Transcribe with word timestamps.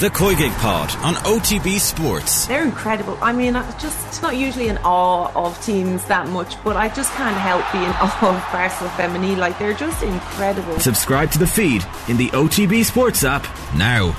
The 0.00 0.10
Koigig 0.10 0.56
Pod 0.58 0.94
on 0.98 1.14
OTB 1.24 1.80
Sports. 1.80 2.46
They're 2.46 2.62
incredible. 2.62 3.18
I 3.20 3.32
mean, 3.32 3.56
I'm 3.56 3.66
just 3.80 4.22
not 4.22 4.36
usually 4.36 4.68
in 4.68 4.78
awe 4.84 5.32
of 5.34 5.60
teams 5.64 6.04
that 6.04 6.28
much, 6.28 6.54
but 6.62 6.76
I 6.76 6.88
just 6.88 7.12
can't 7.14 7.36
help 7.36 7.64
being 7.72 7.84
awe 8.00 8.36
of 8.36 8.52
Barcelona 8.52 8.94
Femení. 8.94 9.36
Like, 9.36 9.58
they're 9.58 9.74
just 9.74 10.00
incredible. 10.04 10.78
Subscribe 10.78 11.32
to 11.32 11.38
the 11.40 11.48
feed 11.48 11.84
in 12.06 12.16
the 12.16 12.28
OTB 12.28 12.84
Sports 12.84 13.24
app 13.24 13.42
now. 13.74 14.12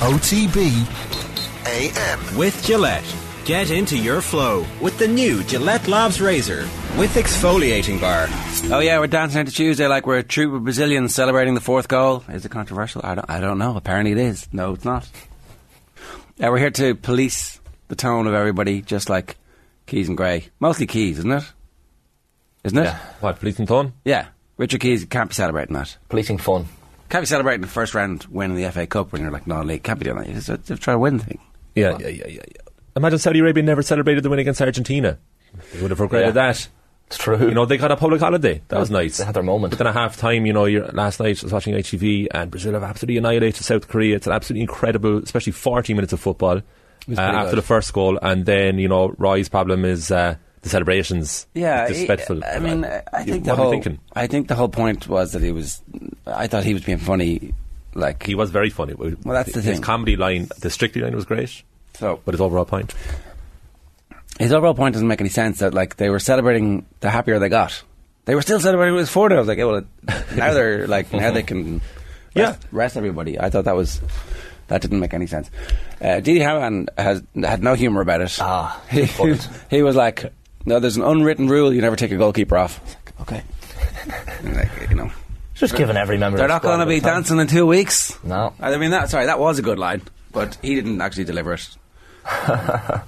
OTB 0.00 0.72
AM. 1.68 2.36
With 2.36 2.60
Gillette. 2.64 3.25
Get 3.46 3.70
into 3.70 3.96
your 3.96 4.20
flow 4.22 4.66
with 4.80 4.98
the 4.98 5.06
new 5.06 5.44
Gillette 5.44 5.86
Labs 5.86 6.20
Razor 6.20 6.68
with 6.98 7.14
exfoliating 7.14 8.00
bar. 8.00 8.26
Oh 8.74 8.80
yeah, 8.80 8.98
we're 8.98 9.06
dancing 9.06 9.38
into 9.38 9.52
Tuesday 9.52 9.86
like 9.86 10.04
we're 10.04 10.18
a 10.18 10.24
troop 10.24 10.52
of 10.52 10.64
Brazilians 10.64 11.14
celebrating 11.14 11.54
the 11.54 11.60
fourth 11.60 11.86
goal. 11.86 12.24
Is 12.28 12.44
it 12.44 12.48
controversial? 12.48 13.02
I 13.04 13.14
don't, 13.14 13.30
I 13.30 13.38
don't 13.38 13.58
know. 13.58 13.76
Apparently 13.76 14.10
it 14.10 14.18
is. 14.18 14.52
No, 14.52 14.72
it's 14.72 14.84
not. 14.84 15.08
Yeah, 16.38 16.48
we're 16.48 16.58
here 16.58 16.72
to 16.72 16.96
police 16.96 17.60
the 17.86 17.94
tone 17.94 18.26
of 18.26 18.34
everybody, 18.34 18.82
just 18.82 19.08
like 19.08 19.36
Keys 19.86 20.08
and 20.08 20.16
Gray. 20.16 20.48
Mostly 20.58 20.88
Keys, 20.88 21.18
isn't 21.18 21.30
it? 21.30 21.44
Isn't 22.64 22.78
it? 22.78 22.84
Yeah. 22.86 22.98
What, 23.20 23.38
policing 23.38 23.66
tone? 23.66 23.92
Yeah. 24.04 24.26
Richard 24.56 24.80
Keys 24.80 25.04
can't 25.04 25.28
be 25.30 25.34
celebrating 25.34 25.74
that. 25.76 25.96
Policing 26.08 26.38
fun. 26.38 26.66
Can't 27.10 27.22
be 27.22 27.26
celebrating 27.26 27.60
the 27.60 27.68
first 27.68 27.94
round 27.94 28.24
win 28.24 28.50
in 28.50 28.56
the 28.56 28.68
FA 28.72 28.88
Cup 28.88 29.12
when 29.12 29.22
you're 29.22 29.30
like 29.30 29.46
non-league. 29.46 29.84
Can't 29.84 30.00
be 30.00 30.04
doing 30.04 30.16
that. 30.16 30.26
You're 30.26 30.40
just 30.40 30.82
trying 30.82 30.96
to 30.96 30.98
win 30.98 31.18
the 31.18 31.24
thing. 31.24 31.38
Yeah, 31.76 31.96
yeah, 32.00 32.08
yeah, 32.08 32.26
yeah, 32.26 32.42
yeah. 32.44 32.65
Imagine 32.96 33.18
Saudi 33.18 33.38
Arabia 33.40 33.62
never 33.62 33.82
celebrated 33.82 34.22
the 34.24 34.30
win 34.30 34.38
against 34.38 34.60
Argentina. 34.62 35.18
They 35.74 35.82
would 35.82 35.90
have 35.90 36.00
regretted 36.00 36.28
Yeah. 36.34 36.52
that. 36.52 36.68
It's 37.08 37.18
true. 37.18 37.38
You 37.38 37.54
know, 37.54 37.66
they 37.66 37.76
got 37.76 37.92
a 37.92 37.96
public 37.96 38.20
holiday. 38.20 38.62
That 38.68 38.80
was 38.80 38.90
nice. 38.90 39.18
They 39.18 39.24
had 39.24 39.34
their 39.36 39.42
moment. 39.44 39.70
But 39.70 39.78
then 39.78 39.86
at 39.86 39.94
half 39.94 40.16
time, 40.16 40.44
you 40.44 40.52
know, 40.52 40.64
you're, 40.64 40.88
last 40.88 41.20
night 41.20 41.38
I 41.40 41.44
was 41.44 41.52
watching 41.52 41.74
ITV 41.74 42.26
and 42.32 42.50
Brazil 42.50 42.72
have 42.72 42.82
absolutely 42.82 43.18
annihilated 43.18 43.62
South 43.64 43.86
Korea. 43.86 44.16
It's 44.16 44.26
an 44.26 44.32
absolutely 44.32 44.62
incredible, 44.62 45.18
especially 45.22 45.52
40 45.52 45.94
minutes 45.94 46.12
of 46.12 46.18
football 46.18 46.56
uh, 46.56 47.20
after 47.20 47.50
good. 47.50 47.58
the 47.58 47.62
first 47.66 47.92
goal. 47.92 48.18
And 48.22 48.44
then, 48.44 48.78
you 48.80 48.88
know, 48.88 49.14
Roy's 49.18 49.48
problem 49.48 49.84
is 49.84 50.10
uh, 50.10 50.34
the 50.62 50.68
celebrations. 50.68 51.46
Yeah, 51.54 51.86
Disrespectful. 51.86 52.36
he- 52.38 52.42
I 52.42 52.58
mean, 52.58 52.84
I 52.84 53.02
I 53.12 53.22
think 53.22 53.44
the 53.44 53.50
What 53.50 53.58
are 53.60 53.62
whole. 53.62 53.70
thinking? 53.70 53.98
I 54.14 54.26
think 54.26 54.48
the 54.48 54.56
whole 54.56 54.68
point 54.68 55.06
was 55.06 55.30
that 55.32 55.42
he 55.42 55.52
was. 55.52 55.80
I 56.26 56.48
thought 56.48 56.64
he 56.64 56.74
was 56.74 56.82
being 56.82 56.98
funny, 56.98 57.54
like 57.94 58.24
He 58.24 58.34
was 58.34 58.50
very 58.50 58.70
funny. 58.70 58.94
Well, 58.94 59.14
that's 59.24 59.52
the 59.52 59.60
His 59.60 59.74
thing. 59.76 59.82
comedy 59.82 60.16
line, 60.16 60.48
the 60.60 60.70
Strictly 60.70 61.02
line 61.02 61.14
was 61.14 61.24
great, 61.24 61.62
so. 61.98 62.20
but 62.24 62.32
his 62.34 62.40
overall 62.40 62.64
point. 62.64 62.94
His 64.38 64.52
overall 64.52 64.74
point 64.74 64.92
doesn't 64.94 65.08
make 65.08 65.20
any 65.20 65.30
sense. 65.30 65.60
That 65.60 65.72
like 65.74 65.96
they 65.96 66.10
were 66.10 66.18
celebrating 66.18 66.86
the 67.00 67.10
happier 67.10 67.38
they 67.38 67.48
got. 67.48 67.82
They 68.26 68.34
were 68.34 68.42
still 68.42 68.60
celebrating 68.60 68.94
with 68.96 69.08
four. 69.08 69.32
I 69.32 69.38
was 69.38 69.48
like, 69.48 69.58
yeah, 69.58 69.64
well, 69.64 69.82
now 70.34 70.52
they're 70.52 70.86
like 70.86 71.12
now 71.12 71.30
they 71.30 71.42
can. 71.42 71.80
Yeah. 72.34 72.48
Rest, 72.50 72.66
rest 72.70 72.96
everybody. 72.98 73.40
I 73.40 73.48
thought 73.48 73.64
that 73.64 73.76
was 73.76 73.98
that 74.68 74.82
didn't 74.82 75.00
make 75.00 75.14
any 75.14 75.26
sense. 75.26 75.50
Uh, 76.02 76.20
Didi 76.20 76.40
Hamann 76.40 76.88
has 76.98 77.22
had 77.34 77.62
no 77.62 77.72
humour 77.72 78.02
about 78.02 78.20
it. 78.20 78.36
Ah, 78.40 78.78
he, 78.90 79.04
he 79.70 79.82
was 79.82 79.96
like, 79.96 80.30
"No, 80.66 80.78
there's 80.78 80.98
an 80.98 81.02
unwritten 81.02 81.48
rule: 81.48 81.72
you 81.72 81.80
never 81.80 81.96
take 81.96 82.12
a 82.12 82.16
goalkeeper 82.18 82.58
off." 82.58 82.78
Okay, 83.22 83.42
like, 84.44 84.90
you 84.90 84.96
know, 84.96 85.10
Just 85.54 85.76
giving 85.76 85.96
every 85.96 86.18
member. 86.18 86.36
they're 86.36 86.46
not 86.46 86.60
going 86.60 86.80
to 86.80 86.86
be 86.86 87.00
time. 87.00 87.14
dancing 87.22 87.40
in 87.40 87.46
two 87.46 87.64
weeks. 87.64 88.22
No. 88.22 88.52
I 88.60 88.76
mean 88.76 88.90
that. 88.90 89.08
Sorry, 89.08 89.24
that 89.24 89.38
was 89.38 89.58
a 89.58 89.62
good 89.62 89.78
line, 89.78 90.02
but 90.32 90.58
he 90.60 90.74
didn't 90.74 91.00
actually 91.00 91.24
deliver 91.24 91.54
it. 91.54 91.66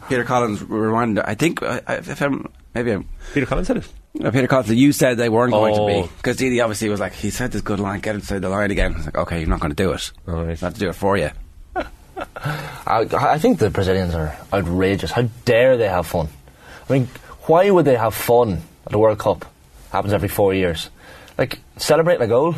Peter 0.09 0.25
Collins 0.25 0.63
reminded. 0.63 1.25
I 1.25 1.35
think 1.35 1.63
I, 1.63 1.81
I, 1.87 1.95
if 1.97 2.21
I'm 2.23 2.47
maybe 2.75 2.93
I'm, 2.93 3.09
Peter 3.35 3.47
Collins 3.47 3.67
said 3.67 3.79
it. 3.79 3.89
uh, 4.25 4.31
Peter 4.31 4.47
Collins. 4.47 4.71
You 4.73 4.93
said 4.93 5.17
they 5.19 5.29
weren't 5.29 5.53
going 5.53 5.75
to 5.75 5.81
Oh. 5.81 5.87
be 6.03 6.09
because 6.19 6.37
Didi 6.37 6.61
obviously 6.61 6.89
was 6.89 7.01
like 7.01 7.15
he 7.15 7.31
said 7.31 7.51
this 7.53 7.63
good 7.63 7.81
line. 7.81 8.01
Get 8.01 8.15
inside 8.15 8.43
the 8.43 8.49
line 8.49 8.71
again. 8.71 8.95
I 8.95 8.97
was 8.97 9.07
like, 9.07 9.19
okay, 9.19 9.41
you're 9.41 9.49
not 9.49 9.61
going 9.61 9.73
to 9.75 9.83
do 9.83 9.93
it. 9.93 10.11
All 10.29 10.45
right. 10.45 10.63
I 10.63 10.67
have 10.67 10.75
to 10.75 10.81
do 10.81 10.89
it 10.89 10.95
for 10.95 11.17
you. 11.17 11.31
I, 11.77 13.07
I 13.13 13.39
think 13.39 13.59
the 13.59 13.71
Brazilians 13.71 14.15
are 14.15 14.37
outrageous. 14.53 15.11
How 15.11 15.23
dare 15.45 15.77
they 15.77 15.89
have 15.89 16.07
fun? 16.07 16.29
I 16.89 16.93
mean, 16.93 17.07
why 17.47 17.71
would 17.71 17.85
they 17.85 17.97
have 17.97 18.15
fun 18.15 18.63
at 18.87 18.93
the 18.93 18.99
World 18.99 19.19
Cup? 19.19 19.45
Happens 19.93 20.13
every 20.13 20.29
four 20.29 20.55
years. 20.55 20.91
Like, 21.37 21.59
celebrating 21.77 22.23
a 22.23 22.29
goal? 22.29 22.55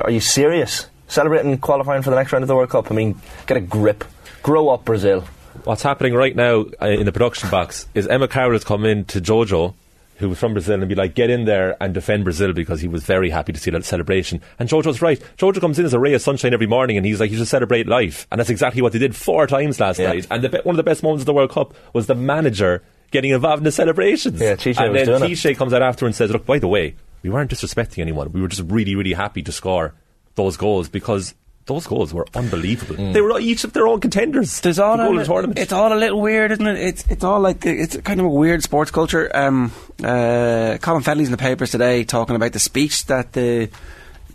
Are 0.00 0.10
you 0.10 0.20
serious? 0.20 0.86
Celebrating 1.08 1.56
qualifying 1.58 2.02
for 2.02 2.10
the 2.10 2.16
next 2.16 2.32
round 2.32 2.42
of 2.44 2.48
the 2.48 2.56
World 2.56 2.70
Cup? 2.70 2.90
I 2.90 2.94
mean, 2.94 3.20
get 3.46 3.56
a 3.56 3.60
grip. 3.60 4.04
Grow 4.42 4.68
up, 4.70 4.84
Brazil. 4.84 5.24
What's 5.64 5.82
happening 5.82 6.14
right 6.14 6.34
now 6.34 6.66
uh, 6.80 6.86
in 6.86 7.04
the 7.06 7.12
production 7.12 7.50
box 7.50 7.86
is 7.94 8.06
Emma 8.06 8.28
Carroll 8.28 8.52
has 8.52 8.64
come 8.64 8.84
in 8.84 9.04
to 9.06 9.20
Jojo, 9.20 9.74
who 10.16 10.28
was 10.28 10.38
from 10.38 10.52
Brazil, 10.52 10.80
and 10.80 10.88
be 10.88 10.94
like, 10.94 11.14
get 11.14 11.30
in 11.30 11.44
there 11.44 11.76
and 11.82 11.92
defend 11.94 12.24
Brazil 12.24 12.52
because 12.52 12.80
he 12.80 12.88
was 12.88 13.04
very 13.04 13.28
happy 13.30 13.52
to 13.52 13.58
see 13.60 13.70
that 13.70 13.84
celebration. 13.84 14.40
And 14.58 14.68
Jojo's 14.68 15.02
right. 15.02 15.20
Jojo 15.36 15.60
comes 15.60 15.78
in 15.78 15.84
as 15.84 15.94
a 15.94 15.98
ray 15.98 16.14
of 16.14 16.22
sunshine 16.22 16.54
every 16.54 16.66
morning, 16.66 16.96
and 16.96 17.04
he's 17.06 17.20
like, 17.20 17.30
you 17.30 17.36
should 17.38 17.48
celebrate 17.48 17.86
life. 17.86 18.26
And 18.30 18.38
that's 18.38 18.50
exactly 18.50 18.82
what 18.82 18.92
they 18.92 18.98
did 18.98 19.14
four 19.16 19.46
times 19.46 19.78
last 19.80 19.98
Yeah. 19.98 20.08
night. 20.12 20.26
And 20.30 20.42
the, 20.44 20.60
one 20.62 20.74
of 20.74 20.76
the 20.78 20.82
best 20.82 21.02
moments 21.02 21.22
of 21.22 21.26
the 21.26 21.34
World 21.34 21.50
Cup 21.50 21.74
was 21.92 22.06
the 22.06 22.14
manager 22.14 22.82
getting 23.10 23.30
involved 23.32 23.58
in 23.60 23.64
the 23.64 23.72
celebrations. 23.72 24.40
Yeah, 24.40 24.54
Tite 24.56 24.78
and 24.78 24.94
then. 24.96 25.20
Tite 25.36 25.56
comes 25.56 25.72
out 25.72 25.82
after 25.82 26.06
and 26.06 26.14
says, 26.14 26.30
look, 26.30 26.46
by 26.46 26.58
the 26.58 26.68
way, 26.68 26.94
we 27.22 27.30
weren't 27.30 27.50
disrespecting 27.50 27.98
anyone. 27.98 28.32
We 28.32 28.40
were 28.40 28.48
just 28.48 28.62
really, 28.70 28.94
really 28.94 29.12
happy 29.12 29.42
to 29.42 29.52
score 29.52 29.94
those 30.34 30.56
goals 30.56 30.88
because 30.88 31.34
those 31.66 31.86
goals 31.86 32.12
were 32.12 32.26
unbelievable. 32.34 32.96
Mm. 32.96 33.12
They 33.12 33.20
were 33.20 33.38
each 33.38 33.64
of 33.64 33.72
their 33.72 33.86
own 33.86 34.00
contenders. 34.00 34.60
There's 34.60 34.78
all 34.78 34.96
the 34.96 35.20
a, 35.20 35.24
tournament. 35.24 35.58
It's 35.58 35.72
all 35.72 35.92
a 35.92 35.96
little 35.96 36.20
weird, 36.20 36.50
isn't 36.52 36.66
it? 36.66 36.78
It's 36.78 37.04
it's 37.08 37.24
all 37.24 37.40
like 37.40 37.64
it's 37.64 37.96
kind 37.98 38.20
of 38.20 38.26
a 38.26 38.30
weird 38.30 38.62
sports 38.62 38.90
culture. 38.90 39.30
Um, 39.34 39.72
uh, 40.02 40.78
Colin 40.80 41.02
Fennelly's 41.02 41.28
in 41.28 41.32
the 41.32 41.38
papers 41.38 41.70
today 41.70 42.04
talking 42.04 42.34
about 42.34 42.52
the 42.52 42.58
speech 42.58 43.06
that 43.06 43.32
the 43.32 43.70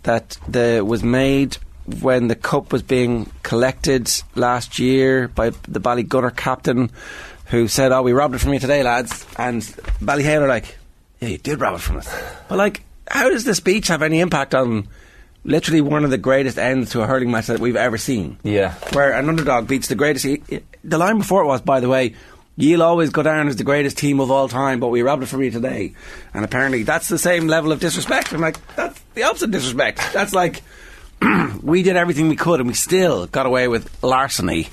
that 0.04 0.38
the 0.48 0.82
was 0.84 1.02
made 1.02 1.56
when 2.00 2.28
the 2.28 2.34
cup 2.34 2.72
was 2.72 2.82
being 2.82 3.30
collected 3.42 4.10
last 4.34 4.78
year 4.78 5.28
by 5.28 5.50
the 5.50 5.80
Ballygunner 5.80 6.34
captain, 6.34 6.90
who 7.46 7.68
said, 7.68 7.92
"Oh, 7.92 8.02
we 8.02 8.12
robbed 8.12 8.34
it 8.34 8.38
from 8.38 8.54
you 8.54 8.58
today, 8.58 8.82
lads." 8.82 9.26
And 9.36 9.62
Ballyhale 10.00 10.42
are 10.42 10.48
like, 10.48 10.78
"Yeah, 11.20 11.28
you 11.28 11.38
did 11.38 11.60
rob 11.60 11.74
it 11.74 11.82
from 11.82 11.98
us." 11.98 12.08
But 12.48 12.56
like, 12.56 12.82
how 13.06 13.28
does 13.28 13.44
the 13.44 13.54
speech 13.54 13.88
have 13.88 14.02
any 14.02 14.20
impact 14.20 14.54
on? 14.54 14.88
Literally 15.48 15.80
one 15.80 16.04
of 16.04 16.10
the 16.10 16.18
greatest 16.18 16.58
ends 16.58 16.90
to 16.90 17.00
a 17.00 17.06
hurling 17.06 17.30
match 17.30 17.46
that 17.46 17.58
we've 17.58 17.74
ever 17.76 17.96
seen 17.96 18.38
Yeah. 18.44 18.74
where 18.92 19.12
an 19.12 19.28
underdog 19.28 19.66
beats 19.66 19.88
the 19.88 19.94
greatest. 19.94 20.26
The 20.84 20.98
line 20.98 21.18
before 21.18 21.42
it 21.42 21.46
was, 21.46 21.62
by 21.62 21.80
the 21.80 21.88
way, 21.88 22.14
you'll 22.56 22.82
always 22.82 23.08
go 23.10 23.22
down 23.22 23.48
as 23.48 23.56
the 23.56 23.64
greatest 23.64 23.96
team 23.96 24.20
of 24.20 24.30
all 24.30 24.48
time, 24.48 24.78
but 24.78 24.88
we 24.88 25.00
robbed 25.00 25.22
it 25.22 25.26
from 25.26 25.42
you 25.42 25.50
today. 25.50 25.94
And 26.34 26.44
apparently, 26.44 26.82
that's 26.82 27.08
the 27.08 27.18
same 27.18 27.46
level 27.46 27.72
of 27.72 27.80
disrespect. 27.80 28.32
I'm 28.32 28.40
like, 28.42 28.58
that's 28.76 29.00
the 29.14 29.22
opposite 29.22 29.50
disrespect. 29.50 30.00
That's 30.12 30.34
like, 30.34 30.62
we 31.62 31.82
did 31.82 31.96
everything 31.96 32.28
we 32.28 32.36
could, 32.36 32.60
and 32.60 32.68
we 32.68 32.74
still 32.74 33.26
got 33.26 33.46
away 33.46 33.68
with 33.68 33.90
larceny. 34.02 34.68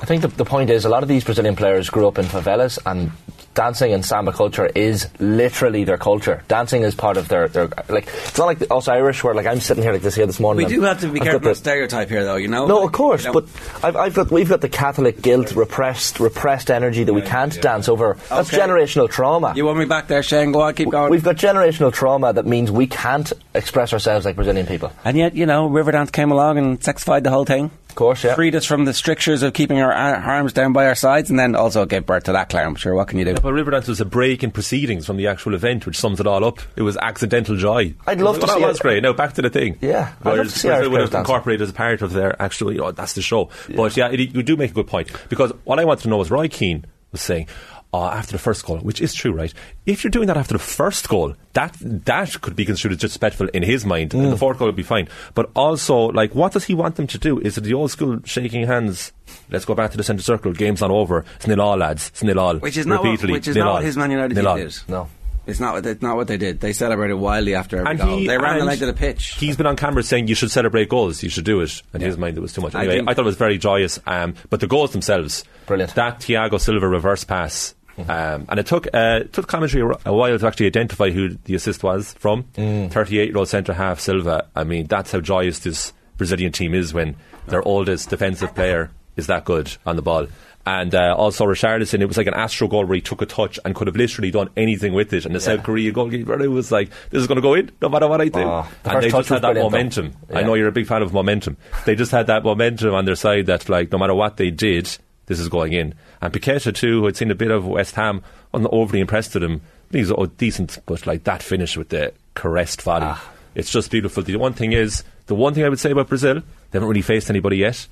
I 0.00 0.06
think 0.06 0.22
the, 0.22 0.28
the 0.28 0.44
point 0.46 0.70
is 0.70 0.84
a 0.84 0.88
lot 0.88 1.02
of 1.02 1.08
these 1.08 1.24
Brazilian 1.24 1.54
players 1.56 1.90
grew 1.90 2.08
up 2.08 2.18
in 2.18 2.24
favelas 2.24 2.78
and 2.86 3.10
dancing 3.54 3.92
and 3.92 4.04
samba 4.04 4.32
culture 4.32 4.66
is 4.66 5.08
literally 5.18 5.82
their 5.84 5.98
culture. 5.98 6.42
Dancing 6.48 6.82
is 6.82 6.94
part 6.94 7.16
of 7.16 7.28
their, 7.28 7.48
their 7.48 7.66
like 7.88 8.06
it's 8.06 8.38
not 8.38 8.46
like 8.46 8.58
us 8.70 8.86
Irish 8.88 9.24
where 9.24 9.34
like 9.34 9.46
I'm 9.46 9.58
sitting 9.60 9.82
here 9.82 9.92
like 9.92 10.02
this 10.02 10.14
here 10.14 10.26
this 10.26 10.38
morning. 10.38 10.64
We 10.66 10.72
do 10.72 10.80
have 10.82 11.00
to 11.00 11.08
be 11.08 11.18
I've 11.20 11.24
careful 11.24 11.40
got 11.40 11.50
of 11.50 11.56
stereotype 11.56 12.08
here, 12.08 12.24
though. 12.24 12.36
You 12.36 12.48
know, 12.48 12.66
No, 12.66 12.76
Like, 12.78 12.86
of 12.86 12.92
course, 12.92 13.24
you 13.24 13.32
know- 13.32 13.40
but 13.40 13.48
I've, 13.82 13.96
I've 13.96 14.14
got 14.14 14.30
we've 14.30 14.48
got 14.48 14.60
the 14.60 14.68
Catholic 14.68 15.20
guilt, 15.22 15.56
repressed 15.56 16.20
repressed 16.20 16.70
energy 16.70 17.04
that 17.04 17.12
we 17.12 17.22
can't 17.22 17.60
dance 17.60 17.88
over. 17.88 18.16
That's 18.28 18.52
Okay. 18.52 18.62
generational 18.62 19.10
trauma. 19.10 19.52
you 19.56 19.64
want 19.66 19.78
me 19.78 19.84
back 19.86 20.06
there, 20.08 20.22
Shane? 20.22 20.52
Go 20.52 20.60
on, 20.62 20.74
keep 20.74 20.90
going. 20.90 21.10
We've 21.10 21.24
got 21.24 21.36
generational 21.36 21.92
trauma 21.92 22.32
that 22.32 22.46
means 22.46 22.70
we 22.70 22.86
can't 22.86 23.32
express 23.54 23.92
ourselves 23.92 24.24
like 24.24 24.36
Brazilian 24.36 24.66
people. 24.66 24.92
and 25.04 25.16
yet, 25.16 25.34
you 25.34 25.46
know, 25.46 25.68
Riverdance 25.68 26.12
came 26.12 26.30
along 26.30 26.58
and 26.58 26.80
sexified 26.80 27.24
the 27.24 27.30
whole 27.30 27.44
thing. 27.44 27.70
Of 27.98 28.00
course, 28.00 28.22
yeah. 28.22 28.36
Freed 28.36 28.54
us 28.54 28.64
from 28.64 28.84
the 28.84 28.94
strictures 28.94 29.42
of 29.42 29.54
keeping 29.54 29.80
our 29.80 29.92
arms 29.92 30.52
down 30.52 30.72
by 30.72 30.86
our 30.86 30.94
sides, 30.94 31.30
and 31.30 31.36
then 31.38 31.56
also 31.56 31.84
gave 31.84 32.06
birth 32.06 32.22
to 32.24 32.32
that 32.32 32.48
clown. 32.48 32.76
Sure, 32.76 32.94
what 32.94 33.08
can 33.08 33.18
you 33.18 33.24
do? 33.24 33.32
Yeah, 33.32 33.40
but 33.42 33.52
Riverdance 33.52 33.88
was 33.88 34.00
a 34.00 34.04
break 34.04 34.44
in 34.44 34.52
proceedings 34.52 35.04
from 35.04 35.16
the 35.16 35.26
actual 35.26 35.52
event, 35.56 35.84
which 35.84 35.98
sums 35.98 36.20
it 36.20 36.26
all 36.28 36.44
up. 36.44 36.60
It 36.76 36.82
was 36.82 36.96
accidental 36.96 37.56
joy. 37.56 37.94
I'd 38.06 38.20
love 38.20 38.36
Well, 38.36 38.42
to 38.42 38.46
that 38.46 38.58
see 38.58 38.64
was 38.64 38.76
it. 38.76 38.82
great. 38.82 39.02
Now 39.02 39.14
back 39.14 39.32
to 39.32 39.42
the 39.42 39.50
thing. 39.50 39.78
Yeah, 39.80 40.12
I'd 40.20 40.24
love 40.26 40.34
Whereas 40.36 40.52
to 40.52 40.58
see 40.60 40.68
Irish 40.68 40.78
Brazil 40.78 40.92
would 40.92 41.00
have 41.00 41.14
incorporated 41.14 41.62
as 41.62 41.72
part 41.72 42.02
of 42.02 42.12
their 42.12 42.40
actual, 42.40 42.70
you 42.70 42.78
know, 42.78 42.92
that's 42.92 43.14
the 43.14 43.20
show. 43.22 43.50
But 43.74 43.96
yeah, 43.96 44.10
it, 44.12 44.32
you 44.32 44.44
do 44.44 44.56
make 44.56 44.70
a 44.70 44.74
good 44.74 44.86
point 44.86 45.10
because 45.28 45.50
what 45.64 45.80
I 45.80 45.84
want 45.84 45.98
to 46.02 46.08
know 46.08 46.20
is 46.20 46.30
Roy 46.30 46.46
Keane 46.46 46.84
was 47.10 47.20
saying. 47.20 47.48
Uh, 47.90 48.08
after 48.10 48.32
the 48.32 48.38
first 48.38 48.66
goal, 48.66 48.76
which 48.80 49.00
is 49.00 49.14
true, 49.14 49.32
right? 49.32 49.54
If 49.86 50.04
you're 50.04 50.10
doing 50.10 50.26
that 50.26 50.36
after 50.36 50.52
the 50.52 50.58
first 50.58 51.08
goal, 51.08 51.32
that 51.54 51.74
that 51.80 52.38
could 52.42 52.54
be 52.54 52.66
construed 52.66 52.92
as 52.92 52.98
disrespectful 52.98 53.48
in 53.48 53.62
his 53.62 53.86
mind, 53.86 54.12
and 54.12 54.26
the 54.30 54.36
Mm. 54.36 54.38
fourth 54.38 54.58
goal 54.58 54.68
would 54.68 54.76
be 54.76 54.82
fine. 54.82 55.08
But 55.32 55.48
also, 55.56 56.08
like, 56.08 56.34
what 56.34 56.52
does 56.52 56.64
he 56.64 56.74
want 56.74 56.96
them 56.96 57.06
to 57.06 57.16
do? 57.16 57.38
Is 57.40 57.56
it 57.56 57.62
the 57.62 57.72
old 57.72 57.90
school 57.90 58.20
shaking 58.26 58.66
hands? 58.66 59.12
Let's 59.50 59.64
go 59.64 59.74
back 59.74 59.90
to 59.92 59.96
the 59.96 60.04
centre 60.04 60.22
circle. 60.22 60.52
Game's 60.52 60.82
not 60.82 60.90
over. 60.90 61.24
It's 61.36 61.46
nil 61.46 61.62
all, 61.62 61.78
lads. 61.78 62.08
It's 62.08 62.22
nil 62.22 62.38
all. 62.38 62.56
Which 62.58 62.76
is 62.76 62.84
not 62.84 63.02
what, 63.02 63.22
which 63.22 63.48
is 63.48 63.56
not 63.56 63.72
what 63.76 63.84
his 63.84 63.96
Man 63.96 64.10
United 64.10 64.34
Nil 64.34 64.44
team 64.44 64.50
all. 64.50 64.56
did. 64.58 64.76
No. 64.86 65.08
It's 65.46 65.58
not. 65.60 65.86
It's 65.86 66.02
not 66.02 66.16
what 66.16 66.26
they 66.28 66.36
did. 66.36 66.60
They 66.60 66.74
celebrated 66.74 67.14
wildly 67.14 67.54
after 67.54 67.78
every 67.78 67.92
And 67.92 67.98
goal. 67.98 68.18
he, 68.18 68.26
they 68.26 68.36
ran 68.36 68.56
the 68.56 68.58
and 68.60 68.66
length 68.66 68.82
of 68.82 68.88
the 68.88 68.92
pitch. 68.92 69.36
He's 69.40 69.56
been 69.56 69.64
on 69.64 69.76
camera 69.76 70.02
saying 70.02 70.28
you 70.28 70.34
should 70.34 70.50
celebrate 70.50 70.90
goals. 70.90 71.22
You 71.22 71.30
should 71.30 71.46
do 71.46 71.62
it. 71.62 71.80
In 71.94 72.02
his 72.02 72.18
mind, 72.18 72.36
it 72.36 72.40
was 72.40 72.52
too 72.52 72.60
much. 72.60 72.74
Anyway, 72.74 72.92
I, 72.92 72.96
think- 72.98 73.08
thought 73.16 73.18
it 73.20 73.24
was 73.24 73.36
very 73.36 73.56
joyous. 73.56 73.98
Um, 74.06 74.34
but 74.50 74.60
the 74.60 74.66
goals 74.66 74.92
themselves, 74.92 75.44
Brilliant. 75.64 75.94
That 75.94 76.20
Thiago 76.20 76.60
Silva 76.60 76.86
reverse 76.86 77.24
pass. 77.24 77.74
Um, 78.08 78.46
and 78.48 78.60
it 78.60 78.66
took 78.66 78.86
uh, 78.94 79.20
it 79.22 79.32
took 79.32 79.48
commentary 79.48 79.82
a, 80.04 80.12
while 80.12 80.38
to 80.38 80.46
actually 80.46 80.66
identify 80.66 81.10
who 81.10 81.30
the 81.44 81.54
assist 81.54 81.82
was 81.82 82.14
from. 82.14 82.44
Mm. 82.54 82.90
Thirty-eight-year-old 82.90 83.48
centre 83.48 83.74
half 83.74 84.00
Silva. 84.00 84.46
I 84.54 84.64
mean, 84.64 84.86
that's 84.86 85.12
how 85.12 85.20
joyous 85.20 85.58
this 85.60 85.92
Brazilian 86.16 86.52
team 86.52 86.74
is 86.74 86.94
when 86.94 87.16
their 87.46 87.62
oldest 87.62 88.10
defensive 88.10 88.54
player 88.54 88.90
is 89.16 89.26
that 89.26 89.44
good 89.44 89.76
on 89.84 89.96
the 89.96 90.02
ball. 90.02 90.28
And 90.66 90.94
uh, 90.94 91.14
also 91.16 91.46
Richarlison, 91.46 92.02
it 92.02 92.06
was 92.06 92.18
like 92.18 92.26
an 92.26 92.34
Astro 92.34 92.68
goal 92.68 92.84
where 92.84 92.96
he 92.96 93.00
took 93.00 93.22
a 93.22 93.26
touch 93.26 93.58
and 93.64 93.74
could 93.74 93.86
have 93.86 93.96
literally 93.96 94.30
done 94.30 94.50
anything 94.54 94.92
with 94.92 95.14
it. 95.14 95.24
And 95.24 95.34
the 95.34 95.40
South 95.40 95.62
Korea 95.62 95.92
goalkeeper 95.92 96.38
it 96.42 96.48
was 96.48 96.70
like, 96.70 96.90
"This 97.08 97.22
is 97.22 97.26
going 97.26 97.36
to 97.36 97.42
go 97.42 97.54
in, 97.54 97.70
no 97.80 97.88
matter 97.88 98.06
what 98.06 98.20
I 98.20 98.28
do." 98.28 98.42
Oh, 98.42 98.68
the 98.82 98.90
and 98.90 99.02
they 99.02 99.10
just 99.10 99.30
had 99.30 99.42
that 99.42 99.54
momentum. 99.54 100.12
I 100.32 100.42
know 100.42 100.52
you're 100.54 100.68
a 100.68 100.72
big 100.72 100.86
fan 100.86 101.00
of 101.00 101.14
momentum. 101.14 101.56
They 101.86 101.94
just 101.94 102.10
had 102.10 102.26
that 102.26 102.44
momentum 102.44 102.92
on 102.92 103.06
their 103.06 103.14
side 103.14 103.46
that, 103.46 103.68
like, 103.70 103.90
no 103.90 103.96
matter 103.96 104.14
what 104.14 104.36
they 104.36 104.50
did, 104.50 104.98
this 105.28 105.38
is 105.38 105.48
going 105.48 105.72
in. 105.72 105.94
And 106.20 106.32
Paqueta 106.32 106.74
too, 106.74 107.00
who 107.00 107.06
had 107.06 107.16
seen 107.16 107.30
a 107.30 107.34
bit 107.36 107.50
of 107.52 107.66
West 107.66 107.94
Ham, 107.94 108.22
wasn't 108.52 108.72
overly 108.72 109.00
impressed 109.00 109.34
with 109.34 109.44
him. 109.44 109.60
He's 109.92 110.10
oh, 110.10 110.26
decent, 110.26 110.78
but 110.86 111.06
like 111.06 111.24
that 111.24 111.42
finish 111.42 111.76
with 111.76 111.90
the 111.90 112.12
caressed 112.34 112.82
volley, 112.82 113.06
Ah. 113.06 113.30
it's 113.54 113.70
just 113.70 113.90
beautiful. 113.90 114.22
The 114.22 114.36
one 114.36 114.52
thing 114.52 114.72
is, 114.72 115.04
the 115.26 115.34
one 115.34 115.54
thing 115.54 115.64
I 115.64 115.68
would 115.68 115.78
say 115.78 115.90
about 115.92 116.08
Brazil, 116.08 116.34
they 116.40 116.76
haven't 116.78 116.88
really 116.88 117.02
faced 117.02 117.30
anybody 117.30 117.58
yet. 117.58 117.86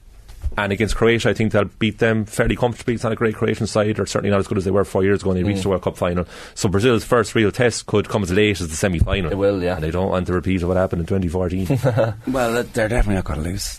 And 0.58 0.72
against 0.72 0.94
Croatia, 0.96 1.30
I 1.30 1.34
think 1.34 1.52
they'll 1.52 1.64
beat 1.64 1.98
them 1.98 2.24
fairly 2.24 2.54
comfortably. 2.54 2.94
It's 2.94 3.02
not 3.02 3.12
a 3.12 3.16
great 3.16 3.34
Croatian 3.34 3.66
side, 3.66 3.98
or 3.98 4.06
certainly 4.06 4.30
not 4.30 4.38
as 4.38 4.46
good 4.46 4.58
as 4.58 4.64
they 4.64 4.70
were 4.70 4.84
four 4.84 5.02
years 5.02 5.20
ago 5.22 5.30
when 5.30 5.36
they 5.38 5.42
Mm. 5.42 5.48
reached 5.48 5.62
the 5.64 5.68
World 5.70 5.82
Cup 5.82 5.96
final. 5.96 6.24
So 6.54 6.68
Brazil's 6.68 7.04
first 7.04 7.34
real 7.34 7.50
test 7.50 7.86
could 7.86 8.08
come 8.08 8.22
as 8.22 8.30
late 8.32 8.60
as 8.60 8.68
the 8.68 8.76
semi 8.76 8.98
final. 9.00 9.32
It 9.32 9.38
will, 9.38 9.62
yeah. 9.62 9.74
And 9.74 9.82
they 9.84 9.90
don't 9.90 10.08
want 10.10 10.26
to 10.28 10.32
repeat 10.32 10.62
of 10.62 10.68
what 10.68 10.76
happened 10.76 11.00
in 11.00 11.06
2014. 11.06 12.14
Well, 12.32 12.62
they're 12.62 12.88
definitely 12.88 13.16
not 13.16 13.24
going 13.24 13.42
to 13.42 13.48
lose. 13.50 13.78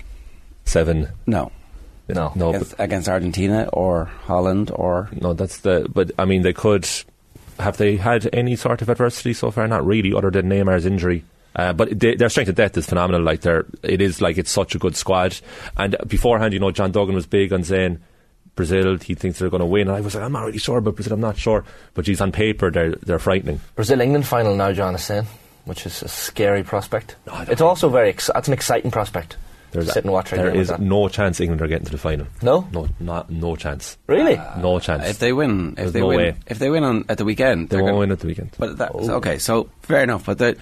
Seven. 0.65 1.07
No. 1.25 1.51
No. 2.09 2.31
No, 2.35 2.49
against, 2.49 2.77
but, 2.77 2.83
against 2.83 3.09
Argentina 3.09 3.69
or 3.73 4.05
Holland 4.05 4.71
or. 4.73 5.09
no, 5.11 5.33
that's 5.33 5.59
the. 5.59 5.87
But 5.93 6.11
I 6.17 6.25
mean, 6.25 6.41
they 6.41 6.53
could. 6.53 6.87
Have 7.59 7.77
they 7.77 7.95
had 7.97 8.29
any 8.33 8.55
sort 8.55 8.81
of 8.81 8.89
adversity 8.89 9.33
so 9.33 9.49
far? 9.49 9.67
Not 9.67 9.85
really, 9.85 10.13
other 10.13 10.29
than 10.29 10.47
Neymar's 10.47 10.85
injury. 10.85 11.23
Uh, 11.55 11.73
but 11.73 11.99
they, 11.99 12.15
their 12.15 12.29
strength 12.29 12.49
of 12.49 12.55
depth 12.55 12.77
is 12.77 12.85
phenomenal. 12.85 13.21
Like 13.23 13.41
they're, 13.41 13.65
it 13.81 13.99
is 13.99 14.21
like 14.21 14.37
it's 14.37 14.51
such 14.51 14.75
a 14.75 14.77
good 14.77 14.95
squad. 14.95 15.39
And 15.75 15.95
beforehand, 16.07 16.53
you 16.53 16.59
know, 16.59 16.69
John 16.69 16.91
Duggan 16.91 17.15
was 17.15 17.25
big 17.25 17.51
on 17.51 17.63
saying 17.63 17.99
Brazil. 18.55 18.97
He 18.97 19.15
thinks 19.15 19.39
they're 19.39 19.49
going 19.49 19.61
to 19.61 19.65
win. 19.65 19.87
And 19.87 19.97
I 19.97 20.01
was 20.01 20.13
like, 20.13 20.23
I'm 20.23 20.33
not 20.33 20.45
really 20.45 20.59
sure 20.59 20.77
about 20.77 20.95
Brazil. 20.95 21.13
I'm 21.13 21.21
not 21.21 21.37
sure. 21.37 21.65
But 21.95 22.05
geez, 22.05 22.21
on 22.21 22.31
paper, 22.31 22.69
they're 22.69 22.91
they're 22.95 23.19
frightening. 23.19 23.59
Brazil 23.75 24.01
England 24.01 24.27
final 24.27 24.55
now, 24.55 24.71
John 24.71 24.93
is 24.93 25.03
saying, 25.03 25.25
which 25.65 25.87
is 25.87 26.03
a 26.03 26.07
scary 26.07 26.63
prospect. 26.63 27.15
I 27.31 27.45
don't 27.45 27.53
it's 27.53 27.61
also 27.61 27.89
very 27.89 28.09
ex- 28.09 28.29
that's 28.31 28.47
an 28.47 28.53
exciting 28.53 28.91
prospect. 28.91 29.37
There's 29.71 29.91
Sit 29.91 30.05
and 30.05 30.13
watch 30.13 30.31
a 30.31 30.35
There 30.37 30.53
like 30.55 30.67
that. 30.67 30.79
no 30.81 31.09
chance 31.09 31.39
England 31.41 31.61
are 31.61 31.67
getting 31.67 31.85
to 31.85 31.91
the 31.91 31.97
final. 31.97 32.25
No? 32.41 32.67
no, 32.71 32.87
not 32.99 33.29
no 33.29 33.55
chance. 33.55 33.97
Really? 34.07 34.37
No 34.59 34.79
chance. 34.79 35.05
If 35.07 35.19
they 35.19 35.33
win, 35.33 35.71
if 35.71 35.75
There's 35.75 35.91
they 35.93 35.99
no 35.99 36.07
win, 36.07 36.17
way. 36.17 36.35
if 36.47 36.57
they 36.59 36.69
win 36.69 36.83
on 36.83 37.05
at 37.09 37.17
the 37.17 37.25
weekend, 37.25 37.69
they 37.69 37.75
won't 37.77 37.87
gonna- 37.87 37.99
win 37.99 38.11
at 38.11 38.19
the 38.19 38.27
weekend. 38.27 38.51
But 38.57 38.77
that, 38.77 38.95
okay, 38.95 39.37
so 39.37 39.69
fair 39.81 40.03
enough. 40.03 40.25
But 40.25 40.37
the, 40.37 40.55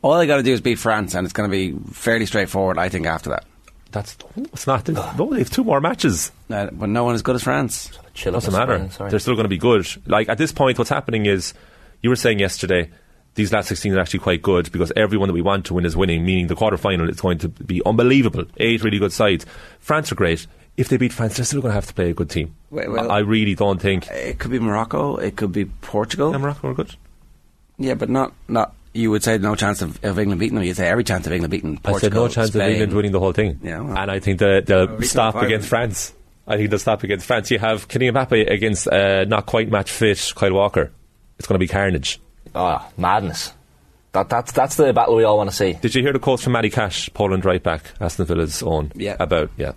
all 0.00 0.16
they 0.18 0.26
got 0.26 0.36
to 0.36 0.42
do 0.42 0.52
is 0.52 0.60
beat 0.60 0.78
France, 0.78 1.14
and 1.14 1.24
it's 1.26 1.32
going 1.32 1.50
to 1.50 1.52
be 1.52 1.76
fairly 1.92 2.26
straightforward, 2.26 2.78
I 2.78 2.88
think. 2.88 3.06
After 3.06 3.30
that, 3.30 3.44
That's 3.90 4.16
it's 4.36 4.66
not. 4.66 4.88
No, 4.88 5.30
they 5.32 5.38
have 5.40 5.50
two 5.50 5.64
more 5.64 5.80
matches. 5.80 6.30
uh, 6.50 6.68
but 6.72 6.88
no 6.88 7.04
one 7.04 7.14
as 7.14 7.22
good 7.22 7.34
as 7.34 7.42
France. 7.42 7.90
Chill 8.14 8.32
Doesn't 8.32 8.52
the 8.52 8.58
matter. 8.58 8.76
spine, 8.78 8.90
sorry. 8.90 9.10
They're 9.10 9.18
still 9.18 9.34
going 9.34 9.44
to 9.44 9.48
be 9.48 9.58
good. 9.58 9.86
Like 10.06 10.28
at 10.28 10.38
this 10.38 10.52
point, 10.52 10.78
what's 10.78 10.90
happening 10.90 11.26
is 11.26 11.52
you 12.00 12.10
were 12.10 12.16
saying 12.16 12.38
yesterday. 12.38 12.90
These 13.34 13.52
last 13.52 13.68
16 13.68 13.94
are 13.94 14.00
actually 14.00 14.20
quite 14.20 14.42
good 14.42 14.70
because 14.72 14.92
everyone 14.94 15.28
that 15.28 15.32
we 15.34 15.40
want 15.42 15.64
to 15.66 15.74
win 15.74 15.86
is 15.86 15.96
winning, 15.96 16.24
meaning 16.24 16.48
the 16.48 16.54
quarter 16.54 16.76
final 16.76 17.08
is 17.08 17.20
going 17.20 17.38
to 17.38 17.48
be 17.48 17.80
unbelievable. 17.86 18.44
Eight 18.58 18.82
really 18.84 18.98
good 18.98 19.12
sides. 19.12 19.46
France 19.78 20.12
are 20.12 20.16
great. 20.16 20.46
If 20.76 20.88
they 20.88 20.96
beat 20.98 21.12
France, 21.12 21.36
they're 21.36 21.44
still 21.46 21.60
going 21.62 21.70
to 21.70 21.74
have 21.74 21.86
to 21.86 21.94
play 21.94 22.10
a 22.10 22.14
good 22.14 22.28
team. 22.30 22.54
Well- 22.70 22.90
well- 22.90 23.10
I 23.10 23.20
really 23.20 23.54
don't 23.54 23.80
think. 23.80 24.06
It 24.10 24.38
could 24.38 24.50
be 24.50 24.58
Morocco. 24.58 25.16
It 25.16 25.36
could 25.36 25.52
be 25.52 25.64
Portugal. 25.66 26.30
Yeah, 26.32 26.38
Morocco 26.38 26.68
are 26.68 26.74
good. 26.74 26.94
Yeah, 27.78 27.94
but 27.94 28.08
not 28.10 28.32
not. 28.48 28.74
You 28.94 29.10
would 29.10 29.22
say 29.22 29.38
no 29.38 29.54
chance 29.54 29.80
of, 29.80 29.98
of 30.04 30.18
England 30.18 30.38
beating 30.38 30.54
them. 30.56 30.64
You'd 30.64 30.76
say 30.76 30.86
every 30.88 31.02
chance 31.04 31.26
of 31.26 31.32
England 31.32 31.50
beating 31.50 31.78
Portugal. 31.78 31.96
I 31.96 32.00
said 32.00 32.12
no 32.14 32.28
chance 32.28 32.48
Spain. 32.50 32.62
of 32.62 32.68
England 32.68 32.92
winning 32.92 33.12
the 33.12 33.20
whole 33.20 33.32
thing. 33.32 33.58
Yeah, 33.62 33.80
well. 33.80 33.96
and 33.96 34.10
I 34.10 34.18
think 34.20 34.38
that 34.40 34.66
they'll 34.66 34.86
reach 34.88 35.08
stop 35.08 35.32
the 35.34 35.40
against 35.40 35.68
France. 35.68 36.12
I 36.46 36.58
think 36.58 36.68
they'll 36.68 36.78
stop 36.78 37.02
against 37.02 37.24
France. 37.26 37.50
You 37.50 37.58
have 37.58 37.88
Kylian 37.88 38.12
Mbappe 38.12 38.50
against 38.50 38.86
uh, 38.88 39.24
not 39.24 39.46
quite 39.46 39.70
match 39.70 39.90
fit 39.90 40.32
Kyle 40.36 40.52
Walker. 40.52 40.92
It's 41.38 41.48
going 41.48 41.54
to 41.54 41.58
be 41.64 41.68
carnage. 41.68 42.20
Ah, 42.54 42.88
madness. 42.96 43.52
That, 44.12 44.28
that's, 44.28 44.52
that's 44.52 44.76
the 44.76 44.92
battle 44.92 45.16
we 45.16 45.24
all 45.24 45.38
want 45.38 45.48
to 45.50 45.56
see. 45.56 45.72
Did 45.74 45.94
you 45.94 46.02
hear 46.02 46.12
the 46.12 46.18
quote 46.18 46.40
from 46.40 46.52
Matty 46.52 46.68
Cash, 46.68 47.08
Poland 47.14 47.44
right 47.46 47.62
back, 47.62 47.92
Aston 47.98 48.26
Villa's 48.26 48.62
own? 48.62 48.92
Yeah. 48.94 49.16
About, 49.18 49.50
yeah. 49.56 49.72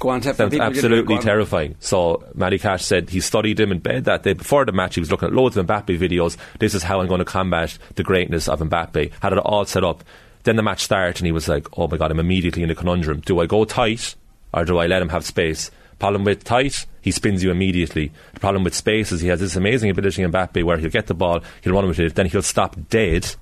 Go 0.00 0.08
on, 0.08 0.20
Tiff. 0.20 0.34
Sounds 0.36 0.50
People 0.50 0.66
absolutely 0.66 1.14
go 1.14 1.18
on. 1.18 1.22
terrifying. 1.22 1.76
So 1.78 2.24
Matty 2.34 2.58
Cash 2.58 2.84
said 2.84 3.10
he 3.10 3.20
studied 3.20 3.60
him 3.60 3.70
in 3.70 3.78
bed 3.78 4.04
that 4.06 4.24
day 4.24 4.32
before 4.32 4.64
the 4.64 4.72
match. 4.72 4.96
He 4.96 5.00
was 5.00 5.12
looking 5.12 5.28
at 5.28 5.34
loads 5.34 5.56
of 5.56 5.64
Mbappe 5.66 5.96
videos. 5.96 6.36
This 6.58 6.74
is 6.74 6.82
how 6.82 7.00
I'm 7.00 7.06
going 7.06 7.20
to 7.20 7.24
combat 7.24 7.78
the 7.94 8.02
greatness 8.02 8.48
of 8.48 8.58
Mbappe. 8.58 9.12
Had 9.20 9.32
it 9.32 9.38
all 9.38 9.64
set 9.64 9.84
up. 9.84 10.02
Then 10.42 10.56
the 10.56 10.62
match 10.62 10.82
started, 10.82 11.18
and 11.20 11.26
he 11.26 11.30
was 11.30 11.46
like, 11.46 11.68
"Oh 11.78 11.86
my 11.86 11.96
god, 11.96 12.10
I'm 12.10 12.18
immediately 12.18 12.64
in 12.64 12.70
a 12.70 12.74
conundrum. 12.74 13.20
Do 13.20 13.38
I 13.38 13.46
go 13.46 13.64
tight 13.64 14.16
or 14.52 14.64
do 14.64 14.78
I 14.78 14.88
let 14.88 15.02
him 15.02 15.10
have 15.10 15.24
space?" 15.24 15.70
Problem 16.02 16.24
with 16.24 16.42
tight, 16.42 16.86
he 17.00 17.12
spins 17.12 17.44
you 17.44 17.52
immediately. 17.52 18.10
The 18.34 18.40
problem 18.40 18.64
with 18.64 18.74
space 18.74 19.12
is 19.12 19.20
he 19.20 19.28
has 19.28 19.38
this 19.38 19.54
amazing 19.54 19.88
ability 19.88 20.20
in 20.20 20.32
Mbappe 20.32 20.64
where 20.64 20.76
he'll 20.76 20.90
get 20.90 21.06
the 21.06 21.14
ball, 21.14 21.42
he'll 21.60 21.74
run 21.74 21.86
with 21.86 22.00
it, 22.00 22.16
then 22.16 22.26
he'll 22.26 22.42
stop 22.42 22.74
dead. 22.90 23.36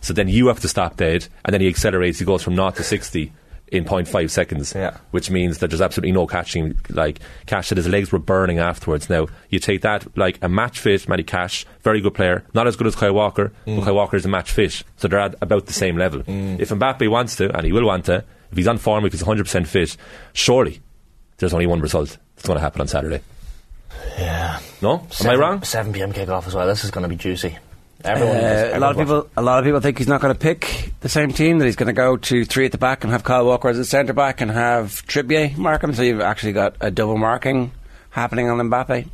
So 0.00 0.12
then 0.12 0.28
you 0.28 0.46
have 0.46 0.60
to 0.60 0.68
stop 0.68 0.96
dead, 0.98 1.26
and 1.44 1.52
then 1.52 1.60
he 1.60 1.66
accelerates. 1.66 2.20
He 2.20 2.24
goes 2.24 2.44
from 2.44 2.54
0 2.54 2.70
to 2.70 2.84
60 2.84 3.32
in 3.72 3.84
0.5 3.84 4.30
seconds, 4.30 4.72
Yeah. 4.72 4.98
which 5.10 5.32
means 5.32 5.58
that 5.58 5.70
there's 5.70 5.80
absolutely 5.80 6.12
no 6.12 6.28
catching. 6.28 6.76
Like, 6.90 7.18
Cash 7.46 7.66
said 7.66 7.76
his 7.78 7.88
legs 7.88 8.12
were 8.12 8.20
burning 8.20 8.60
afterwards. 8.60 9.10
Now, 9.10 9.26
you 9.48 9.58
take 9.58 9.80
that, 9.82 10.16
like 10.16 10.38
a 10.42 10.48
match 10.48 10.78
fit, 10.78 11.08
Matty 11.08 11.24
Cash, 11.24 11.66
very 11.82 12.00
good 12.00 12.14
player, 12.14 12.44
not 12.54 12.68
as 12.68 12.76
good 12.76 12.86
as 12.86 12.94
Kyle 12.94 13.14
Walker, 13.14 13.52
but 13.64 13.72
mm. 13.72 13.84
Kyle 13.84 13.96
Walker 13.96 14.16
is 14.16 14.24
a 14.24 14.28
match 14.28 14.52
fit, 14.52 14.84
so 14.96 15.08
they're 15.08 15.18
at 15.18 15.34
about 15.40 15.66
the 15.66 15.72
same 15.72 15.96
level. 15.96 16.20
Mm. 16.20 16.60
If 16.60 16.68
Mbappe 16.68 17.10
wants 17.10 17.34
to, 17.38 17.52
and 17.52 17.66
he 17.66 17.72
will 17.72 17.86
want 17.86 18.04
to, 18.04 18.24
if 18.52 18.58
he's 18.58 18.68
on 18.68 18.78
form, 18.78 19.04
if 19.06 19.12
he's 19.12 19.24
100% 19.24 19.66
fit, 19.66 19.96
surely 20.32 20.82
there's 21.40 21.52
only 21.54 21.66
one 21.66 21.80
result 21.80 22.16
that's 22.36 22.46
going 22.46 22.56
to 22.56 22.62
happen 22.62 22.80
on 22.80 22.88
Saturday. 22.88 23.20
Yeah. 24.18 24.60
No? 24.80 25.06
Am 25.20 25.30
I 25.30 25.34
wrong? 25.34 25.62
7 25.62 25.92
p.m. 25.92 26.12
kickoff 26.12 26.46
as 26.46 26.54
well. 26.54 26.66
This 26.66 26.84
is 26.84 26.90
going 26.90 27.02
to 27.02 27.08
be 27.08 27.16
juicy. 27.16 27.58
Everyone, 28.02 28.36
Uh, 28.36 28.70
a 28.72 28.80
lot 28.80 28.92
of 28.92 28.96
people, 28.96 29.28
a 29.36 29.42
lot 29.42 29.58
of 29.58 29.64
people 29.64 29.80
think 29.80 29.98
he's 29.98 30.08
not 30.08 30.22
going 30.22 30.32
to 30.32 30.38
pick 30.38 30.92
the 31.00 31.08
same 31.08 31.32
team. 31.32 31.58
That 31.58 31.66
he's 31.66 31.76
going 31.76 31.88
to 31.88 31.92
go 31.92 32.16
to 32.16 32.44
three 32.46 32.64
at 32.64 32.72
the 32.72 32.78
back 32.78 33.04
and 33.04 33.12
have 33.12 33.24
Kyle 33.24 33.44
Walker 33.44 33.68
as 33.68 33.78
a 33.78 33.84
centre 33.84 34.14
back 34.14 34.40
and 34.40 34.50
have 34.50 35.04
Trippier 35.06 35.54
mark 35.58 35.84
him. 35.84 35.92
So 35.92 36.02
you've 36.02 36.20
actually 36.22 36.52
got 36.52 36.76
a 36.80 36.90
double 36.90 37.18
marking 37.18 37.72
happening 38.10 38.48
on 38.48 38.58
Mbappe. 38.70 39.06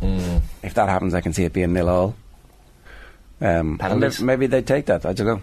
Hmm. 0.00 0.38
If 0.62 0.74
that 0.74 0.88
happens, 0.88 1.14
I 1.14 1.20
can 1.20 1.32
see 1.34 1.44
it 1.44 1.52
being 1.52 1.72
nil 1.74 1.88
all. 1.88 2.14
Um, 3.40 3.76
Penalties? 3.78 4.18
and 4.18 4.26
maybe 4.26 4.46
they 4.46 4.62
take 4.62 4.86
that. 4.86 5.04
I 5.04 5.12
don't 5.12 5.26
know. 5.26 5.40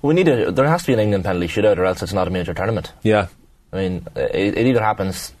We 0.00 0.14
need 0.14 0.28
a. 0.28 0.52
There 0.52 0.68
has 0.68 0.82
to 0.82 0.86
be 0.88 0.92
an 0.94 1.00
England 1.00 1.24
penalty 1.24 1.48
shootout, 1.48 1.76
or 1.78 1.84
else 1.84 2.02
it's 2.02 2.12
not 2.12 2.28
a 2.28 2.30
major 2.30 2.54
tournament. 2.54 2.92
Yeah. 3.02 3.28
I 3.72 3.76
mean, 3.76 4.06
it, 4.14 4.56
it 4.58 4.66
either 4.66 4.82
happens 4.82 5.32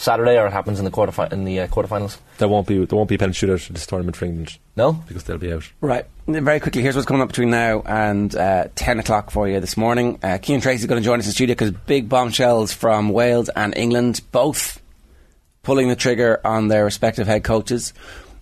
Saturday 0.00 0.38
or 0.38 0.46
it 0.46 0.52
happens 0.52 0.78
in 0.78 0.86
the 0.86 0.90
quarter 0.90 1.28
in 1.30 1.44
the 1.44 1.60
uh, 1.60 1.66
quarterfinals. 1.66 2.16
There 2.38 2.48
won't 2.48 2.66
be 2.66 2.82
there 2.86 2.96
won't 2.96 3.10
be 3.10 3.16
a 3.16 3.18
penalty 3.18 3.46
shootout 3.46 3.68
in 3.68 3.74
this 3.74 3.86
tournament 3.86 4.16
for 4.16 4.24
England 4.24 4.56
No, 4.74 4.94
because 4.94 5.24
they'll 5.24 5.36
be 5.36 5.52
out. 5.52 5.70
Right. 5.82 6.06
Very 6.26 6.58
quickly, 6.58 6.80
here's 6.80 6.96
what's 6.96 7.06
coming 7.06 7.20
up 7.20 7.28
between 7.28 7.50
now 7.50 7.82
and 7.84 8.34
uh, 8.34 8.68
10 8.76 9.00
o'clock 9.00 9.30
for 9.30 9.46
you 9.46 9.60
this 9.60 9.76
morning. 9.76 10.18
Uh, 10.22 10.38
Cian 10.38 10.62
Tracey's 10.62 10.86
going 10.86 11.02
to 11.02 11.04
join 11.04 11.18
us 11.18 11.26
in 11.26 11.32
studio 11.32 11.52
because 11.52 11.72
big 11.72 12.08
bombshells 12.08 12.72
from 12.72 13.10
Wales 13.10 13.50
and 13.50 13.76
England, 13.76 14.22
both 14.32 14.80
pulling 15.62 15.88
the 15.88 15.96
trigger 15.96 16.40
on 16.46 16.68
their 16.68 16.84
respective 16.84 17.26
head 17.26 17.44
coaches. 17.44 17.92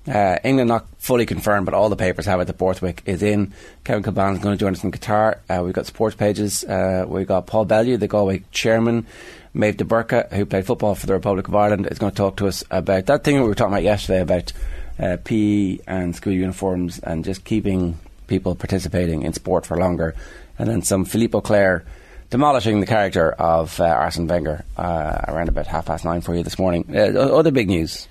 Uh, 0.07 0.39
England 0.45 0.69
not 0.69 0.87
fully 0.99 1.27
confirmed, 1.27 1.67
but 1.67 1.75
all 1.75 1.89
the 1.89 1.97
papers 1.97 2.25
have 2.27 2.41
it 2.41 2.47
that 2.47 2.57
Borthwick 2.57 3.03
is 3.05 3.23
in. 3.23 3.53
Kevin 3.85 4.03
Kilbane 4.03 4.35
is 4.35 4.39
going 4.39 4.57
to 4.57 4.61
join 4.61 4.73
us 4.73 4.81
from 4.81 4.93
Qatar. 4.93 5.39
Uh, 5.51 5.63
we've 5.65 5.75
got 5.75 5.87
sports 5.87 6.15
pages. 6.15 6.63
Uh, 6.65 7.05
we've 7.07 7.27
got 7.27 7.47
Paul 7.47 7.65
Bellew, 7.65 7.97
the 7.97 8.09
Galway 8.09 8.45
chairman. 8.53 9.07
Méabh 9.55 9.77
De 9.77 9.85
Búrca, 9.85 10.31
who 10.33 10.47
played 10.47 10.67
football 10.67 10.95
for 10.95 11.07
the 11.07 11.15
Republic 11.15 11.49
of 11.49 11.55
Ireland, 11.55 11.87
is 11.91 11.99
going 11.99 12.13
to 12.13 12.17
talk 12.17 12.37
to 12.37 12.47
us 12.47 12.65
about 12.71 13.07
that 13.07 13.25
thing 13.25 13.37
we 13.37 13.49
were 13.49 13.55
talking 13.55 13.73
about 13.73 13.83
yesterday 13.83 14.21
about 14.21 14.53
uh, 14.99 15.17
PE 15.25 15.79
and 15.87 16.15
school 16.15 16.33
uniforms 16.33 16.99
and 16.99 17.25
just 17.25 17.45
keeping 17.45 17.99
people 18.27 18.55
participating 18.55 19.23
in 19.23 19.33
sport 19.33 19.67
for 19.67 19.77
longer. 19.77 20.15
And 20.59 20.69
then 20.69 20.83
some 20.83 21.05
Philippe 21.05 21.37
Auclair 21.37 21.85
demolishing 22.31 22.81
the 22.81 22.87
character 22.87 23.33
of 23.33 23.81
uh, 23.81 23.85
Arsene 23.85 24.27
Wenger 24.27 24.65
uh, 24.77 25.21
around 25.29 25.49
about 25.49 25.67
half 25.67 25.87
past 25.87 26.05
nine 26.05 26.21
for 26.21 26.35
you 26.35 26.43
this 26.43 26.59
morning. 26.59 26.85
Uh, 26.95 27.19
other 27.19 27.51
big 27.51 27.69
news 27.69 28.07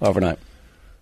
overnight. 0.00 0.38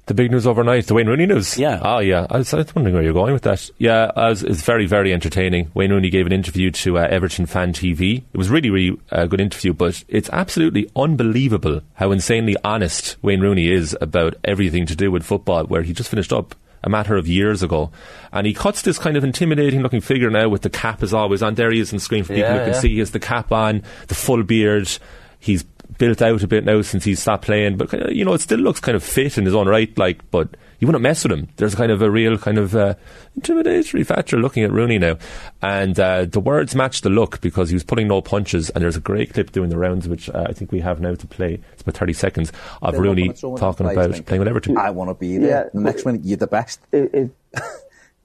The 0.06 0.12
big 0.14 0.30
news 0.30 0.46
overnight, 0.46 0.86
the 0.86 0.92
Wayne 0.92 1.06
Rooney 1.06 1.24
news. 1.24 1.56
Yeah. 1.56 1.80
Oh, 1.82 1.98
yeah. 1.98 2.26
I 2.28 2.36
was, 2.36 2.52
I 2.52 2.58
was 2.58 2.74
wondering 2.74 2.94
where 2.94 3.02
you're 3.02 3.14
going 3.14 3.32
with 3.32 3.44
that. 3.44 3.70
Yeah, 3.78 4.12
uh, 4.14 4.28
was, 4.28 4.42
it's 4.42 4.60
very, 4.62 4.84
very 4.86 5.14
entertaining. 5.14 5.70
Wayne 5.72 5.90
Rooney 5.90 6.10
gave 6.10 6.26
an 6.26 6.32
interview 6.32 6.70
to 6.72 6.98
uh, 6.98 7.06
Everton 7.10 7.46
Fan 7.46 7.72
TV. 7.72 8.18
It 8.32 8.36
was 8.36 8.50
really, 8.50 8.68
really 8.68 9.00
a 9.10 9.26
good 9.26 9.40
interview, 9.40 9.72
but 9.72 10.04
it's 10.08 10.28
absolutely 10.30 10.90
unbelievable 10.94 11.80
how 11.94 12.12
insanely 12.12 12.54
honest 12.62 13.16
Wayne 13.22 13.40
Rooney 13.40 13.70
is 13.70 13.96
about 14.02 14.34
everything 14.44 14.84
to 14.86 14.94
do 14.94 15.10
with 15.10 15.24
football, 15.24 15.64
where 15.64 15.82
he 15.82 15.94
just 15.94 16.10
finished 16.10 16.34
up 16.34 16.54
a 16.82 16.90
matter 16.90 17.16
of 17.16 17.26
years 17.26 17.62
ago. 17.62 17.90
And 18.30 18.46
he 18.46 18.52
cuts 18.52 18.82
this 18.82 18.98
kind 18.98 19.16
of 19.16 19.24
intimidating 19.24 19.80
looking 19.80 20.02
figure 20.02 20.28
now 20.28 20.50
with 20.50 20.60
the 20.60 20.68
cap 20.70 21.02
as 21.02 21.14
always 21.14 21.42
on. 21.42 21.54
There 21.54 21.70
he 21.70 21.80
is 21.80 21.94
on 21.94 21.98
screen 21.98 22.24
for 22.24 22.34
people 22.34 22.42
Yeah, 22.50 22.52
who 22.58 22.64
can 22.64 22.74
yeah. 22.74 22.80
see. 22.80 22.88
He 22.90 22.98
has 22.98 23.12
the 23.12 23.20
cap 23.20 23.50
on, 23.52 23.82
the 24.08 24.14
full 24.14 24.42
beard. 24.42 24.90
He's 25.38 25.64
built 25.98 26.22
out 26.22 26.42
a 26.42 26.46
bit 26.46 26.64
now 26.64 26.82
since 26.82 27.04
he's 27.04 27.20
stopped 27.20 27.44
playing, 27.44 27.76
but 27.76 28.14
you 28.14 28.24
know 28.24 28.34
it 28.34 28.40
still 28.40 28.58
looks 28.58 28.80
kind 28.80 28.96
of 28.96 29.02
fit 29.02 29.38
in 29.38 29.44
his 29.44 29.54
own 29.54 29.68
right. 29.68 29.96
Like, 29.98 30.30
but 30.30 30.56
you 30.78 30.86
wouldn't 30.86 31.02
mess 31.02 31.22
with 31.22 31.32
him. 31.32 31.48
There's 31.56 31.74
kind 31.74 31.90
of 31.90 32.02
a 32.02 32.10
real 32.10 32.36
kind 32.36 32.58
of 32.58 32.74
uh, 32.74 32.94
intimidatory 33.38 34.06
factor 34.06 34.36
looking 34.36 34.64
at 34.64 34.72
Rooney 34.72 34.98
now, 34.98 35.18
and 35.62 35.98
uh, 35.98 36.24
the 36.24 36.40
words 36.40 36.74
match 36.74 37.00
the 37.00 37.10
look 37.10 37.40
because 37.40 37.70
he 37.70 37.74
was 37.74 37.84
pulling 37.84 38.08
no 38.08 38.20
punches. 38.20 38.70
And 38.70 38.82
there's 38.82 38.96
a 38.96 39.00
great 39.00 39.32
clip 39.32 39.52
doing 39.52 39.70
the 39.70 39.78
rounds, 39.78 40.08
which 40.08 40.28
uh, 40.30 40.46
I 40.48 40.52
think 40.52 40.72
we 40.72 40.80
have 40.80 41.00
now 41.00 41.14
to 41.14 41.26
play. 41.26 41.60
It's 41.72 41.82
about 41.82 41.96
30 41.96 42.12
seconds 42.12 42.52
of 42.82 42.94
They 42.94 43.00
Rooney 43.00 43.26
want 43.28 43.36
to 43.36 43.40
throw 43.40 43.50
in 43.52 43.56
talking 43.58 43.86
about 43.86 44.10
place, 44.10 44.20
playing 44.22 44.40
with 44.40 44.48
Everton. 44.48 44.76
I 44.76 44.90
want 44.90 45.10
to 45.10 45.14
be 45.14 45.38
there. 45.38 45.48
Yeah, 45.48 45.70
the 45.72 45.80
next 45.80 46.04
minute, 46.04 46.22
you're 46.24 46.36
the 46.36 46.46
best. 46.46 46.80
it, 46.92 47.14
it 47.14 47.30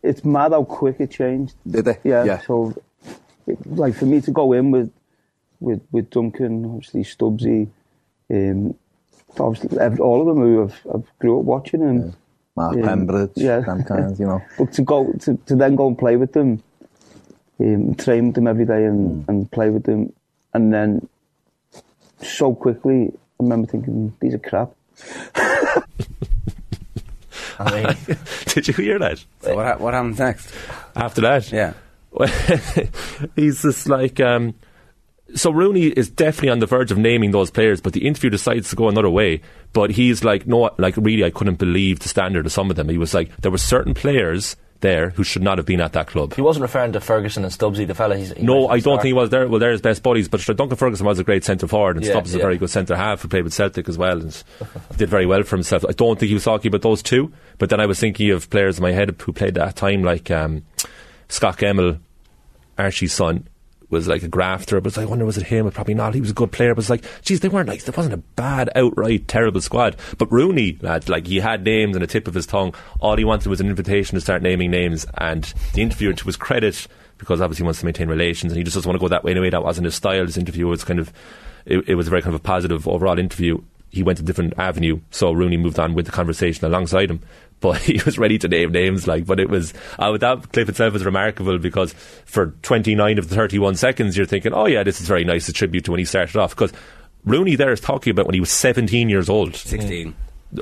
it's 0.04 0.24
mad 0.24 0.52
how 0.52 0.64
quick 0.64 0.98
it 1.00 1.12
changed. 1.12 1.56
Did 1.70 1.86
they? 1.86 2.00
Yeah. 2.04 2.24
Yeah. 2.24 2.42
So, 2.42 2.76
it, 3.48 3.66
like 3.68 3.96
for 3.96 4.06
me 4.06 4.22
to 4.22 4.32
go 4.32 4.54
in 4.54 4.72
with 4.72 4.92
with 5.60 5.82
with 5.92 6.10
Duncan, 6.10 6.66
obviously 6.66 7.04
Stubbsy, 7.04 7.68
um, 8.32 8.74
obviously 9.40 9.80
ev- 9.80 10.00
all 10.00 10.22
of 10.22 10.28
them 10.28 10.38
who 10.44 10.64
I've, 10.64 10.80
I've 10.94 11.20
grew 11.20 11.40
up 11.40 11.46
watching 11.46 11.82
and. 11.84 12.14
Mark 12.56 12.76
Yeah. 12.76 12.82
Pembridge, 12.88 13.32
Yeah. 13.36 13.60
them 13.62 13.84
kinds, 13.86 14.20
you 14.20 14.26
know. 14.26 14.42
But 14.58 14.74
to 14.74 14.82
go 14.82 15.14
to, 15.14 15.38
to 15.46 15.56
then 15.56 15.76
go 15.76 15.88
and 15.88 15.98
play 15.98 16.18
with 16.18 16.34
them, 16.34 16.62
um, 17.62 17.96
train 17.96 18.26
with 18.28 18.36
them 18.36 18.48
every 18.48 18.66
day 18.66 18.84
and, 18.86 19.24
and 19.30 19.50
play 19.50 19.70
with 19.70 19.84
them, 19.84 20.12
and 20.54 20.74
then 20.74 21.08
so 22.22 22.54
quickly, 22.54 23.14
I 23.40 23.44
remember 23.44 23.66
thinking 23.68 24.14
these 24.20 24.34
are 24.34 24.40
crap. 24.40 24.72
I 27.60 27.72
mean, 27.84 28.18
Did 28.48 28.68
you 28.68 28.74
hear 28.74 29.00
that? 29.00 29.24
So 29.42 29.56
what, 29.56 29.80
what 29.80 29.94
happens 29.94 30.20
next? 30.20 30.52
After 30.96 31.22
that, 31.22 31.52
Yeah. 31.52 31.74
he's 33.36 33.62
just 33.62 33.88
like. 33.88 34.20
Um, 34.20 34.54
so 35.36 35.52
Rooney 35.52 35.88
is 35.88 36.10
definitely 36.10 36.50
on 36.50 36.60
the 36.60 36.66
verge 36.66 36.92
of 36.92 36.98
naming 36.98 37.32
those 37.32 37.52
players, 37.52 37.82
but 37.82 37.94
the 37.94 38.08
interview 38.08 38.30
decides 38.30 38.70
to 38.70 38.76
go 38.76 38.90
another 38.90 39.10
way. 39.10 39.42
But 39.74 39.92
he's 39.92 40.24
like, 40.24 40.48
no, 40.48 40.72
like 40.78 40.98
really, 40.98 41.24
I 41.24 41.30
couldn't 41.30 41.60
believe 41.60 42.00
the 42.00 42.10
standard 42.10 42.46
of 42.46 42.52
some 42.52 42.70
of 42.70 42.76
them. 42.76 42.90
He 42.90 42.98
was 42.98 43.14
like, 43.14 43.36
there 43.38 43.52
were 43.52 43.58
certain 43.58 43.94
players 43.94 44.56
there 44.82 45.10
who 45.12 45.24
should 45.24 45.42
not 45.42 45.58
have 45.58 45.66
been 45.66 45.82
at 45.82 45.94
that 45.94 46.08
club. 46.08 46.34
he 46.34 46.42
wasn't 46.42 46.62
referring 46.62 46.94
to 46.94 47.02
Ferguson 47.02 47.44
and 47.44 47.52
Stubbsy, 47.52 47.86
the 47.86 47.94
fella. 47.94 48.18
He's, 48.18 48.32
he 48.32 48.44
No, 48.44 48.68
I 48.70 48.80
don't 48.80 48.98
think 48.98 49.08
he 49.08 49.14
was 49.14 49.30
there. 49.30 49.48
Well, 49.48 49.60
they're 49.60 49.72
his 49.72 49.82
best 49.82 50.04
buddies, 50.04 50.30
but 50.30 50.42
Duncan 50.42 50.78
Ferguson 50.78 51.06
was 51.06 51.20
a 51.20 51.24
great 51.24 51.44
centre 51.44 51.68
forward, 51.68 51.98
and 51.98 52.06
Yeah, 52.06 52.14
Stubbs 52.14 52.30
is 52.30 52.36
a 52.36 52.40
very 52.40 52.58
good 52.58 52.70
centre 52.70 52.96
half 52.96 53.22
who 53.22 53.28
played 53.28 53.44
with 53.44 53.54
Celtic 53.54 53.90
as 53.90 53.98
well, 53.98 54.20
and 54.22 54.44
did 54.98 55.10
very 55.10 55.26
well 55.26 55.44
for 55.44 55.56
himself. 55.56 55.84
I 55.88 55.92
don't 55.92 56.18
think 56.18 56.30
he 56.30 56.34
was 56.34 56.46
talking 56.46 56.70
about 56.70 56.82
those 56.82 57.04
two, 57.04 57.32
but 57.58 57.70
then 57.70 57.80
I 57.80 57.86
was 57.86 58.00
thinking 58.00 58.32
of 58.32 58.50
players 58.50 58.78
in 58.78 58.84
my 58.84 58.92
head 58.92 59.16
who 59.22 59.34
played 59.34 59.58
at 59.58 59.66
that 59.66 59.76
time, 59.76 60.04
like 60.04 60.32
um, 60.32 60.64
Scot 61.28 61.58
Gemmill, 61.58 62.00
Archie's 62.78 63.14
son. 63.14 63.48
Was 63.90 64.08
like 64.08 64.22
a 64.22 64.28
grafter, 64.28 64.80
but 64.80 65.00
I 65.00 65.06
wonder 65.06 65.26
was 65.26 65.40
it 65.40 65.48
him? 65.48 65.70
Probably 65.72 65.96
not. 65.96 66.14
He 66.14 66.22
was 66.22 66.30
a 66.30 66.36
good 66.36 66.52
player, 66.52 66.76
but 66.76 66.82
it's 66.82 66.92
like, 66.92 67.04
geez, 67.24 67.40
they 67.40 67.50
weren't 67.50 67.68
like 67.68 67.84
there 67.84 67.94
wasn't 67.98 68.14
a 68.14 68.18
bad, 68.18 68.70
outright 68.76 69.28
terrible 69.28 69.62
squad. 69.62 69.96
But 70.20 70.32
Rooney, 70.32 70.78
lad, 70.82 71.10
like 71.10 71.26
he 71.26 71.40
had 71.40 71.64
names 71.64 71.96
on 71.96 72.02
the 72.02 72.08
tip 72.08 72.28
of 72.28 72.36
his 72.36 72.46
tongue. 72.46 72.76
All 73.00 73.18
he 73.18 73.24
wanted 73.24 73.48
was 73.50 73.60
an 73.60 73.68
invitation 73.68 74.14
to 74.14 74.22
start 74.22 74.44
naming 74.44 74.70
names, 74.70 75.08
and 75.18 75.52
the 75.74 75.82
interviewer, 75.82 76.14
to 76.14 76.26
his 76.26 76.36
credit, 76.36 76.88
because 77.18 77.42
obviously 77.42 77.64
he 77.64 77.66
wants 77.66 77.80
to 77.80 77.86
maintain 77.86 78.10
relations, 78.10 78.52
and 78.52 78.58
he 78.58 78.64
just 78.64 78.76
doesn't 78.76 78.88
want 78.88 79.00
to 79.00 79.04
go 79.04 79.08
that 79.08 79.24
way 79.24 79.32
anyway. 79.32 79.50
That 79.50 79.64
wasn't 79.64 79.86
his 79.86 79.96
style. 79.96 80.24
His 80.24 80.38
interview 80.38 80.68
was 80.68 80.84
kind 80.84 81.00
of, 81.00 81.12
it, 81.66 81.90
it 81.90 81.96
was 81.96 82.06
a 82.06 82.10
very 82.12 82.22
kind 82.22 82.36
of 82.36 82.42
a 82.42 82.44
positive 82.44 82.88
overall 82.88 83.18
interview. 83.18 83.60
He 83.90 84.04
went 84.04 84.20
a 84.20 84.24
different 84.24 84.54
avenue, 84.60 85.00
so 85.10 85.32
Rooney 85.32 85.58
moved 85.58 85.80
on 85.80 85.96
with 85.96 86.06
the 86.06 86.12
conversation 86.12 86.64
alongside 86.64 87.10
him. 87.10 87.22
But 87.60 87.78
he 87.82 88.02
was 88.06 88.18
ready 88.18 88.38
to 88.40 88.48
name 88.48 88.72
names, 88.72 89.08
like. 89.08 89.26
But 89.26 89.40
it 89.40 89.50
was 89.50 89.74
uh, 89.98 90.18
that 90.18 90.52
clip 90.52 90.70
itself 90.70 90.94
was 90.94 91.06
remarkable 91.06 91.58
because 91.58 91.94
for 92.26 92.48
29 92.62 93.18
of 93.18 93.30
the 93.30 93.36
31 93.36 93.76
seconds, 93.76 94.16
you're 94.16 94.26
thinking, 94.26 94.54
"Oh 94.54 94.68
yeah, 94.68 94.84
this 94.84 95.02
is 95.02 95.08
very 95.08 95.24
nice 95.24 95.48
a 95.50 95.54
tribute 95.54 95.86
to 95.86 95.92
when 95.92 96.00
he 96.00 96.06
started 96.06 96.38
off." 96.38 96.52
Because 96.52 96.74
Rooney 97.26 97.56
there 97.56 97.72
is 97.72 97.80
talking 97.80 98.12
about 98.12 98.26
when 98.26 98.34
he 98.34 98.40
was 98.40 98.52
17 98.52 99.10
years 99.10 99.30
old. 99.30 99.56
16. 99.56 100.16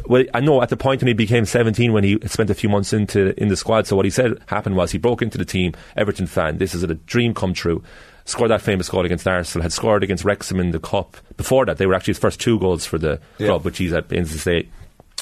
Well, 0.06 0.26
I 0.34 0.42
know 0.42 0.62
at 0.62 0.70
the 0.70 0.76
point 0.76 1.02
when 1.02 1.08
he 1.08 1.14
became 1.14 1.46
17, 1.46 1.94
when 1.94 2.04
he 2.04 2.20
spent 2.26 2.50
a 2.50 2.56
few 2.56 2.68
months 2.68 2.92
into 2.92 3.40
in 3.42 3.48
the 3.48 3.56
squad. 3.56 3.88
So 3.88 3.96
what 3.96 4.04
he 4.04 4.12
said 4.12 4.38
happened 4.48 4.76
was 4.76 4.92
he 4.92 4.98
broke 4.98 5.22
into 5.22 5.38
the 5.38 5.46
team, 5.46 5.74
Everton 5.96 6.28
fan. 6.28 6.58
This 6.58 6.76
is 6.76 6.84
a 6.84 6.94
dream 6.94 7.34
come 7.34 7.54
true. 7.54 7.82
Scored 8.26 8.52
that 8.52 8.62
famous 8.62 8.90
goal 8.90 9.06
against 9.06 9.26
Arsenal. 9.26 9.64
Had 9.64 9.72
scored 9.72 10.04
against 10.04 10.26
Wrexham 10.26 10.60
in 10.60 10.72
the 10.72 10.80
cup. 10.80 11.16
Before 11.38 11.66
that, 11.66 11.78
they 11.78 11.86
were 11.86 11.94
actually 11.94 12.12
his 12.12 12.20
first 12.20 12.42
two 12.42 12.60
goals 12.60 12.86
for 12.86 12.98
the 12.98 13.22
club, 13.38 13.64
which 13.64 13.78
he's 13.78 13.94
at 13.94 14.10
to 14.10 14.26
say 14.26 14.68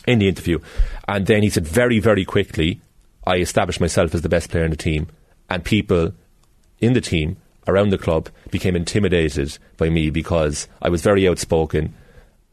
in 0.07 0.19
the 0.19 0.27
interview. 0.27 0.59
And 1.07 1.25
then 1.25 1.43
he 1.43 1.50
said 1.50 1.67
very, 1.67 2.00
very 2.00 2.25
quickly, 2.25 2.81
I 3.25 3.38
established 3.38 3.81
myself 3.81 4.13
as 4.13 4.21
the 4.21 4.29
best 4.29 4.50
player 4.50 4.63
in 4.63 4.71
the 4.71 4.77
team, 4.77 5.07
and 5.50 5.63
people 5.63 6.13
in 6.79 6.93
the 6.93 7.01
team 7.01 7.38
around 7.67 7.89
the 7.89 7.97
club 7.97 8.29
became 8.51 8.75
intimidated 8.75 9.57
by 9.77 9.89
me 9.89 10.09
because 10.09 10.67
I 10.81 10.89
was 10.89 11.01
very 11.01 11.27
outspoken 11.27 11.95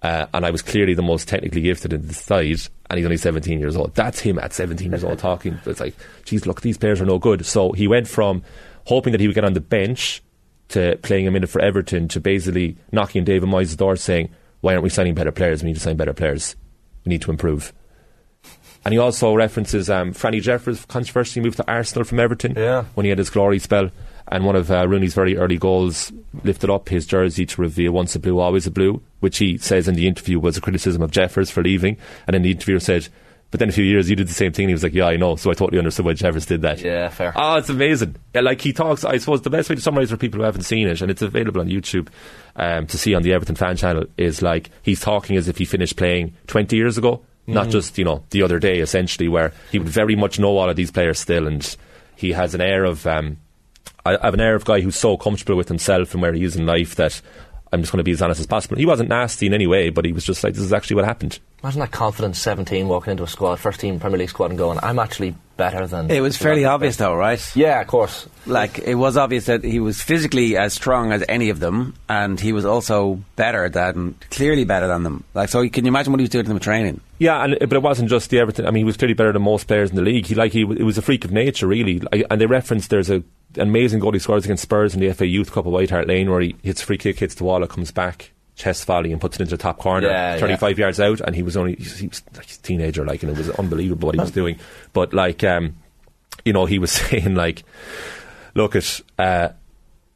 uh, 0.02 0.26
and 0.35 0.44
I 0.44 0.50
was 0.50 0.62
clearly 0.62 0.94
the 0.94 1.02
most 1.02 1.28
technically 1.28 1.61
gifted 1.61 1.92
in 1.92 2.09
the 2.09 2.14
side, 2.14 2.61
and 2.90 2.99
he's 2.99 3.04
only 3.04 3.16
17 3.16 3.61
years 3.61 3.76
old. 3.76 3.94
That's 3.94 4.18
him 4.18 4.38
at 4.38 4.52
17 4.52 4.90
years 4.90 5.04
old 5.04 5.18
talking. 5.18 5.59
It's 5.64 5.80
like, 5.80 5.94
geez, 6.25 6.44
look, 6.44 6.61
these 6.61 6.76
players 6.76 7.00
are 7.00 7.06
no 7.06 7.18
good. 7.18 7.47
So 7.47 7.73
he 7.73 7.87
went 7.87 8.09
from 8.09 8.42
hoping 8.87 9.12
that 9.12 9.21
he 9.21 9.28
would 9.28 9.35
get 9.35 9.44
on 9.44 9.52
the 9.52 9.61
bench 9.61 10.23
to 10.71 10.99
playing 11.02 11.28
a 11.28 11.30
minute 11.30 11.50
for 11.50 11.61
Everton 11.61 12.09
to 12.09 12.21
basically 12.21 12.76
knocking 12.90 13.25
David 13.25 13.49
Moyes' 13.49 13.76
door 13.76 13.94
saying, 13.94 14.30
why 14.61 14.73
aren't 14.73 14.82
we 14.82 14.90
signing 14.90 15.14
better 15.14 15.32
players? 15.32 15.62
We 15.62 15.68
need 15.68 15.75
to 15.75 15.80
sign 15.80 15.97
better 15.97 16.14
players. 16.14 16.56
We 17.04 17.11
need 17.11 17.23
to 17.23 17.30
improve. 17.30 17.73
And 18.85 18.92
he 18.92 18.99
also 18.99 19.32
references 19.35 19.88
um, 19.88 20.12
Franny 20.12 20.42
Jeffers 20.42 20.85
controversy 20.87 21.40
moved 21.40 21.56
to 21.59 21.71
Arsenal 21.71 22.04
from 22.04 22.18
Everton 22.18 22.54
Yeah. 22.56 22.85
when 22.94 23.04
he 23.04 23.11
had 23.11 23.18
his 23.18 23.30
glory 23.30 23.59
spell. 23.61 23.90
And 24.28 24.44
one 24.44 24.56
of 24.56 24.71
uh, 24.71 24.85
Rooney's 24.87 25.14
very 25.14 25.37
early 25.37 25.59
goals 25.59 26.11
lifted 26.42 26.71
up 26.71 26.88
his 26.88 27.06
jersey 27.06 27.44
to 27.47 27.61
reveal 27.61 27.92
once 27.92 28.14
a 28.16 28.18
blue, 28.18 28.38
always 28.38 28.66
a 28.66 28.71
blue, 28.71 29.02
which 29.21 29.38
he 29.38 29.59
says 29.59 29.87
in 29.88 29.94
the 29.94 30.09
interview 30.09 30.40
was 30.40 30.56
a 30.56 30.61
criticism 30.61 31.02
of 31.02 31.11
Jeffers 31.11 31.50
for 31.50 31.62
leaving. 31.62 31.97
And 32.26 32.35
then 32.35 32.42
the 32.42 32.50
interviewer 32.50 32.80
said, 32.80 33.09
but 33.50 33.61
then 33.61 33.68
a 33.68 33.73
few 33.73 33.85
years 33.85 34.09
you 34.09 34.16
did 34.16 34.28
the 34.28 34.32
same 34.35 34.52
thing. 34.52 34.64
And 34.64 34.71
he 34.71 34.75
was 34.75 34.82
like, 34.82 34.94
yeah, 34.94 35.06
I 35.06 35.16
know. 35.16 35.37
So 35.37 35.50
I 35.50 35.54
totally 35.54 35.78
understood 35.78 36.06
why 36.06 36.14
Jeffers 36.14 36.47
did 36.47 36.62
that. 36.62 36.80
Yeah, 36.80 37.09
fair. 37.11 37.32
Oh, 37.37 37.56
it's 37.56 37.68
amazing. 37.68 38.16
Yeah, 38.35 38.40
like 38.40 38.61
he 38.62 38.73
talks, 38.73 39.04
I 39.04 39.18
suppose 39.18 39.42
the 39.42 39.50
best 39.50 39.68
way 39.68 39.76
to 39.76 39.82
summarise 39.82 40.11
for 40.11 40.16
people 40.16 40.38
who 40.40 40.44
haven't 40.44 40.62
seen 40.62 40.88
it, 40.88 41.02
and 41.02 41.11
it's 41.11 41.21
available 41.23 41.61
on 41.61 41.68
YouTube 41.68 42.09
um, 42.56 42.87
to 42.87 42.99
see 42.99 43.14
on 43.14 43.23
the 43.23 43.32
Everton 43.32 43.56
fan 43.56 43.76
channel, 43.76 44.04
is 44.16 44.42
like 44.42 44.71
he's 44.82 45.00
talking 45.00 45.37
as 45.37 45.49
if 45.49 45.59
he 45.59 45.64
finished 45.64 45.97
playing 45.97 46.35
20 46.47 46.76
years 46.76 46.99
ago, 46.99 47.23
not 47.47 47.68
just, 47.68 47.99
you 47.99 48.04
know, 48.04 48.23
the 48.30 48.42
other 48.42 48.59
day, 48.59 48.80
essentially, 48.80 49.28
where 49.28 49.52
he 49.71 49.78
would 49.78 49.88
very 49.88 50.16
much 50.16 50.38
know 50.38 50.56
all 50.56 50.68
of 50.68 50.76
these 50.76 50.90
players 50.90 51.18
still, 51.18 51.47
and 51.47 51.76
he 52.16 52.32
has 52.32 52.54
an 52.54 52.61
air 52.61 52.85
of. 52.85 53.06
Um, 53.06 53.38
I 54.04 54.16
I 54.16 54.25
have 54.26 54.35
an 54.35 54.40
air 54.40 54.54
of 54.54 54.64
guy 54.64 54.80
who's 54.80 54.97
so 54.97 55.16
comfortable 55.16 55.56
with 55.56 55.68
himself 55.68 56.12
and 56.12 56.23
where 56.23 56.32
he 56.32 56.44
is 56.44 56.56
in 56.56 56.66
life 56.66 56.94
that 56.97 57.21
I'm 57.73 57.80
just 57.80 57.92
going 57.92 57.99
to 57.99 58.04
be 58.04 58.12
as 58.12 58.23
honest 58.23 58.40
as 58.40 58.47
possible. 58.47 58.76
He 58.76 58.87
wasn't 58.87 59.09
nasty 59.09 59.47
in 59.47 59.54
any 59.54 59.66
way, 59.66 59.90
but 59.90 60.04
he 60.04 60.12
was 60.12 60.25
just 60.25 60.44
like, 60.44 60.54
this 60.54 60.62
is 60.62 60.73
actually 60.73 60.97
what 60.97 61.04
happened. 61.06 61.38
Imagine 61.62 61.81
that 61.81 61.92
confident 61.92 62.35
17 62.35 62.88
walking 62.88 63.12
into 63.12 63.23
a 63.23 63.28
squad, 63.28 63.61
first 63.61 63.78
team 63.78 64.00
Premier 64.00 64.19
League 64.19 64.31
squad, 64.31 64.50
and 64.50 64.59
going, 64.59 64.81
I'm 64.83 64.99
actually 64.99 65.37
better 65.57 65.87
than. 65.87 66.11
It 66.11 66.21
was 66.21 66.37
fairly 66.37 66.64
obvious, 66.64 66.97
though, 66.97 67.14
right? 67.14 67.40
Yeah, 67.54 67.81
of 67.81 67.87
course. 67.87 68.28
Like 68.47 68.81
it 68.81 68.97
was 68.97 69.16
obvious 69.16 69.47
that 69.47 69.62
he 69.62 69.78
was 69.78 70.02
physically 70.02 70.57
as 70.57 70.73
strong 70.75 71.12
as 71.12 71.25
any 71.28 71.50
of 71.50 71.61
them, 71.61 71.95
and 72.09 72.40
he 72.40 72.52
was 72.52 72.64
also 72.64 73.23
better 73.37 73.69
than, 73.69 74.16
clearly 74.31 74.64
better 74.64 74.88
than 74.88 75.04
them. 75.04 75.23
Like, 75.35 75.50
so 75.50 75.69
can 75.69 75.85
you 75.85 75.90
imagine 75.90 76.12
what 76.12 76.19
he 76.19 76.25
was 76.25 76.31
doing 76.31 76.45
to 76.45 76.49
them 76.49 76.57
in 76.57 76.62
training? 76.62 77.00
Yeah, 77.19 77.45
and 77.45 77.57
but 77.61 77.75
it 77.75 77.83
wasn't 77.83 78.11
just 78.11 78.31
the 78.31 78.40
everything. 78.40 78.66
I 78.66 78.73
mean, 78.73 78.81
he 78.81 78.85
was 78.85 78.97
clearly 78.97 79.14
better 79.14 79.33
than 79.33 79.42
most 79.42 79.69
players 79.69 79.90
in 79.90 79.97
the 79.97 80.02
league. 80.02 80.26
He 80.26 80.35
like 80.35 80.50
he 80.50 80.62
it 80.62 80.83
was 80.83 80.99
a 80.99 81.02
freak 81.02 81.25
of 81.25 81.31
nature, 81.31 81.69
really. 81.69 82.00
Like, 82.00 82.26
and 82.28 82.40
they 82.40 82.47
referenced 82.47 82.90
there's 82.90 83.11
a 83.11 83.23
an 83.54 83.69
amazing 83.69 84.00
goal 84.00 84.12
he 84.12 84.19
scores 84.19 84.47
against 84.47 84.62
Spurs 84.62 84.95
in 84.95 85.00
the 85.00 85.12
FA 85.12 85.26
Youth 85.26 85.52
Cup 85.52 85.66
of 85.66 85.73
White 85.73 85.90
Hart 85.90 86.09
Lane, 86.09 86.28
where 86.31 86.40
he 86.40 86.57
hits 86.62 86.83
a 86.83 86.87
free 86.87 86.99
kick, 86.99 87.21
hits 87.21 87.35
the 87.37 87.45
wall, 87.45 87.62
it 87.62 87.71
comes 87.71 87.92
back 87.92 88.33
chest 88.62 88.85
volley 88.85 89.12
and 89.12 89.21
puts 89.21 89.37
it 89.37 89.42
into 89.42 89.57
the 89.57 89.62
top 89.62 89.78
corner, 89.78 90.09
Yeah, 90.09 90.38
35 90.38 90.78
yards 90.78 91.00
out, 91.00 91.21
and 91.21 91.35
he 91.35 91.42
was 91.42 91.57
only 91.57 91.75
he 91.75 92.07
was, 92.09 92.23
like 92.37 92.47
a 92.50 92.57
teenager, 92.62 93.04
like, 93.04 93.23
and 93.23 93.33
it 93.33 93.38
was 93.38 93.50
unbelievable 93.50 94.07
what 94.07 94.14
he 94.14 94.21
was 94.21 94.31
doing. 94.31 94.59
But 94.92 95.12
like, 95.12 95.42
um, 95.45 95.76
you 96.45 96.52
know, 96.52 96.66
he 96.66 96.78
was 96.78 96.92
saying 97.00 97.35
like, 97.35 97.64
look 98.54 98.76
at. 98.76 99.00
Uh, 99.19 99.49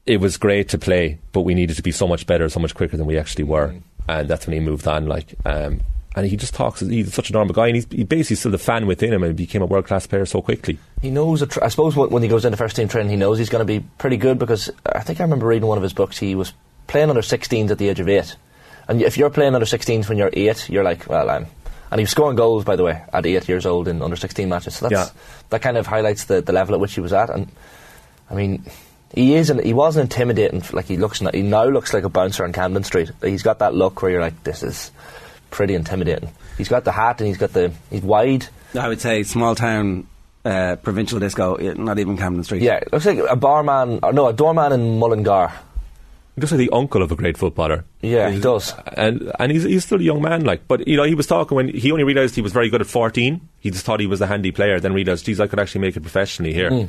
it 0.07 0.21
was 0.21 0.37
great 0.37 0.69
to 0.69 0.79
play, 0.79 1.19
but 1.33 1.41
we 1.41 1.53
needed 1.53 1.75
to 1.77 1.83
be 1.83 1.91
so 1.91 2.07
much 2.07 2.27
better, 2.29 2.49
so 2.49 2.61
much 2.61 2.77
quicker 2.77 2.97
than 2.97 3.07
we 3.07 3.19
actually 3.19 3.43
were, 3.43 3.75
and 4.09 4.29
that's 4.29 4.47
when 4.47 4.55
he 4.55 4.61
moved 4.61 4.87
on. 4.87 5.07
Like, 5.07 5.35
um, 5.45 5.81
and 6.15 6.27
he 6.27 6.37
just 6.37 6.55
talks. 6.55 6.79
He's 6.81 7.13
such 7.13 7.29
a 7.31 7.33
normal 7.33 7.55
guy, 7.55 7.67
and 7.67 7.75
he's 7.75 7.87
he 7.91 8.05
basically 8.05 8.37
still 8.37 8.53
the 8.53 8.59
fan 8.59 8.87
within 8.87 9.13
him, 9.13 9.25
and 9.25 9.37
he 9.37 9.45
became 9.45 9.63
a 9.63 9.67
world 9.67 9.87
class 9.87 10.07
player 10.07 10.25
so 10.25 10.41
quickly. 10.41 10.79
He 11.03 11.11
knows, 11.11 11.43
a 11.43 11.47
tr- 11.49 11.65
I 11.65 11.69
suppose, 11.69 11.97
when 11.97 12.11
when 12.11 12.23
he 12.23 12.29
goes 12.29 12.45
into 12.45 12.57
first 12.57 12.77
team 12.77 12.87
training, 12.87 13.11
he 13.11 13.17
knows 13.17 13.39
he's 13.39 13.49
going 13.49 13.67
to 13.67 13.81
be 13.81 13.85
pretty 13.99 14.17
good 14.17 14.39
because 14.39 14.71
I 14.87 15.01
think 15.01 15.19
I 15.19 15.25
remember 15.25 15.47
reading 15.47 15.67
one 15.67 15.77
of 15.77 15.83
his 15.83 15.93
books. 15.93 16.17
He 16.19 16.37
was 16.37 16.53
playing 16.87 17.09
under 17.11 17.23
16s 17.23 17.71
at 17.71 17.79
the 17.79 17.89
age 17.89 18.01
of 18.01 18.09
eight. 18.09 18.37
And 18.89 19.03
if 19.03 19.17
you're 19.17 19.31
playing 19.31 19.55
under 19.55 19.67
16s 19.67 20.09
when 20.09 20.19
you're 20.19 20.31
eight, 20.33 20.69
you're 20.69 20.85
like, 20.85 21.09
well, 21.09 21.29
I'm. 21.29 21.47
And 21.91 22.01
he 22.01 22.03
was 22.03 22.11
scoring 22.11 22.37
goals, 22.37 22.65
by 22.65 22.77
the 22.77 22.83
way, 22.85 23.03
at 23.13 23.25
eight 23.27 23.49
years 23.49 23.65
old 23.67 23.89
in 23.89 24.03
under 24.03 24.17
16 24.17 24.49
matches. 24.49 24.77
So 24.77 24.89
that's, 24.89 25.09
Yeah. 25.13 25.21
that 25.51 25.63
kind 25.63 25.77
of 25.77 25.87
highlights 25.87 26.25
the, 26.25 26.41
the 26.41 26.53
level 26.53 26.75
at 26.75 26.81
which 26.81 26.95
he 26.95 27.01
was 27.01 27.13
at. 27.13 27.31
And 27.31 27.51
I 28.31 28.35
mean, 28.35 28.65
he 29.15 29.35
is. 29.35 29.51
An, 29.51 29.63
he 29.65 29.73
wasn't 29.73 30.13
intimidating. 30.13 30.63
Like 30.73 30.87
he 30.87 30.97
looks. 30.97 31.21
He 31.21 31.43
now 31.43 31.65
looks 31.65 31.95
like 31.95 32.03
a 32.05 32.09
bouncer 32.09 32.45
on 32.45 32.53
Camden 32.53 32.83
Street. 32.83 33.11
He's 33.23 33.43
got 33.45 33.61
that 33.61 33.73
look 33.75 34.03
where 34.03 34.11
you're 34.11 34.21
like, 34.21 34.43
this 34.43 34.63
is 34.65 34.91
pretty 35.51 35.75
intimidating. 35.75 36.31
He's 36.59 36.69
got 36.69 36.85
the 36.85 36.93
hat 36.93 37.21
and 37.21 37.29
he's 37.29 37.39
got 37.39 37.53
the. 37.53 37.73
He's 37.91 38.03
wide. 38.03 38.47
I 38.79 38.89
would 38.89 39.01
say 39.01 39.23
small 39.23 39.55
town 39.55 40.09
uh, 40.45 40.77
provincial 40.83 41.21
disco, 41.21 41.57
not 41.75 41.99
even 42.01 42.17
Camden 42.17 42.43
Street. 42.45 42.63
Yeah, 42.63 42.81
looks 42.93 43.07
like 43.07 43.19
a 43.19 43.37
barman. 43.37 44.01
Or 44.03 44.13
no, 44.13 44.27
a 44.27 44.33
doorman 44.33 44.73
in 44.73 44.99
Mullingar. 44.99 45.53
He 46.37 46.43
looks 46.43 46.53
like 46.53 46.59
the 46.59 46.71
uncle 46.71 47.01
of 47.01 47.11
a 47.11 47.17
great 47.17 47.39
footballer. 47.39 47.87
Yeah, 48.03 48.31
he 48.31 48.39
does. 48.39 48.75
And 48.95 49.33
and 49.39 49.51
he's 49.51 49.63
he's 49.63 49.87
still 49.87 49.99
a 49.99 50.05
young 50.05 50.21
man, 50.21 50.45
like. 50.45 50.69
But 50.69 50.87
you 50.87 50.99
know, 50.99 51.05
he 51.05 51.15
was 51.15 51.27
talking 51.27 51.57
when 51.57 51.69
he 51.69 51.91
only 51.91 52.05
realised 52.05 52.35
he 52.35 52.43
was 52.43 52.53
very 52.53 52.69
good 52.69 52.83
at 52.83 52.87
fourteen. 52.87 53.49
He 53.59 53.71
just 53.71 53.87
thought 53.87 54.01
he 54.01 54.07
was 54.07 54.21
a 54.21 54.27
handy 54.27 54.53
player. 54.53 54.79
Then 54.79 54.93
realised, 54.93 55.25
geez, 55.25 55.41
I 55.41 55.47
could 55.47 55.59
actually 55.59 55.81
make 55.81 55.97
it 55.97 56.03
professionally 56.03 56.53
here. 56.53 56.71
Mm. 56.71 56.89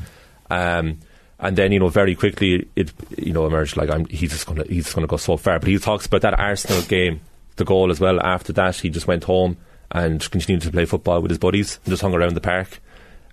Um, 0.50 0.98
and 1.40 1.56
then 1.56 1.72
you 1.72 1.78
know, 1.78 1.88
very 1.88 2.14
quickly 2.14 2.68
it 2.76 2.92
you 3.16 3.32
know 3.32 3.46
emerged 3.46 3.78
like 3.78 3.88
I'm, 3.88 4.04
he's 4.06 4.32
just 4.32 4.46
gonna 4.46 4.64
he's 4.64 4.84
just 4.84 4.94
gonna 4.94 5.06
go 5.06 5.16
so 5.16 5.38
far. 5.38 5.58
But 5.58 5.68
he 5.68 5.78
talks 5.78 6.04
about 6.04 6.20
that 6.20 6.38
Arsenal 6.38 6.82
game, 6.82 7.22
the 7.56 7.64
goal 7.64 7.90
as 7.90 8.00
well. 8.00 8.20
After 8.20 8.52
that, 8.52 8.76
he 8.76 8.90
just 8.90 9.06
went 9.06 9.24
home 9.24 9.56
and 9.90 10.30
continued 10.30 10.60
to 10.62 10.70
play 10.70 10.84
football 10.84 11.22
with 11.22 11.30
his 11.30 11.38
buddies 11.38 11.78
and 11.84 11.92
just 11.92 12.02
hung 12.02 12.12
around 12.12 12.34
the 12.34 12.42
park. 12.42 12.80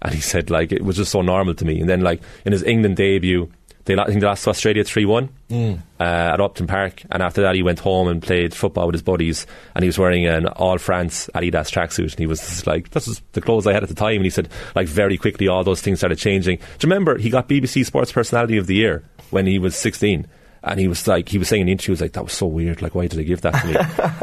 And 0.02 0.14
he 0.14 0.22
said 0.22 0.50
like 0.50 0.72
it 0.72 0.84
was 0.84 0.96
just 0.96 1.12
so 1.12 1.22
normal 1.22 1.56
to 1.56 1.66
me. 1.66 1.82
And 1.82 1.90
then 1.90 2.02
like 2.02 2.22
in 2.46 2.54
his 2.54 2.64
England 2.64 2.96
debut, 2.96 3.52
they 3.86 3.96
I 3.98 4.06
think 4.06 4.20
they 4.20 4.26
lost 4.28 4.44
to 4.44 4.50
Australia 4.50 4.84
three 4.84 5.06
one 5.06 5.30
Mm. 5.50 5.80
uh, 6.00 6.04
at 6.04 6.42
Upton 6.42 6.66
Park. 6.68 7.04
And 7.12 7.22
after 7.22 7.44
that, 7.44 7.54
he 7.56 7.62
went 7.64 7.80
home 7.80 8.08
and 8.08 8.22
played 8.22 8.54
football 8.54 8.88
with 8.88 8.96
his 8.96 9.04
buddies. 9.04 9.46
And 9.76 9.84
he 9.84 9.88
was 9.88 10.00
wearing 10.00 10.26
an 10.26 10.48
All 10.48 10.78
France 10.80 11.30
Adidas 11.36 11.70
tracksuit. 11.72 12.10
And 12.12 12.20
he 12.20 12.26
was 12.26 12.40
just 12.40 12.66
like, 12.68 12.90
"This 12.92 13.08
is 13.08 13.22
the 13.34 13.42
clothes 13.42 13.68
I 13.68 13.74
had 13.74 13.84
at 13.84 13.90
the 13.90 13.96
time." 13.96 14.16
And 14.16 14.24
he 14.26 14.30
said, 14.32 14.50
like 14.76 14.88
very 14.88 15.18
quickly, 15.18 15.48
all 15.48 15.64
those 15.64 15.82
things 15.82 16.00
started 16.00 16.18
changing. 16.18 16.58
Do 16.58 16.64
you 16.64 16.90
remember 16.90 17.18
he 17.18 17.30
got 17.30 17.48
BBC 17.48 17.86
Sports 17.86 18.12
Personality 18.12 18.58
of 18.58 18.68
the 18.68 18.76
Year 18.76 19.04
when 19.30 19.46
he 19.46 19.60
was 19.60 19.76
sixteen? 19.76 20.28
And 20.64 20.80
he 20.80 20.88
was 20.88 21.08
like, 21.08 21.30
he 21.30 21.38
was 21.38 21.48
saying 21.48 21.62
in 21.62 21.66
the 21.68 21.72
interview, 21.74 21.92
he 21.92 21.92
was 21.92 22.02
like, 22.02 22.14
that 22.14 22.24
was 22.24 22.34
so 22.34 22.48
weird. 22.48 22.82
Like, 22.82 22.96
why 22.96 23.06
did 23.06 23.20
they 23.20 23.24
give 23.24 23.42
that 23.42 23.52
to 23.62 23.68
me? 23.68 23.76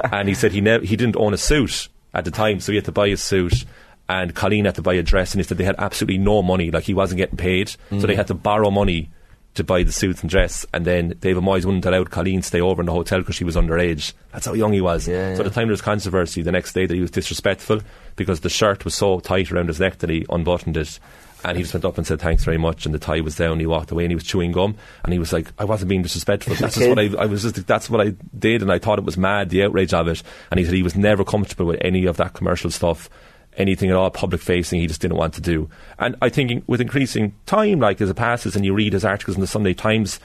and 0.12 0.28
he 0.28 0.34
said 0.34 0.50
he 0.50 0.60
never, 0.60 0.84
he 0.84 0.96
didn't 0.96 1.14
own 1.16 1.32
a 1.32 1.36
suit 1.38 1.86
at 2.14 2.24
the 2.24 2.32
time, 2.32 2.58
so 2.58 2.72
he 2.72 2.76
had 2.76 2.84
to 2.86 2.90
buy 2.92 3.06
a 3.06 3.16
suit. 3.16 3.64
And 4.08 4.34
Colleen 4.34 4.64
had 4.64 4.74
to 4.74 4.82
buy 4.82 4.94
a 4.94 5.04
dress, 5.04 5.32
and 5.32 5.38
he 5.38 5.44
said 5.44 5.56
they 5.56 5.62
had 5.64 5.76
absolutely 5.78 6.18
no 6.18 6.42
money. 6.42 6.72
Like 6.72 6.82
he 6.82 6.94
wasn't 6.94 7.18
getting 7.18 7.36
paid, 7.36 7.68
so 7.90 7.98
they 8.08 8.16
had 8.16 8.26
to 8.26 8.34
borrow 8.34 8.72
money 8.72 9.08
to 9.54 9.64
buy 9.64 9.82
the 9.82 9.92
suits 9.92 10.22
and 10.22 10.30
dress. 10.30 10.64
And 10.72 10.84
then 10.84 11.14
David 11.20 11.42
Moyes 11.42 11.64
wouldn't 11.64 11.84
allow 11.84 12.04
Colleen 12.04 12.40
to 12.40 12.46
stay 12.46 12.60
over 12.60 12.80
in 12.80 12.86
the 12.86 12.92
hotel 12.92 13.20
because 13.20 13.34
she 13.34 13.44
was 13.44 13.56
underage. 13.56 14.12
That's 14.32 14.46
how 14.46 14.54
young 14.54 14.72
he 14.72 14.80
was. 14.80 15.06
Yeah, 15.06 15.34
so 15.34 15.40
yeah. 15.42 15.46
at 15.46 15.52
the 15.52 15.54
time 15.54 15.68
there 15.68 15.72
was 15.72 15.82
controversy 15.82 16.42
the 16.42 16.52
next 16.52 16.72
day 16.72 16.86
that 16.86 16.94
he 16.94 17.00
was 17.00 17.10
disrespectful 17.10 17.80
because 18.16 18.40
the 18.40 18.48
shirt 18.48 18.84
was 18.84 18.94
so 18.94 19.20
tight 19.20 19.52
around 19.52 19.68
his 19.68 19.80
neck 19.80 19.98
that 19.98 20.10
he 20.10 20.24
unbuttoned 20.30 20.76
it. 20.76 20.98
And 21.44 21.56
he 21.56 21.64
just 21.64 21.74
went 21.74 21.84
up 21.84 21.98
and 21.98 22.06
said 22.06 22.20
thanks 22.20 22.44
very 22.44 22.56
much, 22.56 22.86
and 22.86 22.94
the 22.94 23.00
tie 23.00 23.20
was 23.20 23.34
down. 23.34 23.58
He 23.58 23.66
walked 23.66 23.90
away, 23.90 24.04
and 24.04 24.12
he 24.12 24.14
was 24.14 24.22
chewing 24.22 24.52
gum, 24.52 24.76
and 25.02 25.12
he 25.12 25.18
was 25.18 25.32
like, 25.32 25.48
"I 25.58 25.64
wasn't 25.64 25.88
being 25.88 26.02
disrespectful. 26.02 26.54
That's 26.54 26.76
just 26.76 26.88
what 26.88 27.00
I, 27.00 27.10
I 27.18 27.26
was 27.26 27.42
just. 27.42 27.66
That's 27.66 27.90
what 27.90 28.00
I 28.00 28.14
did, 28.38 28.62
and 28.62 28.70
I 28.70 28.78
thought 28.78 29.00
it 29.00 29.04
was 29.04 29.16
mad, 29.16 29.50
the 29.50 29.64
outrage 29.64 29.92
of 29.92 30.06
it." 30.06 30.22
And 30.52 30.60
he 30.60 30.64
said 30.64 30.74
he 30.74 30.84
was 30.84 30.94
never 30.94 31.24
comfortable 31.24 31.66
with 31.66 31.80
any 31.80 32.06
of 32.06 32.16
that 32.18 32.34
commercial 32.34 32.70
stuff, 32.70 33.10
anything 33.56 33.90
at 33.90 33.96
all 33.96 34.10
public 34.10 34.40
facing. 34.40 34.80
He 34.80 34.86
just 34.86 35.00
didn't 35.00 35.16
want 35.16 35.34
to 35.34 35.40
do. 35.40 35.68
And 35.98 36.16
I 36.22 36.28
think 36.28 36.64
with 36.66 36.80
increasing 36.80 37.34
time, 37.46 37.80
like 37.80 38.00
as 38.00 38.10
it 38.10 38.14
passes, 38.14 38.56
and 38.56 38.64
you 38.64 38.74
read 38.74 38.92
his 38.92 39.04
articles 39.04 39.36
in 39.36 39.40
the 39.40 39.46
Sunday 39.46 39.74
Times, 39.74 40.20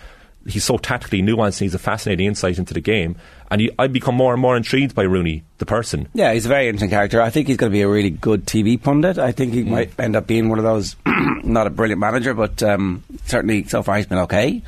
he's 0.48 0.64
so 0.64 0.78
tactically 0.78 1.22
nuanced, 1.22 1.60
and 1.60 1.66
he's 1.66 1.74
a 1.76 1.80
fascinating 1.80 2.26
insight 2.28 2.58
into 2.58 2.74
the 2.74 2.80
game. 2.82 3.18
And 3.52 3.62
you, 3.62 3.72
I 3.78 3.88
become 3.88 4.16
more 4.16 4.34
and 4.34 4.42
more 4.42 4.56
intrigued 4.58 4.96
by 4.96 5.04
Rooney, 5.04 5.44
the 5.58 5.66
person. 5.66 6.08
Yeah, 6.14 6.34
he's 6.34 6.46
a 6.46 6.50
very 6.50 6.68
interesting 6.68 6.90
character. 6.90 7.22
I 7.22 7.30
think 7.30 7.48
he's 7.48 7.58
going 7.58 7.72
to 7.72 7.74
be 7.76 7.82
a 7.82 7.88
really 7.88 8.10
good 8.10 8.46
TV 8.46 8.82
pundit. 8.82 9.18
I 9.18 9.32
think 9.34 9.54
he 9.54 9.64
Mm. 9.64 9.68
might 9.70 10.00
end 10.00 10.16
up 10.16 10.26
being 10.28 10.48
one 10.50 10.58
of 10.60 10.64
those, 10.66 10.96
not 11.44 11.68
a 11.68 11.70
brilliant 11.70 12.00
manager, 12.00 12.34
but 12.34 12.62
um, 12.64 13.04
certainly 13.26 13.64
so 13.66 13.84
far 13.84 13.98
he's 13.98 14.06
been 14.06 14.18
okay. 14.20 14.62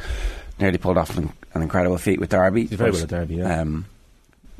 Nearly 0.59 0.77
pulled 0.77 0.97
off 0.97 1.17
an, 1.17 1.31
an 1.53 1.61
incredible 1.61 1.97
feat 1.97 2.19
with 2.19 2.29
Derby. 2.29 2.65
He's 2.65 2.77
very 2.77 2.91
good 2.91 3.03
at 3.03 3.09
Derby, 3.09 3.35
yeah. 3.35 3.61
Um, 3.61 3.85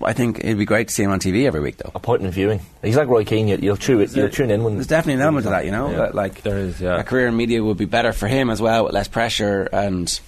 I 0.04 0.14
think 0.14 0.40
it'd 0.40 0.58
be 0.58 0.66
great 0.66 0.88
to 0.88 0.94
see 0.94 1.04
him 1.04 1.12
on 1.12 1.20
TV 1.20 1.46
every 1.46 1.60
week, 1.60 1.78
though. 1.78 1.92
Appointment 1.94 2.34
viewing. 2.34 2.62
He's 2.82 2.96
like 2.96 3.08
Roy 3.08 3.26
Keane. 3.26 3.48
You, 3.48 3.58
you'll, 3.62 3.78
tune 3.78 4.02
it, 4.02 4.16
you'll 4.16 4.30
tune 4.30 4.52
in 4.52 4.64
when 4.64 4.76
There's 4.76 4.88
definitely 4.88 5.16
an 5.16 5.22
element 5.22 5.46
of 5.46 5.52
that, 5.52 5.66
you 5.66 5.72
know. 5.72 5.90
Yeah. 5.92 6.10
Like 6.14 6.42
There 6.42 6.58
is, 6.58 6.80
yeah. 6.80 7.00
a 7.00 7.04
career 7.04 7.28
in 7.28 7.36
media 7.36 7.64
would 7.64 7.78
be 7.78 7.86
better 7.86 8.14
for 8.14 8.28
him 8.28 8.50
as 8.50 8.62
well, 8.62 8.86
with 8.86 8.94
less 8.94 9.08
pressure, 9.08 9.68
and 9.72 10.20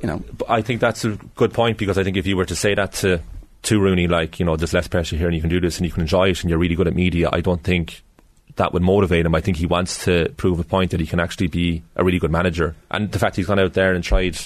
you 0.00 0.08
know, 0.08 0.22
But 0.36 0.50
I 0.50 0.62
think 0.62 0.80
that's 0.80 1.04
a 1.04 1.10
good 1.36 1.54
point 1.54 1.78
because 1.78 1.96
I 1.96 2.04
think 2.04 2.16
if 2.16 2.26
you 2.26 2.36
were 2.36 2.44
to 2.44 2.56
say 2.56 2.74
that 2.74 2.92
to 2.94 3.20
to 3.62 3.80
Rooney, 3.80 4.08
like 4.08 4.40
you 4.40 4.44
know, 4.44 4.56
there's 4.56 4.74
less 4.74 4.88
pressure 4.88 5.16
here 5.16 5.28
and 5.28 5.34
you 5.34 5.40
can 5.40 5.50
do 5.50 5.60
this 5.60 5.78
and 5.78 5.86
you 5.86 5.92
can 5.92 6.02
enjoy 6.02 6.30
it 6.30 6.40
and 6.40 6.50
you're 6.50 6.58
really 6.58 6.74
good 6.74 6.88
at 6.88 6.94
media, 6.94 7.30
I 7.32 7.40
don't 7.40 7.62
think 7.62 8.02
that 8.56 8.72
would 8.72 8.82
motivate 8.82 9.24
him. 9.24 9.34
I 9.34 9.40
think 9.40 9.56
he 9.56 9.66
wants 9.66 10.04
to 10.04 10.28
prove 10.36 10.58
a 10.58 10.64
point 10.64 10.90
that 10.90 11.00
he 11.00 11.06
can 11.06 11.20
actually 11.20 11.46
be 11.46 11.82
a 11.96 12.04
really 12.04 12.18
good 12.18 12.32
manager. 12.32 12.74
And 12.90 13.10
the 13.10 13.18
fact 13.18 13.36
he's 13.36 13.46
gone 13.46 13.60
out 13.60 13.72
there 13.74 13.94
and 13.94 14.02
tried, 14.02 14.38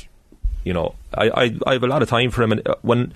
you 0.64 0.74
know, 0.74 0.94
I 1.14 1.28
I, 1.28 1.58
I 1.66 1.72
have 1.72 1.82
a 1.82 1.88
lot 1.88 2.02
of 2.02 2.08
time 2.10 2.30
for 2.30 2.42
him. 2.42 2.52
And 2.52 2.68
uh, 2.68 2.74
when 2.82 3.14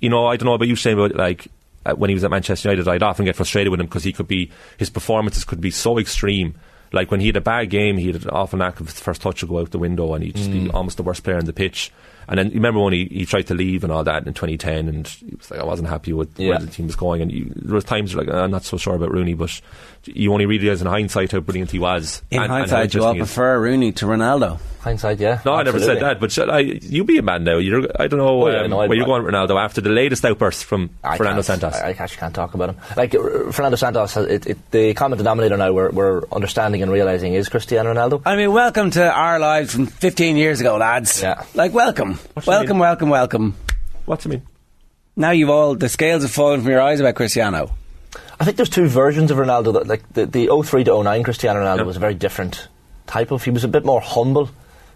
you 0.00 0.08
know, 0.08 0.26
I 0.26 0.36
don't 0.36 0.46
know 0.46 0.54
about 0.54 0.68
you, 0.68 0.74
Shane, 0.76 0.96
but 0.96 1.14
like. 1.14 1.48
Uh, 1.86 1.94
when 1.94 2.10
he 2.10 2.14
was 2.14 2.22
at 2.24 2.30
Manchester 2.30 2.68
United, 2.70 2.86
I'd 2.90 3.02
often 3.02 3.24
get 3.24 3.36
frustrated 3.36 3.70
with 3.70 3.80
him 3.80 3.86
because 3.86 4.04
he 4.04 4.12
could 4.12 4.28
be 4.28 4.50
his 4.76 4.90
performances 4.90 5.46
could 5.46 5.62
be 5.62 5.70
so 5.70 5.98
extreme. 5.98 6.54
Like 6.92 7.10
when 7.10 7.20
he 7.20 7.28
had 7.28 7.36
a 7.36 7.40
bad 7.40 7.70
game, 7.70 7.96
he 7.96 8.08
had 8.12 8.22
an 8.22 8.28
awful 8.28 8.58
knack 8.58 8.80
of 8.80 8.86
his 8.88 9.00
first 9.00 9.22
touch 9.22 9.42
would 9.42 9.48
go 9.48 9.60
out 9.60 9.70
the 9.70 9.78
window, 9.78 10.12
and 10.12 10.22
he'd 10.22 10.36
just 10.36 10.52
be 10.52 10.68
almost 10.68 10.98
the 10.98 11.02
worst 11.02 11.24
player 11.24 11.38
on 11.38 11.46
the 11.46 11.54
pitch. 11.54 11.90
And 12.28 12.36
then 12.38 12.48
you 12.48 12.56
remember 12.56 12.80
when 12.80 12.92
he, 12.92 13.06
he 13.06 13.24
tried 13.24 13.46
to 13.46 13.54
leave 13.54 13.82
and 13.82 13.90
all 13.90 14.04
that 14.04 14.26
in 14.26 14.34
2010, 14.34 14.88
and 14.88 15.06
he 15.08 15.34
was 15.34 15.50
like, 15.50 15.58
I 15.58 15.64
wasn't 15.64 15.88
happy 15.88 16.12
with 16.12 16.38
Yeah. 16.38 16.50
where 16.50 16.58
the 16.58 16.66
team 16.66 16.84
was 16.86 16.96
going. 16.96 17.22
And 17.22 17.32
you, 17.32 17.50
there 17.56 17.74
was 17.76 17.84
times 17.84 18.12
you're 18.12 18.22
like, 18.24 18.34
I'm 18.34 18.50
not 18.50 18.64
so 18.64 18.76
sure 18.76 18.94
about 18.96 19.10
Rooney, 19.10 19.32
but 19.32 19.58
you 20.06 20.32
only 20.32 20.46
realise 20.46 20.80
in 20.80 20.86
hindsight 20.86 21.32
how 21.32 21.40
brilliant 21.40 21.70
he 21.70 21.78
was. 21.78 22.22
in 22.30 22.38
and- 22.38 22.44
and 22.44 22.52
hindsight, 22.52 22.94
you 22.94 23.02
all 23.02 23.08
interesting 23.10 23.14
he 23.16 23.20
is. 23.22 23.28
prefer 23.28 23.60
Rooney 23.60 23.92
to 23.92 24.06
Ronaldo. 24.06 24.58
hindsight, 24.80 25.20
yeah. 25.20 25.40
No, 25.44 25.52
I 25.54 25.62
never 25.62 25.78
said 25.78 26.00
that, 26.00 26.18
but 26.20 26.32
shall 26.32 26.50
I, 26.50 26.60
you 26.60 27.04
be 27.04 27.18
a 27.18 27.22
man 27.22 27.44
now. 27.44 27.58
You're, 27.58 27.86
I 28.00 28.06
don't 28.06 28.18
know 28.18 28.28
Oh, 28.44 28.48
yeah, 28.50 28.62
um, 28.62 28.70
no, 28.70 28.76
where 28.78 28.94
you're 28.94 29.04
going, 29.04 29.22
Ronaldo, 29.24 29.62
after 29.62 29.82
the 29.82 29.90
latest 29.90 30.24
outburst 30.24 30.64
from 30.64 30.88
I 31.04 31.18
Fernando 31.18 31.42
Santos. 31.42 31.74
I, 31.74 31.88
I 31.88 31.90
actually 31.90 32.16
can't 32.16 32.34
talk 32.34 32.54
about 32.54 32.70
him. 32.70 32.76
Like 32.96 33.14
uh, 33.14 33.50
Fernando 33.52 33.76
Santos, 33.76 34.14
has- 34.14 34.26
it, 34.26 34.46
it, 34.46 34.70
the 34.70 34.94
common 34.94 35.18
denominator 35.18 35.58
now 35.58 35.70
we're, 35.72 35.90
we're 35.90 36.22
understanding 36.32 36.82
and 36.82 36.90
realizing 36.90 37.34
is 37.34 37.50
Cristiano 37.50 37.92
Ronaldo. 37.92 38.22
I 38.24 38.36
mean, 38.36 38.52
welcome 38.52 38.90
to 38.92 39.12
our 39.12 39.38
lives 39.38 39.74
from 39.74 39.84
15 39.86 40.36
years 40.38 40.60
ago, 40.62 40.78
lads. 40.78 41.20
Yeah. 41.20 41.44
Like, 41.54 41.74
welcome. 41.74 42.14
What 42.32 42.44
do 42.46 42.50
you 42.50 42.56
Welcome, 42.56 42.78
welcome, 42.78 43.08
welcome. 43.10 43.54
What's 44.06 44.24
it 44.24 44.30
mean? 44.30 44.42
Now 45.14 45.32
you've 45.32 45.50
all, 45.50 45.74
the 45.74 45.90
scales 45.90 46.22
have 46.22 46.30
fallen 46.32 46.62
from 46.62 46.70
your 46.70 46.80
eyes 46.80 47.00
about 47.00 47.16
Cristiano. 47.16 47.72
I 48.40 48.44
think 48.44 48.56
there's 48.56 48.68
two 48.68 48.86
versions 48.86 49.30
of 49.30 49.38
Ronaldo. 49.38 49.72
That, 49.74 49.86
like 49.86 50.02
the, 50.14 50.26
the 50.26 50.62
03 50.64 50.84
to 50.84 51.02
09 51.02 51.22
Cristiano 51.22 51.60
Ronaldo 51.60 51.78
Yeah. 51.78 51.82
was 51.84 51.96
a 51.96 52.00
very 52.00 52.14
different 52.14 52.68
type 53.06 53.30
of. 53.30 53.44
He 53.44 53.50
was 53.50 53.64
a 53.64 53.68
bit 53.68 53.84
more 53.84 54.00
humble, 54.00 54.50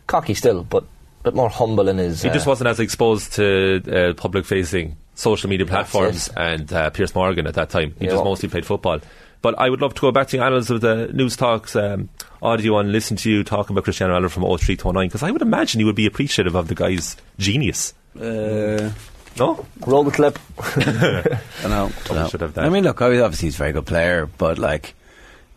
cocky 0.07 0.35
still, 0.35 0.65
but 0.65 0.83
a 0.83 1.25
bit 1.25 1.35
more 1.35 1.49
humble 1.49 1.89
in 1.89 1.99
his. 1.99 2.23
He 2.23 2.31
just 2.31 2.47
uh, 2.47 2.51
wasn't 2.51 2.69
as 2.69 2.81
exposed 2.81 3.33
to 3.35 3.83
uh, 4.11 4.15
public 4.15 4.45
facing 4.45 4.97
social 5.15 5.49
media 5.49 5.67
platforms 5.67 6.29
and 6.37 6.73
uh, 6.73 6.91
Piers 6.91 7.15
Morgan 7.15 7.47
at 7.47 7.55
that 7.55 7.71
time. 7.71 7.95
He 7.99 8.07
Yeah, 8.07 8.11
just 8.13 8.17
well- 8.23 8.33
mostly 8.33 8.49
played 8.49 8.67
football. 8.67 9.01
But 9.43 9.59
I 9.59 9.69
would 9.69 9.83
love 9.83 9.93
to 9.95 10.01
go 10.01 10.11
back 10.11 10.29
to 10.29 10.39
the 10.39 10.43
annals 10.43 10.71
of 10.71 10.81
the 10.81 11.11
Newstalk's 11.13 11.77
um, 11.77 12.09
audio 12.43 12.79
and 12.79 12.91
listen 12.91 13.19
to 13.19 13.31
you 13.31 13.45
talking 13.45 13.75
about 13.75 13.85
Cristiano 13.85 14.19
Ronaldo 14.19 14.31
from 14.31 14.59
03 14.59 14.77
to 14.79 14.91
09 14.93 15.07
because 15.09 15.23
I 15.23 15.31
would 15.31 15.43
imagine 15.43 15.81
you 15.81 15.87
would 15.87 15.95
be 15.95 16.07
appreciative 16.07 16.55
of 16.55 16.69
the 16.69 16.75
guy's 16.75 17.15
genius. 17.39 17.93
Uh, 18.19 18.91
No? 19.39 19.67
roll 19.87 20.05
the 20.05 20.11
clip. 20.11 20.39
I 20.59 21.39
don't 21.63 21.71
know. 21.71 21.91
Probably 22.05 22.31
should 22.31 22.41
have 22.41 22.55
that. 22.55 22.65
I 22.65 22.69
mean, 22.69 22.85
look, 22.85 23.01
obviously 23.03 23.47
he's 23.47 23.55
a 23.57 23.59
very 23.59 23.73
good 23.73 23.87
player, 23.87 24.27
but 24.39 24.59
like 24.59 24.95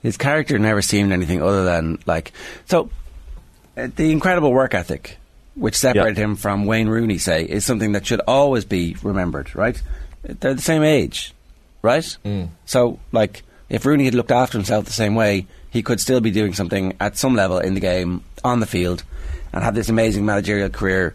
his 0.01 0.17
character 0.17 0.57
never 0.59 0.81
seemed 0.81 1.11
anything 1.11 1.41
other 1.41 1.63
than 1.63 1.99
like 2.05 2.31
so. 2.65 2.89
Uh, 3.75 3.87
the 3.95 4.11
incredible 4.11 4.51
work 4.51 4.73
ethic, 4.73 5.17
which 5.55 5.75
separated 5.75 6.17
Yeah. 6.17 6.23
him 6.23 6.35
from 6.35 6.65
Wayne 6.65 6.87
Rooney, 6.89 7.19
say, 7.19 7.43
is 7.43 7.63
something 7.65 7.91
that 7.91 8.07
should 8.07 8.21
always 8.27 8.65
be 8.65 8.95
remembered. 9.03 9.55
Right? 9.55 9.79
They're 10.23 10.55
the 10.55 10.61
same 10.61 10.81
age, 10.83 11.33
right? 11.83 12.17
So, 12.65 12.99
like, 13.11 13.43
if 13.69 13.85
Rooney 13.85 14.05
had 14.05 14.15
looked 14.15 14.31
after 14.31 14.57
himself 14.57 14.85
the 14.85 14.91
same 14.93 15.13
way, 15.13 15.45
he 15.69 15.83
could 15.83 15.99
still 15.99 16.19
be 16.21 16.31
doing 16.31 16.53
something 16.53 16.95
at 16.99 17.17
some 17.17 17.35
level 17.35 17.59
in 17.59 17.75
the 17.75 17.79
game 17.79 18.23
on 18.43 18.59
the 18.61 18.65
field, 18.65 19.03
and 19.53 19.63
have 19.63 19.75
this 19.75 19.89
amazing 19.89 20.25
managerial 20.25 20.69
career 20.69 21.13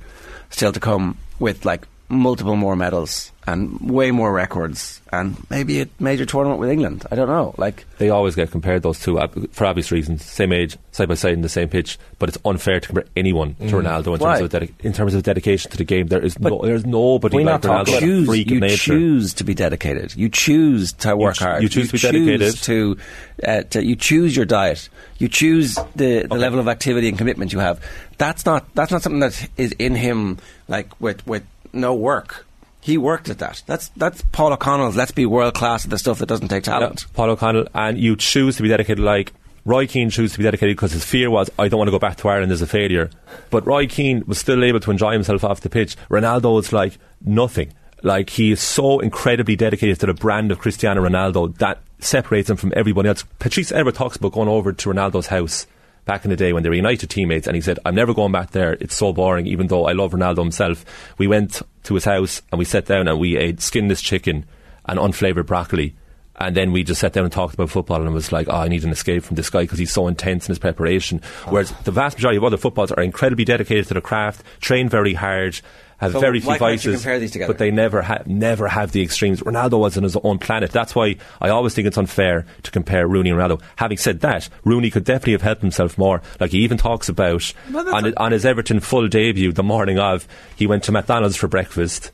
still 0.51 0.71
to 0.73 0.79
come 0.81 1.17
with 1.41 1.65
like 1.65 1.87
multiple 2.13 2.57
more 2.57 2.77
medals 2.77 3.31
and 3.45 3.81
way 3.91 4.13
more 4.13 4.33
records 4.33 5.01
and 5.13 5.37
maybe 5.51 5.81
a 5.81 5.89
major 5.99 6.25
tournament 6.25 6.61
with 6.61 6.71
England. 6.71 7.05
I 7.11 7.17
don't 7.17 7.27
know. 7.29 7.55
Like 7.59 7.85
They 7.99 8.09
always 8.11 8.37
get 8.37 8.51
compared, 8.53 8.83
those 8.83 9.01
two, 9.01 9.19
for 9.51 9.67
obvious 9.67 9.91
reasons. 9.91 10.25
Same 10.25 10.53
age, 10.53 10.77
side 10.93 11.09
by 11.09 11.15
side 11.15 11.33
in 11.33 11.41
the 11.43 11.49
same 11.49 11.69
pitch, 11.69 11.99
but 12.21 12.29
it's 12.29 12.39
unfair 12.45 12.79
to 12.79 12.87
compare 12.87 13.05
anyone 13.17 13.55
to 13.57 13.65
Ronaldo 13.65 14.15
in 14.15 14.21
Why? 14.21 14.39
terms, 14.39 14.55
of 14.55 14.63
dedi- 14.63 14.73
in 14.85 14.93
terms 14.93 15.15
of 15.15 15.25
dedication 15.25 15.71
to 15.73 15.77
the 15.77 15.85
game. 15.85 16.07
There 16.07 16.25
is 16.25 16.39
no, 16.39 16.61
there's 16.63 16.87
nobody 16.87 17.39
we 17.39 17.45
like 17.45 17.55
not 17.55 17.63
talk 17.63 17.87
Ronaldo. 17.89 17.99
choose, 17.99 18.27
freak 18.29 18.51
you 18.51 18.57
of 18.59 18.63
nature. 18.63 18.77
choose 18.77 19.35
to 19.35 19.45
be 19.45 19.55
dedicated. 19.55 20.15
You 20.15 20.29
choose 20.29 20.93
to 20.95 21.17
work 21.17 21.35
ch- 21.35 21.39
hard. 21.41 21.63
you 21.65 21.69
choose 21.69 21.89
to 21.91 21.93
be 21.95 21.99
dedicated. 21.99 22.57
To, 22.63 22.97
uh, 23.45 23.63
to 23.71 23.85
you 23.85 23.97
choose 23.97 24.37
your 24.37 24.47
diet. 24.47 24.89
You 25.19 25.27
choose 25.29 25.75
the, 25.97 26.27
the 26.29 26.35
level 26.37 26.61
of 26.61 26.69
activity 26.69 27.09
and 27.09 27.19
commitment 27.19 27.53
you 27.53 27.59
have. 27.59 27.81
That's 28.19 28.47
not 28.47 28.73
that's 28.75 28.93
not 28.93 29.03
something 29.03 29.19
that 29.21 29.49
is 29.57 29.73
in 29.73 29.97
him 29.97 30.39
like 30.69 31.01
with 31.01 31.27
with 31.27 31.43
no 31.73 31.95
work. 31.95 32.47
He 32.81 32.99
worked 32.99 33.29
at 33.29 33.39
that. 33.39 33.63
That's 33.67 33.89
that's 33.91 34.23
Paul 34.33 34.53
O'Connell's. 34.53 34.97
Let's 34.97 35.13
be 35.13 35.25
world 35.25 35.55
class 35.55 35.85
at 35.85 35.91
the 35.91 35.99
stuff 35.99 36.19
that 36.19 36.27
doesn't 36.27 36.49
take 36.49 36.65
talent. 36.65 37.03
Yeah, 37.03 37.15
Paul 37.15 37.31
O'Connell, 37.31 37.69
and 37.75 37.97
you 37.97 38.17
choose 38.17 38.57
to 38.57 38.63
be 38.63 38.69
dedicated 38.69 38.99
like 38.99 39.33
Roy 39.65 39.87
Keane 39.87 40.11
chose 40.11 40.33
to 40.33 40.39
be 40.39 40.45
dedicated 40.45 40.77
because 40.77 40.91
his 40.93 41.05
fear 41.05 41.31
was, 41.31 41.49
I 41.59 41.69
don't 41.69 41.79
want 41.79 41.87
to 41.87 41.93
go 41.93 41.99
back 42.01 42.17
to 42.19 42.29
Ireland 42.29 42.51
as 42.51 42.63
a 42.63 42.67
failure. 42.67 43.11
But 43.51 43.65
Roy 43.65 43.87
Keane 43.87 44.25
was 44.27 44.39
still 44.39 44.65
able 44.65 44.81
to 44.81 44.91
enjoy 44.91 45.13
himself 45.13 45.45
off 45.45 45.61
the 45.61 45.71
pitch. 45.71 45.97
Ronaldo 46.11 46.59
is 46.59 46.73
like 46.73 46.99
nothing. 47.25 47.73
Like 48.03 48.31
he 48.31 48.51
is 48.51 48.61
so 48.61 48.99
incredibly 48.99 49.55
dedicated 49.55 50.01
to 50.01 50.07
the 50.07 50.15
brand 50.15 50.51
of 50.51 50.59
Cristiano 50.59 51.09
Ronaldo 51.09 51.57
that 51.59 51.81
separates 52.01 52.51
him 52.51 52.57
from 52.57 52.73
everybody 52.75 53.09
else. 53.09 53.23
Patrice 53.39 53.71
Evra 53.71 53.95
talks 53.95 54.17
about 54.17 54.33
going 54.33 54.49
over 54.49 54.73
to 54.73 54.89
Ronaldo's 54.89 55.29
house 55.29 55.69
back 56.05 56.25
in 56.25 56.31
the 56.31 56.37
day 56.37 56.53
when 56.53 56.63
they 56.63 56.69
were 56.69 56.75
United 56.75 57.09
teammates, 57.09 57.47
and 57.47 57.55
he 57.55 57.61
said, 57.61 57.79
"I'm 57.85 57.95
never 57.95 58.15
going 58.15 58.33
back 58.33 58.51
there. 58.51 58.73
It's 58.75 58.97
so 58.97 59.13
boring." 59.13 59.47
Even 59.47 59.69
though 59.69 59.87
I 59.87 59.93
love 59.93 60.13
Ronaldo 60.13 60.39
himself, 60.39 60.85
we 61.19 61.27
went 61.27 61.63
to 61.85 61.95
his 61.95 62.05
house 62.05 62.43
and 62.51 62.59
we 62.59 62.65
sat 62.65 62.87
down 62.87 63.09
and 63.09 63.19
we 63.19 63.37
ate 63.37 63.61
skinless 63.61 64.03
chicken 64.03 64.45
and 64.87 64.99
unflavoured 64.99 65.47
broccoli. 65.47 65.95
And 66.37 66.57
then 66.57 66.73
we 66.73 66.83
just 66.83 67.01
sat 67.01 67.13
down 67.13 67.25
and 67.25 67.33
talked 67.33 67.55
about 67.55 67.71
football, 67.71 68.01
and 68.03 68.13
was 68.13 68.33
like, 68.33 68.49
oh, 68.49 68.57
I 68.57 68.69
need 68.69 68.85
an 68.85 68.91
escape 68.91 69.23
from 69.23 69.37
this 69.37 69.51
guy 69.51 69.61
because 69.61 69.79
he's 69.79 69.93
so 69.93 70.09
intense 70.09 70.49
in 70.49 70.53
his 70.53 70.59
preparation. 70.59 71.21
Whereas 71.49 71.73
the 71.85 71.93
vast 71.93 72.17
majority 72.17 72.39
of 72.39 72.45
other 72.45 72.57
footballers 72.57 72.91
are 72.91 73.03
incredibly 73.03 73.45
dedicated 73.45 73.87
to 73.89 73.95
the 73.95 74.01
craft, 74.01 74.43
train 74.61 74.89
very 74.89 75.15
hard, 75.15 75.61
have 76.03 76.13
So 76.13 76.21
very 76.21 76.41
few 76.41 76.49
why 76.49 76.59
can't 76.59 76.73
you 76.85 76.91
vices, 76.93 77.03
compare 77.03 77.19
these 77.19 77.31
together? 77.31 77.53
but 77.53 77.59
they 77.59 77.71
never 77.71 78.03
ha- 78.03 78.23
never 78.27 78.69
have 78.69 78.93
the 78.93 79.03
extremes. 79.03 79.41
Ronaldo 79.41 79.79
was 79.81 79.97
on 79.97 80.03
his 80.03 80.17
own 80.17 80.39
planet. 80.39 80.71
That's 80.71 80.95
why 80.95 81.17
I 81.41 81.49
always 81.49 81.75
think 81.75 81.87
it's 81.89 81.97
unfair 81.99 82.45
to 82.65 82.71
compare 82.71 83.07
Rooney 83.09 83.31
and 83.31 83.39
Ronaldo. 83.39 83.61
Having 83.77 83.99
said 83.99 84.21
that, 84.21 84.49
Rooney 84.65 84.91
could 84.91 85.05
definitely 85.05 85.33
have 85.33 85.43
helped 85.43 85.63
himself 85.63 85.97
more. 85.99 86.21
Like 86.41 86.51
he 86.51 86.59
even 86.59 86.77
talks 86.79 87.09
about 87.09 87.53
on, 87.75 88.07
a- 88.07 88.13
on 88.17 88.33
his 88.33 88.45
Everton 88.45 88.81
full 88.81 89.09
debut, 89.09 89.53
the 89.53 89.63
morning 89.63 89.99
of, 89.99 90.27
he 90.57 90.67
went 90.67 90.83
to 90.85 90.93
McDonald's 90.93 91.37
for 91.37 91.49
breakfast. 91.49 92.11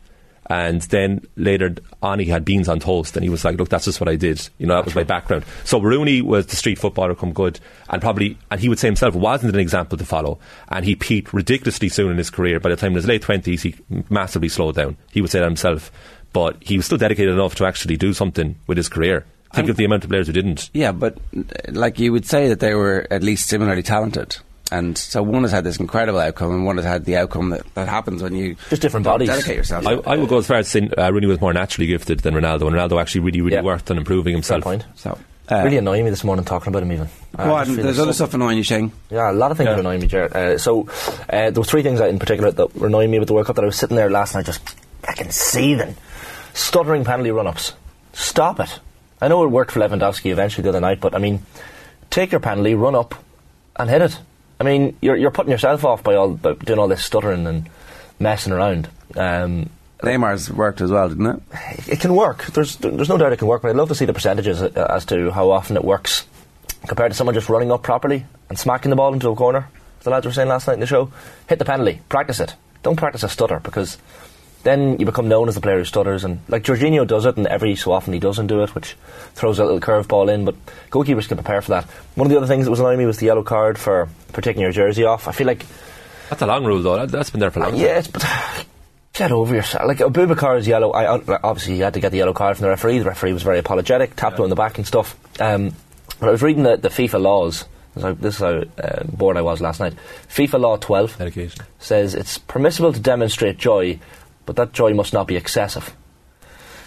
And 0.48 0.80
then 0.82 1.26
later 1.37 1.74
on, 2.02 2.18
he 2.18 2.24
had 2.26 2.44
beans 2.44 2.68
on 2.68 2.80
toast, 2.80 3.16
and 3.16 3.22
he 3.24 3.28
was 3.28 3.44
like, 3.44 3.58
"Look, 3.58 3.68
that's 3.68 3.84
just 3.84 4.00
what 4.00 4.08
I 4.08 4.16
did. 4.16 4.48
You 4.58 4.66
know, 4.66 4.76
that 4.76 4.84
was 4.87 4.94
my 4.94 5.04
background." 5.04 5.44
So 5.64 5.80
Rooney 5.80 6.22
was 6.22 6.46
the 6.46 6.56
street 6.56 6.78
footballer 6.78 7.14
come 7.14 7.32
good, 7.32 7.61
and 7.90 8.00
probably, 8.00 8.38
and 8.50 8.61
he 8.61 8.68
would 8.68 8.78
say 8.78 8.88
himself 8.88 9.14
wasn't 9.14 9.54
an 9.54 9.61
example 9.61 9.98
to 9.98 10.04
follow. 10.04 10.38
And 10.68 10.84
he 10.84 10.94
peaked 10.94 11.34
ridiculously 11.34 11.90
soon 11.90 12.11
in 12.11 12.18
his 12.18 12.30
career. 12.30 12.61
By 12.61 12.70
the 12.70 12.76
time 12.76 12.92
in 12.92 12.96
his 12.96 13.06
late 13.06 13.22
twenties, 13.22 13.62
he 13.62 13.74
massively 14.08 14.48
slowed 14.48 14.76
down. 14.76 14.96
He 15.11 15.20
would 15.20 15.30
say 15.30 15.40
that 15.40 15.44
himself, 15.44 15.92
but 16.32 16.56
he 16.61 16.76
was 16.76 16.87
still 16.87 16.98
dedicated 16.98 17.34
enough 17.34 17.54
to 17.56 17.66
actually 17.66 17.96
do 17.96 18.14
something 18.14 18.56
with 18.66 18.78
his 18.78 18.88
career. 18.88 19.26
Think 19.54 19.70
of 19.70 19.76
the 19.76 19.84
amount 19.84 20.04
of 20.04 20.11
players 20.11 20.26
who 20.26 20.34
didn't. 20.34 20.68
Yeah, 20.74 20.92
but 20.92 21.18
like 21.68 21.98
you 21.98 22.12
would 22.12 22.26
say 22.26 22.48
that 22.48 22.61
they 22.61 22.74
were 22.74 23.06
at 23.11 23.22
least 23.22 23.48
similarly 23.48 23.82
talented. 23.82 24.37
And 24.70 24.98
so 24.98 25.22
one 25.22 25.42
has 25.42 25.52
had 25.52 25.64
this 25.64 25.78
incredible 25.78 26.18
outcome, 26.18 26.50
and 26.52 26.64
one 26.66 26.76
has 26.76 26.85
had 26.85 27.04
the 27.07 27.16
outcome 27.16 27.50
that, 27.50 27.62
that 27.74 27.88
happens 27.88 28.22
when 28.22 28.35
you 28.35 28.57
Just 28.68 28.83
different 28.83 29.04
don't 29.04 29.14
bodies. 29.14 29.28
Dedicate 29.28 29.57
yourself. 29.57 29.87
I, 29.87 29.92
I 29.94 30.16
would 30.16 30.28
go 30.28 30.38
as 30.38 30.46
far 30.46 30.59
as 30.59 30.68
saying 30.68 30.92
uh, 30.98 31.11
Rooney 31.11 31.26
was 31.26 31.40
more 31.40 31.54
naturally 31.54 31.87
gifted 31.87 32.20
than 32.20 32.35
Ronaldo, 32.35 32.66
and 32.66 32.76
Ronaldo 32.76 33.00
actually 33.00 33.22
really, 33.22 33.40
really 33.40 33.57
Yeah. 33.57 33.62
worked 33.62 33.90
on 33.90 33.96
improving 33.96 34.33
Fair 34.33 34.37
himself. 34.37 34.64
point. 34.64 34.85
so 34.94 35.16
uh, 35.50 35.62
really 35.64 35.78
annoying 35.78 36.04
me 36.04 36.11
this 36.11 36.22
morning 36.24 36.44
talking 36.44 36.68
about 36.68 36.83
him 36.83 36.92
even. 36.92 37.09
I 37.35 37.44
Go 37.46 37.54
on. 37.54 37.76
There's 37.76 37.98
other 37.98 38.12
so- 38.12 38.24
stuff 38.26 38.35
annoying 38.35 38.59
you, 38.59 38.62
Shane. 38.62 38.92
Yeah, 39.11 39.31
a 39.31 39.33
lot 39.33 39.50
of 39.50 39.57
things 39.57 39.68
Yeah. 39.68 39.76
are 39.76 39.81
annoying 39.81 40.00
me, 40.02 40.07
Jared. 40.07 40.37
Uh, 40.37 40.59
so 40.59 40.87
uh, 41.31 41.50
there 41.50 41.52
were 41.52 41.64
three 41.64 41.83
things 41.83 42.00
in 42.00 42.18
particular 42.18 42.50
that 42.50 42.76
were 42.76 42.88
annoying 42.88 43.11
me 43.11 43.16
about 43.16 43.28
the 43.28 43.33
World 43.33 43.46
Cup 43.46 43.57
that 43.57 43.62
I 43.62 43.66
was 43.66 43.76
sitting 43.76 43.96
there 43.96 44.11
last 44.11 44.35
night 44.35 44.44
just 44.44 44.61
fucking 45.02 45.31
seething. 45.31 45.96
Stuttering 46.52 47.04
penalty 47.04 47.31
run-ups. 47.31 47.72
Stop 48.12 48.61
it. 48.61 48.81
I 49.22 49.28
know 49.28 49.42
it 49.44 49.48
worked 49.48 49.70
for 49.72 49.81
Lewandowski 49.81 50.31
eventually 50.31 50.62
the 50.64 50.68
other 50.68 50.81
night, 50.81 51.00
but 51.00 51.14
I 51.14 51.18
mean, 51.18 51.40
take 52.11 52.31
your 52.33 52.40
penalty, 52.40 52.74
run 52.74 52.94
up, 52.94 53.14
and 53.76 53.88
hit 53.88 54.02
it. 54.02 54.18
I 54.60 54.64
mean, 54.64 54.96
you're 55.00 55.16
you're 55.16 55.30
putting 55.30 55.52
yourself 55.52 55.84
off 55.84 56.02
by 56.02 56.14
all 56.14 56.30
by 56.30 56.54
doing 56.54 56.78
all 56.78 56.88
this 56.88 57.04
stuttering 57.04 57.46
and 57.46 57.68
messing 58.18 58.52
around. 58.52 58.88
Um, 59.16 59.70
Neymar's 60.02 60.50
worked 60.50 60.80
as 60.80 60.90
well, 60.90 61.08
didn't 61.08 61.26
it? 61.26 61.42
it 61.88 62.00
can 62.00 62.14
work. 62.14 62.46
There's 62.46 62.76
there's 62.76 63.08
no 63.08 63.18
doubt 63.18 63.32
it 63.32 63.38
can 63.38 63.48
work, 63.48 63.62
but 63.62 63.68
I'd 63.68 63.76
love 63.76 63.88
to 63.88 63.94
see 63.94 64.04
the 64.04 64.12
percentages 64.12 64.62
uh, 64.62 64.86
as 64.90 65.04
to 65.06 65.30
how 65.30 65.50
often 65.50 65.76
it 65.76 65.84
works 65.84 66.26
compared 66.86 67.10
to 67.10 67.16
someone 67.16 67.34
just 67.34 67.48
running 67.48 67.72
up 67.72 67.82
properly 67.82 68.24
and 68.48 68.58
smacking 68.58 68.90
the 68.90 68.96
ball 68.96 69.12
into 69.12 69.28
a 69.28 69.34
corner. 69.34 69.68
As 69.98 70.04
the 70.04 70.10
lads 70.10 70.26
were 70.26 70.32
saying 70.32 70.48
last 70.48 70.66
night 70.66 70.74
in 70.74 70.80
the 70.80 70.86
show, 70.86 71.10
hit 71.48 71.58
the 71.58 71.64
penalty, 71.64 72.00
practice 72.08 72.38
it. 72.40 72.54
Don't 72.82 72.96
practice 72.96 73.24
a 73.24 73.28
stutter 73.28 73.58
because 73.60 73.98
then 74.68 74.98
you 75.00 75.07
become 75.07 75.26
known 75.28 75.48
as 75.48 75.54
the 75.54 75.61
player 75.61 75.78
who 75.78 75.85
stutters. 75.85 76.22
And 76.24 76.40
like 76.48 76.62
Jorginho 76.62 77.07
does 77.07 77.24
it, 77.26 77.37
and 77.37 77.46
every 77.46 77.74
so 77.74 77.92
often 77.92 78.12
he 78.12 78.20
doesn't 78.20 78.46
do 78.46 78.62
it, 78.62 78.74
which 78.74 78.94
throws 79.35 79.59
a 79.59 79.64
little 79.64 79.81
curveball 79.81 80.33
in. 80.33 80.44
But 80.44 80.54
goalkeepers 80.90 81.26
can 81.26 81.38
prepare 81.38 81.62
for 81.62 81.70
that. 81.70 81.85
One 82.14 82.26
of 82.26 82.31
the 82.31 82.37
other 82.37 82.46
things 82.46 82.66
that 82.66 82.70
was 82.70 82.78
annoying 82.81 82.98
me 82.98 83.07
was 83.07 83.16
the 83.18 83.26
yellow 83.26 83.42
card 83.42 83.78
for, 83.78 84.09
for 84.28 84.42
taking 84.42 84.62
your 84.62 84.72
jersey 84.72 85.04
off. 85.04 85.26
I 85.26 85.33
feel 85.33 85.46
like 85.46 85.64
That's 86.28 86.42
a 86.42 86.46
long 86.46 86.64
rule, 86.64 86.83
though. 86.83 86.96
That, 86.96 87.11
that's 87.11 87.31
been 87.31 87.40
there 87.40 87.50
for 87.50 87.61
a 87.61 87.62
long 87.62 87.72
time. 87.72 87.81
yeah, 87.81 87.98
it's, 87.98 88.09
but 88.09 88.24
get 89.14 89.33
over 89.33 89.54
yourself. 89.54 89.88
Like 89.88 89.98
Aboubakar's 89.98 90.68
yellow. 90.68 90.92
I 90.92 91.07
obviously 91.42 91.74
he 91.74 91.81
had 91.81 91.94
to 91.94 92.00
get 92.00 92.11
the 92.12 92.18
yellow 92.18 92.35
card 92.35 92.57
from 92.57 92.64
the 92.64 92.68
referee. 92.70 92.98
The 92.98 93.07
referee 93.07 93.33
was 93.33 93.42
very 93.42 93.59
apologetic, 93.59 94.14
tapped 94.16 94.37
him 94.38 94.44
on 94.44 94.50
the 94.50 94.57
back 94.57 94.78
and 94.78 94.87
stuff. 94.87 95.16
Um, 95.40 95.74
but 96.20 96.28
I 96.28 96.33
was 96.33 96.42
reading 96.42 96.62
the, 96.64 96.76
the 96.76 96.88
FIFA 96.88 97.20
laws. 97.22 97.64
This 97.94 97.96
is 97.96 98.02
how, 98.04 98.12
this 98.12 98.35
is 98.35 98.40
how 98.40 98.62
uh, 98.85 99.04
bored 99.04 99.37
I 99.37 99.42
was 99.42 99.61
last 99.61 99.81
night. 99.81 99.94
FIFA 100.28 100.61
law 100.61 100.76
12 100.76 101.18
Dedication. 101.18 101.64
says 101.81 102.14
it's 102.14 102.38
permissible 102.38 102.92
to 102.92 103.00
demonstrate 103.00 103.57
joy, 103.59 103.98
but 104.48 104.56
that 104.56 104.72
joy 104.72 104.92
must 104.94 105.12
not 105.12 105.26
be 105.28 105.37
excessive. 105.37 105.94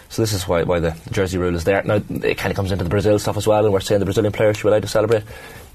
So 0.09 0.21
this 0.21 0.33
is 0.33 0.45
why, 0.45 0.63
why 0.63 0.79
the 0.81 0.97
jersey 1.11 1.37
rule 1.37 1.55
is 1.55 1.63
there. 1.63 1.81
Now 1.83 2.01
it 2.09 2.37
kind 2.37 2.51
of 2.51 2.55
comes 2.57 2.71
into 2.73 2.83
the 2.83 2.89
Brazil 2.89 3.17
stuff 3.17 3.37
as 3.37 3.47
well, 3.47 3.63
and 3.63 3.71
we're 3.73 3.79
saying 3.79 3.99
the 3.99 4.05
Brazilian 4.05 4.33
players 4.33 4.57
should 4.57 4.63
be 4.63 4.69
allowed 4.69 4.81
to 4.81 4.87
celebrate. 4.89 5.23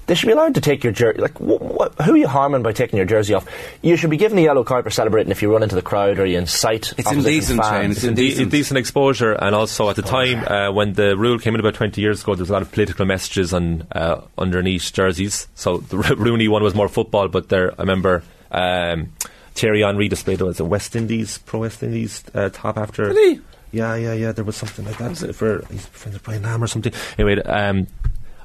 They 0.05 0.15
should 0.15 0.27
be 0.27 0.33
allowed 0.33 0.55
to 0.55 0.61
take 0.61 0.83
your 0.85 0.93
jersey. 0.93 1.19
Like, 1.19 1.37
wh- 1.37 1.59
wh- 1.59 2.03
who 2.05 2.13
are 2.13 2.17
you 2.17 2.27
harming 2.29 2.63
by 2.63 2.71
taking 2.71 2.95
your 2.95 3.05
jersey 3.05 3.33
off? 3.33 3.45
You 3.81 3.97
should 3.97 4.09
be 4.09 4.15
given 4.15 4.37
a 4.37 4.41
yellow 4.41 4.63
card 4.63 4.85
for 4.85 4.89
celebrating 4.89 5.31
if 5.31 5.41
you 5.41 5.51
run 5.51 5.63
into 5.63 5.75
the 5.75 5.81
crowd 5.81 6.17
or 6.19 6.25
you 6.25 6.37
incite. 6.37 6.93
It's 6.97 7.07
opposition 7.07 7.57
indecent, 7.57 7.61
fans. 7.61 7.71
Shane. 7.71 7.89
It's 7.91 7.97
It's 7.97 8.07
indecent. 8.07 8.41
indecent 8.43 8.77
exposure, 8.77 9.33
and 9.33 9.53
also 9.53 9.89
at 9.89 9.95
the 9.97 10.03
time 10.03 10.45
uh, 10.45 10.71
when 10.71 10.93
the 10.93 11.17
rule 11.17 11.39
came 11.39 11.55
in 11.55 11.59
about 11.59 11.73
20 11.73 11.99
years 11.99 12.21
ago, 12.23 12.35
there 12.35 12.43
was 12.43 12.49
a 12.49 12.53
lot 12.53 12.61
of 12.61 12.71
political 12.71 13.05
messages 13.05 13.53
on 13.53 13.85
uh, 13.91 14.21
underneath 14.37 14.93
jerseys. 14.93 15.47
So 15.55 15.79
the 15.79 15.97
Rooney 15.97 16.47
one 16.47 16.63
was 16.63 16.73
more 16.75 16.87
football, 16.87 17.27
but 17.27 17.49
there, 17.49 17.71
I 17.73 17.81
remember 17.81 18.23
um, 18.51 19.11
Thierry 19.57 19.81
Henry 19.81 20.07
displayed 20.07 20.39
was 20.41 20.59
a 20.59 20.65
West 20.65 20.95
Indies, 20.95 21.39
pro 21.39 21.61
West 21.61 21.81
Indies 21.81 22.23
uh, 22.35 22.49
top 22.53 22.77
after. 22.77 23.11
He? 23.11 23.41
Yeah, 23.71 23.95
yeah, 23.95 24.13
yeah. 24.13 24.31
There 24.31 24.45
was 24.45 24.55
something 24.55 24.85
like 24.85 24.97
that 24.99 25.35
for 25.35 25.65
he's 25.71 25.85
friends 25.87 26.15
with 26.15 26.23
Brian 26.23 26.43
Lamb 26.43 26.63
or 26.63 26.67
something. 26.67 26.93
Anyway, 27.17 27.41
um, 27.41 27.87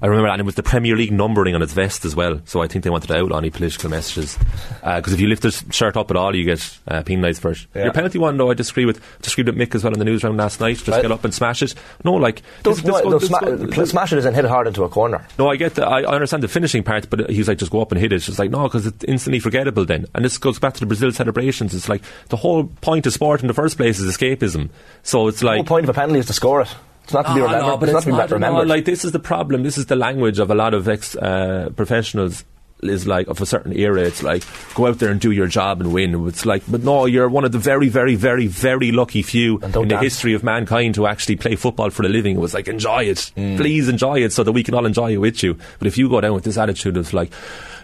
I 0.02 0.06
remember, 0.08 0.28
and 0.30 0.40
it 0.40 0.44
was 0.44 0.56
the 0.56 0.64
Premier 0.64 0.96
League 0.96 1.12
numbering 1.12 1.54
on 1.54 1.60
his 1.60 1.72
vest 1.72 2.04
as 2.04 2.16
well. 2.16 2.40
So 2.44 2.60
I 2.60 2.66
think 2.66 2.82
they 2.82 2.90
wanted 2.90 3.06
to 3.06 3.16
outlaw 3.18 3.38
any 3.38 3.50
political 3.50 3.88
messages. 3.88 4.36
Because 4.84 5.12
if 5.12 5.20
you 5.20 5.28
lift 5.28 5.44
his 5.44 5.64
shirt 5.70 5.96
up 5.96 6.10
at 6.10 6.16
all, 6.16 6.34
you 6.34 6.44
get 6.44 6.78
uh, 6.88 7.02
penalised 7.02 7.40
for 7.40 7.52
it. 7.52 7.64
Yeah. 7.74 7.84
Your 7.84 7.92
penalty 7.92 8.18
one, 8.18 8.36
though, 8.36 8.50
I 8.50 8.54
disagree 8.54 8.84
with. 8.84 9.00
Disagreed 9.22 9.46
with 9.46 9.56
Mick 9.56 9.74
as 9.76 9.84
well 9.84 9.92
in 9.92 10.00
the 10.00 10.04
news 10.04 10.24
round 10.24 10.36
last 10.38 10.58
night. 10.60 10.76
Just 10.78 10.88
Right. 10.88 11.02
get 11.02 11.12
up 11.12 11.24
and 11.24 11.32
smash 11.32 11.62
it. 11.62 11.74
No, 12.04 12.14
like 12.14 12.42
Don't, 12.64 12.74
this- 12.74 12.84
no, 12.84 13.00
go- 13.00 13.08
no, 13.10 13.18
sma- 13.20 13.40
go- 13.66 13.84
smash 13.84 14.12
it 14.12 14.24
in 14.26 14.34
hit 14.34 14.44
it 14.44 14.48
hard 14.48 14.66
into 14.66 14.82
a 14.82 14.88
corner. 14.88 15.24
no, 15.38 15.48
I 15.48 15.54
get 15.56 15.76
the, 15.76 15.86
I, 15.86 16.00
I 16.00 16.14
understand 16.14 16.42
the 16.42 16.48
finishing 16.48 16.82
part, 16.82 17.08
but 17.08 17.30
he's 17.30 17.46
like, 17.46 17.58
just 17.58 17.70
go 17.70 17.80
up 17.80 17.92
and 17.92 18.00
hit 18.00 18.12
it. 18.12 18.16
It's 18.16 18.26
just 18.26 18.40
like, 18.40 18.50
no, 18.50 18.64
because 18.64 18.86
it's 18.86 19.04
instantly 19.04 19.38
forgettable 19.38 19.84
then. 19.84 20.06
And 20.16 20.24
this 20.24 20.36
goes 20.36 20.58
back 20.58 20.74
to 20.74 20.80
the 20.80 20.86
Brazil 20.86 21.12
celebrations. 21.12 21.74
It's 21.74 21.88
like, 21.88 22.02
the 22.28 22.36
whole 22.36 22.64
point 22.80 23.06
of 23.06 23.12
sport 23.12 23.40
in 23.42 23.46
the 23.46 23.54
first 23.54 23.76
place 23.76 24.00
is 24.00 24.16
escapism. 24.16 24.68
So 25.04 25.28
it's 25.28 25.38
The 25.40 25.46
like. 25.46 25.56
whole 25.58 25.64
point 25.64 25.84
of 25.84 25.90
a 25.90 25.94
penalty 25.94 26.18
is 26.18 26.26
to 26.26 26.32
score 26.32 26.60
it. 26.62 26.74
It's 27.12 27.14
not 27.14 27.26
to 27.26 27.34
be 27.34 27.40
Ah, 27.40 27.44
remembered. 27.44 27.66
no, 27.66 27.76
but 27.76 27.88
it's, 27.88 27.98
it's 27.98 28.06
not 28.06 28.06
to 28.06 28.06
be 28.06 28.12
not, 28.12 28.30
no, 28.30 28.34
remembered. 28.48 28.68
like 28.68 28.84
this 28.84 29.04
is 29.04 29.12
the 29.12 29.18
problem. 29.20 29.62
This 29.62 29.78
is 29.78 29.86
the 29.86 29.96
language 29.96 30.38
of 30.38 30.50
a 30.50 30.54
lot 30.54 30.74
of 30.74 30.88
ex 30.88 31.14
uh, 31.16 31.70
professionals. 31.76 32.44
Is 32.84 33.06
like 33.06 33.28
of 33.28 33.40
a 33.40 33.46
certain 33.46 33.72
era. 33.78 34.00
It's 34.00 34.24
like 34.24 34.42
go 34.74 34.88
out 34.88 34.98
there 34.98 35.10
and 35.12 35.20
do 35.20 35.30
your 35.30 35.46
job 35.46 35.80
and 35.80 35.92
win. 35.92 36.26
It's 36.26 36.44
like, 36.44 36.64
but 36.68 36.82
no, 36.82 37.06
you're 37.06 37.28
one 37.28 37.44
of 37.44 37.52
the 37.52 37.58
very, 37.60 37.88
very, 37.88 38.16
very, 38.16 38.48
very 38.48 38.90
lucky 38.90 39.22
few 39.22 39.58
in 39.60 39.86
the 39.86 39.98
history 39.98 40.34
of 40.34 40.42
mankind 40.42 40.96
to 40.96 41.06
actually 41.06 41.36
play 41.36 41.54
football 41.54 41.90
for 41.90 42.02
a 42.04 42.08
living. 42.08 42.34
It 42.34 42.40
was 42.40 42.54
like 42.54 42.66
enjoy 42.66 43.04
it, 43.04 43.30
Mm. 43.36 43.56
please 43.56 43.88
enjoy 43.88 44.24
it, 44.24 44.32
so 44.32 44.42
that 44.42 44.50
we 44.50 44.64
can 44.64 44.74
all 44.74 44.84
enjoy 44.84 45.12
it 45.12 45.18
with 45.18 45.44
you. 45.44 45.56
But 45.78 45.86
if 45.86 45.96
you 45.96 46.08
go 46.08 46.20
down 46.20 46.34
with 46.34 46.42
this 46.42 46.58
attitude 46.58 46.96
of 46.96 47.12
like, 47.14 47.30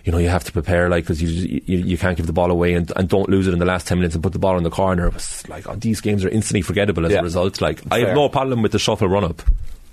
you 0.09 0.13
know, 0.13 0.17
you 0.17 0.31
have 0.31 0.45
to 0.45 0.53
prepare, 0.53 0.89
like, 0.89 1.05
because 1.05 1.21
you, 1.21 1.61
you 1.67 1.85
you 1.85 1.99
can't 1.99 2.17
give 2.17 2.27
the 2.27 2.33
ball 2.33 2.51
away 2.51 2.73
and, 2.73 2.91
and 2.97 3.11
don't 3.11 3.29
lose 3.29 3.47
it 3.47 3.53
in 3.53 3.59
the 3.59 3.67
last 3.67 3.87
ten 3.87 3.99
minutes 3.99 4.15
and 4.15 4.23
put 4.25 4.33
the 4.33 4.39
ball 4.39 4.57
in 4.57 4.63
the 4.65 4.71
corner. 4.71 5.09
It 5.09 5.13
was 5.13 5.47
like, 5.51 5.69
oh, 5.69 5.75
these 5.75 6.01
games 6.01 6.25
are 6.25 6.31
instantly 6.31 6.63
forgettable 6.63 7.05
as 7.05 7.13
Yeah. 7.13 7.19
a 7.21 7.23
result. 7.25 7.61
Like, 7.61 7.83
I 7.91 7.99
have 7.99 8.15
no 8.15 8.31
problem 8.31 8.63
with 8.63 8.73
the 8.73 8.79
shuffle 8.79 9.07
run 9.07 9.23
up. 9.23 9.43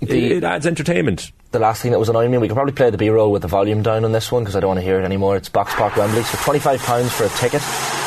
It, 0.00 0.08
The- 0.08 0.32
it 0.34 0.44
adds 0.44 0.66
entertainment. 0.66 1.32
the 1.52 1.58
last 1.58 1.80
thing 1.80 1.90
that 1.92 1.98
was 1.98 2.08
annoying 2.10 2.30
me, 2.30 2.36
we 2.38 2.48
could 2.48 2.54
probably 2.54 2.74
play 2.74 2.90
the 2.90 2.98
B-roll 2.98 3.32
with 3.32 3.40
the 3.42 3.48
volume 3.48 3.82
down 3.82 4.04
on 4.04 4.12
this 4.12 4.30
one 4.30 4.42
because 4.42 4.54
I 4.56 4.60
don't 4.60 4.68
want 4.68 4.80
to 4.80 4.84
hear 4.84 5.00
it 5.00 5.04
anymore. 5.04 5.36
It's 5.36 5.48
Box 5.48 5.72
Park 5.74 5.96
Wembley, 5.96 6.22
so 6.22 6.36
£25 6.36 7.08
for 7.10 7.24
a 7.24 7.28
ticket. 7.30 7.62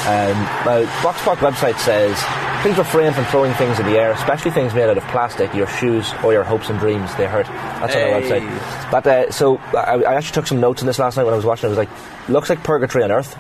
Um, 0.06 0.38
now, 0.65 1.04
Box 1.04 1.19
Park 1.23 1.39
website 1.39 1.78
says, 1.80 2.15
please 2.62 2.78
refrain 2.78 3.12
from 3.13 3.25
throwing 3.25 3.54
things 3.56 3.80
in 3.80 3.88
the 3.88 3.97
air, 3.97 4.12
especially 4.12 4.52
things 4.52 4.75
made 4.75 4.88
out 4.89 4.97
of 4.97 5.04
plastic, 5.06 5.52
your 5.56 5.65
shoes 5.67 6.13
or 6.23 6.32
your 6.32 6.43
hopes 6.43 6.69
and 6.69 6.78
dreams, 6.80 7.13
they 7.15 7.25
hurt. 7.25 7.47
That's 7.47 7.95
on 7.95 8.02
our 8.04 8.21
website. 8.21 8.91
But, 8.91 9.08
uh, 9.08 9.32
so, 9.32 9.58
I, 9.73 9.95
I 10.04 10.13
actually 10.15 10.34
took 10.36 10.45
some 10.47 10.60
notes 10.60 10.82
on 10.84 10.86
this 10.88 10.99
last 10.99 11.17
night 11.17 11.23
when 11.23 11.34
I 11.34 11.38
was 11.38 11.45
watching 11.45 11.65
it. 11.71 11.73
I 11.73 11.75
was 11.75 11.78
like, 11.80 12.30
looks 12.30 12.49
like 12.52 12.63
purgatory 12.63 13.04
on 13.04 13.12
earth. 13.12 13.34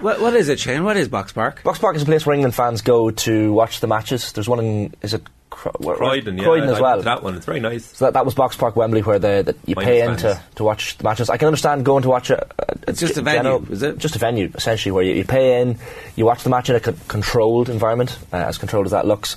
What, 0.00 0.20
what 0.20 0.34
is 0.34 0.48
it, 0.48 0.60
Shane? 0.60 0.84
What 0.84 0.96
is 0.96 1.08
Box 1.08 1.32
Park? 1.32 1.62
Box 1.64 1.78
Park 1.80 1.96
is 1.96 2.02
a 2.02 2.06
place 2.06 2.24
where 2.24 2.34
England 2.34 2.54
fans 2.54 2.82
go 2.82 3.10
to 3.10 3.52
watch 3.52 3.80
the 3.80 3.86
matches. 3.86 4.32
There's 4.32 4.48
one 4.48 4.60
in, 4.64 4.94
is 5.02 5.12
it 5.12 5.22
Cro- 5.60 5.94
Croydon, 5.94 6.38
yeah. 6.38 6.44
Croydon 6.44 6.70
as 6.70 6.78
I 6.78 6.80
well. 6.80 7.02
That 7.02 7.22
one, 7.22 7.34
it's 7.34 7.44
very 7.44 7.60
nice. 7.60 7.84
So 7.84 8.06
that, 8.06 8.14
that 8.14 8.24
was 8.24 8.34
Box 8.34 8.56
Park 8.56 8.76
Wembley, 8.76 9.02
where 9.02 9.18
the, 9.18 9.42
the 9.44 9.56
you 9.70 9.74
Minus 9.74 9.88
pay 9.90 10.00
in 10.00 10.06
fans. 10.16 10.22
to, 10.22 10.42
to 10.54 10.64
watch 10.64 10.96
the 10.96 11.04
matches. 11.04 11.28
I 11.28 11.36
can 11.36 11.48
understand 11.48 11.84
going 11.84 12.02
to 12.04 12.08
watch 12.08 12.30
a. 12.30 12.46
a 12.58 12.76
It's 12.88 13.00
just 13.00 13.18
a 13.18 13.22
venue, 13.22 13.42
general- 13.42 13.72
is 13.72 13.82
it? 13.82 13.98
Just 13.98 14.16
a 14.16 14.18
venue, 14.18 14.50
essentially, 14.54 14.90
where 14.90 15.04
you, 15.04 15.12
you 15.14 15.24
pay 15.24 15.60
in, 15.60 15.78
you 16.16 16.24
watch 16.24 16.44
the 16.44 16.48
match 16.50 16.70
in 16.70 16.76
a 16.76 16.80
con- 16.80 16.96
controlled 17.08 17.68
environment, 17.68 18.18
uh, 18.32 18.36
as 18.36 18.56
controlled 18.56 18.86
as 18.86 18.92
that 18.92 19.06
looks, 19.06 19.34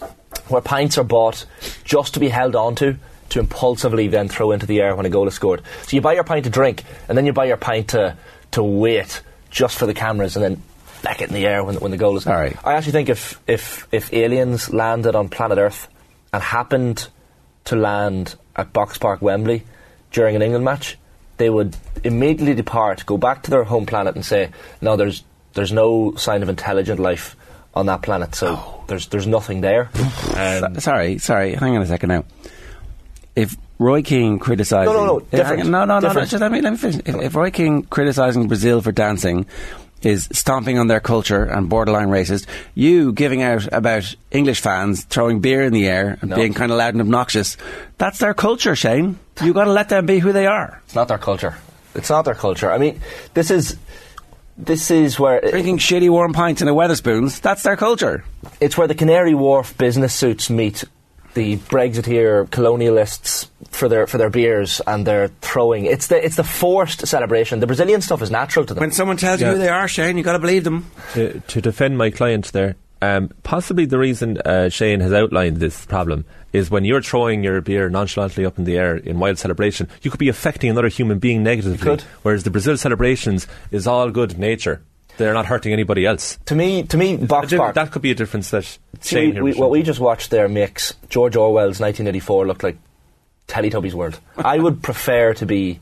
where 0.47 0.61
pints 0.61 0.97
are 0.97 1.03
bought 1.03 1.45
just 1.83 2.13
to 2.13 2.21
be 2.21 2.29
held 2.29 2.55
onto 2.55 2.95
to 3.29 3.39
impulsively 3.39 4.07
then 4.07 4.29
throw 4.29 4.51
into 4.51 4.65
the 4.65 4.79
air 4.79 4.95
when 4.95 5.05
a 5.05 5.09
goal 5.09 5.27
is 5.27 5.33
scored. 5.33 5.61
So 5.81 5.95
you 5.97 6.01
buy 6.01 6.13
your 6.13 6.23
pint 6.23 6.45
to 6.45 6.49
drink, 6.49 6.83
and 7.09 7.17
then 7.17 7.25
you 7.25 7.33
buy 7.33 7.45
your 7.45 7.57
pint 7.57 7.89
to 7.89 8.15
to 8.51 8.63
wait 8.63 9.21
just 9.51 9.77
for 9.77 9.85
the 9.87 9.93
cameras, 9.93 10.37
and 10.37 10.45
then 10.45 10.63
back 11.01 11.21
it 11.21 11.27
in 11.27 11.33
the 11.35 11.45
air 11.45 11.65
when, 11.65 11.75
when 11.75 11.91
the 11.91 11.97
goal 11.97 12.15
is. 12.15 12.25
All 12.25 12.33
right. 12.33 12.55
I 12.63 12.75
actually 12.75 12.93
think 12.93 13.09
if 13.09 13.41
if 13.45 13.87
if 13.91 14.13
aliens 14.13 14.71
landed 14.71 15.15
on 15.15 15.27
planet 15.27 15.57
Earth 15.57 15.89
and 16.33 16.41
happened 16.43 17.07
to 17.65 17.75
land 17.77 18.35
at 18.55 18.73
Box 18.73 18.97
Park 18.97 19.21
Wembley 19.21 19.63
during 20.11 20.35
an 20.35 20.41
England 20.41 20.65
match, 20.65 20.97
they 21.37 21.45
they 21.45 21.49
would 21.49 21.75
immediately 22.03 22.53
depart, 22.53 23.05
go 23.05 23.17
back 23.17 23.43
to 23.43 23.51
their 23.51 23.63
home 23.63 23.85
planet, 23.85 24.15
and 24.15 24.25
say, 24.25 24.49
"No, 24.81 24.95
there's 24.95 25.23
there's 25.53 25.71
no 25.71 26.13
sign 26.15 26.41
of 26.43 26.49
intelligent 26.49 26.99
life 26.99 27.35
on 27.75 27.85
that 27.87 28.01
planet, 28.01 28.35
so 28.35 28.47
Oh. 28.57 28.83
there's 28.87 29.07
there's 29.07 29.27
nothing 29.27 29.61
there." 29.61 29.89
Um, 30.35 30.75
So- 30.75 30.79
sorry, 30.79 31.17
sorry. 31.19 31.53
Hang 31.55 31.75
on 31.75 31.81
a 31.81 31.85
second 31.85 32.09
now. 32.09 32.23
If 33.35 33.55
Roy 33.79 34.01
Keane 34.03 34.37
criticizing, 34.39 34.93
No, 34.93 34.99
no, 34.99 35.05
no, 35.05 35.19
different, 35.21 35.47
hang 35.47 35.59
on, 35.61 35.71
no, 35.71 35.85
no, 35.85 35.99
no, 35.99 36.13
no. 36.13 36.25
Just 36.25 36.41
let 36.41 36.51
me 36.51 36.61
let 36.61 36.71
me 36.71 36.77
finish. 36.77 37.01
If, 37.05 37.15
if 37.15 37.35
Roy 37.35 37.49
Keane 37.51 37.83
criticizing 37.83 38.47
Brazil 38.47 38.81
for 38.81 38.91
dancing 38.91 39.45
is 40.05 40.27
stomping 40.31 40.77
on 40.77 40.87
their 40.87 40.99
culture 40.99 41.43
and 41.43 41.69
borderline 41.69 42.07
racist, 42.09 42.45
you 42.75 43.11
giving 43.13 43.41
out 43.41 43.67
about 43.71 44.15
English 44.31 44.61
fans 44.61 45.03
throwing 45.05 45.39
beer 45.39 45.61
in 45.63 45.73
the 45.73 45.87
air 45.87 46.17
and 46.21 46.29
No. 46.31 46.35
being 46.35 46.53
kind 46.53 46.71
of 46.71 46.77
loud 46.77 46.93
and 46.93 47.01
obnoxious, 47.01 47.57
that's 47.97 48.19
their 48.19 48.33
culture, 48.33 48.75
Shane. 48.75 49.17
You've 49.41 49.55
got 49.55 49.65
to 49.65 49.71
let 49.71 49.89
them 49.89 50.05
be 50.05 50.19
who 50.19 50.31
they 50.31 50.45
are. 50.47 50.81
it's 50.85 50.95
not 50.95 51.07
their 51.07 51.17
culture. 51.17 51.55
It's 51.95 52.09
not 52.09 52.25
their 52.25 52.35
culture. 52.35 52.71
I 52.71 52.77
mean, 52.77 52.99
this 53.33 53.51
is 53.51 53.77
this 54.57 54.91
is 54.91 55.19
where 55.19 55.41
Drinking 55.41 55.79
shitty 55.79 56.09
warm 56.09 56.31
pints 56.33 56.61
in 56.61 56.67
a 56.67 56.73
Wetherspoons, 56.73 57.41
that's 57.41 57.63
their 57.63 57.75
culture. 57.75 58.23
it's 58.61 58.77
where 58.77 58.87
the 58.87 58.95
Canary 58.95 59.33
Wharf 59.33 59.75
business 59.77 60.13
suits 60.13 60.49
meet 60.49 60.83
the 61.33 61.57
Brexiteer 61.57 62.47
colonialists 62.49 63.47
for 63.69 63.89
their 63.89 64.07
for 64.07 64.17
their 64.17 64.29
beers 64.29 64.81
and 64.85 65.05
their 65.05 65.29
throwing. 65.41 65.85
It's 65.85 66.07
the 66.07 66.23
it's 66.23 66.35
the 66.35 66.43
forced 66.43 67.07
celebration. 67.07 67.59
The 67.59 67.67
Brazilian 67.67 68.01
stuff 68.01 68.21
is 68.21 68.31
natural 68.31 68.65
to 68.65 68.73
them. 68.73 68.81
When 68.81 68.91
someone 68.91 69.17
tells 69.17 69.41
you 69.41 69.47
who 69.47 69.57
they 69.57 69.69
are, 69.69 69.87
Shane, 69.87 70.17
you 70.17 70.23
got 70.23 70.33
to 70.33 70.39
believe 70.39 70.63
them. 70.63 70.89
to, 71.13 71.39
to 71.39 71.61
defend 71.61 71.97
my 71.97 72.09
client 72.09 72.51
there, 72.51 72.75
um, 73.01 73.29
possibly 73.43 73.85
the 73.85 73.97
reason 73.97 74.37
uh, 74.39 74.69
Shane 74.69 75.01
has 75.01 75.11
outlined 75.11 75.57
this 75.57 75.85
problem 75.85 76.25
is 76.53 76.71
when 76.71 76.85
you're 76.85 77.01
throwing 77.01 77.43
your 77.43 77.59
beer 77.59 77.89
nonchalantly 77.89 78.45
up 78.45 78.57
in 78.57 78.63
the 78.63 78.77
air 78.77 78.95
in 78.95 79.19
wild 79.19 79.37
celebration, 79.37 79.89
you 80.03 80.11
could 80.11 80.19
be 80.19 80.29
affecting 80.29 80.69
another 80.69 80.87
human 80.87 81.19
being 81.19 81.43
negatively. 81.43 81.77
could. 81.77 82.01
Whereas 82.21 82.43
the 82.43 82.51
Brazil 82.51 82.77
celebrations 82.77 83.47
is 83.71 83.87
all 83.87 84.09
good 84.11 84.37
nature. 84.37 84.81
They're 85.17 85.33
not 85.33 85.45
hurting 85.45 85.71
anybody 85.73 86.05
else. 86.05 86.37
to 86.45 86.55
me, 86.55 86.83
to 86.83 86.97
me, 86.97 87.17
box 87.17 87.49
diff- 87.49 87.59
park. 87.59 87.75
that 87.75 87.91
could 87.91 88.01
be 88.01 88.11
a 88.11 88.15
difference 88.15 88.49
that 88.51 88.63
See, 88.63 88.77
Shane 89.15 89.33
here 89.33 89.43
we, 89.43 89.53
what 89.53 89.69
we 89.69 89.83
just 89.83 89.99
watched 89.99 90.31
there 90.31 90.47
makes 90.49 90.93
George 91.09 91.35
Orwell's 91.35 91.79
1984 91.79 92.47
look 92.47 92.63
like 92.63 92.77
Teletubbies 93.47 93.93
world. 93.93 94.19
I 94.37 94.57
would 94.57 94.81
prefer 94.81 95.33
to 95.35 95.45
be 95.45 95.79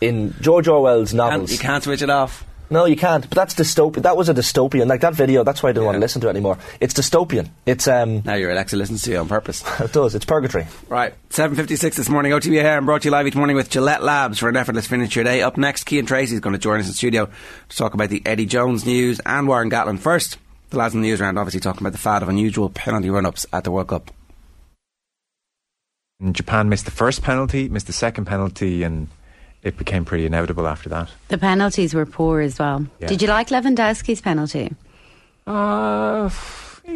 in 0.00 0.34
George 0.40 0.68
Orwell's 0.68 1.12
And 1.12 1.18
novels. 1.18 1.52
you 1.52 1.58
can't 1.58 1.82
switch 1.82 2.02
it 2.02 2.10
off. 2.10 2.44
No, 2.74 2.86
you 2.86 2.96
can't. 2.96 3.22
But 3.28 3.36
that's 3.36 3.54
dystopian. 3.54 4.02
That 4.02 4.16
was 4.16 4.28
a 4.28 4.34
dystopian. 4.34 4.88
Like 4.88 5.02
that 5.02 5.14
video. 5.14 5.44
That's 5.44 5.62
why 5.62 5.68
I 5.68 5.72
didn't 5.72 5.84
want 5.84 5.94
to 5.94 6.00
listen 6.00 6.20
to 6.22 6.26
it 6.26 6.30
anymore. 6.30 6.58
It's 6.80 6.92
dystopian. 6.92 7.50
It's 7.66 7.86
um. 7.86 8.22
Now 8.24 8.34
your 8.34 8.50
Alexa 8.50 8.76
listens 8.76 9.02
to 9.02 9.12
you 9.12 9.18
on 9.18 9.28
purpose. 9.28 9.62
It 9.84 9.92
does. 9.92 10.16
It's 10.16 10.24
purgatory. 10.24 10.66
Right, 10.88 11.14
7.56 11.30 11.94
this 11.94 12.08
morning, 12.08 12.32
OTB 12.32 12.52
here, 12.52 12.76
and 12.76 12.84
brought 12.86 13.02
to 13.02 13.08
you 13.08 13.12
live 13.12 13.28
each 13.28 13.36
morning 13.36 13.54
with 13.54 13.70
Gillette 13.70 14.02
Labs 14.02 14.38
for 14.38 14.48
an 14.48 14.56
effortless 14.56 14.88
finish 14.88 15.10
to 15.10 15.20
your 15.20 15.24
day. 15.24 15.42
Up 15.42 15.56
next, 15.56 15.88
Cian 15.88 16.04
Tracey 16.06 16.34
is 16.34 16.40
going 16.40 16.54
to 16.54 16.58
join 16.58 16.80
us 16.80 16.88
in 16.88 16.94
studio 16.94 17.28
to 17.68 17.76
talk 17.76 17.94
about 17.94 18.08
the 18.08 18.22
Eddie 18.26 18.46
Jones 18.46 18.84
news 18.84 19.20
and 19.24 19.46
Warren 19.46 19.70
Gatland. 19.70 20.00
First, 20.00 20.38
the 20.70 20.78
lads 20.78 20.94
in 20.94 21.02
the 21.02 21.08
news 21.08 21.20
round 21.20 21.38
obviously 21.38 21.60
talking 21.60 21.82
about 21.82 21.92
the 21.92 21.98
fad 21.98 22.22
of 22.22 22.28
unusual 22.28 22.70
penalty 22.70 23.08
run-ups 23.08 23.46
at 23.52 23.62
the 23.62 23.70
World 23.70 23.88
Cup. 23.88 24.10
Japan 26.32 26.68
missed 26.68 26.86
the 26.86 26.90
first 26.90 27.22
penalty, 27.22 27.68
missed 27.68 27.86
the 27.86 27.92
second 27.92 28.24
penalty, 28.24 28.82
and 28.82 29.08
it 29.64 29.76
became 29.76 30.04
pretty 30.04 30.26
inevitable 30.26 30.68
after 30.68 30.88
that. 30.90 31.08
The 31.28 31.38
penalties 31.38 31.94
were 31.94 32.06
poor 32.06 32.40
as 32.40 32.58
well. 32.58 32.86
Yeah. 33.00 33.08
Did 33.08 33.22
you 33.22 33.28
like 33.28 33.48
Lewandowski's 33.48 34.20
penalty? 34.20 34.72
Uh, 35.46 36.30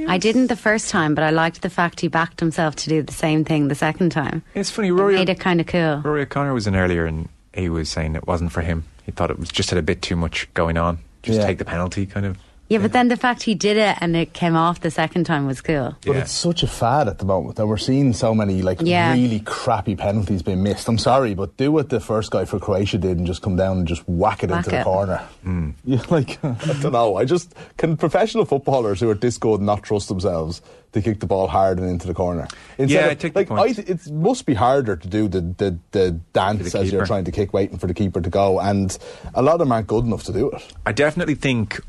I 0.06 0.18
didn't 0.18 0.46
the 0.46 0.56
first 0.56 0.90
time, 0.90 1.14
but 1.14 1.24
I 1.24 1.30
liked 1.30 1.62
the 1.62 1.70
fact 1.70 2.00
he 2.00 2.08
backed 2.08 2.40
himself 2.40 2.76
to 2.76 2.88
do 2.88 3.02
the 3.02 3.12
same 3.12 3.44
thing 3.44 3.68
the 3.68 3.74
second 3.74 4.10
time. 4.10 4.42
it's 4.54 4.70
funny. 4.70 4.88
It 4.88 4.92
Rory, 4.92 5.14
made 5.16 5.28
it 5.28 5.40
kind 5.40 5.60
of 5.60 5.66
cool. 5.66 5.98
Rory 6.04 6.22
O'Connor 6.22 6.54
was 6.54 6.66
in 6.66 6.76
earlier, 6.76 7.04
and 7.06 7.28
he 7.54 7.68
was 7.68 7.88
saying 7.88 8.14
it 8.14 8.26
wasn't 8.26 8.52
for 8.52 8.60
him. 8.60 8.84
He 9.04 9.12
thought 9.12 9.30
it 9.30 9.38
was 9.38 9.48
just 9.50 9.70
had 9.70 9.78
a 9.78 9.82
bit 9.82 10.02
too 10.02 10.16
much 10.16 10.48
going 10.54 10.76
on. 10.76 10.98
Just 11.22 11.40
Yeah. 11.40 11.46
take 11.46 11.58
the 11.58 11.64
penalty, 11.64 12.06
kind 12.06 12.26
of. 12.26 12.36
Yeah, 12.68 12.78
but 12.78 12.92
then 12.92 13.08
the 13.08 13.16
fact 13.16 13.42
he 13.44 13.54
did 13.54 13.78
it 13.78 13.96
and 14.00 14.14
it 14.14 14.34
came 14.34 14.54
off 14.54 14.80
the 14.80 14.90
second 14.90 15.24
time 15.24 15.46
was 15.46 15.62
cool. 15.62 15.96
But 16.04 16.14
Yeah. 16.14 16.20
it's 16.22 16.32
such 16.32 16.62
a 16.62 16.66
fad 16.66 17.08
at 17.08 17.16
the 17.18 17.24
moment, 17.24 17.56
that 17.56 17.66
we're 17.66 17.78
seeing 17.78 18.12
so 18.12 18.34
many 18.34 18.60
like 18.60 18.80
Yeah. 18.82 19.14
really 19.14 19.40
crappy 19.40 19.96
penalties 19.96 20.42
being 20.42 20.62
missed. 20.62 20.86
I'm 20.86 20.98
sorry, 20.98 21.34
but 21.34 21.56
do 21.56 21.72
what 21.72 21.88
the 21.88 21.98
first 21.98 22.30
guy 22.30 22.44
for 22.44 22.58
Croatia 22.58 22.98
did 22.98 23.16
and 23.16 23.26
just 23.26 23.40
come 23.40 23.56
down 23.56 23.78
and 23.78 23.86
just 23.88 24.02
whack 24.06 24.42
it 24.44 24.50
Whack 24.50 24.58
into 24.58 24.70
the 24.70 24.80
it. 24.80 24.84
corner. 24.84 25.22
Hmm. 25.44 25.70
Yeah, 25.84 26.02
like 26.10 26.38
I 26.44 26.54
don't 26.82 26.92
know. 26.92 27.16
I 27.16 27.24
just 27.24 27.54
can 27.78 27.96
professional 27.96 28.44
footballers 28.44 29.00
who 29.00 29.08
are 29.08 29.14
this 29.14 29.38
good 29.38 29.62
not 29.62 29.82
trust 29.82 30.08
themselves 30.08 30.60
to 30.92 31.00
kick 31.00 31.20
the 31.20 31.26
ball 31.26 31.48
hard 31.48 31.78
and 31.78 31.88
into 31.88 32.06
the 32.06 32.14
corner. 32.14 32.48
Yeah, 32.78 33.06
of- 33.06 33.10
I 33.12 33.14
take 33.14 33.32
the 33.34 33.44
point. 33.46 33.78
I 33.78 33.82
it 33.86 34.10
must 34.10 34.44
be 34.44 34.52
harder 34.54 34.96
to 34.96 35.08
do 35.08 35.26
the 35.28 35.40
the, 35.40 35.78
the 35.92 36.10
dance 36.34 36.72
the 36.72 36.78
as 36.80 36.92
you're 36.92 37.06
trying 37.06 37.24
to 37.24 37.30
kick, 37.32 37.54
waiting 37.54 37.78
for 37.78 37.86
the 37.86 37.94
keeper 37.94 38.20
to 38.20 38.30
go, 38.30 38.60
and 38.60 38.96
a 39.34 39.40
lot 39.40 39.54
of 39.54 39.58
them 39.60 39.72
aren't 39.72 39.86
good 39.86 40.04
enough 40.04 40.24
to 40.24 40.32
do 40.32 40.50
it. 40.50 40.62
I 40.84 40.92
definitely 40.92 41.34
think 41.34 41.80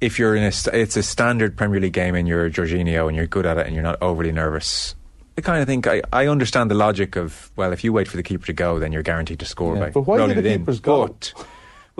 if 0.00 0.18
you're 0.18 0.36
in 0.36 0.44
a, 0.44 0.52
it's 0.72 0.96
a 0.96 1.02
standard 1.02 1.56
Premier 1.56 1.80
League 1.80 1.92
game 1.92 2.14
and 2.14 2.28
you're 2.28 2.48
Jorginho 2.50 3.08
and 3.08 3.16
you're 3.16 3.26
good 3.26 3.46
at 3.46 3.58
it 3.58 3.66
and 3.66 3.74
you're 3.74 3.82
not 3.82 3.98
overly 4.00 4.32
nervous. 4.32 4.94
I 5.36 5.40
kind 5.40 5.60
of 5.60 5.66
think 5.68 5.86
I, 5.86 6.02
I 6.12 6.26
understand 6.26 6.70
the 6.70 6.74
logic 6.74 7.16
of 7.16 7.50
well, 7.56 7.72
if 7.72 7.84
you 7.84 7.92
wait 7.92 8.08
for 8.08 8.16
the 8.16 8.22
keeper 8.22 8.46
to 8.46 8.52
go, 8.52 8.78
then 8.78 8.92
you're 8.92 9.02
guaranteed 9.02 9.38
to 9.40 9.44
score 9.46 9.74
Yeah, 9.76 9.84
by 9.86 9.90
but 9.90 10.00
why 10.02 10.16
do 10.16 10.20
rolling 10.22 10.36
the 10.36 10.48
it 10.48 10.52
in. 10.52 10.60
keepers 10.60 10.80
go? 10.80 11.06
But 11.06 11.32
well, 11.36 11.46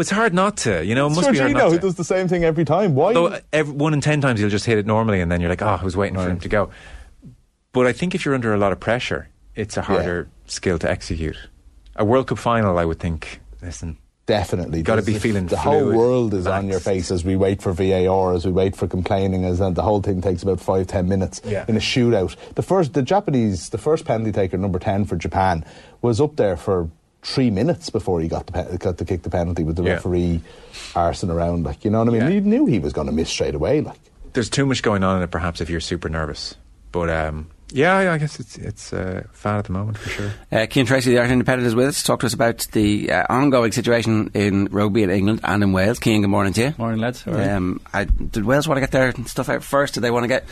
it's 0.03 0.11
hard 0.11 0.35
not 0.35 0.57
to. 0.59 0.85
You 0.85 0.95
know, 0.95 1.07
it 1.07 1.11
It's 1.11 1.17
must 1.17 1.33
be 1.33 1.39
hard 1.39 1.51
Jorginho 1.53 1.55
not 1.55 1.71
who 1.71 1.77
to. 1.77 1.81
does 1.83 1.95
the 1.97 2.05
same 2.05 2.27
thing 2.29 2.45
every 2.45 2.65
time. 2.65 2.95
Why? 2.95 3.13
Though 3.15 3.39
every, 3.53 3.73
one 3.75 3.95
in 3.95 4.01
ten 4.01 4.21
times 4.21 4.41
he'll 4.41 4.49
just 4.49 4.65
hit 4.67 4.79
it 4.79 4.87
normally, 4.87 5.21
and 5.21 5.31
then 5.31 5.41
you're 5.41 5.51
like, 5.51 5.63
oh, 5.63 5.79
I 5.81 5.85
was 5.85 5.97
waiting 5.97 6.17
for 6.17 6.29
him 6.29 6.41
to 6.41 6.49
go. 6.49 6.71
But 7.73 7.87
I 7.87 7.93
think 7.93 8.15
if 8.15 8.25
you're 8.25 8.35
under 8.35 8.55
a 8.55 8.59
lot 8.59 8.73
of 8.73 8.81
pressure, 8.81 9.29
it's 9.55 9.77
a 9.77 9.83
harder 9.83 10.29
skill 10.47 10.79
to 10.81 10.91
execute. 10.91 11.37
A 11.97 12.05
World 12.05 12.29
Cup 12.29 12.39
final, 12.39 12.79
I 12.79 12.85
would 12.85 12.99
think. 13.01 13.41
Listen, 13.63 13.99
Definitely. 14.29 14.83
Gotta 14.83 15.01
be 15.01 15.19
feeling 15.19 15.47
The 15.47 15.57
whole 15.57 15.87
world 15.91 16.35
is 16.35 16.47
on 16.47 16.69
your 16.69 16.81
face 16.81 17.11
as 17.11 17.25
we 17.25 17.35
wait 17.35 17.63
for 17.63 17.73
VAR, 17.73 18.35
as 18.35 18.45
we 18.45 18.53
wait 18.53 18.77
for 18.77 18.87
complaining, 18.87 19.47
as 19.47 19.59
and 19.59 19.75
the 19.75 19.81
whole 19.83 20.03
thing 20.03 20.21
takes 20.21 20.43
about 20.43 20.61
five, 20.61 20.87
ten 20.87 21.09
minutes 21.09 21.41
Yeah. 21.47 21.65
in 21.67 21.77
a 21.77 21.81
shootout. 21.81 22.37
The 22.55 22.61
first, 22.63 22.93
the 22.93 23.01
Japanese, 23.01 23.71
the 23.71 23.79
first 23.79 24.05
penalty 24.05 24.31
taker, 24.33 24.59
number 24.59 24.79
10 24.79 25.07
for 25.07 25.17
Japan, 25.17 25.65
was 26.03 26.21
up 26.21 26.37
there 26.37 26.59
for 26.59 26.91
three 27.23 27.49
minutes 27.51 27.89
before 27.89 28.21
he 28.21 28.29
got, 28.29 28.45
the, 28.47 28.53
pe- 28.53 28.77
got 28.77 28.99
to 28.99 29.05
kick 29.07 29.23
the 29.23 29.31
penalty 29.31 29.65
with 29.65 29.77
the 29.77 29.83
Yeah. 29.83 29.93
referee 29.95 30.43
arsing 30.93 31.31
around. 31.31 31.65
Like, 31.65 31.83
you 31.83 31.91
know 31.91 32.01
what 32.01 32.09
I 32.09 32.13
mean? 32.13 32.21
Yeah. 32.21 32.29
He 32.29 32.41
knew 32.41 32.67
he 32.67 32.79
was 32.81 32.93
going 32.93 33.07
to 33.07 33.13
miss 33.15 33.31
straight 33.31 33.55
away. 33.55 33.81
Like, 33.81 33.99
there's 34.35 34.51
too 34.51 34.67
much 34.67 34.83
going 34.83 35.03
on 35.05 35.17
in 35.17 35.23
it, 35.23 35.31
perhaps, 35.31 35.63
if 35.63 35.71
you're 35.71 35.81
super 35.81 36.11
nervous. 36.11 36.55
But 36.93 37.09
um, 37.09 37.49
yeah, 37.71 37.97
I, 37.97 38.15
I 38.15 38.19
guess 38.19 38.41
it's 38.41 38.57
it's 38.59 38.93
uh, 38.93 39.25
fad 39.33 39.59
at 39.59 39.65
the 39.67 39.73
moment 39.73 39.99
for 39.99 40.09
sure. 40.09 40.31
Uh, 40.51 40.67
Cian 40.67 40.87
Tracey, 40.87 41.11
the 41.13 41.19
Irish 41.19 41.31
Independent, 41.31 41.67
is 41.67 41.75
with 41.75 41.89
us 41.89 41.99
to 42.01 42.05
talk 42.05 42.21
to 42.21 42.27
us 42.27 42.35
about 42.35 42.67
the 42.73 43.11
uh, 43.13 43.27
ongoing 43.29 43.73
situation 43.73 44.31
in 44.35 44.67
rugby 44.67 45.03
in 45.03 45.11
England 45.11 45.41
and 45.45 45.63
in 45.63 45.73
Wales. 45.73 45.99
Cian, 46.03 46.21
good 46.23 46.29
morning 46.31 46.53
to 46.55 46.61
you. 46.61 46.75
Morning, 46.79 47.01
lads. 47.01 47.23
How 47.23 47.33
are 47.33 47.43
you? 47.43 47.51
Um, 47.51 47.81
I, 47.93 48.05
did 48.05 48.45
Wales 48.45 48.67
want 48.67 48.77
to 48.77 48.81
get 48.81 48.91
their 48.91 49.13
stuff 49.27 49.49
out 49.49 49.63
first? 49.63 49.95
Did 49.95 50.01
they 50.01 50.11
want 50.11 50.25
to 50.25 50.29
get 50.29 50.45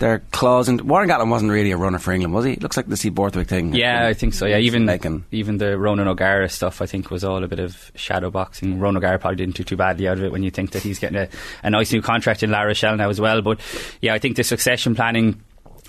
their 0.00 0.18
claws 0.32 0.68
And 0.68 0.80
Warren 0.80 1.08
Gatland 1.08 1.30
wasn't 1.30 1.52
really 1.52 1.70
a 1.70 1.76
runner 1.76 2.00
for 2.00 2.12
England, 2.12 2.34
was 2.34 2.44
he? 2.44 2.56
Looks 2.56 2.76
like 2.76 2.88
the 2.88 2.96
C. 2.96 3.10
Borthwick 3.10 3.46
thing. 3.46 3.74
Yeah, 3.74 4.06
I 4.06 4.12
think 4.12 4.34
so. 4.34 4.44
Yeah, 4.44 4.58
even 4.58 4.84
Making- 4.84 5.24
even 5.30 5.58
the 5.58 5.78
Ronan 5.78 6.08
O'Gara 6.08 6.48
stuff, 6.48 6.82
I 6.82 6.86
think, 6.86 7.10
was 7.10 7.22
all 7.22 7.44
a 7.44 7.48
bit 7.48 7.60
of 7.60 7.92
shadow 7.94 8.30
boxing. 8.30 8.80
Ronan 8.80 8.96
O'Gara 8.96 9.18
probably 9.20 9.36
didn't 9.36 9.54
do 9.54 9.62
too 9.62 9.76
badly 9.76 10.08
out 10.08 10.18
of 10.18 10.24
it 10.24 10.32
when 10.32 10.42
you 10.42 10.50
think 10.50 10.72
that 10.72 10.82
he's 10.82 10.98
getting 10.98 11.18
a, 11.18 11.28
a 11.62 11.70
nice 11.70 11.92
new 11.92 12.02
contract 12.02 12.42
in 12.42 12.50
La 12.50 12.62
Rochelle 12.62 12.96
now 12.96 13.08
as 13.08 13.20
well. 13.20 13.40
But 13.42 13.60
yeah, 14.00 14.14
I 14.14 14.18
think 14.18 14.36
the 14.36 14.44
succession 14.44 14.94
planning. 14.94 15.40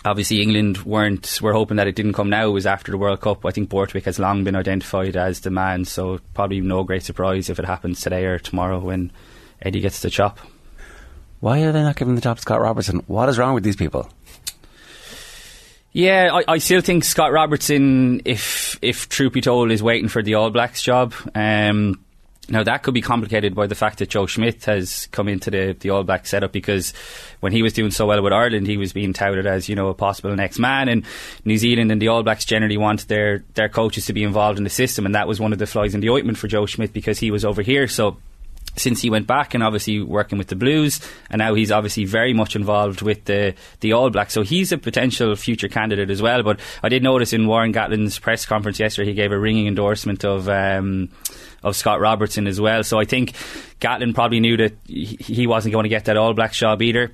Obviously, 0.06 0.42
England 0.42 0.84
weren't. 0.84 1.40
We're 1.42 1.54
hoping 1.54 1.78
that 1.78 1.88
it 1.88 1.96
didn't 1.96 2.14
come 2.14 2.30
now. 2.30 2.48
It 2.48 2.52
was 2.52 2.68
after 2.68 2.92
the 2.92 2.98
World 2.98 3.22
Cup. 3.22 3.44
I 3.44 3.50
think 3.50 3.70
Borthwick 3.70 4.06
has 4.06 4.20
long 4.20 4.44
been 4.44 4.56
identified 4.56 5.18
as 5.18 5.40
the 5.40 5.50
man. 5.50 5.86
So 5.86 6.20
probably 6.36 6.62
no 6.62 6.84
great 6.84 7.02
surprise 7.02 7.50
if 7.50 7.58
it 7.58 7.66
happens 7.66 8.02
today 8.02 8.26
or 8.26 8.38
tomorrow 8.38 8.80
when 8.80 9.12
Eddie 9.62 9.82
gets 9.82 10.02
the 10.02 10.12
chop. 10.12 10.40
Why 11.40 11.64
are 11.64 11.72
they 11.72 11.82
not 11.82 11.96
giving 11.96 12.14
the 12.14 12.22
job 12.22 12.38
to 12.38 12.42
Scott 12.42 12.62
Robertson? 12.62 13.04
What 13.08 13.30
is 13.30 13.40
wrong 13.40 13.56
with 13.56 13.64
these 13.64 13.76
people? 13.76 14.10
Yeah, 15.92 16.30
I, 16.34 16.54
I 16.54 16.58
still 16.60 16.82
think 16.82 17.04
Scott 17.04 17.32
Robertson, 17.32 18.22
if 18.26 18.78
if 18.82 19.10
truth 19.10 19.34
be 19.34 19.42
told, 19.42 19.72
is 19.72 19.82
waiting 19.82 20.10
for 20.10 20.22
the 20.22 20.36
All 20.36 20.52
Blacks 20.52 20.82
job. 20.82 21.14
Um, 21.34 22.05
now 22.50 22.64
that 22.64 22.84
could 22.84 22.94
be 22.94 23.02
complicated 23.02 23.56
by 23.56 23.68
the 23.68 23.76
fact 23.76 24.00
that 24.00 24.10
Joe 24.10 24.26
Schmidt 24.26 24.66
has 24.66 25.08
come 25.08 25.28
into 25.28 25.50
the, 25.50 25.76
the 25.80 25.90
All 25.90 26.04
Black 26.04 26.28
setup 26.28 26.52
because 26.52 26.94
when 27.40 27.52
he 27.52 27.64
was 27.64 27.74
doing 27.74 27.92
so 27.92 28.06
well 28.06 28.22
with 28.22 28.34
Ireland, 28.34 28.68
he 28.68 28.78
was 28.78 28.94
being 28.94 29.14
touted 29.14 29.48
as 29.48 29.68
you 29.68 29.76
know 29.76 29.90
a 29.90 29.94
possible 29.94 30.36
next 30.36 30.60
man. 30.60 30.88
And 30.88 31.06
New 31.44 31.58
Zealand 31.58 31.92
and 31.92 32.02
the 32.02 32.10
All 32.10 32.24
Blacks 32.24 32.46
generally 32.46 32.78
want 32.78 33.08
their 33.08 33.44
their 33.56 33.70
coaches 33.70 34.06
to 34.08 34.14
be 34.14 34.24
involved 34.24 34.58
in 34.58 34.64
the 34.64 34.70
system, 34.70 35.06
and 35.06 35.16
that 35.16 35.28
was 35.28 35.40
one 35.40 35.54
of 35.54 35.60
the 35.60 35.66
flies 35.66 35.96
in 35.96 36.02
the 36.02 36.10
ointment 36.10 36.38
for 36.38 36.48
Joe 36.48 36.66
Schmidt 36.66 36.94
because 36.94 37.20
he 37.20 37.32
was 37.32 37.44
over 37.44 37.62
here. 37.62 37.88
So 37.88 38.18
since 38.78 39.02
he 39.02 39.10
went 39.10 39.28
back 39.28 39.54
and 39.54 39.64
obviously 39.64 40.02
working 40.02 40.38
with 40.38 40.48
the 40.48 40.56
Blues, 40.56 41.00
and 41.30 41.40
now 41.40 41.54
he's 41.54 41.72
obviously 41.72 42.06
very 42.06 42.34
much 42.34 42.56
involved 42.56 43.02
with 43.02 43.26
the 43.26 43.56
the 43.80 43.94
All 43.94 44.10
Blacks. 44.10 44.34
So 44.34 44.44
he's 44.44 44.72
a 44.72 44.78
potential 44.78 45.36
future 45.36 45.68
candidate 45.68 46.10
as 46.10 46.22
well. 46.22 46.44
But 46.44 46.60
I 46.84 46.90
did 46.90 47.04
notice 47.04 47.34
in 47.34 47.48
Warren 47.48 47.74
Gatland's 47.74 48.20
press 48.20 48.46
conference 48.46 48.80
yesterday, 48.80 49.10
he 49.10 49.16
gave 49.16 49.32
a 49.32 49.40
ringing 49.40 49.68
endorsement 49.68 50.24
of. 50.24 50.48
Um, 50.50 51.10
of 51.66 51.76
Scott 51.76 52.00
Robertson 52.00 52.48
as 52.48 52.62
well. 52.62 52.84
So 52.84 52.98
I 52.98 53.04
think 53.04 53.34
Gatland 53.82 54.16
probably 54.16 54.40
knew 54.40 54.56
that 54.56 54.74
he 54.86 55.48
wasn't 55.48 55.74
going 55.74 55.84
to 55.84 55.90
get 55.90 56.06
that 56.06 56.16
All 56.16 56.34
Black 56.34 56.54
job 56.54 56.82
either. 56.82 57.12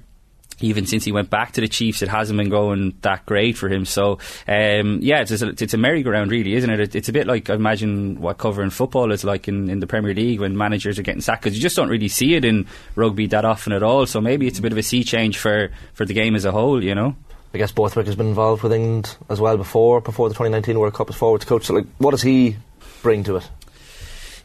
even 0.59 0.85
since 0.85 1.03
he 1.03 1.11
went 1.11 1.29
back 1.29 1.53
to 1.53 1.61
the 1.61 1.67
Chiefs, 1.67 2.01
it 2.01 2.09
hasn't 2.09 2.37
been 2.37 2.49
going 2.49 2.93
that 3.01 3.25
great 3.25 3.57
for 3.57 3.67
him. 3.69 3.85
So, 3.85 4.19
um, 4.47 4.99
yeah, 5.01 5.21
it's 5.21 5.41
a, 5.41 5.49
it's 5.49 5.73
a 5.73 5.77
merry-go-round, 5.77 6.29
really, 6.31 6.53
isn't 6.53 6.69
it? 6.69 6.95
It's 6.95 7.09
a 7.09 7.13
bit 7.13 7.27
like 7.27 7.49
I 7.49 7.55
imagine 7.55 8.21
what 8.21 8.37
covering 8.37 8.69
football 8.69 9.11
is 9.11 9.23
like 9.23 9.47
in, 9.47 9.69
in 9.69 9.79
the 9.79 9.87
Premier 9.87 10.13
League 10.13 10.39
when 10.39 10.55
managers 10.57 10.99
are 10.99 11.03
getting 11.03 11.21
sacked 11.21 11.43
because 11.43 11.55
you 11.55 11.61
just 11.61 11.75
don't 11.75 11.89
really 11.89 12.07
see 12.07 12.35
it 12.35 12.45
in 12.45 12.67
rugby 12.95 13.27
that 13.27 13.45
often 13.45 13.73
at 13.73 13.83
all. 13.83 14.05
So 14.05 14.21
maybe 14.21 14.47
it's 14.47 14.59
a 14.59 14.61
bit 14.61 14.71
of 14.71 14.77
a 14.77 14.83
sea 14.83 15.03
change 15.03 15.37
for, 15.37 15.71
for 15.93 16.05
the 16.05 16.13
game 16.13 16.35
as 16.35 16.45
a 16.45 16.51
whole, 16.51 16.83
you 16.83 16.93
know. 16.93 17.15
I 17.53 17.57
guess 17.57 17.71
Borthwick 17.71 18.05
has 18.05 18.15
been 18.15 18.27
involved 18.27 18.63
with 18.63 18.71
England 18.71 19.17
as 19.29 19.41
well 19.41 19.57
before, 19.57 19.99
before 19.99 20.29
the 20.29 20.35
2019 20.35 20.79
World 20.79 20.93
Cup 20.93 21.09
as 21.09 21.15
forwards 21.15 21.43
coach. 21.43 21.65
So, 21.65 21.73
like, 21.73 21.85
what 21.97 22.11
does 22.11 22.21
he 22.21 22.55
bring 23.01 23.23
to 23.25 23.37
it? 23.37 23.49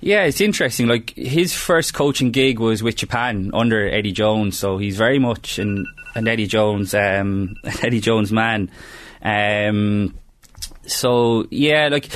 Yeah, 0.01 0.25
it's 0.25 0.41
interesting. 0.41 0.87
Like 0.87 1.11
his 1.15 1.55
first 1.55 1.95
coaching 1.95 2.31
gig 2.31 2.59
was 2.59 2.83
with 2.83 2.97
Japan 2.97 3.51
under 3.55 3.89
Eddie 3.89 4.13
Jones, 4.13 4.59
so 4.59 4.79
he's 4.79 4.97
very 4.97 5.19
much 5.19 5.59
an, 5.59 5.87
an 6.15 6.29
Eddie 6.29 6.47
Jones, 6.47 6.95
um, 6.95 7.57
Eddie 7.83 8.01
Jones 8.01 8.31
man. 8.33 8.71
Um, 9.23 10.15
so 10.87 11.47
yeah, 11.51 11.89
like 11.89 12.09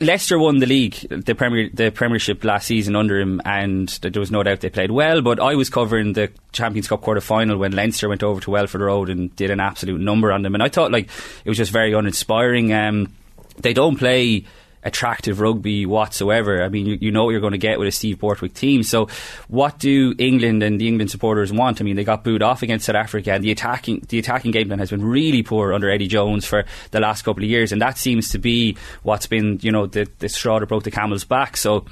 Leicester 0.00 0.38
won 0.38 0.58
the 0.58 0.66
league, 0.66 0.94
the 1.08 1.34
Premier, 1.34 1.70
the 1.72 1.90
Premiership 1.90 2.44
last 2.44 2.66
season 2.66 2.96
under 2.96 3.18
him, 3.18 3.40
and 3.44 3.88
there 4.02 4.20
was 4.20 4.30
no 4.30 4.42
doubt 4.42 4.60
they 4.60 4.70
played 4.70 4.90
well. 4.90 5.22
But 5.22 5.40
I 5.40 5.54
was 5.54 5.70
covering 5.70 6.12
the 6.12 6.30
Champions 6.52 6.88
Cup 6.88 7.00
quarter 7.00 7.20
final 7.20 7.56
when 7.56 7.72
Leinster 7.72 8.08
went 8.08 8.22
over 8.22 8.40
to 8.40 8.50
Welford 8.50 8.80
Road 8.80 9.08
and 9.08 9.34
did 9.36 9.50
an 9.50 9.60
absolute 9.60 10.00
number 10.00 10.32
on 10.32 10.42
them, 10.42 10.54
and 10.54 10.62
I 10.62 10.68
thought 10.68 10.92
like 10.92 11.08
it 11.44 11.48
was 11.48 11.58
just 11.58 11.72
very 11.72 11.92
uninspiring. 11.92 12.72
Um, 12.72 13.12
they 13.60 13.72
don't 13.72 13.96
play 13.96 14.44
attractive 14.88 15.38
rugby 15.40 15.86
whatsoever. 15.86 16.62
I 16.64 16.68
mean, 16.68 16.86
you, 16.86 16.98
you 17.00 17.10
know 17.12 17.24
what 17.24 17.30
you're 17.30 17.40
going 17.40 17.52
to 17.52 17.58
get 17.58 17.78
with 17.78 17.86
a 17.86 17.92
Steve 17.92 18.18
Borthwick 18.18 18.54
team. 18.54 18.82
So, 18.82 19.08
what 19.46 19.78
do 19.78 20.14
England 20.18 20.62
and 20.62 20.80
the 20.80 20.88
England 20.88 21.10
supporters 21.10 21.52
want? 21.52 21.80
I 21.80 21.84
mean, 21.84 21.94
they 21.94 22.04
got 22.04 22.24
booed 22.24 22.42
off 22.42 22.62
against 22.62 22.86
South 22.86 22.96
Africa, 22.96 23.32
and 23.32 23.44
the 23.44 23.52
attacking 23.52 24.04
the 24.08 24.18
attacking 24.18 24.50
game 24.50 24.66
plan 24.66 24.80
has 24.80 24.90
been 24.90 25.04
really 25.04 25.44
poor 25.44 25.72
under 25.72 25.88
Eddie 25.88 26.08
Jones 26.08 26.44
for 26.44 26.64
the 26.90 27.00
last 27.00 27.22
couple 27.22 27.44
of 27.44 27.48
years, 27.48 27.70
and 27.70 27.80
that 27.80 27.98
seems 27.98 28.30
to 28.30 28.38
be 28.38 28.76
what's 29.04 29.26
been 29.26 29.58
you 29.62 29.70
know 29.70 29.86
the, 29.86 30.08
the 30.18 30.28
straw 30.28 30.58
that 30.58 30.66
broke 30.66 30.82
the 30.82 30.90
camel's 30.90 31.24
back. 31.24 31.56
So. 31.56 31.84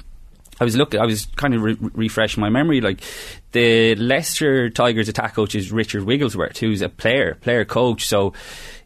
I 0.59 0.63
was 0.63 0.75
looking. 0.75 0.99
I 0.99 1.05
was 1.05 1.27
kind 1.35 1.53
of 1.53 1.61
re- 1.61 1.77
refreshing 1.93 2.41
my 2.41 2.49
memory. 2.49 2.81
Like 2.81 3.03
the 3.51 3.93
Leicester 3.93 4.71
Tigers 4.71 5.07
attack 5.07 5.35
coach 5.35 5.53
is 5.53 5.71
Richard 5.71 6.03
Wigglesworth, 6.03 6.57
who's 6.57 6.81
a 6.81 6.89
player, 6.89 7.35
player 7.35 7.63
coach. 7.63 8.07
So 8.07 8.33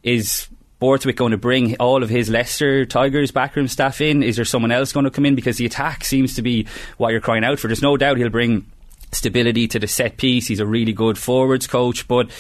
is 0.04 0.50
Borthwick 0.82 1.16
going 1.16 1.30
to 1.30 1.38
bring 1.38 1.78
all 1.78 2.02
of 2.02 2.10
his 2.10 2.28
Leicester 2.28 2.88
Tigers 2.88 3.30
backroom 3.30 3.68
staff 3.68 4.02
in? 4.02 4.24
Is 4.24 4.36
there 4.36 4.46
someone 4.46 4.72
else 4.72 4.92
going 4.92 5.04
to 5.04 5.12
come 5.12 5.28
in? 5.28 5.36
Because 5.36 5.58
the 5.58 5.66
attack 5.68 6.04
seems 6.04 6.34
to 6.36 6.42
be 6.42 6.66
what 6.98 7.12
you're 7.12 7.22
crying 7.22 7.44
out 7.44 7.60
for. 7.60 7.68
There's 7.68 7.84
no 7.84 7.98
doubt 7.98 8.18
he'll 8.18 8.30
bring 8.30 8.66
stability 9.12 9.68
to 9.68 9.78
the 9.78 9.86
set 9.86 10.18
piece. 10.18 10.48
He's 10.48 10.60
a 10.60 10.66
really 10.66 10.92
good 10.92 11.20
forwards 11.20 11.68
coach, 11.68 12.08
but 12.08 12.32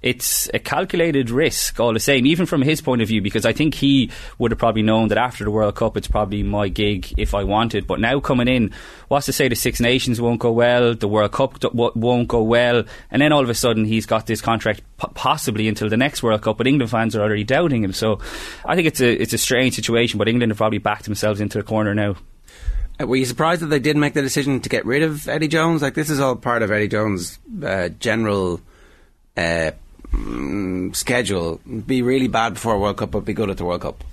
it's 0.00 0.48
a 0.54 0.58
calculated 0.58 1.30
risk 1.30 1.80
all 1.80 1.92
the 1.92 2.00
same, 2.00 2.24
even 2.26 2.46
from 2.46 2.62
his 2.62 2.80
point 2.80 3.02
of 3.02 3.08
view, 3.08 3.20
because 3.20 3.44
I 3.44 3.52
think 3.52 3.74
he 3.74 4.10
would 4.38 4.52
have 4.52 4.58
probably 4.58 4.82
known 4.82 5.08
that 5.08 5.18
after 5.18 5.44
the 5.44 5.50
World 5.50 5.74
Cup, 5.74 5.96
it's 5.96 6.06
probably 6.06 6.42
my 6.42 6.68
gig 6.68 7.12
if 7.16 7.34
I 7.34 7.42
wanted. 7.42 7.86
But 7.86 7.98
now 7.98 8.20
coming 8.20 8.46
in, 8.46 8.72
what's 9.08 9.26
to 9.26 9.32
say 9.32 9.48
the 9.48 9.56
Six 9.56 9.80
Nations 9.80 10.20
won't 10.20 10.40
go 10.40 10.52
well, 10.52 10.94
the 10.94 11.08
World 11.08 11.32
Cup 11.32 11.62
won't 11.74 12.28
go 12.28 12.42
well, 12.42 12.84
and 13.10 13.20
then 13.20 13.32
all 13.32 13.42
of 13.42 13.50
a 13.50 13.54
sudden 13.54 13.84
he's 13.84 14.06
got 14.06 14.26
this 14.26 14.40
contract 14.40 14.82
possibly 14.98 15.66
until 15.66 15.88
the 15.88 15.96
next 15.96 16.22
World 16.22 16.42
Cup, 16.42 16.58
but 16.58 16.66
England 16.66 16.90
fans 16.90 17.16
are 17.16 17.22
already 17.22 17.44
doubting 17.44 17.82
him. 17.82 17.92
So 17.92 18.20
I 18.64 18.76
think 18.76 18.86
it's 18.86 19.00
a 19.00 19.10
it's 19.20 19.32
a 19.32 19.38
strange 19.38 19.74
situation, 19.74 20.18
but 20.18 20.28
England 20.28 20.52
have 20.52 20.58
probably 20.58 20.78
backed 20.78 21.04
themselves 21.04 21.40
into 21.40 21.58
a 21.58 21.64
corner 21.64 21.94
now. 21.94 22.16
Uh, 23.00 23.06
were 23.06 23.16
you 23.16 23.24
surprised 23.24 23.62
that 23.62 23.66
they 23.66 23.78
did 23.78 23.96
make 23.96 24.14
the 24.14 24.22
decision 24.22 24.60
to 24.60 24.68
get 24.68 24.86
rid 24.86 25.02
of 25.02 25.28
Eddie 25.28 25.48
Jones? 25.48 25.82
Like 25.82 25.94
this 25.94 26.10
is 26.10 26.20
all 26.20 26.36
part 26.36 26.62
of 26.62 26.70
Eddie 26.70 26.88
Jones' 26.88 27.38
uh, 27.64 27.88
general. 27.88 28.60
Uh, 29.36 29.72
mm, 30.12 30.94
schedule 30.94 31.60
be 31.86 32.02
really 32.02 32.28
bad 32.28 32.54
before 32.54 32.78
World 32.78 32.96
Cup, 32.96 33.10
but 33.10 33.24
be 33.24 33.32
good 33.32 33.50
at 33.50 33.56
the 33.56 33.64
World 33.64 33.82
Cup? 33.82 34.04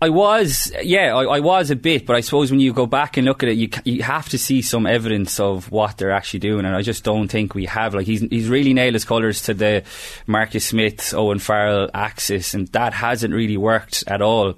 I 0.00 0.10
was, 0.10 0.72
yeah, 0.80 1.16
I, 1.16 1.24
I, 1.24 1.40
was 1.40 1.72
a 1.72 1.76
bit, 1.76 2.06
but 2.06 2.14
I 2.14 2.20
suppose 2.20 2.52
when 2.52 2.60
you 2.60 2.72
go 2.72 2.86
back 2.86 3.16
and 3.16 3.26
look 3.26 3.42
at 3.42 3.48
it, 3.48 3.56
you 3.56 3.68
you 3.84 4.02
have 4.04 4.28
to 4.28 4.38
see 4.38 4.62
some 4.62 4.86
evidence 4.86 5.40
of 5.40 5.72
what 5.72 5.98
they're 5.98 6.12
actually 6.12 6.38
doing, 6.38 6.64
and 6.66 6.76
I 6.76 6.82
just 6.82 7.02
don't 7.02 7.26
think 7.26 7.56
we 7.56 7.64
have. 7.66 7.94
Like 7.94 8.06
he's 8.06 8.20
he's 8.20 8.48
really 8.48 8.74
nailed 8.74 8.94
his 8.94 9.04
colours 9.04 9.42
to 9.42 9.54
the 9.54 9.82
Marcus 10.28 10.66
Smith, 10.66 11.12
Owen 11.14 11.40
Farrell 11.40 11.90
axis, 11.92 12.54
and 12.54 12.68
that 12.68 12.92
hasn't 12.92 13.34
really 13.34 13.56
worked 13.56 14.04
at 14.06 14.22
all. 14.22 14.54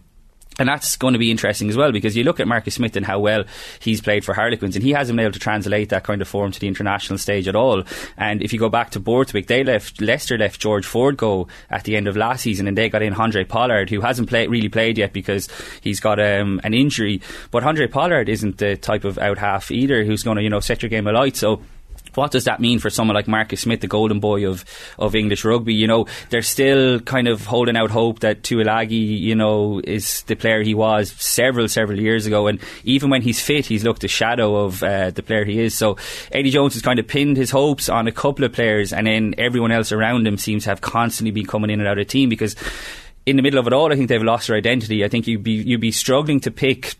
And 0.61 0.69
that's 0.69 0.95
going 0.97 1.15
to 1.15 1.19
be 1.19 1.31
interesting 1.31 1.71
as 1.71 1.77
well 1.77 1.91
because 1.91 2.15
you 2.15 2.23
look 2.23 2.39
at 2.39 2.47
Marcus 2.47 2.75
Smith 2.75 2.95
and 2.95 3.07
how 3.07 3.19
well 3.19 3.45
he's 3.81 4.03
played 4.03 4.27
for 4.27 4.35
Harlequins, 4.35 4.77
and 4.77 4.85
he 4.85 4.93
hasn't 4.93 5.17
been 5.17 5.25
able 5.25 5.33
to 5.33 5.41
translate 5.41 5.89
that 5.89 6.05
kind 6.05 6.21
of 6.21 6.29
form 6.29 6.53
to 6.53 6.61
the 6.61 6.69
international 6.69 7.19
stage 7.19 7.49
at 7.49 7.57
all. 7.57 7.83
And 8.19 8.43
if 8.43 8.53
you 8.53 8.59
go 8.59 8.69
back 8.69 8.91
to 8.91 9.01
Borthwick, 9.01 9.47
they 9.47 9.65
left 9.65 10.03
Leicester 10.03 10.37
left 10.37 10.61
George 10.61 10.85
Ford 10.85 11.17
go 11.17 11.49
at 11.71 11.85
the 11.85 11.97
end 11.97 12.07
of 12.07 12.17
last 12.17 12.43
season, 12.43 12.69
and 12.69 12.77
they 12.77 12.91
got 12.91 13.01
in 13.01 13.15
Andre 13.15 13.43
Pollard, 13.43 13.89
who 13.89 14.03
hasn't 14.03 14.29
play, 14.29 14.47
really 14.49 14.69
played 14.69 14.99
yet 14.99 15.15
because 15.15 15.49
he's 15.81 15.99
got 15.99 16.21
um, 16.21 16.61
an 16.63 16.75
injury. 16.75 17.23
But 17.51 17.65
Andre 17.65 17.87
Pollard 17.87 18.29
isn't 18.29 18.59
the 18.59 18.77
type 18.77 19.05
of 19.05 19.17
out 19.17 19.39
half 19.39 19.71
either 19.71 20.05
who's 20.05 20.23
going 20.23 20.37
to 20.37 20.43
you 20.43 20.51
know 20.51 20.61
set 20.61 20.83
your 20.83 20.91
game 20.91 21.07
alight. 21.07 21.37
So 21.37 21.63
what 22.15 22.31
does 22.31 22.45
that 22.45 22.61
mean 22.61 22.79
for 22.79 22.91
someone 22.91 23.15
like 23.15 23.29
Marcus 23.29 23.61
Smith, 23.61 23.81
the 23.81 23.87
golden 23.87 24.21
boy 24.21 24.49
of, 24.49 24.65
of 24.99 25.15
English 25.15 25.45
rugby? 25.45 25.75
You 25.75 25.87
know, 25.87 26.07
they're 26.31 26.43
still 26.43 27.01
kind 27.01 27.29
of 27.29 27.47
holding 27.47 27.77
out 27.77 27.91
hope 27.91 28.21
that 28.21 28.43
Tuilagi, 28.43 29.21
you 29.21 29.35
know, 29.35 29.81
is 29.83 30.23
the 30.23 30.35
player 30.35 30.63
he 30.63 30.75
was 30.75 31.13
several, 31.13 31.69
several 31.69 32.01
years 32.01 32.27
ago. 32.27 32.47
And 32.47 32.61
even 32.85 33.11
when 33.11 33.23
he's 33.23 33.41
fit, 33.41 33.67
he's 33.67 33.85
looked 33.85 34.05
a 34.05 34.09
shadow 34.09 34.57
of 34.57 34.83
uh, 34.83 35.11
the 35.11 35.23
player 35.23 35.45
he 35.45 35.61
is. 35.61 35.75
So 35.75 35.97
Eddie 36.33 36.51
Jones 36.51 36.75
has 36.75 36.83
kind 36.83 36.99
of 36.99 37.07
pinned 37.07 37.37
his 37.37 37.51
hopes 37.51 37.89
on 37.89 38.09
a 38.09 38.13
couple 38.13 38.45
of 38.45 38.53
players, 38.53 38.93
and 38.93 39.07
then 39.07 39.35
everyone 39.39 39.73
else 39.73 39.93
around 39.93 40.27
him 40.27 40.37
seems 40.37 40.65
to 40.65 40.71
have 40.71 40.81
constantly 40.81 41.31
been 41.31 41.47
coming 41.47 41.71
in 41.71 41.81
and 41.81 41.89
out 41.89 41.99
of 41.99 42.07
team 42.07 42.29
because 42.29 42.57
in 43.27 43.37
the 43.37 43.43
middle 43.43 43.61
of 43.61 43.67
it 43.67 43.73
all, 43.73 43.93
I 43.93 43.97
think 43.97 44.09
they've 44.09 44.23
lost 44.23 44.49
their 44.49 44.57
identity. 44.57 45.05
I 45.05 45.09
think 45.09 45.27
you'd 45.27 45.43
be, 45.43 45.53
you'd 45.53 45.81
be 45.81 45.93
struggling 45.93 46.41
to 46.41 46.51
pick 46.51 46.97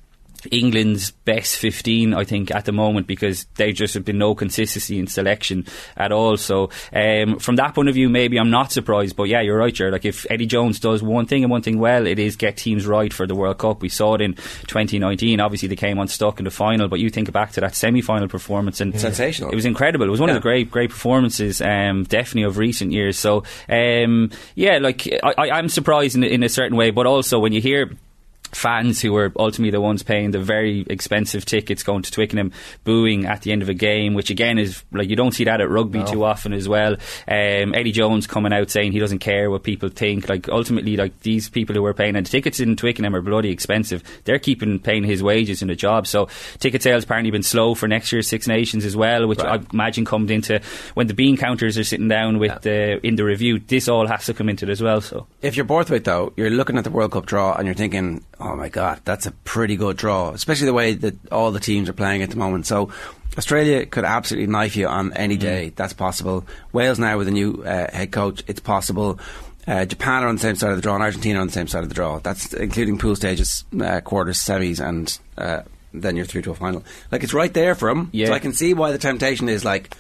England's 0.51 1.11
best 1.11 1.57
15, 1.57 2.15
I 2.15 2.25
think, 2.25 2.51
at 2.51 2.65
the 2.65 2.73
moment 2.73 3.07
because 3.07 3.45
there 3.57 3.73
just 3.73 3.95
have 3.95 4.05
been 4.05 4.19
no 4.19 4.35
consistency 4.35 4.99
in 4.99 5.07
selection 5.07 5.67
at 5.97 6.13
all. 6.13 6.37
So, 6.37 6.71
um, 6.93 7.39
from 7.39 7.57
that 7.57 7.75
point 7.75 7.89
of 7.89 7.95
view, 7.95 8.09
maybe 8.09 8.39
I'm 8.39 8.51
not 8.51 8.73
surprised. 8.73 9.17
But 9.17 9.25
yeah, 9.25 9.41
you're 9.41 9.59
right, 9.59 9.75
Jared. 9.75 9.93
Like, 9.93 10.05
if 10.05 10.27
Eddie 10.31 10.47
Jones 10.47 10.81
does 10.81 11.03
one 11.03 11.27
thing 11.27 11.43
and 11.45 11.51
one 11.51 11.63
thing 11.63 11.79
well, 11.79 12.07
it 12.07 12.19
is 12.19 12.37
get 12.37 12.57
teams 12.57 12.87
right 12.87 13.13
for 13.13 13.27
the 13.27 13.35
World 13.35 13.59
Cup. 13.59 13.83
We 13.83 13.89
saw 13.89 14.15
it 14.15 14.21
in 14.21 14.35
2019. 14.35 15.41
Obviously, 15.41 15.69
they 15.69 15.77
came 15.77 15.99
unstuck 15.99 16.39
in 16.39 16.45
the 16.45 16.51
final, 16.51 16.89
but 16.89 17.01
you 17.01 17.11
think 17.11 17.31
back 17.33 17.53
to 17.53 17.61
that 17.61 17.75
semi 17.75 18.01
final 18.01 18.29
performance 18.29 18.81
and 18.81 18.99
sensational. 18.99 19.51
It 19.51 19.57
was 19.57 19.67
incredible. 19.67 20.07
It 20.07 20.11
was 20.11 20.21
one 20.21 20.29
yeah. 20.29 20.37
of 20.37 20.41
the 20.41 20.43
great, 20.43 20.71
great 20.71 20.91
performances, 20.91 21.61
um, 21.61 22.05
definitely 22.05 22.45
of 22.45 22.59
recent 22.59 22.93
years. 22.93 23.19
So, 23.19 23.45
um, 23.69 24.31
yeah, 24.55 24.79
like, 24.79 25.09
I, 25.23 25.51
I'm 25.51 25.69
surprised 25.69 26.17
in, 26.17 26.25
in 26.25 26.43
a 26.43 26.49
certain 26.49 26.77
way, 26.77 26.91
but 26.91 27.07
also 27.07 27.39
when 27.39 27.53
you 27.53 27.61
hear 27.61 27.91
fans 28.53 29.01
who 29.01 29.13
were 29.13 29.33
ultimately 29.37 29.71
the 29.71 29.81
ones 29.81 30.03
paying 30.03 30.31
the 30.31 30.39
very 30.39 30.85
expensive 30.89 31.45
tickets 31.45 31.83
going 31.83 32.03
to 32.03 32.11
Twickenham 32.11 32.53
booing 32.85 33.27
at 33.27 33.43
the 33.43 33.53
end 33.53 33.63
of 33.63 33.69
a 33.69 33.75
game, 33.75 34.15
which 34.15 34.31
again 34.31 34.59
is 34.59 34.83
like 34.93 35.09
you 35.09 35.17
don't 35.17 35.33
see 35.33 35.45
that 35.45 35.61
at 35.61 35.69
rugby 35.69 36.01
no. 36.01 36.07
too 36.07 36.25
often 36.25 36.53
as 36.53 36.69
well. 36.69 36.95
Um, 37.29 37.75
Eddie 37.75 37.93
Jones 37.93 38.27
coming 38.27 38.53
out 38.53 38.71
saying 38.71 38.93
he 38.93 38.99
doesn't 38.99 39.21
care 39.21 39.51
what 39.51 39.63
people 39.63 39.89
think. 39.89 40.29
Like 40.29 40.49
ultimately, 40.49 40.97
like 40.97 41.19
these 41.21 41.49
people 41.49 41.75
who 41.75 41.83
were 41.83 41.95
paying 41.95 42.17
and 42.17 42.27
the 42.27 42.31
tickets 42.31 42.61
in 42.61 42.77
Twickenham 42.77 43.15
are 43.15 43.23
bloody 43.23 43.51
expensive. 43.51 44.03
They're 44.25 44.39
keeping 44.39 44.79
paying 44.79 45.05
his 45.05 45.23
wages 45.23 45.63
in 45.63 45.69
the 45.69 45.75
job. 45.75 46.07
So 46.07 46.29
ticket 46.59 46.83
sales 46.83 47.05
apparently 47.05 47.31
been 47.31 47.43
slow 47.43 47.75
for 47.75 47.89
next 47.89 48.13
year's 48.13 48.29
Six 48.29 48.47
Nations 48.47 48.85
as 48.85 48.97
well, 48.97 49.27
which 49.27 49.41
right. 49.41 49.61
I 49.61 49.67
imagine 49.73 50.05
comes 50.05 50.31
into 50.31 50.61
when 50.95 51.07
the 51.07 51.15
bean 51.15 51.37
counters 51.37 51.79
are 51.79 51.85
sitting 51.85 52.09
down 52.09 52.39
with 52.39 52.65
yeah. 52.65 52.97
in 53.03 53.17
the 53.17 53.25
review. 53.25 53.59
This 53.59 53.89
all 53.89 54.07
has 54.07 54.27
to 54.27 54.35
come 54.35 54.49
into 54.49 54.67
it 54.67 54.71
as 54.71 54.83
well. 54.83 55.01
So 55.01 55.27
if 55.43 55.57
you're 55.57 55.65
Borthwick 55.65 56.05
though, 56.05 56.33
you're 56.37 56.51
looking 56.51 56.79
at 56.79 56.85
the 56.85 56.91
World 56.91 57.13
Cup 57.13 57.27
draw 57.27 57.55
and 57.55 57.67
you're 57.67 57.75
thinking 57.75 58.25
oh 58.41 58.57
my 58.57 58.69
god, 58.69 59.01
that's 59.05 59.27
a 59.27 59.31
pretty 59.31 59.77
good 59.77 59.97
draw, 59.97 60.31
especially 60.31 60.67
the 60.67 60.75
way 60.75 60.95
that 60.95 61.33
all 61.33 61.53
the 61.53 61.61
teams 61.61 61.89
are 61.89 61.95
playing 61.95 62.23
at 62.23 62.31
the 62.31 62.37
moment. 62.37 62.67
So 62.67 62.91
Australia 63.37 63.87
could 63.87 64.05
absolutely 64.05 64.47
knife 64.51 64.77
you 64.77 64.87
on 64.87 65.13
any 65.13 65.37
mm. 65.37 65.41
day. 65.41 65.71
Mm. 65.71 65.77
That's 65.77 65.93
possible. 65.93 66.47
Wales 66.73 66.99
now 66.99 67.19
with 67.19 67.29
a 67.29 67.33
new 67.33 67.63
uh, 67.65 67.91
head 67.91 68.13
coach, 68.13 68.43
it's 68.47 68.61
possible. 68.61 69.21
Uh, 69.67 69.85
Japan 69.85 70.25
are 70.25 70.29
on 70.29 70.37
the 70.37 70.41
same 70.41 70.57
side 70.57 70.71
of 70.71 70.77
the 70.77 70.83
draw, 70.83 70.95
and 70.95 71.03
Argentina 71.03 71.39
are 71.39 71.43
on 71.43 71.49
the 71.49 71.53
same 71.53 71.69
side 71.69 71.83
of 71.83 71.89
the 71.89 71.95
draw. 71.95 72.19
That's 72.19 72.53
including 72.55 72.99
pool 72.99 73.15
stages, 73.15 73.65
uh, 73.81 74.01
quarters, 74.01 74.39
semis, 74.39 74.81
and 74.85 75.19
uh, 75.39 75.63
then 75.93 76.17
you're 76.17 76.25
through 76.25 76.43
to 76.43 76.51
a 76.51 76.55
final. 76.55 76.85
Like 77.13 77.23
it's 77.23 77.35
right 77.35 77.53
there 77.53 77.75
for 77.75 77.89
them. 77.89 78.11
Yeah. 78.13 78.29
So 78.29 78.33
I 78.33 78.39
can 78.39 78.53
see 78.53 78.75
why 78.75 78.93
the 78.93 78.99
temptation 78.99 79.49
is 79.49 79.65
like, 79.65 79.97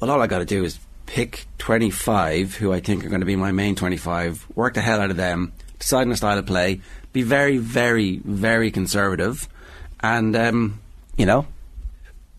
well, 0.00 0.10
all 0.10 0.20
I 0.20 0.26
got 0.26 0.38
to 0.40 0.44
do 0.44 0.64
is 0.64 0.78
pick 1.06 1.46
25 1.58 2.54
who 2.54 2.72
I 2.72 2.80
think 2.80 3.04
are 3.04 3.08
going 3.08 3.20
to 3.20 3.26
be 3.26 3.36
my 3.36 3.52
main 3.52 3.74
25, 3.74 4.46
work 4.54 4.74
the 4.74 4.80
hell 4.80 5.00
out 5.00 5.10
of 5.10 5.16
them, 5.16 5.52
decide 5.78 6.02
on 6.02 6.12
a 6.12 6.16
style 6.16 6.38
of 6.38 6.46
play, 6.46 6.80
be 7.12 7.22
very, 7.22 7.58
very, 7.58 8.18
very 8.24 8.70
conservative, 8.70 9.48
and 10.00 10.36
um, 10.36 10.80
you 11.16 11.26
know, 11.26 11.46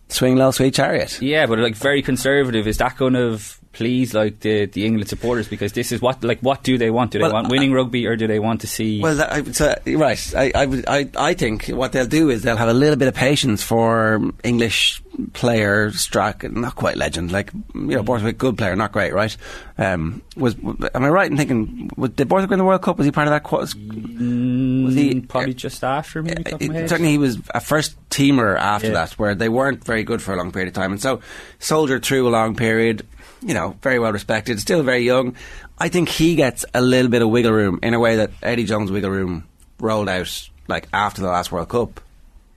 swing 0.08 0.36
low, 0.36 0.50
sweet 0.50 0.74
chariot. 0.74 1.20
Yeah, 1.20 1.46
but 1.46 1.58
like 1.58 1.76
very 1.76 2.02
conservative. 2.02 2.66
Is 2.66 2.78
that 2.78 2.96
going 2.96 3.14
to 3.14 3.40
please 3.72 4.12
like 4.12 4.40
the, 4.40 4.66
the 4.66 4.84
England 4.84 5.08
supporters 5.08 5.48
because 5.48 5.72
this 5.72 5.92
is 5.92 6.02
what 6.02 6.22
like 6.22 6.40
what 6.40 6.62
do 6.62 6.76
they 6.76 6.90
want? 6.90 7.10
Do 7.12 7.18
they 7.18 7.22
Well, 7.24 7.32
want 7.32 7.48
winning 7.50 7.72
rugby 7.72 8.06
or 8.06 8.16
do 8.16 8.26
they 8.26 8.38
want 8.38 8.60
to 8.62 8.66
see? 8.66 9.00
Well, 9.00 9.16
that, 9.16 9.54
so, 9.54 9.74
right. 9.86 10.34
I, 10.36 10.52
I, 10.54 10.82
I, 10.88 11.10
I 11.16 11.34
think 11.34 11.68
what 11.68 11.92
they'll 11.92 12.06
do 12.06 12.28
is 12.30 12.42
they'll 12.42 12.56
have 12.58 12.68
a 12.68 12.74
little 12.74 12.96
bit 12.96 13.08
of 13.08 13.14
patience 13.14 13.62
for 13.62 14.20
English 14.44 15.02
player, 15.32 15.90
Strack, 15.90 16.50
not 16.52 16.74
quite 16.76 16.96
legend, 16.96 17.32
like 17.32 17.50
you 17.74 17.80
know, 17.96 18.02
Borthwick, 18.02 18.36
good 18.38 18.56
player, 18.58 18.76
not 18.76 18.92
great, 18.92 19.12
right? 19.14 19.34
Um, 19.78 20.22
was 20.36 20.54
am 20.94 21.04
I 21.04 21.08
right 21.08 21.30
in 21.30 21.36
thinking 21.36 21.90
was, 21.96 22.10
did 22.10 22.28
Borthwick 22.28 22.50
win 22.50 22.58
the 22.58 22.64
World 22.64 22.82
Cup? 22.82 22.98
Was 22.98 23.06
he 23.06 23.10
part 23.10 23.26
of 23.26 23.32
that? 23.32 23.42
Qu- 23.44 23.56
was 23.56 23.72
he 23.74 25.14
Mm, 25.14 25.28
probably 25.28 25.54
just 25.54 25.82
after 25.82 26.22
maybe? 26.22 26.50
of 26.52 26.60
certainly 26.88 27.10
he 27.12 27.18
was 27.18 27.38
a 27.54 27.60
first 27.60 27.96
teamer 28.10 28.56
after 28.58 28.88
Yeah. 28.88 28.92
that, 28.94 29.12
where 29.12 29.34
they 29.34 29.48
weren't 29.48 29.82
very 29.84 30.04
good 30.04 30.20
for 30.22 30.32
a 30.34 30.36
long 30.36 30.52
period 30.52 30.68
of 30.68 30.74
time, 30.74 30.92
and 30.92 31.00
so 31.00 31.20
soldiered 31.58 32.04
through 32.04 32.28
a 32.28 32.30
long 32.30 32.54
period. 32.54 33.06
You 33.42 33.54
know, 33.54 33.76
very 33.82 33.98
well 33.98 34.12
respected, 34.12 34.60
still 34.60 34.82
very 34.82 35.00
young. 35.00 35.36
I 35.78 35.88
think 35.88 36.08
he 36.08 36.36
gets 36.36 36.64
a 36.74 36.80
little 36.80 37.10
bit 37.10 37.22
of 37.22 37.28
wiggle 37.28 37.52
room 37.52 37.80
in 37.82 37.92
a 37.92 37.98
way 37.98 38.16
that 38.16 38.30
Eddie 38.42 38.64
Jones' 38.64 38.90
wiggle 38.90 39.10
room 39.10 39.48
rolled 39.80 40.08
out 40.08 40.48
like 40.68 40.88
after 40.92 41.22
the 41.22 41.28
last 41.28 41.50
World 41.50 41.68
Cup. 41.68 42.00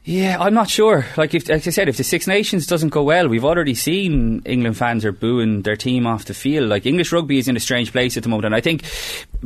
Yeah, 0.08 0.38
I'm 0.40 0.54
not 0.54 0.70
sure. 0.70 1.04
Like, 1.18 1.34
if, 1.34 1.50
like 1.50 1.66
I 1.66 1.72
said, 1.72 1.90
if 1.90 1.98
the 1.98 2.04
Six 2.04 2.28
Nations 2.28 2.68
doesn't 2.68 2.90
go 2.90 3.02
well, 3.02 3.28
we've 3.28 3.44
already 3.44 3.74
seen 3.74 4.44
England 4.46 4.78
fans 4.78 5.04
are 5.04 5.12
booing 5.12 5.64
their 5.64 5.76
team 5.76 6.06
off 6.06 6.26
the 6.26 6.36
field. 6.36 6.70
Like, 6.70 6.86
English 6.86 7.12
rugby 7.12 7.40
is 7.40 7.48
in 7.48 7.58
a 7.58 7.60
strange 7.60 7.92
place 7.92 8.16
at 8.16 8.22
the 8.22 8.30
moment, 8.30 8.46
and 8.46 8.56
I 8.56 8.62
think 8.62 8.84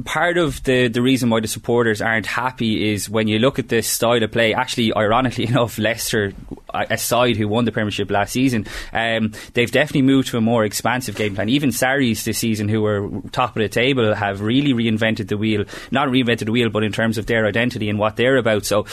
part 0.05 0.37
of 0.37 0.63
the 0.63 0.87
the 0.87 1.01
reason 1.01 1.29
why 1.29 1.39
the 1.39 1.47
supporters 1.47 2.01
aren't 2.01 2.25
happy 2.25 2.91
is 2.91 3.09
when 3.09 3.27
you 3.27 3.39
look 3.39 3.59
at 3.59 3.69
this 3.69 3.87
style 3.87 4.23
of 4.23 4.31
play. 4.31 4.53
Actually, 4.53 4.93
ironically 4.95 5.45
enough, 5.47 5.77
Leicester, 5.77 6.33
a 6.73 6.97
side 6.97 7.35
who 7.35 7.47
won 7.47 7.65
the 7.65 7.71
Premiership 7.71 8.09
last 8.11 8.33
season, 8.33 8.65
um, 8.93 9.33
they've 9.53 9.71
definitely 9.71 10.03
moved 10.03 10.29
to 10.29 10.37
a 10.37 10.41
more 10.41 10.63
expansive 10.63 11.15
game 11.15 11.35
plan. 11.35 11.49
Even 11.49 11.71
Sarries 11.71 12.23
this 12.23 12.37
season, 12.37 12.69
who 12.69 12.81
were 12.81 13.09
top 13.31 13.55
of 13.55 13.61
the 13.61 13.69
table, 13.69 14.13
have 14.13 14.41
really 14.41 14.73
reinvented 14.73 15.27
the 15.27 15.37
wheel. 15.37 15.65
Not 15.91 16.09
reinvented 16.09 16.45
the 16.45 16.51
wheel, 16.51 16.69
but 16.69 16.83
in 16.83 16.91
terms 16.91 17.17
of 17.17 17.25
their 17.25 17.45
identity 17.45 17.89
and 17.89 17.99
what 17.99 18.15
they're 18.15 18.37
about. 18.37 18.65
So, 18.65 18.85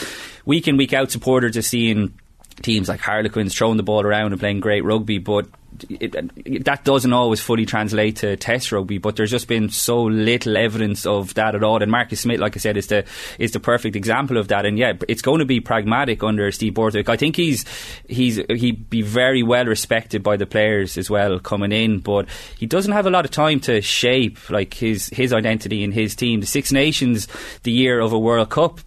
week 0.45 0.67
in 0.67 0.77
week 0.77 0.93
out, 0.93 1.11
supporters 1.11 1.57
are 1.57 1.61
seeing 1.61 2.19
teams 2.61 2.89
like 2.89 2.99
Harlequins 2.99 3.55
throwing 3.55 3.77
the 3.77 3.83
ball 3.83 4.05
around 4.05 4.31
and 4.31 4.39
playing 4.39 4.59
great 4.59 4.83
rugby, 4.83 5.17
but 5.19 5.47
it, 5.89 6.15
it, 6.45 6.65
that 6.65 6.83
doesn't 6.83 7.13
always 7.13 7.39
fully 7.39 7.65
translate 7.65 8.17
to 8.17 8.35
Test 8.37 8.71
rugby. 8.71 8.97
But 8.97 9.15
there's 9.15 9.31
just 9.31 9.47
been 9.47 9.69
so 9.69 10.03
little 10.03 10.57
evidence 10.57 11.05
of 11.05 11.33
that 11.35 11.55
at 11.55 11.63
all. 11.63 11.81
And 11.81 11.91
Marcus 11.91 12.21
Smith, 12.21 12.39
like 12.39 12.55
I 12.55 12.59
said, 12.59 12.77
is 12.77 12.87
the 12.87 13.05
is 13.37 13.51
the 13.51 13.59
perfect 13.59 13.95
example 13.95 14.37
of 14.37 14.47
that. 14.47 14.65
And 14.65 14.77
yeah, 14.77 14.93
it's 15.07 15.21
going 15.21 15.39
to 15.39 15.45
be 15.45 15.59
pragmatic 15.59 16.23
under 16.23 16.51
Steve 16.51 16.73
Borthwick. 16.73 17.09
I 17.09 17.17
think 17.17 17.35
he's 17.35 17.65
he's 18.07 18.37
he'd 18.49 18.89
be 18.89 19.01
very 19.01 19.43
well 19.43 19.65
respected 19.65 20.23
by 20.23 20.37
the 20.37 20.45
players 20.45 20.97
as 20.97 21.09
well 21.09 21.39
coming 21.39 21.71
in, 21.71 21.99
but 21.99 22.27
he 22.57 22.65
doesn't 22.65 22.93
have 22.93 23.05
a 23.05 23.11
lot 23.11 23.25
of 23.25 23.31
time 23.31 23.59
to 23.61 23.81
shape 23.81 24.49
like 24.49 24.73
his 24.73 25.07
his 25.07 25.33
identity 25.33 25.83
in 25.83 25.91
his 25.91 26.15
team. 26.15 26.39
The 26.39 26.47
Six 26.47 26.71
Nations, 26.71 27.27
the 27.63 27.71
year 27.71 27.99
of 27.99 28.13
a 28.13 28.19
World 28.19 28.49
Cup 28.49 28.79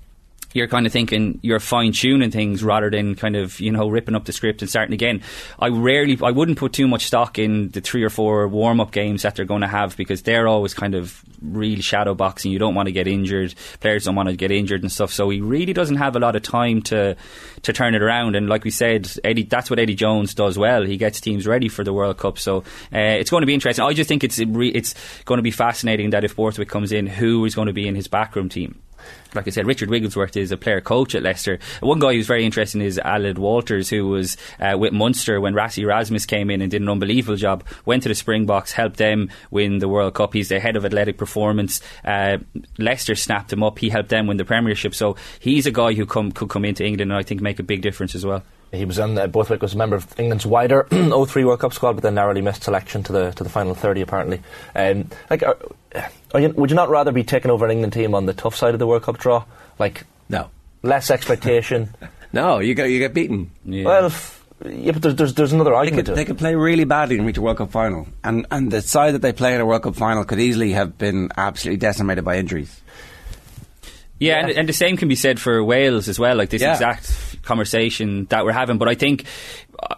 you're 0.53 0.68
kind 0.68 0.86
of 0.86 0.92
thinking 0.92 1.38
you're 1.42 1.61
fine 1.61 1.92
tuning 1.92 2.30
things 2.30 2.62
rather 2.64 2.90
than 2.90 3.14
kind 3.14 3.36
of 3.36 3.61
you 3.61 3.70
know 3.70 3.88
ripping 3.88 4.14
up 4.14 4.24
the 4.24 4.32
script 4.32 4.62
and 4.62 4.68
starting 4.68 4.94
again. 4.94 5.22
I 5.59 5.68
rarely, 5.68 6.18
I 6.22 6.30
wouldn't 6.30 6.59
put 6.59 6.72
too 6.72 6.88
much 6.88 7.07
stock 7.07 7.38
in 7.38 7.68
the 7.68 7.80
three 7.80 8.03
or 8.03 8.11
four 8.11 8.48
warm 8.48 8.80
up 8.80 8.90
games 8.90 9.22
that 9.22 9.36
they're 9.36 9.44
going 9.44 9.61
to 9.61 9.68
have 9.68 9.96
because 9.96 10.22
they're 10.22 10.48
always 10.48 10.74
kind 10.74 10.94
of 10.94 11.22
real 11.40 11.80
shadow 11.80 12.14
boxing. 12.14 12.53
You 12.53 12.59
don't 12.59 12.74
want 12.74 12.86
to 12.86 12.92
get 12.92 13.07
injured. 13.07 13.55
Players 13.80 14.05
don't 14.05 14.14
want 14.14 14.28
to 14.28 14.36
get 14.36 14.51
injured 14.51 14.82
and 14.82 14.90
stuff. 14.90 15.12
So 15.12 15.30
he 15.30 15.40
really 15.40 15.72
doesn't 15.72 15.96
have 15.96 16.16
a 16.16 16.18
lot 16.20 16.36
of 16.36 16.42
time 16.42 16.82
to 16.82 17.16
to 17.62 17.72
turn 17.72 17.94
it 17.94 18.03
around. 18.03 18.36
And 18.36 18.48
like 18.48 18.64
we 18.64 18.70
said, 18.70 19.11
Eddie, 19.22 19.44
that's 19.44 19.70
what 19.70 19.78
Eddie 19.78 19.94
Jones 19.94 20.34
does 20.34 20.59
well. 20.59 20.82
He 20.82 20.96
gets 20.96 21.20
teams 21.20 21.46
ready 21.46 21.68
for 21.68 21.84
the 21.84 21.92
World 21.92 22.18
Cup. 22.18 22.38
So 22.38 22.59
uh, 22.92 22.98
it's 23.20 23.30
going 23.30 23.42
to 23.42 23.46
be 23.46 23.55
interesting. 23.55 23.84
I 23.84 23.92
just 23.92 24.09
think 24.09 24.24
it's 24.24 24.38
it's 24.38 24.94
going 25.24 25.38
to 25.38 25.42
be 25.42 25.51
fascinating 25.51 26.11
that 26.11 26.24
if 26.24 26.36
Borthwick 26.36 26.68
comes 26.68 26.92
in, 26.92 27.07
who 27.07 27.44
is 27.44 27.55
going 27.55 27.66
to 27.66 27.72
be 27.72 27.86
in 27.86 27.94
his 27.94 28.09
backroom 28.09 28.48
team 28.48 28.80
like 29.34 29.46
I 29.46 29.51
said, 29.51 29.66
Richard 29.66 29.90
Wigglesworth 29.90 30.36
is 30.36 30.53
a 30.53 30.57
player 30.57 30.80
coach 30.80 31.14
at 31.14 31.22
Leicester. 31.22 31.59
One 31.80 31.98
guy 31.98 32.14
who's 32.14 32.26
very 32.26 32.44
interesting 32.44 32.80
is 32.80 33.01
Aled 33.05 33.38
Walters, 33.38 33.88
who 33.88 34.09
was 34.09 34.36
uh, 34.59 34.76
with 34.78 34.92
Munster 34.92 35.40
when 35.40 35.55
Rassie 35.55 35.82
Erasmus 35.82 36.26
came 36.26 36.51
in 36.51 36.62
and 36.62 36.70
did 36.70 36.82
an 36.82 36.88
unbelievable 36.88 37.36
job. 37.36 37.64
Went 37.84 38.03
to 38.05 38.09
the 38.09 38.14
Springboks, 38.14 38.72
helped 38.72 38.96
them 38.96 39.30
win 39.51 39.78
the 39.78 39.88
World 39.88 40.14
Cup. 40.14 40.34
He's 40.34 40.48
the 40.48 40.61
head 40.61 40.76
of 40.76 40.84
athletic 40.84 41.16
performance. 41.18 41.80
Uh, 42.05 42.38
Leicester 42.78 43.14
snapped 43.14 43.53
him 43.53 43.62
up. 43.62 43.78
He 43.78 43.88
helped 43.88 44.09
them 44.09 44.26
win 44.26 44.36
the 44.36 44.44
Premiership. 44.44 44.94
So 44.94 45.16
he's 45.38 45.66
a 45.66 45.70
guy 45.70 45.92
who 45.92 46.07
come, 46.07 46.32
could 46.32 46.48
come 46.48 46.64
into 46.64 46.84
England 46.84 47.12
and 47.12 47.18
I 47.18 47.22
think 47.22 47.40
make 47.40 47.59
a 47.59 47.64
big 47.64 47.82
difference 47.82 48.14
as 48.14 48.26
well. 48.26 48.42
He 48.73 48.85
was 48.85 48.99
in 48.99 49.18
uh, 49.18 49.27
Borthwick 49.27 49.62
was 49.62 49.75
a 49.75 49.77
member 49.77 49.97
of 49.97 50.18
England's 50.18 50.47
wider 50.47 50.87
03 50.91 51.45
World 51.45 51.61
Cup 51.61 51.73
squad, 51.73 51.95
but 51.95 52.03
then 52.03 52.14
narrowly 52.14 52.41
missed 52.41 52.62
selection 52.62 53.03
to 53.05 53.12
the 53.12 53.31
to 53.33 53.43
the 53.43 53.51
final 53.51 53.75
30 53.75 54.01
apparently. 54.01 54.41
Um, 54.75 55.09
like, 55.29 55.43
are, 55.43 55.57
are 56.33 56.41
you, 56.41 56.51
would 56.51 56.71
you 56.71 56.77
not 56.77 56.89
rather 56.89 57.11
be 57.11 57.25
taking 57.25 57.51
over 57.51 57.64
an 57.64 57.73
England 57.73 57.93
team 57.93 58.14
on 58.14 58.27
the 58.27 58.35
tough 58.35 58.55
side 58.55 58.75
of 58.75 58.79
the 58.79 58.87
World 58.87 59.03
Cup 59.03 59.18
draw? 59.18 59.45
Like, 59.79 60.05
no, 60.29 60.51
less 60.83 61.11
expectation. 61.11 61.95
no, 62.33 62.61
you 62.61 62.75
get 62.75 62.91
you 62.91 63.01
get 63.01 63.12
beaten. 63.12 63.51
Well, 63.66 64.07
f- 64.07 64.45
yeah, 64.64 64.93
but 64.93 65.03
there's 65.03 65.16
there's, 65.16 65.35
there's 65.35 65.53
another 65.53 65.71
They 65.71 65.77
argument 65.77 66.07
could, 66.07 66.16
they 66.16 66.25
could 66.25 66.39
play 66.39 66.55
really 66.55 66.85
badly 66.85 67.16
and 67.16 67.27
reach 67.27 67.39
a 67.39 67.43
World 67.43 67.57
Cup 67.57 67.73
final, 67.73 68.07
and 68.23 68.47
and 68.53 68.71
the 68.71 68.83
side 68.83 69.14
that 69.14 69.23
they 69.23 69.33
play 69.33 69.55
in 69.55 69.61
a 69.61 69.66
World 69.66 69.83
Cup 69.83 69.97
final 69.97 70.25
could 70.25 70.39
easily 70.39 70.73
have 70.73 70.97
been 70.97 71.31
absolutely 71.37 71.79
decimated 71.79 72.25
by 72.25 72.37
injuries. 72.37 72.81
Yeah, 74.21 74.39
And, 74.47 74.51
and 74.51 74.68
the 74.68 74.73
same 74.73 74.97
can 74.97 75.09
be 75.09 75.16
said 75.16 75.41
for 75.41 75.64
Wales 75.64 76.09
as 76.09 76.18
well. 76.18 76.37
Like 76.37 76.51
this 76.51 76.62
Yeah. 76.62 76.73
exact 76.73 77.43
conversation 77.43 78.27
that 78.27 78.45
we're 78.45 78.53
having. 78.53 78.77
But 78.79 78.89
I 78.89 78.95
think, 78.95 79.25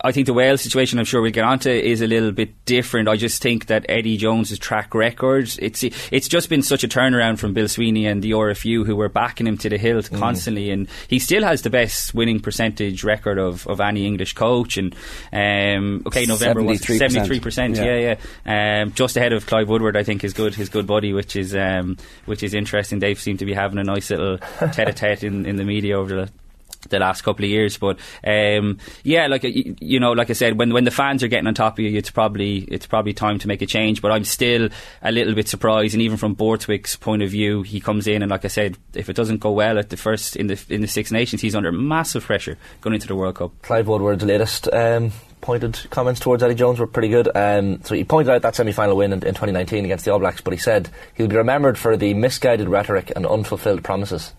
I 0.04 0.12
think 0.12 0.26
the 0.26 0.32
Wales 0.32 0.60
situation, 0.60 0.98
I'm 0.98 1.04
sure 1.04 1.20
we'll 1.20 1.32
get 1.32 1.44
onto, 1.44 1.70
is 1.70 2.00
a 2.02 2.06
little 2.06 2.30
bit 2.32 2.64
different. 2.64 3.08
I 3.08 3.16
just 3.16 3.42
think 3.42 3.66
that 3.66 3.84
Eddie 3.88 4.16
Jones's 4.16 4.58
track 4.58 4.94
record, 4.94 5.50
it's 5.58 5.82
it's 5.82 6.28
just 6.28 6.48
been 6.48 6.62
such 6.62 6.84
a 6.84 6.88
turnaround 6.88 7.38
from 7.38 7.52
Bill 7.52 7.68
Sweeney 7.68 8.06
and 8.06 8.22
the 8.22 8.30
RFU, 8.32 8.86
who 8.86 8.94
were 8.96 9.08
backing 9.08 9.46
him 9.46 9.58
to 9.58 9.68
the 9.68 9.78
hilt 9.78 10.10
Mm. 10.10 10.18
constantly, 10.18 10.70
and 10.70 10.88
he 11.08 11.18
still 11.18 11.42
has 11.42 11.62
the 11.62 11.70
best 11.70 12.14
winning 12.14 12.40
percentage 12.40 13.04
record 13.04 13.38
of, 13.38 13.66
of 13.66 13.80
any 13.80 14.06
English 14.06 14.34
coach. 14.34 14.76
And 14.76 14.94
um, 15.32 16.02
okay, 16.06 16.26
November 16.26 16.62
was 16.62 16.80
73%. 16.80 16.98
seventy 16.98 17.26
three 17.26 17.40
percent. 17.40 17.76
Yeah. 17.76 17.84
Yeah, 17.96 18.16
yeah. 18.46 18.82
Um, 18.82 18.92
just 18.92 19.16
ahead 19.16 19.32
of 19.32 19.46
Clive 19.46 19.68
Woodward, 19.68 19.96
I 19.96 20.02
think 20.04 20.22
his 20.22 20.32
good 20.32 20.54
his 20.54 20.68
good 20.68 20.86
buddy, 20.86 21.12
which 21.12 21.36
is 21.36 21.54
um, 21.54 21.96
which 22.26 22.42
is 22.42 22.54
interesting. 22.54 22.98
They 22.98 23.14
seem 23.14 23.36
to 23.38 23.44
be 23.44 23.52
having 23.54 23.78
a 23.78 23.84
nice 23.84 24.10
little 24.10 24.38
tete-a-tete 24.72 25.24
in, 25.24 25.46
in 25.46 25.56
the 25.56 25.64
media 25.64 25.98
over 25.98 26.14
the 26.26 26.30
the 26.88 26.98
last 26.98 27.22
couple 27.22 27.44
of 27.44 27.50
years, 27.50 27.76
but 27.76 27.98
um, 28.26 28.78
yeah, 29.04 29.26
like 29.26 29.42
you, 29.44 30.00
know, 30.00 30.12
like 30.12 30.30
I 30.30 30.34
said, 30.34 30.58
when 30.58 30.72
when 30.72 30.84
the 30.84 30.90
fans 30.90 31.22
are 31.22 31.28
getting 31.28 31.46
on 31.46 31.54
top 31.54 31.74
of 31.74 31.80
you, 31.80 31.96
it's 31.96 32.10
probably 32.10 32.58
it's 32.58 32.86
probably 32.86 33.12
time 33.12 33.38
to 33.40 33.48
make 33.48 33.62
a 33.62 33.66
change. 33.66 34.02
But 34.02 34.12
I'm 34.12 34.24
still 34.24 34.68
a 35.02 35.12
little 35.12 35.34
bit 35.34 35.48
surprised, 35.48 35.94
and 35.94 36.02
even 36.02 36.16
from 36.16 36.34
Borthwick's 36.34 36.96
point 36.96 37.22
of 37.22 37.30
view, 37.30 37.62
he 37.62 37.80
comes 37.80 38.06
in 38.06 38.22
and 38.22 38.30
like 38.30 38.44
I 38.44 38.48
said, 38.48 38.76
if 38.94 39.08
it 39.08 39.16
doesn't 39.16 39.38
go 39.38 39.52
well 39.52 39.78
at 39.78 39.90
the 39.90 39.96
first 39.96 40.36
in 40.36 40.46
the 40.46 40.62
in 40.68 40.80
the 40.80 40.88
Six 40.88 41.12
Nations, 41.12 41.42
he's 41.42 41.54
under 41.54 41.72
massive 41.72 42.24
pressure 42.24 42.58
going 42.80 42.94
into 42.94 43.06
the 43.06 43.16
World 43.16 43.36
Cup. 43.36 43.52
Clive 43.62 43.88
Woodward's 43.88 44.24
latest 44.24 44.72
um, 44.72 45.12
pointed 45.40 45.78
comments 45.90 46.20
towards 46.20 46.42
Eddie 46.42 46.54
Jones 46.54 46.78
were 46.78 46.86
pretty 46.86 47.08
good. 47.08 47.28
Um, 47.34 47.82
so 47.82 47.94
he 47.94 48.04
pointed 48.04 48.32
out 48.32 48.42
that 48.42 48.56
semi-final 48.56 48.96
win 48.96 49.12
in, 49.12 49.18
in 49.18 49.34
2019 49.34 49.84
against 49.84 50.04
the 50.04 50.12
All 50.12 50.18
Blacks, 50.18 50.40
but 50.40 50.52
he 50.52 50.58
said 50.58 50.88
he'll 51.14 51.28
be 51.28 51.36
remembered 51.36 51.76
for 51.76 51.96
the 51.96 52.14
misguided 52.14 52.68
rhetoric 52.68 53.12
and 53.14 53.26
unfulfilled 53.26 53.84
promises. 53.84 54.32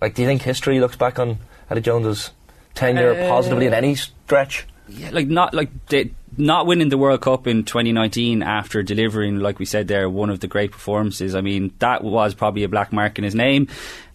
Like, 0.00 0.14
do 0.14 0.22
you 0.22 0.28
think 0.28 0.42
history 0.42 0.78
looks 0.80 0.96
back 0.96 1.18
on 1.18 1.38
Eddie 1.70 1.80
Jones's 1.80 2.30
tenure 2.74 3.12
Uh, 3.12 3.28
positively 3.28 3.66
in 3.66 3.74
any 3.74 3.94
stretch? 3.94 4.66
Yeah, 4.88 5.10
like 5.12 5.26
not 5.26 5.52
like 5.52 5.70
they, 5.88 6.12
not 6.38 6.66
winning 6.66 6.88
the 6.88 6.98
World 6.98 7.20
Cup 7.20 7.46
in 7.46 7.64
2019 7.64 8.42
after 8.42 8.82
delivering, 8.82 9.40
like 9.40 9.58
we 9.58 9.64
said 9.64 9.88
there, 9.88 10.08
one 10.08 10.30
of 10.30 10.40
the 10.40 10.46
great 10.46 10.70
performances. 10.70 11.34
I 11.34 11.40
mean, 11.40 11.72
that 11.80 12.04
was 12.04 12.34
probably 12.34 12.64
a 12.64 12.68
black 12.68 12.92
mark 12.92 13.18
in 13.18 13.24
his 13.24 13.34
name. 13.34 13.68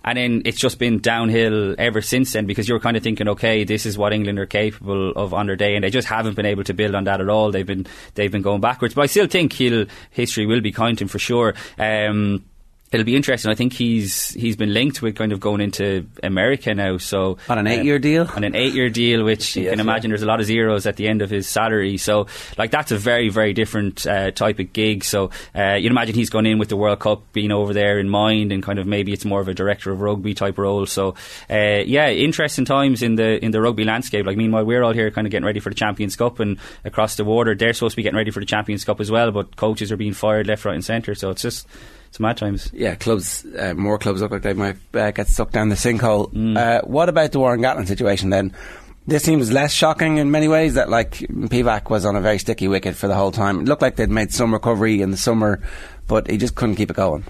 And 0.06 0.18
then 0.18 0.41
it's 0.45 0.60
just 0.60 0.80
been 0.80 0.99
downhill 0.99 1.76
ever 1.78 2.01
since 2.01 2.34
then 2.34 2.45
because 2.45 2.68
you're 2.68 2.80
kind 2.80 2.97
of 2.97 3.04
thinking, 3.04 3.30
okay, 3.30 3.64
this 3.64 3.86
is 3.86 3.97
what 3.97 4.12
England 4.12 4.38
are 4.38 4.45
capable 4.45 5.12
of 5.12 5.34
on 5.34 5.47
their 5.47 5.56
day, 5.56 5.76
and 5.76 5.84
they 5.84 5.89
just 5.89 6.08
haven't 6.08 6.36
been 6.36 6.45
able 6.45 6.64
to 6.66 6.74
build 6.74 6.93
on 6.93 7.06
that 7.06 7.22
at 7.22 7.30
all. 7.30 7.51
They've 7.51 7.66
been 7.66 7.88
they've 8.16 8.32
been 8.32 8.41
going 8.41 8.60
backwards, 8.60 8.93
but 8.93 9.04
I 9.04 9.06
still 9.06 9.28
think 9.28 9.54
he'll 9.54 9.86
history 10.12 10.45
will 10.45 10.60
be 10.60 10.74
him 10.74 11.08
for 11.08 11.20
sure. 11.20 11.54
Um, 11.80 12.43
It'll 12.94 13.04
be 13.06 13.16
interesting. 13.16 13.50
I 13.52 13.56
think 13.56 13.74
he's 13.74 14.30
he's 14.30 14.56
been 14.56 14.74
linked 14.74 15.02
with 15.02 15.16
kind 15.16 15.32
of 15.32 15.39
going 15.39 15.62
into 15.62 16.06
America 16.22 16.74
now. 16.76 16.98
So 16.98 17.38
On 17.50 17.58
an 17.58 17.66
eight-year 17.68 17.98
deal? 18.00 18.30
On 18.36 18.44
an 18.44 18.56
eight-year 18.56 18.89
deal, 18.89 19.24
which 19.24 19.56
you 19.56 19.64
Yes, 19.64 19.72
can 19.72 19.80
yeah. 19.80 19.84
imagine 19.84 20.12
there's 20.12 20.22
a 20.22 20.28
lot 20.28 20.39
of 20.39 20.46
zeros 20.46 20.86
at 20.86 20.96
the 20.98 21.08
end 21.08 21.22
of 21.22 21.30
his 21.30 21.48
salary. 21.48 21.98
So 21.98 22.28
like 22.58 22.70
that's 22.72 22.91
a 22.91 22.98
very 22.98 23.30
very 23.30 23.54
different 23.54 24.06
uh, 24.06 24.32
type 24.32 24.60
of 24.60 24.72
gig. 24.74 25.04
So 25.04 25.32
uh, 25.56 25.74
you'd 25.74 25.91
imagine 25.91 26.16
he's 26.16 26.30
gone 26.30 26.46
in 26.46 26.60
with 26.60 26.70
the 26.70 26.78
World 26.78 27.00
Cup 27.00 27.34
being 27.34 27.52
over 27.52 27.74
there 27.74 27.98
in 28.00 28.10
mind, 28.10 28.52
and 28.52 28.62
kind 28.62 28.78
of 28.80 28.86
maybe 28.86 29.12
it's 29.12 29.26
more 29.26 29.41
of 29.41 29.48
a 29.48 29.54
director 29.54 29.91
of 29.91 30.00
rugby 30.02 30.34
type 30.34 30.58
role. 30.58 30.86
So 30.86 31.16
uh, 31.50 31.82
yeah, 31.86 32.10
interesting 32.10 32.66
times 32.66 33.02
in 33.02 33.16
the 33.16 33.44
in 33.44 33.52
the 33.52 33.60
rugby 33.62 33.86
landscape. 33.86 34.26
Like 34.26 34.38
meanwhile, 34.38 34.66
we're 34.66 34.84
all 34.84 34.94
here 34.94 35.10
kind 35.12 35.26
of 35.26 35.32
getting 35.32 35.46
ready 35.46 35.60
for 35.60 35.70
the 35.70 35.76
Champions 35.76 36.16
Cup, 36.16 36.39
and 36.39 36.60
across 36.86 37.16
the 37.16 37.26
water, 37.26 37.56
they're 37.56 37.74
supposed 37.74 37.94
to 37.94 37.98
be 37.98 38.04
getting 38.04 38.18
ready 38.18 38.30
for 38.32 38.39
the 38.39 38.46
Champions 38.46 38.84
Cup 38.86 39.00
as 39.02 39.10
well. 39.10 39.32
But 39.32 39.56
coaches 39.56 39.91
are 39.91 39.98
being 39.98 40.14
fired 40.14 40.46
left, 40.48 40.64
right, 40.66 40.76
and 40.76 40.86
centre. 40.86 41.16
So 41.16 41.32
it's 41.32 41.41
just 41.41 41.68
it's 42.14 42.20
mad 42.20 42.38
times. 42.38 42.70
Yeah, 42.74 42.93
clubs, 42.93 43.43
uh, 43.57 43.74
more 43.74 43.97
clubs 43.97 44.22
look 44.22 44.30
like 44.30 44.43
they 44.43 44.53
might 44.53 44.76
uh, 44.93 45.09
get 45.09 45.28
sucked 45.28 45.53
down 45.53 45.70
the 45.70 45.76
sinkhole. 45.76 46.55
Uh, 46.55 46.82
what 46.84 47.09
about 47.09 47.32
the 47.32 47.39
Warren 47.39 47.59
Gatland 47.59 47.88
situation 47.88 48.30
then? 48.30 48.53
This 49.07 49.24
seems 49.24 49.51
less 49.51 49.74
shocking 49.74 50.20
in 50.20 50.30
many 50.30 50.47
ways 50.47 50.76
that 50.76 50.91
like 50.91 51.14
Pivac 51.14 51.89
was 51.89 52.05
on 52.05 52.16
a 52.16 52.22
very 52.22 52.38
sticky 52.38 52.68
wicket 52.68 52.95
for 52.95 53.07
the 53.07 53.16
whole 53.16 53.32
time. 53.32 53.61
It 53.61 53.66
looked 53.66 53.82
like 53.82 53.95
they'd 53.95 54.11
made 54.11 54.32
some 54.32 54.53
recovery 54.53 55.01
in 55.01 55.09
the 55.09 55.18
summer, 55.18 55.59
but 56.07 56.30
he 56.30 56.38
just 56.38 56.53
couldn't 56.53 56.76
keep 56.76 56.91
it 56.91 56.95
going. 56.95 57.24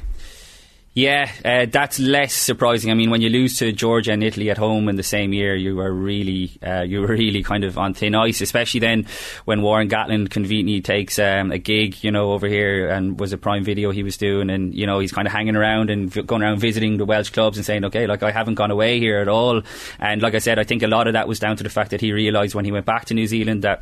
Yeah, 0.96 1.32
uh, 1.44 1.66
that's 1.66 2.00
less 2.00 2.36
surprising. 2.36 2.92
I 2.92 2.94
mean, 2.94 3.10
when 3.10 3.22
you 3.22 3.30
lose 3.30 3.58
to 3.58 3.72
Georgia 3.72 4.12
and 4.12 4.24
Italy 4.24 4.52
at 4.52 4.60
home 4.60 4.88
in 4.88 4.96
the 4.96 5.02
same 5.02 5.34
year, 5.34 5.56
you 5.56 5.76
were 5.76 5.92
really, 5.92 6.52
uh, 6.62 6.84
you 6.84 7.02
were 7.02 7.08
really 7.16 7.42
kind 7.42 7.64
of 7.64 7.80
on 7.80 7.96
thin 7.96 8.14
ice. 8.14 8.42
Especially 8.42 8.80
then 8.80 9.08
when 9.46 9.64
Warren 9.64 9.90
Gatland 9.90 10.30
conveniently 10.30 10.82
takes 10.82 11.18
um, 11.18 11.52
a 11.52 11.58
gig, 11.58 12.04
you 12.04 12.12
know, 12.12 12.32
over 12.34 12.48
here 12.48 12.90
and 12.90 13.20
was 13.20 13.34
a 13.34 13.40
prime 13.40 13.64
video 13.64 13.90
he 13.90 14.04
was 14.04 14.18
doing, 14.18 14.52
and 14.52 14.76
you 14.76 14.86
know 14.86 15.00
he's 15.00 15.12
kind 15.12 15.28
of 15.28 15.32
hanging 15.32 15.56
around 15.56 15.90
and 15.90 16.12
v- 16.12 16.22
going 16.22 16.44
around 16.44 16.60
visiting 16.60 16.98
the 16.98 17.06
Welsh 17.06 17.32
clubs 17.32 17.58
and 17.58 17.66
saying, 17.66 17.86
okay, 17.86 18.06
like 18.06 18.22
I 18.22 18.30
haven't 18.30 18.56
gone 18.56 18.70
away 18.70 19.00
here 19.00 19.18
at 19.18 19.28
all. 19.28 19.64
And 20.00 20.22
like 20.22 20.36
I 20.36 20.40
said, 20.40 20.60
I 20.60 20.64
think 20.64 20.84
a 20.84 20.88
lot 20.88 21.08
of 21.08 21.14
that 21.14 21.28
was 21.28 21.40
down 21.40 21.58
to 21.58 21.64
the 21.64 21.72
fact 21.72 21.90
that 21.90 22.02
he 22.02 22.14
realised 22.14 22.54
when 22.54 22.66
he 22.66 22.72
went 22.72 22.86
back 22.86 23.06
to 23.06 23.16
New 23.16 23.26
Zealand 23.26 23.64
that 23.64 23.82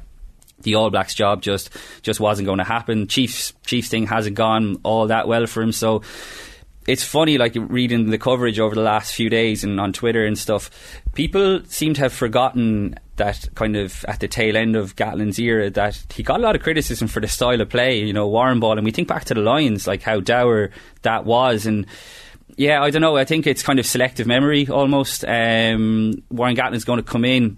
the 0.62 0.76
All 0.76 0.89
Blacks 0.89 1.14
job 1.14 1.41
just 1.41 1.72
just 2.03 2.22
wasn't 2.22 2.45
going 2.45 2.59
to 2.59 2.64
happen. 2.64 3.07
Chiefs 3.07 3.51
Chiefs 3.66 3.89
thing 3.89 4.07
hasn't 4.07 4.38
gone 4.38 4.80
all 4.84 5.07
that 5.07 5.28
well 5.28 5.45
for 5.45 5.62
him, 5.62 5.74
so 5.74 6.03
it's 6.88 7.03
funny, 7.03 7.38
like 7.38 7.53
reading 7.55 8.09
the 8.09 8.17
coverage 8.17 8.59
over 8.59 8.73
the 8.73 8.82
last 8.82 9.13
few 9.13 9.29
days 9.29 9.63
and 9.63 9.79
on 9.79 9.93
Twitter 9.93 10.25
and 10.25 10.38
stuff. 10.38 10.71
People 11.13 11.63
seem 11.65 11.93
to 11.93 12.01
have 12.01 12.13
forgotten 12.13 12.97
that 13.17 13.47
kind 13.53 13.75
of 13.75 14.03
at 14.07 14.19
the 14.19 14.27
tail 14.27 14.57
end 14.57 14.75
of 14.75 14.95
Gatland's 14.95 15.39
era 15.39 15.69
that 15.69 16.03
he 16.13 16.23
got 16.23 16.39
a 16.39 16.43
lot 16.43 16.55
of 16.55 16.63
criticism 16.63 17.07
for 17.07 17.19
the 17.19 17.27
style 17.27 17.61
of 17.61 17.69
play, 17.69 17.99
you 17.99 18.13
know, 18.13 18.27
Warren 18.27 18.59
ball, 18.59 18.77
and 18.77 18.84
we 18.84 18.91
think 18.91 19.07
back 19.07 19.25
to 19.25 19.34
the 19.34 19.41
Lions, 19.41 19.86
like 19.86 20.01
how 20.01 20.19
dour 20.19 20.71
that 21.03 21.25
was, 21.25 21.65
and 21.65 21.86
yeah, 22.57 22.82
I 22.82 22.89
don't 22.89 23.01
know. 23.01 23.15
I 23.15 23.25
think 23.25 23.47
it's 23.47 23.63
kind 23.63 23.79
of 23.79 23.86
selective 23.86 24.27
memory 24.27 24.67
almost. 24.67 25.23
Um, 25.23 26.23
Warren 26.29 26.55
Gatland's 26.55 26.86
going 26.86 26.97
to 26.97 27.03
come 27.03 27.25
in 27.25 27.57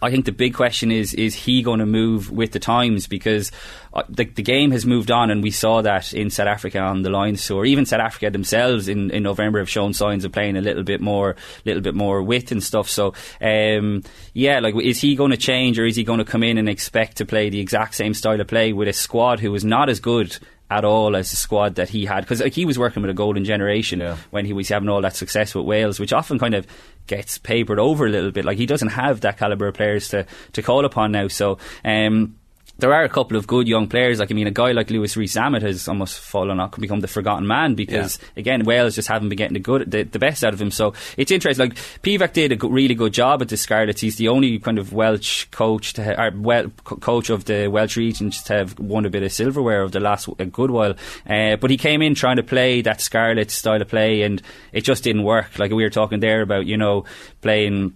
I 0.00 0.10
think 0.10 0.24
the 0.24 0.32
big 0.32 0.54
question 0.54 0.90
is 0.90 1.12
is 1.12 1.34
he 1.34 1.62
going 1.62 1.80
to 1.80 1.86
move 1.86 2.30
with 2.30 2.52
the 2.52 2.58
times? 2.58 3.06
Because 3.06 3.52
uh, 3.92 4.02
the, 4.08 4.24
the 4.24 4.42
game 4.42 4.70
has 4.70 4.86
moved 4.86 5.10
on 5.10 5.30
and 5.30 5.42
we 5.42 5.50
saw 5.50 5.82
that 5.82 6.14
in 6.14 6.30
South 6.30 6.46
Africa 6.46 6.78
on 6.78 7.02
the 7.02 7.10
Lions 7.10 7.46
tour. 7.46 7.64
Even 7.64 7.84
South 7.84 8.00
Africa 8.00 8.30
themselves 8.30 8.88
in, 8.88 9.10
in 9.10 9.22
November 9.22 9.58
have 9.58 9.68
shown 9.68 9.92
signs 9.92 10.24
of 10.24 10.32
playing 10.32 10.56
a 10.56 10.62
little 10.62 10.82
bit 10.82 11.00
more 11.00 11.36
little 11.64 11.82
bit 11.82 11.94
more 11.94 12.22
width 12.22 12.52
and 12.52 12.62
stuff. 12.62 12.88
So 12.88 13.14
um, 13.40 14.02
yeah 14.32 14.60
like 14.60 14.74
is 14.76 15.00
he 15.00 15.14
going 15.14 15.30
to 15.30 15.36
change 15.36 15.78
or 15.78 15.84
is 15.84 15.96
he 15.96 16.04
going 16.04 16.18
to 16.20 16.24
come 16.24 16.42
in 16.42 16.58
and 16.58 16.68
expect 16.68 17.18
to 17.18 17.26
play 17.26 17.50
the 17.50 17.60
exact 17.60 17.94
same 17.94 18.14
style 18.14 18.40
of 18.40 18.46
play 18.46 18.72
with 18.72 18.88
a 18.88 18.92
squad 18.92 19.40
who 19.40 19.54
is 19.54 19.64
not 19.64 19.88
as 19.88 20.00
good 20.00 20.38
at 20.72 20.84
all 20.84 21.14
as 21.14 21.30
the 21.30 21.36
squad 21.36 21.74
that 21.74 21.88
he 21.88 22.04
had 22.04 22.22
because 22.22 22.40
like, 22.40 22.54
he 22.54 22.64
was 22.64 22.78
working 22.78 23.02
with 23.02 23.10
a 23.10 23.14
golden 23.14 23.44
generation 23.44 24.00
yeah. 24.00 24.16
when 24.30 24.46
he 24.46 24.52
was 24.52 24.68
having 24.68 24.88
all 24.88 25.02
that 25.02 25.14
success 25.14 25.54
with 25.54 25.66
Wales, 25.66 26.00
which 26.00 26.12
often 26.12 26.38
kind 26.38 26.54
of 26.54 26.66
gets 27.06 27.38
papered 27.38 27.78
over 27.78 28.06
a 28.06 28.10
little 28.10 28.30
bit. 28.30 28.44
Like 28.44 28.58
he 28.58 28.66
doesn't 28.66 28.88
have 28.88 29.20
that 29.20 29.38
caliber 29.38 29.68
of 29.68 29.74
players 29.74 30.08
to 30.08 30.26
to 30.52 30.62
call 30.62 30.84
upon 30.84 31.12
now. 31.12 31.28
So. 31.28 31.58
Um, 31.84 32.36
there 32.78 32.92
are 32.92 33.04
a 33.04 33.08
couple 33.08 33.36
of 33.36 33.46
good 33.46 33.68
young 33.68 33.86
players. 33.86 34.18
Like 34.18 34.30
I 34.30 34.34
mean, 34.34 34.46
a 34.46 34.52
guy 34.52 34.72
like 34.72 34.90
Lewis 34.90 35.16
Rees-Zammit 35.16 35.62
has 35.62 35.88
almost 35.88 36.18
fallen 36.18 36.58
off, 36.58 36.78
become 36.78 37.00
the 37.00 37.08
forgotten 37.08 37.46
man 37.46 37.74
because 37.74 38.18
yeah. 38.20 38.40
again, 38.40 38.64
Wales 38.64 38.94
just 38.94 39.08
haven't 39.08 39.28
been 39.28 39.36
getting 39.36 39.54
the 39.54 39.60
good, 39.60 39.90
the, 39.90 40.02
the, 40.02 40.18
best 40.18 40.42
out 40.42 40.52
of 40.52 40.60
him. 40.60 40.70
So 40.70 40.94
it's 41.16 41.30
interesting. 41.30 41.68
Like 41.68 41.78
Pivac 42.02 42.32
did 42.32 42.52
a 42.52 42.68
really 42.68 42.94
good 42.94 43.12
job 43.12 43.42
at 43.42 43.48
the 43.48 43.56
Scarlets. 43.56 44.00
He's 44.00 44.16
the 44.16 44.28
only 44.28 44.58
kind 44.58 44.78
of 44.78 44.92
Welsh 44.92 45.44
coach 45.46 45.92
to 45.94 46.04
ha- 46.04 46.24
or 46.24 46.32
well, 46.34 46.72
co- 46.84 46.96
coach 46.96 47.30
of 47.30 47.44
the 47.44 47.68
Welsh 47.68 47.96
regions 47.96 48.42
to 48.44 48.54
have 48.54 48.78
won 48.78 49.06
a 49.06 49.10
bit 49.10 49.22
of 49.22 49.32
silverware 49.32 49.82
of 49.82 49.92
the 49.92 50.00
last 50.00 50.28
a 50.38 50.46
good 50.46 50.70
while. 50.70 50.94
Uh, 51.28 51.56
but 51.56 51.70
he 51.70 51.76
came 51.76 52.02
in 52.02 52.14
trying 52.14 52.36
to 52.36 52.42
play 52.42 52.80
that 52.82 53.00
Scarlet 53.00 53.50
style 53.50 53.82
of 53.82 53.88
play, 53.88 54.22
and 54.22 54.42
it 54.72 54.82
just 54.82 55.04
didn't 55.04 55.24
work. 55.24 55.58
Like 55.58 55.70
we 55.70 55.84
were 55.84 55.90
talking 55.90 56.20
there 56.20 56.42
about, 56.42 56.66
you 56.66 56.76
know, 56.76 57.04
playing 57.42 57.94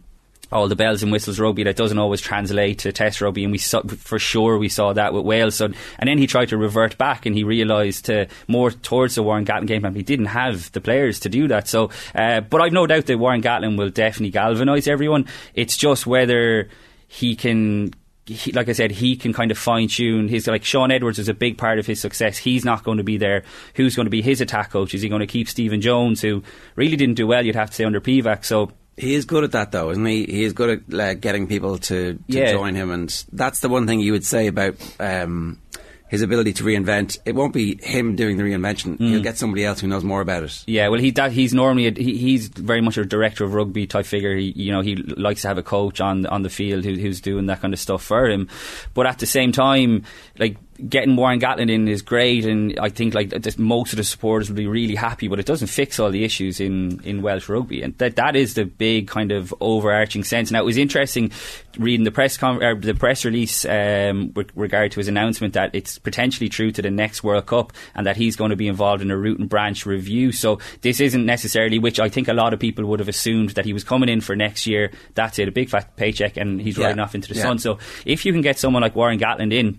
all 0.53 0.69
the 0.69 0.77
bells 0.77 1.03
and 1.03 1.11
whistles 1.11 1.41
rugby 1.41 1.65
that 1.65 1.77
doesn't 1.77 1.99
always 1.99 2.21
translate 2.21 2.79
to 2.81 2.93
test 2.93 3.21
rugby 3.21 3.43
and 3.43 3.53
we 3.53 3.59
saw, 3.59 3.83
for 3.83 4.19
sure 4.19 4.59
we 4.59 4.69
saw 4.69 4.93
that 4.93 5.13
with 5.13 5.25
Wales 5.25 5.57
so, 5.57 5.67
and 5.99 6.09
then 6.09 6.19
he 6.19 6.27
tried 6.27 6.49
to 6.49 6.57
revert 6.57 6.97
back 6.99 7.27
and 7.27 7.35
he 7.35 7.45
realised 7.45 8.07
to 8.07 8.27
more 8.49 8.71
towards 8.71 9.15
the 9.15 9.23
Warren 9.23 9.45
Gatland 9.45 9.67
game 9.67 9.81
plan 9.81 9.95
he 9.95 10.03
didn't 10.03 10.27
have 10.27 10.71
the 10.73 10.81
players 10.81 11.21
to 11.21 11.29
do 11.29 11.49
that 11.49 11.69
so 11.69 11.91
uh, 12.15 12.41
but 12.41 12.61
I've 12.61 12.73
no 12.73 12.87
doubt 12.87 13.07
that 13.07 13.19
Warren 13.19 13.43
Gatland 13.43 13.79
will 13.79 13.91
definitely 13.91 14.31
galvanise 14.31 14.89
everyone 14.89 15.27
it's 15.55 15.77
just 15.77 16.07
whether 16.07 16.69
he 17.09 17.37
can 17.37 17.93
he, 18.27 18.51
like 18.51 18.69
I 18.69 18.73
said, 18.73 18.91
he 18.91 19.15
can 19.17 19.33
kind 19.33 19.53
of 19.53 19.59
fine 19.59 19.89
tune 19.89 20.29
his 20.29 20.49
like 20.49 20.65
Shaun 20.65 20.91
Edwards 20.91 21.19
is 21.19 21.29
a 21.29 21.35
big 21.35 21.59
part 21.59 21.79
of 21.79 21.87
his 21.87 22.01
success. 22.01 22.37
He's 22.37 22.65
not 22.65 22.83
going 22.83 22.99
to 22.99 23.05
be 23.05 23.19
there. 23.19 23.45
Who's 23.75 23.95
going 23.95 24.07
to 24.07 24.11
be 24.11 24.23
his 24.23 24.41
attack 24.41 24.71
coach? 24.71 24.95
Is 24.95 25.03
he 25.03 25.09
going 25.09 25.21
to 25.21 25.27
keep 25.27 25.49
Stephen 25.49 25.81
Jones, 25.81 26.23
who 26.23 26.43
really 26.75 26.97
didn't 26.97 27.15
do 27.15 27.27
well? 27.27 27.47
You'd 27.47 27.55
have 27.55 27.71
to 27.71 27.77
say 27.77 27.85
under 27.85 28.01
Pivac. 28.01 28.45
So 28.45 28.73
he 28.97 29.15
is 29.15 29.25
good 29.25 29.45
at 29.45 29.53
that, 29.53 29.73
though, 29.73 29.91
isn't 29.91 30.05
he? 30.07 30.25
He 30.25 30.45
is 30.45 30.53
good 30.53 30.83
at 30.91 31.01
uh, 31.01 31.15
getting 31.15 31.47
people 31.47 31.79
to, 31.79 32.15
to 32.15 32.19
Yeah. 32.29 32.53
join 32.53 32.75
him, 32.75 32.91
and 32.91 33.25
that's 33.33 33.61
the 33.61 33.69
one 33.69 33.87
thing 33.87 34.01
you 34.01 34.13
would 34.13 34.25
say 34.25 34.47
about 34.47 34.75
um, 34.99 35.61
his 36.09 36.23
ability 36.23 36.53
to 36.55 36.65
reinvent. 36.65 37.19
It 37.27 37.35
won't 37.35 37.53
be 37.53 37.79
him 37.83 38.17
doing 38.17 38.37
the 38.37 38.43
reinvention. 38.45 38.97
Mm. 38.97 39.09
He'll 39.11 39.23
get 39.23 39.37
somebody 39.39 39.65
else 39.65 39.81
who 39.81 39.89
knows 39.89 40.05
more 40.05 40.21
about 40.21 40.45
it. 40.45 40.65
Yeah, 40.67 40.89
well, 40.89 41.01
he 41.01 41.11
that 41.11 41.33
he's 41.33 41.53
normally 41.53 41.89
a, 41.89 41.93
he, 41.93 42.17
he's 42.17 42.49
very 42.49 42.81
much 42.81 42.97
a 42.97 43.05
director 43.05 43.45
of 43.45 43.55
rugby 43.55 43.87
type 43.87 44.07
figure. 44.07 44.35
He, 44.37 44.53
you 44.57 44.73
know, 44.73 44.81
he 44.83 44.97
likes 44.97 45.43
to 45.43 45.49
have 45.49 45.59
a 45.59 45.63
coach 45.63 46.01
on 46.01 46.25
on 46.27 46.43
the 46.43 46.51
field 46.51 46.85
who, 46.85 46.95
who's 46.95 47.21
doing 47.21 47.47
that 47.47 47.61
kind 47.61 47.75
of 47.75 47.81
stuff 47.81 48.03
for 48.03 48.27
him. 48.27 48.49
But 48.95 49.07
at 49.07 49.19
the 49.19 49.27
same 49.27 49.53
time, 49.53 50.05
like 50.39 50.57
getting 50.89 51.17
Warren 51.17 51.41
Gatland 51.41 51.71
in 51.71 51.89
is 51.89 52.03
great, 52.03 52.45
and 52.45 52.79
I 52.79 52.89
think 52.89 53.15
like 53.15 53.33
most 53.59 53.93
of 53.93 53.97
the 53.97 54.05
supporters 54.05 54.49
will 54.49 54.57
be 54.57 54.67
really 54.67 54.95
happy. 54.95 55.29
But 55.29 55.39
it 55.39 55.47
doesn't 55.47 55.69
fix 55.69 55.99
all 55.99 56.11
the 56.11 56.25
issues 56.25 56.61
in, 56.61 57.01
in 57.05 57.23
Welsh 57.23 57.49
rugby, 57.49 57.83
and 57.83 57.97
that 57.99 58.17
that 58.17 58.37
is 58.37 58.55
the 58.55 58.65
big 58.65 59.09
kind 59.09 59.33
of 59.33 59.55
overarching 59.61 60.25
sense. 60.25 60.51
Now 60.51 60.61
it 60.61 60.65
was 60.67 60.77
interesting 60.77 61.33
reading 61.79 62.05
the 62.05 62.11
press 62.11 62.37
con- 62.39 62.63
or 62.63 62.75
the 62.75 62.95
press 62.95 63.25
release 63.25 63.65
um, 63.67 64.33
with 64.35 64.51
regard 64.57 64.93
to 64.93 65.01
his 65.01 65.09
announcement 65.09 65.53
that 65.55 65.71
it's 65.75 65.99
potentially 65.99 66.49
true 66.49 66.71
to 66.73 66.81
the 66.81 66.91
next 66.91 67.23
World 67.23 67.47
Cup, 67.47 67.73
and 67.95 68.07
that 68.07 68.17
he's 68.17 68.37
going 68.37 68.51
to 68.51 68.57
be 68.57 68.69
involved 68.69 69.03
in 69.03 69.11
a 69.11 69.17
root 69.17 69.39
and 69.39 69.49
branch 69.49 69.87
review. 69.87 70.33
So 70.33 70.59
this 70.81 71.01
isn't 71.01 71.27
necessarily, 71.27 71.79
which 71.79 72.01
I 72.01 72.09
think 72.09 72.29
a 72.29 72.33
lot 72.35 72.53
of 72.55 72.61
people 72.61 72.85
would 72.87 73.01
have 73.01 73.09
assumed 73.09 73.51
that 73.51 73.65
he 73.65 73.73
was 73.73 73.85
coming 73.85 74.09
in 74.09 74.21
for 74.21 74.35
next 74.37 74.67
year. 74.67 74.91
That's 75.15 75.39
it, 75.39 75.49
a 75.49 75.53
big 75.53 75.69
fat 75.69 75.97
paycheck, 75.97 76.37
and 76.37 76.61
he's 76.61 76.79
Yeah. 76.79 76.87
riding 76.87 77.01
off 77.01 77.15
into 77.15 77.29
the 77.29 77.35
Yeah. 77.39 77.43
sun. 77.43 77.59
So 77.59 77.79
if 78.05 78.25
you 78.25 78.33
can 78.33 78.43
get 78.43 78.59
someone 78.59 78.83
like 78.83 78.97
Warren 78.97 79.19
Gatland 79.19 79.53
in 79.53 79.79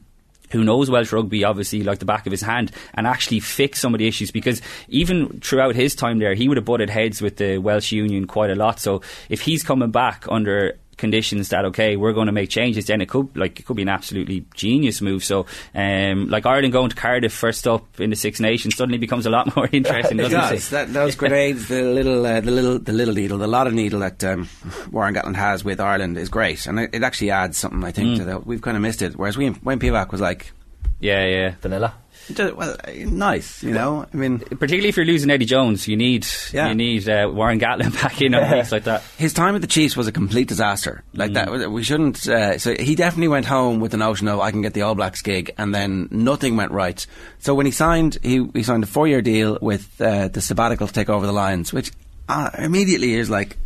who 0.51 0.63
knows 0.63 0.89
Welsh 0.89 1.11
rugby 1.11 1.43
obviously 1.43 1.83
like 1.83 1.99
the 1.99 2.05
back 2.05 2.25
of 2.25 2.31
his 2.31 2.41
hand 2.41 2.71
and 2.93 3.07
actually 3.07 3.39
fix 3.39 3.79
some 3.79 3.93
of 3.93 3.99
the 3.99 4.07
issues 4.07 4.31
because 4.31 4.61
even 4.87 5.39
throughout 5.41 5.75
his 5.75 5.95
time 5.95 6.19
there 6.19 6.33
he 6.33 6.47
would 6.47 6.57
have 6.57 6.65
butted 6.65 6.89
heads 6.89 7.21
with 7.21 7.37
the 7.37 7.57
Welsh 7.57 7.91
Union 7.91 8.27
quite 8.27 8.49
a 8.49 8.55
lot. 8.55 8.79
So 8.79 9.01
if 9.29 9.41
he's 9.41 9.63
coming 9.63 9.91
back 9.91 10.25
under 10.29 10.77
conditions 10.97 11.49
that 11.49 11.63
okay 11.65 11.95
we're 11.95 12.13
going 12.13 12.25
to 12.25 12.31
make 12.31 12.49
changes 12.49 12.85
then 12.87 13.01
it 13.01 13.07
could 13.07 13.35
like 13.37 13.59
it 13.59 13.65
could 13.65 13.75
be 13.77 13.83
an 13.83 13.89
absolutely 13.89 14.45
genius 14.55 14.99
move 15.01 15.23
so 15.23 15.45
um, 15.75 16.27
like 16.29 16.45
Ireland 16.45 16.73
going 16.73 16.89
to 16.89 16.95
Cardiff 16.95 17.31
first 17.33 17.67
up 17.67 17.99
in 17.99 18.09
the 18.09 18.15
Six 18.15 18.39
Nations 18.39 18.75
suddenly 18.75 18.97
becomes 18.97 19.25
a 19.25 19.29
lot 19.29 19.55
more 19.55 19.69
interesting 19.71 20.19
It 20.19 20.23
doesn't 20.23 20.39
does. 20.39 20.69
That, 20.71 20.91
those 20.93 21.15
grenades, 21.15 21.67
the 21.67 21.81
little, 21.83 22.25
uh, 22.25 22.41
the 22.41 22.51
little, 22.51 22.79
the 22.79 22.93
little 22.93 23.13
needle, 23.13 23.37
the 23.37 23.47
lot 23.47 23.67
of 23.67 23.73
needle 23.73 23.99
that 23.99 24.23
um, 24.23 24.49
Warren 24.91 25.13
Gatland 25.13 25.35
has 25.35 25.63
with 25.63 25.79
Ireland 25.79 26.17
is 26.17 26.29
great, 26.29 26.65
and 26.65 26.79
it, 26.79 26.89
it 26.93 27.03
actually 27.03 27.31
adds 27.31 27.57
something. 27.57 27.83
I 27.83 27.91
think 27.91 28.07
Mm. 28.07 28.17
to 28.17 28.23
that. 28.25 28.47
We've 28.47 28.61
kind 28.61 28.75
of 28.77 28.81
missed 28.81 29.01
it. 29.01 29.15
Whereas 29.15 29.37
we, 29.37 29.49
Wayne 29.63 29.79
Pivac 29.79 30.11
was 30.11 30.21
like, 30.21 30.51
yeah 30.99 31.25
yeah 31.25 31.53
vanilla 31.61 31.93
well, 32.36 32.75
uh, 32.84 32.91
nice, 32.93 33.63
you 33.63 33.71
know. 33.71 34.05
I 34.13 34.17
mean, 34.17 34.39
particularly 34.39 34.89
if 34.89 34.97
you're 34.97 35.05
losing 35.05 35.30
Eddie 35.30 35.45
Jones 35.45 35.88
you 35.88 35.95
need 35.95 36.25
Yeah. 36.51 36.69
you 36.69 36.75
need 36.75 37.07
uh, 37.07 37.30
Warren 37.34 37.59
Gatland 37.59 37.93
back 38.01 38.21
in 38.21 38.36
on 38.36 38.51
weeks 38.51 38.71
like 38.71 38.84
that 38.86 39.03
his 39.17 39.34
time 39.34 39.55
at 39.55 39.61
the 39.61 39.67
Chiefs 39.67 39.95
was 39.95 40.07
a 40.07 40.11
complete 40.11 40.47
disaster. 40.47 41.03
Like 41.13 41.34
that, 41.34 41.71
we 41.71 41.84
shouldn't. 41.84 42.28
Uh, 42.28 42.57
so 42.57 42.73
he 42.75 42.95
definitely 42.95 43.28
went 43.30 43.45
home 43.45 43.80
with 43.80 43.91
the 43.91 43.97
notion 43.97 44.28
of 44.28 44.39
I 44.39 44.51
can 44.51 44.61
get 44.61 44.73
the 44.73 44.82
All 44.84 44.95
Blacks 44.95 45.21
gig, 45.21 45.53
and 45.57 45.73
then 45.73 46.07
nothing 46.11 46.55
went 46.57 46.71
right. 46.71 47.05
So 47.39 47.55
when 47.55 47.65
he 47.65 47.71
signed, 47.71 48.17
he, 48.21 48.45
he 48.53 48.63
signed 48.63 48.84
a 48.84 48.88
four-year 48.88 49.21
deal 49.21 49.57
with 49.61 49.99
uh, 50.01 50.28
the 50.28 50.41
sabbatical 50.41 50.88
to 50.88 50.93
take 50.93 51.09
over 51.09 51.25
the 51.25 51.32
Lions, 51.32 51.71
which 51.73 51.91
uh, 52.30 52.49
immediately 52.57 53.13
is 53.13 53.30
like. 53.30 53.57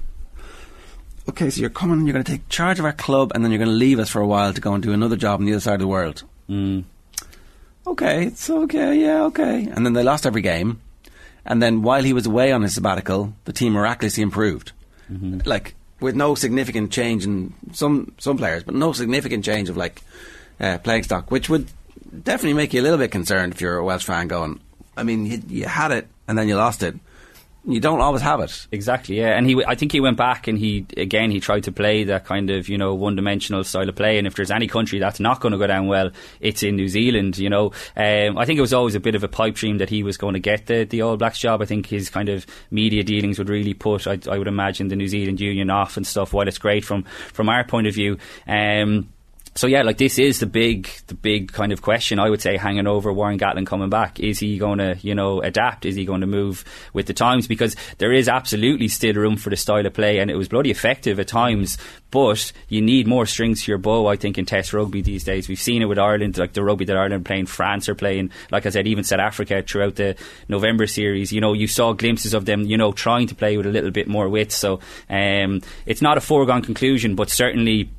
Okay, 1.29 1.49
so 1.51 1.61
you're 1.61 1.69
coming, 1.69 2.05
you're 2.05 2.13
going 2.13 2.25
to 2.25 2.31
take 2.31 2.49
charge 2.49 2.79
of 2.79 2.85
our 2.85 2.93
club, 2.93 3.31
and 3.35 3.43
then 3.43 3.51
you're 3.51 3.59
going 3.59 3.69
to 3.69 3.75
leave 3.75 3.99
us 3.99 4.09
for 4.09 4.21
a 4.21 4.27
while 4.27 4.53
to 4.53 4.59
go 4.61 4.73
and 4.73 4.81
do 4.83 4.91
another 4.91 5.15
job 5.15 5.39
on 5.39 5.45
the 5.45 5.51
other 5.53 5.61
side 5.61 5.75
of 5.75 5.79
the 5.79 5.87
world. 5.87 6.23
Mm. 6.49 6.83
Okay, 7.87 8.27
it's 8.27 8.49
okay, 8.49 8.99
yeah, 9.01 9.23
okay. 9.23 9.67
And 9.71 9.85
then 9.85 9.93
they 9.93 10.03
lost 10.03 10.25
every 10.25 10.41
game. 10.41 10.81
And 11.45 11.61
then 11.61 11.81
while 11.81 12.03
he 12.03 12.13
was 12.13 12.27
away 12.27 12.51
on 12.51 12.61
his 12.61 12.75
sabbatical, 12.75 13.33
the 13.45 13.53
team 13.53 13.73
miraculously 13.73 14.21
improved. 14.21 14.71
Like, 15.45 15.73
with 15.99 16.15
no 16.15 16.35
significant 16.35 16.91
change 16.91 17.25
in 17.25 17.53
some, 17.73 18.13
some 18.17 18.37
players, 18.37 18.63
but 18.63 18.75
no 18.75 18.93
significant 18.93 19.43
change 19.43 19.67
of, 19.69 19.77
like, 19.77 20.01
uh, 20.59 20.77
playing 20.77 21.03
stock, 21.03 21.31
which 21.31 21.49
would 21.49 21.71
definitely 22.23 22.53
make 22.53 22.73
you 22.73 22.81
a 22.81 22.83
little 22.83 22.97
bit 22.97 23.11
concerned 23.11 23.53
if 23.53 23.61
you're 23.61 23.77
a 23.77 23.83
Welsh 23.83 24.05
fan 24.05 24.27
going, 24.27 24.59
I 24.95 25.03
mean, 25.03 25.25
you, 25.25 25.41
you 25.47 25.65
had 25.65 25.91
it 25.91 26.07
and 26.27 26.37
then 26.37 26.47
you 26.47 26.55
lost 26.55 26.83
it. 26.83 26.95
You 27.65 27.79
don't 27.79 28.01
always 28.01 28.23
have 28.23 28.39
it. 28.39 28.67
Exactly, 28.71 29.19
yeah. 29.19 29.37
And 29.37 29.47
he, 29.47 29.63
I 29.65 29.75
think 29.75 29.91
he 29.91 29.99
went 29.99 30.17
back 30.17 30.47
and 30.47 30.57
he 30.57 30.85
again 30.97 31.29
he 31.29 31.39
tried 31.39 31.63
to 31.65 31.71
play 31.71 32.03
that 32.05 32.25
kind 32.25 32.49
of 32.49 32.67
you 32.67 32.77
know 32.77 32.95
one 32.95 33.15
dimensional 33.15 33.63
style 33.63 33.87
of 33.87 33.95
play. 33.95 34.17
And 34.17 34.25
if 34.25 34.35
there's 34.35 34.49
any 34.49 34.67
country 34.67 34.97
that's 34.97 35.19
not 35.19 35.41
going 35.41 35.51
to 35.51 35.57
go 35.59 35.67
down 35.67 35.87
well, 35.87 36.09
it's 36.39 36.63
in 36.63 36.75
New 36.75 36.87
Zealand. 36.87 37.37
You 37.37 37.49
know, 37.49 37.67
um, 37.95 38.37
I 38.37 38.45
think 38.45 38.57
it 38.57 38.61
was 38.61 38.73
always 38.73 38.95
a 38.95 38.99
bit 38.99 39.13
of 39.13 39.23
a 39.23 39.27
pipe 39.27 39.55
dream 39.55 39.77
that 39.77 39.89
he 39.89 40.01
was 40.01 40.17
going 40.17 40.33
to 40.33 40.39
get 40.39 40.65
the 40.65 40.85
the 40.85 41.03
All 41.03 41.17
Blacks 41.17 41.39
job. 41.39 41.61
I 41.61 41.65
think 41.65 41.85
his 41.85 42.09
kind 42.09 42.29
of 42.29 42.47
media 42.71 43.03
dealings 43.03 43.37
would 43.37 43.49
really 43.49 43.75
put, 43.75 44.07
I, 44.07 44.17
I 44.29 44.37
would 44.37 44.47
imagine, 44.47 44.87
the 44.87 44.95
New 44.95 45.07
Zealand 45.07 45.39
Union 45.39 45.69
off 45.69 45.97
and 45.97 46.07
stuff. 46.07 46.33
While 46.33 46.47
it's 46.47 46.57
great 46.57 46.83
from 46.83 47.03
from 47.03 47.47
our 47.49 47.63
point 47.63 47.87
of 47.87 47.93
view. 47.93 48.17
Um, 48.47 49.09
so 49.53 49.67
yeah, 49.67 49.83
like 49.83 49.97
this 49.97 50.17
is 50.17 50.39
the 50.39 50.45
big, 50.45 50.89
the 51.07 51.13
big 51.13 51.51
kind 51.51 51.73
of 51.73 51.81
question 51.81 52.19
I 52.19 52.29
would 52.29 52.41
say 52.41 52.55
hanging 52.55 52.87
over 52.87 53.11
Warren 53.11 53.37
Gatland 53.37 53.67
coming 53.67 53.89
back. 53.89 54.19
Is 54.19 54.39
he 54.39 54.57
going 54.57 54.79
to, 54.79 54.97
you 55.01 55.13
know, 55.13 55.41
adapt? 55.41 55.85
Is 55.85 55.95
he 55.95 56.05
going 56.05 56.21
to 56.21 56.27
move 56.27 56.63
with 56.93 57.07
the 57.07 57.13
times? 57.13 57.47
Because 57.47 57.75
there 57.97 58.13
is 58.13 58.29
absolutely 58.29 58.87
still 58.87 59.15
room 59.15 59.35
for 59.35 59.49
the 59.49 59.57
style 59.57 59.85
of 59.85 59.93
play, 59.93 60.19
and 60.19 60.31
it 60.31 60.35
was 60.35 60.47
bloody 60.47 60.71
effective 60.71 61.19
at 61.19 61.27
times. 61.27 61.77
But 62.11 62.51
you 62.69 62.81
need 62.81 63.07
more 63.07 63.25
strings 63.25 63.63
to 63.63 63.71
your 63.71 63.77
bow, 63.77 64.07
I 64.07 64.15
think, 64.15 64.37
in 64.37 64.45
Test 64.45 64.73
rugby 64.73 65.01
these 65.01 65.25
days. 65.25 65.49
We've 65.49 65.59
seen 65.59 65.81
it 65.81 65.85
with 65.85 65.99
Ireland, 65.99 66.37
like 66.37 66.53
the 66.53 66.63
rugby 66.63 66.85
that 66.85 66.97
Ireland 66.97 67.25
playing, 67.25 67.45
France 67.47 67.89
are 67.89 67.95
playing. 67.95 68.31
Like 68.51 68.65
I 68.65 68.69
said, 68.69 68.87
even 68.87 69.03
South 69.03 69.19
Africa 69.19 69.63
throughout 69.63 69.95
the 69.95 70.15
November 70.47 70.87
series. 70.87 71.33
You 71.33 71.41
know, 71.41 71.53
you 71.53 71.67
saw 71.67 71.91
glimpses 71.93 72.33
of 72.33 72.45
them, 72.45 72.63
you 72.63 72.77
know, 72.77 72.93
trying 72.93 73.27
to 73.27 73.35
play 73.35 73.57
with 73.57 73.65
a 73.65 73.71
little 73.71 73.91
bit 73.91 74.07
more 74.07 74.29
wit. 74.29 74.51
So 74.53 74.79
um, 75.09 75.61
it's 75.85 76.01
not 76.01 76.17
a 76.17 76.21
foregone 76.21 76.61
conclusion, 76.61 77.15
but 77.15 77.29
certainly 77.29 77.91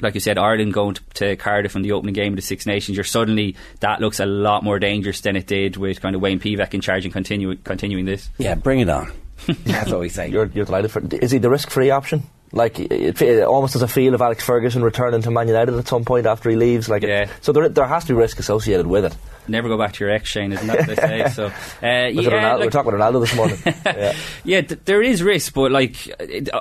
like 0.00 0.14
you 0.14 0.20
said, 0.20 0.38
Ireland 0.38 0.72
going 0.72 0.94
to, 0.94 1.02
to, 1.14 1.36
Cardiff 1.36 1.76
in 1.76 1.82
the 1.82 1.92
opening 1.92 2.14
game 2.14 2.32
of 2.32 2.36
the 2.36 2.42
Six 2.42 2.66
Nations, 2.66 2.96
you're 2.96 3.04
suddenly 3.04 3.56
that 3.80 4.00
looks 4.00 4.20
a 4.20 4.26
lot 4.26 4.62
more 4.62 4.78
dangerous 4.78 5.20
than 5.20 5.36
it 5.36 5.46
did 5.46 5.76
with 5.76 6.00
kind 6.00 6.14
of 6.14 6.22
Wayne 6.22 6.40
Pivac 6.40 6.74
in 6.74 6.80
charge 6.80 7.04
and 7.04 7.12
continue, 7.12 7.56
continuing 7.56 8.04
this. 8.04 8.28
Yeah, 8.38 8.54
bring 8.54 8.80
it 8.80 8.88
on. 8.88 9.12
That's 9.64 9.90
what 9.90 10.00
we 10.00 10.08
say. 10.08 10.28
You're, 10.28 10.46
you're 10.46 10.64
delighted 10.64 10.90
for. 10.90 11.02
Is 11.12 11.30
he 11.30 11.38
the 11.38 11.50
risk-free 11.50 11.90
option? 11.90 12.24
Like 12.52 12.78
it, 12.78 13.20
it, 13.20 13.42
almost 13.44 13.76
as 13.76 13.82
a 13.82 13.88
feel 13.88 14.14
of 14.14 14.22
Alex 14.22 14.44
Ferguson 14.44 14.82
returning 14.82 15.22
to 15.22 15.30
Man 15.30 15.48
United 15.48 15.74
at 15.74 15.88
some 15.88 16.04
point 16.04 16.26
after 16.26 16.50
he 16.50 16.56
leaves. 16.56 16.88
Like 16.88 17.02
yeah. 17.02 17.22
It, 17.22 17.30
so 17.40 17.52
there, 17.52 17.68
there 17.68 17.86
has 17.86 18.04
to 18.04 18.14
be 18.14 18.18
risk 18.18 18.38
associated 18.38 18.86
with 18.86 19.04
it 19.04 19.16
never 19.48 19.68
go 19.68 19.78
back 19.78 19.92
to 19.94 20.04
your 20.04 20.12
ex, 20.12 20.28
Shane, 20.28 20.52
isn't 20.52 20.66
that 20.66 20.78
what 20.78 20.86
they 20.86 20.94
say? 20.96 21.28
So, 21.30 21.46
uh, 21.46 21.50
yeah, 21.82 22.08
Ronaldo, 22.10 22.52
like, 22.52 22.60
we're 22.60 22.70
talking 22.70 22.94
about 22.94 23.12
Ronaldo 23.12 23.20
this 23.20 23.36
morning. 23.36 23.58
yeah, 23.66 24.16
yeah 24.44 24.60
th- 24.62 24.80
there 24.84 25.02
is 25.02 25.22
risk, 25.22 25.54
but 25.54 25.70
like, 25.70 25.96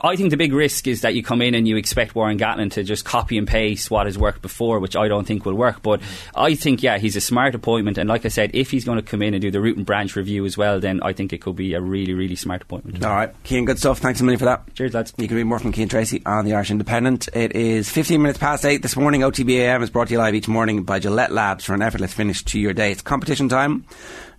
I 0.04 0.16
think 0.16 0.30
the 0.30 0.38
big 0.38 0.54
risk 0.54 0.88
is 0.88 1.02
that 1.02 1.16
you 1.16 1.24
come 1.24 1.42
in 1.42 1.56
and 1.56 1.68
you 1.68 1.78
expect 1.78 2.16
Warren 2.16 2.38
Gatland 2.38 2.74
to 2.74 2.84
just 2.84 3.06
copy 3.06 3.38
and 3.38 3.48
paste 3.48 3.90
what 3.92 4.06
has 4.06 4.18
worked 4.18 4.42
before, 4.42 4.80
which 4.80 4.96
I 4.96 5.08
don't 5.08 5.26
think 5.26 5.46
will 5.46 5.56
work. 5.56 5.82
But 5.82 6.02
I 6.36 6.56
think, 6.56 6.84
yeah, 6.84 6.98
he's 6.98 7.16
a 7.16 7.22
smart 7.22 7.56
appointment, 7.56 7.98
and 7.98 8.10
like 8.10 8.26
I 8.26 8.30
said, 8.30 8.52
if 8.54 8.72
he's 8.72 8.86
going 8.86 8.98
to 8.98 9.04
come 9.04 9.22
in 9.22 9.34
and 9.34 9.42
do 9.42 9.52
the 9.52 9.62
root 9.62 9.78
and 9.78 9.86
branch 9.86 10.16
review 10.16 10.46
as 10.46 10.58
well, 10.58 10.80
then 10.80 11.02
I 11.04 11.14
think 11.14 11.34
it 11.34 11.42
could 11.42 11.56
be 11.56 11.74
a 11.74 11.82
really, 11.82 12.14
really 12.14 12.36
smart 12.36 12.62
appointment. 12.62 13.04
All 13.04 13.16
right, 13.16 13.34
Cian, 13.44 13.66
good 13.66 13.80
stuff. 13.80 14.00
Thanks 14.00 14.20
a 14.22 14.24
million 14.24 14.40
for 14.40 14.46
that. 14.46 14.74
Cheers, 14.76 14.94
lads. 14.94 15.14
You 15.18 15.28
can 15.28 15.38
read 15.38 15.46
more 15.46 15.60
from 15.60 15.74
Cian 15.74 15.85
Tracey 15.90 16.22
on 16.26 16.46
the 16.46 16.54
Irish 16.54 16.72
Independent. 16.72 17.30
It 17.34 17.56
is 17.56 17.90
15 17.90 18.22
minutes 18.22 18.40
past 18.40 18.66
8 18.66 18.82
this 18.82 18.96
morning. 18.96 19.22
OTBAM 19.22 19.82
is 19.82 19.90
brought 19.90 20.08
to 20.08 20.14
you 20.14 20.20
live 20.20 20.36
each 20.36 20.48
morning 20.48 20.84
by 20.84 21.00
Gillette 21.00 21.32
Labs 21.32 21.66
for 21.66 21.74
an 21.74 21.82
effortless 21.82 22.14
finish 22.14 22.44
to 22.46 22.60
your 22.60 22.74
day. 22.74 22.92
It's 22.92 23.02
competition 23.02 23.50
time. 23.50 23.86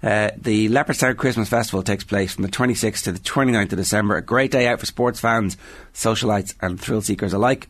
Uh, 0.03 0.31
the 0.37 0.69
Leopardstown 0.69 1.17
Christmas 1.17 1.49
Festival 1.49 1.83
takes 1.83 2.05
place 2.05 2.35
from 2.35 2.43
the 2.43 2.51
26th 2.51 3.05
to 3.05 3.13
the 3.13 3.19
29th 3.19 3.73
of 3.73 3.79
December. 3.79 4.17
A 4.17 4.23
great 4.23 4.51
day 4.51 4.67
out 4.69 4.81
for 4.81 4.87
sports 4.87 5.21
fans, 5.21 5.57
socialites, 5.93 6.55
and 6.61 6.81
thrill 6.81 7.03
seekers 7.03 7.33
alike. 7.33 7.69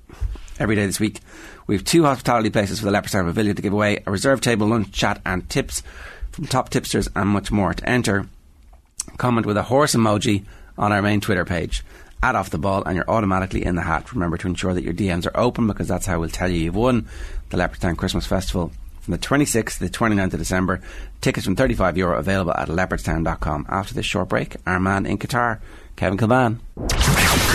Every 0.58 0.76
day 0.76 0.86
this 0.86 1.00
week, 1.00 1.20
we 1.66 1.74
have 1.74 1.84
two 1.84 2.04
hospitality 2.04 2.50
places 2.50 2.80
for 2.80 2.86
the 2.86 2.92
Leopardstown 2.92 3.24
Pavilion 3.24 3.56
to 3.56 3.62
give 3.62 3.72
away 3.72 4.02
a 4.06 4.10
reserved 4.10 4.42
table, 4.42 4.66
lunch, 4.66 4.92
chat, 4.92 5.20
and 5.26 5.48
tips 5.48 5.82
from 6.32 6.46
top 6.46 6.70
tipsters, 6.70 7.08
and 7.14 7.28
much 7.28 7.50
more. 7.50 7.74
To 7.74 7.88
enter, 7.88 8.26
comment 9.16 9.46
with 9.46 9.56
a 9.56 9.62
horse 9.62 9.94
emoji 9.94 10.44
on 10.78 10.92
our 10.92 11.02
main 11.02 11.20
Twitter 11.20 11.44
page. 11.44 11.82
Add 12.22 12.34
off 12.34 12.50
the 12.50 12.58
ball, 12.58 12.82
and 12.84 12.96
you're 12.96 13.10
automatically 13.10 13.64
in 13.64 13.74
the 13.74 13.82
hat. 13.82 14.12
Remember 14.12 14.36
to 14.38 14.48
ensure 14.48 14.74
that 14.74 14.82
your 14.82 14.94
DMs 14.94 15.26
are 15.26 15.36
open 15.36 15.66
because 15.66 15.88
that's 15.88 16.06
how 16.06 16.18
we'll 16.18 16.28
tell 16.28 16.50
you 16.50 16.58
you've 16.58 16.74
won 16.74 17.06
the 17.50 17.56
Leopardstown 17.56 17.96
Christmas 17.96 18.26
Festival 18.26 18.72
from 19.00 19.12
the 19.12 19.18
26th 19.18 19.78
to 19.78 19.84
the 19.84 19.90
29th 19.90 20.32
of 20.32 20.38
December. 20.40 20.80
Tickets 21.20 21.46
from 21.46 21.56
35 21.56 21.96
euro 21.96 22.18
available 22.18 22.52
at 22.54 22.68
leopardstown.com. 22.68 23.66
After 23.68 23.94
this 23.94 24.06
short 24.06 24.28
break, 24.28 24.56
our 24.66 24.80
man 24.80 25.06
in 25.06 25.18
Qatar, 25.18 25.60
Kevin 25.94 26.18
Kilbane. 26.18 26.58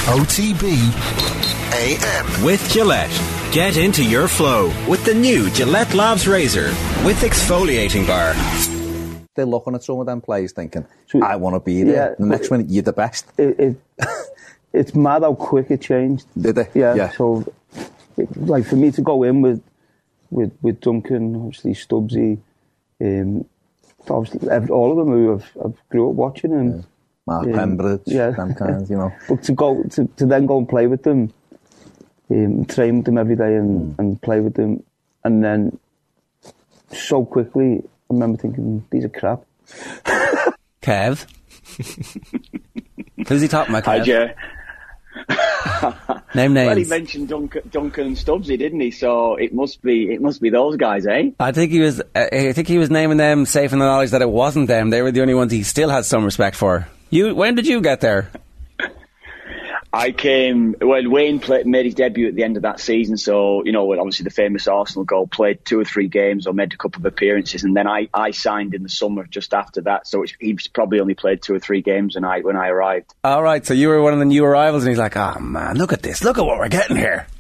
OTB 0.06 1.42
AM. 1.74 2.44
With 2.44 2.70
Gillette. 2.70 3.12
Get 3.52 3.76
into 3.76 4.04
your 4.04 4.28
flow 4.28 4.68
with 4.88 5.04
the 5.04 5.14
new 5.14 5.50
Gillette 5.52 5.94
Labs 5.94 6.28
Razor 6.28 6.68
with 7.04 7.20
exfoliating 7.22 8.08
bar. 8.08 8.34
They're 9.42 9.48
looking 9.48 9.74
at 9.74 9.82
some 9.82 10.00
of 10.00 10.06
them 10.06 10.22
players 10.22 10.52
thinking, 10.52 10.86
I 11.20 11.36
want 11.36 11.56
to 11.56 11.60
be 11.60 11.82
there. 11.82 12.12
Yeah, 12.12 12.16
the 12.20 12.28
next 12.28 12.52
minute, 12.52 12.70
you're 12.70 12.84
the 12.84 12.94
best. 12.94 13.26
It, 13.40 13.60
it, 13.60 13.76
it's 14.72 14.94
mad 14.94 15.24
how 15.24 15.34
quick 15.34 15.72
it 15.72 15.82
changed. 15.82 16.28
Did 16.40 16.54
they? 16.58 16.70
Yeah. 16.76 16.94
Yeah. 16.94 17.10
So, 17.10 17.52
it, 18.18 18.38
like 18.38 18.68
for 18.68 18.76
me 18.76 18.92
to 18.92 19.02
go 19.02 19.24
in 19.24 19.42
with 19.42 19.64
with 20.30 20.56
with 20.62 20.80
Duncan, 20.80 21.36
obviously 21.38 21.74
Stubbsy, 21.74 22.38
um, 23.02 23.46
obviously 24.08 24.48
all 24.70 24.92
of 24.92 24.98
them 24.98 25.08
who 25.08 25.34
I've, 25.34 25.52
I've 25.66 25.90
grew 25.90 26.12
up 26.12 26.16
watching 26.16 26.54
and 26.54 26.86
Mark 27.26 27.48
um, 27.48 27.54
Pembridge, 27.54 28.04
yeah. 28.06 28.30
them 28.30 28.54
kinds, 28.54 28.92
you 28.92 28.98
know. 28.98 29.12
But 29.28 29.42
to 29.46 29.54
go 29.54 29.82
to, 29.82 30.06
to 30.06 30.26
then 30.28 30.46
go 30.46 30.60
and 30.60 30.70
play 30.70 30.86
with 30.86 31.02
them, 31.02 31.34
um, 32.30 32.66
train 32.66 32.98
with 32.98 33.06
them 33.06 33.18
every 33.18 33.36
day 33.36 33.56
and, 33.56 33.96
and 33.98 34.22
play 34.22 34.40
with 34.40 34.54
them, 34.54 34.84
and 35.24 35.44
then 35.44 35.80
so 36.92 37.26
quickly, 37.26 37.82
remember 38.14 38.38
thinking 38.38 38.86
these 38.92 39.06
are 39.06 39.10
crap. 39.10 39.44
Kev. 40.82 41.26
Who's 43.28 43.42
he 43.42 43.48
talking 43.48 43.76
about, 43.76 43.86
Hi, 43.86 44.00
Kev? 44.00 44.06
Joe. 44.06 44.30
Name 46.34 46.54
Well, 46.54 46.76
he 46.76 46.86
mentioned 46.86 47.28
Duncan, 47.28 47.62
Duncan 47.70 48.08
and 48.08 48.16
Stubbsy, 48.16 48.58
didn't 48.58 48.80
he? 48.80 48.92
So 48.92 49.36
it 49.36 49.54
must 49.54 49.82
be 49.82 50.12
it 50.14 50.22
must 50.22 50.42
be 50.42 50.50
those 50.50 50.78
guys, 50.78 51.06
eh? 51.06 51.32
I 51.40 51.52
think 51.52 51.72
he 51.72 51.80
was. 51.80 52.00
Uh, 52.00 52.28
I 52.32 52.54
think 52.54 52.68
he 52.68 52.78
was 52.78 52.90
naming 52.90 53.18
them, 53.18 53.46
safe 53.46 53.74
in 53.74 53.80
the 53.80 53.86
knowledge 53.86 54.12
that 54.12 54.22
it 54.22 54.30
wasn't 54.30 54.68
them. 54.68 54.90
They 54.90 55.02
were 55.02 55.12
the 55.12 55.22
only 55.22 55.34
ones 55.34 55.52
he 55.52 55.64
still 55.64 55.90
had 55.90 56.06
some 56.06 56.24
respect 56.24 56.56
for. 56.56 56.88
You, 57.10 57.36
when 57.36 57.56
did 57.56 57.68
you 57.68 57.82
get 57.82 58.00
there? 58.00 58.32
I 59.94 60.12
came 60.12 60.76
well. 60.80 61.10
Wayne 61.10 61.40
played, 61.40 61.68
made 61.68 61.86
his 61.86 61.96
debut 61.96 62.28
at 62.28 62.36
the 62.36 62.44
end 62.44 62.56
of 62.56 62.64
that 62.64 62.80
season, 62.80 63.18
so 63.18 63.64
you 63.66 63.74
know, 63.74 63.92
obviously 64.00 64.24
the 64.24 64.30
famous 64.30 64.68
Arsenal 64.68 65.04
goal. 65.04 65.28
Played 65.28 65.66
two 65.66 65.80
or 65.80 65.86
three 65.86 66.08
games 66.08 66.48
or 66.48 66.54
made 66.54 66.74
a 66.74 66.78
couple 66.78 67.02
of 67.02 67.06
appearances, 67.06 67.64
and 67.64 67.76
then 67.76 67.88
I, 67.88 68.08
I 68.14 68.32
signed 68.32 68.74
in 68.74 68.84
the 68.84 68.90
summer 68.90 69.26
just 69.26 69.54
after 69.54 69.82
that. 69.82 70.08
So 70.08 70.24
it's, 70.24 70.34
he's 70.40 70.68
probably 70.70 71.02
only 71.02 71.14
played 71.14 71.42
two 71.42 71.54
or 71.54 71.60
three 71.60 71.82
games 71.82 72.16
when 72.16 72.24
I 72.24 72.40
when 72.40 72.56
I 72.56 72.70
arrived. 72.70 73.14
All 73.26 73.44
right, 73.44 73.66
so 73.66 73.74
you 73.74 73.90
were 73.90 74.02
one 74.02 74.14
of 74.14 74.20
the 74.20 74.26
new 74.26 74.46
arrivals, 74.46 74.84
and 74.84 74.90
he's 74.90 75.00
like, 75.00 75.18
"Oh 75.18 75.40
man, 75.40 75.78
look 75.78 75.92
at 75.92 76.02
this! 76.02 76.24
Look 76.24 76.38
at 76.38 76.46
what 76.46 76.58
we're 76.58 76.70
getting 76.70 76.96
here." 76.96 77.28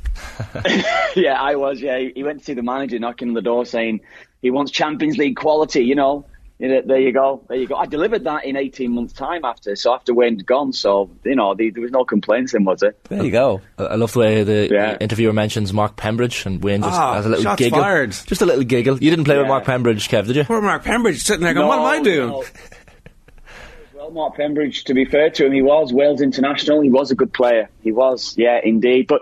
yeah, 1.15 1.37
I 1.39 1.55
was. 1.55 1.79
Yeah, 1.81 1.99
he 1.99 2.23
went 2.23 2.39
to 2.39 2.45
see 2.45 2.53
the 2.53 2.63
manager 2.63 2.99
knocking 2.99 3.29
on 3.29 3.33
the 3.33 3.41
door 3.41 3.65
saying 3.65 4.01
he 4.41 4.51
wants 4.51 4.71
Champions 4.71 5.17
League 5.17 5.37
quality. 5.37 5.85
You 5.85 5.95
know, 5.95 6.25
there 6.61 6.99
you 6.99 7.11
go. 7.11 7.43
There 7.47 7.57
you 7.57 7.67
go. 7.67 7.75
I 7.75 7.85
delivered 7.87 8.23
that 8.25 8.45
in 8.45 8.55
18 8.55 8.91
months' 8.91 9.13
time 9.13 9.43
after. 9.45 9.75
So 9.75 9.93
after 9.93 10.13
Wayne'd 10.13 10.45
gone, 10.45 10.73
so, 10.73 11.09
you 11.23 11.35
know, 11.35 11.55
the, 11.55 11.69
there 11.71 11.81
was 11.81 11.91
no 11.91 12.05
complaints 12.05 12.51
then, 12.53 12.63
was 12.65 12.83
it? 12.83 13.03
There 13.05 13.23
you 13.23 13.31
go. 13.31 13.61
I 13.77 13.83
I 13.83 13.95
love 13.95 14.13
the 14.13 14.19
way 14.19 14.43
the 14.43 14.97
interviewer 15.01 15.33
mentions 15.33 15.73
Mark 15.73 15.95
Pembridge 15.95 16.45
and 16.45 16.63
Wayne 16.63 16.81
just 16.81 16.99
Ah, 16.99 17.15
has 17.15 17.25
a 17.25 17.29
little 17.29 17.43
shots 17.43 17.59
giggle. 17.59 17.79
fired. 17.79 18.11
Just 18.11 18.41
a 18.41 18.45
little 18.45 18.63
giggle. 18.63 18.97
You 18.99 19.09
didn't 19.09 19.25
play 19.25 19.37
with 19.37 19.47
Mark 19.47 19.65
Pembridge, 19.65 20.07
Kev, 20.09 20.27
did 20.27 20.35
you? 20.35 20.43
Poor 20.43 20.61
Mark 20.61 20.83
Pembridge 20.83 21.21
sitting 21.23 21.43
there 21.43 21.53
going, 21.53 21.67
"What 21.67 21.79
am 21.79 21.85
I 21.85 22.01
doing?" 22.01 22.29
no. 22.29 22.43
Mark 24.13 24.35
Pembridge, 24.35 24.83
to 24.85 24.93
be 24.93 25.05
fair 25.05 25.29
to 25.29 25.45
him, 25.45 25.51
he 25.51 25.61
was 25.61 25.93
Wales 25.93 26.21
international. 26.21 26.81
He 26.81 26.89
was 26.89 27.11
a 27.11 27.15
good 27.15 27.33
player. 27.33 27.69
He 27.81 27.91
was, 27.91 28.35
yeah, 28.37 28.59
indeed. 28.63 29.07
But 29.07 29.21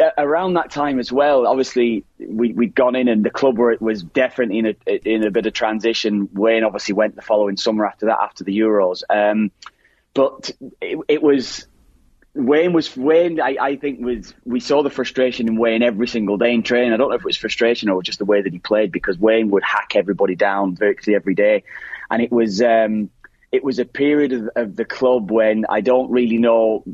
uh, 0.00 0.10
around 0.18 0.54
that 0.54 0.70
time 0.70 0.98
as 0.98 1.12
well, 1.12 1.46
obviously 1.46 2.04
we 2.18 2.52
we'd 2.52 2.74
gone 2.74 2.96
in, 2.96 3.08
and 3.08 3.24
the 3.24 3.30
club 3.30 3.58
were, 3.58 3.76
was 3.80 4.02
definitely 4.02 4.58
in 4.58 4.66
a 4.66 5.08
in 5.08 5.26
a 5.26 5.30
bit 5.30 5.46
of 5.46 5.52
transition. 5.52 6.28
Wayne 6.32 6.64
obviously 6.64 6.94
went 6.94 7.16
the 7.16 7.22
following 7.22 7.56
summer 7.56 7.86
after 7.86 8.06
that, 8.06 8.18
after 8.20 8.44
the 8.44 8.58
Euros. 8.58 9.02
Um, 9.08 9.50
but 10.14 10.50
it, 10.80 10.98
it 11.08 11.22
was 11.22 11.66
Wayne 12.34 12.72
was 12.72 12.96
Wayne. 12.96 13.40
I, 13.40 13.56
I 13.60 13.76
think 13.76 14.00
was 14.00 14.34
we 14.44 14.60
saw 14.60 14.82
the 14.82 14.90
frustration 14.90 15.48
in 15.48 15.56
Wayne 15.56 15.82
every 15.82 16.08
single 16.08 16.38
day 16.38 16.54
in 16.54 16.62
training. 16.62 16.92
I 16.92 16.96
don't 16.96 17.10
know 17.10 17.16
if 17.16 17.22
it 17.22 17.26
was 17.26 17.36
frustration 17.36 17.90
or 17.90 18.02
just 18.02 18.18
the 18.18 18.24
way 18.24 18.40
that 18.40 18.52
he 18.52 18.58
played 18.58 18.90
because 18.90 19.18
Wayne 19.18 19.50
would 19.50 19.62
hack 19.62 19.92
everybody 19.94 20.34
down 20.34 20.74
virtually 20.74 21.14
every 21.14 21.34
day, 21.34 21.64
and 22.10 22.22
it 22.22 22.32
was 22.32 22.62
um, 22.62 23.10
it 23.52 23.62
was 23.62 23.78
a 23.78 23.84
period 23.84 24.32
of, 24.32 24.48
of 24.56 24.76
the 24.76 24.84
club 24.84 25.30
when 25.30 25.64
I 25.68 25.82
don't 25.82 26.10
really 26.10 26.38
know. 26.38 26.84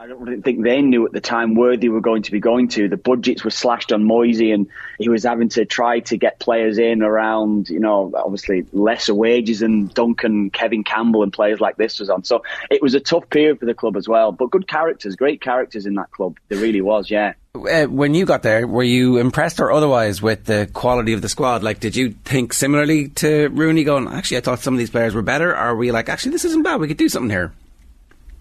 I 0.00 0.06
don't 0.06 0.40
think 0.42 0.62
they 0.62 0.80
knew 0.80 1.04
at 1.04 1.12
the 1.12 1.20
time 1.20 1.54
where 1.54 1.76
they 1.76 1.90
were 1.90 2.00
going 2.00 2.22
to 2.22 2.32
be 2.32 2.40
going 2.40 2.68
to. 2.68 2.88
The 2.88 2.96
budgets 2.96 3.44
were 3.44 3.50
slashed 3.50 3.92
on 3.92 4.02
Moisey, 4.02 4.50
and 4.50 4.66
he 4.98 5.10
was 5.10 5.24
having 5.24 5.50
to 5.50 5.66
try 5.66 6.00
to 6.00 6.16
get 6.16 6.40
players 6.40 6.78
in 6.78 7.02
around, 7.02 7.68
you 7.68 7.80
know, 7.80 8.10
obviously 8.14 8.64
lesser 8.72 9.14
wages 9.14 9.58
than 9.58 9.88
Duncan, 9.88 10.48
Kevin 10.48 10.84
Campbell, 10.84 11.22
and 11.22 11.30
players 11.30 11.60
like 11.60 11.76
this 11.76 12.00
was 12.00 12.08
on. 12.08 12.24
So 12.24 12.44
it 12.70 12.80
was 12.80 12.94
a 12.94 13.00
tough 13.00 13.28
period 13.28 13.60
for 13.60 13.66
the 13.66 13.74
club 13.74 13.94
as 13.94 14.08
well. 14.08 14.32
But 14.32 14.50
good 14.50 14.66
characters, 14.66 15.16
great 15.16 15.42
characters 15.42 15.84
in 15.84 15.96
that 15.96 16.10
club. 16.12 16.38
There 16.48 16.58
really 16.58 16.80
was, 16.80 17.10
yeah. 17.10 17.34
Uh, 17.54 17.84
when 17.84 18.14
you 18.14 18.24
got 18.24 18.42
there, 18.42 18.66
were 18.66 18.82
you 18.82 19.18
impressed 19.18 19.60
or 19.60 19.70
otherwise 19.70 20.22
with 20.22 20.46
the 20.46 20.70
quality 20.72 21.12
of 21.12 21.20
the 21.20 21.28
squad? 21.28 21.62
Like, 21.62 21.78
did 21.78 21.94
you 21.94 22.12
think 22.24 22.54
similarly 22.54 23.08
to 23.08 23.48
Rooney 23.48 23.84
going, 23.84 24.08
actually, 24.08 24.38
I 24.38 24.40
thought 24.40 24.60
some 24.60 24.72
of 24.72 24.78
these 24.78 24.88
players 24.88 25.14
were 25.14 25.20
better? 25.20 25.54
Or 25.54 25.76
were 25.76 25.84
you 25.84 25.92
like, 25.92 26.08
actually, 26.08 26.32
this 26.32 26.46
isn't 26.46 26.62
bad, 26.62 26.80
we 26.80 26.88
could 26.88 26.96
do 26.96 27.10
something 27.10 27.28
here? 27.28 27.52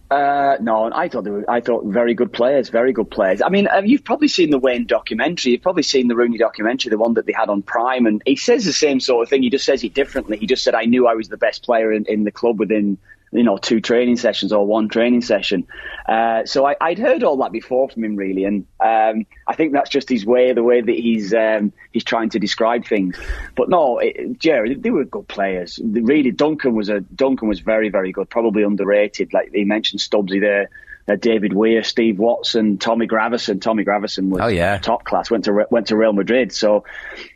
Uh, 0.09 0.57
no, 0.59 0.91
I 0.91 1.07
thought 1.07 1.23
they 1.23 1.29
were. 1.29 1.45
I 1.47 1.61
thought 1.61 1.85
very 1.85 2.15
good 2.15 2.33
players, 2.33 2.69
very 2.69 2.93
good 2.93 3.11
players. 3.11 3.43
I 3.43 3.49
mean, 3.49 3.67
uh, 3.67 3.83
you've 3.85 4.03
probably 4.03 4.27
seen 4.27 4.49
the 4.49 4.57
Wayne 4.57 4.87
documentary. 4.87 5.51
You've 5.51 5.61
probably 5.61 5.83
seen 5.83 6.07
the 6.07 6.15
Rooney 6.15 6.39
documentary, 6.39 6.89
the 6.89 6.97
one 6.97 7.13
that 7.13 7.27
they 7.27 7.31
had 7.31 7.47
on 7.47 7.61
Prime, 7.61 8.07
and 8.07 8.19
he 8.25 8.35
says 8.35 8.65
the 8.65 8.73
same 8.73 8.99
sort 8.99 9.21
of 9.21 9.29
thing. 9.29 9.43
He 9.43 9.51
just 9.51 9.65
says 9.65 9.83
it 9.83 9.93
differently. 9.93 10.37
He 10.37 10.47
just 10.47 10.63
said, 10.63 10.73
"I 10.73 10.85
knew 10.85 11.05
I 11.07 11.13
was 11.13 11.29
the 11.29 11.37
best 11.37 11.61
player 11.61 11.91
in, 11.93 12.05
in 12.05 12.23
the 12.23 12.31
club 12.31 12.57
within 12.57 12.97
you 13.31 13.43
know, 13.43 13.57
two 13.57 13.79
training 13.79 14.17
sessions 14.17 14.51
or 14.51 14.65
one 14.65 14.89
training 14.89 15.21
session. 15.21 15.67
Uh, 16.07 16.45
so 16.45 16.65
I, 16.65 16.75
would 16.81 16.99
heard 16.99 17.23
all 17.23 17.37
that 17.37 17.51
before 17.51 17.89
from 17.89 18.03
him, 18.03 18.15
really, 18.15 18.43
and 18.45 18.65
um, 18.79 19.25
I 19.47 19.55
think 19.55 19.73
that's 19.73 19.89
just 19.89 20.09
his 20.09 20.25
way, 20.25 20.53
the 20.53 20.63
way 20.63 20.81
that 20.81 20.95
he's 20.95 21.33
um, 21.33 21.71
he's 21.91 22.03
trying 22.03 22.29
to 22.31 22.39
describe 22.39 22.85
things. 22.85 23.17
But 23.55 23.69
no, 23.69 23.99
it, 23.99 24.39
Jerry, 24.39 24.73
they 24.73 24.89
were 24.89 25.05
good 25.05 25.27
players. 25.27 25.79
Really, 25.83 26.31
Duncan 26.31 26.75
was 26.75 26.89
a 26.89 27.01
Duncan 27.01 27.47
was 27.47 27.59
very, 27.59 27.89
very 27.89 28.11
good, 28.11 28.29
probably 28.29 28.63
underrated. 28.63 29.33
Like 29.33 29.51
he 29.53 29.63
mentioned, 29.63 30.01
Stubbsy 30.01 30.39
there 30.39 30.69
uh, 31.09 31.15
David 31.15 31.53
Weir, 31.53 31.83
Steve 31.83 32.19
Watson, 32.19 32.77
Tommy 32.77 33.07
Gravesen. 33.07 33.61
Tommy 33.61 33.83
Gravesen 33.83 34.29
was 34.29 34.41
oh, 34.41 34.47
yeah. 34.47 34.77
top 34.77 35.03
class. 35.03 35.31
Went 35.31 35.45
to 35.45 35.65
went 35.71 35.87
to 35.87 35.97
Real 35.97 36.13
Madrid. 36.13 36.53
So 36.53 36.85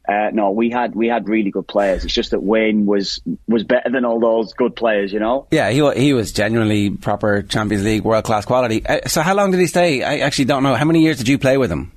uh, 0.07 0.29
no, 0.31 0.51
we 0.51 0.69
had 0.69 0.95
we 0.95 1.07
had 1.07 1.27
really 1.27 1.51
good 1.51 1.67
players. 1.67 2.05
It's 2.05 2.13
just 2.13 2.31
that 2.31 2.41
Wayne 2.41 2.85
was 2.85 3.21
was 3.47 3.63
better 3.63 3.89
than 3.89 4.05
all 4.05 4.19
those 4.19 4.53
good 4.53 4.75
players. 4.75 5.11
You 5.11 5.19
know. 5.19 5.47
Yeah, 5.51 5.71
he 5.71 5.91
he 5.99 6.13
was 6.13 6.31
genuinely 6.31 6.91
proper 6.91 7.41
Champions 7.41 7.83
League 7.83 8.03
world 8.03 8.23
class 8.23 8.45
quality. 8.45 8.85
Uh, 8.85 9.07
so 9.07 9.21
how 9.21 9.33
long 9.33 9.51
did 9.51 9.59
he 9.59 9.67
stay? 9.67 10.03
I 10.03 10.19
actually 10.19 10.45
don't 10.45 10.63
know. 10.63 10.75
How 10.75 10.85
many 10.85 11.01
years 11.01 11.17
did 11.17 11.27
you 11.27 11.37
play 11.37 11.57
with 11.57 11.71
him? 11.71 11.91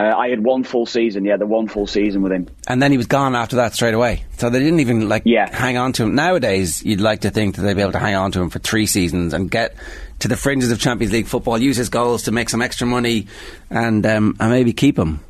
Uh, 0.00 0.04
I 0.16 0.30
had 0.30 0.42
one 0.42 0.64
full 0.64 0.86
season, 0.86 1.24
yeah, 1.24 1.36
the 1.36 1.46
one 1.46 1.68
full 1.68 1.86
season 1.86 2.22
with 2.22 2.32
him. 2.32 2.48
And 2.66 2.82
then 2.82 2.92
he 2.92 2.96
was 2.96 3.06
gone 3.06 3.36
after 3.36 3.56
that 3.56 3.74
straight 3.74 3.92
away. 3.92 4.24
So 4.38 4.48
they 4.48 4.58
didn't 4.58 4.80
even 4.80 5.08
like 5.08 5.22
yeah. 5.26 5.54
hang 5.54 5.76
on 5.76 5.92
to 5.94 6.04
him. 6.04 6.14
Nowadays, 6.14 6.82
you'd 6.82 7.02
like 7.02 7.20
to 7.20 7.30
think 7.30 7.56
that 7.56 7.62
they'd 7.62 7.74
be 7.74 7.82
able 7.82 7.92
to 7.92 7.98
hang 7.98 8.14
on 8.14 8.32
to 8.32 8.40
him 8.40 8.48
for 8.48 8.58
three 8.58 8.86
seasons 8.86 9.34
and 9.34 9.50
get 9.50 9.76
to 10.22 10.28
the 10.28 10.36
fringes 10.36 10.70
of 10.70 10.78
Champions 10.78 11.12
League 11.12 11.26
football, 11.26 11.58
use 11.58 11.76
his 11.76 11.88
goals 11.88 12.24
to 12.24 12.32
make 12.32 12.48
some 12.48 12.62
extra 12.62 12.86
money, 12.86 13.26
and 13.70 14.04
um, 14.06 14.36
and 14.40 14.50
maybe 14.50 14.72
keep 14.72 14.98
him. 14.98 15.20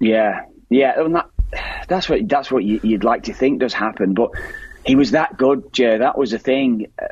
Yeah, 0.00 0.46
yeah, 0.68 0.94
that, 0.96 1.30
that's 1.88 2.08
what 2.08 2.28
that's 2.28 2.50
what 2.50 2.64
you, 2.64 2.80
would 2.82 3.04
like 3.04 3.24
to 3.24 3.34
think 3.34 3.60
does 3.60 3.74
happen, 3.74 4.14
but 4.14 4.30
he 4.84 4.96
was 4.96 5.12
that 5.12 5.36
good, 5.36 5.72
Jay. 5.72 5.98
That 5.98 6.18
was 6.18 6.30
the 6.30 6.38
thing. 6.38 6.86
Uh, 7.00 7.08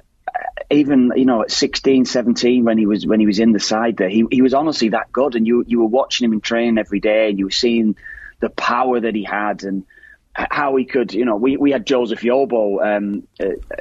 even 0.71 1.13
you 1.15 1.27
know 1.27 1.43
at 1.43 1.51
16, 1.51 2.07
17, 2.07 2.65
when 2.65 2.79
he 2.79 2.87
was 2.87 3.07
when 3.07 3.21
he 3.21 3.27
was 3.27 3.39
in 3.39 3.53
the 3.53 3.61
side 3.61 3.99
there, 3.99 4.09
he 4.09 4.25
he 4.31 4.43
was 4.43 4.55
honestly 4.55 4.91
that 4.91 5.13
good, 5.13 5.35
and 5.35 5.47
you 5.47 5.65
you 5.67 5.81
were 5.81 5.87
watching 5.87 6.25
him 6.25 6.33
in 6.33 6.41
training 6.41 6.79
every 6.79 7.01
day, 7.01 7.29
and 7.29 7.39
you 7.39 7.47
were 7.47 7.51
seeing 7.51 7.97
the 8.41 8.49
power 8.51 9.01
that 9.01 9.15
he 9.15 9.23
had, 9.23 9.65
and 9.65 9.85
how 10.35 10.75
he 10.77 10.85
could, 10.85 11.15
you 11.15 11.25
know, 11.25 11.37
we, 11.37 11.57
we 11.57 11.71
had 11.71 11.87
Joseph 11.87 12.21
Yobo, 12.21 12.85
um, 12.85 13.29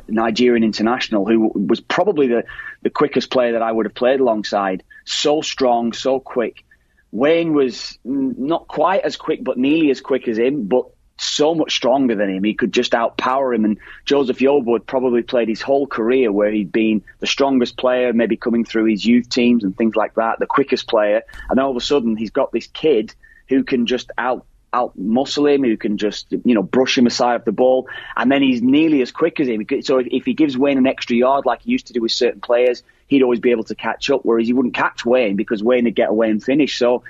Nigerian 0.07 0.63
international, 0.63 1.25
who 1.25 1.51
was 1.55 1.81
probably 1.81 2.27
the, 2.27 2.43
the 2.83 2.91
quickest 2.91 3.31
player 3.31 3.53
that 3.53 3.63
I 3.63 3.71
would 3.71 3.85
have 3.87 3.95
played 3.95 4.19
alongside. 4.19 4.83
So 5.05 5.41
strong, 5.41 5.93
so 5.93 6.19
quick. 6.19 6.63
Wayne 7.11 7.53
was 7.53 7.97
not 8.03 8.67
quite 8.67 9.01
as 9.01 9.17
quick, 9.17 9.43
but 9.43 9.57
nearly 9.57 9.89
as 9.89 10.01
quick 10.01 10.27
as 10.27 10.37
him, 10.37 10.67
but 10.67 10.85
so 11.17 11.55
much 11.55 11.73
stronger 11.75 12.15
than 12.15 12.29
him. 12.29 12.43
He 12.43 12.53
could 12.53 12.71
just 12.71 12.91
outpower 12.91 13.55
him. 13.55 13.65
And 13.65 13.79
Joseph 14.05 14.39
Yobo 14.39 14.73
had 14.73 14.85
probably 14.85 15.21
played 15.21 15.47
his 15.47 15.61
whole 15.61 15.87
career 15.87 16.31
where 16.31 16.51
he'd 16.51 16.71
been 16.71 17.03
the 17.19 17.27
strongest 17.27 17.77
player, 17.77 18.13
maybe 18.13 18.37
coming 18.37 18.65
through 18.65 18.85
his 18.85 19.05
youth 19.05 19.29
teams 19.29 19.63
and 19.63 19.75
things 19.75 19.95
like 19.95 20.15
that, 20.15 20.39
the 20.39 20.47
quickest 20.47 20.87
player. 20.87 21.23
And 21.49 21.59
all 21.59 21.71
of 21.71 21.77
a 21.77 21.81
sudden, 21.81 22.15
he's 22.15 22.31
got 22.31 22.51
this 22.51 22.67
kid 22.67 23.13
who 23.47 23.63
can 23.63 23.85
just 23.85 24.11
out 24.17 24.45
out 24.73 24.97
muscle 24.97 25.47
him, 25.47 25.63
who 25.63 25.77
can 25.77 25.97
just 25.97 26.31
you 26.31 26.55
know 26.55 26.63
brush 26.63 26.97
him 26.97 27.07
aside 27.07 27.35
of 27.35 27.45
the 27.45 27.51
ball, 27.51 27.87
and 28.17 28.31
then 28.31 28.41
he's 28.41 28.61
nearly 28.61 29.01
as 29.01 29.11
quick 29.11 29.39
as 29.39 29.47
him. 29.47 29.65
So 29.81 29.99
if, 29.99 30.07
if 30.11 30.25
he 30.25 30.33
gives 30.33 30.57
Wayne 30.57 30.77
an 30.77 30.87
extra 30.87 31.15
yard 31.15 31.45
like 31.45 31.61
he 31.61 31.71
used 31.71 31.87
to 31.87 31.93
do 31.93 32.01
with 32.01 32.11
certain 32.11 32.41
players, 32.41 32.83
he'd 33.07 33.23
always 33.23 33.39
be 33.39 33.51
able 33.51 33.63
to 33.65 33.75
catch 33.75 34.09
up. 34.09 34.21
Whereas 34.23 34.47
he 34.47 34.53
wouldn't 34.53 34.73
catch 34.73 35.05
Wayne 35.05 35.35
because 35.35 35.63
Wayne 35.63 35.85
would 35.85 35.95
get 35.95 36.09
away 36.09 36.29
and 36.29 36.43
finish. 36.43 36.77
So 36.77 37.03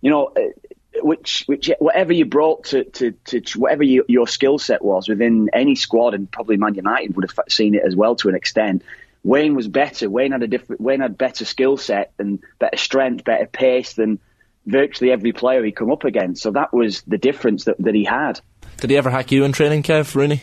you 0.00 0.10
know. 0.10 0.26
Uh, 0.36 0.48
which, 1.00 1.44
which, 1.46 1.70
whatever 1.78 2.12
you 2.12 2.26
brought 2.26 2.64
to, 2.64 2.84
to, 2.84 3.12
to 3.12 3.58
whatever 3.58 3.82
you, 3.82 4.04
your 4.08 4.28
skill 4.28 4.58
set 4.58 4.84
was 4.84 5.08
within 5.08 5.48
any 5.54 5.74
squad, 5.74 6.12
and 6.12 6.30
probably 6.30 6.58
Man 6.58 6.74
United 6.74 7.16
would 7.16 7.28
have 7.28 7.46
seen 7.48 7.74
it 7.74 7.82
as 7.82 7.96
well 7.96 8.14
to 8.16 8.28
an 8.28 8.34
extent. 8.34 8.82
Wayne 9.24 9.54
was 9.54 9.68
better. 9.68 10.10
Wayne 10.10 10.32
had 10.32 10.42
a 10.42 10.48
different. 10.48 10.80
Wayne 10.80 11.00
had 11.00 11.16
better 11.16 11.44
skill 11.44 11.76
set 11.76 12.12
and 12.18 12.40
better 12.58 12.76
strength, 12.76 13.24
better 13.24 13.46
pace 13.46 13.94
than 13.94 14.18
virtually 14.66 15.10
every 15.10 15.32
player 15.32 15.64
he 15.64 15.72
come 15.72 15.90
up 15.90 16.04
against. 16.04 16.42
So 16.42 16.50
that 16.52 16.72
was 16.72 17.02
the 17.02 17.18
difference 17.18 17.64
that, 17.64 17.76
that 17.78 17.94
he 17.94 18.04
had. 18.04 18.40
Did 18.78 18.90
he 18.90 18.96
ever 18.96 19.10
hack 19.10 19.32
you 19.32 19.44
in 19.44 19.52
training, 19.52 19.82
Kev 19.82 20.14
Rooney? 20.14 20.42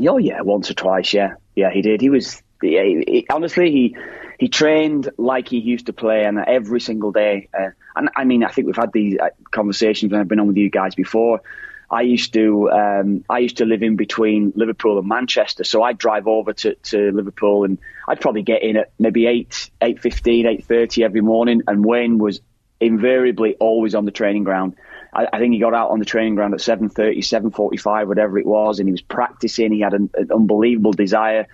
Oh 0.00 0.18
yeah, 0.18 0.40
once 0.42 0.70
or 0.70 0.74
twice. 0.74 1.12
Yeah, 1.12 1.34
yeah, 1.54 1.70
he 1.70 1.82
did. 1.82 2.00
He 2.00 2.10
was 2.10 2.42
he, 2.60 3.04
he, 3.06 3.26
honestly 3.28 3.70
he 3.70 3.96
he 4.38 4.48
trained 4.48 5.10
like 5.18 5.48
he 5.48 5.58
used 5.58 5.86
to 5.86 5.92
play, 5.92 6.24
and 6.24 6.38
every 6.38 6.80
single 6.80 7.12
day. 7.12 7.48
Uh, 7.56 7.68
and 7.94 8.08
I 8.16 8.24
mean, 8.24 8.42
I 8.42 8.48
think 8.50 8.66
we've 8.66 8.76
had 8.76 8.92
these 8.92 9.18
uh, 9.18 9.28
conversations 9.50 10.10
when 10.10 10.20
I've 10.20 10.28
been 10.28 10.40
on 10.40 10.48
with 10.48 10.56
you 10.56 10.70
guys 10.70 10.94
before. 10.94 11.42
I 11.90 12.00
used 12.00 12.32
to 12.32 12.70
um, 12.70 13.24
I 13.28 13.38
used 13.38 13.58
to 13.58 13.66
live 13.66 13.82
in 13.82 13.96
between 13.96 14.52
Liverpool 14.56 14.98
and 14.98 15.06
Manchester, 15.06 15.62
so 15.62 15.82
I'd 15.82 15.98
drive 15.98 16.26
over 16.26 16.54
to, 16.54 16.74
to 16.74 17.12
Liverpool 17.12 17.64
and 17.64 17.78
I'd 18.08 18.20
probably 18.20 18.42
get 18.42 18.62
in 18.62 18.78
at 18.78 18.92
maybe 18.98 19.26
eight 19.26 19.70
eight 19.82 20.00
fifteen, 20.00 20.46
eight 20.46 20.64
thirty 20.64 21.04
every 21.04 21.20
morning. 21.20 21.62
And 21.66 21.84
Wayne 21.84 22.16
was 22.16 22.40
invariably 22.82 23.54
always 23.54 23.94
on 23.94 24.04
the 24.04 24.10
training 24.10 24.44
ground. 24.44 24.76
I, 25.12 25.28
I, 25.32 25.38
think 25.38 25.52
he 25.52 25.60
got 25.60 25.74
out 25.74 25.90
on 25.90 25.98
the 25.98 26.04
training 26.04 26.34
ground 26.34 26.54
at 26.54 26.60
7.30, 26.60 27.18
7.45, 27.18 28.06
whatever 28.06 28.38
it 28.38 28.46
was, 28.46 28.78
and 28.78 28.88
he 28.88 28.92
was 28.92 29.02
practicing. 29.02 29.72
He 29.72 29.80
had 29.80 29.94
an, 29.94 30.10
an 30.14 30.30
unbelievable 30.32 30.92
desire. 30.92 31.46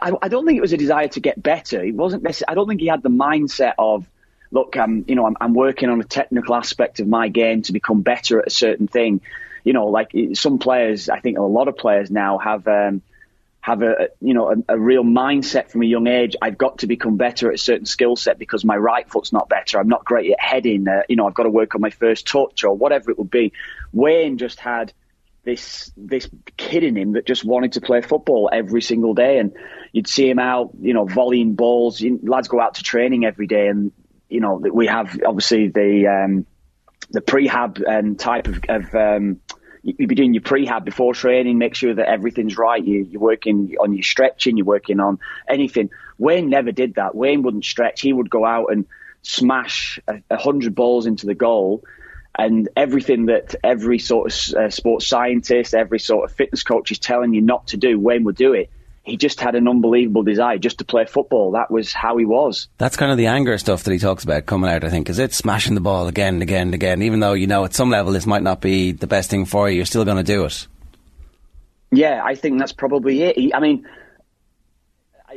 I, 0.00 0.12
I, 0.22 0.28
don't 0.28 0.46
think 0.46 0.58
it 0.58 0.62
was 0.62 0.72
a 0.72 0.76
desire 0.76 1.08
to 1.08 1.20
get 1.20 1.42
better. 1.42 1.82
He 1.82 1.92
wasn't. 1.92 2.26
I 2.46 2.54
don't 2.54 2.68
think 2.68 2.80
he 2.80 2.86
had 2.86 3.02
the 3.02 3.08
mindset 3.08 3.74
of, 3.78 4.06
look, 4.50 4.76
I'm, 4.76 5.04
you 5.08 5.14
know, 5.14 5.26
I'm, 5.26 5.36
I'm 5.40 5.54
working 5.54 5.88
on 5.88 6.00
a 6.00 6.04
technical 6.04 6.54
aspect 6.54 7.00
of 7.00 7.08
my 7.08 7.28
game 7.28 7.62
to 7.62 7.72
become 7.72 8.02
better 8.02 8.40
at 8.40 8.46
a 8.46 8.50
certain 8.50 8.86
thing. 8.86 9.22
You 9.64 9.72
know, 9.72 9.86
like 9.86 10.12
some 10.34 10.58
players, 10.58 11.08
I 11.08 11.20
think 11.20 11.38
a 11.38 11.42
lot 11.42 11.68
of 11.68 11.76
players 11.76 12.10
now 12.10 12.38
have. 12.38 12.66
Um, 12.68 13.02
have 13.60 13.82
a 13.82 14.08
you 14.20 14.34
know 14.34 14.50
a, 14.50 14.74
a, 14.74 14.78
real 14.78 15.02
mindset 15.02 15.70
from 15.70 15.82
a 15.82 15.86
young 15.86 16.06
age. 16.06 16.36
I've 16.40 16.56
got 16.56 16.78
to 16.78 16.86
become 16.86 17.16
better 17.16 17.48
at 17.48 17.54
a 17.54 17.58
certain 17.58 17.86
skill 17.86 18.16
set 18.16 18.38
because 18.38 18.64
my 18.64 18.76
right 18.76 19.08
foot's 19.08 19.32
not 19.32 19.48
better. 19.48 19.78
I'm 19.78 19.88
not 19.88 20.04
great 20.04 20.30
at 20.30 20.40
heading. 20.40 20.86
Uh, 20.86 21.02
you 21.08 21.16
know, 21.16 21.26
I've 21.26 21.34
got 21.34 21.42
to 21.42 21.50
work 21.50 21.74
on 21.74 21.80
my 21.80 21.90
first 21.90 22.26
touch 22.26 22.64
or 22.64 22.74
whatever 22.74 23.10
it 23.10 23.18
would 23.18 23.30
be. 23.30 23.52
Wayne 23.92 24.38
just 24.38 24.60
had 24.60 24.92
this 25.44 25.90
this 25.96 26.28
kid 26.56 26.84
in 26.84 26.96
him 26.96 27.12
that 27.12 27.26
just 27.26 27.44
wanted 27.44 27.72
to 27.72 27.80
play 27.80 28.00
football 28.00 28.48
every 28.52 28.82
single 28.82 29.14
day, 29.14 29.38
and 29.38 29.54
you'd 29.92 30.08
see 30.08 30.28
him 30.28 30.38
out, 30.38 30.70
you 30.80 30.94
know, 30.94 31.04
volleying 31.04 31.54
balls. 31.54 32.00
You, 32.00 32.20
lads 32.22 32.48
go 32.48 32.60
out 32.60 32.74
to 32.74 32.82
training 32.82 33.24
every 33.24 33.46
day, 33.46 33.68
and 33.68 33.92
you 34.28 34.40
know 34.40 34.54
we 34.54 34.86
have 34.86 35.18
obviously 35.26 35.68
the 35.68 36.06
um, 36.06 36.46
the 37.10 37.20
prehab 37.20 37.82
and 37.86 38.18
type 38.18 38.46
of, 38.46 38.60
of 38.68 38.94
um, 38.94 39.40
you'd 39.98 40.08
be 40.08 40.14
doing 40.14 40.34
your 40.34 40.42
prehab 40.42 40.84
before 40.84 41.14
training, 41.14 41.58
make 41.58 41.74
sure 41.74 41.94
that 41.94 42.08
everything's 42.08 42.58
right. 42.58 42.84
You, 42.84 43.08
are 43.14 43.18
working 43.18 43.76
on 43.80 43.92
your 43.92 44.02
stretching, 44.02 44.56
you're 44.56 44.66
working 44.66 45.00
on 45.00 45.18
anything. 45.48 45.90
Wayne 46.18 46.50
never 46.50 46.72
did 46.72 46.94
that. 46.94 47.14
Wayne 47.14 47.42
wouldn't 47.42 47.64
stretch. 47.64 48.00
He 48.00 48.12
would 48.12 48.30
go 48.30 48.44
out 48.44 48.72
and 48.72 48.86
smash 49.22 50.00
a, 50.08 50.20
a 50.30 50.36
hundred 50.36 50.74
balls 50.74 51.06
into 51.06 51.26
the 51.26 51.34
goal. 51.34 51.84
And 52.36 52.68
everything 52.76 53.26
that 53.26 53.56
every 53.64 53.98
sort 53.98 54.32
of 54.32 54.54
uh, 54.54 54.70
sports 54.70 55.08
scientist, 55.08 55.74
every 55.74 55.98
sort 55.98 56.30
of 56.30 56.36
fitness 56.36 56.62
coach 56.62 56.92
is 56.92 56.98
telling 56.98 57.34
you 57.34 57.40
not 57.40 57.68
to 57.68 57.76
do, 57.76 57.98
Wayne 57.98 58.24
would 58.24 58.36
do 58.36 58.52
it 58.52 58.70
he 59.08 59.16
just 59.16 59.40
had 59.40 59.54
an 59.54 59.68
unbelievable 59.68 60.22
desire 60.22 60.58
just 60.58 60.78
to 60.78 60.84
play 60.84 61.06
football. 61.06 61.52
That 61.52 61.70
was 61.70 61.92
how 61.92 62.16
he 62.16 62.24
was. 62.24 62.68
That's 62.78 62.96
kind 62.96 63.10
of 63.10 63.18
the 63.18 63.26
anger 63.26 63.56
stuff 63.58 63.84
that 63.84 63.92
he 63.92 63.98
talks 63.98 64.24
about 64.24 64.46
coming 64.46 64.70
out, 64.70 64.84
I 64.84 64.90
think, 64.90 65.08
is 65.08 65.18
it 65.18 65.32
smashing 65.32 65.74
the 65.74 65.80
ball 65.80 66.08
again 66.08 66.34
and 66.34 66.42
again 66.42 66.68
and 66.68 66.74
again, 66.74 67.02
even 67.02 67.20
though 67.20 67.32
you 67.32 67.46
know 67.46 67.64
at 67.64 67.74
some 67.74 67.90
level 67.90 68.12
this 68.12 68.26
might 68.26 68.42
not 68.42 68.60
be 68.60 68.92
the 68.92 69.06
best 69.06 69.30
thing 69.30 69.44
for 69.44 69.68
you, 69.68 69.76
you're 69.76 69.86
still 69.86 70.04
going 70.04 70.16
to 70.16 70.22
do 70.22 70.44
it. 70.44 70.66
Yeah, 71.90 72.22
I 72.22 72.34
think 72.34 72.58
that's 72.58 72.72
probably 72.72 73.22
it. 73.22 73.36
He, 73.36 73.54
I 73.54 73.60
mean, 73.60 73.86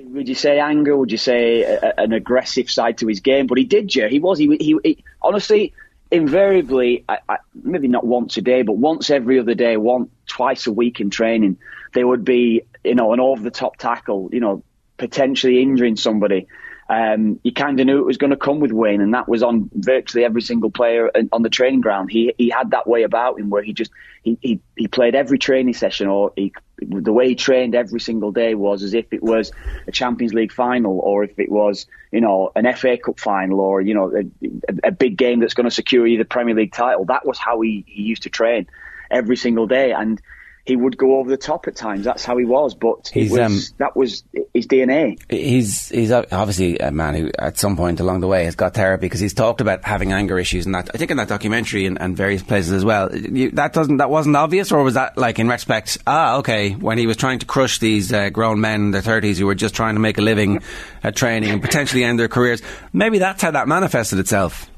would 0.04 0.28
you 0.28 0.36
say 0.36 0.60
anger? 0.60 0.96
Would 0.96 1.12
you 1.12 1.18
say 1.18 1.62
a, 1.64 1.94
an 1.98 2.14
aggressive 2.14 2.70
side 2.70 2.98
to 3.00 3.08
his 3.08 3.20
game? 3.20 3.48
But 3.48 3.58
he 3.58 3.64
did, 3.64 3.96
yeah. 3.96 4.08
He 4.08 4.20
was. 4.20 4.38
He, 4.38 4.48
he, 4.58 4.78
he 4.84 5.04
honestly, 5.22 5.74
invariably, 6.12 7.06
I, 7.08 7.20
I, 7.28 7.38
maybe 7.54 7.88
not 7.88 8.06
once 8.06 8.38
a 8.38 8.42
day, 8.42 8.62
but 8.64 8.74
once 8.74 9.10
every 9.10 9.40
other 9.40 9.54
day, 9.54 9.78
one 9.78 10.10
twice 10.28 10.68
a 10.68 10.72
week 10.72 11.00
in 11.00 11.10
training, 11.10 11.58
there 11.94 12.08
would 12.08 12.26
be 12.26 12.64
you 12.84 12.96
know, 12.96 13.14
an 13.14 13.20
over 13.20 13.42
the 13.42 13.52
top 13.52 13.78
tackle, 13.78 14.30
you 14.32 14.40
know, 14.40 14.64
potentially 14.98 15.62
injuring 15.62 15.96
somebody. 15.96 16.48
Um, 16.92 17.40
you 17.42 17.54
kind 17.54 17.80
of 17.80 17.86
knew 17.86 18.00
it 18.00 18.06
was 18.06 18.18
going 18.18 18.32
to 18.32 18.38
come 18.38 18.60
with 18.60 18.74
Wayne, 18.74 19.00
and 19.00 19.14
that 19.14 19.26
was 19.26 19.44
on 19.44 19.70
virtually 19.74 20.26
every 20.26 20.42
single 20.42 20.70
player 20.70 21.10
on 21.32 21.42
the 21.42 21.50
training 21.50 21.80
ground. 21.80 22.12
He 22.12 22.34
he 22.38 22.50
had 22.50 22.72
that 22.72 22.86
way 22.86 23.04
about 23.04 23.40
him 23.40 23.50
where 23.50 23.64
he 23.64 23.72
just 23.72 23.92
he 24.24 24.38
he, 24.42 24.60
he 24.76 24.90
played 24.90 25.16
every 25.16 25.40
training 25.40 25.74
session, 25.74 26.08
or 26.08 26.34
he, 26.36 26.52
the 26.80 27.14
way 27.14 27.30
he 27.30 27.36
trained 27.36 27.76
every 27.76 28.02
single 28.02 28.34
day 28.34 28.56
was 28.56 28.84
as 28.84 28.94
if 28.94 29.14
it 29.14 29.24
was 29.24 29.54
a 29.88 29.92
Champions 29.94 30.34
League 30.34 30.52
final, 30.52 31.00
or 31.00 31.24
if 31.24 31.40
it 31.40 31.50
was 31.50 31.86
you 32.12 32.20
know 32.20 32.52
an 32.58 32.72
FA 32.76 32.98
Cup 32.98 33.22
final, 33.22 33.62
or 33.62 33.80
you 33.80 33.94
know 33.94 34.14
a, 34.14 34.88
a 34.90 34.92
big 34.92 35.16
game 35.16 35.40
that's 35.40 35.54
going 35.54 35.70
to 35.70 35.72
secure 35.72 36.06
you 36.06 36.18
the 36.18 36.26
Premier 36.26 36.56
League 36.56 36.74
title. 36.74 37.06
That 37.06 37.26
was 37.26 37.38
how 37.38 37.62
he, 37.62 37.86
he 37.88 38.04
used 38.04 38.24
to 38.24 38.30
train 38.30 38.68
every 39.10 39.38
single 39.38 39.66
day, 39.66 39.94
and 39.94 40.22
he 40.66 40.76
would 40.76 40.98
go 40.98 41.18
over 41.18 41.30
the 41.30 41.38
top 41.38 41.68
at 41.68 41.76
times. 41.76 42.06
That's 42.06 42.24
how 42.24 42.38
he 42.38 42.46
was, 42.46 42.76
but 42.76 43.10
He's, 43.14 43.32
was, 43.32 43.40
um, 43.40 43.60
that 43.78 43.96
was 43.96 44.24
his 44.54 44.68
DNA. 44.68 45.20
He's 45.30 45.90
he's 45.90 46.12
obviously 46.12 46.78
a 46.80 46.92
man 46.92 47.16
who, 47.16 47.32
at 47.38 47.58
some 47.58 47.76
point 47.76 48.00
along 48.00 48.22
the 48.22 48.28
way, 48.28 48.46
has 48.46 48.56
got 48.56 48.74
therapy 48.74 49.02
because 49.02 49.20
he's 49.20 49.34
talked 49.34 49.62
about 49.62 49.84
having 49.84 50.12
anger 50.14 50.38
issues, 50.40 50.66
and 50.66 50.76
that 50.76 50.90
I 50.94 50.98
think 50.98 51.12
in 51.12 51.18
that 51.18 51.28
documentary 51.28 51.86
and, 51.86 52.00
and 52.00 52.16
various 52.16 52.44
places 52.44 52.72
as 52.72 52.86
well. 52.86 53.14
You, 53.16 53.52
that 53.52 53.74
doesn't 53.74 53.98
that 53.98 54.10
wasn't 54.10 54.36
obvious, 54.36 54.72
or 54.72 54.84
was 54.84 54.94
that 54.94 55.18
like 55.18 55.40
in 55.40 55.48
retrospect? 55.48 55.98
Ah, 56.06 56.38
okay, 56.38 56.72
when 56.72 56.98
he 56.98 57.08
was 57.08 57.18
trying 57.18 57.40
to 57.40 57.46
crush 57.46 57.80
these 57.80 58.14
uh, 58.14 58.30
grown 58.30 58.62
men 58.62 58.82
in 58.82 58.92
their 58.92 59.02
thirties 59.02 59.38
who 59.38 59.46
were 59.46 59.56
just 59.56 59.76
trying 59.76 59.96
to 59.96 60.02
make 60.02 60.18
a 60.18 60.22
living 60.22 60.62
at 61.04 61.16
training 61.16 61.50
and 61.50 61.62
potentially 61.62 62.04
end 62.04 62.20
their 62.20 62.28
careers. 62.28 62.62
Maybe 62.94 63.20
that's 63.20 63.42
how 63.42 63.52
that 63.52 63.68
manifested 63.68 64.20
itself. 64.20 64.71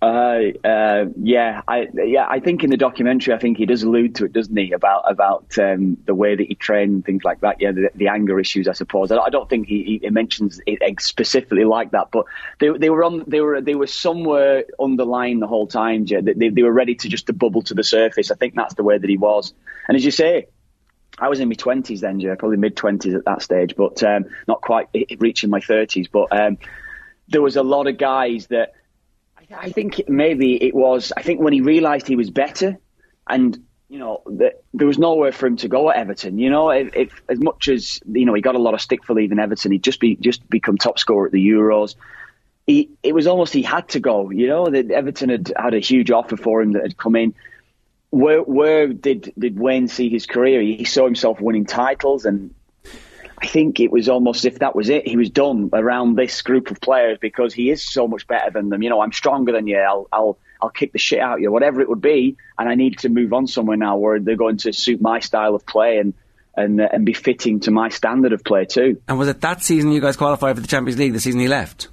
Uh, 0.00 0.52
uh, 0.62 1.06
yeah, 1.20 1.62
I 1.66 1.88
yeah, 1.92 2.24
I 2.28 2.38
think 2.38 2.62
in 2.62 2.70
the 2.70 2.76
documentary, 2.76 3.34
I 3.34 3.38
think 3.38 3.58
he 3.58 3.66
does 3.66 3.82
allude 3.82 4.14
to 4.16 4.26
it, 4.26 4.32
doesn't 4.32 4.56
he? 4.56 4.70
About 4.70 5.10
about 5.10 5.58
um, 5.58 5.96
the 6.04 6.14
way 6.14 6.36
that 6.36 6.46
he 6.46 6.54
trained 6.54 6.92
and 6.92 7.04
things 7.04 7.24
like 7.24 7.40
that. 7.40 7.60
Yeah, 7.60 7.72
the, 7.72 7.90
the 7.96 8.06
anger 8.06 8.38
issues, 8.38 8.68
I 8.68 8.74
suppose. 8.74 9.10
I, 9.10 9.28
don't 9.28 9.50
think 9.50 9.66
he, 9.66 9.98
he 10.00 10.10
mentions 10.10 10.60
it 10.66 10.80
specifically 11.00 11.64
like 11.64 11.90
that, 11.90 12.12
but 12.12 12.26
they 12.60 12.68
they 12.78 12.90
were 12.90 13.02
on 13.02 13.24
they 13.26 13.40
were 13.40 13.60
they 13.60 13.74
were 13.74 13.88
somewhere 13.88 14.64
underlying 14.78 15.40
the 15.40 15.48
whole 15.48 15.66
time. 15.66 16.04
Yeah, 16.06 16.20
they, 16.22 16.48
they 16.48 16.62
were 16.62 16.72
ready 16.72 16.94
to 16.94 17.08
just 17.08 17.26
to 17.26 17.32
bubble 17.32 17.62
to 17.62 17.74
the 17.74 17.82
surface. 17.82 18.30
I 18.30 18.36
think 18.36 18.54
that's 18.54 18.74
the 18.74 18.84
way 18.84 18.98
that 18.98 19.10
he 19.10 19.16
was. 19.16 19.52
And 19.88 19.96
as 19.96 20.04
you 20.04 20.12
say, 20.12 20.46
I 21.18 21.28
was 21.28 21.40
in 21.40 21.48
my 21.48 21.56
twenties 21.56 22.02
then, 22.02 22.20
Jay, 22.20 22.32
probably 22.38 22.58
mid 22.58 22.76
twenties 22.76 23.14
at 23.14 23.24
that 23.24 23.42
stage, 23.42 23.74
but 23.74 24.00
um, 24.04 24.26
not 24.46 24.60
quite 24.60 24.90
reaching 25.18 25.50
my 25.50 25.60
thirties. 25.60 26.06
But 26.06 26.28
um, 26.30 26.56
there 27.26 27.42
was 27.42 27.56
a 27.56 27.64
lot 27.64 27.88
of 27.88 27.98
guys 27.98 28.46
that 28.46 28.74
I 29.56 29.70
think 29.70 30.08
maybe 30.08 30.62
it 30.62 30.74
was. 30.74 31.12
I 31.16 31.22
think 31.22 31.40
when 31.40 31.52
he 31.52 31.60
realised 31.60 32.06
he 32.06 32.16
was 32.16 32.30
better, 32.30 32.78
and 33.28 33.58
you 33.88 33.98
know 33.98 34.22
there 34.26 34.86
was 34.86 34.98
nowhere 34.98 35.32
for 35.32 35.46
him 35.46 35.56
to 35.58 35.68
go 35.68 35.90
at 35.90 35.96
Everton. 35.96 36.38
You 36.38 36.50
know, 36.50 36.70
if, 36.70 36.94
if, 36.94 37.22
as 37.28 37.38
much 37.38 37.68
as 37.68 38.00
you 38.10 38.26
know 38.26 38.34
he 38.34 38.42
got 38.42 38.56
a 38.56 38.60
lot 38.60 38.74
of 38.74 38.80
stick 38.80 39.04
for 39.04 39.14
leaving 39.14 39.38
Everton, 39.38 39.72
he'd 39.72 39.82
just 39.82 40.00
be 40.00 40.16
just 40.16 40.48
become 40.48 40.76
top 40.76 40.98
scorer 40.98 41.26
at 41.26 41.32
the 41.32 41.46
Euros. 41.46 41.94
He, 42.66 42.90
it 43.02 43.14
was 43.14 43.26
almost 43.26 43.54
he 43.54 43.62
had 43.62 43.88
to 43.90 44.00
go. 44.00 44.30
You 44.30 44.48
know, 44.48 44.66
that 44.66 44.90
Everton 44.90 45.30
had 45.30 45.52
had 45.56 45.72
a 45.72 45.78
huge 45.78 46.10
offer 46.10 46.36
for 46.36 46.60
him 46.60 46.72
that 46.72 46.82
had 46.82 46.98
come 46.98 47.16
in. 47.16 47.34
Where 48.10 48.42
where 48.42 48.88
did 48.88 49.32
did 49.38 49.58
Wayne 49.58 49.88
see 49.88 50.10
his 50.10 50.26
career? 50.26 50.60
He 50.60 50.84
saw 50.84 51.04
himself 51.04 51.40
winning 51.40 51.64
titles 51.64 52.26
and 52.26 52.54
I 53.40 53.46
think 53.46 53.78
it 53.78 53.92
was 53.92 54.08
almost 54.08 54.40
as 54.40 54.54
if 54.54 54.58
that 54.60 54.74
was 54.74 54.88
it. 54.88 55.06
He 55.06 55.16
was 55.16 55.30
done 55.30 55.70
around 55.72 56.16
this 56.16 56.42
group 56.42 56.70
of 56.70 56.80
players 56.80 57.18
because 57.20 57.54
he 57.54 57.70
is 57.70 57.84
so 57.84 58.08
much 58.08 58.26
better 58.26 58.50
than 58.50 58.68
them. 58.68 58.82
You 58.82 58.90
know, 58.90 59.00
I'm 59.00 59.12
stronger 59.12 59.52
than 59.52 59.66
you. 59.66 59.78
I'll, 59.78 60.08
I'll, 60.12 60.38
I'll 60.60 60.70
kick 60.70 60.92
the 60.92 60.98
shit 60.98 61.20
out 61.20 61.34
of 61.34 61.40
you, 61.40 61.52
whatever 61.52 61.80
it 61.80 61.88
would 61.88 62.00
be. 62.00 62.36
And 62.58 62.68
I 62.68 62.74
need 62.74 62.98
to 63.00 63.08
move 63.08 63.32
on 63.32 63.46
somewhere 63.46 63.76
now 63.76 63.96
where 63.96 64.18
they're 64.18 64.36
going 64.36 64.56
to 64.58 64.72
suit 64.72 65.00
my 65.00 65.20
style 65.20 65.54
of 65.54 65.64
play 65.64 65.98
and, 65.98 66.14
and, 66.56 66.80
uh, 66.80 66.88
and 66.92 67.06
be 67.06 67.12
fitting 67.12 67.60
to 67.60 67.70
my 67.70 67.90
standard 67.90 68.32
of 68.32 68.42
play 68.42 68.64
too. 68.64 69.00
And 69.06 69.18
was 69.18 69.28
it 69.28 69.40
that 69.42 69.62
season 69.62 69.92
you 69.92 70.00
guys 70.00 70.16
qualified 70.16 70.56
for 70.56 70.60
the 70.60 70.66
Champions 70.66 70.98
League? 70.98 71.12
The 71.12 71.20
season 71.20 71.38
he 71.38 71.46
left, 71.46 71.88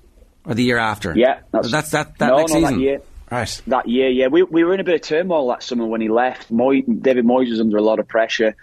or 0.46 0.56
the 0.56 0.64
year 0.64 0.80
after? 0.80 1.14
Yeah, 1.16 1.42
that's 1.52 1.70
that's 1.70 1.92
that, 1.92 2.18
that 2.18 2.28
no, 2.28 2.38
next 2.38 2.54
no, 2.54 2.60
season. 2.62 2.78
That 2.78 2.82
year. 2.82 3.02
Right. 3.30 3.62
That 3.68 3.88
year, 3.88 4.10
yeah. 4.10 4.28
We, 4.28 4.44
we 4.44 4.64
were 4.64 4.74
in 4.74 4.80
a 4.80 4.84
bit 4.84 4.96
of 4.96 5.02
turmoil 5.02 5.50
that 5.50 5.62
summer 5.62 5.86
when 5.86 6.02
he 6.02 6.10
left. 6.10 6.50
Moy, 6.50 6.82
David 6.82 7.26
Moyes 7.26 7.50
was 7.52 7.60
under 7.60 7.78
a 7.78 7.82
lot 7.82 8.00
of 8.00 8.08
pressure. 8.08 8.56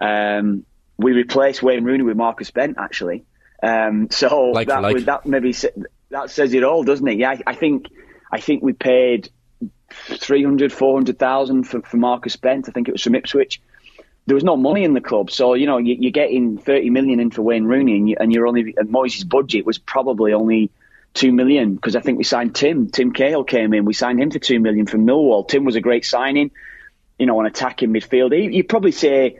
Um, 0.00 0.64
we 1.00 1.12
replaced 1.12 1.62
Wayne 1.62 1.84
Rooney 1.84 2.04
with 2.04 2.16
Marcus 2.16 2.50
Bent, 2.50 2.76
actually. 2.78 3.24
Um, 3.62 4.10
so 4.10 4.50
Like 4.50 4.68
that 4.68 4.82
like. 4.82 5.04
that 5.04 5.26
maybe 5.26 5.54
that 6.10 6.30
says 6.30 6.54
it 6.54 6.64
all, 6.64 6.82
doesn't 6.84 7.06
it? 7.06 7.18
Yeah, 7.18 7.30
I, 7.30 7.40
I 7.48 7.54
think 7.54 7.86
I 8.30 8.40
think 8.40 8.62
we 8.62 8.72
paid 8.72 9.30
300, 9.92 10.72
400,000 10.72 11.64
for, 11.64 11.82
for 11.82 11.96
Marcus 11.96 12.36
Bent. 12.36 12.68
I 12.68 12.72
think 12.72 12.88
it 12.88 12.92
was 12.92 13.02
from 13.02 13.14
Ipswich. 13.14 13.60
There 14.26 14.34
was 14.34 14.44
no 14.44 14.56
money 14.56 14.84
in 14.84 14.94
the 14.94 15.00
club, 15.00 15.30
so 15.30 15.54
you 15.54 15.66
know 15.66 15.78
you, 15.78 15.96
you're 15.98 16.12
getting 16.12 16.58
30 16.58 16.90
million 16.90 17.20
in 17.20 17.30
for 17.30 17.42
Wayne 17.42 17.64
Rooney, 17.64 17.96
and, 17.96 18.08
you, 18.08 18.16
and 18.20 18.32
you're 18.32 18.46
only 18.46 18.74
and 18.76 18.88
Moyes' 18.88 19.28
budget 19.28 19.66
was 19.66 19.78
probably 19.78 20.32
only 20.32 20.70
two 21.14 21.32
million 21.32 21.74
because 21.74 21.96
I 21.96 22.00
think 22.00 22.18
we 22.18 22.24
signed 22.24 22.54
Tim. 22.54 22.90
Tim 22.90 23.12
Cahill 23.12 23.44
came 23.44 23.74
in. 23.74 23.84
We 23.84 23.94
signed 23.94 24.20
him 24.22 24.30
for 24.30 24.38
two 24.38 24.60
million 24.60 24.86
from 24.86 25.06
Millwall. 25.06 25.48
Tim 25.48 25.64
was 25.64 25.74
a 25.74 25.80
great 25.80 26.04
signing. 26.04 26.50
You 27.18 27.26
know, 27.26 27.40
an 27.40 27.46
attacking 27.46 27.90
midfielder. 27.90 28.52
You'd 28.52 28.68
probably 28.68 28.92
say 28.92 29.38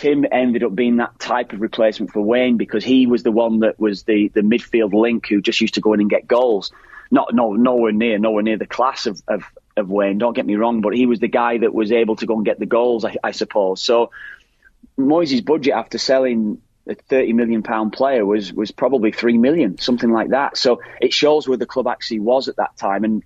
Tim 0.00 0.24
ended 0.32 0.64
up 0.64 0.74
being 0.74 0.96
that 0.96 1.18
type 1.18 1.52
of 1.52 1.60
replacement 1.60 2.10
for 2.10 2.22
Wayne 2.22 2.56
because 2.56 2.82
he 2.82 3.06
was 3.06 3.22
the 3.22 3.30
one 3.30 3.60
that 3.60 3.78
was 3.78 4.04
the, 4.04 4.28
the 4.28 4.40
midfield 4.40 4.94
link 4.94 5.26
who 5.28 5.42
just 5.42 5.60
used 5.60 5.74
to 5.74 5.82
go 5.82 5.92
in 5.92 6.00
and 6.00 6.08
get 6.08 6.26
goals. 6.26 6.72
Not 7.10 7.34
no 7.34 7.52
nowhere 7.52 7.92
near 7.92 8.18
nowhere 8.18 8.42
near 8.42 8.56
the 8.56 8.66
class 8.66 9.04
of, 9.04 9.20
of, 9.28 9.44
of 9.76 9.90
Wayne. 9.90 10.16
Don't 10.16 10.32
get 10.32 10.46
me 10.46 10.56
wrong, 10.56 10.80
but 10.80 10.94
he 10.94 11.04
was 11.04 11.18
the 11.20 11.28
guy 11.28 11.58
that 11.58 11.74
was 11.74 11.92
able 11.92 12.16
to 12.16 12.24
go 12.24 12.36
and 12.36 12.46
get 12.46 12.58
the 12.58 12.64
goals. 12.64 13.04
I, 13.04 13.16
I 13.22 13.32
suppose. 13.32 13.82
So 13.82 14.10
Moyes' 14.98 15.44
budget 15.44 15.74
after 15.74 15.98
selling 15.98 16.62
a 16.88 16.94
thirty 16.94 17.34
million 17.34 17.62
pound 17.62 17.92
player 17.92 18.24
was 18.24 18.54
was 18.54 18.70
probably 18.70 19.12
three 19.12 19.36
million, 19.36 19.76
something 19.76 20.10
like 20.10 20.30
that. 20.30 20.56
So 20.56 20.80
it 21.02 21.12
shows 21.12 21.46
where 21.46 21.58
the 21.58 21.66
club 21.66 21.86
actually 21.86 22.20
was 22.20 22.48
at 22.48 22.56
that 22.56 22.74
time, 22.78 23.04
and 23.04 23.22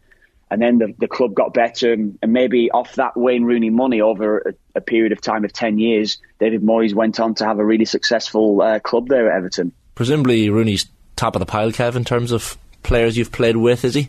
and 0.55 0.62
then 0.62 0.78
the, 0.78 0.94
the 0.98 1.09
club 1.09 1.34
got 1.34 1.52
better, 1.52 1.92
and, 1.92 2.16
and 2.22 2.32
maybe 2.32 2.70
off 2.70 2.94
that 2.94 3.16
Wayne 3.16 3.42
Rooney 3.44 3.70
money 3.70 4.00
over 4.00 4.38
a, 4.38 4.78
a 4.78 4.80
period 4.80 5.11
of 5.11 5.20
time 5.20 5.44
of 5.44 5.52
ten 5.52 5.78
years, 5.78 6.18
David 6.38 6.62
Moyes 6.62 6.94
went 6.94 7.18
on 7.18 7.34
to 7.34 7.44
have 7.44 7.59
a 7.59 7.64
really 7.64 7.84
successful 7.84 8.62
uh, 8.62 8.78
club 8.78 9.09
there 9.09 9.30
at 9.30 9.36
Everton. 9.36 9.72
Presumably, 9.96 10.48
Rooney's 10.50 10.86
top 11.16 11.34
of 11.34 11.40
the 11.40 11.46
pile, 11.46 11.72
Kev, 11.72 11.96
in 11.96 12.05
terms 12.05 12.30
of 12.30 12.57
players 12.84 13.16
you've 13.16 13.32
played 13.32 13.57
with, 13.57 13.84
is 13.84 13.94
he? 13.94 14.09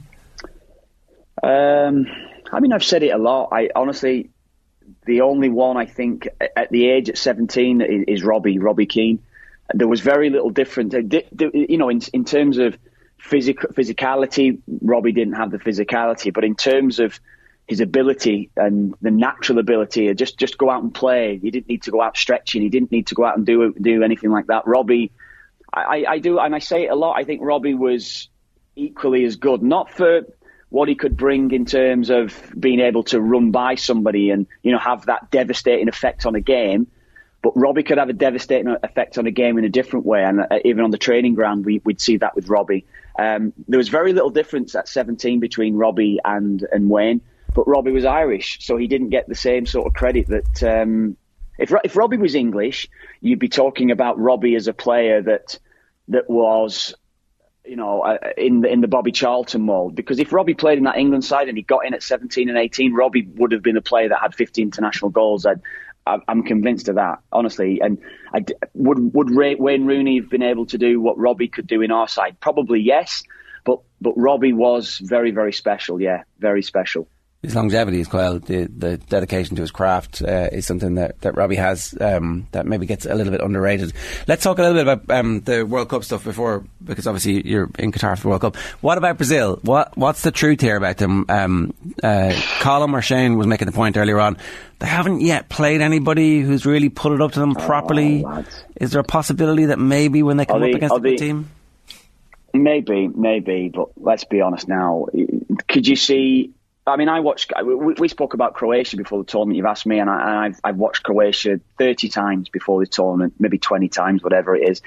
Um, 1.41 2.05
I 2.51 2.59
mean, 2.59 2.73
I've 2.73 2.83
said 2.83 3.03
it 3.03 3.09
a 3.09 3.17
lot. 3.17 3.49
I 3.51 3.69
honestly, 3.75 4.29
the 5.05 5.21
only 5.21 5.49
one 5.49 5.77
I 5.77 5.85
think 5.85 6.27
at 6.55 6.69
the 6.71 6.89
age 6.89 7.09
at 7.09 7.17
17 7.17 7.81
is, 7.81 8.03
is 8.07 8.23
Robbie, 8.23 8.59
Robbie 8.59 8.85
Keane. 8.85 9.19
There 9.73 9.87
was 9.87 10.01
very 10.01 10.29
little 10.29 10.51
difference. 10.51 10.93
Di- 10.93 11.25
di- 11.35 11.65
You 11.69 11.77
know, 11.77 11.89
in, 11.89 12.01
in 12.13 12.23
terms 12.23 12.57
of 12.57 12.77
physic- 13.25 13.73
physicality, 13.73 14.59
Robbie 14.81 15.11
didn't 15.11 15.33
have 15.33 15.51
the 15.51 15.57
physicality, 15.57 16.33
but 16.33 16.43
in 16.43 16.55
terms 16.55 16.99
of 16.99 17.19
his 17.67 17.79
ability 17.79 18.51
and 18.55 18.93
the 19.01 19.09
natural 19.09 19.57
ability, 19.57 20.13
just 20.13 20.37
just 20.37 20.57
go 20.57 20.69
out 20.69 20.83
and 20.83 20.93
play. 20.93 21.39
He 21.41 21.49
didn't 21.49 21.67
need 21.67 21.83
to 21.83 21.91
go 21.91 22.01
out 22.01 22.15
stretching. 22.15 22.61
He 22.61 22.69
didn't 22.69 22.91
need 22.91 23.07
to 23.07 23.15
go 23.15 23.25
out 23.25 23.37
and 23.37 23.45
do 23.45 23.73
do 23.73 24.03
anything 24.03 24.31
like 24.31 24.47
that. 24.47 24.67
Robbie, 24.67 25.11
I, 25.73 26.05
I 26.07 26.19
do, 26.19 26.39
and 26.39 26.53
I 26.53 26.59
say 26.59 26.83
it 26.85 26.91
a 26.91 26.95
lot. 26.95 27.17
I 27.17 27.23
think 27.23 27.41
Robbie 27.41 27.73
was 27.73 28.29
equally 28.75 29.25
as 29.25 29.37
good, 29.37 29.63
not 29.63 29.89
for 29.89 30.21
what 30.69 30.89
he 30.89 30.95
could 30.95 31.17
bring 31.17 31.51
in 31.51 31.65
terms 31.65 32.09
of 32.09 32.51
being 32.59 32.81
able 32.81 33.03
to 33.03 33.19
run 33.19 33.51
by 33.51 33.75
somebody 33.75 34.29
and 34.29 34.45
you 34.61 34.71
know 34.71 34.79
have 34.79 35.05
that 35.07 35.31
devastating 35.31 35.87
effect 35.87 36.25
on 36.27 36.35
a 36.35 36.41
game. 36.41 36.87
But 37.41 37.53
Robbie 37.55 37.83
could 37.83 37.99
have 37.99 38.09
a 38.09 38.13
devastating 38.13 38.75
effect 38.81 39.17
on 39.17 39.27
a 39.27 39.31
game 39.31 39.57
in 39.57 39.65
a 39.65 39.69
different 39.69 40.05
way, 40.05 40.23
and 40.23 40.41
uh, 40.41 40.59
even 40.65 40.83
on 40.83 40.91
the 40.91 40.97
training 40.97 41.35
ground, 41.35 41.65
we, 41.65 41.81
would 41.83 42.01
see 42.01 42.17
that 42.17 42.35
with 42.35 42.47
Robbie. 42.47 42.85
Um, 43.17 43.53
there 43.67 43.77
was 43.77 43.89
very 43.89 44.13
little 44.13 44.29
difference 44.29 44.75
at 44.75 44.87
17 44.87 45.39
between 45.39 45.75
Robbie 45.75 46.19
and 46.23 46.65
and 46.71 46.89
Wayne, 46.89 47.21
but 47.53 47.67
Robbie 47.67 47.91
was 47.91 48.05
Irish, 48.05 48.59
so 48.61 48.77
he 48.77 48.87
didn't 48.87 49.09
get 49.09 49.27
the 49.27 49.35
same 49.35 49.65
sort 49.65 49.87
of 49.87 49.93
credit 49.93 50.27
that. 50.27 50.63
Um, 50.63 51.17
if 51.57 51.71
if 51.85 51.95
Robbie 51.95 52.17
was 52.17 52.35
English, 52.35 52.89
you'd 53.21 53.39
be 53.39 53.47
talking 53.47 53.91
about 53.91 54.19
Robbie 54.19 54.55
as 54.55 54.67
a 54.67 54.73
player 54.73 55.21
that 55.21 55.57
that 56.09 56.29
was 56.29 56.93
you 57.65 57.75
know, 57.75 58.01
uh, 58.01 58.17
in 58.37 58.61
the 58.61 58.71
in 58.71 58.81
the 58.81 58.87
Bobby 58.87 59.11
Charlton 59.11 59.63
mold. 59.63 59.95
Because 59.95 60.19
if 60.19 60.31
Robbie 60.31 60.53
played 60.53 60.77
in 60.77 60.83
that 60.83 60.97
England 60.97 61.25
side 61.25 61.47
and 61.47 61.57
he 61.57 61.63
got 61.63 61.85
in 61.85 61.93
at 61.93 62.03
17 62.03 62.49
and 62.49 62.57
18, 62.57 62.93
Robbie 62.93 63.27
would 63.35 63.51
have 63.51 63.63
been 63.63 63.77
a 63.77 63.81
player 63.81 64.09
that 64.09 64.19
had 64.21 64.35
50 64.35 64.61
international 64.61 65.09
goals. 65.09 65.45
I- 65.45 65.55
I'm 66.05 66.43
convinced 66.43 66.87
of 66.87 66.95
that, 66.95 67.19
honestly. 67.31 67.79
And 67.81 67.97
I 68.33 68.45
would 68.73 69.13
would 69.13 69.29
Ray, 69.31 69.55
Wayne 69.55 69.85
Rooney 69.85 70.19
have 70.19 70.29
been 70.29 70.43
able 70.43 70.65
to 70.67 70.77
do 70.77 71.01
what 71.01 71.17
Robbie 71.17 71.47
could 71.47 71.67
do 71.67 71.81
in 71.81 71.91
our 71.91 72.07
side? 72.07 72.39
Probably 72.39 72.79
yes. 72.79 73.23
But 73.63 73.79
but 74.01 74.13
Robbie 74.15 74.53
was 74.53 74.99
very 74.99 75.31
very 75.31 75.53
special. 75.53 75.99
Yeah, 75.99 76.23
very 76.39 76.61
special. 76.61 77.07
His 77.45 77.55
longevity 77.55 78.01
as 78.01 78.11
well, 78.11 78.39
the, 78.39 78.65
the 78.65 78.97
dedication 78.97 79.55
to 79.55 79.61
his 79.61 79.71
craft 79.71 80.21
uh, 80.21 80.49
is 80.51 80.65
something 80.65 80.95
that, 80.95 81.21
that 81.21 81.35
Robbie 81.35 81.55
has 81.55 81.95
um, 82.01 82.47
that 82.51 82.65
maybe 82.65 82.85
gets 82.85 83.05
a 83.05 83.13
little 83.13 83.31
bit 83.31 83.41
underrated. 83.41 83.93
Let's 84.27 84.43
talk 84.43 84.57
a 84.57 84.63
little 84.63 84.75
bit 84.83 84.87
about 84.87 85.15
um, 85.17 85.41
the 85.41 85.63
World 85.65 85.89
Cup 85.89 86.03
stuff 86.03 86.23
before, 86.23 86.63
because 86.83 87.05
obviously 87.07 87.47
you're 87.47 87.69
in 87.77 87.91
Qatar 87.91 88.17
for 88.17 88.23
the 88.23 88.27
World 88.29 88.41
Cup. 88.41 88.55
What 88.81 88.97
about 88.97 89.17
Brazil? 89.17 89.59
What 89.61 89.95
What's 89.97 90.23
the 90.23 90.31
truth 90.31 90.61
here 90.61 90.75
about 90.75 90.97
them? 90.97 91.25
Um, 91.29 91.73
uh, 92.03 92.33
Colin 92.59 92.93
or 92.93 93.01
Shane 93.01 93.37
was 93.37 93.47
making 93.47 93.67
the 93.67 93.71
point 93.71 93.95
earlier 93.95 94.19
on. 94.19 94.37
They 94.79 94.87
haven't 94.87 95.21
yet 95.21 95.47
played 95.47 95.81
anybody 95.81 96.41
who's 96.41 96.65
really 96.65 96.89
put 96.89 97.13
it 97.13 97.21
up 97.21 97.31
to 97.33 97.39
them 97.39 97.53
properly. 97.55 98.25
Is 98.75 98.91
there 98.91 99.01
a 99.01 99.05
possibility 99.05 99.65
that 99.65 99.79
maybe 99.79 100.23
when 100.23 100.37
they 100.37 100.45
come 100.45 100.61
Are 100.61 100.65
up 100.65 100.71
they- 100.71 100.77
against 100.77 100.95
a 100.95 100.99
good 100.99 101.11
they- 101.13 101.17
team? 101.17 101.49
Maybe, 102.53 103.09
maybe, 103.09 103.67
but 103.67 103.89
let's 103.97 104.23
be 104.23 104.39
honest 104.39 104.69
now. 104.69 105.07
Could 105.67 105.85
you 105.87 105.97
see? 105.97 106.51
I 106.87 106.97
mean, 106.97 107.09
I 107.09 107.19
watched. 107.19 107.51
We, 107.63 108.07
spoke 108.07 108.35
about 108.35 108.53
Croatia 108.53 108.95
before 108.95 109.17
the 109.17 109.25
tournament. 109.25 109.57
You've 109.57 109.65
asked 109.65 109.87
me, 109.87 109.99
and, 109.99 110.09
I, 110.09 110.45
I've 110.45 110.59
I've 110.63 110.75
watched 110.75 111.03
Croatia 111.03 111.59
thirty 111.79 112.09
times 112.09 112.49
before 112.49 112.79
the 112.79 112.85
tournament, 112.85 113.33
maybe 113.39 113.57
twenty 113.57 113.89
times, 113.89 114.23
whatever 114.23 114.55
it 114.55 114.69
is. 114.69 114.81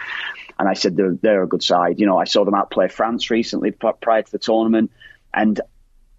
And 0.60 0.68
I 0.68 0.74
said 0.74 0.96
they're, 0.96 1.14
they're 1.14 1.42
a 1.42 1.48
good 1.48 1.62
side. 1.62 1.98
You 1.98 2.06
know, 2.06 2.16
I 2.16 2.24
saw 2.24 2.44
them 2.44 2.54
outplay 2.54 2.88
France 2.88 3.30
recently 3.30 3.72
prior 3.72 4.22
to 4.22 4.30
the 4.30 4.38
tournament, 4.38 4.92
and 5.34 5.60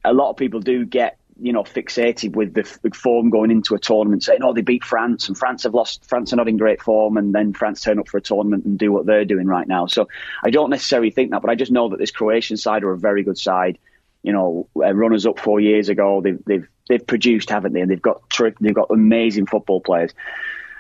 a 0.04 0.14
lot 0.14 0.32
of 0.32 0.38
people 0.38 0.60
do 0.60 0.86
get 0.86 1.18
you 1.42 1.54
know, 1.54 1.64
fixated 1.64 2.36
with 2.36 2.54
the, 2.54 2.64
form 2.94 3.30
going 3.30 3.50
into 3.50 3.74
a 3.74 3.80
tournament, 3.80 4.24
saying, 4.24 4.42
"Oh, 4.44 4.54
they 4.54 4.62
beat 4.62 4.84
France, 4.84 5.30
and 5.30 5.38
France 5.38 5.64
have 5.64 5.74
lost. 5.74 6.06
France 6.06 6.34
are 6.34 6.36
not 6.36 6.50
in 6.50 6.58
great 6.58 6.82
form, 6.82 7.18
and 7.18 7.34
then 7.34 7.54
France 7.54 7.82
turn 7.82 8.00
up 8.00 8.10
for 8.10 8.18
a 8.18 8.22
tournament 8.22 8.66
and 8.66 8.78
do 8.78 8.92
what 8.92 9.06
they're 9.06 9.26
doing 9.26 9.48
right 9.48 9.68
now." 9.68 9.86
So 9.88 10.10
I 10.44 10.50
don't 10.50 10.70
necessarily 10.70 11.12
think 11.12 11.32
that, 11.32 11.42
but 11.42 11.50
I 11.50 11.56
just 11.56 11.72
know 11.72 11.90
that 11.90 12.00
this 12.00 12.12
Croatian 12.12 12.58
side 12.58 12.84
are 12.84 12.92
a 12.92 12.98
very 12.98 13.24
good 13.24 13.38
side. 13.38 13.80
You 14.24 14.34
know, 14.34 14.68
uh, 14.76 14.94
runners 14.94 15.26
up 15.26 15.40
four 15.40 15.60
years 15.60 15.90
ago, 15.90 16.22
they've 16.22 16.40
they've 16.46 16.68
they've 16.88 17.06
produced, 17.06 17.50
haven't 17.50 17.74
they? 17.74 17.82
And 17.82 17.90
they've 17.90 18.02
got 18.02 18.22
they've 18.60 18.74
got 18.74 18.92
amazing 18.92 19.46
football 19.46 19.82
players. 19.82 20.14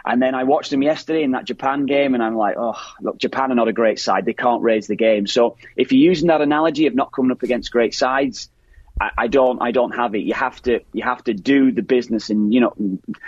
And 0.05 0.21
then 0.21 0.33
I 0.33 0.45
watched 0.45 0.71
them 0.71 0.81
yesterday 0.81 1.23
in 1.23 1.31
that 1.31 1.45
Japan 1.45 1.85
game, 1.85 2.13
and 2.13 2.23
I'm 2.23 2.35
like, 2.35 2.55
oh, 2.57 2.81
look, 3.01 3.17
Japan 3.17 3.51
are 3.51 3.55
not 3.55 3.67
a 3.67 3.73
great 3.73 3.99
side. 3.99 4.25
They 4.25 4.33
can't 4.33 4.63
raise 4.63 4.87
the 4.87 4.95
game. 4.95 5.27
So 5.27 5.57
if 5.75 5.91
you're 5.91 6.01
using 6.01 6.27
that 6.29 6.41
analogy 6.41 6.87
of 6.87 6.95
not 6.95 7.11
coming 7.11 7.31
up 7.31 7.43
against 7.43 7.71
great 7.71 7.93
sides, 7.93 8.49
I, 8.99 9.27
don't, 9.27 9.61
I 9.61 9.71
don't 9.71 9.95
have 9.95 10.13
it. 10.15 10.19
You 10.19 10.33
have 10.33 10.61
to, 10.63 10.81
you 10.91 11.03
have 11.03 11.23
to 11.23 11.33
do 11.33 11.71
the 11.71 11.81
business. 11.81 12.29
And 12.29 12.53
you 12.53 12.59
know, 12.59 12.73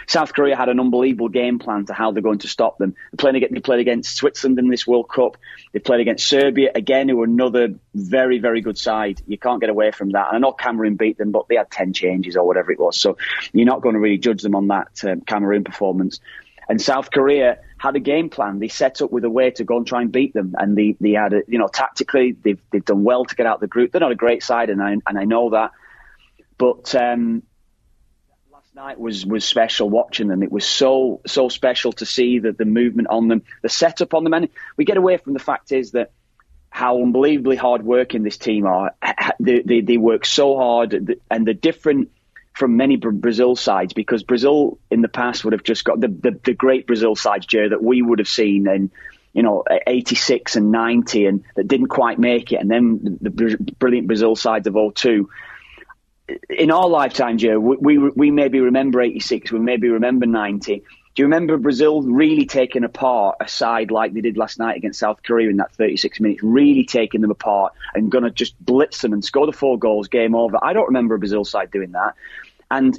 South 0.08 0.34
Korea 0.34 0.56
had 0.56 0.70
an 0.70 0.80
unbelievable 0.80 1.30
game 1.30 1.60
plan 1.60 1.86
to 1.86 1.94
how 1.94 2.12
they're 2.12 2.22
going 2.22 2.40
to 2.40 2.48
stop 2.48 2.78
them. 2.78 2.96
They 3.12 3.16
played, 3.18 3.36
against, 3.36 3.54
they 3.54 3.62
played 3.62 3.80
against 3.80 4.16
Switzerland 4.16 4.60
in 4.60 4.68
this 4.68 4.86
World 4.86 5.10
Cup. 5.10 5.38
They 5.72 5.80
played 5.80 6.02
against 6.02 6.28
Serbia 6.28 6.72
again, 6.76 7.08
who 7.08 7.22
are 7.22 7.26
another 7.26 7.76
very, 7.96 8.40
very 8.40 8.62
good 8.62 8.78
side. 8.78 9.22
You 9.28 9.38
can't 9.38 9.62
get 9.62 9.70
away 9.70 9.92
from 9.92 10.10
that. 10.12 10.28
And 10.28 10.38
I 10.38 10.40
know 10.40 10.52
Cameroon 10.52 10.96
beat 10.98 11.18
them, 11.18 11.32
but 11.32 11.48
they 11.48 11.56
had 11.56 11.72
ten 11.72 11.94
changes 11.94 12.36
or 12.36 12.46
whatever 12.46 12.72
it 12.72 12.80
was. 12.80 12.98
So 12.98 13.18
you're 13.54 13.66
not 13.66 13.82
going 13.82 13.94
to 13.94 14.02
really 14.02 14.18
judge 14.18 14.42
them 14.42 14.56
on 14.56 14.68
that 14.68 15.04
um, 15.06 15.22
Cameroon 15.22 15.64
performance. 15.64 16.20
And 16.68 16.82
South 16.82 17.12
Korea 17.12 17.60
had 17.82 17.96
a 17.96 18.00
game 18.00 18.30
plan. 18.30 18.60
They 18.60 18.68
set 18.68 19.02
up 19.02 19.12
with 19.12 19.26
a 19.26 19.30
way 19.30 19.50
to 19.52 19.64
go 19.64 19.78
and 19.78 19.88
try 19.88 20.02
and 20.02 20.12
beat 20.12 20.34
them. 20.36 20.54
And 20.58 20.78
they, 20.78 20.96
they 21.00 21.14
had, 21.14 21.34
a, 21.34 21.42
you 21.48 21.58
know, 21.58 21.68
tactically, 21.68 22.34
they've, 22.34 22.62
they've 22.72 22.86
done 22.86 23.04
well 23.04 23.26
to 23.26 23.36
get 23.36 23.48
out 23.48 23.56
of 23.56 23.62
the 23.62 23.68
group. 23.68 23.92
They're 23.92 24.02
not 24.02 24.12
a 24.12 24.16
great 24.16 24.44
side, 24.44 24.70
and 24.70 24.82
I, 24.84 24.92
and 24.92 25.18
I 25.18 25.26
know 25.26 25.50
that. 25.50 25.72
But 26.60 26.94
um, 26.94 27.42
last 28.52 28.76
night 28.76 29.00
was, 29.00 29.26
was 29.26 29.44
special 29.46 29.90
watching 29.90 30.28
them. 30.28 30.44
It 30.44 30.52
was 30.52 30.64
so, 30.64 31.22
so 31.26 31.50
special 31.50 31.92
to 31.94 32.06
see 32.06 32.38
that 32.40 32.60
the 32.60 32.66
movement 32.66 33.08
on 33.10 33.28
them, 33.28 33.42
the 33.64 33.70
setup 33.70 34.14
on 34.14 34.24
them. 34.26 34.36
And 34.36 34.50
we 34.78 34.86
get 34.86 34.98
away 34.98 35.18
from 35.18 35.34
the 35.34 35.40
fact 35.40 35.72
is 35.72 35.94
that 35.94 36.12
how 36.70 37.02
unbelievably 37.02 37.56
hard 37.56 37.84
working 37.84 38.22
this 38.22 38.38
team 38.38 38.68
are. 38.68 38.94
They, 39.40 39.62
they, 39.62 39.82
they 39.82 39.98
work 39.98 40.26
so 40.26 40.56
hard, 40.56 41.18
and 41.32 41.48
the 41.48 41.56
different 41.56 42.12
from 42.62 42.78
many 42.78 42.96
Brazil 42.96 43.56
sides 43.56 43.92
because 43.92 44.22
Brazil 44.22 44.78
in 44.92 45.02
the 45.02 45.08
past 45.08 45.44
would 45.44 45.54
have 45.54 45.64
just 45.64 45.84
got 45.84 46.00
the, 46.00 46.10
the, 46.10 46.40
the 46.44 46.54
great 46.54 46.86
Brazil 46.86 47.16
sides, 47.16 47.48
Joe, 47.48 47.68
that 47.68 47.82
we 47.82 48.04
would 48.04 48.20
have 48.20 48.28
seen 48.28 48.68
in, 48.68 48.92
you 49.34 49.42
know, 49.42 49.64
86 49.88 50.58
and 50.58 50.72
90 50.72 51.26
and 51.26 51.44
that 51.56 51.68
didn't 51.68 51.88
quite 51.88 52.20
make 52.20 52.52
it. 52.52 52.58
And 52.58 52.70
then 52.70 53.18
the, 53.20 53.32
the 53.32 53.58
brilliant 53.80 54.06
Brazil 54.06 54.36
sides 54.36 54.68
of 54.68 54.78
02. 54.94 55.28
In 56.52 56.70
our 56.70 56.88
lifetime, 56.88 57.40
Joe, 57.40 57.60
we, 57.60 57.98
we, 57.98 58.10
we 58.10 58.30
maybe 58.30 58.60
remember 58.60 59.02
86, 59.02 59.52
we 59.52 59.58
maybe 59.58 59.90
remember 59.90 60.28
90. 60.28 60.84
Do 61.14 61.24
you 61.24 61.26
remember 61.26 61.58
Brazil 61.58 62.04
really 62.04 62.46
taking 62.46 62.84
apart 62.84 63.38
a 63.42 63.48
side 63.48 63.90
like 63.90 64.14
they 64.14 64.22
did 64.22 64.38
last 64.38 64.60
night 64.60 64.78
against 64.78 65.00
South 65.00 65.24
Korea 65.24 65.50
in 65.50 65.58
that 65.58 65.74
36 65.74 66.20
minutes, 66.20 66.44
really 66.44 66.86
taking 66.86 67.22
them 67.22 67.32
apart 67.32 67.74
and 67.96 68.12
going 68.12 68.24
to 68.24 68.30
just 68.30 68.56
blitz 68.64 69.02
them 69.02 69.14
and 69.14 69.26
score 69.26 69.48
the 69.48 69.52
four 69.52 69.80
goals, 69.80 70.10
game 70.10 70.36
over? 70.36 70.64
I 70.64 70.74
don't 70.74 70.86
remember 70.86 71.16
a 71.16 71.20
Brazil 71.20 71.44
side 71.44 71.72
doing 71.72 71.94
that. 71.94 72.14
And 72.72 72.98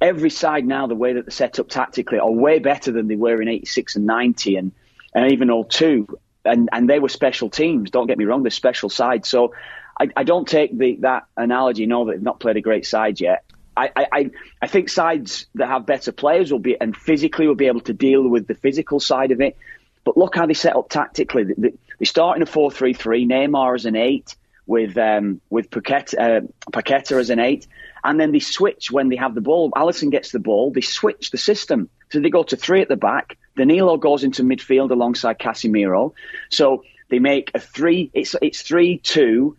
every 0.00 0.30
side 0.30 0.64
now, 0.64 0.86
the 0.86 0.94
way 0.94 1.12
that 1.14 1.26
they're 1.26 1.30
set 1.30 1.58
up 1.58 1.68
tactically, 1.68 2.18
are 2.18 2.30
way 2.30 2.60
better 2.60 2.92
than 2.92 3.08
they 3.08 3.16
were 3.16 3.42
in 3.42 3.48
86 3.48 3.96
and 3.96 4.06
90 4.06 4.56
and, 4.56 4.72
and 5.14 5.32
even 5.32 5.64
02. 5.68 6.18
And, 6.44 6.70
and 6.72 6.88
they 6.88 7.00
were 7.00 7.08
special 7.08 7.50
teams. 7.50 7.90
Don't 7.90 8.06
get 8.06 8.16
me 8.16 8.24
wrong, 8.24 8.44
they're 8.44 8.50
special 8.50 8.88
sides. 8.88 9.28
So 9.28 9.54
I, 10.00 10.08
I 10.16 10.24
don't 10.24 10.46
take 10.48 10.76
the, 10.76 10.96
that 11.00 11.24
analogy, 11.36 11.84
no, 11.84 12.06
that 12.06 12.12
they've 12.12 12.22
not 12.22 12.40
played 12.40 12.56
a 12.56 12.62
great 12.62 12.86
side 12.86 13.20
yet. 13.20 13.44
I, 13.76 14.06
I, 14.12 14.30
I 14.60 14.66
think 14.66 14.88
sides 14.88 15.46
that 15.54 15.68
have 15.68 15.86
better 15.86 16.10
players 16.10 16.50
will 16.50 16.58
be 16.58 16.80
and 16.80 16.96
physically 16.96 17.46
will 17.46 17.54
be 17.54 17.68
able 17.68 17.82
to 17.82 17.92
deal 17.92 18.26
with 18.26 18.48
the 18.48 18.54
physical 18.54 18.98
side 18.98 19.30
of 19.30 19.40
it. 19.40 19.56
But 20.04 20.16
look 20.16 20.34
how 20.34 20.46
they 20.46 20.54
set 20.54 20.74
up 20.74 20.88
tactically. 20.88 21.44
They, 21.44 21.74
they 21.98 22.04
start 22.04 22.36
in 22.36 22.42
a 22.42 22.46
4 22.46 22.70
3 22.70 22.92
3, 22.92 23.26
Neymar 23.26 23.76
as 23.76 23.84
an 23.84 23.94
8, 23.94 24.34
with 24.66 24.96
um, 24.98 25.40
with 25.48 25.70
Paqueta, 25.70 26.18
uh, 26.18 26.40
Paqueta 26.72 27.18
as 27.18 27.30
an 27.30 27.38
8 27.38 27.66
and 28.04 28.18
then 28.18 28.32
they 28.32 28.40
switch 28.40 28.90
when 28.90 29.08
they 29.08 29.16
have 29.16 29.34
the 29.34 29.40
ball. 29.40 29.70
Alisson 29.72 30.10
gets 30.10 30.32
the 30.32 30.38
ball, 30.38 30.72
they 30.72 30.80
switch 30.80 31.30
the 31.30 31.38
system. 31.38 31.88
So 32.10 32.20
they 32.20 32.30
go 32.30 32.42
to 32.42 32.56
three 32.56 32.80
at 32.82 32.88
the 32.88 32.96
back. 32.96 33.36
Danilo 33.56 33.96
goes 33.96 34.24
into 34.24 34.42
midfield 34.42 34.90
alongside 34.90 35.38
Casemiro. 35.38 36.12
So 36.50 36.84
they 37.10 37.18
make 37.18 37.50
a 37.54 37.60
three. 37.60 38.10
It's 38.14 38.34
it's 38.40 38.62
three 38.62 38.98
two, 38.98 39.56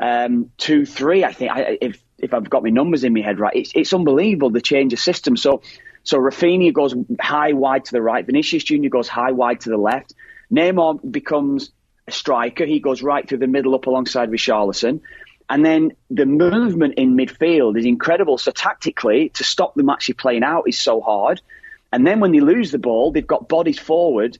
um, 0.00 0.50
two 0.56 0.86
three. 0.86 1.24
I 1.24 1.32
think 1.32 1.52
I, 1.52 1.78
if 1.80 2.02
if 2.18 2.34
I've 2.34 2.48
got 2.48 2.62
my 2.62 2.70
numbers 2.70 3.04
in 3.04 3.12
my 3.12 3.20
head 3.20 3.38
right, 3.38 3.54
it's 3.54 3.72
it's 3.74 3.92
unbelievable 3.92 4.50
the 4.50 4.60
change 4.60 4.92
of 4.92 4.98
system. 4.98 5.36
So 5.36 5.62
so 6.04 6.18
Raphinha 6.18 6.72
goes 6.72 6.94
high 7.20 7.52
wide 7.52 7.84
to 7.86 7.92
the 7.92 8.02
right. 8.02 8.24
Vinicius 8.24 8.64
Junior 8.64 8.90
goes 8.90 9.08
high 9.08 9.32
wide 9.32 9.60
to 9.62 9.70
the 9.70 9.76
left. 9.76 10.14
Neymar 10.52 11.10
becomes 11.10 11.70
a 12.06 12.12
striker. 12.12 12.64
He 12.64 12.80
goes 12.80 13.02
right 13.02 13.28
through 13.28 13.38
the 13.38 13.46
middle 13.46 13.74
up 13.74 13.86
alongside 13.86 14.30
Richarlison. 14.30 15.00
And 15.52 15.62
then 15.62 15.92
the 16.08 16.24
movement 16.24 16.94
in 16.94 17.14
midfield 17.14 17.78
is 17.78 17.84
incredible. 17.84 18.38
So 18.38 18.52
tactically, 18.52 19.28
to 19.34 19.44
stop 19.44 19.74
them 19.74 19.90
actually 19.90 20.14
playing 20.14 20.44
out 20.44 20.62
is 20.66 20.80
so 20.80 21.02
hard. 21.02 21.42
And 21.92 22.06
then 22.06 22.20
when 22.20 22.32
they 22.32 22.40
lose 22.40 22.70
the 22.70 22.78
ball, 22.78 23.12
they've 23.12 23.26
got 23.26 23.50
bodies 23.50 23.78
forward 23.78 24.38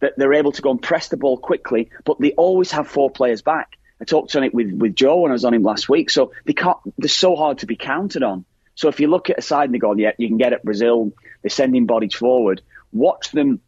that 0.00 0.14
they're 0.16 0.32
able 0.32 0.52
to 0.52 0.62
go 0.62 0.70
and 0.70 0.80
press 0.80 1.08
the 1.08 1.18
ball 1.18 1.36
quickly, 1.36 1.90
but 2.06 2.18
they 2.20 2.32
always 2.32 2.70
have 2.70 2.88
four 2.88 3.10
players 3.10 3.42
back. 3.42 3.76
I 4.00 4.06
talked 4.06 4.34
on 4.34 4.44
it 4.44 4.54
with, 4.54 4.72
with 4.72 4.96
Joe 4.96 5.20
when 5.20 5.30
I 5.30 5.34
was 5.34 5.44
on 5.44 5.52
him 5.52 5.62
last 5.62 5.90
week. 5.90 6.08
So 6.08 6.32
they 6.46 6.54
can't, 6.54 6.78
they're 6.96 7.10
so 7.10 7.36
hard 7.36 7.58
to 7.58 7.66
be 7.66 7.76
counted 7.76 8.22
on. 8.22 8.46
So 8.76 8.88
if 8.88 8.98
you 8.98 9.08
look 9.08 9.28
at 9.28 9.38
a 9.38 9.42
side 9.42 9.66
and 9.66 9.74
they 9.74 9.78
go, 9.78 9.94
yeah, 9.94 10.12
you 10.16 10.26
can 10.26 10.38
get 10.38 10.54
at 10.54 10.64
Brazil, 10.64 11.12
they're 11.42 11.50
sending 11.50 11.84
bodies 11.84 12.14
forward. 12.14 12.62
Watch 12.94 13.30
them 13.30 13.60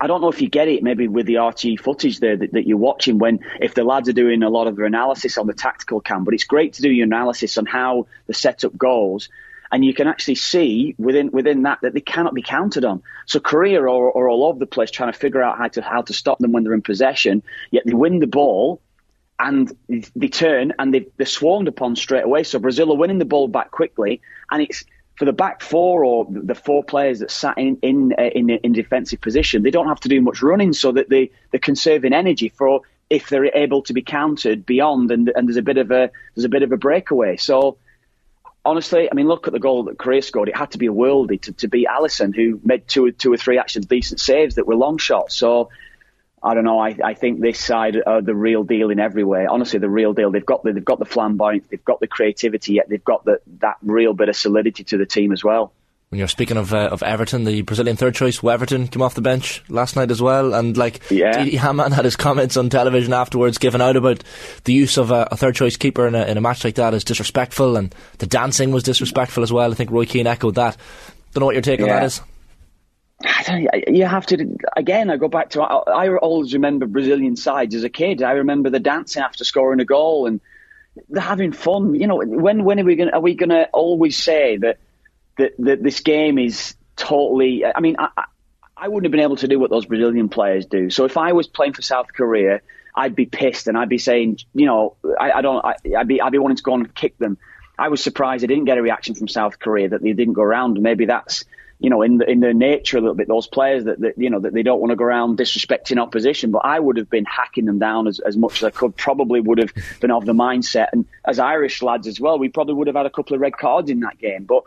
I, 0.00 0.06
don't 0.06 0.20
know 0.20 0.28
if 0.28 0.40
you 0.40 0.48
get 0.48 0.68
it 0.68 0.82
maybe 0.82 1.06
with 1.06 1.26
the 1.26 1.36
RT 1.36 1.80
footage 1.80 2.18
there 2.18 2.36
that, 2.36 2.52
that, 2.52 2.66
you're 2.66 2.78
watching 2.78 3.18
when 3.18 3.40
if 3.60 3.74
the 3.74 3.84
lads 3.84 4.08
are 4.08 4.14
doing 4.14 4.42
a 4.42 4.50
lot 4.50 4.66
of 4.66 4.76
their 4.76 4.86
analysis 4.86 5.38
on 5.38 5.46
the 5.46 5.54
tactical 5.54 6.00
cam, 6.00 6.24
but 6.24 6.34
it's 6.34 6.44
great 6.44 6.74
to 6.74 6.82
do 6.82 6.90
your 6.90 7.04
analysis 7.04 7.56
on 7.58 7.66
how 7.66 8.06
the 8.26 8.34
setup 8.34 8.76
goes. 8.76 9.28
And 9.70 9.84
you 9.84 9.94
can 9.94 10.06
actually 10.06 10.36
see 10.36 10.94
within 10.96 11.30
within 11.30 11.62
that 11.62 11.80
that 11.82 11.92
they 11.92 12.00
cannot 12.00 12.34
be 12.34 12.42
counted 12.42 12.84
on. 12.84 13.02
So 13.26 13.40
Korea 13.40 13.82
are, 13.82 13.88
are 13.88 14.28
all 14.28 14.44
over 14.44 14.58
the 14.58 14.66
place 14.66 14.90
trying 14.92 15.12
to 15.12 15.18
figure 15.18 15.42
out 15.42 15.58
how 15.58 15.68
to 15.68 15.82
how 15.82 16.02
to 16.02 16.12
stop 16.12 16.38
them 16.38 16.52
when 16.52 16.62
they're 16.62 16.72
in 16.72 16.82
possession. 16.82 17.42
Yet 17.72 17.82
they 17.84 17.92
win 17.92 18.20
the 18.20 18.28
ball, 18.28 18.80
and 19.38 19.70
they 19.88 20.28
turn 20.28 20.72
and 20.78 20.94
they, 20.94 21.06
they're 21.16 21.26
swarmed 21.26 21.68
upon 21.68 21.96
straight 21.96 22.24
away. 22.24 22.44
So 22.44 22.58
Brazil 22.58 22.92
are 22.92 22.96
winning 22.96 23.18
the 23.18 23.24
ball 23.24 23.48
back 23.48 23.70
quickly, 23.70 24.20
and 24.50 24.62
it's 24.62 24.84
for 25.16 25.24
the 25.24 25.32
back 25.32 25.62
four 25.62 26.04
or 26.04 26.26
the 26.30 26.54
four 26.54 26.84
players 26.84 27.20
that 27.20 27.30
sat 27.30 27.58
in 27.58 27.78
in 27.82 28.14
uh, 28.18 28.22
in, 28.22 28.50
in 28.50 28.72
defensive 28.72 29.20
position, 29.20 29.62
they 29.62 29.70
don't 29.70 29.88
have 29.88 30.00
to 30.00 30.08
do 30.08 30.20
much 30.20 30.42
running, 30.42 30.72
so 30.72 30.92
that 30.92 31.08
they 31.08 31.30
they're 31.50 31.60
conserving 31.60 32.12
energy 32.12 32.48
for 32.48 32.82
if 33.08 33.28
they're 33.28 33.46
able 33.56 33.82
to 33.82 33.92
be 33.92 34.02
countered 34.02 34.66
beyond, 34.66 35.10
and 35.10 35.32
and 35.34 35.48
there's 35.48 35.56
a 35.56 35.62
bit 35.62 35.78
of 35.78 35.90
a 35.90 36.10
there's 36.34 36.44
a 36.44 36.50
bit 36.50 36.62
of 36.62 36.72
a 36.72 36.76
breakaway. 36.76 37.36
So 37.36 37.78
honestly, 38.64 39.08
I 39.10 39.14
mean, 39.14 39.28
look 39.28 39.46
at 39.46 39.52
the 39.52 39.60
goal 39.60 39.84
that 39.84 39.98
Korea 39.98 40.20
scored. 40.20 40.48
It 40.48 40.56
had 40.56 40.72
to 40.72 40.78
be 40.78 40.86
a 40.86 40.92
worldie 40.92 41.40
to, 41.42 41.52
to 41.52 41.68
beat 41.68 41.86
Alisson, 41.86 42.34
who 42.34 42.60
made 42.64 42.86
two 42.86 43.10
two 43.12 43.32
or 43.32 43.36
three 43.36 43.58
actually 43.58 43.86
decent 43.86 44.20
saves 44.20 44.56
that 44.56 44.66
were 44.66 44.74
long 44.74 44.98
shots. 44.98 45.36
So 45.36 45.70
I 46.46 46.54
don't 46.54 46.64
know. 46.64 46.78
I, 46.78 46.96
I 47.02 47.14
think 47.14 47.40
this 47.40 47.58
side 47.58 48.00
are 48.06 48.22
the 48.22 48.34
real 48.34 48.62
deal 48.62 48.90
in 48.90 49.00
every 49.00 49.24
way. 49.24 49.46
Honestly, 49.46 49.80
the 49.80 49.90
real 49.90 50.12
deal. 50.12 50.30
They've 50.30 50.46
got 50.46 50.62
the, 50.62 50.72
they've 50.72 50.84
got 50.84 51.00
the 51.00 51.04
flamboyant, 51.04 51.68
they've 51.70 51.84
got 51.84 51.98
the 51.98 52.06
creativity, 52.06 52.74
yet 52.74 52.88
they've 52.88 53.02
got 53.04 53.24
the, 53.24 53.40
that 53.58 53.78
real 53.82 54.14
bit 54.14 54.28
of 54.28 54.36
solidity 54.36 54.84
to 54.84 54.96
the 54.96 55.06
team 55.06 55.32
as 55.32 55.42
well. 55.42 55.72
When 56.10 56.20
you're 56.20 56.28
speaking 56.28 56.56
of 56.56 56.72
uh, 56.72 56.88
of 56.92 57.02
Everton, 57.02 57.42
the 57.42 57.62
Brazilian 57.62 57.96
third 57.96 58.14
choice, 58.14 58.38
Weverton 58.38 58.88
came 58.92 59.02
off 59.02 59.16
the 59.16 59.20
bench 59.20 59.64
last 59.68 59.96
night 59.96 60.12
as 60.12 60.22
well, 60.22 60.54
and 60.54 60.76
like 60.76 61.00
yeah. 61.10 61.42
Didi 61.42 61.56
Hamann 61.56 61.90
had 61.90 62.04
his 62.04 62.14
comments 62.14 62.56
on 62.56 62.70
television 62.70 63.12
afterwards, 63.12 63.58
giving 63.58 63.80
out 63.80 63.96
about 63.96 64.22
the 64.62 64.72
use 64.72 64.98
of 64.98 65.10
a, 65.10 65.26
a 65.32 65.36
third 65.36 65.56
choice 65.56 65.76
keeper 65.76 66.06
in 66.06 66.14
a, 66.14 66.24
in 66.26 66.38
a 66.38 66.40
match 66.40 66.62
like 66.62 66.76
that 66.76 66.94
is 66.94 67.02
disrespectful, 67.02 67.76
and 67.76 67.92
the 68.18 68.26
dancing 68.26 68.70
was 68.70 68.84
disrespectful 68.84 69.42
as 69.42 69.52
well. 69.52 69.72
I 69.72 69.74
think 69.74 69.90
Roy 69.90 70.06
Keane 70.06 70.28
echoed 70.28 70.54
that. 70.54 70.76
Don't 71.32 71.40
know 71.40 71.46
what 71.46 71.56
your 71.56 71.62
take 71.62 71.80
yeah. 71.80 71.86
on 71.86 71.90
that 71.90 72.04
is. 72.04 72.20
You 73.88 74.04
have 74.04 74.26
to 74.26 74.56
again. 74.76 75.10
I 75.10 75.16
go 75.16 75.28
back 75.28 75.50
to 75.50 75.62
I, 75.62 76.04
I, 76.04 76.16
always 76.16 76.52
remember 76.52 76.86
Brazilian 76.86 77.34
sides 77.34 77.74
as 77.74 77.82
a 77.82 77.88
kid. 77.88 78.22
I 78.22 78.32
remember 78.32 78.68
the 78.68 78.78
dancing 78.78 79.22
after 79.22 79.42
scoring 79.42 79.80
a 79.80 79.86
goal 79.86 80.26
and 80.26 80.40
having 81.16 81.52
fun. 81.52 81.94
You 81.94 82.08
know, 82.08 82.22
when 82.22 82.64
when 82.64 82.78
are 82.78 82.84
we 82.84 82.94
going? 82.94 83.10
Are 83.10 83.20
we 83.20 83.34
going 83.34 83.48
to 83.48 83.68
always 83.72 84.18
say 84.18 84.58
that, 84.58 84.78
that 85.38 85.52
that 85.58 85.82
this 85.82 86.00
game 86.00 86.38
is 86.38 86.74
totally? 86.94 87.64
I 87.64 87.80
mean, 87.80 87.96
I, 87.98 88.24
I 88.76 88.88
wouldn't 88.88 89.06
have 89.06 89.12
been 89.12 89.24
able 89.24 89.36
to 89.36 89.48
do 89.48 89.58
what 89.58 89.70
those 89.70 89.86
Brazilian 89.86 90.28
players 90.28 90.66
do. 90.66 90.90
So 90.90 91.06
if 91.06 91.16
I 91.16 91.32
was 91.32 91.46
playing 91.46 91.72
for 91.72 91.80
South 91.80 92.12
Korea, 92.12 92.60
I'd 92.94 93.16
be 93.16 93.24
pissed 93.24 93.66
and 93.66 93.78
I'd 93.78 93.88
be 93.88 93.98
saying, 93.98 94.40
you 94.52 94.66
know, 94.66 94.96
I, 95.18 95.32
I 95.32 95.40
don't. 95.40 95.64
I, 95.64 95.76
I'd 95.96 96.08
be 96.08 96.20
I'd 96.20 96.32
be 96.32 96.38
wanting 96.38 96.58
to 96.58 96.62
go 96.62 96.74
and 96.74 96.94
kick 96.94 97.16
them. 97.16 97.38
I 97.78 97.88
was 97.88 98.02
surprised 98.02 98.44
I 98.44 98.46
didn't 98.46 98.66
get 98.66 98.76
a 98.76 98.82
reaction 98.82 99.14
from 99.14 99.28
South 99.28 99.58
Korea 99.58 99.88
that 99.90 100.02
they 100.02 100.12
didn't 100.12 100.34
go 100.34 100.42
around. 100.42 100.80
Maybe 100.82 101.06
that's 101.06 101.44
you 101.78 101.90
know, 101.90 102.02
in 102.02 102.18
the, 102.18 102.30
in 102.30 102.40
their 102.40 102.54
nature 102.54 102.96
a 102.96 103.00
little 103.00 103.14
bit, 103.14 103.28
those 103.28 103.46
players 103.46 103.84
that, 103.84 104.00
that 104.00 104.14
you 104.16 104.30
know 104.30 104.40
that 104.40 104.54
they 104.54 104.62
don't 104.62 104.80
want 104.80 104.90
to 104.90 104.96
go 104.96 105.04
around 105.04 105.38
disrespecting 105.38 106.00
opposition. 106.00 106.50
But 106.50 106.62
I 106.64 106.80
would 106.80 106.96
have 106.96 107.10
been 107.10 107.26
hacking 107.26 107.66
them 107.66 107.78
down 107.78 108.06
as, 108.06 108.18
as 108.20 108.36
much 108.36 108.62
as 108.62 108.64
I 108.64 108.70
could. 108.70 108.96
Probably 108.96 109.40
would 109.40 109.58
have 109.58 109.72
been 110.00 110.10
of 110.10 110.24
the 110.24 110.32
mindset, 110.32 110.88
and 110.92 111.04
as 111.24 111.38
Irish 111.38 111.82
lads 111.82 112.06
as 112.06 112.18
well, 112.18 112.38
we 112.38 112.48
probably 112.48 112.74
would 112.74 112.86
have 112.86 112.96
had 112.96 113.06
a 113.06 113.10
couple 113.10 113.34
of 113.34 113.40
red 113.40 113.56
cards 113.56 113.90
in 113.90 114.00
that 114.00 114.18
game. 114.18 114.44
But 114.44 114.64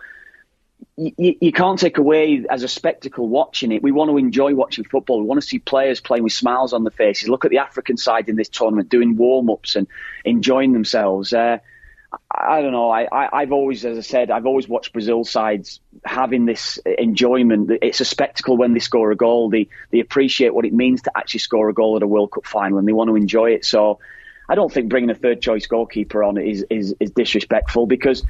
you, 0.97 1.35
you 1.39 1.51
can't 1.51 1.79
take 1.79 1.97
away 1.97 2.45
as 2.49 2.63
a 2.63 2.67
spectacle 2.67 3.27
watching 3.27 3.71
it. 3.71 3.81
We 3.81 3.91
want 3.91 4.11
to 4.11 4.17
enjoy 4.17 4.53
watching 4.53 4.83
football. 4.83 5.19
We 5.19 5.25
want 5.25 5.41
to 5.41 5.47
see 5.47 5.59
players 5.59 6.01
playing 6.01 6.23
with 6.23 6.33
smiles 6.33 6.73
on 6.73 6.83
their 6.83 6.91
faces. 6.91 7.29
Look 7.29 7.45
at 7.45 7.51
the 7.51 7.57
African 7.57 7.97
side 7.97 8.29
in 8.29 8.35
this 8.35 8.49
tournament 8.49 8.89
doing 8.89 9.15
warm 9.15 9.49
ups 9.49 9.75
and 9.75 9.87
enjoying 10.25 10.73
themselves. 10.73 11.33
Uh, 11.33 11.59
I 12.31 12.61
don't 12.61 12.71
know. 12.71 12.89
I, 12.89 13.07
I, 13.11 13.41
have 13.41 13.51
always, 13.51 13.85
as 13.85 13.97
I 13.97 14.01
said, 14.01 14.31
I've 14.31 14.45
always 14.45 14.67
watched 14.67 14.93
Brazil 14.93 15.23
sides 15.23 15.79
having 16.05 16.45
this 16.45 16.77
enjoyment. 16.85 17.71
It's 17.81 18.01
a 18.01 18.05
spectacle 18.05 18.57
when 18.57 18.73
they 18.73 18.79
score 18.79 19.11
a 19.11 19.15
goal. 19.15 19.49
They 19.49 19.67
they 19.91 19.99
appreciate 19.99 20.53
what 20.53 20.65
it 20.65 20.73
means 20.73 21.03
to 21.03 21.17
actually 21.17 21.41
score 21.41 21.69
a 21.69 21.73
goal 21.73 21.95
at 21.97 22.03
a 22.03 22.07
World 22.07 22.31
Cup 22.31 22.45
final, 22.45 22.77
and 22.77 22.87
they 22.87 22.93
want 22.93 23.09
to 23.09 23.15
enjoy 23.15 23.51
it. 23.51 23.65
So, 23.65 23.99
I 24.47 24.55
don't 24.55 24.71
think 24.71 24.89
bringing 24.89 25.09
a 25.09 25.15
third 25.15 25.41
choice 25.41 25.67
goalkeeper 25.67 26.23
on 26.23 26.37
is 26.37 26.65
is, 26.69 26.95
is 26.99 27.11
disrespectful 27.11 27.85
because 27.85 28.23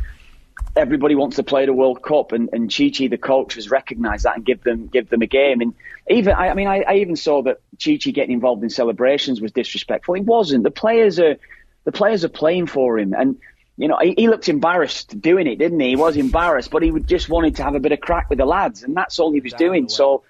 everybody 0.76 1.16
wants 1.16 1.38
to 1.38 1.44
play 1.44 1.66
the 1.66 1.74
World 1.74 2.02
Cup, 2.02 2.32
and, 2.32 2.50
and 2.54 2.72
Tite, 2.72 3.10
the 3.10 3.18
coach, 3.18 3.56
has 3.56 3.70
recognised 3.70 4.26
that 4.26 4.36
and 4.36 4.46
give 4.46 4.64
them 4.64 4.88
give 4.88 5.10
them 5.10 5.22
a 5.22 5.28
game. 5.28 5.62
And 5.62 5.74
even 6.10 6.34
I, 6.34 6.50
I 6.50 6.54
mean, 6.54 6.68
I, 6.68 6.82
I 6.82 6.96
even 6.96 7.16
saw 7.16 7.44
that 7.44 7.62
Tite 7.78 8.14
getting 8.14 8.32
involved 8.32 8.64
in 8.64 8.70
celebrations 8.70 9.42
was 9.42 9.52
disrespectful. 9.52 10.16
He 10.16 10.22
wasn't. 10.22 10.64
The 10.64 10.72
players 10.72 11.20
are 11.20 11.38
the 11.86 11.92
players 11.92 12.24
are 12.26 12.30
playing 12.30 12.68
for 12.68 13.00
him, 13.00 13.14
and 13.14 13.38
you 13.80 13.88
know, 13.88 13.98
he, 14.02 14.14
he, 14.18 14.28
looked 14.28 14.50
embarrassed 14.50 15.20
doing 15.22 15.48
it, 15.48 15.56
didn't 15.56 15.80
he? 15.80 15.92
He 15.92 15.96
was 15.96 16.18
embarrassed, 16.18 16.70
but 16.70 16.84
he 16.84 16.92
just 17.00 17.30
wanted 17.30 17.56
to 17.56 17.64
have 17.64 17.76
a 17.76 17.80
bit 17.80 17.94
of 17.94 18.02
crack 18.02 18.30
with 18.30 18.38
the 18.38 18.46
lads, 18.46 18.84
and 18.84 18.94
that's 18.96 19.20
all 19.20 19.32
he 19.32 19.40
was 19.40 19.54
doing. 19.54 19.88
So, 19.88 20.24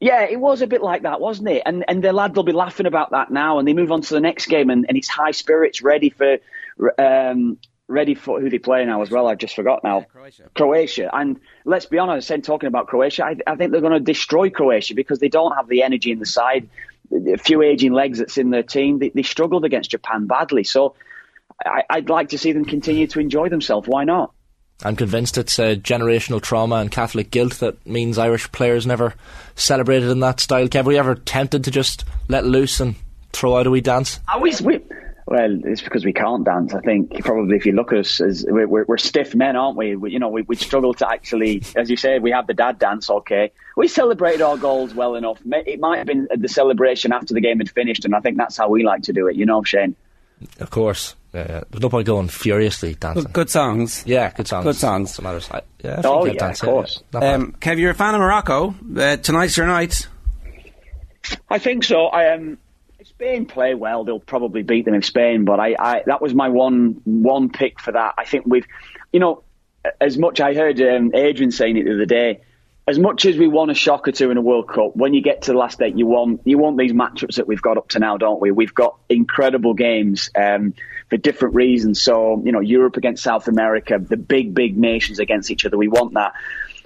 yeah, 0.00 0.22
it 0.24 0.40
was 0.40 0.60
a 0.60 0.66
bit 0.66 0.82
like 0.82 1.02
that, 1.02 1.20
wasn't 1.20 1.48
it? 1.48 1.62
And 1.64 1.84
and 1.86 2.02
the 2.02 2.12
lad 2.12 2.34
will 2.34 2.42
be 2.42 2.50
laughing 2.50 2.86
about 2.86 3.12
that 3.12 3.30
now, 3.30 3.60
and 3.60 3.68
they 3.68 3.72
move 3.72 3.92
on 3.92 4.00
to 4.00 4.14
the 4.14 4.20
next 4.20 4.46
game, 4.48 4.68
and, 4.68 4.84
and 4.88 4.98
it's 4.98 5.06
high 5.06 5.30
spirits, 5.30 5.80
ready 5.80 6.10
for, 6.10 6.38
um, 6.98 7.56
ready 7.86 8.16
for 8.16 8.40
who 8.40 8.50
they 8.50 8.58
play 8.58 8.84
now 8.84 9.00
as 9.02 9.12
well. 9.12 9.28
I've 9.28 9.38
just 9.38 9.54
forgot 9.54 9.84
now. 9.84 10.00
Croatia. 10.00 10.50
Croatia, 10.52 11.10
and 11.12 11.38
let's 11.64 11.86
be 11.86 12.00
honest, 12.00 12.26
I 12.26 12.34
saying 12.34 12.42
talking 12.42 12.66
about 12.66 12.88
Croatia, 12.88 13.26
I, 13.26 13.36
I 13.46 13.54
think 13.54 13.70
they're 13.70 13.80
going 13.80 13.92
to 13.92 14.00
destroy 14.00 14.50
Croatia 14.50 14.96
because 14.96 15.20
they 15.20 15.28
don't 15.28 15.54
have 15.54 15.68
the 15.68 15.84
energy 15.84 16.10
in 16.10 16.18
the 16.18 16.26
side. 16.26 16.68
A 17.12 17.38
few 17.38 17.62
aging 17.62 17.92
legs 17.92 18.18
that's 18.18 18.38
in 18.38 18.50
their 18.50 18.64
team, 18.64 18.98
they, 18.98 19.10
they 19.10 19.22
struggled 19.22 19.64
against 19.64 19.92
Japan 19.92 20.26
badly. 20.26 20.64
So 20.64 20.96
I, 21.64 21.96
would 21.96 22.08
like 22.08 22.30
to 22.30 22.38
see 22.38 22.52
them 22.52 22.64
continue 22.64 23.06
to 23.08 23.20
enjoy 23.20 23.48
themselves. 23.48 23.88
Why 23.88 24.04
not? 24.04 24.32
I'm 24.82 24.96
convinced 24.96 25.36
it's 25.36 25.58
a 25.58 25.76
generational 25.76 26.40
trauma 26.40 26.76
and 26.76 26.90
Catholic 26.90 27.30
guilt 27.30 27.54
that 27.60 27.86
means 27.86 28.16
Irish 28.16 28.50
players 28.50 28.86
never 28.86 29.14
celebrated 29.54 30.10
in 30.10 30.20
that 30.20 30.40
style. 30.40 30.68
Kev, 30.68 30.84
were 30.84 30.92
you 30.92 30.98
ever 30.98 31.14
tempted 31.14 31.64
to 31.64 31.70
just 31.70 32.04
let 32.28 32.46
loose 32.46 32.80
and 32.80 32.94
throw 33.32 33.58
out 33.58 33.66
a 33.66 33.70
wee 33.70 33.82
dance? 33.82 34.20
Always. 34.32 34.62
We, 34.62 34.80
well, 35.26 35.60
it's 35.64 35.82
because 35.82 36.04
we 36.04 36.14
can't 36.14 36.44
dance. 36.44 36.72
I 36.72 36.80
think 36.80 37.22
probably 37.22 37.56
if 37.56 37.66
you 37.66 37.72
look 37.72 37.92
at 37.92 37.98
us 37.98 38.20
as 38.20 38.44
we're, 38.48 38.66
we're, 38.66 38.84
we're 38.86 38.98
stiff 38.98 39.34
men, 39.34 39.54
aren't 39.54 39.76
we? 39.76 39.96
we 39.96 40.12
you 40.12 40.18
know, 40.18 40.28
we, 40.28 40.42
we 40.42 40.56
struggle 40.56 40.94
to 40.94 41.08
actually, 41.08 41.62
as 41.76 41.90
you 41.90 41.96
said, 41.96 42.22
we 42.22 42.30
have 42.30 42.46
the 42.46 42.54
dad 42.54 42.78
dance. 42.78 43.10
Okay, 43.10 43.52
we 43.76 43.86
celebrated 43.86 44.40
our 44.40 44.56
goals 44.56 44.94
well 44.94 45.14
enough. 45.14 45.38
It 45.44 45.78
might 45.78 45.98
have 45.98 46.06
been 46.06 46.26
the 46.34 46.48
celebration 46.48 47.12
after 47.12 47.34
the 47.34 47.40
game 47.40 47.58
had 47.58 47.70
finished, 47.70 48.04
and 48.04 48.14
I 48.14 48.20
think 48.20 48.38
that's 48.38 48.56
how 48.56 48.70
we 48.70 48.82
like 48.82 49.02
to 49.02 49.12
do 49.12 49.28
it. 49.28 49.36
You 49.36 49.46
know, 49.46 49.62
Shane. 49.62 49.94
Of 50.58 50.70
course. 50.70 51.14
Yeah, 51.32 51.62
there's 51.70 51.80
no 51.80 51.88
point 51.88 52.06
going 52.06 52.28
furiously 52.28 52.94
dancing. 52.94 53.24
Good, 53.24 53.32
good 53.32 53.50
songs. 53.50 54.02
Yeah, 54.04 54.32
good 54.32 54.48
songs. 54.48 54.64
Good 54.64 54.76
songs. 54.76 55.14
Some 55.14 55.26
other 55.26 55.40
side. 55.40 55.62
Yeah, 55.82 56.00
oh, 56.04 56.24
yeah, 56.24 56.32
dance, 56.32 56.62
of 56.62 56.68
course. 56.68 57.02
Yeah, 57.12 57.34
um, 57.34 57.52
Kev, 57.60 57.78
you're 57.78 57.92
a 57.92 57.94
fan 57.94 58.14
of 58.14 58.20
Morocco. 58.20 58.74
Uh, 58.96 59.16
tonight's 59.16 59.56
your 59.56 59.66
night. 59.66 60.08
I 61.48 61.58
think 61.58 61.84
so. 61.84 62.06
I 62.06 62.34
um, 62.34 62.58
if 62.98 63.08
Spain 63.08 63.46
play 63.46 63.74
well, 63.74 64.04
they'll 64.04 64.18
probably 64.18 64.62
beat 64.62 64.86
them 64.86 64.94
in 64.94 65.02
Spain. 65.02 65.44
But 65.44 65.60
I, 65.60 65.76
I 65.78 66.02
that 66.06 66.20
was 66.20 66.34
my 66.34 66.48
one 66.48 67.00
one 67.04 67.48
pick 67.50 67.78
for 67.80 67.92
that. 67.92 68.14
I 68.18 68.24
think 68.24 68.46
we've, 68.46 68.66
you 69.12 69.20
know, 69.20 69.44
as 70.00 70.18
much 70.18 70.40
I 70.40 70.54
heard 70.54 70.80
um, 70.80 71.14
Adrian 71.14 71.52
saying 71.52 71.76
it 71.76 71.84
the 71.84 71.94
other 71.94 72.06
day 72.06 72.40
as 72.86 72.98
much 72.98 73.26
as 73.26 73.36
we 73.36 73.46
want 73.46 73.70
a 73.70 73.74
shock 73.74 74.08
or 74.08 74.12
two 74.12 74.30
in 74.30 74.36
a 74.36 74.40
World 74.40 74.68
Cup, 74.68 74.96
when 74.96 75.14
you 75.14 75.22
get 75.22 75.42
to 75.42 75.52
the 75.52 75.58
last 75.58 75.80
eight, 75.82 75.96
you 75.96 76.06
want 76.06 76.40
you 76.44 76.58
want 76.58 76.78
these 76.78 76.92
matchups 76.92 77.36
that 77.36 77.46
we've 77.46 77.62
got 77.62 77.76
up 77.76 77.88
to 77.90 77.98
now, 77.98 78.16
don't 78.16 78.40
we? 78.40 78.50
We've 78.50 78.74
got 78.74 78.98
incredible 79.08 79.74
games 79.74 80.30
um, 80.34 80.74
for 81.08 81.16
different 81.16 81.54
reasons. 81.54 82.02
So 82.02 82.42
you 82.44 82.52
know, 82.52 82.60
Europe 82.60 82.96
against 82.96 83.22
South 83.22 83.48
America, 83.48 83.98
the 83.98 84.16
big 84.16 84.54
big 84.54 84.76
nations 84.76 85.18
against 85.18 85.50
each 85.50 85.64
other. 85.64 85.76
We 85.76 85.88
want 85.88 86.14
that. 86.14 86.32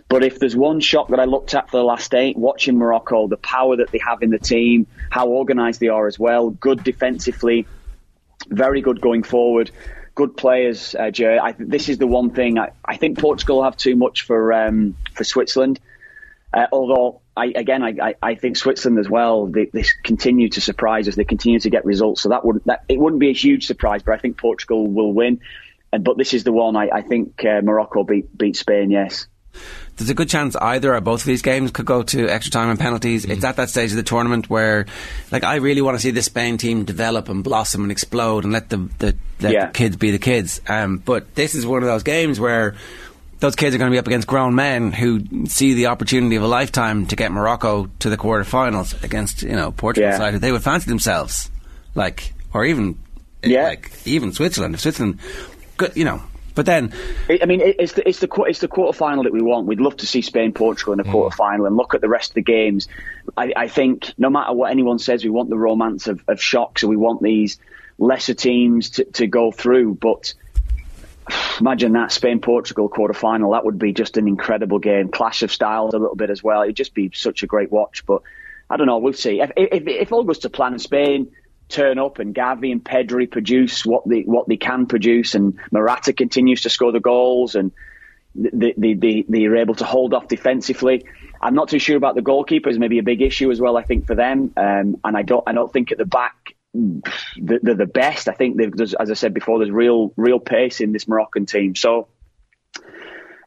But 0.09 0.23
if 0.23 0.39
there's 0.39 0.55
one 0.55 0.81
shock 0.81 1.09
that 1.09 1.21
I 1.21 1.25
looked 1.25 1.55
at 1.55 1.71
for 1.71 1.79
the 1.79 1.85
last 1.85 2.13
eight, 2.13 2.37
watching 2.37 2.77
Morocco, 2.77 3.27
the 3.27 3.39
power 3.39 3.77
that 3.77 3.91
they 3.91 3.99
have 3.99 4.23
in 4.23 4.31
the 4.31 4.39
team, 4.39 4.87
how 5.11 5.29
organised 5.29 5.81
they 5.81 5.89
are 5.89 6.07
as 6.07 6.19
well, 6.19 6.51
good 6.51 6.85
defensively, 6.85 7.67
very 8.49 8.83
good 8.83 9.01
going 9.01 9.23
forward 9.23 9.71
good 10.15 10.37
players, 10.37 10.95
uh. 10.95 11.11
I, 11.43 11.55
this 11.59 11.89
is 11.89 11.99
the 11.99 12.07
one 12.07 12.31
thing 12.31 12.59
I, 12.59 12.71
I 12.85 12.97
think 12.97 13.19
Portugal 13.19 13.62
have 13.65 13.77
too 13.77 13.97
much 13.97 14.23
for 14.23 14.53
um, 14.53 14.97
for 15.12 15.25
Switzerland. 15.25 15.81
Uh, 16.53 16.67
although 16.73 17.21
I, 17.37 17.47
again, 17.47 17.83
I, 17.83 18.15
I, 18.23 18.37
think 18.37 18.57
Switzerland 18.57 19.01
as 19.01 19.11
well. 19.11 19.47
They, 19.47 19.65
they, 19.65 19.85
continue 20.05 20.49
to 20.51 20.61
surprise 20.61 21.09
us. 21.09 21.17
They 21.17 21.25
continue 21.25 21.59
to 21.59 21.69
get 21.69 21.85
results. 21.85 22.23
So 22.23 22.29
that 22.29 22.45
would 22.45 22.62
that 22.67 22.85
it 22.89 22.99
wouldn't 22.99 23.19
be 23.19 23.31
a 23.31 23.35
huge 23.35 23.67
surprise, 23.67 24.05
but 24.05 24.15
I 24.15 24.19
think 24.19 24.39
Portugal 24.39 24.87
will 24.87 25.12
win. 25.12 25.41
And 25.93 26.05
but 26.05 26.17
this 26.17 26.33
is 26.33 26.45
the 26.45 26.53
one 26.53 26.77
I, 26.77 26.89
I 26.93 27.03
think 27.03 27.45
uh, 27.45 27.61
Morocco 27.62 28.05
beat 28.05 28.37
beat 28.37 28.57
Spain. 28.57 28.91
Yes. 28.91 29.27
There's 29.97 30.11
a 30.11 30.15
good 30.15 30.29
chance 30.29 30.57
either 30.57 30.95
or 30.95 31.01
both 31.01 31.21
of 31.21 31.27
these 31.27 31.43
games 31.43 31.71
could 31.71 31.87
go 31.87 32.03
to 32.03 32.29
extra 32.29 32.51
time 32.51 32.69
and 32.69 32.79
penalties. 32.79 33.25
Mm. 33.25 33.31
It's 33.31 33.45
at 33.45 33.57
that 33.57 33.71
stage 33.71 33.91
of 33.91 33.97
the 33.97 34.03
tournament 34.03 34.51
where, 34.51 34.87
like, 35.31 35.45
I 35.45 35.57
really 35.57 35.83
want 35.83 35.97
to 35.97 36.03
see 36.03 36.11
the 36.11 36.23
Spain 36.23 36.59
team 36.59 36.85
develop 36.85 37.29
and 37.29 37.45
blossom 37.45 37.83
and 37.83 37.93
explode 37.93 38.45
and 38.45 38.53
let 38.53 38.71
the 38.71 38.89
the, 38.99 39.17
let 39.41 39.53
yeah. 39.53 39.67
the 39.67 39.73
kids 39.73 39.97
be 39.97 40.11
the 40.11 40.19
kids. 40.19 40.61
Um, 40.69 40.99
but 40.99 41.35
this 41.35 41.55
is 41.55 41.65
one 41.65 41.83
of 41.83 41.89
those 41.89 42.03
games 42.03 42.41
where 42.41 42.75
those 43.39 43.57
kids 43.57 43.75
are 43.75 43.79
going 43.79 43.91
to 43.91 43.95
be 43.95 43.99
up 43.99 44.07
against 44.07 44.27
grown 44.27 44.55
men 44.55 44.91
who 44.91 45.47
see 45.47 45.75
the 45.75 45.87
opportunity 45.87 46.37
of 46.37 46.43
a 46.43 46.49
lifetime 46.49 47.07
to 47.07 47.17
get 47.17 47.31
Morocco 47.31 47.91
to 47.99 48.11
the 48.11 48.17
quarterfinals 48.17 49.03
against 49.05 49.43
you 49.43 49.53
know 49.53 49.71
Portugal 49.71 50.11
yeah. 50.11 50.17
side 50.17 50.35
they 50.35 50.51
would 50.51 50.63
fancy 50.63 50.89
themselves, 50.89 51.51
like 51.95 52.33
or 52.53 52.65
even 52.65 52.99
yeah. 53.43 53.65
like 53.65 53.93
even 54.07 54.33
Switzerland. 54.33 54.75
If 54.75 54.81
Switzerland, 54.81 55.21
good, 55.77 55.93
you 55.95 56.05
know. 56.05 56.23
But 56.55 56.67
then, 56.67 56.93
I 57.29 57.47
mean, 57.47 57.61
it's 57.61 57.95
the 57.95 58.09
it's 58.09 58.21
the 58.21 58.29
it's 58.47 58.61
the 58.61 58.69
quarter 58.69 58.97
final 58.97 59.25
that 59.25 59.33
we 59.33 59.43
want. 59.43 59.67
We'd 59.67 59.81
love 59.81 59.97
to 59.99 60.07
see 60.07 60.23
Spain 60.23 60.53
Portugal 60.53 60.93
in 60.93 60.99
the 60.99 61.05
mm. 61.05 61.11
quarter 61.11 61.35
final 61.35 61.67
and 61.67 61.77
look 61.77 61.95
at 61.95 62.01
the 62.01 62.09
rest 62.09 62.31
of 62.31 62.35
the 62.35 62.43
games. 62.43 62.87
I, 63.37 63.53
I, 63.57 63.69
think 63.69 64.15
no 64.19 64.31
matter 64.31 64.53
what 64.53 64.71
anyone 64.71 65.01
says, 65.01 65.25
we 65.25 65.31
want 65.31 65.51
the 65.51 65.59
romance 65.59 66.07
of, 66.07 66.23
of 66.29 66.41
shocks, 66.41 66.83
so 66.83 66.89
we 66.89 66.97
want 66.97 67.23
these 67.23 67.59
lesser 67.99 68.35
teams 68.35 68.91
to, 68.91 69.05
to 69.05 69.27
go 69.27 69.51
through. 69.51 69.95
But 69.95 70.35
imagine 71.61 71.93
that 71.93 72.13
Spain 72.13 72.41
Portugal 72.41 72.89
quarter 72.89 73.15
final. 73.15 73.53
That 73.53 73.65
would 73.65 73.79
be 73.79 73.93
just 73.93 74.17
an 74.17 74.29
incredible 74.29 74.79
game. 74.79 75.09
Clash 75.09 75.43
of 75.43 75.51
styles 75.51 75.95
a 75.95 75.99
little 75.99 76.17
bit 76.17 76.31
as 76.31 76.43
well. 76.43 76.63
It'd 76.63 76.77
just 76.77 76.95
be 76.95 77.11
such 77.13 77.43
a 77.43 77.49
great 77.49 77.73
watch. 77.73 78.07
But 78.07 78.23
I 78.71 78.77
don't 78.77 78.87
know. 78.87 78.99
We'll 78.99 79.13
see. 79.13 79.41
If, 79.41 79.51
if, 79.57 79.87
if 79.89 80.13
all 80.13 80.23
goes 80.23 80.39
to 80.41 80.51
plan 80.51 80.79
Spain 80.79 81.33
turn 81.75 81.99
up 81.99 82.18
and 82.18 82.35
Gavi 82.35 82.70
and 82.72 82.83
Pedri 82.83 83.31
produce 83.31 83.85
what 83.85 84.09
they 84.09 84.20
what 84.20 84.49
they 84.49 84.57
can 84.57 84.87
produce, 84.87 85.35
and 85.35 85.59
Morata 85.70 86.12
continues 86.12 86.62
to 86.62 86.70
score 86.70 86.93
the 86.93 87.01
goals, 87.01 87.55
and 87.55 87.72
they, 88.35 88.75
they, 88.77 88.95
they, 88.95 89.25
they're 89.29 89.57
able 89.57 89.75
to 89.77 89.85
hold 89.85 90.14
off 90.14 90.29
defensively. 90.29 91.05
I'm 91.41 91.55
not 91.55 91.68
too 91.68 91.79
sure 91.79 91.97
about 91.97 92.14
the 92.14 92.22
goalkeepers. 92.22 92.79
Maybe 92.79 92.99
a 92.99 93.03
big 93.03 93.22
issue 93.22 93.51
as 93.51 93.61
well. 93.61 93.77
I 93.77 93.83
think 93.83 94.07
for 94.07 94.14
them, 94.14 94.53
um, 94.57 95.01
and 95.05 95.16
I 95.16 95.22
don't 95.22 95.45
I 95.47 95.53
don't 95.53 95.72
think 95.72 95.93
at 95.93 95.99
the 95.99 96.07
back 96.07 96.55
they're 96.75 97.75
the 97.75 97.87
best. 97.87 98.29
I 98.29 98.33
think 98.33 98.61
as 98.81 98.95
I 99.11 99.14
said 99.14 99.35
before, 99.35 99.59
there's 99.59 99.70
real 99.70 100.12
real 100.16 100.41
pace 100.41 100.81
in 100.81 100.93
this 100.93 101.07
Moroccan 101.07 101.47
team. 101.47 101.75
So 101.75 102.09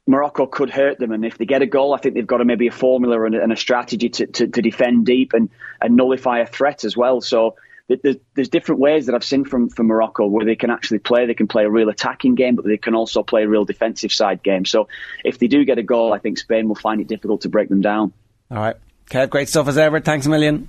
Morocco 0.07 0.45
could 0.45 0.69
hurt 0.69 0.99
them, 0.99 1.11
and 1.11 1.25
if 1.25 1.38
they 1.38 1.45
get 1.45 1.61
a 1.61 1.65
goal, 1.65 1.93
I 1.93 1.97
think 1.97 2.15
they've 2.15 2.25
got 2.25 2.39
a, 2.39 2.45
maybe 2.45 2.67
a 2.67 2.71
formula 2.71 3.25
and 3.25 3.36
a, 3.36 3.43
and 3.43 3.51
a 3.51 3.57
strategy 3.57 4.09
to, 4.09 4.28
to, 4.28 4.47
to, 4.47 4.61
defend 4.61 5.05
deep 5.05 5.34
and, 5.34 5.49
and 5.82 5.97
nullify 5.97 6.39
a 6.39 6.45
threat 6.45 6.86
as 6.86 6.95
well. 6.95 7.19
So 7.19 7.55
there's, 7.88 8.17
there's 8.35 8.49
different 8.49 8.81
ways 8.81 9.05
that 9.05 9.15
I've 9.15 9.23
seen 9.23 9.45
from, 9.45 9.69
from 9.69 9.88
Morocco 9.88 10.27
where 10.27 10.45
they 10.45 10.55
can 10.55 10.69
actually 10.69 10.99
play. 10.99 11.25
They 11.25 11.33
can 11.33 11.47
play 11.47 11.63
a 11.63 11.69
real 11.69 11.89
attacking 11.89 12.35
game, 12.35 12.55
but 12.55 12.65
they 12.65 12.77
can 12.77 12.95
also 12.95 13.23
play 13.23 13.43
a 13.43 13.47
real 13.47 13.65
defensive 13.65 14.11
side 14.11 14.43
game. 14.43 14.65
So 14.65 14.89
if 15.23 15.39
they 15.39 15.47
do 15.47 15.63
get 15.63 15.77
a 15.77 15.83
goal, 15.83 16.13
I 16.13 16.19
think 16.19 16.38
Spain 16.38 16.67
will 16.67 16.75
find 16.75 16.99
it 16.99 17.07
difficult 17.07 17.41
to 17.41 17.49
break 17.49 17.69
them 17.69 17.81
down. 17.81 18.13
All 18.51 18.57
right. 18.57 18.75
Kev, 19.09 19.29
great 19.29 19.47
stuff 19.47 19.67
as 19.67 19.77
ever. 19.77 20.01
Thanks 20.01 20.25
a 20.25 20.29
million. 20.29 20.67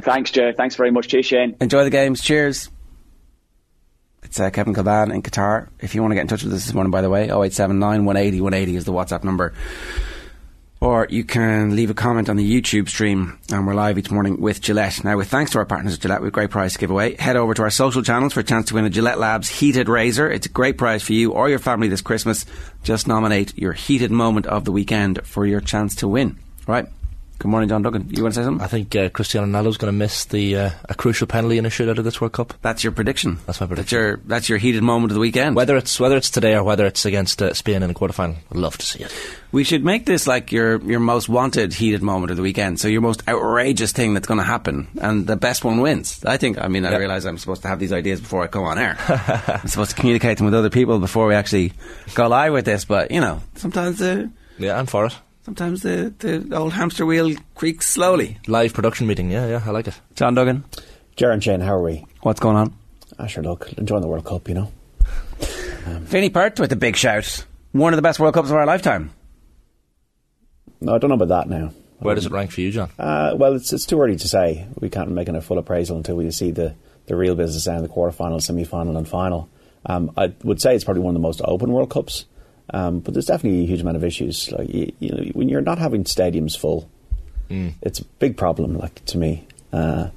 Thanks, 0.00 0.30
Joe. 0.30 0.52
Thanks 0.56 0.76
very 0.76 0.92
much. 0.92 1.08
Cheers, 1.08 1.26
Shane. 1.26 1.56
Enjoy 1.60 1.82
the 1.82 1.90
games. 1.90 2.20
Cheers. 2.20 2.70
It's 4.22 4.40
uh, 4.40 4.50
Kevin 4.50 4.74
Kilbane 4.74 5.12
in 5.12 5.22
Qatar. 5.22 5.68
If 5.80 5.94
you 5.94 6.00
want 6.00 6.12
to 6.12 6.14
get 6.16 6.22
in 6.22 6.28
touch 6.28 6.44
with 6.44 6.52
us 6.52 6.64
this 6.64 6.74
morning, 6.74 6.90
by 6.90 7.02
the 7.02 7.10
way, 7.10 7.24
0879 7.24 8.04
180 8.04 8.40
180 8.40 8.76
is 8.76 8.84
the 8.84 8.92
WhatsApp 8.92 9.24
number. 9.24 9.52
Or 10.84 11.06
you 11.08 11.24
can 11.24 11.74
leave 11.74 11.88
a 11.88 11.94
comment 11.94 12.28
on 12.28 12.36
the 12.36 12.44
YouTube 12.44 12.90
stream, 12.90 13.38
and 13.50 13.66
we're 13.66 13.72
live 13.72 13.96
each 13.96 14.10
morning 14.10 14.38
with 14.38 14.60
Gillette. 14.60 15.02
Now, 15.02 15.16
with 15.16 15.28
thanks 15.28 15.52
to 15.52 15.58
our 15.58 15.64
partners 15.64 15.94
at 15.94 16.00
Gillette, 16.00 16.20
with 16.20 16.34
great 16.34 16.50
prize 16.50 16.74
to 16.74 16.78
give 16.78 16.90
away, 16.90 17.14
head 17.14 17.36
over 17.36 17.54
to 17.54 17.62
our 17.62 17.70
social 17.70 18.02
channels 18.02 18.34
for 18.34 18.40
a 18.40 18.44
chance 18.44 18.66
to 18.66 18.74
win 18.74 18.84
a 18.84 18.90
Gillette 18.90 19.18
Labs 19.18 19.48
heated 19.48 19.88
razor. 19.88 20.30
It's 20.30 20.44
a 20.44 20.50
great 20.50 20.76
prize 20.76 21.02
for 21.02 21.14
you 21.14 21.32
or 21.32 21.48
your 21.48 21.58
family 21.58 21.88
this 21.88 22.02
Christmas. 22.02 22.44
Just 22.82 23.08
nominate 23.08 23.56
your 23.56 23.72
heated 23.72 24.10
moment 24.10 24.44
of 24.44 24.66
the 24.66 24.72
weekend 24.72 25.26
for 25.26 25.46
your 25.46 25.62
chance 25.62 25.94
to 25.96 26.08
win. 26.08 26.38
Right. 26.66 26.86
Good 27.36 27.48
morning, 27.50 27.68
John 27.68 27.82
Duggan. 27.82 28.08
You 28.10 28.22
want 28.22 28.34
to 28.34 28.40
say 28.40 28.44
something? 28.44 28.64
I 28.64 28.68
think 28.68 28.94
uh, 28.96 29.10
Cristiano 29.10 29.46
Ronaldo's 29.46 29.76
going 29.76 29.92
to 29.92 29.98
miss 29.98 30.24
the 30.24 30.56
uh, 30.56 30.70
a 30.88 30.94
crucial 30.94 31.26
penalty 31.26 31.58
in 31.58 31.66
a 31.66 31.68
shootout 31.68 31.98
of 31.98 32.04
this 32.04 32.18
World 32.18 32.32
Cup. 32.32 32.54
That's 32.62 32.82
your 32.82 32.92
prediction. 32.92 33.38
That's 33.44 33.60
my 33.60 33.66
That's 33.66 33.76
prediction. 33.90 33.98
your 33.98 34.16
that's 34.24 34.48
your 34.48 34.56
heated 34.56 34.82
moment 34.82 35.10
of 35.10 35.14
the 35.14 35.20
weekend. 35.20 35.54
Whether 35.54 35.76
it's 35.76 36.00
whether 36.00 36.16
it's 36.16 36.30
today 36.30 36.54
or 36.54 36.62
whether 36.64 36.86
it's 36.86 37.04
against 37.04 37.42
uh, 37.42 37.52
Spain 37.52 37.82
in 37.82 37.88
the 37.88 37.94
quarterfinal, 37.94 38.36
I'd 38.50 38.56
love 38.56 38.78
to 38.78 38.86
see 38.86 39.00
it. 39.02 39.12
We 39.52 39.62
should 39.62 39.84
make 39.84 40.06
this 40.06 40.26
like 40.26 40.52
your 40.52 40.80
your 40.88 41.00
most 41.00 41.28
wanted 41.28 41.74
heated 41.74 42.02
moment 42.02 42.30
of 42.30 42.38
the 42.38 42.42
weekend. 42.42 42.80
So 42.80 42.88
your 42.88 43.02
most 43.02 43.28
outrageous 43.28 43.92
thing 43.92 44.14
that's 44.14 44.26
going 44.28 44.38
to 44.38 44.44
happen, 44.44 44.88
and 45.02 45.26
the 45.26 45.36
best 45.36 45.64
one 45.64 45.80
wins. 45.80 46.24
I 46.24 46.38
think. 46.38 46.58
I 46.58 46.68
mean, 46.68 46.86
I 46.86 46.92
Yeah. 46.92 46.98
realise 46.98 47.26
I'm 47.26 47.36
supposed 47.36 47.60
to 47.62 47.68
have 47.68 47.78
these 47.78 47.92
ideas 47.92 48.20
before 48.20 48.42
I 48.44 48.46
go 48.46 48.64
on 48.64 48.78
air. 48.78 48.96
I'm 49.08 49.68
supposed 49.68 49.90
to 49.90 49.96
communicate 49.96 50.38
them 50.38 50.46
with 50.46 50.54
other 50.54 50.70
people 50.70 50.98
before 50.98 51.26
we 51.26 51.34
actually 51.34 51.72
go 52.14 52.26
live 52.28 52.52
with 52.54 52.64
this. 52.64 52.86
But 52.86 53.10
you 53.10 53.20
know, 53.20 53.42
sometimes 53.56 53.98
the 53.98 54.30
Yeah, 54.56 54.78
I'm 54.78 54.86
for 54.86 55.06
it. 55.06 55.14
Sometimes 55.44 55.82
the 55.82 56.12
the 56.18 56.56
old 56.56 56.72
hamster 56.72 57.06
wheel 57.06 57.34
creaks 57.54 57.88
slowly. 57.88 58.38
Live 58.46 58.74
production 58.74 59.06
meeting. 59.06 59.30
Yeah, 59.30 59.46
yeah, 59.46 59.62
I 59.64 59.70
like 59.70 59.88
it. 59.88 60.00
John 60.14 60.34
Duggan, 60.34 60.64
Jaron 61.16 61.42
Shane, 61.42 61.60
how 61.60 61.74
are 61.74 61.82
we? 61.82 62.04
what's 62.22 62.40
going 62.40 62.56
on? 62.56 62.74
Ah, 63.18 63.26
sure, 63.26 63.44
look, 63.44 63.72
enjoying 63.74 64.02
the 64.02 64.08
World 64.08 64.24
Cup, 64.24 64.48
you 64.48 64.54
know. 64.54 64.72
Vinny 66.00 66.30
Pert 66.30 66.58
with 66.58 66.72
a 66.72 66.76
big 66.76 66.96
shout. 66.96 67.44
One 67.72 67.92
of 67.92 67.96
the 67.96 68.02
best 68.02 68.18
World 68.18 68.34
Cups 68.34 68.50
of 68.50 68.56
our 68.56 68.66
lifetime. 68.66 69.10
No, 70.80 70.94
I 70.94 70.98
don't 70.98 71.10
know 71.10 71.16
about 71.16 71.28
that 71.28 71.48
now. 71.48 71.72
Where 71.98 72.14
does 72.14 72.26
it 72.26 72.32
rank 72.32 72.50
for 72.50 72.60
you, 72.60 72.70
John? 72.70 72.90
Uh, 72.98 73.34
well, 73.36 73.54
it's, 73.54 73.72
it's 73.72 73.86
too 73.86 74.00
early 74.00 74.16
to 74.16 74.28
say. 74.28 74.66
We 74.80 74.90
can't 74.90 75.10
make 75.10 75.28
a 75.28 75.40
full 75.40 75.58
appraisal 75.58 75.96
until 75.96 76.16
we 76.16 76.30
see 76.30 76.50
the, 76.50 76.74
the 77.06 77.16
real 77.16 77.34
business 77.34 77.64
down 77.64 77.76
in 77.76 77.82
the 77.82 77.88
quarterfinal, 77.88 78.42
semi 78.42 78.64
final, 78.64 78.96
and 78.96 79.08
final. 79.08 79.48
Um, 79.86 80.12
I 80.16 80.34
would 80.42 80.60
say 80.60 80.74
it's 80.74 80.84
probably 80.84 81.02
one 81.02 81.14
of 81.14 81.20
the 81.20 81.26
most 81.26 81.40
open 81.44 81.72
World 81.72 81.90
Cups, 81.90 82.24
um, 82.70 83.00
but 83.00 83.14
there's 83.14 83.26
definitely 83.26 83.64
a 83.64 83.66
huge 83.66 83.82
amount 83.82 83.96
of 83.96 84.04
issues. 84.04 84.50
Like 84.50 84.72
you, 84.72 84.92
you 84.98 85.10
know, 85.10 85.22
when 85.34 85.48
you're 85.48 85.60
not 85.60 85.78
having 85.78 86.04
stadiums 86.04 86.56
full, 86.56 86.88
it's 87.82 88.00
a 88.00 88.04
big 88.18 88.36
problem. 88.36 88.78
Like 88.78 89.04
to 89.06 89.18
me, 89.18 89.46
uh, 89.72 90.08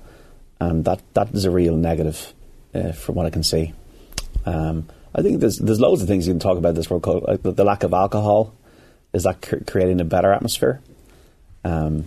and 0.59 0.85
that 0.85 1.01
that 1.13 1.33
is 1.33 1.45
a 1.45 1.51
real 1.51 1.75
negative 1.75 2.33
uh, 2.73 2.93
from 2.93 3.15
what 3.15 3.25
I 3.25 3.29
can 3.29 3.43
see. 3.43 3.73
Um, 4.45 4.87
I 5.13 5.21
think 5.21 5.39
there's 5.39 5.57
there's 5.57 5.79
loads 5.79 6.01
of 6.01 6.07
things 6.07 6.27
you 6.27 6.33
can 6.33 6.39
talk 6.39 6.57
about 6.57 6.75
this 6.75 6.89
World 6.89 7.03
Cup. 7.03 7.27
Like 7.27 7.41
the, 7.41 7.51
the 7.51 7.65
lack 7.65 7.83
of 7.83 7.93
alcohol 7.93 8.53
is 9.13 9.23
that 9.23 9.41
cr- 9.41 9.63
creating 9.65 9.99
a 9.99 10.05
better 10.05 10.31
atmosphere. 10.31 10.81
Um, 11.65 12.05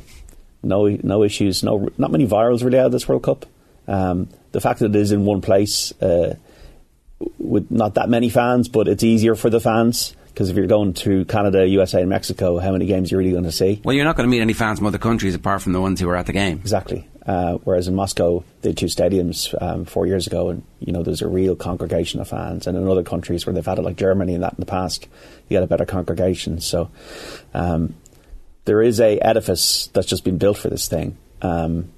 no, 0.62 0.86
no 0.86 1.22
issues. 1.22 1.62
No, 1.62 1.88
not 1.98 2.10
many 2.10 2.26
virals 2.26 2.64
really 2.64 2.78
out 2.78 2.86
of 2.86 2.92
this 2.92 3.08
World 3.08 3.22
Cup. 3.22 3.46
Um, 3.88 4.28
the 4.52 4.60
fact 4.60 4.80
that 4.80 4.94
it 4.94 4.96
is 4.96 5.12
in 5.12 5.24
one 5.24 5.40
place 5.40 5.92
uh, 6.00 6.36
with 7.38 7.70
not 7.70 7.94
that 7.94 8.08
many 8.08 8.30
fans, 8.30 8.68
but 8.68 8.88
it's 8.88 9.02
easier 9.02 9.34
for 9.34 9.50
the 9.50 9.60
fans 9.60 10.14
because 10.40 10.48
if 10.48 10.56
you're 10.56 10.66
going 10.66 10.94
to 10.94 11.26
Canada, 11.26 11.68
USA, 11.68 12.00
and 12.00 12.08
Mexico, 12.08 12.58
how 12.58 12.72
many 12.72 12.86
games 12.86 13.12
are 13.12 13.16
you 13.16 13.18
really 13.18 13.32
going 13.32 13.44
to 13.44 13.52
see? 13.52 13.78
Well, 13.84 13.94
you're 13.94 14.06
not 14.06 14.16
going 14.16 14.26
to 14.26 14.30
meet 14.30 14.40
any 14.40 14.54
fans 14.54 14.78
from 14.78 14.86
other 14.86 14.96
countries 14.96 15.34
apart 15.34 15.60
from 15.60 15.74
the 15.74 15.82
ones 15.82 16.00
who 16.00 16.06
were 16.06 16.16
at 16.16 16.24
the 16.24 16.32
game. 16.32 16.56
Exactly. 16.60 17.06
Uh, 17.26 17.58
whereas 17.64 17.88
in 17.88 17.94
Moscow, 17.94 18.42
they 18.62 18.70
had 18.70 18.78
two 18.78 18.86
stadiums 18.86 19.54
um, 19.60 19.84
four 19.84 20.06
years 20.06 20.26
ago, 20.26 20.48
and 20.48 20.62
you 20.78 20.94
know 20.94 21.02
there's 21.02 21.20
a 21.20 21.28
real 21.28 21.56
congregation 21.56 22.22
of 22.22 22.28
fans. 22.28 22.66
And 22.66 22.74
in 22.78 22.88
other 22.88 23.02
countries 23.02 23.44
where 23.44 23.52
they've 23.52 23.66
had 23.66 23.78
it, 23.78 23.82
like 23.82 23.96
Germany 23.96 24.32
and 24.32 24.42
that 24.42 24.54
in 24.54 24.60
the 24.60 24.64
past, 24.64 25.06
you 25.50 25.56
get 25.56 25.62
a 25.62 25.66
better 25.66 25.84
congregation. 25.84 26.58
So 26.62 26.90
um, 27.52 27.94
there 28.64 28.80
is 28.80 28.98
a 28.98 29.18
edifice 29.18 29.90
that's 29.92 30.06
just 30.06 30.24
been 30.24 30.38
built 30.38 30.56
for 30.56 30.70
this 30.70 30.88
thing. 30.88 31.18
Um, 31.42 31.92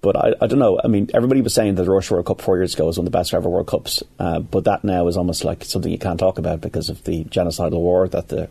but 0.00 0.16
I, 0.16 0.34
I 0.40 0.46
don't 0.46 0.58
know. 0.58 0.80
I 0.82 0.88
mean, 0.88 1.10
everybody 1.12 1.40
was 1.40 1.54
saying 1.54 1.74
that 1.74 1.84
the 1.84 1.90
Russia 1.90 2.14
World 2.14 2.26
Cup 2.26 2.40
four 2.40 2.56
years 2.56 2.74
ago 2.74 2.86
was 2.86 2.98
one 2.98 3.06
of 3.06 3.12
the 3.12 3.18
best 3.18 3.34
ever 3.34 3.48
World 3.48 3.66
Cups, 3.66 4.02
uh, 4.18 4.38
but 4.40 4.64
that 4.64 4.84
now 4.84 5.08
is 5.08 5.16
almost 5.16 5.44
like 5.44 5.64
something 5.64 5.90
you 5.90 5.98
can't 5.98 6.20
talk 6.20 6.38
about 6.38 6.60
because 6.60 6.88
of 6.88 7.02
the 7.04 7.24
genocidal 7.24 7.80
war 7.80 8.08
that 8.08 8.28
the 8.28 8.48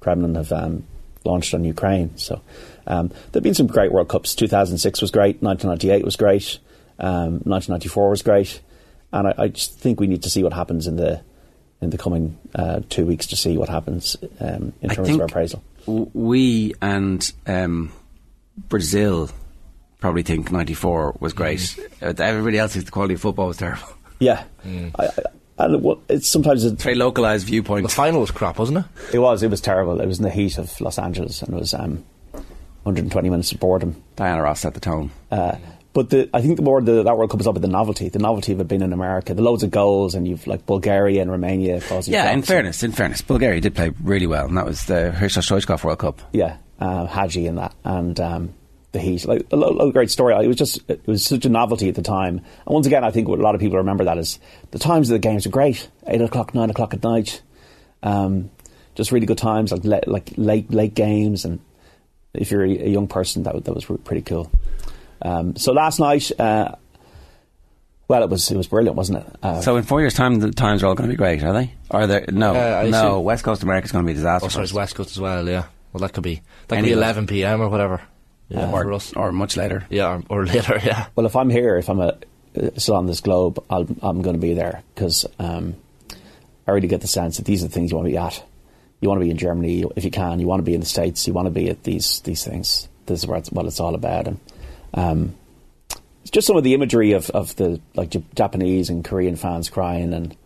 Kremlin 0.00 0.36
have 0.36 0.52
um, 0.52 0.84
launched 1.24 1.52
on 1.52 1.64
Ukraine. 1.64 2.16
So 2.16 2.40
um, 2.86 3.10
there've 3.32 3.42
been 3.42 3.54
some 3.54 3.66
great 3.66 3.92
World 3.92 4.08
Cups. 4.08 4.34
2006 4.34 5.02
was 5.02 5.10
great. 5.10 5.42
1998 5.42 6.04
was 6.04 6.16
great. 6.16 6.58
Um, 6.98 7.40
1994 7.44 8.10
was 8.10 8.22
great. 8.22 8.60
And 9.12 9.28
I, 9.28 9.34
I 9.36 9.48
just 9.48 9.78
think 9.78 10.00
we 10.00 10.06
need 10.06 10.22
to 10.22 10.30
see 10.30 10.42
what 10.42 10.52
happens 10.52 10.86
in 10.86 10.96
the 10.96 11.20
in 11.82 11.90
the 11.90 11.98
coming 11.98 12.38
uh, 12.54 12.80
two 12.88 13.04
weeks 13.04 13.26
to 13.26 13.36
see 13.36 13.58
what 13.58 13.68
happens 13.68 14.16
um, 14.40 14.72
in 14.80 14.88
terms 14.88 15.10
of 15.10 15.20
our 15.20 15.26
appraisal. 15.26 15.62
w- 15.84 16.10
we 16.14 16.74
and 16.80 17.30
um, 17.46 17.92
Brazil 18.68 19.28
probably 20.00 20.22
think 20.22 20.50
94 20.52 21.16
was 21.20 21.32
great. 21.32 21.78
Uh, 22.02 22.12
everybody 22.18 22.58
else 22.58 22.72
thinks 22.72 22.86
the 22.86 22.92
quality 22.92 23.14
of 23.14 23.20
football 23.20 23.48
was 23.48 23.56
terrible. 23.56 23.88
Yeah, 24.18 24.44
I, 24.98 25.04
I, 25.04 25.10
and 25.58 25.82
what, 25.82 25.98
it's 26.08 26.26
sometimes 26.26 26.64
a 26.64 26.70
very 26.70 26.94
localized 26.94 27.46
viewpoint. 27.46 27.82
The 27.82 27.92
final 27.92 28.20
was 28.22 28.30
crap, 28.30 28.58
wasn't 28.58 28.78
it? 28.78 28.84
It 29.12 29.18
was. 29.18 29.42
It 29.42 29.50
was 29.50 29.60
terrible. 29.60 30.00
It 30.00 30.06
was 30.06 30.18
in 30.18 30.22
the 30.24 30.30
heat 30.30 30.56
of 30.56 30.80
Los 30.80 30.98
Angeles, 30.98 31.42
and 31.42 31.52
it 31.54 31.60
was 31.60 31.74
um, 31.74 32.02
120 32.84 33.28
minutes 33.28 33.52
of 33.52 33.60
boredom. 33.60 34.02
Diana 34.16 34.42
Ross 34.42 34.60
set 34.60 34.72
the 34.74 34.80
tone. 34.80 35.10
Uh, 35.30 35.56
but 35.92 36.10
the, 36.10 36.30
I 36.32 36.40
think 36.40 36.56
the 36.56 36.62
more 36.62 36.80
the, 36.80 37.02
that 37.02 37.16
World 37.18 37.30
Cup 37.30 37.40
is 37.40 37.46
up 37.46 37.54
with 37.54 37.62
the 37.62 37.68
novelty, 37.68 38.08
the 38.08 38.18
novelty 38.18 38.52
of 38.52 38.60
it 38.60 38.68
being 38.68 38.82
in 38.82 38.92
America, 38.92 39.34
the 39.34 39.42
loads 39.42 39.62
of 39.62 39.70
goals, 39.70 40.14
and 40.14 40.26
you've 40.26 40.46
like 40.46 40.64
Bulgaria 40.66 41.20
and 41.20 41.30
Romania 41.30 41.80
causing. 41.82 42.14
Yeah, 42.14 42.30
in 42.32 42.42
fairness, 42.42 42.82
in 42.82 42.92
fairness, 42.92 43.20
Bulgaria 43.20 43.60
did 43.60 43.74
play 43.74 43.92
really 44.02 44.26
well, 44.26 44.46
and 44.46 44.56
that 44.56 44.64
was 44.66 44.84
the 44.86 45.12
Hristo 45.14 45.42
Stoichkov 45.42 45.84
World 45.84 45.98
Cup. 45.98 46.22
yeah, 46.32 46.56
uh, 46.80 47.06
Hagi 47.06 47.46
in 47.46 47.56
that, 47.56 47.74
and 47.84 48.18
um, 48.20 48.54
the 48.96 49.02
heat, 49.02 49.24
like 49.26 49.46
a 49.52 49.56
lot, 49.56 49.74
lot 49.74 49.92
great 49.92 50.10
story. 50.10 50.34
It 50.44 50.48
was 50.48 50.56
just 50.56 50.80
it 50.88 51.06
was 51.06 51.24
such 51.24 51.44
a 51.44 51.48
novelty 51.48 51.88
at 51.88 51.94
the 51.94 52.02
time. 52.02 52.38
And 52.38 52.74
once 52.74 52.86
again, 52.86 53.04
I 53.04 53.10
think 53.10 53.28
what 53.28 53.38
a 53.38 53.42
lot 53.42 53.54
of 53.54 53.60
people 53.60 53.78
remember 53.78 54.04
that 54.04 54.18
is 54.18 54.38
the 54.70 54.78
times 54.78 55.08
of 55.10 55.14
the 55.14 55.18
games 55.18 55.46
were 55.46 55.52
great, 55.52 55.88
eight 56.06 56.20
o'clock, 56.20 56.54
nine 56.54 56.70
o'clock 56.70 56.94
at 56.94 57.02
night, 57.02 57.42
um, 58.02 58.50
just 58.94 59.12
really 59.12 59.26
good 59.26 59.38
times, 59.38 59.72
like 59.72 59.84
le- 59.84 60.10
like 60.10 60.32
late 60.36 60.70
late 60.72 60.94
games, 60.94 61.44
and 61.44 61.60
if 62.34 62.50
you're 62.50 62.64
a, 62.64 62.70
a 62.70 62.88
young 62.88 63.06
person, 63.08 63.42
that 63.44 63.54
was- 63.54 63.64
that 63.64 63.74
was 63.74 63.88
re- 63.90 63.96
pretty 63.98 64.22
cool. 64.22 64.50
Um, 65.22 65.56
so 65.56 65.72
last 65.72 65.98
night. 66.00 66.30
Uh, 66.38 66.72
well, 68.08 68.22
it 68.22 68.30
was 68.30 68.48
it 68.52 68.56
was 68.56 68.68
brilliant, 68.68 68.96
wasn't 68.96 69.18
it? 69.18 69.26
Uh, 69.42 69.60
So 69.60 69.76
in 69.76 69.82
four 69.82 70.00
years' 70.00 70.14
time, 70.14 70.38
the 70.38 70.52
times 70.52 70.82
are 70.82 70.86
all 70.86 70.94
going 70.94 71.10
to 71.10 71.12
be 71.12 71.16
great, 71.16 71.42
are 71.42 71.52
they? 71.52 71.74
Are 71.90 72.06
they? 72.06 72.24
No, 72.30 72.54
Uh, 72.54 72.86
no. 72.88 73.18
West 73.20 73.42
Coast 73.42 73.64
America 73.64 73.86
is 73.86 73.90
going 73.90 74.04
to 74.04 74.06
be 74.06 74.12
a 74.12 74.14
disaster. 74.14 74.46
Oh, 74.46 74.48
sorry, 74.48 74.62
it's. 74.64 74.72
West 74.72 74.94
Coast 74.94 75.10
as 75.10 75.18
well. 75.20 75.48
Yeah. 75.48 75.64
Well, 75.92 76.02
that 76.02 76.12
could 76.12 76.22
be 76.22 76.36
that 76.68 76.76
could 76.76 76.78
Any 76.78 76.88
be 76.88 76.92
11 76.92 77.26
p.m. 77.26 77.60
or 77.60 77.68
whatever. 77.68 78.00
Yeah, 78.48 78.70
or, 78.70 78.82
for 78.84 78.92
us. 78.92 79.12
or 79.14 79.32
much 79.32 79.56
later. 79.56 79.86
Yeah, 79.90 80.20
or, 80.28 80.40
or 80.40 80.46
later. 80.46 80.80
Yeah. 80.84 81.06
Well, 81.16 81.26
if 81.26 81.34
I'm 81.34 81.50
here, 81.50 81.76
if 81.76 81.88
I'm 81.88 82.00
a, 82.00 82.18
uh, 82.56 82.70
still 82.76 82.96
on 82.96 83.06
this 83.06 83.20
globe, 83.20 83.62
I'll, 83.68 83.86
I'm 84.02 84.22
going 84.22 84.36
to 84.36 84.40
be 84.40 84.54
there 84.54 84.82
because 84.94 85.26
um, 85.38 85.74
I 86.66 86.70
really 86.70 86.88
get 86.88 87.00
the 87.00 87.08
sense 87.08 87.36
that 87.38 87.44
these 87.44 87.62
are 87.64 87.68
the 87.68 87.72
things 87.72 87.90
you 87.90 87.96
want 87.96 88.06
to 88.06 88.12
be 88.12 88.18
at. 88.18 88.42
You 89.00 89.08
want 89.08 89.20
to 89.20 89.24
be 89.24 89.30
in 89.30 89.36
Germany 89.36 89.84
if 89.94 90.04
you 90.04 90.10
can. 90.10 90.40
You 90.40 90.46
want 90.46 90.60
to 90.60 90.64
be 90.64 90.74
in 90.74 90.80
the 90.80 90.86
States. 90.86 91.26
You 91.26 91.32
want 91.32 91.46
to 91.46 91.50
be 91.50 91.68
at 91.68 91.82
these 91.82 92.20
these 92.20 92.44
things. 92.44 92.88
This 93.06 93.20
is 93.20 93.26
what 93.26 93.40
it's, 93.40 93.52
what 93.52 93.66
it's 93.66 93.78
all 93.78 93.94
about. 93.94 94.26
And 94.26 94.40
um, 94.94 95.34
it's 96.22 96.30
just 96.30 96.46
some 96.46 96.56
of 96.56 96.64
the 96.64 96.74
imagery 96.74 97.12
of, 97.12 97.30
of 97.30 97.54
the 97.56 97.80
like 97.94 98.14
Japanese 98.34 98.90
and 98.90 99.04
Korean 99.04 99.36
fans 99.36 99.68
crying 99.68 100.12
and 100.14 100.36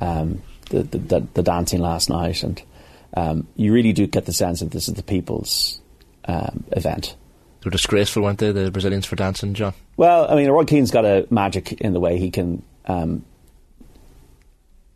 um, 0.00 0.42
the, 0.70 0.82
the, 0.82 0.98
the 0.98 1.26
the 1.34 1.42
dancing 1.42 1.80
last 1.80 2.08
night, 2.08 2.42
and 2.42 2.62
um, 3.14 3.46
you 3.56 3.72
really 3.72 3.92
do 3.92 4.06
get 4.06 4.26
the 4.26 4.32
sense 4.32 4.60
that 4.60 4.70
this 4.70 4.88
is 4.88 4.94
the 4.94 5.02
people's 5.02 5.80
um, 6.24 6.64
event. 6.72 7.14
They 7.68 7.72
were 7.72 7.76
disgraceful, 7.76 8.22
weren't 8.22 8.38
they, 8.38 8.50
the 8.50 8.70
Brazilians 8.70 9.04
for 9.04 9.14
dancing, 9.14 9.52
John? 9.52 9.74
Well, 9.98 10.26
I 10.30 10.36
mean, 10.36 10.48
Roy 10.48 10.64
Keane's 10.64 10.90
got 10.90 11.04
a 11.04 11.26
magic 11.28 11.72
in 11.82 11.92
the 11.92 12.00
way 12.00 12.16
he 12.18 12.30
can 12.30 12.62
um, 12.86 13.26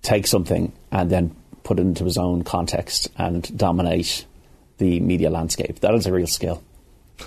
take 0.00 0.26
something 0.26 0.72
and 0.90 1.10
then 1.10 1.36
put 1.64 1.78
it 1.78 1.82
into 1.82 2.04
his 2.04 2.16
own 2.16 2.44
context 2.44 3.08
and 3.18 3.54
dominate 3.58 4.24
the 4.78 5.00
media 5.00 5.28
landscape. 5.28 5.80
That 5.80 5.92
is 5.94 6.06
a 6.06 6.12
real 6.12 6.26
skill. 6.26 6.62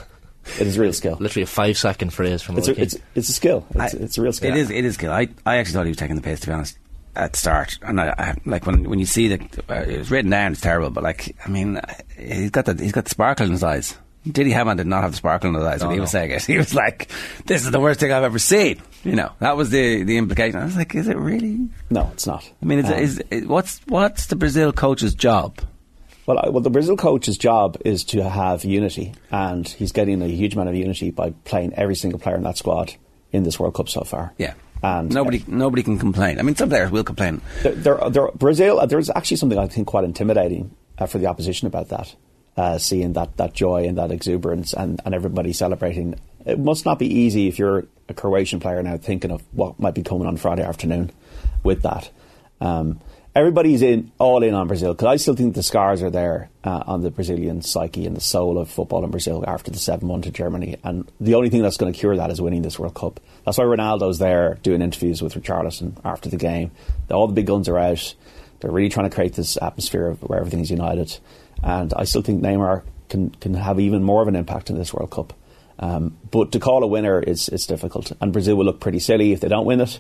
It 0.60 0.66
is 0.68 0.78
a 0.78 0.82
real 0.82 0.94
skill. 0.94 1.18
Literally 1.20 1.44
a 1.44 1.48
five 1.48 1.78
second 1.78 2.12
phrase 2.12 2.42
from 2.42 2.58
It's 2.58 2.68
Roy 2.68 2.74
a, 2.76 2.82
it's, 2.82 2.98
it's 3.14 3.30
a 3.30 3.34
skill. 3.34 3.66
It's, 3.76 3.94
I- 3.96 3.98
it's 3.98 4.18
a 4.18 4.22
real 4.24 4.34
skill. 4.34 4.52
It 4.52 4.58
is. 4.58 4.70
It 4.72 4.84
is 4.86 4.94
skill. 4.96 5.12
I, 5.12 5.28
I 5.46 5.58
actually 5.58 5.74
thought 5.74 5.86
he 5.86 5.90
was 5.92 5.98
taking 5.98 6.16
the 6.16 6.22
piss 6.24 6.40
to 6.42 6.48
be 6.48 6.54
honest 6.54 6.78
at 7.16 7.36
start, 7.36 7.78
and 7.82 8.00
I, 8.02 8.14
I 8.18 8.36
like 8.46 8.66
when 8.68 8.88
when 8.90 9.00
you 9.00 9.06
see 9.08 9.28
that 9.30 9.42
uh, 9.70 9.74
it 9.90 9.98
was 9.98 10.12
written 10.12 10.30
down, 10.32 10.52
it's 10.52 10.62
terrible. 10.62 10.92
But 10.92 11.04
like, 11.04 11.36
I 11.46 11.50
mean, 11.50 11.78
uh, 11.78 11.94
he's 12.18 12.52
got 12.52 12.66
the 12.66 12.76
he's 12.76 12.92
got 12.92 13.06
the 13.06 13.10
sparkle 13.10 13.46
in 13.48 13.54
his 13.54 13.64
eyes. 13.64 13.98
Didi 14.30 14.52
Hamann 14.52 14.78
did 14.78 14.88
not 14.88 15.04
have 15.04 15.12
the 15.12 15.18
sparkle 15.18 15.50
in 15.50 15.56
his 15.56 15.64
eyes 15.64 15.82
when 15.84 15.92
he 15.94 16.00
was 16.00 16.12
saying 16.12 16.32
it. 16.32 16.44
He 16.48 16.58
was 16.58 16.74
like, 16.74 17.10
"This 17.46 17.64
is 17.66 17.72
the 17.72 17.80
worst 17.80 18.00
thing 18.00 18.12
I've 18.12 18.24
ever 18.24 18.40
seen." 18.40 18.82
You 19.04 19.16
know, 19.16 19.32
that 19.40 19.56
was 19.56 19.70
the 19.70 20.04
the 20.04 20.18
implication. 20.18 20.60
I 20.60 20.66
was 20.66 20.76
like, 20.76 20.96
"Is 20.96 21.08
it 21.08 21.18
really?" 21.18 21.70
No, 21.90 22.10
it's 22.14 22.26
not. 22.26 22.50
I 22.62 22.66
mean, 22.66 22.84
Um, 22.86 22.94
is, 22.94 23.22
is 23.32 23.46
what's 23.46 23.82
what's 23.88 24.28
the 24.28 24.36
Brazil 24.36 24.72
coach's 24.74 25.14
job? 25.14 25.60
Well, 26.26 26.40
I- 26.44 26.50
well, 26.50 26.62
the 26.62 26.72
Brazil 26.72 26.98
coach's 26.98 27.38
job 27.38 27.78
is 27.86 28.04
to 28.06 28.28
have 28.28 28.66
unity, 28.66 29.14
and 29.32 29.68
he's 29.68 29.92
getting 29.92 30.22
a 30.24 30.28
huge 30.28 30.56
amount 30.56 30.70
of 30.70 30.76
unity 30.76 31.12
by 31.12 31.32
playing 31.46 31.74
every 31.76 31.96
single 31.96 32.20
player 32.20 32.36
in 32.36 32.44
that 32.44 32.58
squad 32.58 32.94
in 33.32 33.44
this 33.44 33.60
World 33.60 33.76
Cup 33.76 33.90
so 33.90 34.02
far. 34.02 34.34
Yeah, 34.40 34.54
and 34.82 35.14
nobody 35.14 35.44
nobody 35.48 35.84
can 35.84 36.00
complain. 36.00 36.40
I 36.40 36.42
mean, 36.42 36.56
some 36.56 36.70
players 36.70 36.90
will 36.90 37.04
complain. 37.04 37.42
there, 37.62 37.74
there, 37.76 38.10
there, 38.10 38.28
Brazil, 38.34 38.80
uh, 38.80 38.88
there's 38.88 39.12
actually 39.12 39.38
something 39.38 39.60
I 39.60 39.68
think 39.68 39.86
quite 39.86 40.04
intimidating 40.04 40.72
uh, 40.98 41.06
for 41.06 41.20
the 41.20 41.28
opposition 41.28 41.68
about 41.68 41.90
that. 41.90 42.16
Uh, 42.58 42.78
seeing 42.78 43.14
that, 43.14 43.38
that 43.38 43.54
joy 43.54 43.86
and 43.86 43.98
that 43.98 44.12
exuberance 44.12 44.74
and, 44.74 45.02
and 45.06 45.14
everybody 45.14 45.54
celebrating. 45.54 46.16
It 46.46 46.60
must 46.60 46.86
not 46.86 47.00
be 47.00 47.08
easy 47.08 47.48
if 47.48 47.60
you're 47.60 47.86
a 48.08 48.14
Croatian 48.14 48.60
player 48.60 48.82
now 48.84 48.98
thinking 48.98 49.32
of 49.32 49.42
what 49.52 49.80
might 49.80 49.96
be 49.96 50.04
coming 50.04 50.28
on 50.28 50.38
Friday 50.38 50.64
afternoon 50.64 51.12
with 51.64 51.82
that. 51.82 52.10
Um, 52.62 53.02
everybody's 53.36 53.82
in 53.82 54.12
all 54.18 54.42
in 54.44 54.54
on 54.54 54.68
Brazil 54.68 54.94
because 54.94 55.08
I 55.08 55.18
still 55.18 55.36
think 55.36 55.56
the 55.56 55.64
scars 55.64 56.02
are 56.02 56.10
there 56.10 56.50
uh, 56.64 56.84
on 56.88 57.02
the 57.02 57.12
Brazilian 57.12 57.62
psyche 57.62 58.06
and 58.06 58.16
the 58.16 58.22
soul 58.22 58.58
of 58.58 58.70
football 58.70 59.04
in 59.04 59.12
Brazil 59.12 59.44
after 59.46 59.72
the 59.72 59.78
seven 59.78 60.08
one 60.08 60.22
to 60.22 60.32
Germany, 60.32 60.78
and 60.84 61.12
the 61.20 61.36
only 61.36 61.50
thing 61.50 61.62
that's 61.62 61.78
going 61.78 61.92
to 61.92 62.00
cure 62.00 62.16
that 62.16 62.32
is 62.32 62.42
winning 62.42 62.62
this 62.62 62.80
World 62.80 62.96
Cup. 62.96 63.20
That's 63.44 63.58
why 63.58 63.66
Ronaldo's 63.66 64.20
there 64.20 64.58
doing 64.64 64.82
interviews 64.82 65.22
with 65.22 65.34
Richarlison 65.34 66.00
after 66.06 66.30
the 66.30 66.38
game. 66.38 66.72
All 67.12 67.28
the 67.28 67.34
big 67.34 67.48
guns 67.48 67.68
are 67.68 67.78
out. 67.78 68.16
They're 68.62 68.72
really 68.72 68.90
trying 68.90 69.10
to 69.10 69.14
create 69.14 69.34
this 69.34 69.58
atmosphere 69.62 70.08
of 70.08 70.22
where 70.22 70.40
everything's 70.40 70.72
united, 70.72 71.18
and 71.66 71.94
I 71.96 72.06
still 72.06 72.22
think 72.22 72.42
Neymar 72.42 72.84
can 73.10 73.32
can 73.32 73.56
have 73.56 73.80
even 73.80 74.04
more 74.04 74.22
of 74.22 74.28
an 74.28 74.36
impact 74.36 74.70
in 74.70 74.78
this 74.78 74.94
World 74.94 75.12
Cup. 75.12 75.34
Um, 75.78 76.18
but 76.32 76.54
to 76.54 76.60
call 76.60 76.84
a 76.84 76.88
winner 76.88 77.20
is 77.20 77.50
is 77.50 77.66
difficult, 77.66 78.12
and 78.22 78.32
Brazil 78.32 78.56
will 78.56 78.66
look 78.66 78.80
pretty 78.80 79.00
silly 79.00 79.34
if 79.34 79.42
they 79.42 79.50
don't 79.50 79.66
win 79.66 79.82
it. 79.82 80.00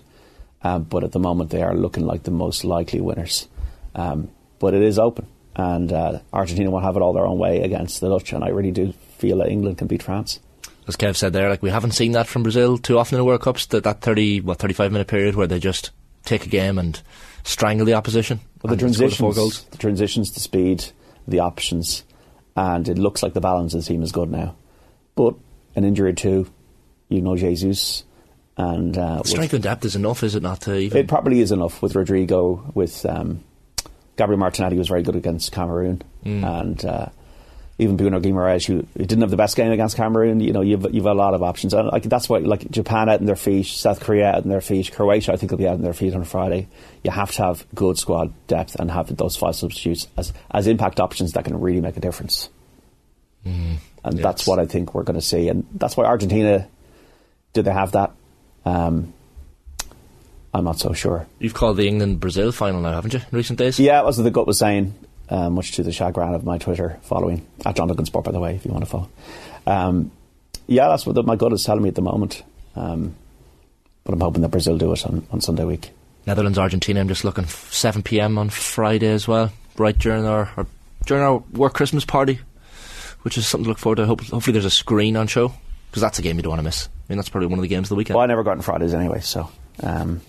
Um, 0.62 0.84
but 0.84 1.04
at 1.04 1.12
the 1.12 1.20
moment, 1.20 1.50
they 1.50 1.62
are 1.64 1.76
looking 1.76 2.06
like 2.06 2.24
the 2.24 2.32
most 2.32 2.64
likely 2.64 3.02
winners. 3.02 3.48
Um, 3.94 4.30
but 4.60 4.74
it 4.74 4.82
is 4.82 4.98
open, 4.98 5.28
and 5.56 5.92
uh, 5.92 6.20
Argentina 6.32 6.72
will 6.72 6.80
have 6.80 6.96
it 6.96 7.02
all 7.02 7.14
their 7.14 7.28
own 7.28 7.38
way 7.38 7.62
against 7.62 8.00
the 8.00 8.10
Dutch, 8.10 8.32
and 8.32 8.44
I 8.44 8.50
really 8.50 8.72
do 8.72 8.94
feel 9.18 9.40
that 9.40 9.50
England 9.50 9.78
can 9.78 9.88
beat 9.88 10.04
France. 10.04 10.40
As 10.88 10.96
Kev 10.96 11.16
said 11.16 11.34
there, 11.34 11.50
like 11.50 11.64
we 11.64 11.72
haven't 11.72 11.92
seen 11.92 12.12
that 12.12 12.28
from 12.28 12.44
Brazil 12.44 12.78
too 12.78 13.00
often 13.00 13.16
in 13.16 13.20
the 13.20 13.26
World 13.26 13.42
Cups. 13.42 13.66
That 13.68 13.84
that 13.84 14.02
thirty 14.02 14.40
what 14.40 14.60
thirty 14.60 14.74
five 14.74 14.92
minute 14.92 15.08
period 15.08 15.36
where 15.36 15.48
they 15.48 15.60
just 15.60 15.92
take 16.26 16.46
a 16.46 16.50
game 16.50 16.78
and 16.78 17.02
strangle 17.44 17.86
the 17.86 17.96
opposition. 17.96 18.40
Well, 18.62 18.72
the 18.72 18.80
transitions, 18.80 19.64
the 19.66 19.78
transitions, 19.78 20.32
the 20.32 20.40
speed, 20.40 20.86
the 21.28 21.40
options, 21.40 22.04
and 22.56 22.88
it 22.88 22.98
looks 22.98 23.22
like 23.24 23.34
the 23.34 23.42
balance 23.42 23.74
of 23.74 23.82
the 23.82 23.88
team 23.88 24.04
is 24.04 24.12
good 24.12 24.30
now. 24.30 24.56
But 25.16 25.36
an 25.76 25.84
injury 25.84 26.12
or 26.12 26.14
two, 26.14 26.48
you 27.10 27.22
know, 27.22 27.36
Jesus 27.36 28.04
and 28.58 28.98
uh, 28.98 29.22
strength 29.24 29.54
and 29.54 29.64
depth 29.64 29.84
is 29.86 29.96
enough, 29.96 30.24
is 30.24 30.36
it 30.36 30.44
not? 30.44 30.62
To 30.62 30.76
even 30.78 30.98
it 30.98 31.08
probably 31.08 31.42
is 31.42 31.52
enough 31.52 31.82
with 31.82 31.96
Rodrigo. 31.96 32.72
With 32.74 33.06
um, 33.06 33.44
Gabriel 34.18 34.40
Martinelli 34.40 34.78
was 34.78 34.88
very 34.88 35.04
good 35.04 35.16
against 35.16 35.52
Cameroon, 35.52 36.02
Mm. 36.26 36.60
and 36.62 36.86
uh, 36.86 37.06
even 37.78 37.98
Bruno 37.98 38.20
Guimaraes, 38.20 38.66
who, 38.66 38.84
didn't 38.98 39.22
have 39.22 39.32
the 39.32 39.38
best 39.38 39.58
game 39.58 39.72
against 39.72 39.98
Cameroon. 39.98 40.40
You 40.40 40.54
know, 40.54 40.62
you've 40.62 40.94
you've 40.94 41.06
a 41.06 41.14
lot 41.14 41.34
of 41.34 41.44
options, 41.44 41.74
and 41.74 41.88
like 41.90 42.04
that's 42.04 42.30
why 42.30 42.40
like 42.40 42.70
Japan 42.72 43.10
out 43.10 43.20
in 43.20 43.26
their 43.26 43.36
feet, 43.36 43.66
South 43.66 44.00
Korea 44.00 44.32
out 44.32 44.44
in 44.44 44.50
their 44.50 44.62
feet, 44.62 44.92
Croatia 44.94 45.34
I 45.34 45.36
think 45.36 45.52
will 45.52 45.58
be 45.58 45.68
out 45.68 45.76
in 45.76 45.82
their 45.82 45.94
feet 45.94 46.14
on 46.14 46.24
Friday. 46.24 46.68
You 47.04 47.12
have 47.12 47.32
to 47.34 47.44
have 47.44 47.66
good 47.76 47.98
squad 47.98 48.34
depth 48.48 48.76
and 48.76 48.90
have 48.90 49.16
those 49.18 49.36
five 49.36 49.56
substitutes 49.56 50.08
as 50.18 50.32
as 50.52 50.68
impact 50.68 51.00
options 51.00 51.34
that 51.34 51.44
can 51.44 51.60
really 51.60 51.82
make 51.82 51.98
a 51.98 52.00
difference. 52.00 52.50
Mm. 53.46 53.78
And 54.04 54.20
that's 54.20 54.48
what 54.48 54.60
I 54.60 54.66
think 54.66 54.94
we're 54.94 55.04
going 55.04 55.20
to 55.20 55.26
see, 55.26 55.50
and 55.50 55.66
that's 55.74 55.98
why 55.98 56.06
Argentina. 56.06 56.68
Do 57.54 57.62
they 57.62 57.72
have 57.72 57.94
that? 57.94 58.12
Um, 58.66 59.14
I'm 60.54 60.64
not 60.64 60.78
so 60.80 60.94
sure. 60.94 61.26
You've 61.40 61.54
called 61.54 61.78
the 61.78 61.88
England 61.88 62.20
Brazil 62.20 62.52
final 62.52 62.82
now, 62.82 62.94
haven't 62.94 63.14
you, 63.14 63.20
in 63.20 63.38
recent 63.38 63.60
days? 63.60 63.80
Yeah, 63.80 64.02
it 64.02 64.06
was 64.06 64.18
what 64.18 64.24
the 64.24 64.32
gut 64.32 64.46
was 64.48 64.58
saying, 64.58 64.94
uh, 65.30 65.50
much 65.50 65.74
to 65.74 65.84
the 65.84 65.92
chagrin 65.92 66.34
of 66.34 66.44
my 66.44 66.58
Twitter 66.58 67.00
following. 67.04 67.46
At 67.66 67.76
John 67.76 67.88
Duggan 67.88 68.06
Sport, 68.06 68.26
by 68.26 68.32
the 68.32 68.40
way, 68.40 68.56
if 68.56 68.66
you 68.66 68.72
want 68.72 68.84
to 68.84 68.90
follow. 68.90 69.10
Um, 69.68 70.12
yeah, 70.68 70.88
that's 70.88 71.06
what 71.06 71.16
the, 71.16 71.24
my 71.24 71.36
gut 71.36 71.54
is 71.54 71.64
telling 71.64 71.84
me 71.84 71.90
at 71.90 71.96
the 71.96 72.02
moment. 72.02 72.44
Um, 72.76 73.16
but 74.04 74.14
I'm 74.14 74.22
hoping 74.22 74.42
that 74.42 74.50
Brazil 74.50 74.78
do 74.78 74.92
it 74.94 75.06
on, 75.06 75.26
on 75.32 75.42
Sunday 75.42 75.64
week. 75.64 75.92
Netherlands 76.26 76.58
Argentina. 76.58 77.00
I'm 77.00 77.08
just 77.08 77.24
looking 77.24 77.46
7 77.46 78.02
p.m. 78.04 78.38
on 78.38 78.50
Friday 78.50 79.08
as 79.08 79.28
well, 79.28 79.52
right 79.78 79.98
during 79.98 80.26
our, 80.26 80.52
our 80.58 80.68
during 81.06 81.24
our 81.24 81.38
work 81.54 81.74
Christmas 81.74 82.04
party, 82.04 82.40
which 83.22 83.38
is 83.38 83.46
something 83.46 83.66
to 83.66 83.70
look 83.70 83.78
forward 83.78 83.98
to. 83.98 84.06
Hope, 84.06 84.22
hopefully, 84.22 84.54
there's 84.54 84.66
a 84.66 84.72
screen 84.72 85.16
on 85.18 85.28
show 85.28 85.54
because 85.90 86.02
that's 86.02 86.18
a 86.20 86.22
game 86.22 86.38
you 86.38 86.42
don't 86.44 86.52
want 86.52 86.60
to 86.60 86.64
miss. 86.64 86.88
I 86.88 87.14
mean, 87.14 87.18
that's 87.18 87.30
probably 87.30 87.48
one 87.48 87.60
of 87.60 87.64
the 87.64 87.70
games 87.70 87.86
of 87.86 87.90
the 87.90 87.96
weekend. 87.96 88.16
Well, 88.16 88.24
I 88.24 88.28
never 88.28 88.44
got 88.44 88.52
on 88.52 88.62
Fridays 88.62 88.94
anyway, 88.94 89.20
so. 89.20 89.50
Um, 89.84 90.22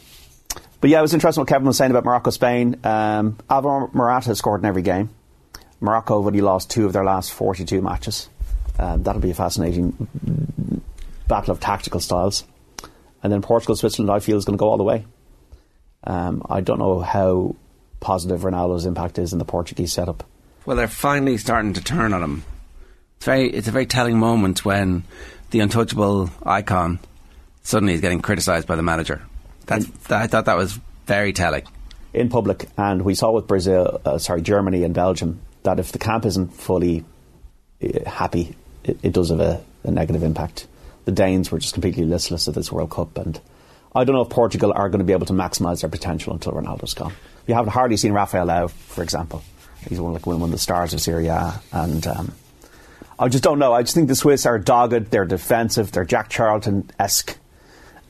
but 0.86 0.90
yeah, 0.92 1.00
it 1.00 1.02
was 1.02 1.14
interesting 1.14 1.40
what 1.40 1.48
Kevin 1.48 1.66
was 1.66 1.76
saying 1.76 1.90
about 1.90 2.04
Morocco 2.04 2.30
Spain. 2.30 2.76
Um, 2.84 3.38
Alvaro 3.50 3.90
Morata 3.92 4.28
has 4.28 4.38
scored 4.38 4.60
in 4.60 4.66
every 4.66 4.82
game. 4.82 5.10
Morocco 5.80 6.20
have 6.20 6.28
only 6.28 6.40
lost 6.40 6.70
two 6.70 6.86
of 6.86 6.92
their 6.92 7.02
last 7.02 7.32
42 7.32 7.82
matches. 7.82 8.28
Um, 8.78 9.02
that'll 9.02 9.20
be 9.20 9.32
a 9.32 9.34
fascinating 9.34 10.06
battle 11.26 11.50
of 11.50 11.58
tactical 11.58 11.98
styles. 11.98 12.44
And 13.20 13.32
then 13.32 13.42
Portugal 13.42 13.74
Switzerland, 13.74 14.12
I 14.12 14.20
feel, 14.20 14.36
is 14.36 14.44
going 14.44 14.56
to 14.56 14.60
go 14.60 14.68
all 14.68 14.76
the 14.76 14.84
way. 14.84 15.04
Um, 16.04 16.46
I 16.48 16.60
don't 16.60 16.78
know 16.78 17.00
how 17.00 17.56
positive 17.98 18.42
Ronaldo's 18.42 18.86
impact 18.86 19.18
is 19.18 19.32
in 19.32 19.40
the 19.40 19.44
Portuguese 19.44 19.92
setup. 19.92 20.22
Well, 20.66 20.76
they're 20.76 20.86
finally 20.86 21.36
starting 21.36 21.72
to 21.72 21.82
turn 21.82 22.14
on 22.14 22.22
him. 22.22 22.44
It's 23.16 23.26
very, 23.26 23.50
it's 23.50 23.66
a 23.66 23.72
very 23.72 23.86
telling 23.86 24.20
moment 24.20 24.64
when 24.64 25.02
the 25.50 25.58
untouchable 25.58 26.30
icon 26.44 27.00
suddenly 27.64 27.94
is 27.94 28.00
getting 28.00 28.22
criticised 28.22 28.68
by 28.68 28.76
the 28.76 28.84
manager. 28.84 29.20
That's, 29.66 29.86
that, 30.09 30.22
I 30.22 30.26
thought 30.26 30.47
that 30.47 30.56
was 30.56 30.78
very 31.06 31.32
telling. 31.32 31.64
in 32.16 32.28
public, 32.30 32.68
and 32.78 33.02
we 33.02 33.14
saw 33.14 33.30
with 33.30 33.47
Brazil, 33.47 34.01
uh, 34.05 34.18
sorry, 34.18 34.40
Germany 34.40 34.84
and 34.84 34.94
Belgium, 34.94 35.40
that 35.64 35.78
if 35.78 35.93
the 35.93 35.98
camp 35.98 36.24
isn't 36.24 36.55
fully 36.55 37.05
uh, 37.82 38.09
happy, 38.09 38.56
it, 38.84 38.98
it 39.02 39.12
does 39.12 39.28
have 39.28 39.40
a, 39.40 39.62
a 39.84 39.90
negative 39.90 40.22
impact. 40.22 40.66
The 41.05 41.12
Danes 41.12 41.52
were 41.52 41.59
just 41.59 41.74
completely 41.74 42.05
listless 42.05 42.48
at 42.48 42.55
this 42.55 42.72
World 42.72 42.90
Cup, 42.90 43.18
and 43.18 43.38
I 43.94 44.05
don't 44.05 44.14
know 44.14 44.22
if 44.22 44.30
Portugal 44.30 44.72
are 44.74 44.88
going 44.88 45.01
to 45.01 45.05
be 45.05 45.12
able 45.12 45.26
to 45.26 45.32
maximise 45.32 45.82
their 45.82 45.90
potential 45.90 46.32
until 46.32 46.52
Ronaldo's 46.52 46.94
gone. 46.94 47.12
You 47.47 47.55
haven't 47.55 47.72
hardly 47.72 47.97
seen 47.97 48.12
Rafael 48.12 48.47
Leão, 48.47 48.70
for 48.70 49.02
example. 49.02 49.43
He's 49.88 50.01
one 50.01 50.14
like 50.14 50.26
one 50.26 50.43
of 50.43 50.51
the 50.51 50.59
stars 50.59 50.94
of 50.94 51.01
Serie 51.01 51.28
A, 51.28 51.60
and 51.70 52.06
um, 52.06 52.32
I 53.18 53.28
just 53.28 53.44
don't 53.44 53.59
know. 53.59 53.72
I 53.72 53.82
just 53.82 53.94
think 53.94 54.09
the 54.09 54.16
Swiss 54.16 54.47
are 54.47 54.59
dogged. 54.59 55.10
They're 55.10 55.26
defensive. 55.26 55.93
They're 55.93 56.05
Jack 56.05 56.28
Charlton 56.28 56.90
esque, 56.98 57.38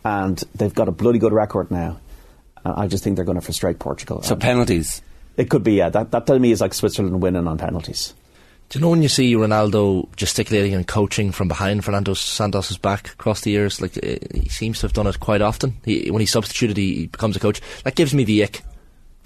and 0.07 0.43
they've 0.55 0.75
got 0.75 0.89
a 0.89 0.93
bloody 0.93 1.19
good 1.19 1.33
record 1.33 1.71
now. 1.71 1.99
Uh, 2.65 2.75
I 2.77 2.87
just 2.87 3.03
think 3.05 3.17
they're 3.17 3.25
going 3.25 3.39
to 3.41 3.45
frustrate 3.45 3.79
Portugal. 3.79 4.23
So 4.23 4.37
penalties. 4.37 5.03
It 5.37 5.51
could 5.51 5.63
be. 5.65 5.75
Yeah, 5.75 5.89
that 5.91 6.11
that 6.13 6.27
to 6.27 6.39
me 6.39 6.53
is 6.53 6.61
like 6.61 6.75
Switzerland 6.75 7.21
winning 7.23 7.47
on 7.49 7.59
penalties. 7.59 8.15
Do 8.69 8.79
you 8.79 8.83
know 8.83 8.91
when 8.91 9.03
you 9.03 9.09
see 9.09 9.35
Ronaldo 9.35 10.09
gesticulating 10.17 10.75
and 10.75 10.87
coaching 10.87 11.31
from 11.31 11.47
behind 11.47 11.85
Fernando 11.85 12.15
Santos's 12.15 12.79
back 12.79 13.13
across 13.13 13.43
the 13.43 13.51
years? 13.51 13.81
Like 13.81 13.97
uh, 13.99 14.17
he 14.35 14.49
seems 14.49 14.81
to 14.81 14.87
have 14.87 14.93
done 14.93 15.07
it 15.07 15.21
quite 15.21 15.41
often. 15.43 15.77
He, 15.85 16.11
when 16.11 16.21
he's 16.21 16.33
substituted, 16.33 16.77
he, 16.77 16.95
he 16.97 17.07
becomes 17.07 17.37
a 17.37 17.41
coach. 17.41 17.61
That 17.85 17.95
gives 17.95 18.13
me 18.15 18.25
the 18.25 18.43
ick. 18.45 18.63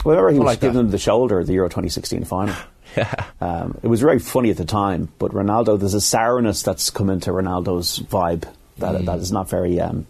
Whenever 0.02 0.30
he 0.30 0.36
I 0.36 0.38
was 0.40 0.46
like 0.46 0.60
giving 0.60 0.76
that. 0.76 0.82
them 0.84 0.90
the 0.90 0.98
shoulder, 0.98 1.40
at 1.40 1.46
the 1.46 1.52
Euro 1.54 1.68
2016 1.68 2.24
final. 2.24 2.54
Yeah. 2.96 3.14
Um, 3.40 3.78
it 3.84 3.86
was 3.86 4.00
very 4.00 4.18
funny 4.18 4.50
at 4.50 4.56
the 4.56 4.64
time, 4.64 5.12
but 5.20 5.30
Ronaldo, 5.30 5.78
there's 5.78 5.94
a 5.94 6.00
sourness 6.00 6.64
that's 6.64 6.90
come 6.90 7.08
into 7.08 7.30
Ronaldo's 7.30 8.00
vibe 8.00 8.40
that 8.78 8.94
Mm. 9.02 9.04
that 9.06 9.20
is 9.20 9.30
not 9.30 9.48
very 9.48 9.78
um, 9.80 10.08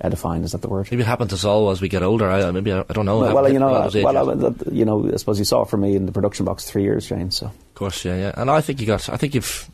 edifying. 0.00 0.44
Is 0.44 0.52
that 0.52 0.62
the 0.62 0.68
word? 0.68 0.88
Maybe 0.90 1.02
it 1.02 1.06
happens 1.06 1.30
to 1.30 1.34
us 1.34 1.44
all 1.44 1.70
as 1.70 1.80
we 1.80 1.88
get 1.88 2.02
older. 2.02 2.28
I, 2.30 2.50
maybe 2.50 2.72
I, 2.72 2.80
I 2.80 2.92
don't 2.92 3.06
know. 3.06 3.18
Well, 3.20 3.34
well, 3.34 3.52
you 3.52 3.58
know, 3.58 3.70
well. 3.72 4.30
I, 4.30 4.34
that- 4.34 4.72
you 4.72 4.84
know, 4.84 5.10
I 5.12 5.16
suppose 5.16 5.38
you 5.38 5.44
saw 5.44 5.62
it 5.62 5.68
for 5.70 5.76
me 5.76 5.96
in 5.96 6.06
the 6.06 6.12
production 6.12 6.44
box 6.46 6.64
three 6.64 6.82
years, 6.82 7.08
Jane. 7.08 7.30
So 7.30 7.46
Of 7.46 7.74
course, 7.74 8.04
yeah, 8.04 8.16
yeah. 8.16 8.32
And 8.36 8.50
I 8.50 8.60
think 8.60 8.80
you 8.80 8.86
got. 8.86 9.08
I 9.08 9.16
think 9.16 9.34
you've 9.34 9.68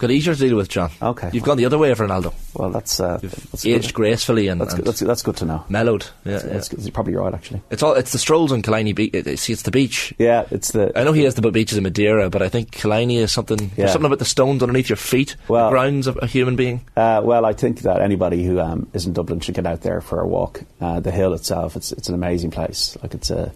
got 0.00 0.10
easier 0.10 0.34
to 0.34 0.40
deal 0.48 0.56
with, 0.56 0.68
John. 0.68 0.90
Okay. 1.00 1.30
You've 1.32 1.44
gone 1.44 1.56
the 1.56 1.66
other 1.66 1.78
way 1.78 1.90
of 1.90 1.98
Ronaldo. 1.98 2.32
Well, 2.54 2.70
that's 2.70 2.98
uh, 2.98 3.18
that's 3.18 3.64
aged 3.64 3.88
good. 3.88 3.94
gracefully 3.94 4.48
and, 4.48 4.60
That's 4.60 4.72
and 4.74 4.82
good, 4.82 4.88
that's, 4.88 5.00
that's 5.00 5.22
good 5.22 5.36
to 5.36 5.44
know. 5.44 5.64
mellowed. 5.68 6.06
Yeah, 6.24 6.32
That's, 6.32 6.44
yeah. 6.44 6.52
that's, 6.52 6.68
that's 6.68 6.90
probably 6.90 7.14
right, 7.14 7.32
actually. 7.32 7.62
It's 7.70 7.82
all. 7.82 7.94
It's 7.94 8.12
the 8.12 8.18
strolls 8.18 8.50
on 8.50 8.62
Killiney 8.62 8.92
Beach. 8.92 9.14
It, 9.14 9.38
see, 9.38 9.52
it's 9.52 9.62
the 9.62 9.70
beach. 9.70 10.12
Yeah, 10.18 10.46
it's 10.50 10.72
the. 10.72 10.90
I 10.98 11.04
know 11.04 11.12
he 11.12 11.22
has 11.24 11.34
the 11.36 11.50
beaches 11.50 11.78
in 11.78 11.84
Madeira, 11.84 12.28
but 12.30 12.42
I 12.42 12.48
think 12.48 12.72
Killiney 12.72 13.18
is 13.18 13.32
something. 13.32 13.60
Yeah. 13.60 13.68
There's 13.76 13.92
something 13.92 14.06
about 14.06 14.18
the 14.18 14.24
stones 14.24 14.62
underneath 14.62 14.88
your 14.88 14.96
feet. 14.96 15.36
Well- 15.48 15.66
the 15.66 15.74
grounds 15.74 16.06
of 16.06 16.18
a 16.20 16.26
human 16.26 16.56
being. 16.56 16.84
Uh, 16.96 17.20
well, 17.22 17.44
I 17.44 17.52
think 17.52 17.82
that 17.82 18.00
anybody 18.00 18.44
who 18.44 18.58
um, 18.60 18.88
is 18.92 19.06
in 19.06 19.12
Dublin 19.12 19.40
should 19.40 19.54
get 19.54 19.66
out 19.66 19.82
there 19.82 20.00
for 20.00 20.20
a 20.20 20.26
walk. 20.26 20.62
Uh, 20.80 20.98
the 21.00 21.10
hill 21.10 21.34
itself, 21.34 21.76
it's 21.76 21.92
it's 21.92 22.08
an 22.08 22.14
amazing 22.14 22.50
place. 22.50 22.96
Like 23.02 23.14
it's 23.14 23.30
a, 23.30 23.52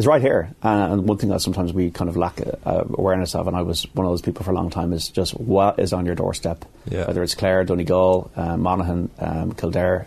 it's 0.00 0.06
right 0.06 0.22
here. 0.22 0.48
Uh, 0.64 0.88
and 0.92 1.06
one 1.06 1.18
thing 1.18 1.28
that 1.28 1.42
sometimes 1.42 1.74
we 1.74 1.90
kind 1.90 2.08
of 2.08 2.16
lack 2.16 2.40
uh, 2.40 2.84
awareness 2.94 3.34
of, 3.34 3.46
and 3.46 3.54
I 3.54 3.60
was 3.60 3.82
one 3.92 4.06
of 4.06 4.12
those 4.12 4.22
people 4.22 4.46
for 4.46 4.50
a 4.50 4.54
long 4.54 4.70
time, 4.70 4.94
is 4.94 5.10
just 5.10 5.38
what 5.38 5.78
is 5.78 5.92
on 5.92 6.06
your 6.06 6.14
doorstep. 6.14 6.64
Yeah. 6.90 7.06
Whether 7.06 7.22
it's 7.22 7.34
Clare, 7.34 7.64
Donegal, 7.64 8.30
uh, 8.34 8.56
Monaghan, 8.56 9.10
um, 9.18 9.52
Kildare, 9.52 10.06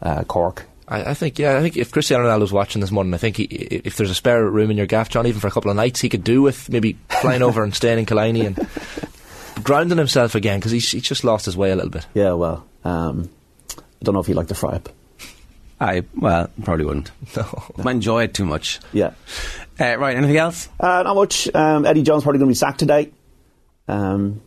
uh, 0.00 0.22
Cork. 0.22 0.66
I, 0.86 1.10
I 1.10 1.14
think, 1.14 1.40
yeah, 1.40 1.58
I 1.58 1.60
think 1.60 1.76
if 1.76 1.90
Cristiano 1.90 2.22
Ronaldo's 2.22 2.52
watching 2.52 2.80
this 2.80 2.92
morning, 2.92 3.14
I 3.14 3.16
think 3.16 3.38
he, 3.38 3.46
if 3.46 3.96
there's 3.96 4.10
a 4.10 4.14
spare 4.14 4.48
room 4.48 4.70
in 4.70 4.76
your 4.76 4.86
gaff, 4.86 5.08
John, 5.08 5.26
even 5.26 5.40
for 5.40 5.48
a 5.48 5.50
couple 5.50 5.72
of 5.72 5.76
nights, 5.76 6.00
he 6.00 6.08
could 6.08 6.22
do 6.22 6.40
with 6.40 6.70
maybe 6.70 6.96
flying 7.08 7.42
over 7.42 7.64
and 7.64 7.74
staying 7.74 7.98
in 7.98 8.06
Killiney 8.06 8.46
and 8.46 8.68
grounding 9.64 9.98
himself 9.98 10.36
again 10.36 10.60
because 10.60 10.70
he's, 10.70 10.88
he's 10.88 11.02
just 11.02 11.24
lost 11.24 11.46
his 11.46 11.56
way 11.56 11.72
a 11.72 11.74
little 11.74 11.90
bit. 11.90 12.06
Yeah, 12.14 12.34
well, 12.34 12.64
um, 12.84 13.28
I 13.76 14.04
don't 14.04 14.14
know 14.14 14.20
if 14.20 14.28
you 14.28 14.36
like 14.36 14.46
the 14.46 14.54
fry 14.54 14.76
up. 14.76 14.88
I 15.80 16.04
well 16.16 16.48
probably 16.64 16.84
wouldn't. 16.86 17.10
No. 17.36 17.44
I 17.84 17.90
enjoy 17.90 18.22
it 18.24 18.34
too 18.34 18.44
much. 18.46 18.80
Yeah. 18.92 19.12
Uh, 19.78 19.96
right. 19.98 20.16
Anything 20.16 20.38
else? 20.38 20.68
Uh, 20.80 21.02
not 21.02 21.14
much. 21.14 21.54
Um, 21.54 21.84
Eddie 21.84 22.02
Jones 22.02 22.22
probably 22.22 22.38
going 22.38 22.48
to 22.48 22.52
be 22.52 22.54
sacked 22.56 22.78
today. 22.78 23.10
Um, 23.88 24.40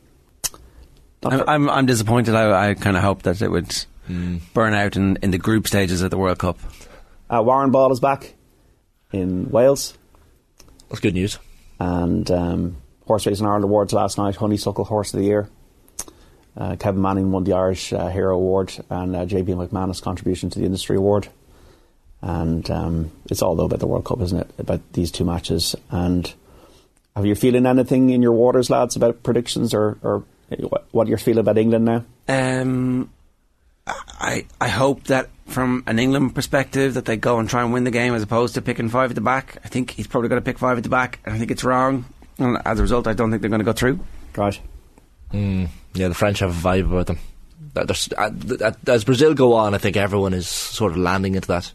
I'm 1.23 1.39
for- 1.39 1.49
I'm, 1.49 1.69
I'm 1.69 1.85
disappointed. 1.85 2.33
I, 2.35 2.69
I 2.69 2.73
kind 2.73 2.97
of 2.97 3.03
hoped 3.03 3.23
that 3.25 3.41
it 3.41 3.49
would 3.49 3.85
burn 4.53 4.73
out 4.73 4.95
in, 4.95 5.17
in 5.21 5.29
the 5.31 5.37
group 5.37 5.67
stages 5.67 6.01
of 6.01 6.09
the 6.09 6.17
World 6.17 6.39
Cup. 6.39 6.57
Uh, 7.29 7.43
Warren 7.43 7.69
Ball 7.71 7.91
is 7.91 7.99
back 7.99 8.33
in 9.11 9.49
Wales, 9.51 9.95
That's 10.89 10.99
good 10.99 11.13
news. 11.13 11.37
and 11.79 12.29
um, 12.31 12.77
Horse 13.05 13.27
Racing 13.27 13.45
Ireland 13.45 13.65
Awards 13.65 13.93
last 13.93 14.17
night. 14.17 14.35
Honeysuckle 14.35 14.85
Horse 14.85 15.13
of 15.13 15.19
the 15.19 15.25
Year. 15.27 15.49
Uh, 16.59 16.75
Kevin 16.75 17.01
Manning 17.01 17.31
won 17.31 17.45
the 17.45 17.53
Irish 17.53 17.93
uh, 17.93 18.09
Hero 18.09 18.35
Award 18.35 18.73
and 18.89 19.15
uh, 19.15 19.25
JP 19.25 19.69
McManus 19.69 20.01
contribution 20.01 20.49
to 20.49 20.59
the 20.59 20.65
Industry 20.65 20.97
Award. 20.97 21.29
And 22.21 22.69
um, 22.69 23.11
it's 23.29 23.41
all 23.41 23.55
though 23.55 23.65
about 23.65 23.79
the 23.79 23.87
World 23.87 24.03
Cup, 24.03 24.19
isn't 24.19 24.37
it? 24.37 24.51
About 24.57 24.81
these 24.91 25.09
two 25.09 25.23
matches. 25.23 25.73
And 25.89 26.31
have 27.15 27.25
you 27.25 27.35
feeling 27.35 27.65
anything 27.65 28.09
in 28.09 28.21
your 28.21 28.33
waters, 28.33 28.69
lads, 28.69 28.97
about 28.97 29.23
predictions 29.23 29.73
or, 29.73 29.97
or 30.03 30.25
what 30.91 31.07
you're 31.07 31.17
feeling 31.17 31.39
about 31.39 31.57
England 31.57 31.85
now? 31.85 32.05
Um, 32.27 33.09
I 33.87 34.45
I 34.59 34.67
hope 34.67 35.05
that 35.05 35.29
from 35.47 35.83
an 35.87 35.97
England 35.97 36.35
perspective 36.35 36.93
that 36.95 37.05
they 37.05 37.17
go 37.17 37.39
and 37.39 37.49
try 37.49 37.63
and 37.63 37.73
win 37.73 37.85
the 37.85 37.91
game 37.91 38.13
as 38.13 38.21
opposed 38.21 38.55
to 38.55 38.61
picking 38.61 38.89
five 38.89 39.11
at 39.11 39.15
the 39.15 39.21
back. 39.21 39.57
I 39.63 39.67
think 39.67 39.91
he's 39.91 40.07
probably 40.07 40.29
going 40.29 40.41
to 40.41 40.45
pick 40.45 40.59
five 40.59 40.77
at 40.77 40.83
the 40.83 40.89
back, 40.89 41.19
and 41.25 41.33
I 41.33 41.37
think 41.39 41.51
it's 41.51 41.63
wrong. 41.63 42.05
And 42.37 42.57
as 42.65 42.79
a 42.79 42.81
result, 42.81 43.07
I 43.07 43.13
don't 43.13 43.31
think 43.31 43.41
they're 43.41 43.49
going 43.49 43.59
to 43.59 43.65
go 43.65 43.73
through. 43.73 43.99
Right. 44.35 44.59
Mm, 45.33 45.69
yeah, 45.93 46.07
the 46.07 46.13
French 46.13 46.39
have 46.39 46.51
a 46.51 46.67
vibe 46.67 46.91
about 46.91 47.07
them. 47.07 47.19
Uh, 47.75 48.71
as 48.87 49.03
Brazil 49.03 49.33
go 49.33 49.53
on, 49.53 49.73
I 49.73 49.77
think 49.77 49.95
everyone 49.97 50.33
is 50.33 50.47
sort 50.47 50.91
of 50.91 50.97
landing 50.97 51.35
into 51.35 51.47
that 51.49 51.71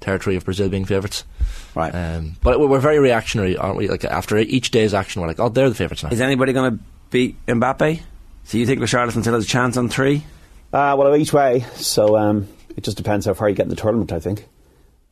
territory 0.00 0.36
of 0.36 0.44
Brazil 0.44 0.68
being 0.68 0.84
favourites. 0.84 1.24
Right. 1.74 1.94
Um, 1.94 2.36
but 2.42 2.58
we're 2.58 2.80
very 2.80 2.98
reactionary, 2.98 3.56
aren't 3.56 3.76
we? 3.76 3.88
Like 3.88 4.04
after 4.04 4.36
each 4.38 4.70
day's 4.70 4.94
action, 4.94 5.22
we're 5.22 5.28
like, 5.28 5.40
oh, 5.40 5.48
they're 5.48 5.68
the 5.68 5.74
favourites 5.74 6.02
now. 6.02 6.10
Is 6.10 6.20
anybody 6.20 6.52
going 6.52 6.78
to 6.78 6.84
beat 7.10 7.44
Mbappe? 7.46 8.00
So 8.44 8.58
you 8.58 8.66
think 8.66 8.80
Richarlison 8.80 9.20
still 9.20 9.34
has 9.34 9.44
a 9.44 9.48
chance 9.48 9.76
on 9.76 9.88
three? 9.88 10.24
Uh, 10.72 10.94
well, 10.98 11.14
each 11.16 11.32
way. 11.32 11.66
So 11.74 12.16
um, 12.16 12.48
it 12.76 12.84
just 12.84 12.96
depends 12.96 13.26
how 13.26 13.34
far 13.34 13.48
you 13.48 13.54
get 13.54 13.64
in 13.64 13.70
the 13.70 13.76
tournament, 13.76 14.12
I 14.12 14.20
think. 14.20 14.46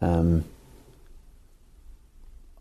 Um, 0.01 0.45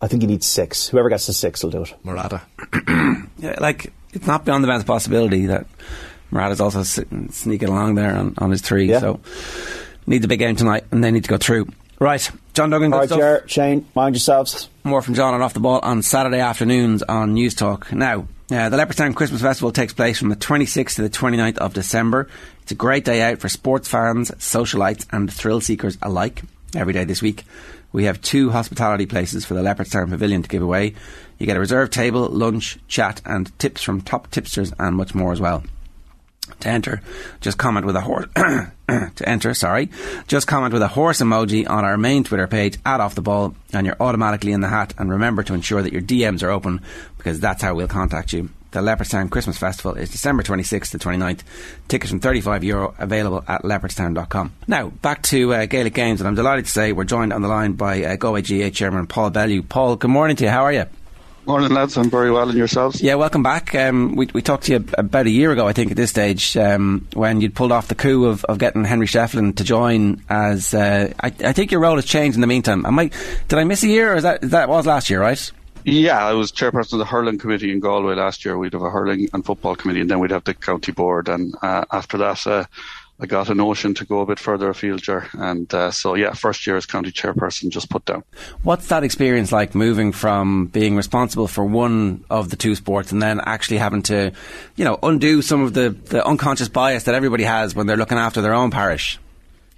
I 0.02 0.07
think 0.07 0.22
you 0.22 0.28
need 0.28 0.44
six. 0.44 0.88
Whoever 0.88 1.10
gets 1.10 1.28
to 1.28 1.34
six 1.34 1.64
will 1.64 1.72
do 1.72 1.84
it. 1.84 1.94
Morata. 2.03 2.41
yeah, 3.38 3.56
like, 3.60 3.94
it's 4.14 4.27
not 4.27 4.45
beyond 4.45 4.64
the 4.64 4.68
bounds 4.68 4.84
of 4.84 4.88
possibility 4.88 5.48
that 5.48 5.65
Morata's 6.31 6.61
also 6.61 6.84
sitting, 6.84 7.30
sneaking 7.31 7.69
along 7.69 7.95
there 7.95 8.15
on, 8.15 8.34
on 8.38 8.52
his 8.52 8.61
three. 8.61 8.90
Yeah. 8.90 8.99
So, 8.99 9.19
need 10.07 10.22
the 10.22 10.27
big 10.27 10.40
game 10.40 10.56
tonight, 10.56 10.85
and 10.91 11.03
they 11.03 11.11
need 11.11 11.23
to 11.23 11.30
go 11.30 11.38
through. 11.38 11.68
Right, 11.99 12.30
John 12.53 12.69
Duggan. 12.69 12.91
All 12.91 12.99
right, 12.99 13.10
Ger, 13.10 13.44
Shane, 13.48 13.88
mind 13.95 14.15
yourselves. 14.15 14.69
More 14.84 15.02
from 15.02 15.14
John 15.14 15.34
and 15.34 15.44
off 15.44 15.53
the 15.53 15.60
ball 15.60 15.80
on 15.84 16.02
Saturday 16.02 16.40
afternoons 16.40 17.02
on 17.03 17.35
Newstalk. 17.35 17.94
Now, 17.94 18.27
uh, 18.52 18.69
the 18.69 18.77
Leopardstown 18.77 19.15
Christmas 19.15 19.41
Festival 19.41 19.72
takes 19.72 19.94
place 19.94 20.19
from 20.19 20.30
the 20.30 20.35
26th 20.35 20.95
to 20.95 21.02
the 21.03 21.10
29th 21.10 21.57
of 21.60 21.73
December. 21.73 22.27
It's 22.64 22.72
a 22.72 22.76
great 22.76 23.06
day 23.06 23.22
out 23.22 23.40
for 23.40 23.48
sports 23.48 23.88
fans, 23.88 24.31
socialites, 24.31 25.06
and 25.11 25.31
thrill 25.31 25.61
seekers 25.61 25.98
alike. 26.02 26.41
Every 26.76 26.91
day 26.91 27.03
this 27.03 27.22
week, 27.22 27.45
we 27.94 28.06
have 28.06 28.22
two 28.22 28.49
hospitality 28.49 29.06
places 29.06 29.45
for 29.45 29.53
the 29.53 29.61
Leopardstown 29.61 30.10
Pavilion 30.10 30.41
to 30.41 30.49
give 30.49 30.61
away. 30.61 30.95
You 31.38 31.45
get 31.45 31.56
a 31.56 31.61
reserved 31.61 31.94
table, 31.94 32.28
lunch, 32.28 32.80
chat, 32.88 33.22
and 33.24 33.57
tips 33.60 33.82
from 33.82 34.02
top 34.02 34.30
tipsters, 34.32 34.74
and 34.80 34.98
much 34.98 35.15
more 35.15 35.32
as 35.32 35.40
well. 35.40 35.64
To 36.60 36.70
enter, 36.70 37.02
just 37.40 37.57
comment 37.57 37.86
with 37.86 37.95
a 37.95 38.02
horse. 38.02 38.26
to 38.36 39.30
enter, 39.30 39.53
sorry, 39.53 39.90
just 40.28 40.48
comment 40.48 40.74
with 40.74 40.82
a 40.82 40.90
horse 40.90 41.22
emoji 41.22 41.70
on 41.70 41.86
our 41.86 41.98
main 41.98 42.24
Twitter 42.24 42.48
page 42.48 42.78
at 42.86 42.99
Off 42.99 43.15
the 43.15 43.22
Ball, 43.22 43.56
and 43.72 43.86
you're 43.86 44.02
automatically 44.02 44.52
in 44.52 44.61
the 44.61 44.68
hat. 44.68 44.94
And 44.98 45.10
remember 45.10 45.44
to 45.44 45.53
ensure 45.53 45.82
that 45.82 45.94
your 45.94 46.02
DMs 46.02 46.44
are 46.44 46.49
open 46.49 46.82
because 47.18 47.40
that's 47.40 47.61
how 47.61 47.76
we'll 47.76 47.88
contact 47.88 48.34
you. 48.34 48.49
The 48.74 48.82
Leopardstown 48.82 49.30
Christmas 49.30 49.60
Festival 49.60 49.94
is 49.94 50.10
December 50.10 50.41
26th 50.41 50.90
to 50.90 50.98
29th. 50.98 51.41
Tickets 51.88 52.10
from 52.10 52.20
35 52.20 52.64
euro 52.64 52.95
available 52.98 53.44
at 53.48 53.62
leopardstown.com. 53.62 54.52
Now, 54.68 54.90
back 54.90 55.22
to 55.24 55.54
uh, 55.54 55.66
Gaelic 55.68 55.94
Games, 55.94 56.22
and 56.22 56.28
I'm 56.28 56.34
delighted 56.34 56.66
to 56.66 56.72
say 56.72 56.91
we're 56.91 57.04
joined 57.04 57.34
on 57.34 57.44
the 57.44 57.48
line 57.48 57.74
by 57.74 58.04
uh, 58.04 58.16
Galway 58.16 58.41
GAA 58.41 58.72
Chairman 58.72 59.06
Paul 59.06 59.30
Bellew. 59.30 59.62
Paul, 59.62 59.95
good 59.98 60.10
morning 60.10 60.36
to 60.38 60.45
you. 60.45 60.50
How 60.50 60.64
are 60.64 60.74
you? 60.74 60.86
Morning, 61.45 61.70
lads. 61.70 61.98
I'm 61.98 62.10
very 62.10 62.32
well, 62.32 62.50
and 62.50 62.58
yourselves? 62.58 63.00
Yeah, 63.00 63.14
welcome 63.14 63.44
back. 63.44 63.76
Um, 63.76 64.16
we, 64.16 64.28
we 64.34 64.41
talked 64.41 64.64
to 64.64 64.72
you 64.72 64.86
about 64.98 65.28
a 65.28 65.30
year 65.30 65.52
ago, 65.52 65.68
I 65.68 65.74
think, 65.74 65.91
at 65.91 65.98
this 65.98 66.10
stage, 66.10 66.58
um, 66.58 67.08
when 67.14 67.41
you'd 67.41 67.54
pulled 67.54 67.72
off 67.72 67.90
the 67.90 67.95
coup 67.95 68.26
of, 68.26 68.44
of 68.45 68.58
getting 68.58 68.86
Henry 68.86 69.06
Shefflin 69.06 69.56
to 69.58 69.64
join 69.64 70.24
as. 70.30 70.74
Uh, 70.74 71.14
I, 71.20 71.28
I, 71.28 71.54
think 71.54 71.72
your 71.72 71.82
role 71.82 71.98
has 71.98 72.06
changed 72.06 72.36
in 72.36 72.41
the 72.41 72.48
meantime. 72.48 72.88
Am 72.88 72.98
I, 72.98 73.12
did 73.50 73.60
I 73.60 73.66
miss 73.66 73.84
a 73.84 73.88
year, 73.88 74.14
or 74.14 74.16
is 74.16 74.24
that, 74.24 74.41
that 74.41 74.68
was 74.68 74.88
last 74.88 75.12
year, 75.12 75.22
right? 75.22 75.52
Yeah, 75.86 76.26
I 76.26 76.34
was 76.34 76.52
chairperson 76.52 76.94
of 76.94 77.00
the 77.00 77.06
hurling 77.06 77.38
committee 77.38 77.72
in 77.72 77.80
Galway 77.80 78.16
last 78.16 78.46
year. 78.46 78.58
We'd 78.58 78.74
have 78.74 78.82
a 78.82 78.90
hurling 78.90 79.30
and 79.34 79.46
football 79.46 79.76
committee, 79.76 80.02
and 80.02 80.10
then 80.10 80.20
we'd 80.20 80.32
have 80.32 80.46
the 80.46 80.54
county 80.54 80.92
board. 80.92 81.28
And 81.28 81.56
uh, 81.62 81.84
after 81.92 82.18
that, 82.20 82.46
uh, 82.48 82.66
I 83.20 83.26
got 83.26 83.50
a 83.50 83.56
notion 83.56 83.94
to 83.96 84.06
go 84.06 84.22
a 84.22 84.26
bit 84.26 84.40
further 84.40 84.70
afield, 84.70 85.02
Ger. 85.02 85.30
And 85.34 85.72
uh, 85.74 85.92
so, 85.92 86.16
yeah, 86.16 86.34
first 86.34 86.66
year 86.66 86.78
as 86.78 86.86
county 86.86 87.12
chairperson, 87.12 87.70
just 87.70 87.90
put 87.90 88.06
down. 88.06 88.24
What's 88.64 88.88
that 88.88 89.04
experience 89.04 89.52
like 89.52 89.76
moving 89.76 90.12
from 90.12 90.68
being 90.68 90.96
responsible 90.96 91.48
for 91.48 91.64
one 91.64 92.24
of 92.30 92.50
the 92.50 92.56
two 92.56 92.76
sports 92.76 93.12
and 93.12 93.22
then 93.22 93.40
actually 93.46 93.78
having 93.78 94.04
to, 94.04 94.32
you 94.76 94.86
know, 94.86 94.98
undo 95.04 95.42
some 95.42 95.64
of 95.64 95.74
the, 95.74 95.90
the 95.90 96.26
unconscious 96.26 96.70
bias 96.70 97.04
that 97.04 97.16
everybody 97.16 97.44
has 97.44 97.76
when 97.76 97.88
they're 97.88 97.98
looking 97.98 98.18
after 98.18 98.42
their 98.42 98.54
own 98.54 98.72
parish? 98.72 99.20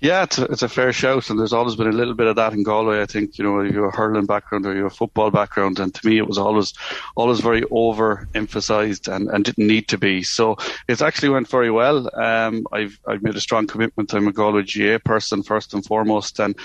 Yeah, 0.06 0.22
it's 0.22 0.38
a, 0.38 0.44
it's 0.44 0.62
a 0.62 0.70
fair 0.70 0.94
shout, 0.94 1.32
and 1.32 1.40
there's 1.40 1.52
always 1.52 1.76
been 1.76 1.88
a 1.88 1.92
little 1.92 2.14
bit 2.14 2.28
of 2.28 2.36
that 2.36 2.54
in 2.54 2.62
Galway. 2.62 3.02
I 3.02 3.08
think 3.08 3.40
you 3.40 3.44
know 3.44 3.62
you 3.62 3.82
have 3.82 3.92
a 3.92 3.98
hurling 3.98 4.28
background 4.28 4.64
or 4.68 4.76
you 4.76 4.84
have 4.84 4.92
a 4.92 4.96
football 4.96 5.32
background, 5.32 5.80
and 5.80 5.96
to 5.96 6.08
me 6.08 6.20
it 6.20 6.28
was 6.28 6.38
always 6.38 6.76
always 7.16 7.40
very 7.40 7.64
over 7.72 8.28
emphasised 8.36 9.08
and, 9.08 9.28
and 9.30 9.44
didn't 9.44 9.66
need 9.66 9.88
to 9.88 9.98
be. 9.98 10.22
So 10.22 10.58
it's 10.88 11.02
actually 11.02 11.30
went 11.30 11.48
very 11.48 11.72
well. 11.72 12.08
Um, 12.22 12.68
I've 12.72 13.00
I've 13.08 13.24
made 13.24 13.36
a 13.36 13.42
strong 13.42 13.66
commitment. 13.66 14.14
I'm 14.14 14.28
a 14.28 14.32
Galway 14.32 14.62
GAA 14.62 15.00
person 15.04 15.42
first 15.42 15.74
and 15.74 15.84
foremost, 15.84 16.40
and 16.40 16.56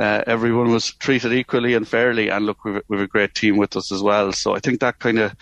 uh, 0.00 0.22
everyone 0.28 0.70
was 0.70 0.92
treated 0.94 1.32
equally 1.32 1.74
and 1.74 1.88
fairly. 1.88 2.28
And 2.28 2.46
look, 2.46 2.64
we've, 2.64 2.80
we've 2.86 3.00
a 3.00 3.08
great 3.08 3.34
team 3.34 3.56
with 3.56 3.74
us 3.74 3.90
as 3.90 4.04
well. 4.04 4.30
So 4.30 4.54
I 4.54 4.60
think 4.60 4.78
that 4.78 5.00
kind 5.00 5.18
of 5.18 5.34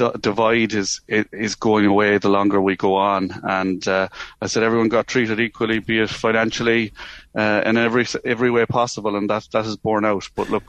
the 0.00 0.18
divide 0.18 0.72
is 0.72 1.00
is 1.08 1.54
going 1.54 1.84
away 1.84 2.18
the 2.18 2.28
longer 2.28 2.60
we 2.60 2.76
go 2.76 2.94
on. 2.94 3.30
And 3.42 3.86
uh, 3.86 4.08
I 4.40 4.46
said 4.46 4.62
everyone 4.62 4.88
got 4.88 5.06
treated 5.06 5.38
equally, 5.38 5.78
be 5.78 6.00
it 6.00 6.10
financially, 6.10 6.92
uh, 7.34 7.62
in 7.64 7.76
every 7.76 8.06
every 8.24 8.50
way 8.50 8.66
possible, 8.66 9.16
and 9.16 9.28
that 9.28 9.46
that 9.52 9.66
is 9.66 9.76
borne 9.76 10.04
out. 10.04 10.28
But 10.34 10.50
look, 10.50 10.64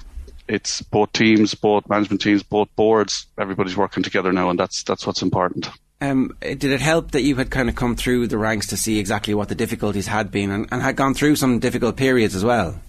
it's 0.47 0.81
both 0.81 1.13
teams, 1.13 1.55
both 1.55 1.87
management 1.87 2.21
teams, 2.21 2.43
both 2.43 2.73
boards. 2.75 3.25
Everybody's 3.39 3.77
working 3.77 4.03
together 4.03 4.33
now, 4.33 4.49
and 4.49 4.59
that's 4.59 4.83
that's 4.83 5.07
what's 5.07 5.21
important. 5.21 5.69
Um, 6.01 6.35
did 6.41 6.65
it 6.65 6.81
help 6.81 7.11
that 7.11 7.21
you 7.21 7.35
had 7.35 7.51
kind 7.51 7.69
of 7.69 7.75
come 7.75 7.95
through 7.95 8.27
the 8.27 8.37
ranks 8.37 8.67
to 8.67 8.77
see 8.77 8.97
exactly 8.97 9.35
what 9.35 9.49
the 9.49 9.55
difficulties 9.55 10.07
had 10.07 10.31
been, 10.31 10.51
and, 10.51 10.67
and 10.71 10.81
had 10.81 10.95
gone 10.95 11.13
through 11.13 11.37
some 11.37 11.59
difficult 11.59 11.95
periods 11.95 12.35
as 12.35 12.43
well? 12.43 12.81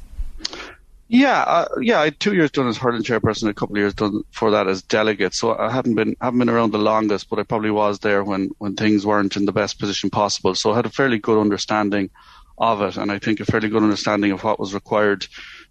Yeah, 1.12 1.42
uh, 1.42 1.66
yeah. 1.82 2.00
I 2.00 2.08
two 2.08 2.32
years 2.32 2.50
done 2.50 2.68
as 2.68 2.78
hurling 2.78 3.02
chairperson, 3.02 3.46
a 3.46 3.52
couple 3.52 3.76
of 3.76 3.80
years 3.80 3.92
done 3.92 4.22
for 4.30 4.50
that 4.50 4.66
as 4.66 4.80
delegate. 4.80 5.34
So 5.34 5.54
I 5.54 5.70
haven't 5.70 5.94
been 5.94 6.16
haven't 6.22 6.38
been 6.38 6.48
around 6.48 6.72
the 6.72 6.78
longest, 6.78 7.28
but 7.28 7.38
I 7.38 7.42
probably 7.42 7.70
was 7.70 7.98
there 7.98 8.24
when 8.24 8.48
when 8.60 8.76
things 8.76 9.04
weren't 9.04 9.36
in 9.36 9.44
the 9.44 9.52
best 9.52 9.78
position 9.78 10.08
possible. 10.08 10.54
So 10.54 10.72
I 10.72 10.76
had 10.76 10.86
a 10.86 10.90
fairly 10.90 11.18
good 11.18 11.38
understanding 11.38 12.08
of 12.56 12.80
it, 12.80 12.96
and 12.96 13.12
I 13.12 13.18
think 13.18 13.40
a 13.40 13.44
fairly 13.44 13.68
good 13.68 13.82
understanding 13.82 14.32
of 14.32 14.42
what 14.42 14.58
was 14.58 14.72
required 14.72 15.26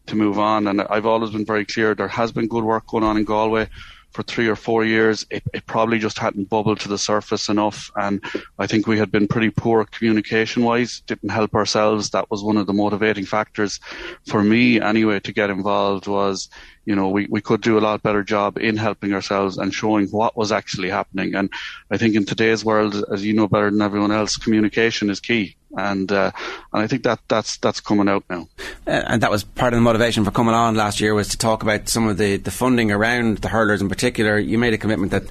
to 0.06 0.16
move 0.16 0.38
on. 0.38 0.68
And 0.68 0.80
I've 0.84 1.08
always 1.08 1.32
been 1.32 1.46
very 1.46 1.66
clear 1.66 1.96
there 1.96 2.08
has 2.08 2.32
been 2.32 2.48
good 2.48 2.64
work 2.64 2.86
going 2.86 3.04
on 3.04 3.18
in 3.18 3.24
Galway 3.24 3.68
for 4.12 4.24
three 4.24 4.48
or 4.48 4.56
four 4.56 4.84
years. 4.86 5.26
It, 5.30 5.44
it, 5.54 5.66
probably 5.66 6.00
just 6.00 6.18
hadn't 6.18 6.50
bubbled 6.50 6.80
to 6.82 6.90
the 6.90 6.98
surface 6.98 7.50
enough. 7.50 7.92
And 7.96 8.24
I 8.60 8.68
think 8.68 8.88
we 8.88 8.98
had 8.98 9.12
been 9.12 9.28
pretty 9.28 9.50
poor 9.50 9.86
communication 9.86 10.64
wise, 10.64 11.02
didn't 11.08 11.30
help 11.30 11.56
ourselves. 11.56 12.10
That 12.10 12.30
was 12.30 12.44
one 12.44 12.58
of 12.58 12.68
the 12.68 12.74
motivating 12.74 13.26
factors 13.26 13.80
for 14.28 14.44
me 14.44 14.82
anyway 14.82 15.20
to 15.22 15.32
get 15.32 15.50
involved 15.50 16.08
was, 16.08 16.50
you 16.86 16.96
know, 16.96 17.10
we, 17.10 17.28
we 17.30 17.42
could 17.42 17.62
do 17.62 17.78
a 17.78 17.82
lot 17.82 18.02
better 18.02 18.24
job 18.24 18.58
in 18.58 18.78
helping 18.78 19.14
ourselves 19.14 19.58
and 19.58 19.74
showing 19.74 20.08
what 20.08 20.36
was 20.36 20.52
actually 20.52 20.90
happening. 20.90 21.36
And 21.36 21.50
I 21.92 21.98
think 21.98 22.16
in 22.16 22.26
today's 22.26 22.66
world, 22.66 23.04
as 23.12 23.26
you 23.26 23.34
know 23.34 23.48
better 23.48 23.70
than 23.70 23.82
everyone 23.82 24.12
else, 24.12 24.38
communication 24.38 25.10
is 25.10 25.20
key 25.20 25.56
and 25.78 26.12
uh, 26.12 26.32
and 26.74 26.84
I 26.84 26.88
think 26.88 27.04
that 27.04 27.20
that's 27.28 27.58
that's 27.58 27.80
coming 27.80 28.10
out 28.10 28.24
now. 28.30 28.48
Uh, 28.86 29.04
and 29.08 29.22
that 29.22 29.32
was 29.32 29.44
part 29.44 29.74
of 29.74 29.78
the 29.78 29.82
motivation 29.82 30.26
for 30.26 30.32
coming 30.32 30.54
on 30.54 30.76
last 30.76 31.00
year 31.00 31.14
was 31.14 31.30
to 31.30 31.38
talk 31.38 31.64
about 31.64 31.88
some 31.88 32.08
of 32.08 32.18
the, 32.18 32.38
the 32.38 32.52
funding 32.52 32.92
around 32.92 33.40
the 33.40 33.48
hurlers 33.48 33.82
in 33.82 33.90
particular. 33.90 34.38
You 34.38 34.58
made 34.58 34.74
a 34.74 34.78
commitment 34.78 35.12
that 35.12 35.24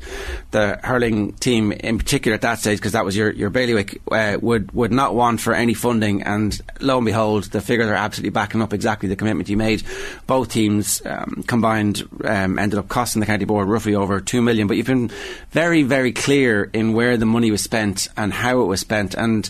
the 0.51 0.79
hurling 0.83 1.33
team 1.35 1.73
in 1.73 1.99
particular 1.99 2.35
at 2.35 2.43
that 2.43 2.59
stage, 2.59 2.79
because 2.79 2.93
that 2.93 3.05
was 3.05 3.17
your 3.17 3.31
your 3.33 3.51
bailiwick, 3.51 4.01
uh, 4.11 4.39
would 4.41 4.73
would 4.73 4.93
not 4.93 5.15
want 5.15 5.41
for 5.41 5.55
any 5.55 5.75
funding. 5.75 6.23
And 6.23 6.59
lo 6.81 6.99
and 6.99 7.07
behold, 7.07 7.45
the 7.45 7.61
figures 7.61 7.89
are 7.89 7.95
absolutely 7.95 8.31
backing 8.31 8.63
up 8.63 8.73
exactly 8.73 9.09
the 9.09 9.17
commitment 9.17 9.49
you 9.49 9.57
made. 9.57 9.83
Both 10.27 10.51
teams 10.51 11.05
um, 11.05 11.40
combined 11.43 12.09
um, 12.25 12.59
ended 12.59 12.79
up 12.79 12.89
costing 12.89 13.21
the 13.21 13.27
county 13.27 13.45
board 13.45 13.69
roughly 13.69 13.95
over 13.95 14.21
two 14.21 14.43
million. 14.43 14.67
But 14.67 14.77
you've 14.77 14.87
been 14.87 15.11
very 15.51 15.83
very 15.83 16.13
clear 16.13 16.71
in 16.73 16.93
where 16.93 17.17
the 17.17 17.27
money 17.27 17.51
was 17.51 17.63
spent 17.63 18.09
and 18.17 18.33
how 18.33 18.61
it 18.61 18.67
was 18.67 18.81
spent 18.81 19.15
and 19.15 19.49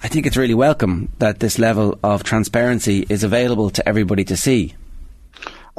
I 0.00 0.06
think 0.06 0.26
it's 0.26 0.36
really 0.36 0.54
welcome 0.54 1.10
that 1.18 1.40
this 1.40 1.58
level 1.58 1.98
of 2.04 2.22
transparency 2.22 3.04
is 3.08 3.24
available 3.24 3.70
to 3.70 3.88
everybody 3.88 4.24
to 4.26 4.36
see. 4.36 4.74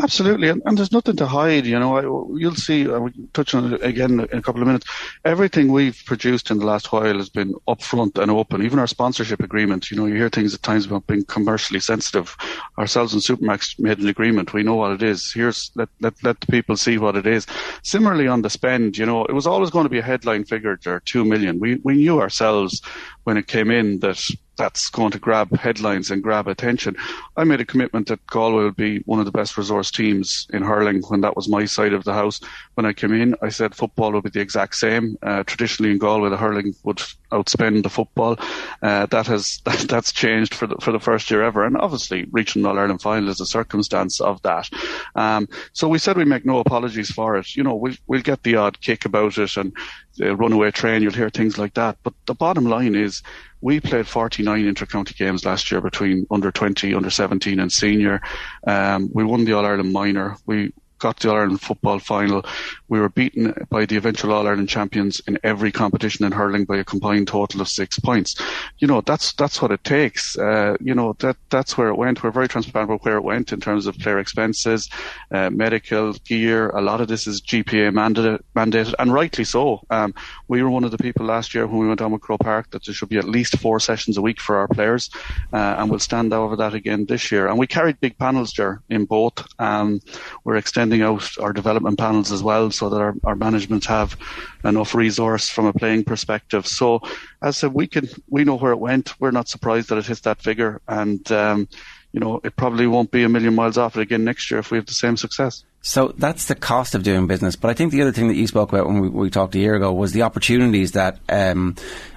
Absolutely, 0.02 0.48
and, 0.48 0.62
and, 0.66 0.78
there's 0.78 0.94
nothing 0.94 1.18
to 1.18 1.28
hide. 1.28 1.66
You 1.66 1.78
know, 1.78 1.98
I, 1.98 2.02
you'll 2.40 2.56
see. 2.56 2.90
I 2.90 2.98
will 2.98 3.12
touch 3.34 3.54
on 3.54 3.74
it 3.74 3.84
again 3.84 4.22
in 4.32 4.38
a 4.38 4.42
couple 4.42 4.62
of 4.62 4.68
minutes. 4.68 4.88
Everything 5.26 5.74
we've 5.74 6.02
produced 6.06 6.50
in 6.52 6.60
the 6.60 6.66
last 6.66 6.94
while 6.94 7.18
has 7.18 7.28
been 7.28 7.54
upfront 7.68 8.18
and 8.18 8.32
open. 8.32 8.64
Even 8.64 8.80
our 8.80 8.88
sponsorship 8.88 9.42
agreement. 9.42 9.92
You 9.92 9.98
know, 9.98 10.06
you 10.06 10.16
hear 10.16 10.30
things 10.30 10.54
at 10.54 10.64
times 10.64 10.86
about 10.86 11.06
being 11.08 11.26
commercially 11.26 11.82
sensitive. 11.82 12.38
Ourselves 12.78 13.14
and 13.14 13.22
Supermac's 13.22 13.78
made 13.78 14.00
an 14.00 14.08
agreement. 14.08 14.54
We 14.54 14.64
know 14.64 14.76
what 14.76 14.92
it 14.92 15.04
is. 15.04 15.34
Here's 15.34 15.70
let 15.76 15.90
let 16.00 16.14
let 16.24 16.40
the 16.40 16.48
people 16.48 16.78
see 16.78 16.98
what 16.98 17.18
it 17.18 17.28
is. 17.28 17.46
Similarly, 17.84 18.28
on 18.28 18.42
the 18.42 18.50
spend, 18.50 18.98
you 18.98 19.06
know, 19.06 19.26
it 19.26 19.34
was 19.34 19.48
always 19.48 19.70
going 19.70 19.84
to 19.86 19.90
be 19.90 20.00
a 20.00 20.04
headline 20.04 20.46
figure, 20.46 20.80
or 20.86 21.02
two 21.02 21.26
million. 21.26 21.60
We 21.60 21.76
we 21.84 21.96
knew 21.96 22.22
ourselves 22.22 22.82
when 23.26 23.36
it 23.36 23.48
came 23.48 23.70
in 23.70 24.00
that 24.00 24.24
that's 24.60 24.90
going 24.90 25.10
to 25.12 25.20
grab 25.20 25.56
headlines 25.58 26.12
and 26.12 26.22
grab 26.22 26.48
attention. 26.48 26.96
I 27.38 27.46
made 27.46 27.62
a 27.62 27.66
commitment 27.66 28.10
that 28.10 28.26
Galway 28.28 28.66
would 28.66 28.76
be 28.76 29.00
one 29.06 29.20
of 29.20 29.26
the 29.26 29.32
best 29.32 29.58
resource 29.58 29.90
teams 29.90 30.48
in 30.52 30.64
hurling 30.64 31.02
when 31.08 31.22
that 31.22 31.38
was 31.38 31.48
my 31.48 31.64
side 31.64 31.94
of 31.94 32.04
the 32.04 32.14
house. 32.14 32.42
When 32.74 32.86
I 32.86 32.92
came 32.92 33.14
in, 33.14 33.36
I 33.42 33.50
said 33.50 33.74
football 33.74 34.12
would 34.12 34.26
be 34.26 34.30
the 34.32 34.42
exact 34.42 34.76
same. 34.76 35.18
Uh, 35.24 35.44
traditionally 35.44 35.92
in 35.92 35.98
Galway, 35.98 36.30
the 36.30 36.36
hurling 36.38 36.76
would 36.84 37.02
outspend 37.32 37.84
the 37.84 37.90
football. 37.90 38.38
Uh, 38.82 39.06
that 39.08 39.28
has 39.28 39.62
that, 39.66 39.80
that's 39.88 40.12
changed 40.12 40.54
for 40.54 40.68
the 40.68 40.76
for 40.82 40.92
the 40.92 41.00
first 41.00 41.32
year 41.32 41.42
ever, 41.42 41.66
and 41.66 41.78
obviously 41.78 42.28
reaching 42.32 42.62
the 42.62 42.70
All 42.70 42.78
Ireland 42.78 43.02
final 43.02 43.30
is 43.30 43.40
a 43.40 43.46
circumstance 43.46 44.20
of 44.20 44.42
that. 44.42 44.70
Um, 45.16 45.48
so 45.72 45.88
we 45.88 46.00
said 46.00 46.18
we 46.18 46.26
make 46.26 46.46
no 46.46 46.60
apologies 46.60 47.10
for 47.10 47.38
it. 47.38 47.56
You 47.56 47.64
know, 47.64 47.76
we'll 47.76 47.96
we'll 48.08 48.22
get 48.22 48.44
the 48.44 48.58
odd 48.58 48.82
kick 48.82 49.06
about 49.06 49.38
it 49.38 49.56
and 49.56 49.74
the 50.20 50.36
runaway 50.36 50.70
train. 50.70 51.02
You'll 51.02 51.14
hear 51.14 51.30
things 51.30 51.58
like 51.58 51.74
that, 51.74 51.98
but 52.04 52.14
the 52.28 52.36
bottom 52.36 52.66
line 52.66 52.94
is 52.94 53.24
we 53.62 53.80
played 53.80 54.08
49 54.08 54.66
inter-county 54.66 55.16
games 55.18 55.46
last 55.46 55.72
year 55.72 55.82
between 55.82 56.28
under 56.30 56.52
20, 56.52 56.94
under 56.94 57.10
17 57.10 57.60
and 57.60 57.72
senior. 57.72 58.22
Um, 58.68 59.10
we 59.12 59.24
won 59.24 59.46
the 59.46 59.54
All-Ireland 59.54 59.92
minor. 59.92 60.38
We 60.46 60.74
got 61.00 61.20
the 61.20 61.30
All 61.30 61.38
Ireland 61.38 61.62
football 61.62 62.00
final. 62.00 62.46
We 62.88 63.00
were 63.00 63.10
beaten 63.10 63.54
by 63.70 63.86
the 63.86 63.98
eventual 63.98 64.34
All 64.34 64.48
Ireland 64.48 64.70
champions 64.70 65.22
in 65.28 65.40
every 65.44 65.72
competition 65.72 66.26
in 66.26 66.32
hurling 66.32 66.66
by 66.66 66.78
a 66.78 66.84
combined 66.84 67.28
total 67.28 67.62
of 67.62 67.68
six 67.68 68.00
points. 68.00 68.36
You 68.80 68.88
know, 68.88 69.02
that's 69.02 69.34
that's 69.34 69.62
what 69.62 69.72
it 69.72 69.84
takes. 69.84 70.38
Uh, 70.38 70.76
you 70.80 70.94
know, 70.94 71.16
that 71.20 71.38
that's 71.50 71.78
where 71.78 71.90
it 71.90 71.96
went. 71.98 72.24
We're 72.24 72.32
very 72.32 72.48
transparent 72.48 72.90
about 72.90 73.06
where 73.06 73.18
it 73.18 73.24
went 73.24 73.52
in 73.52 73.60
terms 73.60 73.88
of 73.88 73.98
player 73.98 74.20
expenses, 74.20 74.90
uh, 75.32 75.50
medical 75.50 76.14
gear. 76.14 76.70
A 76.70 76.82
lot 76.82 77.02
of 77.02 77.08
this 77.08 77.28
is 77.28 77.42
GPA 77.42 77.92
mandated, 77.92 78.42
mandated 78.56 78.94
and 79.00 79.14
rightly 79.14 79.44
so. 79.44 79.82
Um, 79.90 80.14
we 80.48 80.62
were 80.64 80.70
one 80.70 80.84
of 80.84 80.92
the 80.92 80.98
people 80.98 81.26
last 81.26 81.54
year 81.54 81.66
when 81.68 81.80
we 81.80 81.88
went 81.88 82.02
on 82.02 82.12
with 82.12 82.22
Croke 82.22 82.42
Park 82.42 82.72
that 82.72 82.86
there 82.86 82.94
should 82.94 83.10
be 83.10 83.18
at 83.18 83.26
least 83.26 83.58
four 83.60 83.80
sessions 83.80 84.18
a 84.18 84.22
week 84.22 84.40
for 84.40 84.58
our 84.58 84.68
players, 84.68 85.10
uh, 85.54 85.76
and 85.78 85.90
we'll 85.90 86.00
stand 86.00 86.34
over 86.34 86.56
that 86.56 86.74
again 86.74 87.06
this 87.06 87.32
year. 87.32 87.48
And 87.48 87.58
we 87.58 87.68
carried 87.68 88.00
big 88.00 88.18
panels 88.18 88.54
there 88.54 88.82
in 88.90 89.06
both. 89.06 89.46
Um, 89.60 90.02
we're 90.44 90.56
extending 90.56 90.89
sending 90.90 91.06
out 91.06 91.38
our 91.38 91.54
development 91.54 92.00
panels 92.00 92.32
as 92.32 92.42
well 92.42 92.72
so 92.72 92.90
that 92.90 93.00
our, 93.00 93.14
our 93.24 93.36
management 93.36 93.86
have 93.86 94.18
enough 94.64 94.96
resource 94.96 95.48
from 95.48 95.68
a 95.68 95.74
playing 95.74 96.04
perspective. 96.04 96.66
So 96.66 97.00
as 97.44 97.50
I 97.50 97.52
said, 97.52 97.74
we 97.76 97.86
can, 97.86 98.10
we 98.28 98.44
know 98.44 98.56
where 98.56 98.72
it 98.72 98.80
went. 98.80 99.14
We're 99.20 99.30
not 99.30 99.48
surprised 99.48 99.90
that 99.90 100.00
it 100.00 100.08
hit 100.08 100.24
that 100.24 100.42
figure 100.42 100.82
and, 100.88 101.32
um, 101.32 101.68
you 102.12 102.20
know, 102.20 102.42
it 102.44 102.56
probably 102.56 102.88
won't 102.88 103.12
be 103.12 103.22
a 103.22 103.30
million 103.30 103.54
miles 103.54 103.78
off 103.78 103.98
it 103.98 104.02
again 104.02 104.24
next 104.24 104.50
year 104.50 104.60
if 104.60 104.72
we 104.72 104.80
have 104.80 104.88
the 104.88 104.96
same 104.96 105.16
success. 105.16 105.64
So 105.82 106.12
that's 106.18 106.46
the 106.46 106.56
cost 106.56 106.96
of 106.96 107.04
doing 107.04 107.28
business. 107.28 107.56
But 107.56 107.70
I 107.70 107.76
think 107.76 107.92
the 107.92 108.02
other 108.02 108.12
thing 108.12 108.30
that 108.30 108.36
you 108.36 108.48
spoke 108.48 108.74
about 108.74 108.88
when 108.88 109.00
we, 109.00 109.10
we 109.10 109.30
talked 109.30 109.54
a 109.54 109.60
year 109.60 109.76
ago 109.76 109.94
was 109.94 110.12
the 110.12 110.24
opportunities 110.24 110.94
that 110.94 111.20
um, 111.30 111.76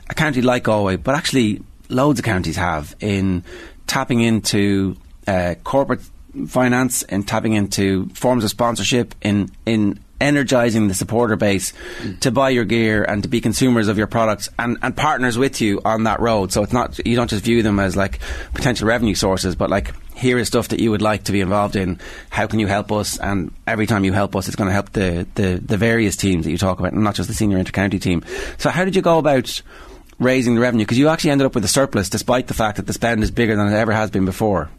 a 0.08 0.14
county 0.14 0.40
like 0.40 0.62
Galway, 0.62 0.96
but 0.96 1.14
actually 1.14 1.62
loads 1.90 2.18
of 2.18 2.24
counties 2.24 2.56
have 2.56 2.96
in 3.00 3.44
tapping 3.86 4.22
into 4.22 4.96
uh, 5.26 5.56
corporate 5.62 6.00
finance 6.46 7.02
and 7.04 7.26
tapping 7.26 7.52
into 7.52 8.08
forms 8.10 8.44
of 8.44 8.50
sponsorship 8.50 9.14
in 9.22 9.50
in 9.66 9.98
energizing 10.20 10.86
the 10.86 10.94
supporter 10.94 11.34
base 11.34 11.72
mm. 11.98 12.18
to 12.20 12.30
buy 12.30 12.48
your 12.48 12.64
gear 12.64 13.02
and 13.02 13.24
to 13.24 13.28
be 13.28 13.40
consumers 13.40 13.88
of 13.88 13.98
your 13.98 14.06
products 14.06 14.48
and, 14.56 14.78
and 14.80 14.96
partners 14.96 15.36
with 15.36 15.60
you 15.60 15.80
on 15.84 16.04
that 16.04 16.20
road. 16.20 16.52
So 16.52 16.62
it's 16.62 16.72
not 16.72 17.04
you 17.04 17.16
don't 17.16 17.28
just 17.28 17.44
view 17.44 17.62
them 17.62 17.80
as 17.80 17.96
like 17.96 18.20
potential 18.54 18.86
revenue 18.86 19.16
sources, 19.16 19.56
but 19.56 19.68
like 19.68 19.92
here 20.14 20.38
is 20.38 20.46
stuff 20.46 20.68
that 20.68 20.78
you 20.78 20.92
would 20.92 21.02
like 21.02 21.24
to 21.24 21.32
be 21.32 21.40
involved 21.40 21.74
in. 21.74 21.98
How 22.30 22.46
can 22.46 22.60
you 22.60 22.68
help 22.68 22.92
us? 22.92 23.18
And 23.18 23.52
every 23.66 23.86
time 23.86 24.04
you 24.04 24.12
help 24.12 24.36
us, 24.36 24.46
it's 24.46 24.56
going 24.56 24.68
to 24.68 24.72
help 24.72 24.92
the, 24.92 25.26
the, 25.34 25.60
the 25.64 25.76
various 25.76 26.16
teams 26.16 26.44
that 26.44 26.52
you 26.52 26.58
talk 26.58 26.78
about, 26.78 26.92
and 26.92 27.02
not 27.02 27.16
just 27.16 27.28
the 27.28 27.34
senior 27.34 27.62
intercounty 27.62 28.00
team. 28.00 28.24
So 28.58 28.70
how 28.70 28.84
did 28.84 28.94
you 28.94 29.02
go 29.02 29.18
about 29.18 29.60
raising 30.20 30.54
the 30.54 30.60
revenue? 30.60 30.84
Because 30.84 30.98
you 30.98 31.08
actually 31.08 31.30
ended 31.30 31.46
up 31.46 31.54
with 31.56 31.64
a 31.64 31.68
surplus, 31.68 32.08
despite 32.08 32.46
the 32.46 32.54
fact 32.54 32.76
that 32.76 32.86
the 32.86 32.92
spend 32.92 33.24
is 33.24 33.32
bigger 33.32 33.56
than 33.56 33.66
it 33.66 33.76
ever 33.76 33.90
has 33.90 34.10
been 34.10 34.24
before. 34.24 34.70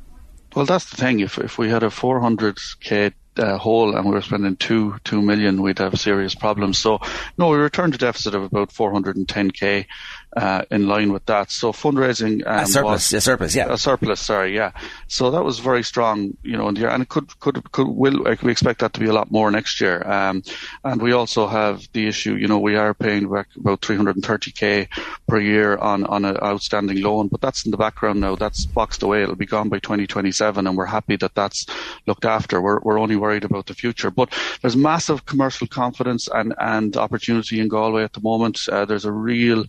Well, 0.56 0.66
that's 0.66 0.90
the 0.90 0.98
thing. 0.98 1.20
If 1.20 1.38
if 1.38 1.58
we 1.58 1.70
had 1.70 1.84
a 1.84 1.88
400k 1.88 3.14
uh, 3.38 3.58
hole 3.58 3.96
and 3.96 4.06
we 4.06 4.12
were 4.12 4.22
spending 4.22 4.56
two 4.56 4.96
two 5.04 5.22
million, 5.22 5.62
we'd 5.62 5.80
have 5.80 6.00
serious 6.00 6.36
problems. 6.36 6.78
So 6.78 7.00
no, 7.38 7.50
we 7.50 7.58
returned 7.58 7.96
a 7.96 7.98
deficit 7.98 8.36
of 8.36 8.44
about 8.44 8.70
410k 8.70 9.86
uh, 10.36 10.64
in 10.72 10.88
line 10.88 11.12
with 11.14 11.26
that. 11.28 11.52
So 11.52 11.72
fundraising 11.72 12.46
um, 12.46 12.64
a 12.64 12.66
surplus, 12.66 13.12
was, 13.12 13.14
a 13.14 13.22
surplus, 13.22 13.56
yeah, 13.56 13.72
a 13.72 13.78
surplus. 13.78 14.20
Sorry, 14.20 14.56
yeah. 14.56 14.72
So 15.08 15.32
that 15.32 15.44
was 15.44 15.60
very 15.60 15.84
strong, 15.84 16.36
you 16.44 16.58
know, 16.58 16.68
in 16.70 16.76
the 16.76 16.82
year, 16.82 16.90
and 16.90 17.04
it 17.04 17.10
could 17.10 17.40
could 17.40 17.72
could 17.72 17.88
will 17.88 18.24
we 18.42 18.52
expect 18.52 18.80
that 18.80 18.94
to 18.94 19.00
be 19.00 19.08
a 19.08 19.14
lot 19.14 19.32
more 19.32 19.52
next 19.52 19.80
year. 19.80 20.06
Um, 20.10 20.44
and 20.84 21.02
we 21.02 21.12
also 21.12 21.48
have 21.48 21.88
the 21.94 22.08
issue, 22.08 22.36
you 22.36 22.48
know, 22.48 22.60
we 22.60 22.76
are 22.76 22.94
paying 22.94 23.32
back 23.32 23.48
about 23.56 23.82
330k 23.82 24.88
per 25.28 25.40
year 25.40 25.78
on 25.78 26.04
on 26.06 26.26
an 26.26 26.38
outstanding 26.38 27.02
loan, 27.02 27.28
but 27.28 27.42
that's 27.42 27.66
in 27.66 27.72
the 27.72 27.78
background 27.78 28.20
now. 28.20 28.36
That's 28.36 28.66
boxed 28.66 29.04
away. 29.04 29.24
It'll 29.24 29.36
be 29.36 29.46
gone 29.46 29.70
by 29.70 29.80
2027, 29.80 30.66
and 30.66 30.78
we're 30.78 30.86
happy 30.86 31.16
that 31.18 31.36
that's 31.36 31.66
looked 32.08 32.26
after. 32.26 32.62
We're 32.62 32.80
we're 32.80 33.00
only 33.00 33.16
worried 33.16 33.44
about 33.44 33.68
the 33.68 33.76
future, 33.76 34.10
but 34.10 34.34
there's 34.62 34.76
massive 34.76 35.26
commercial 35.26 35.68
confidence 35.68 36.28
and 36.28 36.54
and 36.60 36.98
opportunity 36.98 37.60
in 37.60 37.68
Galway 37.68 38.04
at 38.04 38.14
the 38.14 38.22
moment. 38.22 38.60
Uh, 38.68 38.86
there's 38.86 39.06
a 39.06 39.12
real 39.12 39.66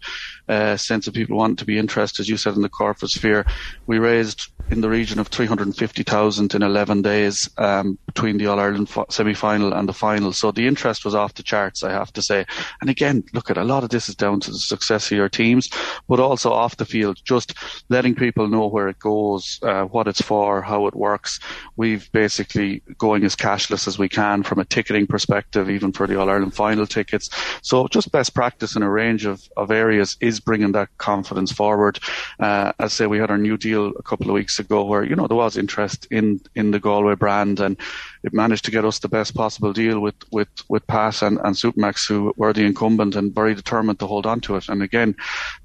uh, 0.48 0.53
sense 0.76 1.06
of 1.06 1.14
people 1.14 1.36
wanting 1.36 1.56
to 1.56 1.64
be 1.64 1.78
interested, 1.78 2.22
as 2.22 2.28
you 2.28 2.36
said, 2.36 2.54
in 2.54 2.62
the 2.62 2.68
corporate 2.68 3.10
sphere. 3.10 3.44
We 3.86 3.98
raised 3.98 4.50
in 4.70 4.80
the 4.80 4.88
region 4.88 5.18
of 5.18 5.28
350,000 5.28 6.54
in 6.54 6.62
11 6.62 7.02
days 7.02 7.48
um, 7.58 7.98
between 8.06 8.38
the 8.38 8.46
All 8.46 8.58
Ireland 8.58 8.88
fo- 8.88 9.06
semi 9.10 9.34
final 9.34 9.74
and 9.74 9.88
the 9.88 9.92
final. 9.92 10.32
So 10.32 10.52
the 10.52 10.66
interest 10.66 11.04
was 11.04 11.14
off 11.14 11.34
the 11.34 11.42
charts, 11.42 11.82
I 11.82 11.90
have 11.92 12.12
to 12.14 12.22
say. 12.22 12.46
And 12.80 12.88
again, 12.88 13.24
look 13.34 13.50
at 13.50 13.58
a 13.58 13.64
lot 13.64 13.84
of 13.84 13.90
this 13.90 14.08
is 14.08 14.14
down 14.14 14.40
to 14.40 14.50
the 14.50 14.58
success 14.58 15.10
of 15.10 15.16
your 15.16 15.28
teams, 15.28 15.68
but 16.08 16.20
also 16.20 16.50
off 16.50 16.78
the 16.78 16.86
field, 16.86 17.18
just 17.24 17.54
letting 17.90 18.14
people 18.14 18.48
know 18.48 18.66
where 18.66 18.88
it 18.88 18.98
goes, 18.98 19.58
uh, 19.62 19.84
what 19.84 20.08
it's 20.08 20.22
for, 20.22 20.62
how 20.62 20.86
it 20.86 20.94
works. 20.94 21.38
We've 21.76 22.10
basically 22.12 22.82
going 22.96 23.24
as 23.24 23.36
cashless 23.36 23.86
as 23.86 23.98
we 23.98 24.08
can 24.08 24.42
from 24.42 24.58
a 24.58 24.64
ticketing 24.64 25.06
perspective, 25.06 25.68
even 25.68 25.92
for 25.92 26.06
the 26.06 26.18
All 26.18 26.30
Ireland 26.30 26.54
final 26.54 26.86
tickets. 26.86 27.28
So 27.62 27.86
just 27.88 28.12
best 28.12 28.34
practice 28.34 28.76
in 28.76 28.82
a 28.82 28.90
range 28.90 29.26
of, 29.26 29.46
of 29.56 29.70
areas 29.70 30.16
is 30.20 30.40
bringing 30.44 30.72
that 30.72 30.88
confidence 30.98 31.52
forward. 31.52 31.98
Uh, 32.40 32.72
as 32.78 32.92
I 32.92 32.94
say, 32.94 33.06
we 33.06 33.18
had 33.18 33.30
our 33.30 33.38
new 33.38 33.56
deal 33.56 33.92
a 33.98 34.02
couple 34.02 34.28
of 34.28 34.34
weeks 34.34 34.58
ago 34.58 34.84
where, 34.84 35.04
you 35.04 35.16
know, 35.16 35.26
there 35.26 35.36
was 35.36 35.56
interest 35.56 36.06
in, 36.10 36.40
in 36.54 36.70
the 36.70 36.80
Galway 36.80 37.14
brand 37.14 37.60
and 37.60 37.76
it 38.24 38.32
managed 38.32 38.64
to 38.64 38.70
get 38.70 38.86
us 38.86 38.98
the 38.98 39.08
best 39.08 39.34
possible 39.34 39.72
deal 39.72 40.00
with, 40.00 40.14
with, 40.32 40.48
with 40.68 40.86
Pat 40.86 41.20
and, 41.20 41.38
and 41.44 41.54
Supermac's 41.54 42.06
who 42.06 42.32
were 42.36 42.54
the 42.54 42.64
incumbent 42.64 43.14
and 43.16 43.34
very 43.34 43.54
determined 43.54 43.98
to 44.00 44.06
hold 44.06 44.24
on 44.24 44.40
to 44.40 44.56
it. 44.56 44.68
And 44.70 44.82
again, 44.82 45.14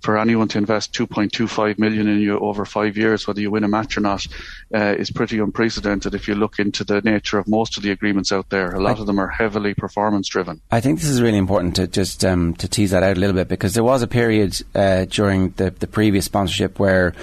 for 0.02 0.18
anyone 0.18 0.50
to 0.50 0.58
invest 0.58 0.94
2.25 0.94 1.80
million 1.80 2.10
in 2.10 2.20
you 2.20 2.38
over 2.38 2.66
five 2.66 2.98
years, 2.98 3.26
whether 3.26 3.40
you 3.40 3.50
win 3.50 3.64
a 3.64 3.70
match 3.70 3.98
or 3.98 4.02
not, 4.02 4.28
uh, 4.76 4.96
is 4.98 5.10
pretty 5.10 5.40
unprecedented 5.40 6.14
if 6.14 6.28
you 6.28 6.36
look 6.36 6.60
into 6.60 6.84
the 6.84 7.02
nature 7.02 7.40
of 7.40 7.48
most 7.48 7.78
of 7.78 7.84
the 7.84 7.92
agreements 7.92 8.34
out 8.34 8.50
there. 8.50 8.72
A 8.72 8.82
lot 8.82 8.98
I, 8.98 9.02
of 9.02 9.08
them 9.08 9.20
are 9.20 9.30
heavily 9.30 9.74
performance 9.74 10.28
driven. 10.28 10.60
I 10.70 10.82
think 10.82 11.00
this 11.00 11.10
is 11.10 11.22
really 11.22 11.38
important 11.38 11.78
to 11.78 11.88
just 11.88 12.26
um, 12.26 12.56
to 12.56 12.68
tease 12.68 12.92
that 12.92 13.04
out 13.04 13.16
a 13.16 13.20
little 13.20 13.36
bit 13.36 13.48
because 13.48 13.74
there 13.74 13.86
was 13.86 14.02
a 14.02 14.08
period 14.08 14.62
uh, 14.76 15.06
during 15.06 15.52
the, 15.52 15.72
the 15.72 15.88
previous 15.88 16.26
sponsorship 16.26 16.78
where 16.78 17.14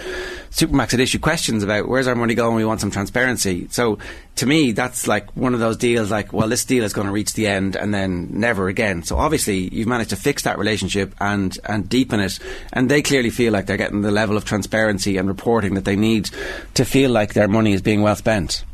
Supermac's 0.51 0.93
had 0.93 1.01
issued 1.01 1.21
questions 1.21 1.63
about 1.63 1.89
where's 1.89 2.07
our 2.07 2.15
money 2.15 2.35
going. 2.35 2.57
We 2.57 2.65
want 2.65 2.81
some 2.81 2.91
transparency. 2.91 3.69
So 3.71 3.99
to 4.37 4.47
me, 4.47 4.73
that's 4.73 5.09
like 5.09 5.35
one 5.35 5.55
of 5.55 5.61
those 5.61 5.77
deals. 5.77 6.11
Like, 6.11 6.33
well, 6.33 6.49
this 6.49 6.65
deal 6.65 6.85
is 6.85 6.93
going 6.93 7.07
to 7.07 7.13
reach 7.13 7.33
the 7.33 7.47
end 7.47 7.75
and 7.75 7.93
then 7.93 8.29
never 8.39 8.69
again. 8.69 9.03
So 9.03 9.17
obviously, 9.17 9.75
you've 9.75 9.89
managed 9.89 10.11
to 10.11 10.17
fix 10.17 10.43
that 10.43 10.59
relationship 10.59 11.15
and 11.21 11.59
and 11.65 11.89
deepen 11.89 12.21
it. 12.21 12.39
And 12.73 12.91
they 12.91 13.03
clearly 13.03 13.31
feel 13.31 13.53
like 13.53 13.67
they're 13.67 13.77
getting 13.77 14.03
the 14.03 14.11
level 14.11 14.37
of 14.37 14.45
transparency 14.45 15.17
and 15.17 15.27
reporting 15.27 15.75
that 15.75 15.85
they 15.85 15.97
need 15.97 16.31
to 16.75 16.85
feel 16.85 17.11
like 17.11 17.33
their 17.33 17.49
money 17.49 17.73
is 17.73 17.83
being 17.83 18.03
well 18.03 18.17
spent. 18.17 18.65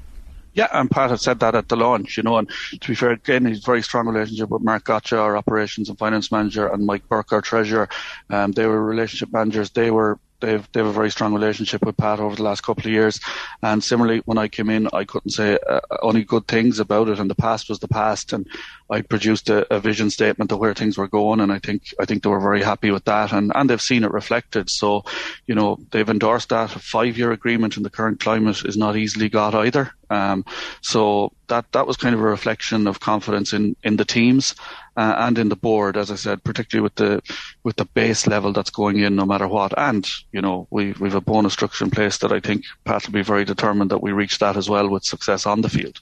Yeah, 0.54 0.68
and 0.70 0.90
Pat 0.90 1.08
had 1.08 1.20
said 1.20 1.40
that 1.40 1.54
at 1.54 1.68
the 1.68 1.76
launch, 1.76 2.18
you 2.18 2.22
know, 2.22 2.36
and 2.36 2.50
to 2.78 2.88
be 2.88 2.94
fair, 2.94 3.12
again, 3.12 3.46
he's 3.46 3.64
very 3.64 3.82
strong 3.82 4.06
relationship 4.06 4.50
with 4.50 4.62
Mark 4.62 4.84
Gotcha, 4.84 5.18
our 5.18 5.34
operations 5.34 5.88
and 5.88 5.98
finance 5.98 6.30
manager, 6.30 6.66
and 6.66 6.84
Mike 6.84 7.08
Burke, 7.08 7.32
our 7.32 7.40
treasurer. 7.40 7.88
Um, 8.28 8.52
they 8.52 8.66
were 8.66 8.82
relationship 8.84 9.32
managers. 9.32 9.70
They 9.70 9.90
were 9.90 10.18
they've 10.42 10.68
they 10.72 10.80
have 10.80 10.88
a 10.88 10.92
very 10.92 11.10
strong 11.10 11.32
relationship 11.32 11.84
with 11.86 11.96
Pat 11.96 12.20
over 12.20 12.36
the 12.36 12.42
last 12.42 12.62
couple 12.62 12.82
of 12.82 12.92
years. 12.92 13.18
And 13.62 13.82
similarly, 13.82 14.20
when 14.26 14.36
I 14.36 14.48
came 14.48 14.68
in, 14.68 14.88
I 14.92 15.04
couldn't 15.04 15.30
say 15.30 15.58
uh, 15.68 15.80
only 16.02 16.24
good 16.24 16.46
things 16.46 16.78
about 16.78 17.08
it. 17.08 17.18
And 17.18 17.30
the 17.30 17.34
past 17.34 17.70
was 17.70 17.78
the 17.78 17.88
past, 17.88 18.34
and 18.34 18.46
I 18.92 19.00
produced 19.00 19.48
a, 19.48 19.74
a, 19.74 19.80
vision 19.80 20.10
statement 20.10 20.52
of 20.52 20.58
where 20.58 20.74
things 20.74 20.98
were 20.98 21.08
going. 21.08 21.40
And 21.40 21.50
I 21.50 21.58
think 21.58 21.94
I 21.98 22.04
think 22.04 22.22
they 22.22 22.28
were 22.28 22.40
very 22.40 22.62
happy 22.62 22.90
with 22.90 23.04
that, 23.06 23.32
and 23.32 23.50
and 23.54 23.68
they've 23.68 23.80
seen 23.80 24.04
it 24.04 24.10
reflected. 24.10 24.68
So, 24.68 25.04
you 25.46 25.54
know, 25.54 25.78
they've 25.90 26.08
endorsed 26.08 26.50
that. 26.50 26.76
A 26.76 26.78
five 26.78 27.16
year 27.16 27.32
agreement 27.32 27.76
in 27.78 27.84
the 27.84 27.90
current 27.90 28.20
climate 28.20 28.64
is 28.64 28.76
not 28.76 28.96
easily 28.96 29.30
got 29.30 29.54
either. 29.54 29.92
Um, 30.10 30.44
so 30.82 31.32
that 31.48 31.64
that 31.72 31.86
was 31.86 31.96
kind 31.96 32.14
of 32.14 32.20
a 32.20 32.24
reflection 32.24 32.86
of 32.86 33.00
confidence 33.00 33.54
in 33.54 33.76
in 33.82 33.96
the 33.96 34.04
teams 34.04 34.54
uh, 34.96 35.14
and 35.18 35.38
in 35.38 35.48
the 35.48 35.56
board, 35.56 35.96
as 35.96 36.10
I 36.10 36.16
said, 36.16 36.44
particularly 36.44 36.82
with 36.82 36.96
the 36.96 37.22
with 37.62 37.76
the 37.76 37.86
base 37.86 38.26
level 38.26 38.52
that's 38.52 38.70
going 38.70 38.98
in, 38.98 39.16
no 39.16 39.24
matter 39.24 39.48
what. 39.48 39.72
And 39.78 40.06
you 40.32 40.42
know, 40.42 40.66
we 40.70 40.92
we've 41.00 41.14
a 41.14 41.20
bonus 41.22 41.54
structure 41.54 41.84
in 41.84 41.90
place 41.90 42.18
that 42.18 42.32
I 42.32 42.40
think 42.40 42.64
Pat 42.84 43.06
will 43.06 43.14
be 43.14 43.22
very 43.22 43.46
determined 43.46 43.90
that 43.90 44.02
we 44.02 44.12
reach 44.12 44.38
that 44.40 44.56
as 44.58 44.68
well 44.68 44.88
with 44.88 45.04
success 45.04 45.46
on 45.46 45.62
the 45.62 45.70
field. 45.70 46.00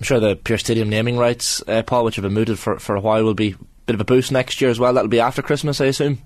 I'm 0.00 0.04
sure 0.04 0.18
the 0.18 0.34
Pearse 0.34 0.60
Stadium 0.60 0.88
naming 0.88 1.18
rights, 1.18 1.62
uh, 1.68 1.82
Paul, 1.82 2.04
which 2.04 2.16
have 2.16 2.22
been 2.22 2.32
mooted 2.32 2.58
for 2.58 2.78
for 2.78 2.96
a 2.96 3.00
while, 3.00 3.22
will 3.22 3.34
be 3.34 3.50
a 3.50 3.56
bit 3.84 3.94
of 3.94 4.00
a 4.00 4.04
boost 4.04 4.32
next 4.32 4.58
year 4.62 4.70
as 4.70 4.80
well. 4.80 4.94
That'll 4.94 5.10
be 5.10 5.20
after 5.20 5.42
Christmas, 5.42 5.78
I 5.78 5.86
assume. 5.86 6.22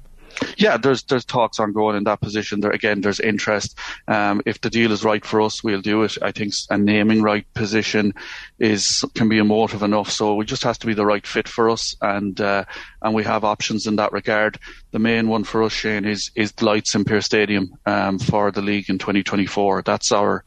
Yeah, 0.56 0.76
there's 0.76 1.02
there's 1.02 1.24
talks 1.24 1.58
ongoing 1.58 1.96
in 1.96 2.04
that 2.04 2.20
position. 2.20 2.60
There 2.60 2.70
again, 2.70 3.00
there's 3.00 3.18
interest. 3.18 3.76
Um, 4.06 4.42
if 4.46 4.60
the 4.60 4.70
deal 4.70 4.92
is 4.92 5.02
right 5.02 5.24
for 5.24 5.40
us, 5.40 5.64
we'll 5.64 5.80
do 5.80 6.04
it. 6.04 6.16
I 6.22 6.30
think 6.30 6.52
a 6.70 6.78
naming 6.78 7.20
right 7.20 7.44
position 7.54 8.14
is 8.60 9.04
can 9.14 9.28
be 9.28 9.38
emotive 9.38 9.82
enough. 9.82 10.08
So 10.08 10.40
it 10.40 10.44
just 10.44 10.62
has 10.62 10.78
to 10.78 10.86
be 10.86 10.94
the 10.94 11.06
right 11.06 11.26
fit 11.26 11.48
for 11.48 11.68
us, 11.68 11.96
and 12.00 12.40
uh, 12.40 12.64
and 13.02 13.12
we 13.12 13.24
have 13.24 13.42
options 13.42 13.88
in 13.88 13.96
that 13.96 14.12
regard. 14.12 14.56
The 14.92 15.00
main 15.00 15.26
one 15.26 15.42
for 15.42 15.64
us, 15.64 15.72
Shane, 15.72 16.04
is 16.04 16.30
is 16.36 16.62
lights 16.62 16.94
in 16.94 17.04
Pearse 17.04 17.26
Stadium 17.26 17.74
um, 17.86 18.20
for 18.20 18.52
the 18.52 18.62
league 18.62 18.88
in 18.88 18.98
2024. 18.98 19.82
That's 19.82 20.12
our 20.12 20.44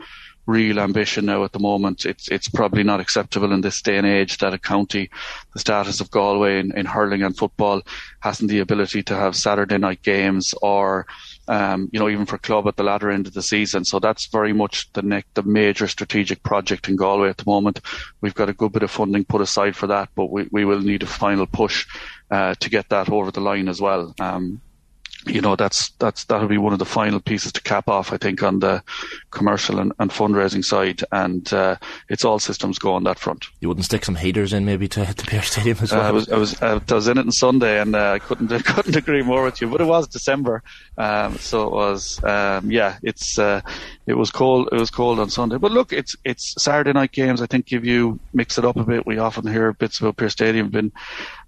real 0.48 0.80
ambition 0.80 1.26
now 1.26 1.44
at 1.44 1.52
the 1.52 1.60
moment. 1.60 2.06
It's 2.06 2.28
it's 2.30 2.50
probably 2.50 2.84
not 2.84 3.00
acceptable 3.00 3.52
in 3.52 3.62
this 3.62 3.82
day 3.82 3.98
and 3.98 4.08
age 4.08 4.40
that 4.40 4.54
a 4.54 4.58
county, 4.58 5.10
the 5.54 5.60
status 5.60 6.02
of 6.02 6.10
Galway 6.10 6.60
in, 6.60 6.76
in 6.76 6.86
hurling 6.86 7.22
and 7.22 7.38
football, 7.38 7.82
hasn't 8.22 8.50
the 8.50 8.60
ability 8.60 9.04
to 9.04 9.16
have 9.16 9.36
Saturday 9.36 9.78
night 9.78 10.02
games 10.02 10.54
or 10.62 11.06
um, 11.48 11.90
you 11.94 12.00
know, 12.00 12.10
even 12.10 12.26
for 12.26 12.38
club 12.38 12.68
at 12.68 12.76
the 12.76 12.84
latter 12.84 13.10
end 13.10 13.28
of 13.28 13.34
the 13.34 13.42
season. 13.42 13.86
So 13.86 14.00
that's 14.00 14.28
very 14.28 14.54
much 14.54 14.92
the 14.94 15.02
next, 15.02 15.34
the 15.34 15.44
major 15.44 15.88
strategic 15.88 16.44
project 16.44 16.90
in 16.90 16.96
Galway 16.96 17.30
at 17.30 17.38
the 17.38 17.46
moment. 17.46 17.80
We've 18.22 18.34
got 18.34 18.50
a 18.50 18.54
good 18.54 18.74
bit 18.74 18.84
of 18.84 18.92
funding 18.92 19.26
put 19.26 19.42
aside 19.42 19.76
for 19.76 19.88
that, 19.88 20.10
but 20.16 20.30
we, 20.30 20.48
we 20.52 20.66
will 20.66 20.82
need 20.82 21.04
a 21.04 21.08
final 21.08 21.46
push 21.46 21.88
uh, 22.32 22.56
to 22.56 22.70
get 22.70 22.90
that 22.90 23.10
over 23.10 23.32
the 23.32 23.42
line 23.42 23.70
as 23.70 23.80
well. 23.80 24.14
Um, 24.20 24.62
you 25.30 25.42
know 25.42 25.56
that's 25.56 25.90
that's 26.00 26.26
that'll 26.26 26.48
be 26.48 26.58
one 26.58 26.74
of 26.74 26.80
the 26.80 26.86
final 26.86 27.20
pieces 27.20 27.52
to 27.54 27.62
cap 27.62 27.88
off 27.88 28.14
I 28.14 28.18
think 28.18 28.44
on 28.44 28.60
the 28.60 28.84
commercial 29.32 29.80
and, 29.80 29.94
and 30.00 30.12
fundraising 30.12 30.64
side. 30.64 31.04
And 31.12 31.52
uh, 31.54 31.78
it's 32.10 32.26
all 32.26 32.40
systems 32.40 32.80
go 32.80 32.94
on 32.94 33.04
that 33.04 33.20
front. 33.20 33.46
You 33.60 33.68
wouldn't 33.68 33.86
stick 33.86 34.06
some 34.06 34.16
heaters 34.16 34.54
in 34.54 34.66
maybe 34.66 34.88
to 34.90 35.06
hit 35.06 35.18
the 35.18 35.26
Pearse 35.26 35.52
Stadium 35.52 35.78
as 35.82 35.92
well? 35.92 36.02
Uh, 36.02 36.08
I 36.08 36.12
was 36.12 36.30
I 36.30 36.38
was, 36.38 36.62
uh, 36.62 36.80
I 36.90 36.94
was 36.94 37.08
in 37.08 37.18
it 37.18 37.26
on 37.26 37.32
Sunday 37.32 37.80
and 37.80 37.96
uh, 37.96 38.12
I 38.12 38.20
couldn't 38.20 38.52
I 38.52 38.60
couldn't 38.60 38.96
agree 38.96 39.22
more 39.22 39.44
with 39.44 39.62
you 39.62 39.70
but 39.70 39.82
it 39.82 39.86
was 39.86 40.08
December. 40.08 40.64
Um, 40.98 41.38
so 41.38 41.68
it 41.68 41.72
was 41.72 42.24
um, 42.24 42.72
yeah 42.72 42.98
it's 43.04 43.38
uh, 43.38 43.62
it 44.06 44.16
was 44.16 44.32
cold 44.32 44.70
it 44.72 44.80
was 44.80 44.90
cold 44.90 45.20
on 45.20 45.30
Sunday. 45.30 45.58
But 45.58 45.72
look 45.72 45.94
it's 45.94 46.16
it's 46.24 46.62
Saturday 46.62 46.94
night 46.94 47.12
games. 47.12 47.42
I 47.42 47.46
think 47.46 47.66
give 47.66 47.86
you 47.86 48.20
mix 48.34 48.58
it 48.58 48.66
up 48.66 48.78
a 48.78 48.84
bit 48.84 49.06
we 49.06 49.18
often 49.18 49.48
hear 49.48 49.74
bits 49.74 50.00
about 50.00 50.18
Pearse 50.18 50.34
Stadium. 50.34 50.70
Been 50.70 50.92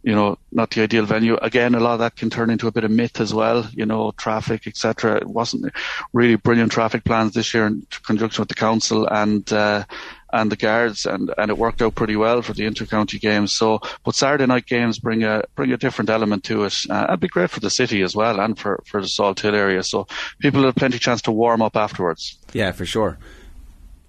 you 0.02 0.16
know, 0.16 0.38
not 0.52 0.72
the 0.72 0.82
ideal 0.82 1.06
venue. 1.06 1.36
Again, 1.36 1.76
a 1.76 1.80
lot 1.80 1.94
of 1.94 2.00
that 2.00 2.16
can 2.16 2.30
turn 2.30 2.50
into 2.50 2.68
a 2.68 2.72
bit 2.72 2.86
of 2.86 2.92
myth 2.92 3.20
as 3.20 3.34
well, 3.34 3.68
you 3.74 3.86
know, 3.86 4.12
traffic, 4.12 4.66
etc. 4.66 5.18
It 5.18 5.28
wasn't 5.28 5.74
really 6.14 6.36
brilliant 6.36 6.72
traffic 6.72 7.04
plans 7.04 7.34
this 7.34 7.54
year 7.54 7.66
in 7.68 7.86
conjunction 8.06 8.42
with 8.42 8.50
the 8.50 8.56
council 8.56 9.08
and, 9.08 9.52
uh, 9.52 9.84
and 10.32 10.52
the 10.52 10.56
guards 10.56 11.06
and, 11.06 11.34
and 11.38 11.52
it 11.52 11.58
worked 11.58 11.82
out 11.82 11.96
pretty 11.96 12.16
well 12.16 12.42
for 12.42 12.54
the 12.54 12.66
inter-county 12.66 13.20
games. 13.20 13.54
So, 13.54 13.82
but 14.06 14.16
Saturday 14.16 14.46
night 14.46 14.68
games 14.68 15.00
bring 15.00 15.24
a, 15.24 15.44
bring 15.56 15.74
a 15.74 15.78
different 15.78 16.10
element 16.10 16.46
to 16.46 16.64
it. 16.64 16.76
Uh, 16.90 17.08
it'd 17.10 17.20
be 17.20 17.28
great 17.28 17.50
for 17.50 17.60
the 17.60 17.70
city 17.70 18.02
as 18.02 18.16
well 18.16 18.40
and 18.40 18.58
for, 18.58 18.82
for 18.86 19.02
the 19.02 19.08
Salthill 19.08 19.54
area. 19.54 19.84
So 19.84 20.08
people 20.40 20.64
have 20.64 20.76
plenty 20.76 20.96
of 20.96 21.02
chance 21.02 21.22
to 21.24 21.32
warm 21.32 21.62
up 21.62 21.76
afterwards. 21.76 22.38
Yeah, 22.54 22.72
for 22.72 22.86
sure. 22.86 23.18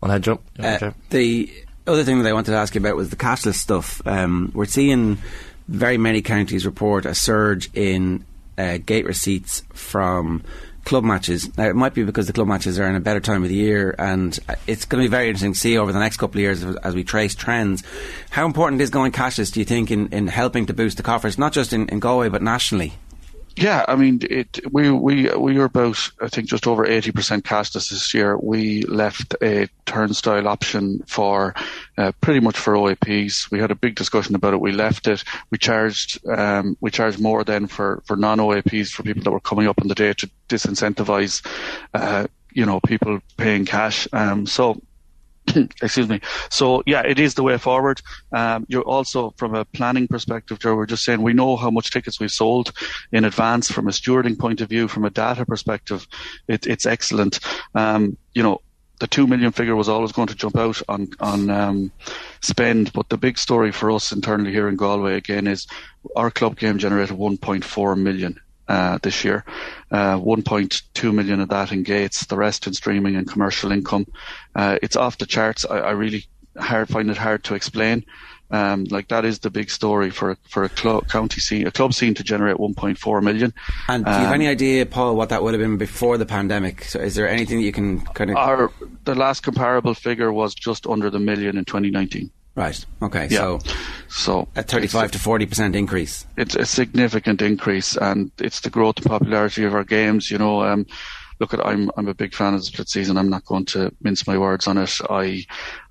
On 0.02 0.10
head 0.10 0.22
jump. 0.22 0.42
Uh, 0.58 0.92
the 1.10 1.50
other 1.86 2.04
thing 2.04 2.22
that 2.22 2.28
I 2.28 2.32
wanted 2.32 2.52
to 2.52 2.58
ask 2.58 2.74
you 2.74 2.80
about 2.80 2.96
was 2.96 3.10
the 3.10 3.16
cashless 3.16 3.54
stuff. 3.54 4.00
Um, 4.06 4.52
we're 4.54 4.66
seeing, 4.66 5.18
very 5.70 5.98
many 5.98 6.20
counties 6.20 6.66
report 6.66 7.06
a 7.06 7.14
surge 7.14 7.70
in 7.74 8.24
uh, 8.58 8.78
gate 8.78 9.06
receipts 9.06 9.62
from 9.72 10.42
club 10.84 11.04
matches. 11.04 11.56
Now, 11.56 11.68
it 11.68 11.76
might 11.76 11.94
be 11.94 12.02
because 12.02 12.26
the 12.26 12.32
club 12.32 12.48
matches 12.48 12.78
are 12.80 12.88
in 12.88 12.96
a 12.96 13.00
better 13.00 13.20
time 13.20 13.42
of 13.44 13.48
the 13.48 13.54
year, 13.54 13.94
and 13.98 14.36
uh, 14.48 14.56
it's 14.66 14.84
going 14.84 15.02
to 15.02 15.08
be 15.08 15.10
very 15.10 15.28
interesting 15.28 15.52
to 15.52 15.58
see 15.58 15.78
over 15.78 15.92
the 15.92 16.00
next 16.00 16.16
couple 16.16 16.38
of 16.38 16.42
years 16.42 16.64
as, 16.64 16.94
we 16.94 17.04
trace 17.04 17.34
trends. 17.34 17.84
How 18.30 18.46
important 18.46 18.82
is 18.82 18.90
going 18.90 19.12
cashless, 19.12 19.52
do 19.52 19.60
you 19.60 19.66
think, 19.66 19.90
in, 19.90 20.08
in 20.08 20.26
helping 20.26 20.66
to 20.66 20.74
boost 20.74 20.96
the 20.96 21.02
coffers, 21.02 21.38
not 21.38 21.52
just 21.52 21.72
in, 21.72 21.88
in 21.88 22.00
Galway, 22.00 22.28
but 22.28 22.42
nationally? 22.42 22.94
Yeah, 23.60 23.84
I 23.86 23.94
mean, 23.94 24.20
it, 24.30 24.58
we 24.72 24.90
we 24.90 25.28
we 25.36 25.58
were 25.58 25.66
about 25.66 25.98
I 26.22 26.28
think 26.28 26.48
just 26.48 26.66
over 26.66 26.86
eighty 26.86 27.12
percent 27.12 27.44
cashless 27.44 27.90
this 27.90 28.14
year. 28.14 28.38
We 28.38 28.84
left 28.84 29.34
a 29.42 29.68
turnstile 29.84 30.48
option 30.48 31.02
for 31.06 31.54
uh, 31.98 32.12
pretty 32.22 32.40
much 32.40 32.56
for 32.56 32.72
OAPs. 32.72 33.50
We 33.50 33.58
had 33.58 33.70
a 33.70 33.74
big 33.74 33.96
discussion 33.96 34.34
about 34.34 34.54
it. 34.54 34.62
We 34.62 34.72
left 34.72 35.08
it. 35.08 35.24
We 35.50 35.58
charged 35.58 36.26
um, 36.26 36.78
we 36.80 36.90
charged 36.90 37.20
more 37.20 37.44
then 37.44 37.66
for 37.66 38.02
for 38.06 38.16
non 38.16 38.38
OAPs 38.38 38.92
for 38.92 39.02
people 39.02 39.22
that 39.24 39.30
were 39.30 39.40
coming 39.40 39.66
up 39.66 39.78
on 39.82 39.88
the 39.88 39.94
day 39.94 40.14
to 40.14 40.30
disincentivize, 40.48 41.44
uh, 41.92 42.28
you 42.54 42.64
know, 42.64 42.80
people 42.80 43.20
paying 43.36 43.66
cash. 43.66 44.08
Um, 44.14 44.46
so 44.46 44.80
excuse 45.82 46.08
me. 46.08 46.20
So 46.50 46.82
yeah, 46.86 47.02
it 47.02 47.18
is 47.18 47.34
the 47.34 47.42
way 47.42 47.58
forward. 47.58 48.00
Um, 48.32 48.66
you're 48.68 48.82
also 48.82 49.34
from 49.36 49.54
a 49.54 49.64
planning 49.64 50.08
perspective, 50.08 50.58
Joe. 50.58 50.74
We're 50.74 50.86
just 50.86 51.04
saying 51.04 51.22
we 51.22 51.32
know 51.32 51.56
how 51.56 51.70
much 51.70 51.90
tickets 51.90 52.20
we've 52.20 52.30
sold 52.30 52.72
in 53.12 53.24
advance 53.24 53.70
from 53.70 53.88
a 53.88 53.90
stewarding 53.90 54.38
point 54.38 54.60
of 54.60 54.68
view, 54.68 54.88
from 54.88 55.04
a 55.04 55.10
data 55.10 55.44
perspective. 55.44 56.06
It, 56.48 56.66
it's 56.66 56.86
excellent. 56.86 57.40
Um, 57.74 58.16
you 58.34 58.42
know, 58.42 58.60
the 59.00 59.06
two 59.06 59.26
million 59.26 59.50
figure 59.50 59.74
was 59.74 59.88
always 59.88 60.12
going 60.12 60.28
to 60.28 60.34
jump 60.34 60.56
out 60.56 60.80
on 60.88 61.08
on 61.20 61.50
um, 61.50 61.92
spend, 62.42 62.92
but 62.92 63.08
the 63.08 63.16
big 63.16 63.38
story 63.38 63.72
for 63.72 63.90
us 63.90 64.12
internally 64.12 64.52
here 64.52 64.68
in 64.68 64.76
Galway 64.76 65.14
again 65.14 65.46
is 65.46 65.66
our 66.16 66.30
club 66.30 66.58
game 66.58 66.78
generated 66.78 67.16
1.4 67.16 67.98
million 67.98 68.38
uh, 68.70 68.98
this 69.02 69.24
year. 69.24 69.44
Uh, 69.90 70.16
1.2 70.16 71.12
million 71.12 71.40
of 71.40 71.48
that 71.48 71.72
in 71.72 71.82
gates, 71.82 72.26
the 72.26 72.36
rest 72.36 72.68
in 72.68 72.72
streaming 72.72 73.16
and 73.16 73.28
commercial 73.28 73.72
income. 73.72 74.06
Uh, 74.54 74.78
it's 74.80 74.94
off 74.94 75.18
the 75.18 75.26
charts. 75.26 75.66
I, 75.68 75.78
I, 75.78 75.90
really 75.90 76.26
hard 76.56 76.88
find 76.88 77.10
it 77.10 77.16
hard 77.16 77.42
to 77.44 77.54
explain. 77.56 78.04
Um, 78.52 78.84
like 78.84 79.08
that 79.08 79.24
is 79.24 79.40
the 79.40 79.50
big 79.50 79.70
story 79.70 80.10
for 80.10 80.36
for 80.48 80.64
a 80.64 80.68
club, 80.68 81.08
county 81.08 81.40
scene, 81.40 81.66
a 81.66 81.70
club 81.70 81.94
scene 81.94 82.14
to 82.14 82.24
generate 82.24 82.56
1.4 82.56 83.22
million. 83.22 83.52
And 83.88 84.04
do 84.04 84.10
you 84.10 84.16
have 84.16 84.28
um, 84.28 84.34
any 84.34 84.48
idea, 84.48 84.86
Paul, 84.86 85.16
what 85.16 85.28
that 85.28 85.42
would 85.42 85.54
have 85.54 85.60
been 85.60 85.76
before 85.76 86.18
the 86.18 86.26
pandemic? 86.26 86.84
So 86.84 87.00
is 87.00 87.14
there 87.14 87.28
anything 87.28 87.58
that 87.58 87.64
you 87.64 87.72
can 87.72 88.00
kind 88.18 88.30
of? 88.30 88.36
Our 88.36 88.72
the 89.04 89.14
last 89.14 89.42
comparable 89.42 89.94
figure 89.94 90.32
was 90.32 90.54
just 90.54 90.86
under 90.86 91.10
the 91.10 91.20
million 91.20 91.58
in 91.58 91.64
2019. 91.64 92.30
Right. 92.60 92.84
Okay. 93.00 93.26
Yeah. 93.30 93.38
So, 93.38 93.60
so 94.08 94.48
a 94.54 94.62
35 94.62 95.12
to 95.12 95.18
40 95.18 95.46
percent 95.46 95.74
increase. 95.74 96.26
It's 96.36 96.54
a 96.54 96.66
significant 96.66 97.40
increase, 97.40 97.96
and 97.96 98.30
it's 98.38 98.60
the 98.60 98.68
growth 98.68 98.98
and 98.98 99.06
popularity 99.06 99.64
of 99.64 99.74
our 99.74 99.82
games. 99.82 100.30
You 100.30 100.36
know, 100.36 100.62
um, 100.62 100.84
look 101.38 101.54
at 101.54 101.66
I'm 101.66 101.90
I'm 101.96 102.06
a 102.06 102.12
big 102.12 102.34
fan 102.34 102.52
of 102.52 102.60
the 102.60 102.66
split 102.66 102.90
season. 102.90 103.16
I'm 103.16 103.30
not 103.30 103.46
going 103.46 103.64
to 103.66 103.90
mince 104.02 104.26
my 104.26 104.36
words 104.36 104.66
on 104.66 104.76
it. 104.76 104.94
I 105.08 105.46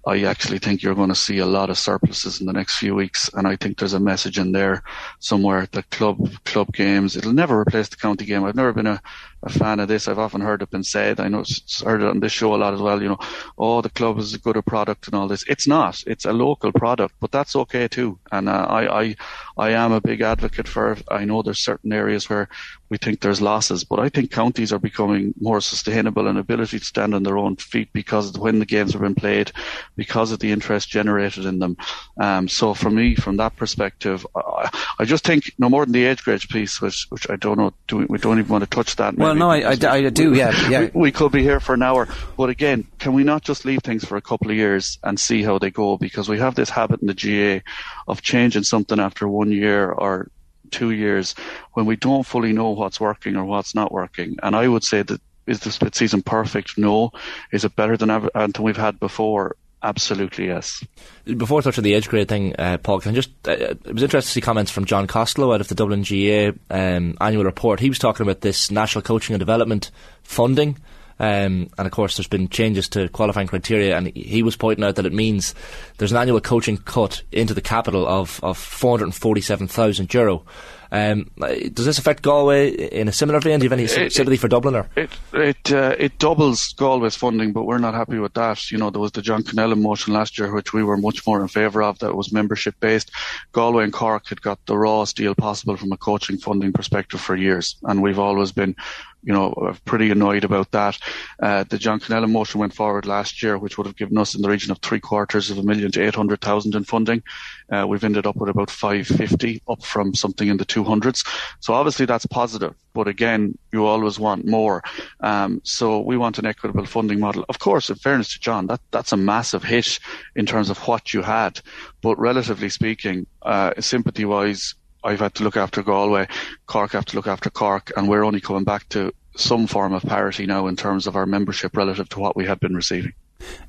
I 0.10 0.24
actually 0.24 0.58
think 0.58 0.82
you're 0.82 0.96
going 0.96 1.10
to 1.10 1.16
see 1.28 1.38
a 1.38 1.46
lot 1.46 1.70
of 1.70 1.78
surpluses 1.78 2.40
in 2.40 2.48
the 2.48 2.54
next 2.54 2.80
few 2.80 2.96
weeks, 2.96 3.30
and 3.36 3.48
I 3.48 3.56
think 3.56 3.78
there's 3.78 3.94
a 3.94 4.00
message 4.00 4.40
in 4.40 4.54
there 4.54 4.82
somewhere 5.20 5.68
that 5.74 5.92
club 5.92 6.18
club 6.46 6.74
games 6.74 7.16
it'll 7.16 7.32
never 7.32 7.60
replace 7.60 7.90
the 7.90 7.96
county 7.96 8.26
game. 8.26 8.44
I've 8.44 8.56
never 8.56 8.74
been 8.74 8.88
a, 8.88 9.00
a 9.44 9.50
fan 9.50 9.80
of 9.80 9.88
this. 9.88 10.08
I've 10.08 10.18
often 10.18 10.42
heard 10.42 10.64
it 10.64 10.72
been 10.72 10.84
said. 10.84 11.20
I 11.20 11.28
know 11.28 11.42
it's 11.42 11.84
heard 11.84 12.02
it 12.02 12.08
on 12.08 12.22
this 12.22 12.32
show 12.32 12.56
a 12.56 12.58
lot 12.58 12.74
as 12.74 12.82
well. 12.82 13.04
You 13.04 13.10
know, 13.10 13.20
oh 13.60 13.82
the 13.82 13.90
club 13.92 14.18
is 14.18 14.34
a 14.34 14.40
good 14.40 14.58
a 14.58 14.64
product 14.64 15.06
and 15.06 15.16
all 15.16 15.28
this. 15.28 15.44
It's 15.48 15.68
not. 15.68 16.02
It's 16.08 16.26
a 16.26 16.34
local 16.34 16.72
product, 16.72 17.14
but 17.20 17.32
that's 17.32 17.56
okay 17.56 17.88
too. 17.88 18.18
And 18.32 18.50
uh, 18.50 18.66
I 18.68 19.02
I 19.02 19.16
I 19.58 19.70
am 19.72 19.92
a 19.92 20.02
big 20.02 20.22
advocate 20.22 20.68
for 20.68 20.94
it. 20.94 21.04
I 21.12 21.24
know 21.26 21.44
there's 21.44 21.60
certain 21.60 21.94
areas 21.94 22.30
where 22.30 22.50
we 22.90 22.98
think 22.98 23.22
there's 23.22 23.42
losses, 23.42 23.84
but 23.84 24.00
I 24.00 24.10
think 24.10 24.32
counties 24.32 24.74
are 24.74 24.80
becoming 24.80 25.36
more 25.40 25.62
sustainable 25.62 26.28
and 26.28 26.40
ability 26.40 26.80
to 26.80 26.86
stand 26.86 27.14
on 27.14 27.24
their 27.24 27.38
own 27.38 27.56
feet 27.58 27.90
because 27.94 28.34
when 28.38 28.58
the 28.58 28.66
games 28.66 28.94
have 28.94 29.02
been 29.02 29.16
played 29.16 29.52
because 30.00 30.32
of 30.32 30.40
the 30.40 30.52
interest 30.52 30.90
generated 30.90 31.46
in 31.46 31.60
them. 31.60 31.76
Um, 32.20 32.48
so 32.48 32.74
for 32.74 32.90
me, 32.90 33.16
from 33.16 33.36
that 33.38 33.58
perspective, 33.58 34.26
I, 34.34 34.70
I, 34.98 35.04
just 35.04 35.26
think 35.26 35.52
no 35.60 35.70
more 35.70 35.86
than 35.86 35.92
the 35.92 36.06
age 36.06 36.24
grade 36.24 36.42
piece, 36.50 36.82
which 36.82 37.06
which 37.10 37.30
I 37.30 37.36
don't 37.36 37.58
know, 37.58 37.74
do 37.90 37.98
we, 37.98 38.06
we 38.06 38.18
don't 38.18 38.40
even 38.40 38.50
want 38.50 38.64
to 38.64 38.70
touch 38.70 38.96
that. 38.96 39.16
Well, 39.16 39.36
no, 39.36 39.52
I, 39.52 39.60
I, 39.60 39.72
I 39.72 40.10
do, 40.10 40.32
we, 40.32 40.38
yeah, 40.38 40.70
yeah. 40.70 40.80
We, 40.80 41.02
we, 41.02 41.12
could 41.12 41.34
be 41.34 41.44
here 41.44 41.60
for 41.60 41.74
an 41.74 41.84
hour, 41.84 42.08
but 42.38 42.50
again, 42.50 42.88
can 42.98 43.12
we 43.14 43.26
not 43.26 43.44
just 43.44 43.66
leave 43.66 43.82
things 43.84 44.06
for 44.06 44.16
a 44.16 44.22
couple 44.22 44.50
of 44.50 44.56
years 44.56 44.98
and 45.04 45.20
see 45.20 45.44
how 45.44 45.60
they 45.60 45.70
go? 45.70 45.98
Because 45.98 46.30
we 46.30 46.40
have 46.40 46.56
this 46.56 46.70
habit 46.70 47.02
in 47.02 47.08
the 47.08 47.14
GAA 47.14 47.62
of 48.08 48.22
changing 48.22 48.64
something 48.64 49.00
after 49.00 49.28
one 49.28 49.52
year 49.52 49.92
or 49.92 50.32
two 50.72 50.92
years 50.92 51.36
when 51.74 51.86
we 51.86 51.98
don't 51.98 52.26
fully 52.26 52.54
know 52.54 52.70
what's 52.70 53.02
working 53.02 53.36
or 53.36 53.44
what's 53.44 53.76
not 53.76 53.92
working. 53.92 54.38
And 54.42 54.56
I 54.56 54.68
would 54.68 54.86
say 54.86 55.02
that 55.02 55.20
is 55.50 55.60
the 55.62 55.72
split 55.72 55.96
season 55.96 56.22
perfect? 56.22 56.78
No. 56.78 57.12
Is 57.52 57.66
it 57.66 57.76
better 57.76 57.98
than 57.98 58.12
ever, 58.12 58.30
than 58.34 58.54
we've 58.62 58.78
had 58.78 59.00
before? 59.00 59.56
Absolutely, 59.82 60.48
yes. 60.48 60.84
Before 61.24 61.60
I 61.60 61.64
touch 61.64 61.78
on 61.78 61.86
the 61.86 61.94
age 61.94 62.10
grade 62.10 62.28
thing, 62.28 62.54
uh, 62.60 62.78
Paul, 62.78 63.00
can 63.00 63.12
I 63.12 63.16
just, 63.16 63.30
uh, 63.48 63.52
it 63.52 63.94
was 63.94 64.04
interesting 64.04 64.28
to 64.28 64.34
see 64.34 64.42
comments 64.42 64.72
from 64.72 64.84
John 64.84 65.08
Costello 65.08 65.54
out 65.54 65.62
of 65.62 65.70
the 65.70 65.76
Dublin 65.76 66.04
GAA 66.04 66.52
um, 66.70 67.18
annual 67.22 67.46
report. 67.46 67.80
He 67.80 67.90
was 67.90 68.00
talking 68.00 68.26
about 68.26 68.42
this 68.42 68.70
national 68.72 69.04
coaching 69.04 69.34
and 69.34 69.40
development 69.40 69.92
funding 70.24 70.78
Um, 71.20 71.70
and 71.78 71.86
of 71.86 71.92
course, 71.92 72.16
there's 72.16 72.28
been 72.28 72.48
changes 72.48 72.88
to 72.90 73.10
qualifying 73.10 73.48
criteria, 73.48 73.98
and 73.98 74.08
he 74.16 74.42
was 74.42 74.56
pointing 74.56 74.86
out 74.86 74.96
that 74.96 75.06
it 75.06 75.14
means 75.14 75.54
there's 75.98 76.14
an 76.14 76.18
annual 76.18 76.40
coaching 76.40 76.78
cut 76.78 77.24
into 77.32 77.54
the 77.54 77.62
capital 77.62 78.08
of, 78.08 78.40
of 78.42 78.58
447,000 78.58 80.14
euro. 80.14 80.46
Um, 80.92 81.30
does 81.38 81.86
this 81.86 81.98
affect 82.00 82.24
Galway 82.24 82.70
in 82.72 83.08
a 83.08 83.12
similar 83.12 83.40
vein? 83.40 83.60
Do 83.60 83.66
you 83.66 83.70
have 83.70 83.80
any 83.80 83.86
It- 83.88 84.12
sympathy 84.14 84.38
for 84.38 84.48
Dublin? 84.48 84.76
Or? 84.76 84.90
It 84.96 85.10
it 85.34 85.72
uh, 85.72 85.96
it 86.00 86.18
doubles 86.20 86.74
Galway's 86.78 87.16
funding, 87.16 87.54
but 87.54 87.66
we're 87.66 87.78
not 87.78 87.94
happy 87.94 88.18
with 88.20 88.34
that. 88.34 88.72
You 88.72 88.78
know, 88.78 88.90
there 88.90 89.02
was 89.02 89.12
the 89.12 89.22
John 89.22 89.44
Connellan 89.44 89.82
motion 89.82 90.14
last 90.14 90.38
year, 90.40 90.52
which 90.54 90.74
we 90.74 90.84
were 90.84 90.98
much 90.98 91.26
more 91.28 91.42
in 91.42 91.48
favour 91.48 91.84
of. 91.84 92.00
That 92.00 92.16
was 92.16 92.34
membership 92.34 92.76
based. 92.80 93.12
Galway 93.52 93.84
and 93.84 93.94
Cork 93.94 94.28
had 94.30 94.42
got 94.42 94.60
the 94.66 94.78
rawest 94.78 95.18
deal 95.18 95.36
possible 95.36 95.78
from 95.78 95.92
a 95.92 95.98
coaching 95.98 96.38
funding 96.38 96.74
perspective 96.74 97.22
for 97.22 97.36
years, 97.36 97.78
and 97.84 98.02
we've 98.02 98.20
always 98.20 98.52
been. 98.52 98.76
You 99.22 99.34
know, 99.34 99.76
pretty 99.84 100.12
annoyed 100.12 100.46
about 100.46 100.72
that. 100.72 100.98
Uh, 101.44 101.66
the 101.66 101.78
John 101.78 102.00
Connellan 102.00 102.32
motion 102.32 102.62
went 102.62 102.74
forward 102.74 103.06
last 103.06 103.44
year, 103.44 103.58
which 103.58 103.78
would 103.78 103.86
have 103.86 103.98
given 103.98 104.18
us 104.18 104.34
in 104.34 104.42
the 104.42 104.48
region 104.48 104.72
of 104.72 104.78
three 104.80 105.02
quarters 105.02 105.52
of 105.52 105.58
a 105.58 105.62
million 105.62 105.92
to 105.92 106.02
800,000 106.08 106.74
in 106.74 106.86
funding. 106.86 107.22
Uh, 107.70 107.86
we've 107.86 108.06
ended 108.06 108.26
up 108.26 108.38
with 108.38 108.50
about 108.50 108.70
550, 108.72 109.62
up 109.68 109.84
from 109.84 110.16
something 110.16 110.48
in 110.48 110.56
the 110.56 110.64
200s. 110.84 111.26
So 111.60 111.74
obviously 111.74 112.06
that's 112.06 112.26
positive, 112.26 112.76
but 112.94 113.08
again, 113.08 113.58
you 113.72 113.86
always 113.86 114.20
want 114.20 114.46
more. 114.46 114.84
Um, 115.22 115.62
so 115.64 116.00
we 116.00 116.18
want 116.18 116.40
an 116.40 116.46
equitable 116.46 116.86
funding 116.86 117.20
model. 117.20 117.46
Of 117.50 117.60
course, 117.60 117.90
in 117.90 117.96
fairness 117.96 118.34
to 118.34 118.40
John, 118.40 118.68
that, 118.68 118.82
that's 118.92 119.12
a 119.12 119.18
massive 119.18 119.64
hit 119.64 120.00
in 120.36 120.46
terms 120.46 120.70
of 120.70 120.78
what 120.88 121.14
you 121.14 121.22
had. 121.22 121.62
But 122.02 122.18
relatively 122.20 122.70
speaking, 122.70 123.28
uh, 123.42 123.74
sympathy 123.80 124.26
wise, 124.26 124.76
I've 125.04 125.20
had 125.20 125.36
to 125.36 125.44
look 125.44 125.58
after 125.58 125.82
Galway, 125.82 126.28
Cork 126.66 126.92
have 126.92 127.06
to 127.06 127.16
look 127.16 127.28
after 127.28 127.50
Cork, 127.50 127.92
and 127.96 128.10
we're 128.10 128.26
only 128.26 128.42
coming 128.42 128.66
back 128.66 128.90
to 128.90 129.14
some 129.36 129.68
form 129.68 129.94
of 129.94 130.04
parity 130.04 130.46
now 130.46 130.68
in 130.68 130.76
terms 130.76 131.08
of 131.08 131.16
our 131.16 131.26
membership 131.26 131.78
relative 131.78 132.10
to 132.10 132.20
what 132.20 132.36
we 132.36 132.46
had 132.46 132.60
been 132.60 132.76
receiving. 132.76 133.14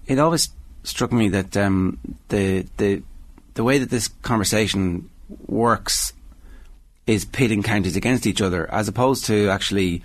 It 0.07 0.19
always 0.19 0.51
struck 0.83 1.13
me 1.13 1.29
that 1.29 1.57
um, 1.57 1.99
the 2.29 2.67
the 2.79 3.03
the 3.55 3.65
way 3.65 3.79
that 3.79 3.91
this 3.91 4.09
conversation 4.09 5.09
works 5.47 6.13
is 7.11 7.25
pitting 7.25 7.63
counties 7.63 7.97
against 7.97 8.27
each 8.27 8.41
other, 8.41 8.71
as 8.73 8.89
opposed 8.89 9.27
to 9.27 9.49
actually. 9.49 10.03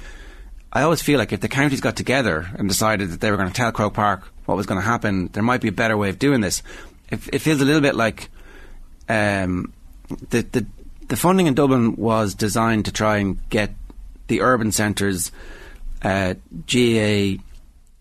I 0.74 0.82
always 0.82 1.02
feel 1.02 1.18
like 1.18 1.32
if 1.32 1.40
the 1.40 1.48
counties 1.48 1.80
got 1.80 1.96
together 1.96 2.50
and 2.58 2.68
decided 2.68 3.12
that 3.12 3.22
they 3.22 3.32
were 3.32 3.38
going 3.38 3.48
to 3.48 3.54
tell 3.54 3.72
Croke 3.72 3.94
Park 3.94 4.28
what 4.46 4.58
was 4.58 4.66
going 4.66 4.82
to 4.82 4.86
happen, 4.86 5.28
there 5.28 5.42
might 5.42 5.62
be 5.62 5.70
a 5.70 5.72
better 5.72 5.96
way 5.96 6.10
of 6.10 6.20
doing 6.20 6.42
this. 6.42 6.64
It, 7.10 7.22
it 7.32 7.40
feels 7.40 7.62
a 7.62 7.66
little 7.66 7.82
bit 7.82 7.96
like 7.96 8.30
um, 9.08 9.72
the 10.30 10.42
the 10.42 10.66
the 11.08 11.16
funding 11.16 11.48
in 11.48 11.54
Dublin 11.54 11.96
was 11.96 12.34
designed 12.34 12.86
to 12.86 12.92
try 12.92 13.18
and 13.18 13.50
get 13.50 13.72
the 14.28 14.42
urban 14.42 14.72
centres 14.72 15.32
uh, 16.02 16.34
GAA 16.68 17.42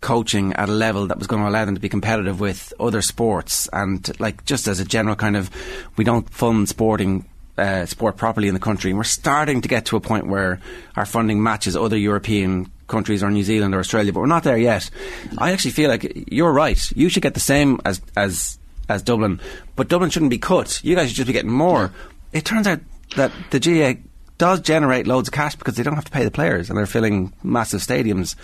coaching 0.01 0.53
at 0.53 0.69
a 0.69 0.71
level 0.71 1.07
that 1.07 1.17
was 1.17 1.27
going 1.27 1.41
to 1.41 1.47
allow 1.47 1.65
them 1.65 1.75
to 1.75 1.81
be 1.81 1.89
competitive 1.89 2.39
with 2.39 2.73
other 2.79 3.01
sports 3.01 3.67
and 3.73 4.19
like 4.19 4.45
just 4.45 4.67
as 4.67 4.79
a 4.79 4.85
general 4.85 5.15
kind 5.15 5.35
of 5.35 5.49
we 5.97 6.03
don't 6.03 6.29
fund 6.29 6.69
sporting 6.69 7.25
uh, 7.57 7.85
sport 7.85 8.17
properly 8.17 8.47
in 8.47 8.53
the 8.53 8.59
country. 8.59 8.91
And 8.91 8.97
we're 8.97 9.03
starting 9.03 9.61
to 9.61 9.67
get 9.67 9.85
to 9.85 9.95
a 9.95 10.01
point 10.01 10.27
where 10.27 10.59
our 10.95 11.05
funding 11.05 11.41
matches 11.41 11.75
other 11.75 11.97
European 11.97 12.71
countries 12.87 13.23
or 13.23 13.31
New 13.31 13.43
Zealand 13.43 13.73
or 13.73 13.79
Australia 13.79 14.13
but 14.13 14.19
we're 14.19 14.27
not 14.27 14.43
there 14.43 14.57
yet. 14.57 14.89
I 15.37 15.51
actually 15.51 15.71
feel 15.71 15.89
like 15.89 16.31
you're 16.31 16.53
right. 16.53 16.91
You 16.95 17.09
should 17.09 17.23
get 17.23 17.33
the 17.33 17.39
same 17.39 17.79
as 17.85 18.01
as 18.15 18.59
as 18.87 19.01
Dublin. 19.01 19.39
But 19.75 19.87
Dublin 19.87 20.09
shouldn't 20.11 20.29
be 20.29 20.37
cut. 20.37 20.83
You 20.83 20.95
guys 20.95 21.09
should 21.09 21.17
just 21.17 21.27
be 21.27 21.33
getting 21.33 21.51
more. 21.51 21.91
It 22.33 22.45
turns 22.45 22.67
out 22.67 22.81
that 23.15 23.31
the 23.49 23.59
GAA 23.59 24.01
does 24.37 24.59
generate 24.59 25.07
loads 25.07 25.29
of 25.29 25.33
cash 25.33 25.55
because 25.55 25.75
they 25.75 25.83
don't 25.83 25.95
have 25.95 26.05
to 26.05 26.11
pay 26.11 26.23
the 26.23 26.31
players 26.31 26.69
and 26.69 26.77
they're 26.77 26.85
filling 26.85 27.31
massive 27.43 27.81
stadiums. 27.81 28.35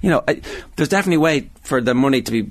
You 0.00 0.10
know, 0.10 0.24
I, 0.26 0.40
there's 0.76 0.88
definitely 0.88 1.16
a 1.16 1.20
way 1.20 1.50
for 1.62 1.80
the 1.80 1.94
money 1.94 2.22
to 2.22 2.32
be 2.32 2.50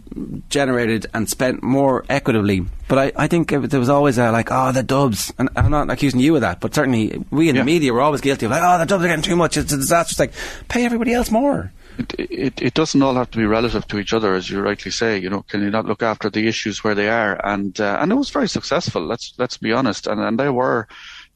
generated 0.50 1.08
and 1.14 1.30
spent 1.30 1.64
more 1.64 2.06
equitably. 2.10 2.66
But 2.88 2.98
I, 2.98 3.24
I 3.24 3.28
think 3.28 3.52
it, 3.52 3.70
there 3.70 3.80
was 3.80 3.90
always 3.90 4.18
a 4.18 4.32
like, 4.32 4.50
oh, 4.52 4.72
the 4.72 4.84
dubs. 4.84 5.34
And 5.38 5.50
I'm 5.56 5.72
not 5.72 5.90
accusing 5.90 6.20
you 6.20 6.36
of 6.36 6.42
that, 6.42 6.60
but 6.60 6.74
certainly 6.74 7.26
we 7.30 7.50
in 7.50 7.56
the 7.56 7.64
media 7.64 7.94
were 7.94 8.02
always 8.02 8.22
guilty 8.22 8.46
of 8.46 8.52
like, 8.52 8.64
oh, 8.64 8.78
the 8.78 8.86
dubs 8.86 9.04
are 9.04 9.08
getting 9.08 9.24
too 9.24 9.36
much. 9.36 9.58
It's 9.58 9.74
a 9.74 9.78
disaster. 9.78 10.12
It's 10.12 10.20
like, 10.20 10.68
pay 10.70 10.86
everybody 10.86 11.14
else 11.14 11.30
more. 11.30 11.72
It, 11.98 12.14
it, 12.20 12.62
it 12.62 12.74
doesn't 12.76 13.02
all 13.02 13.16
have 13.16 13.32
to 13.32 13.40
be 13.40 13.46
relative 13.46 13.88
to 13.88 13.98
each 13.98 14.14
other, 14.14 14.36
as 14.36 14.50
you 14.50 14.62
rightly 14.62 14.92
say. 14.92 15.18
You 15.18 15.30
know, 15.30 15.42
can 15.42 15.62
you 15.62 15.72
not 15.72 15.86
look 15.86 16.04
after 16.04 16.30
the 16.30 16.48
issues 16.48 16.84
where 16.84 16.94
they 16.94 17.10
are? 17.10 17.44
And 17.44 17.80
uh, 17.82 17.98
and 18.00 18.12
it 18.12 18.16
was 18.16 18.30
very 18.30 18.48
successful. 18.48 19.04
Let's 19.04 19.34
let's 19.38 19.58
be 19.58 19.74
honest. 19.74 20.06
And 20.06 20.22
and 20.22 20.40
they 20.40 20.50
were 20.50 20.88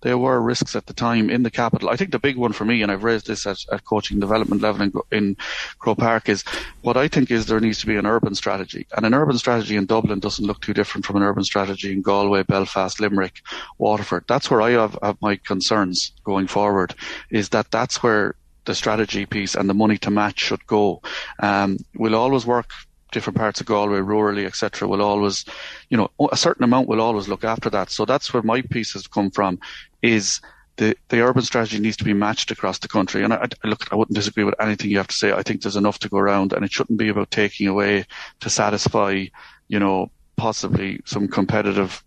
there 0.02 0.18
were 0.18 0.42
risks 0.42 0.76
at 0.76 0.86
the 0.88 0.94
time 0.94 1.30
in 1.30 1.44
the 1.44 1.52
capital. 1.52 1.90
I 1.90 1.96
think 1.96 2.12
the 2.12 2.20
big 2.20 2.38
one 2.38 2.54
for 2.54 2.66
me, 2.66 2.82
and 2.82 2.92
I've 2.92 3.04
raised 3.04 3.28
this 3.28 3.46
at, 3.46 3.64
at 3.72 3.86
coaching 3.86 4.20
development 4.20 4.62
level 4.62 4.82
in, 4.82 4.94
in 5.12 5.38
Croke 5.80 6.00
Park, 6.00 6.30
is 6.30 6.44
what 6.82 6.98
I 6.98 7.08
think 7.08 7.32
is 7.32 7.46
there 7.46 7.60
needs 7.60 7.80
to 7.80 7.88
be 7.88 7.96
an 7.96 8.06
urban 8.06 8.36
strategy. 8.36 8.88
And 8.96 9.06
an 9.06 9.14
urban 9.14 9.38
strategy 9.38 9.76
in 9.76 9.86
Dublin 9.86 10.20
doesn't 10.20 10.46
look 10.46 10.62
too 10.62 10.74
different 10.74 11.06
from 11.06 11.18
an 11.18 11.24
urban 11.24 11.44
strategy 11.44 11.92
in 11.92 12.02
Galway, 12.02 12.44
Belfast, 12.44 13.00
Limerick, 13.00 13.42
Waterford. 13.78 14.26
That's 14.28 14.50
where 14.50 14.62
I 14.62 14.72
have, 14.72 14.98
have 15.04 15.18
my 15.22 15.36
concerns 15.36 16.12
going 16.24 16.48
forward, 16.48 16.96
is 17.30 17.50
that 17.50 17.70
that's 17.72 18.02
where 18.02 18.36
the 18.66 18.76
strategy 18.76 19.26
piece 19.26 19.56
and 19.56 19.70
the 19.70 19.74
money 19.74 19.98
to 20.00 20.12
match 20.12 20.40
should 20.40 20.66
go. 20.68 21.02
Um, 21.40 21.78
we'll 21.96 22.16
always 22.16 22.46
work 22.46 22.72
different 23.12 23.38
parts 23.38 23.60
of 23.60 23.68
Galway, 23.68 24.00
rurally, 24.00 24.46
etc., 24.46 24.88
will 24.88 25.02
always, 25.02 25.46
you 25.90 25.98
know, 25.98 26.10
a 26.32 26.38
certain 26.38 26.64
amount 26.64 26.88
will 26.88 27.02
always 27.02 27.28
look 27.28 27.44
after 27.44 27.70
that. 27.70 27.90
So 27.92 28.06
that's 28.06 28.34
where 28.34 28.42
my 28.44 28.62
piece 28.62 28.94
has 28.94 29.06
come 29.06 29.30
from, 29.30 29.60
is 30.02 30.42
the, 30.78 30.96
the 31.10 31.22
urban 31.22 31.44
strategy 31.44 31.80
needs 31.80 31.98
to 31.98 32.04
be 32.04 32.14
matched 32.14 32.52
across 32.52 32.80
the 32.80 32.88
country. 32.88 33.24
And 33.24 33.34
I, 33.34 33.48
I, 33.64 33.68
look, 33.68 33.92
I 33.92 33.96
wouldn't 33.96 34.16
disagree 34.16 34.44
with 34.44 34.56
anything 34.60 34.90
you 34.90 34.98
have 34.98 35.08
to 35.08 35.16
say. 35.16 35.32
I 35.32 35.44
think 35.44 35.62
there's 35.62 35.76
enough 35.76 36.00
to 36.00 36.10
go 36.10 36.18
around, 36.18 36.54
and 36.54 36.66
it 36.66 36.72
shouldn't 36.72 37.00
be 37.00 37.10
about 37.10 37.32
taking 37.32 37.68
away 37.68 38.06
to 38.40 38.50
satisfy, 38.50 39.26
you 39.68 39.80
know, 39.80 40.12
possibly 40.38 41.00
some 41.06 41.28
competitive 41.28 42.04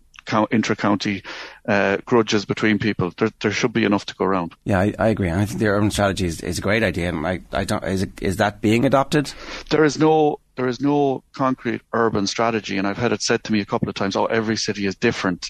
intra-county 0.51 1.21
uh, 1.67 1.97
grudges 2.05 2.45
between 2.45 2.79
people. 2.79 3.13
There, 3.17 3.29
there 3.41 3.51
should 3.51 3.73
be 3.73 3.85
enough 3.85 4.07
to 4.07 4.15
go 4.15 4.25
around. 4.25 4.55
Yeah, 4.63 4.79
I, 4.79 4.93
I 4.97 5.07
agree. 5.09 5.29
And 5.29 5.39
I 5.39 5.45
think 5.45 5.59
the 5.59 5.67
urban 5.67 5.91
strategy 5.91 6.25
is, 6.25 6.41
is 6.41 6.57
a 6.57 6.61
great 6.61 6.83
idea. 6.83 7.09
And 7.09 7.25
I, 7.25 7.41
I 7.51 7.63
don't 7.63 7.83
is, 7.83 8.01
it, 8.01 8.21
is 8.21 8.37
that 8.37 8.59
being 8.59 8.85
adopted? 8.85 9.31
There 9.69 9.85
is 9.85 9.99
no 9.99 10.39
there 10.55 10.67
is 10.67 10.79
no 10.79 11.23
concrete 11.33 11.81
urban 11.93 12.27
strategy, 12.27 12.77
and 12.77 12.87
I've 12.87 12.97
had 12.97 13.11
it 13.11 13.21
said 13.21 13.43
to 13.43 13.51
me 13.53 13.59
a 13.61 13.65
couple 13.65 13.89
of 13.89 13.95
times. 13.95 14.15
Oh, 14.15 14.25
every 14.25 14.55
city 14.55 14.85
is 14.85 14.95
different. 14.95 15.49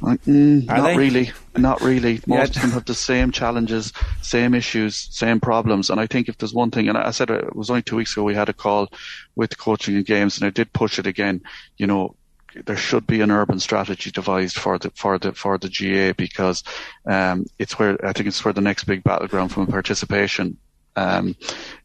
Like, 0.00 0.22
mm, 0.22 0.66
not 0.66 0.84
they? 0.84 0.96
really, 0.96 1.32
not 1.56 1.82
really. 1.82 2.20
Most 2.26 2.28
Yeah. 2.28 2.44
of 2.44 2.62
them 2.62 2.70
have 2.72 2.84
the 2.84 2.94
same 2.94 3.30
challenges, 3.32 3.92
same 4.22 4.54
issues, 4.54 5.08
same 5.10 5.40
problems. 5.40 5.90
And 5.90 6.00
I 6.00 6.06
think 6.06 6.28
if 6.28 6.38
there's 6.38 6.54
one 6.54 6.70
thing, 6.70 6.88
and 6.88 6.96
I 6.96 7.10
said 7.10 7.30
it 7.30 7.54
was 7.54 7.70
only 7.70 7.82
two 7.82 7.96
weeks 7.96 8.12
ago, 8.12 8.22
we 8.22 8.34
had 8.34 8.48
a 8.48 8.52
call 8.54 8.88
with 9.34 9.58
coaching 9.58 9.96
and 9.96 10.06
games, 10.06 10.38
and 10.38 10.46
I 10.46 10.50
did 10.50 10.72
push 10.72 10.98
it 10.98 11.06
again. 11.06 11.40
You 11.76 11.86
know, 11.86 12.14
there 12.66 12.76
should 12.76 13.06
be 13.06 13.20
an 13.20 13.32
urban 13.32 13.58
strategy 13.58 14.10
devised 14.10 14.56
for 14.56 14.78
the 14.78 14.90
for 14.94 15.18
the 15.18 15.32
for 15.32 15.58
the 15.58 15.68
GAA 15.68 16.12
because 16.16 16.62
um, 17.08 17.44
it's 17.58 17.78
where 17.78 17.98
I 18.06 18.12
think 18.12 18.28
it's 18.28 18.44
where 18.44 18.54
the 18.54 18.60
next 18.60 18.84
big 18.84 19.02
battleground 19.02 19.50
from 19.52 19.66
participation 19.66 20.56
um, 20.96 21.36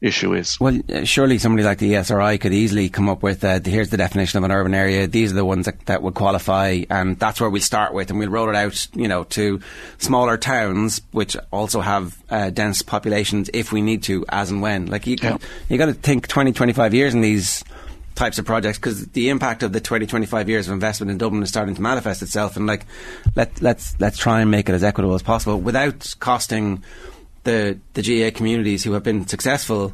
issue 0.02 0.34
is. 0.34 0.60
Well, 0.60 0.80
surely 1.03 1.38
somebody 1.38 1.64
like 1.64 1.80
the 1.80 1.94
ESRI 1.94 2.40
could 2.40 2.53
easily 2.53 2.90
come 2.90 3.10
up 3.10 3.23
with 3.23 3.44
uh, 3.44 3.60
here's 3.64 3.90
the 3.90 3.98
definition 3.98 4.38
of 4.38 4.44
an 4.44 4.52
urban 4.52 4.73
area. 4.73 5.07
These 5.07 5.31
are 5.31 5.36
the 5.36 5.45
ones 5.45 5.65
that, 5.65 5.86
that 5.88 6.02
would 6.02 6.14
qualify, 6.14 6.84
and 6.90 7.18
that's 7.18 7.41
where 7.41 7.49
we'll 7.49 7.61
start 7.61 7.94
with, 7.94 8.10
and 8.10 8.19
we'll 8.19 8.30
roll 8.30 8.49
it 8.49 8.56
out, 8.56 8.88
you 8.94 9.07
know, 9.07 9.23
to 9.26 9.60
smaller 9.98 10.38
towns 10.38 11.02
which 11.11 11.36
also 11.52 11.81
have 11.81 12.22
uh, 12.30 12.49
dense 12.49 12.81
populations 12.81 13.49
if 13.53 13.72
we 13.72 13.81
need 13.81 14.03
to, 14.03 14.26
as 14.30 14.52
and 14.52 14.61
when. 14.61 14.86
Like 14.88 15.07
you, 15.07 15.18
you 15.69 15.77
got 15.77 15.88
to 15.88 15.94
think 15.94 16.27
20, 16.27 16.52
25 16.53 16.94
years 16.94 17.14
in 17.14 17.22
these 17.22 17.64
types 18.15 18.38
of 18.38 18.45
projects 18.45 18.77
because 18.77 19.07
the 19.10 19.30
impact 19.30 19.64
of 19.64 19.72
the 19.72 19.80
20 19.80 20.06
25 20.06 20.49
years 20.49 20.68
of 20.68 20.73
investment 20.73 21.10
in 21.10 21.18
Dublin 21.18 21.41
is 21.41 21.48
starting 21.48 21.73
to 21.73 21.81
manifest 21.81 22.22
itself 22.22 22.57
and 22.57 22.68
like 22.68 22.86
let 23.34 23.61
let's 23.61 23.98
let's 24.02 24.18
try 24.18 24.41
and 24.41 24.52
make 24.52 24.68
it 24.68 24.73
as 24.73 24.84
equitable 24.84 25.15
as 25.15 25.23
possible 25.23 25.57
without 25.57 26.14
costing 26.19 26.84
the 27.49 27.80
the 27.93 28.01
GAA 28.01 28.35
communities 28.35 28.84
who 28.84 28.93
have 28.93 29.03
been 29.03 29.27
successful 29.27 29.93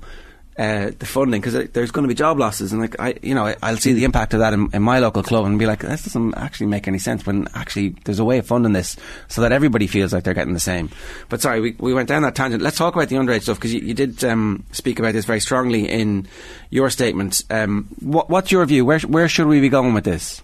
uh, 0.57 0.91
the 0.99 1.05
funding 1.05 1.41
because 1.41 1.69
there's 1.71 1.91
going 1.91 2.03
to 2.03 2.07
be 2.07 2.13
job 2.15 2.39
losses 2.39 2.71
and 2.71 2.81
like 2.81 2.95
I 2.97 3.15
you 3.21 3.35
know 3.35 3.45
I, 3.45 3.55
I'll 3.61 3.77
see 3.77 3.91
the 3.91 4.05
impact 4.05 4.33
of 4.33 4.39
that 4.39 4.53
in, 4.53 4.69
in 4.71 4.81
my 4.81 4.99
local 4.99 5.21
club 5.21 5.45
and 5.45 5.59
be 5.59 5.65
like 5.65 5.81
this 5.81 6.03
doesn't 6.03 6.33
actually 6.35 6.67
make 6.67 6.87
any 6.87 6.97
sense 6.97 7.25
when 7.25 7.49
actually 7.53 7.89
there's 8.05 8.19
a 8.19 8.23
way 8.23 8.37
of 8.37 8.47
funding 8.47 8.71
this 8.71 8.95
so 9.27 9.41
that 9.41 9.51
everybody 9.51 9.85
feels 9.85 10.13
like 10.13 10.23
they're 10.23 10.33
getting 10.33 10.53
the 10.53 10.59
same. 10.61 10.89
But 11.27 11.41
sorry 11.41 11.59
we, 11.59 11.75
we 11.77 11.93
went 11.93 12.07
down 12.07 12.21
that 12.21 12.35
tangent. 12.35 12.63
Let's 12.63 12.77
talk 12.77 12.95
about 12.95 13.09
the 13.09 13.17
underage 13.17 13.41
stuff 13.41 13.57
because 13.57 13.73
you, 13.73 13.81
you 13.81 13.93
did 13.93 14.23
um, 14.23 14.63
speak 14.71 14.97
about 14.97 15.11
this 15.11 15.25
very 15.25 15.41
strongly 15.41 15.89
in 15.89 16.25
your 16.69 16.89
statement. 16.89 17.43
Um, 17.49 17.89
what, 17.99 18.29
what's 18.29 18.49
your 18.49 18.65
view? 18.65 18.85
Where, 18.85 18.99
where 18.99 19.27
should 19.27 19.47
we 19.47 19.59
be 19.59 19.69
going 19.69 19.93
with 19.93 20.05
this 20.05 20.41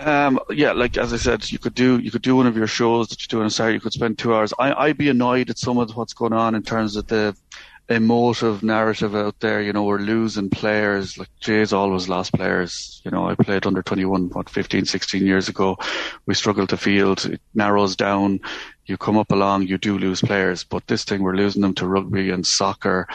Um, 0.00 0.40
yeah, 0.50 0.72
like 0.72 0.96
as 0.96 1.12
I 1.12 1.18
said, 1.18 1.50
you 1.52 1.58
could 1.58 1.74
do 1.74 1.98
you 1.98 2.10
could 2.10 2.22
do 2.22 2.36
one 2.36 2.46
of 2.46 2.56
your 2.56 2.66
shows 2.66 3.08
that 3.08 3.20
you 3.22 3.28
do 3.28 3.40
on 3.40 3.46
a 3.46 3.50
Saturday. 3.50 3.74
You 3.74 3.80
could 3.80 3.92
spend 3.92 4.18
two 4.18 4.34
hours. 4.34 4.54
I, 4.58 4.72
I'd 4.72 4.96
be 4.96 5.10
annoyed 5.10 5.50
at 5.50 5.58
some 5.58 5.78
of 5.78 5.94
what's 5.94 6.14
going 6.14 6.32
on 6.32 6.54
in 6.54 6.62
terms 6.62 6.96
of 6.96 7.06
the 7.06 7.36
emotive 7.90 8.62
narrative 8.62 9.14
out 9.14 9.38
there. 9.40 9.60
You 9.60 9.72
know, 9.72 9.82
we're 9.82 9.98
losing 9.98 10.48
players. 10.48 11.18
Like 11.18 11.28
Jay's 11.40 11.72
always 11.72 12.08
lost 12.08 12.32
players. 12.32 13.02
You 13.04 13.10
know, 13.10 13.28
I 13.28 13.34
played 13.34 13.66
under 13.66 13.82
21, 13.82 14.30
what, 14.30 14.48
15, 14.48 14.86
16 14.86 15.26
years 15.26 15.48
ago. 15.48 15.76
We 16.24 16.34
struggle 16.34 16.66
to 16.68 16.76
field. 16.76 17.26
It 17.26 17.42
narrows 17.54 17.96
down. 17.96 18.40
You 18.90 18.96
come 18.96 19.16
up 19.16 19.30
along, 19.30 19.68
you 19.68 19.78
do 19.78 19.96
lose 19.96 20.20
players, 20.20 20.64
but 20.64 20.88
this 20.88 21.04
thing 21.04 21.22
we're 21.22 21.36
losing 21.36 21.62
them 21.62 21.74
to 21.74 21.86
rugby 21.86 22.30
and 22.30 22.44
soccer 22.44 23.06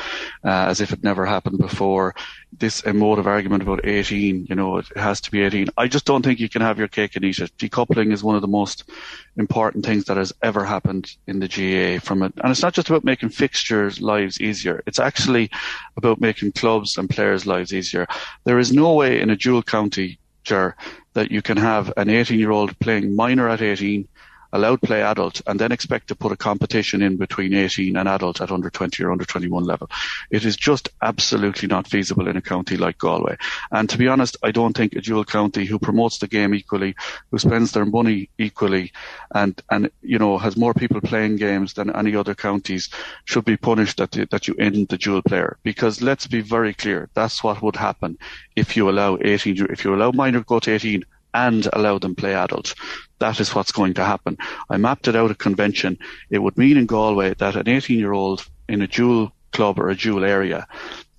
uh, 0.45 0.67
as 0.69 0.79
if 0.79 0.93
it 0.93 1.03
never 1.03 1.25
happened 1.25 1.57
before. 1.57 2.15
This 2.57 2.79
emotive 2.83 3.27
argument 3.27 3.61
about 3.61 3.85
18, 3.85 4.45
you 4.49 4.55
know, 4.55 4.77
it 4.77 4.87
has 4.95 5.19
to 5.19 5.31
be 5.31 5.41
18. 5.41 5.67
I 5.75 5.89
just 5.89 6.05
don't 6.05 6.23
think 6.23 6.39
you 6.39 6.47
can 6.47 6.61
have 6.61 6.79
your 6.79 6.87
cake 6.87 7.17
and 7.17 7.25
eat 7.25 7.39
it. 7.39 7.51
Decoupling 7.57 8.13
is 8.13 8.23
one 8.23 8.37
of 8.37 8.41
the 8.41 8.47
most 8.47 8.89
important 9.35 9.85
things 9.85 10.05
that 10.05 10.15
has 10.15 10.31
ever 10.41 10.63
happened 10.63 11.11
in 11.27 11.39
the 11.39 11.49
GAA 11.49 11.99
from 11.99 12.23
it. 12.23 12.31
And 12.41 12.51
it's 12.51 12.61
not 12.61 12.73
just 12.73 12.89
about 12.89 13.03
making 13.03 13.29
fixtures' 13.29 13.99
lives 13.99 14.39
easier. 14.39 14.81
It's 14.85 14.99
actually 14.99 15.51
about 15.97 16.21
making 16.21 16.53
clubs 16.53 16.97
and 16.97 17.09
players' 17.09 17.45
lives 17.45 17.73
easier. 17.73 18.07
There 18.45 18.59
is 18.59 18.71
no 18.71 18.93
way 18.93 19.19
in 19.19 19.29
a 19.29 19.35
dual 19.35 19.61
county, 19.61 20.19
that 20.47 21.31
you 21.31 21.41
can 21.41 21.57
have 21.57 21.91
an 21.97 22.09
18 22.09 22.39
year 22.39 22.51
old 22.51 22.77
playing 22.79 23.15
minor 23.15 23.49
at 23.49 23.61
18 23.61 24.07
allowed 24.55 24.81
play 24.81 25.03
adult 25.03 25.41
and 25.47 25.59
then 25.59 25.71
expect 25.71 26.07
to 26.07 26.15
put 26.15 26.31
a 26.31 26.37
competition 26.37 27.01
in 27.01 27.17
between 27.17 27.53
18 27.53 27.97
and 27.97 28.07
adult 28.07 28.41
at 28.41 28.51
under 28.51 28.69
20 28.69 29.03
or 29.03 29.11
under 29.11 29.25
21 29.25 29.63
level. 29.63 29.89
It 30.31 30.45
is 30.45 30.55
just 30.55 30.89
absolutely 31.01 31.67
not 31.67 31.87
feasible 31.87 32.27
in 32.27 32.37
a 32.37 32.41
county 32.41 32.77
like 32.77 32.97
Galway. 32.97 33.35
And 33.71 33.89
to 33.89 33.97
be 33.97 34.07
honest, 34.07 34.37
I 34.43 34.51
don't 34.51 34.75
think 34.75 34.93
a 34.93 35.01
dual 35.01 35.25
county 35.25 35.65
who 35.65 35.77
promotes 35.77 36.19
the 36.19 36.27
game 36.27 36.55
equally, 36.55 36.95
who 37.31 37.37
spends 37.37 37.73
their 37.73 37.85
money 37.85 38.29
equally 38.37 38.93
and, 39.33 39.61
and, 39.69 39.91
you 40.01 40.17
know, 40.17 40.37
has 40.37 40.55
more 40.55 40.73
people 40.73 41.01
playing 41.01 41.35
games 41.35 41.73
than 41.73 41.95
any 41.95 42.15
other 42.15 42.33
counties 42.33 42.89
should 43.25 43.45
be 43.45 43.57
punished 43.57 43.97
that, 43.97 44.11
the, 44.11 44.25
that 44.31 44.47
you 44.47 44.55
end 44.55 44.87
the 44.87 44.97
dual 44.97 45.21
player. 45.21 45.57
Because 45.63 46.01
let's 46.01 46.27
be 46.27 46.41
very 46.41 46.73
clear, 46.73 47.09
that's 47.13 47.43
what 47.43 47.61
would 47.61 47.75
happen 47.75 48.17
if 48.55 48.77
you 48.77 48.89
allow 48.89 49.17
18, 49.21 49.67
if 49.69 49.83
you 49.83 49.93
allow 49.93 50.11
minor 50.11 50.41
go 50.41 50.59
to 50.59 50.73
18 50.73 51.03
and 51.35 51.67
allow 51.73 51.99
them 51.99 52.15
play 52.15 52.33
adults. 52.33 52.73
That 53.19 53.39
is 53.39 53.53
what's 53.53 53.73
going 53.73 53.93
to 53.95 54.05
happen. 54.05 54.37
I 54.69 54.77
mapped 54.77 55.07
it 55.07 55.15
out 55.15 55.29
at 55.29 55.37
convention. 55.37 55.99
It 56.29 56.39
would 56.39 56.57
mean 56.57 56.77
in 56.77 56.85
Galway 56.85 57.35
that 57.35 57.55
an 57.55 57.67
18 57.67 57.99
year 57.99 58.13
old 58.13 58.47
in 58.67 58.81
a 58.81 58.87
dual 58.87 59.31
club 59.51 59.77
or 59.77 59.89
a 59.89 59.95
dual 59.95 60.23
area 60.23 60.65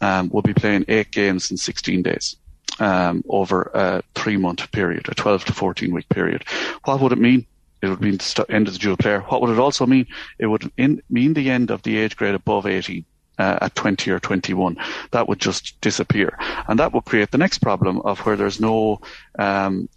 um, 0.01 0.31
will 0.31 0.43
be 0.43 0.55
playing 0.55 0.87
eight 0.89 1.13
games 1.13 1.51
in 1.51 1.57
16 1.57 2.03
days. 2.03 2.37
Um, 2.79 3.25
over 3.29 3.71
a 3.73 4.03
three 4.15 4.37
month 4.37 4.71
period, 4.73 5.09
a 5.09 5.15
12 5.15 5.47
to 5.47 5.53
14 5.53 5.95
week 5.95 6.09
period. 6.09 6.45
What 6.85 7.01
would 7.01 7.13
it 7.13 7.19
mean? 7.19 7.47
It 7.83 7.89
would 7.89 8.01
mean 8.01 8.19
the 8.19 8.47
end 8.49 8.69
of 8.69 8.75
the 8.75 8.81
dual 8.81 8.97
player. 8.97 9.21
What 9.21 9.41
would 9.41 9.51
it 9.51 9.59
also 9.59 9.87
mean? 9.87 10.07
It 10.39 10.47
would 10.47 10.71
in, 10.77 11.03
mean 11.09 11.35
the 11.35 11.51
end 11.51 11.71
of 11.71 11.83
the 11.83 11.97
age 11.99 12.17
grade 12.17 12.35
above 12.35 12.67
18. 12.67 13.05
Uh, 13.39 13.59
at 13.61 13.75
20 13.75 14.11
or 14.11 14.19
21, 14.19 14.79
that 15.11 15.29
would 15.29 15.39
just 15.39 15.79
disappear. 15.83 16.39
And 16.69 16.79
that 16.79 16.95
would 16.95 17.05
create 17.05 17.33
the 17.33 17.37
next 17.37 17.59
problem 17.59 18.01
of 18.01 18.19
where 18.21 18.35
there's 18.35 18.61
no 18.61 19.03
um, 19.39 19.91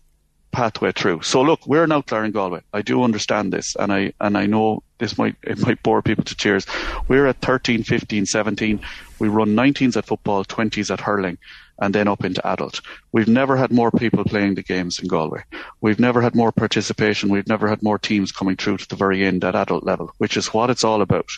pathway 0.51 0.91
through. 0.91 1.21
So 1.21 1.41
look, 1.41 1.65
we're 1.67 1.83
an 1.83 1.91
outlier 1.91 2.25
in 2.25 2.31
Galway. 2.31 2.61
I 2.73 2.81
do 2.81 3.03
understand 3.03 3.53
this 3.53 3.75
and 3.75 3.91
I, 3.91 4.13
and 4.19 4.37
I 4.37 4.45
know 4.45 4.83
this 4.97 5.17
might, 5.17 5.35
it 5.43 5.59
might 5.59 5.81
bore 5.83 6.01
people 6.01 6.23
to 6.25 6.35
tears. 6.35 6.65
We're 7.07 7.27
at 7.27 7.41
13, 7.41 7.83
15, 7.83 8.25
17. 8.25 8.79
We 9.19 9.27
run 9.27 9.49
19s 9.49 9.97
at 9.97 10.05
football, 10.05 10.43
20s 10.45 10.91
at 10.91 11.01
hurling 11.01 11.37
and 11.81 11.95
then 11.95 12.07
up 12.07 12.23
into 12.23 12.45
adult. 12.45 12.81
We've 13.11 13.27
never 13.27 13.55
had 13.55 13.71
more 13.71 13.91
people 13.91 14.23
playing 14.23 14.55
the 14.55 14.63
games 14.63 14.99
in 14.99 15.07
Galway. 15.07 15.43
We've 15.81 15.99
never 15.99 16.21
had 16.21 16.35
more 16.35 16.51
participation. 16.51 17.29
We've 17.29 17.47
never 17.47 17.67
had 17.67 17.81
more 17.81 17.97
teams 17.97 18.31
coming 18.31 18.57
through 18.57 18.77
to 18.77 18.87
the 18.87 18.95
very 18.95 19.25
end 19.25 19.43
at 19.43 19.55
adult 19.55 19.83
level, 19.83 20.11
which 20.17 20.37
is 20.37 20.53
what 20.53 20.69
it's 20.69 20.83
all 20.83 21.01
about. 21.01 21.29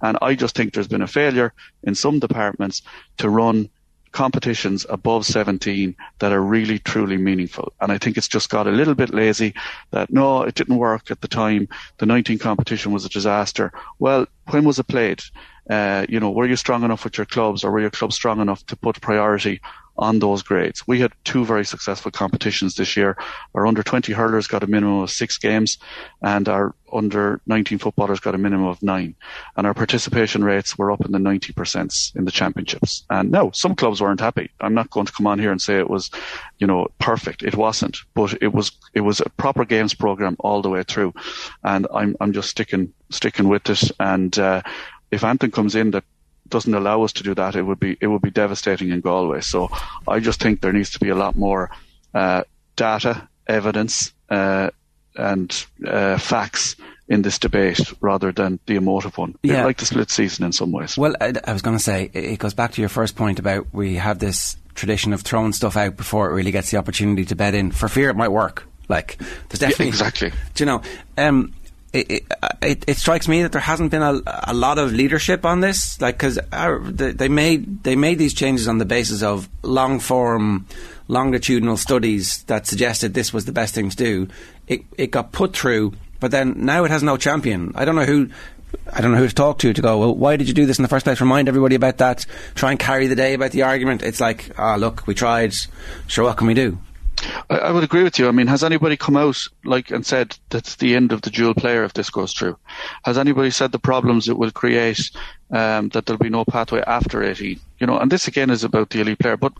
And 0.00 0.16
I 0.22 0.34
just 0.34 0.54
think 0.54 0.72
there's 0.72 0.88
been 0.88 1.02
a 1.02 1.08
failure 1.08 1.52
in 1.82 1.94
some 1.94 2.20
departments 2.20 2.82
to 3.18 3.28
run 3.28 3.70
competitions 4.12 4.86
above 4.88 5.26
17 5.26 5.94
that 6.18 6.32
are 6.32 6.40
really 6.40 6.78
truly 6.78 7.16
meaningful. 7.16 7.72
And 7.80 7.92
I 7.92 7.98
think 7.98 8.16
it's 8.16 8.28
just 8.28 8.50
got 8.50 8.66
a 8.66 8.70
little 8.72 8.94
bit 8.94 9.14
lazy 9.14 9.54
that 9.90 10.10
no, 10.10 10.42
it 10.42 10.54
didn't 10.54 10.76
work 10.76 11.10
at 11.10 11.20
the 11.20 11.28
time. 11.28 11.68
The 11.98 12.06
19 12.06 12.38
competition 12.38 12.92
was 12.92 13.04
a 13.04 13.08
disaster. 13.08 13.72
Well, 13.98 14.26
when 14.50 14.64
was 14.64 14.78
it 14.78 14.88
played? 14.88 15.22
Uh, 15.68 16.06
you 16.08 16.18
know, 16.18 16.30
were 16.30 16.46
you 16.46 16.56
strong 16.56 16.82
enough 16.82 17.04
with 17.04 17.18
your 17.18 17.26
clubs 17.26 17.62
or 17.62 17.70
were 17.70 17.80
your 17.80 17.90
clubs 17.90 18.14
strong 18.14 18.40
enough 18.40 18.64
to 18.66 18.76
put 18.76 19.00
priority 19.00 19.60
on 19.98 20.20
those 20.20 20.42
grades. 20.42 20.86
We 20.86 21.00
had 21.00 21.12
two 21.24 21.44
very 21.44 21.64
successful 21.64 22.10
competitions 22.10 22.74
this 22.74 22.96
year. 22.96 23.16
Our 23.54 23.66
under 23.66 23.82
20 23.82 24.12
hurlers 24.12 24.46
got 24.46 24.62
a 24.62 24.66
minimum 24.66 25.00
of 25.00 25.10
six 25.10 25.38
games 25.38 25.78
and 26.22 26.48
our 26.48 26.74
under 26.92 27.40
19 27.46 27.78
footballers 27.78 28.20
got 28.20 28.34
a 28.34 28.38
minimum 28.38 28.66
of 28.66 28.82
nine. 28.82 29.14
And 29.56 29.66
our 29.66 29.74
participation 29.74 30.44
rates 30.44 30.78
were 30.78 30.90
up 30.92 31.04
in 31.04 31.12
the 31.12 31.18
90% 31.18 32.16
in 32.16 32.24
the 32.24 32.30
championships. 32.30 33.04
And 33.10 33.30
no, 33.30 33.50
some 33.52 33.74
clubs 33.74 34.00
weren't 34.00 34.20
happy. 34.20 34.50
I'm 34.60 34.74
not 34.74 34.90
going 34.90 35.06
to 35.06 35.12
come 35.12 35.26
on 35.26 35.38
here 35.38 35.50
and 35.50 35.60
say 35.60 35.78
it 35.78 35.90
was, 35.90 36.10
you 36.58 36.66
know, 36.66 36.88
perfect. 36.98 37.42
It 37.42 37.56
wasn't, 37.56 37.98
but 38.14 38.40
it 38.40 38.52
was, 38.52 38.72
it 38.94 39.00
was 39.00 39.20
a 39.20 39.28
proper 39.30 39.64
games 39.64 39.94
program 39.94 40.36
all 40.38 40.62
the 40.62 40.70
way 40.70 40.82
through. 40.82 41.12
And 41.64 41.86
I'm, 41.92 42.16
I'm 42.20 42.32
just 42.32 42.48
sticking, 42.48 42.92
sticking 43.10 43.48
with 43.48 43.68
it. 43.68 43.90
And, 44.00 44.38
uh, 44.38 44.62
if 45.10 45.24
Antrim 45.24 45.50
comes 45.50 45.74
in 45.74 45.90
that 45.92 46.04
doesn't 46.50 46.74
allow 46.74 47.02
us 47.02 47.12
to 47.14 47.22
do 47.22 47.34
that, 47.34 47.56
it 47.56 47.62
would 47.62 47.80
be 47.80 47.96
it 48.00 48.06
would 48.06 48.22
be 48.22 48.30
devastating 48.30 48.90
in 48.90 49.00
Galway. 49.00 49.40
So 49.40 49.68
I 50.06 50.20
just 50.20 50.40
think 50.40 50.60
there 50.60 50.72
needs 50.72 50.90
to 50.90 50.98
be 50.98 51.08
a 51.08 51.14
lot 51.14 51.36
more 51.36 51.70
uh, 52.14 52.44
data, 52.76 53.28
evidence, 53.46 54.12
uh, 54.28 54.70
and 55.16 55.66
uh, 55.86 56.18
facts 56.18 56.76
in 57.08 57.22
this 57.22 57.38
debate 57.38 57.80
rather 58.00 58.32
than 58.32 58.58
the 58.66 58.76
emotive 58.76 59.16
one. 59.16 59.34
Yeah. 59.42 59.64
like 59.64 59.78
the 59.78 59.86
split 59.86 60.10
season 60.10 60.44
in 60.44 60.52
some 60.52 60.72
ways. 60.72 60.96
Well, 60.96 61.14
I, 61.20 61.32
I 61.44 61.52
was 61.52 61.62
going 61.62 61.76
to 61.76 61.82
say 61.82 62.10
it 62.12 62.38
goes 62.38 62.54
back 62.54 62.72
to 62.72 62.82
your 62.82 62.90
first 62.90 63.16
point 63.16 63.38
about 63.38 63.66
we 63.72 63.94
have 63.94 64.18
this 64.18 64.56
tradition 64.74 65.12
of 65.12 65.22
throwing 65.22 65.52
stuff 65.52 65.76
out 65.76 65.96
before 65.96 66.30
it 66.30 66.34
really 66.34 66.50
gets 66.50 66.70
the 66.70 66.76
opportunity 66.76 67.24
to 67.24 67.34
bed 67.34 67.54
in 67.54 67.72
for 67.72 67.88
fear 67.88 68.10
it 68.10 68.16
might 68.16 68.28
work. 68.28 68.64
Like 68.88 69.18
there's 69.48 69.58
definitely 69.58 69.86
yeah, 69.86 69.90
exactly. 69.90 70.32
Do 70.54 70.62
you 70.62 70.66
know? 70.66 70.82
Um, 71.16 71.52
it, 71.98 72.26
it, 72.62 72.84
it, 72.86 72.96
strikes 72.96 73.28
me 73.28 73.42
that 73.42 73.52
there 73.52 73.60
hasn't 73.60 73.90
been 73.90 74.02
a, 74.02 74.20
a 74.44 74.54
lot 74.54 74.78
of 74.78 74.92
leadership 74.92 75.44
on 75.44 75.60
this, 75.60 76.00
like 76.00 76.16
because 76.16 76.38
they 76.50 77.28
made 77.28 77.82
they 77.82 77.96
made 77.96 78.18
these 78.18 78.34
changes 78.34 78.68
on 78.68 78.78
the 78.78 78.84
basis 78.84 79.22
of 79.22 79.48
long 79.62 80.00
form, 80.00 80.66
longitudinal 81.08 81.76
studies 81.76 82.42
that 82.44 82.66
suggested 82.66 83.14
this 83.14 83.32
was 83.32 83.44
the 83.44 83.52
best 83.52 83.74
thing 83.74 83.90
to 83.90 83.96
do. 83.96 84.28
It 84.66 84.82
it 84.96 85.10
got 85.10 85.32
put 85.32 85.54
through, 85.54 85.94
but 86.20 86.30
then 86.30 86.54
now 86.64 86.84
it 86.84 86.90
has 86.90 87.02
no 87.02 87.16
champion. 87.16 87.72
I 87.74 87.84
don't 87.84 87.96
know 87.96 88.04
who. 88.06 88.30
I 88.92 89.00
don't 89.00 89.12
know 89.12 89.18
who 89.18 89.28
to 89.28 89.34
talk 89.34 89.58
to 89.60 89.72
to 89.72 89.82
go. 89.82 89.98
Well, 89.98 90.14
why 90.14 90.36
did 90.36 90.46
you 90.46 90.52
do 90.52 90.66
this 90.66 90.78
in 90.78 90.82
the 90.82 90.88
first 90.88 91.04
place? 91.04 91.22
Remind 91.22 91.48
everybody 91.48 91.74
about 91.74 91.98
that. 91.98 92.26
Try 92.54 92.70
and 92.70 92.78
carry 92.78 93.06
the 93.06 93.14
day 93.14 93.32
about 93.32 93.52
the 93.52 93.62
argument. 93.62 94.02
It's 94.02 94.20
like, 94.20 94.50
ah, 94.58 94.74
oh, 94.74 94.76
look, 94.76 95.06
we 95.06 95.14
tried. 95.14 95.54
Sure, 96.06 96.24
what 96.24 96.36
can 96.36 96.46
we 96.46 96.54
do? 96.54 96.78
I, 97.50 97.58
I, 97.58 97.70
would 97.70 97.84
agree 97.84 98.02
with 98.02 98.18
you. 98.18 98.28
I 98.28 98.32
mean, 98.32 98.46
has 98.46 98.64
anybody 98.64 98.96
come 98.96 99.16
out 99.16 99.38
like 99.64 99.90
and 99.90 100.04
said 100.04 100.36
that's 100.50 100.76
the 100.76 100.94
end 100.94 101.12
of 101.12 101.22
the 101.22 101.30
dual 101.30 101.54
player 101.54 101.84
if 101.84 101.94
this 101.94 102.10
goes 102.10 102.32
through? 102.32 102.56
Has 103.04 103.18
anybody 103.18 103.50
said 103.50 103.72
the 103.72 103.78
problems 103.78 104.28
it 104.28 104.38
will 104.38 104.50
create 104.50 105.10
um, 105.50 105.88
that 105.90 106.06
there'll 106.06 106.18
be 106.18 106.28
no 106.28 106.44
pathway 106.44 106.82
after 106.86 107.22
18? 107.22 107.58
You 107.78 107.86
know, 107.86 107.98
and 107.98 108.10
this 108.10 108.28
again 108.28 108.50
is 108.50 108.64
about 108.64 108.90
the 108.90 109.00
elite 109.00 109.18
player. 109.18 109.36
But 109.36 109.52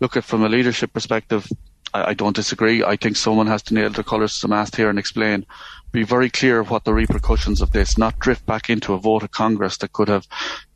look 0.00 0.16
at 0.16 0.24
from 0.24 0.44
a 0.44 0.48
leadership 0.48 0.92
perspective, 0.92 1.48
I, 1.94 2.10
I 2.10 2.14
don't 2.14 2.36
disagree. 2.36 2.82
I 2.82 2.96
think 2.96 3.16
someone 3.16 3.46
has 3.46 3.62
to 3.64 3.74
nail 3.74 3.90
the 3.90 4.04
colours 4.04 4.36
to 4.36 4.42
the 4.42 4.48
mast 4.48 4.76
here 4.76 4.90
and 4.90 4.98
explain 4.98 5.46
be 5.92 6.02
very 6.02 6.30
clear 6.30 6.62
what 6.62 6.84
the 6.84 6.92
repercussions 6.92 7.62
of 7.62 7.72
this, 7.72 7.96
not 7.96 8.18
drift 8.18 8.44
back 8.46 8.68
into 8.68 8.92
a 8.92 8.98
vote 8.98 9.22
of 9.22 9.30
Congress 9.30 9.78
that 9.78 9.92
could 9.92 10.08
have 10.08 10.26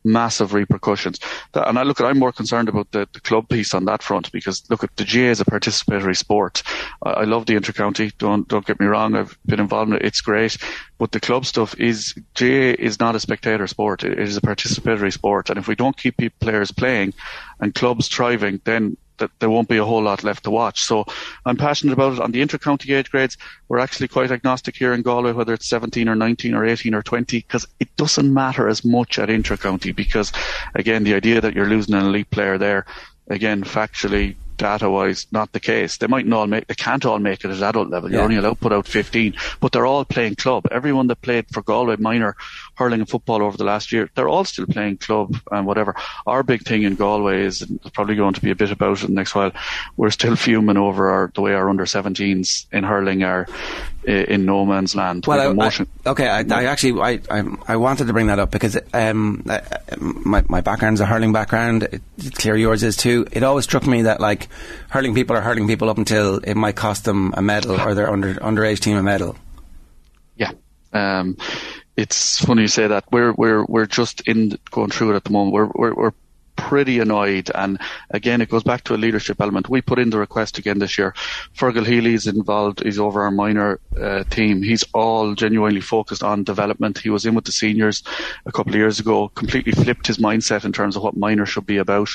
massive 0.03 0.53
repercussions. 0.53 1.19
And 1.53 1.77
I 1.77 1.83
look 1.83 1.99
at, 1.99 2.07
I'm 2.07 2.17
more 2.17 2.31
concerned 2.31 2.69
about 2.69 2.91
the, 2.91 3.07
the 3.13 3.19
club 3.19 3.47
piece 3.49 3.73
on 3.73 3.85
that 3.85 4.01
front 4.01 4.31
because 4.31 4.67
look 4.69 4.83
at 4.83 4.95
the 4.95 5.05
GAA 5.05 5.29
is 5.29 5.41
a 5.41 5.45
participatory 5.45 6.17
sport. 6.17 6.63
I, 7.03 7.11
I 7.11 7.23
love 7.25 7.45
the 7.45 7.55
intercounty. 7.55 8.11
Don't, 8.17 8.47
don't 8.47 8.65
get 8.65 8.79
me 8.79 8.87
wrong. 8.87 9.15
I've 9.15 9.37
been 9.45 9.59
involved 9.59 9.91
in 9.91 9.97
it. 9.97 10.05
It's 10.05 10.21
great. 10.21 10.57
But 10.97 11.11
the 11.11 11.19
club 11.19 11.45
stuff 11.45 11.79
is, 11.79 12.13
GAA 12.35 12.75
is 12.79 12.99
not 12.99 13.15
a 13.15 13.19
spectator 13.19 13.67
sport. 13.67 14.03
It 14.03 14.17
is 14.17 14.37
a 14.37 14.41
participatory 14.41 15.13
sport. 15.13 15.49
And 15.49 15.59
if 15.59 15.67
we 15.67 15.75
don't 15.75 15.97
keep 15.97 16.19
players 16.39 16.71
playing 16.71 17.13
and 17.59 17.75
clubs 17.75 18.07
thriving, 18.07 18.61
then 18.63 18.97
that 19.17 19.31
there 19.39 19.49
won't 19.49 19.69
be 19.69 19.77
a 19.77 19.85
whole 19.85 20.01
lot 20.01 20.23
left 20.23 20.43
to 20.43 20.51
watch. 20.51 20.83
So 20.83 21.05
I'm 21.45 21.57
passionate 21.57 21.93
about 21.93 22.13
it. 22.13 22.19
On 22.19 22.31
the 22.31 22.41
inter-county 22.41 22.93
age 22.93 23.11
grades, 23.11 23.37
we're 23.67 23.79
actually 23.79 24.07
quite 24.07 24.31
agnostic 24.31 24.75
here 24.75 24.93
in 24.93 25.01
Galway, 25.01 25.31
whether 25.31 25.53
it's 25.53 25.67
17 25.69 26.09
or 26.09 26.15
19 26.15 26.53
or 26.53 26.65
18 26.65 26.93
or 26.93 27.01
20, 27.01 27.37
because 27.37 27.67
it 27.79 27.95
doesn't 27.97 28.33
matter 28.33 28.67
as 28.67 28.83
much 28.83 29.19
at 29.19 29.29
inter-county 29.29 29.91
because, 29.91 30.31
again, 30.75 31.03
the 31.03 31.13
idea 31.13 31.41
that 31.41 31.53
you're 31.53 31.69
losing 31.69 31.95
an 31.95 32.05
elite 32.05 32.29
player 32.31 32.57
there, 32.57 32.85
again, 33.27 33.63
factually, 33.63 34.35
data 34.61 34.87
wise 34.87 35.25
not 35.31 35.51
the 35.53 35.59
case. 35.59 35.97
They 35.97 36.05
might 36.05 36.27
not 36.27 36.37
all 36.37 36.47
make, 36.47 36.67
they 36.67 36.75
can't 36.75 37.03
all 37.03 37.17
make 37.17 37.43
it 37.43 37.49
at 37.49 37.63
adult 37.63 37.89
level. 37.89 38.11
You're 38.11 38.19
yeah. 38.19 38.25
only 38.25 38.37
allowed 38.37 38.51
to 38.51 38.55
put 38.57 38.73
out 38.73 38.87
15, 38.87 39.33
but 39.59 39.71
they're 39.71 39.87
all 39.87 40.05
playing 40.05 40.35
club. 40.35 40.67
Everyone 40.69 41.07
that 41.07 41.21
played 41.21 41.47
for 41.51 41.63
Galway 41.63 41.95
minor 41.97 42.35
hurling 42.81 42.99
and 42.99 43.09
football 43.09 43.43
over 43.43 43.57
the 43.57 43.63
last 43.63 43.91
year, 43.91 44.09
they're 44.15 44.29
all 44.29 44.43
still 44.43 44.65
playing 44.65 44.97
club 44.97 45.37
and 45.51 45.65
whatever. 45.67 45.95
Our 46.25 46.43
big 46.43 46.63
thing 46.63 46.83
in 46.83 46.95
Galway 46.95 47.43
is 47.43 47.65
probably 47.93 48.15
going 48.15 48.33
to 48.33 48.41
be 48.41 48.51
a 48.51 48.55
bit 48.55 48.71
about 48.71 48.97
it 48.97 49.03
in 49.03 49.11
the 49.11 49.19
next 49.19 49.35
while. 49.35 49.51
We're 49.97 50.09
still 50.09 50.35
fuming 50.35 50.77
over 50.77 51.09
our, 51.09 51.31
the 51.33 51.41
way 51.41 51.53
our 51.53 51.69
under 51.69 51.85
17s 51.85 52.65
in 52.71 52.83
hurling 52.83 53.23
are 53.23 53.47
in 54.03 54.45
no 54.45 54.65
man's 54.65 54.95
land. 54.95 55.25
Well, 55.27 55.39
I, 55.39 55.67
I, 55.67 55.85
okay, 56.07 56.27
I, 56.27 56.39
I, 56.39 56.65
actually 56.65 56.99
I, 57.01 57.43
I 57.67 57.75
wanted 57.75 58.07
to 58.07 58.13
bring 58.13 58.27
that 58.27 58.39
up 58.39 58.49
because 58.51 58.77
um, 58.93 59.43
my 59.99 60.43
my 60.47 60.61
background's 60.61 61.01
a 61.01 61.05
hurling 61.05 61.33
background. 61.33 61.87
It's 62.17 62.29
clear 62.31 62.55
yours 62.55 62.81
is 62.83 62.97
too. 62.97 63.27
It 63.31 63.43
always 63.43 63.65
struck 63.65 63.85
me 63.85 64.03
that 64.03 64.19
like 64.19 64.47
hurling 64.89 65.13
people 65.13 65.35
are 65.35 65.41
hurling 65.41 65.67
people 65.67 65.89
up 65.89 65.97
until 65.97 66.37
it 66.37 66.55
might 66.55 66.75
cost 66.75 67.05
them 67.05 67.33
a 67.37 67.41
medal 67.41 67.79
or 67.79 67.93
their 67.93 68.09
under 68.09 68.33
underage 68.35 68.79
team 68.79 68.97
a 68.97 69.03
medal. 69.03 69.35
Yeah. 70.35 70.51
Um, 70.93 71.37
it's 71.97 72.43
funny 72.43 72.63
you 72.63 72.67
say 72.67 72.87
that. 72.87 73.05
We're 73.11 73.33
we're 73.33 73.65
we're 73.65 73.85
just 73.85 74.21
in 74.21 74.57
going 74.69 74.89
through 74.89 75.11
it 75.11 75.15
at 75.15 75.23
the 75.23 75.31
moment. 75.31 75.53
We're 75.53 75.71
we're, 75.75 75.93
we're 75.93 76.13
pretty 76.55 76.99
annoyed. 76.99 77.49
And 77.53 77.79
again, 78.11 78.41
it 78.41 78.49
goes 78.49 78.63
back 78.63 78.83
to 78.83 78.93
a 78.93 78.97
leadership 78.97 79.41
element. 79.41 79.69
We 79.69 79.81
put 79.81 79.99
in 79.99 80.09
the 80.09 80.19
request 80.19 80.57
again 80.57 80.79
this 80.79 80.97
year. 80.97 81.13
Fergal 81.57 81.85
Healy 81.85 82.13
is 82.13 82.27
involved. 82.27 82.83
He's 82.83 82.99
over 82.99 83.23
our 83.23 83.31
minor 83.31 83.79
uh, 83.99 84.23
team. 84.25 84.61
He's 84.61 84.83
all 84.93 85.33
genuinely 85.33 85.81
focused 85.81 86.23
on 86.23 86.43
development. 86.43 86.99
He 86.99 87.09
was 87.09 87.25
in 87.25 87.33
with 87.33 87.45
the 87.45 87.51
seniors 87.51 88.03
a 88.45 88.51
couple 88.51 88.73
of 88.73 88.77
years 88.77 88.99
ago, 88.99 89.29
completely 89.29 89.71
flipped 89.71 90.07
his 90.07 90.17
mindset 90.17 90.63
in 90.65 90.71
terms 90.71 90.95
of 90.95 91.03
what 91.03 91.17
minor 91.17 91.45
should 91.45 91.65
be 91.65 91.77
about 91.77 92.09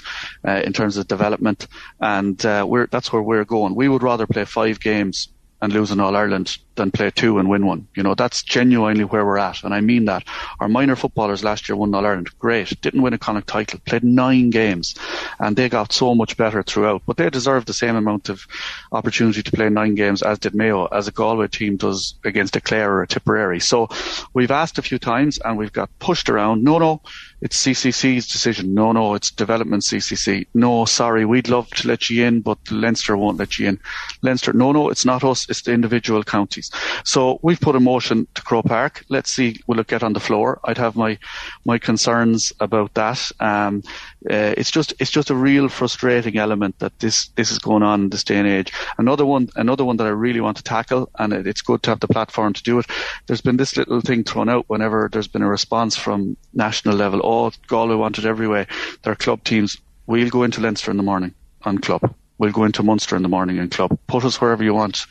uh, 0.46 0.62
in 0.64 0.72
terms 0.72 0.96
of 0.96 1.08
development. 1.08 1.66
And 2.00 2.44
uh, 2.46 2.64
we're, 2.68 2.86
that's 2.86 3.12
where 3.12 3.22
we're 3.22 3.44
going. 3.44 3.74
We 3.74 3.88
would 3.88 4.02
rather 4.02 4.26
play 4.26 4.44
five 4.44 4.80
games 4.80 5.28
and 5.60 5.72
lose 5.72 5.90
an 5.90 6.00
All 6.00 6.14
Ireland 6.14 6.58
than 6.76 6.90
play 6.90 7.10
two 7.10 7.38
and 7.38 7.48
win 7.48 7.66
one. 7.66 7.88
You 7.94 8.02
know, 8.02 8.14
that's 8.14 8.42
genuinely 8.42 9.04
where 9.04 9.24
we're 9.24 9.38
at. 9.38 9.64
And 9.64 9.74
I 9.74 9.80
mean 9.80 10.04
that. 10.06 10.24
Our 10.60 10.68
minor 10.68 10.96
footballers 10.96 11.44
last 11.44 11.68
year 11.68 11.76
won 11.76 11.94
All 11.94 12.06
Ireland. 12.06 12.30
Great. 12.38 12.80
Didn't 12.80 13.02
win 13.02 13.14
a 13.14 13.18
Connacht 13.18 13.48
title. 13.48 13.80
Played 13.84 14.04
nine 14.04 14.50
games. 14.50 14.94
And 15.40 15.56
they 15.56 15.68
got 15.68 15.92
so 15.92 16.14
much 16.14 16.36
better 16.36 16.62
throughout. 16.62 17.02
But 17.06 17.16
they 17.16 17.30
deserve 17.30 17.66
the 17.66 17.72
same 17.72 17.96
amount 17.96 18.28
of 18.28 18.46
opportunity 18.92 19.42
to 19.42 19.52
play 19.52 19.68
nine 19.68 19.94
games 19.94 20.22
as 20.22 20.38
did 20.38 20.54
Mayo, 20.54 20.86
as 20.86 21.08
a 21.08 21.12
Galway 21.12 21.48
team 21.48 21.76
does 21.76 22.14
against 22.24 22.56
a 22.56 22.60
Clare 22.60 22.92
or 22.92 23.02
a 23.02 23.06
Tipperary. 23.06 23.60
So 23.60 23.88
we've 24.34 24.50
asked 24.50 24.78
a 24.78 24.82
few 24.82 24.98
times 24.98 25.38
and 25.38 25.56
we've 25.56 25.72
got 25.72 25.90
pushed 25.98 26.28
around. 26.28 26.62
No, 26.62 26.78
no, 26.78 27.02
it's 27.40 27.62
CCC's 27.62 28.28
decision. 28.28 28.74
No, 28.74 28.92
no, 28.92 29.14
it's 29.14 29.30
development 29.30 29.82
CCC. 29.82 30.46
No, 30.54 30.84
sorry, 30.84 31.24
we'd 31.24 31.48
love 31.48 31.68
to 31.70 31.88
let 31.88 32.08
you 32.08 32.24
in, 32.24 32.40
but 32.40 32.58
Leinster 32.70 33.16
won't 33.16 33.38
let 33.38 33.58
you 33.58 33.68
in. 33.68 33.80
Leinster, 34.22 34.52
no, 34.52 34.72
no, 34.72 34.90
it's 34.90 35.04
not 35.04 35.24
us. 35.24 35.48
It's 35.48 35.62
the 35.62 35.72
individual 35.72 36.22
counties. 36.22 36.65
So 37.04 37.38
we've 37.42 37.60
put 37.60 37.76
a 37.76 37.80
motion 37.80 38.26
to 38.34 38.42
Croke 38.42 38.66
Park. 38.66 39.04
Let's 39.08 39.30
see, 39.30 39.60
will 39.66 39.80
it 39.80 39.86
get 39.86 40.02
on 40.02 40.12
the 40.12 40.20
floor? 40.20 40.60
I'd 40.64 40.78
have 40.78 40.96
my 40.96 41.18
my 41.64 41.78
concerns 41.78 42.52
about 42.60 42.94
that. 42.94 43.30
Um, 43.40 43.82
uh, 44.30 44.54
it's 44.56 44.70
just 44.70 44.94
it's 44.98 45.10
just 45.10 45.30
a 45.30 45.34
real 45.34 45.68
frustrating 45.68 46.36
element 46.36 46.78
that 46.78 46.98
this 46.98 47.28
this 47.36 47.50
is 47.50 47.58
going 47.58 47.82
on 47.82 48.02
in 48.02 48.10
this 48.10 48.24
day 48.24 48.38
and 48.38 48.48
age. 48.48 48.72
Another 48.98 49.26
one 49.26 49.48
another 49.56 49.84
one 49.84 49.96
that 49.98 50.06
I 50.06 50.10
really 50.10 50.40
want 50.40 50.56
to 50.58 50.62
tackle, 50.62 51.10
and 51.18 51.32
it, 51.32 51.46
it's 51.46 51.62
good 51.62 51.82
to 51.84 51.90
have 51.90 52.00
the 52.00 52.08
platform 52.08 52.52
to 52.52 52.62
do 52.62 52.78
it. 52.78 52.86
There's 53.26 53.40
been 53.40 53.56
this 53.56 53.76
little 53.76 54.00
thing 54.00 54.24
thrown 54.24 54.48
out 54.48 54.64
whenever 54.68 55.08
there's 55.12 55.28
been 55.28 55.42
a 55.42 55.48
response 55.48 55.96
from 55.96 56.36
national 56.52 56.96
level. 56.96 57.20
Oh, 57.24 57.50
Galway 57.66 57.94
want 57.94 58.18
it 58.18 58.24
every 58.24 58.48
way. 58.48 58.66
Their 59.02 59.14
club 59.14 59.44
teams. 59.44 59.78
We'll 60.06 60.30
go 60.30 60.44
into 60.44 60.60
Leinster 60.60 60.92
in 60.92 60.96
the 60.96 61.02
morning 61.02 61.34
on 61.62 61.78
club. 61.78 62.14
We'll 62.38 62.52
go 62.52 62.64
into 62.64 62.82
Munster 62.82 63.16
in 63.16 63.22
the 63.22 63.28
morning 63.28 63.56
in 63.56 63.70
club. 63.70 63.98
Put 64.06 64.24
us 64.24 64.40
wherever 64.40 64.62
you 64.62 64.74
want 64.74 65.06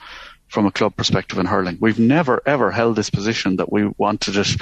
from 0.48 0.66
a 0.66 0.72
club 0.72 0.96
perspective 0.96 1.38
in 1.40 1.46
hurling. 1.46 1.78
We've 1.80 2.00
never 2.00 2.42
ever 2.46 2.72
held 2.72 2.96
this 2.96 3.10
position 3.10 3.58
that 3.58 3.72
we 3.72 3.88
wanted 3.98 4.38
it 4.38 4.56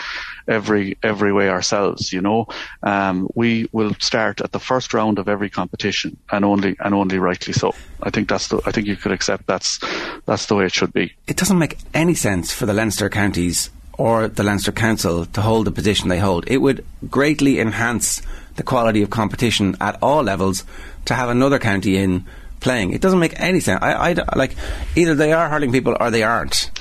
every 0.47 0.97
every 1.03 1.31
way 1.31 1.49
ourselves. 1.49 2.11
You 2.11 2.22
know, 2.22 2.47
um, 2.81 3.27
we 3.35 3.69
will 3.72 3.93
start 3.99 4.41
at 4.41 4.51
the 4.51 4.60
first 4.60 4.93
round 4.93 5.19
of 5.19 5.27
every 5.27 5.49
competition, 5.49 6.18
and 6.31 6.43
only 6.45 6.76
and 6.80 6.93
only 6.93 7.19
rightly 7.19 7.53
so. 7.53 7.73
I 8.01 8.10
think 8.10 8.30
that's 8.30 8.47
the. 8.47 8.61
I 8.65 8.72
think 8.72 8.88
you 8.88 8.95
could 8.95 9.11
accept 9.11 9.47
that's 9.47 9.80
that's 10.26 10.47
the 10.47 10.55
way 10.55 10.65
it 10.65 10.73
should 10.73 10.93
be. 10.93 11.14
It 11.27 11.38
doesn't 11.38 11.60
make 11.60 11.77
any 11.93 12.15
sense 12.15 12.53
for 12.53 12.65
the 12.65 12.73
Leinster 12.73 13.10
counties 13.10 13.69
or 13.97 14.27
the 14.27 14.43
Leinster 14.43 14.72
Council 14.72 15.26
to 15.26 15.41
hold 15.41 15.68
the 15.68 15.72
position 15.72 16.10
they 16.10 16.19
hold. 16.19 16.45
It 16.47 16.57
would 16.57 16.84
greatly 17.10 17.60
enhance 17.60 18.22
the 18.55 18.64
quality 18.64 19.01
of 19.01 19.10
competition 19.10 19.76
at 19.80 19.97
all 20.01 20.23
levels 20.23 20.64
to 21.05 21.14
have 21.14 21.30
another 21.30 21.60
county 21.60 21.97
in 21.97 22.26
playing. 22.64 22.91
It 22.91 23.02
doesn't 23.02 23.19
make 23.19 23.40
any 23.40 23.60
sense. 23.60 23.81
I, 23.84 24.11
I 24.11 24.35
like 24.35 24.56
either 24.95 25.14
they 25.15 25.34
are 25.34 25.49
hurling 25.49 25.72
people 25.72 25.95
or 25.99 26.10
they 26.10 26.23
aren't. 26.23 26.72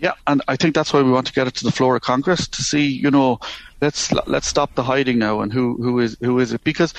Yeah, 0.00 0.12
and 0.26 0.42
I 0.46 0.56
think 0.56 0.74
that's 0.74 0.92
why 0.92 1.02
we 1.02 1.10
want 1.10 1.26
to 1.26 1.32
get 1.32 1.48
it 1.48 1.54
to 1.56 1.64
the 1.64 1.72
floor 1.72 1.96
of 1.96 2.02
Congress 2.02 2.46
to 2.46 2.62
see, 2.62 2.86
you 2.86 3.10
know, 3.10 3.40
let's 3.80 4.12
let's 4.26 4.46
stop 4.46 4.74
the 4.74 4.82
hiding 4.82 5.18
now 5.18 5.40
and 5.40 5.52
who 5.52 5.76
who 5.76 6.00
is 6.00 6.16
who 6.20 6.38
is 6.38 6.52
it 6.52 6.62
because 6.64 6.94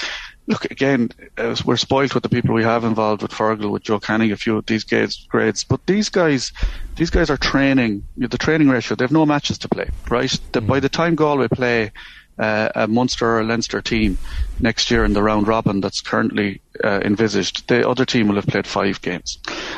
look 0.48 0.66
again 0.66 1.10
uh, 1.38 1.56
we're 1.66 1.78
spoiled 1.78 2.14
with 2.14 2.24
the 2.24 2.30
people 2.30 2.56
we 2.56 2.64
have 2.64 2.84
involved 2.84 3.22
with 3.22 3.32
Fergal 3.32 3.72
with 3.72 3.84
Joe 3.84 4.00
Canning 4.00 4.32
a 4.32 4.38
few 4.38 4.58
of 4.58 4.66
these 4.66 4.84
grades, 4.84 5.26
grades 5.30 5.64
but 5.64 5.86
these 5.86 6.10
guys 6.10 6.52
these 6.96 7.10
guys 7.10 7.30
are 7.30 7.38
training 7.38 8.04
the 8.18 8.38
training 8.38 8.70
ratio 8.70 8.96
they 8.96 9.04
have 9.04 9.12
no 9.12 9.26
matches 9.26 9.58
to 9.60 9.68
play 9.68 9.90
right 10.10 10.40
the, 10.54 10.62
by 10.62 10.80
the 10.80 10.90
time 10.90 11.16
Galway 11.16 11.50
play 11.50 11.92
uh, 12.40 12.70
a 12.76 12.88
Munster 12.88 13.28
or 13.28 13.40
a 13.42 13.44
Leinster 13.44 13.82
team 13.82 14.18
next 14.60 14.90
year 14.90 15.06
in 15.06 15.14
the 15.14 15.22
round 15.22 15.48
robin 15.48 15.82
that's 15.82 16.02
currently 16.02 16.62
uh, 16.84 17.02
envisaged, 17.04 17.68
the 17.68 17.88
other 17.88 18.06
team 18.06 18.28
will 18.28 18.36
have 18.36 18.48
played 18.48 18.66
five 18.66 19.02
games. 19.02 19.38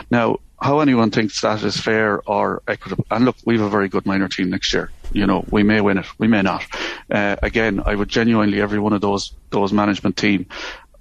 Now, 0.10 0.38
how 0.62 0.80
anyone 0.80 1.10
thinks 1.10 1.42
that 1.42 1.64
is 1.64 1.78
fair 1.78 2.22
or 2.30 2.62
equitable, 2.68 3.06
and 3.10 3.26
look, 3.26 3.36
we 3.46 3.58
have 3.58 3.66
a 3.66 3.70
very 3.70 3.90
good 3.90 4.06
minor 4.06 4.28
team 4.28 4.52
next 4.52 4.72
year. 4.74 4.92
You 5.12 5.26
know, 5.26 5.44
we 5.50 5.64
may 5.64 5.82
win 5.82 5.98
it, 5.98 6.06
we 6.20 6.28
may 6.28 6.44
not. 6.44 6.64
Uh, 7.10 7.36
again, 7.42 7.82
I 7.84 7.96
would 7.96 8.10
genuinely 8.10 8.62
every 8.62 8.80
one 8.80 8.94
of 8.94 9.02
those 9.02 9.34
those 9.50 9.74
management 9.74 10.18
team 10.18 10.46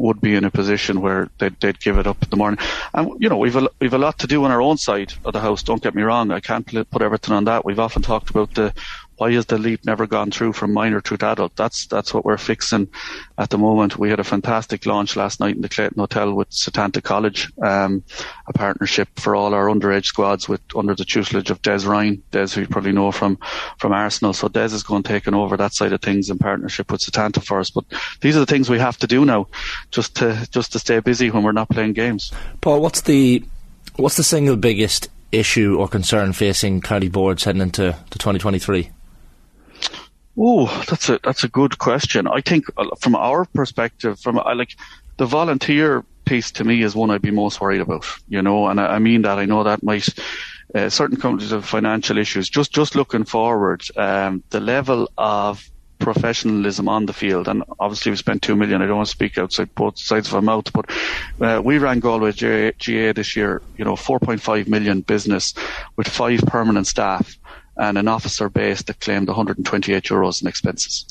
would 0.00 0.20
be 0.20 0.34
in 0.34 0.44
a 0.44 0.50
position 0.50 1.02
where 1.02 1.28
they'd, 1.38 1.54
they'd 1.60 1.78
give 1.78 1.98
it 1.98 2.06
up 2.06 2.22
in 2.22 2.30
the 2.30 2.36
morning. 2.36 2.58
And 2.94 3.22
you 3.22 3.28
know, 3.28 3.36
we've 3.36 3.54
a, 3.54 3.68
we've 3.80 3.92
a 3.92 3.98
lot 3.98 4.18
to 4.20 4.26
do 4.26 4.42
on 4.44 4.50
our 4.50 4.62
own 4.62 4.78
side 4.78 5.12
of 5.24 5.34
the 5.34 5.40
house. 5.40 5.62
Don't 5.62 5.82
get 5.82 5.94
me 5.94 6.02
wrong. 6.02 6.30
I 6.30 6.40
can't 6.40 6.66
put 6.90 7.02
everything 7.02 7.34
on 7.34 7.44
that. 7.44 7.64
We've 7.64 7.78
often 7.78 8.00
talked 8.02 8.30
about 8.30 8.54
the 8.54 8.72
why 9.20 9.30
has 9.32 9.44
the 9.44 9.58
leap 9.58 9.84
never 9.84 10.06
gone 10.06 10.30
through 10.30 10.54
from 10.54 10.72
minor 10.72 11.02
to 11.02 11.14
adult? 11.14 11.54
That's 11.54 11.86
that's 11.86 12.14
what 12.14 12.24
we're 12.24 12.38
fixing 12.38 12.88
at 13.36 13.50
the 13.50 13.58
moment. 13.58 13.98
We 13.98 14.08
had 14.08 14.18
a 14.18 14.24
fantastic 14.24 14.86
launch 14.86 15.14
last 15.14 15.40
night 15.40 15.56
in 15.56 15.60
the 15.60 15.68
Clayton 15.68 15.98
Hotel 15.98 16.32
with 16.32 16.48
Setanta 16.48 17.02
College, 17.02 17.52
um, 17.62 18.02
a 18.46 18.54
partnership 18.54 19.10
for 19.16 19.36
all 19.36 19.52
our 19.52 19.66
underage 19.66 20.06
squads 20.06 20.48
with 20.48 20.62
under 20.74 20.94
the 20.94 21.04
tutelage 21.04 21.50
of 21.50 21.60
Des 21.60 21.86
Ryan, 21.86 22.22
Des 22.30 22.46
who 22.46 22.62
you 22.62 22.66
probably 22.66 22.92
know 22.92 23.12
from 23.12 23.38
from 23.78 23.92
Arsenal. 23.92 24.32
So 24.32 24.48
Des 24.48 24.74
is 24.74 24.82
going 24.82 25.02
to 25.02 25.10
taking 25.10 25.34
over 25.34 25.54
that 25.58 25.74
side 25.74 25.92
of 25.92 26.00
things 26.00 26.30
in 26.30 26.38
partnership 26.38 26.90
with 26.90 27.02
Setanta 27.02 27.44
for 27.44 27.60
us. 27.60 27.68
But 27.68 27.84
these 28.22 28.38
are 28.38 28.40
the 28.40 28.46
things 28.46 28.70
we 28.70 28.78
have 28.78 28.96
to 28.98 29.06
do 29.06 29.26
now, 29.26 29.48
just 29.90 30.16
to 30.16 30.48
just 30.50 30.72
to 30.72 30.78
stay 30.78 30.98
busy 31.00 31.30
when 31.30 31.42
we're 31.42 31.52
not 31.52 31.68
playing 31.68 31.92
games. 31.92 32.32
Paul, 32.62 32.80
what's 32.80 33.02
the 33.02 33.44
what's 33.96 34.16
the 34.16 34.24
single 34.24 34.56
biggest 34.56 35.10
issue 35.30 35.76
or 35.78 35.88
concern 35.88 36.32
facing 36.32 36.80
county 36.80 37.10
boards 37.10 37.44
heading 37.44 37.60
into 37.60 37.98
2023? 38.12 38.90
Oh, 40.42 40.66
that's 40.88 41.10
a 41.10 41.20
that's 41.22 41.44
a 41.44 41.48
good 41.48 41.78
question. 41.78 42.26
I 42.26 42.40
think 42.40 42.64
uh, 42.78 42.86
from 42.98 43.14
our 43.14 43.44
perspective, 43.44 44.18
from 44.18 44.38
I 44.38 44.54
like 44.54 44.74
the 45.18 45.26
volunteer 45.26 46.02
piece 46.24 46.50
to 46.52 46.64
me 46.64 46.82
is 46.82 46.94
one 46.94 47.10
I'd 47.10 47.20
be 47.20 47.30
most 47.30 47.60
worried 47.60 47.82
about. 47.82 48.06
You 48.26 48.40
know, 48.40 48.68
and 48.68 48.80
I, 48.80 48.94
I 48.94 48.98
mean 49.00 49.20
that 49.22 49.38
I 49.38 49.44
know 49.44 49.64
that 49.64 49.82
might 49.82 50.08
uh, 50.74 50.88
certain 50.88 51.18
companies 51.18 51.50
have 51.50 51.66
financial 51.66 52.16
issues. 52.16 52.48
Just 52.48 52.72
just 52.72 52.94
looking 52.94 53.26
forward, 53.26 53.84
um, 53.98 54.42
the 54.48 54.60
level 54.60 55.10
of 55.18 55.62
professionalism 55.98 56.88
on 56.88 57.04
the 57.04 57.12
field, 57.12 57.46
and 57.46 57.62
obviously 57.78 58.08
we 58.08 58.16
spent 58.16 58.40
two 58.40 58.56
million. 58.56 58.80
I 58.80 58.86
don't 58.86 58.96
want 58.96 59.08
to 59.08 59.12
speak 59.12 59.36
outside 59.36 59.74
both 59.74 59.98
sides 59.98 60.28
of 60.28 60.34
our 60.36 60.40
mouth, 60.40 60.72
but 60.72 60.90
uh, 61.42 61.60
we 61.62 61.76
ran 61.76 62.00
Galway 62.00 62.32
GAA, 62.32 62.70
GAA 62.78 63.12
this 63.12 63.36
year. 63.36 63.60
You 63.76 63.84
know, 63.84 63.94
4.5 63.94 64.68
million 64.68 65.02
business 65.02 65.52
with 65.96 66.08
five 66.08 66.40
permanent 66.46 66.86
staff 66.86 67.36
and 67.80 67.98
an 67.98 68.08
officer 68.08 68.48
base 68.48 68.82
that 68.82 69.00
claimed 69.00 69.26
128 69.26 70.04
euros 70.04 70.42
in 70.42 70.48
expenses. 70.48 71.06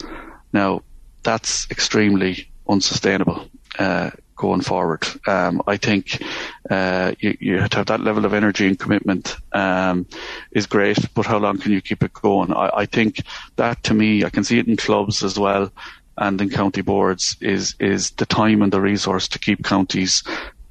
Now, 0.53 0.81
that's 1.23 1.69
extremely 1.71 2.49
unsustainable 2.69 3.49
uh, 3.79 4.11
going 4.35 4.61
forward. 4.61 5.05
Um, 5.27 5.61
I 5.67 5.77
think 5.77 6.23
uh, 6.69 7.13
you, 7.19 7.37
you, 7.39 7.59
have 7.59 7.71
to 7.71 7.77
have 7.77 7.87
that 7.87 8.01
level 8.01 8.23
of 8.23 8.33
energy 8.33 8.67
and 8.67 8.79
commitment 8.79 9.35
um, 9.51 10.05
is 10.51 10.67
great, 10.67 10.97
but 11.15 11.25
how 11.25 11.39
long 11.39 11.57
can 11.57 11.71
you 11.71 11.81
keep 11.81 12.03
it 12.03 12.13
going? 12.13 12.53
I, 12.53 12.69
I 12.73 12.85
think 12.85 13.23
that 13.55 13.83
to 13.83 13.93
me, 13.93 14.23
I 14.23 14.29
can 14.29 14.43
see 14.43 14.59
it 14.59 14.67
in 14.67 14.77
clubs 14.77 15.23
as 15.23 15.37
well 15.37 15.71
and 16.19 16.39
in 16.41 16.49
county 16.49 16.81
boards 16.81 17.37
is 17.39 17.75
is 17.79 18.11
the 18.11 18.25
time 18.25 18.61
and 18.61 18.73
the 18.73 18.81
resource 18.81 19.27
to 19.29 19.39
keep 19.39 19.63
counties 19.63 20.21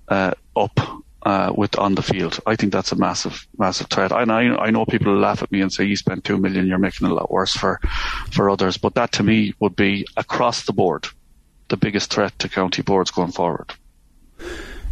uh, 0.09 0.33
up 0.55 0.79
uh, 1.29 1.53
with 1.55 1.79
on 1.79 1.95
the 1.95 2.03
field. 2.03 2.41
I 2.47 2.57
think 2.57 2.73
that's 2.73 2.91
a 2.91 2.97
massive, 2.97 3.47
massive 3.59 3.89
threat. 3.89 4.13
And 4.13 4.33
I, 4.33 4.57
I 4.57 4.71
know 4.71 4.87
people 4.87 5.15
laugh 5.15 5.43
at 5.43 5.53
me 5.53 5.61
and 5.61 5.71
say, 5.71 5.85
"You 5.85 5.95
spent 5.95 6.25
two 6.25 6.39
million, 6.39 6.67
you're 6.67 6.79
making 6.79 7.07
it 7.07 7.11
a 7.11 7.15
lot 7.15 7.31
worse 7.31 7.53
for, 7.53 7.81
for 8.33 8.49
others." 8.49 8.79
But 8.79 8.95
that 8.95 9.13
to 9.13 9.23
me 9.23 9.55
would 9.61 9.77
be 9.77 10.07
across 10.17 10.65
the 10.65 10.73
board 10.73 11.07
the 11.69 11.77
biggest 11.77 12.11
threat 12.11 12.39
to 12.39 12.49
county 12.49 12.81
boards 12.81 13.11
going 13.11 13.33
forward. 13.33 13.75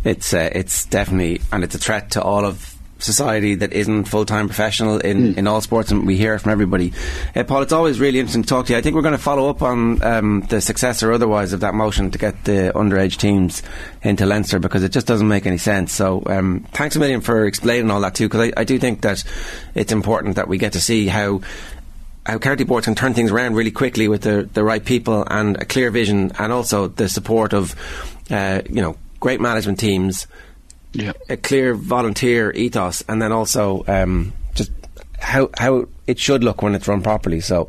It's 0.05 0.35
uh, 0.35 0.51
it's 0.53 0.85
definitely, 0.85 1.41
and 1.51 1.65
it's 1.65 1.75
a 1.75 1.79
threat 1.79 2.11
to 2.11 2.23
all 2.23 2.45
of 2.45 2.76
society 2.99 3.55
that 3.57 3.73
isn't 3.73 4.05
full 4.05 4.25
time 4.25 4.47
professional 4.47 4.99
in, 4.99 5.35
mm. 5.35 5.39
in 5.39 5.47
all 5.47 5.61
sports, 5.61 5.91
and 5.91 6.07
we 6.07 6.17
hear 6.17 6.35
it 6.35 6.41
from 6.41 6.53
everybody. 6.53 6.93
Uh, 7.35 7.45
Paul, 7.45 7.63
it's 7.63 7.73
always 7.73 8.01
really 8.01 8.19
interesting 8.19 8.43
to 8.43 8.49
talk 8.49 8.67
to 8.67 8.73
you. 8.73 8.79
I 8.79 8.83
think 8.83 8.95
we're 8.95 9.03
going 9.03 9.13
to 9.13 9.19
follow 9.23 9.49
up 9.49 9.63
on 9.63 10.03
um, 10.03 10.41
the 10.49 10.61
success 10.61 11.03
or 11.03 11.13
otherwise 11.13 11.53
of 11.53 11.61
that 11.61 11.75
motion 11.75 12.11
to 12.11 12.19
get 12.19 12.45
the 12.45 12.73
underage 12.75 13.17
teams 13.17 13.63
into 14.03 14.27
Leinster 14.27 14.59
because 14.59 14.83
it 14.83 14.93
just 14.93 15.07
doesn't 15.07 15.29
make 15.29 15.47
any 15.47 15.59
sense. 15.59 15.93
So, 15.93 16.23
um, 16.27 16.67
thanks 16.73 16.97
a 16.97 16.99
million 16.99 17.21
for 17.21 17.45
explaining 17.47 17.91
all 17.91 18.01
that 18.01 18.15
too, 18.15 18.29
because 18.29 18.51
I, 18.57 18.61
I 18.61 18.65
do 18.65 18.79
think 18.79 19.03
that 19.03 19.23
it's 19.75 19.93
important 19.93 20.37
that 20.37 20.49
we 20.49 20.59
get 20.59 20.73
to 20.73 20.81
see 20.81 21.07
how 21.07 21.41
how 22.25 22.39
county 22.39 22.65
boards 22.65 22.87
can 22.87 22.97
turn 22.97 23.15
things 23.15 23.31
around 23.31 23.55
really 23.55 23.71
quickly 23.71 24.09
with 24.09 24.23
the 24.23 24.49
the 24.53 24.65
right 24.65 24.85
people 24.85 25.25
and 25.29 25.57
a 25.59 25.65
clear 25.65 25.91
vision, 25.91 26.33
and 26.39 26.53
also 26.53 26.89
the 26.89 27.09
support 27.09 27.53
of 27.53 27.75
uh, 28.31 28.63
you 28.69 28.83
know 28.83 28.97
great 29.21 29.41
management 29.41 29.79
teams 29.79 30.27
yeah. 30.97 31.13
a 31.29 31.37
clear 31.37 31.75
volunteer 31.75 32.51
ethos, 32.53 33.03
and 33.09 33.21
then 33.21 33.33
also 33.33 33.85
um, 33.87 34.33
just 34.55 34.71
how 35.19 35.51
how 35.59 35.89
it 36.07 36.19
should 36.19 36.45
look 36.45 36.63
when 36.63 36.75
it's 36.75 36.89
run 36.89 37.03
properly. 37.03 37.41
So. 37.41 37.69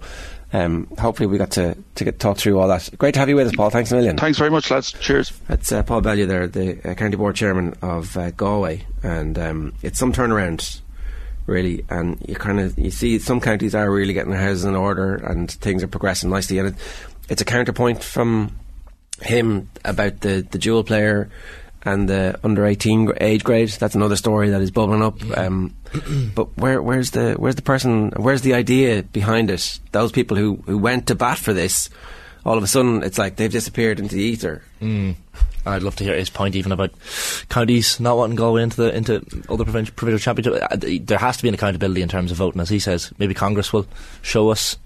Um, 0.54 0.88
hopefully 0.98 1.28
we 1.28 1.38
got 1.38 1.52
to, 1.52 1.76
to 1.96 2.04
get 2.06 2.22
talk 2.22 2.38
through 2.38 2.58
all 2.58 2.70
that. 2.70 2.90
Great 2.98 3.16
to 3.16 3.20
have 3.20 3.28
you 3.28 3.36
with 3.36 3.48
us, 3.48 3.56
Paul. 3.56 3.70
Thanks 3.70 3.92
a 3.92 3.96
million. 3.96 4.16
Thanks 4.16 4.38
very 4.38 4.50
much, 4.50 4.72
lads. 4.72 4.94
Cheers. 4.94 5.34
That's 5.50 5.74
uh, 5.74 5.84
Paul 5.84 6.00
Bellew 6.00 6.26
there, 6.26 6.48
the 6.48 6.90
uh, 6.90 6.94
county 6.94 7.18
board 7.18 7.36
chairman 7.36 7.76
of 7.82 8.16
uh, 8.16 8.32
Galway, 8.32 8.86
and 9.04 9.38
um, 9.38 9.74
it's 9.84 10.00
some 10.00 10.14
turnaround, 10.14 10.80
really. 11.48 11.84
And 11.90 12.18
you 12.26 12.36
kind 12.36 12.62
of 12.62 12.80
you 12.80 12.92
see 12.92 13.20
some 13.20 13.42
counties 13.42 13.76
are 13.76 13.92
really 13.92 14.14
getting 14.14 14.32
their 14.32 14.40
houses 14.40 14.64
in 14.64 14.74
order, 14.74 15.16
and 15.16 15.52
things 15.52 15.84
are 15.84 15.88
progressing 15.88 16.30
nicely. 16.30 16.60
And 16.60 16.70
it, 16.70 16.76
it's 17.28 17.42
a 17.42 17.46
counterpoint 17.46 18.02
from 18.02 18.58
him 19.22 19.70
about 19.84 20.22
the 20.22 20.48
the 20.50 20.58
dual 20.58 20.86
player 20.86 21.30
and 21.88 22.10
the 22.10 22.38
under 22.44 22.66
18 22.66 23.14
age 23.22 23.44
grade. 23.44 23.70
That's 23.70 23.96
another 23.96 24.18
story 24.18 24.50
that 24.50 24.62
is 24.62 24.72
bubbling 24.72 25.02
up. 25.02 25.22
Um, 25.38 25.74
but 26.36 26.56
where, 26.58 26.82
where's 26.82 27.12
the 27.12 27.36
where's 27.36 27.56
the 27.56 27.62
person? 27.62 28.12
Where's 28.18 28.42
the 28.42 28.54
idea 28.54 29.04
behind 29.04 29.50
it? 29.50 29.80
Those 29.94 30.12
people 30.12 30.36
who, 30.36 30.58
who 30.66 30.78
went 30.78 31.08
to 31.08 31.16
bat 31.16 31.38
for 31.38 31.54
this, 31.54 31.90
all 32.46 32.58
of 32.58 32.64
a 32.64 32.68
sudden 32.68 33.04
it's 33.04 33.18
like 33.18 33.38
they've 33.38 33.52
disappeared 33.52 34.00
into 34.00 34.16
the 34.16 34.22
ether. 34.22 34.64
Mm. 34.82 35.16
I'd 35.66 35.84
love 35.84 35.96
to 35.98 36.04
hear 36.04 36.16
his 36.16 36.30
point 36.30 36.56
even 36.56 36.72
about 36.72 36.92
counties 37.50 38.00
not 38.00 38.18
wanting 38.18 38.38
to 38.38 38.42
go 38.42 38.58
into 38.58 38.78
the 38.78 38.96
into 38.96 39.16
other 39.50 39.64
provincial, 39.64 39.96
provincial 39.96 40.24
championship. 40.24 40.62
Uh, 40.70 40.78
There 41.06 41.18
has 41.18 41.38
to 41.38 41.44
be 41.44 41.50
an 41.50 41.56
accountability 41.56 42.02
in 42.02 42.10
terms 42.10 42.32
of 42.32 42.38
voting, 42.38 42.62
as 42.62 42.70
he 42.70 42.80
says. 42.80 43.12
Maybe 43.18 43.34
Congress 43.34 43.72
will 43.72 43.88
show 44.22 44.50
us 44.50 44.78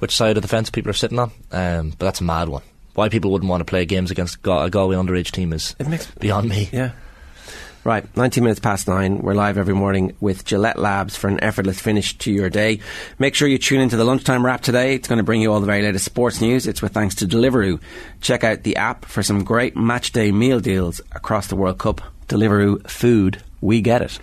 which 0.00 0.16
side 0.16 0.36
of 0.36 0.42
the 0.42 0.48
fence 0.48 0.70
people 0.70 0.90
are 0.90 0.94
sitting 0.94 1.18
on. 1.18 1.30
Um, 1.52 1.90
but 1.90 2.06
that's 2.06 2.20
a 2.20 2.24
mad 2.24 2.48
one. 2.48 2.62
Why 2.94 3.08
people 3.08 3.30
wouldn't 3.30 3.48
want 3.48 3.60
to 3.60 3.64
play 3.64 3.84
games 3.84 4.10
against 4.10 4.42
Gal- 4.42 4.62
a 4.62 4.70
Galway 4.70 4.96
underage 4.96 5.30
team 5.30 5.52
is 5.52 5.74
beyond 6.18 6.48
me. 6.48 6.68
Yeah. 6.72 6.92
Right, 7.82 8.04
19 8.14 8.44
minutes 8.44 8.60
past 8.60 8.88
nine. 8.88 9.20
We're 9.20 9.32
live 9.32 9.56
every 9.56 9.74
morning 9.74 10.14
with 10.20 10.44
Gillette 10.44 10.78
Labs 10.78 11.16
for 11.16 11.28
an 11.28 11.42
effortless 11.42 11.80
finish 11.80 12.16
to 12.18 12.30
your 12.30 12.50
day. 12.50 12.80
Make 13.18 13.34
sure 13.34 13.48
you 13.48 13.56
tune 13.56 13.80
into 13.80 13.96
the 13.96 14.04
lunchtime 14.04 14.44
wrap 14.44 14.60
today. 14.60 14.94
It's 14.94 15.08
going 15.08 15.16
to 15.16 15.22
bring 15.22 15.40
you 15.40 15.50
all 15.50 15.60
the 15.60 15.66
very 15.66 15.80
latest 15.80 16.04
sports 16.04 16.42
news. 16.42 16.66
It's 16.66 16.82
with 16.82 16.92
thanks 16.92 17.14
to 17.16 17.26
Deliveroo. 17.26 17.80
Check 18.20 18.44
out 18.44 18.64
the 18.64 18.76
app 18.76 19.06
for 19.06 19.22
some 19.22 19.44
great 19.44 19.76
match 19.76 20.12
day 20.12 20.30
meal 20.30 20.60
deals 20.60 21.00
across 21.12 21.46
the 21.46 21.56
World 21.56 21.78
Cup. 21.78 22.02
Deliveroo 22.28 22.86
food, 22.86 23.42
we 23.62 23.80
get 23.80 24.02
it. 24.02 24.18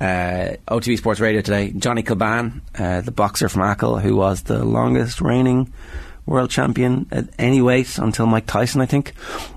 Uh, 0.00 0.56
OTB 0.66 0.98
Sports 0.98 1.20
Radio 1.20 1.42
today. 1.42 1.70
Johnny 1.70 2.02
Kilbane, 2.02 2.60
uh, 2.76 3.02
the 3.02 3.12
boxer 3.12 3.48
from 3.48 3.62
Achill, 3.62 3.98
who 3.98 4.16
was 4.16 4.42
the 4.42 4.64
longest 4.64 5.20
reigning 5.20 5.72
world 6.26 6.50
champion 6.50 7.06
at 7.10 7.28
any 7.38 7.60
weight 7.60 7.98
until 7.98 8.26
Mike 8.26 8.46
Tyson, 8.46 8.80
I 8.80 8.86
think. 8.86 9.14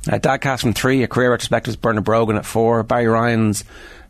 Uh, 0.07 0.19
Dadcast 0.19 0.61
from 0.61 0.73
three, 0.73 1.03
a 1.03 1.07
career 1.07 1.31
retrospective 1.31 1.81
Bernard 1.81 2.03
Brogan 2.03 2.35
at 2.35 2.45
four. 2.45 2.83
Barry 2.83 3.07
Ryan's 3.07 3.63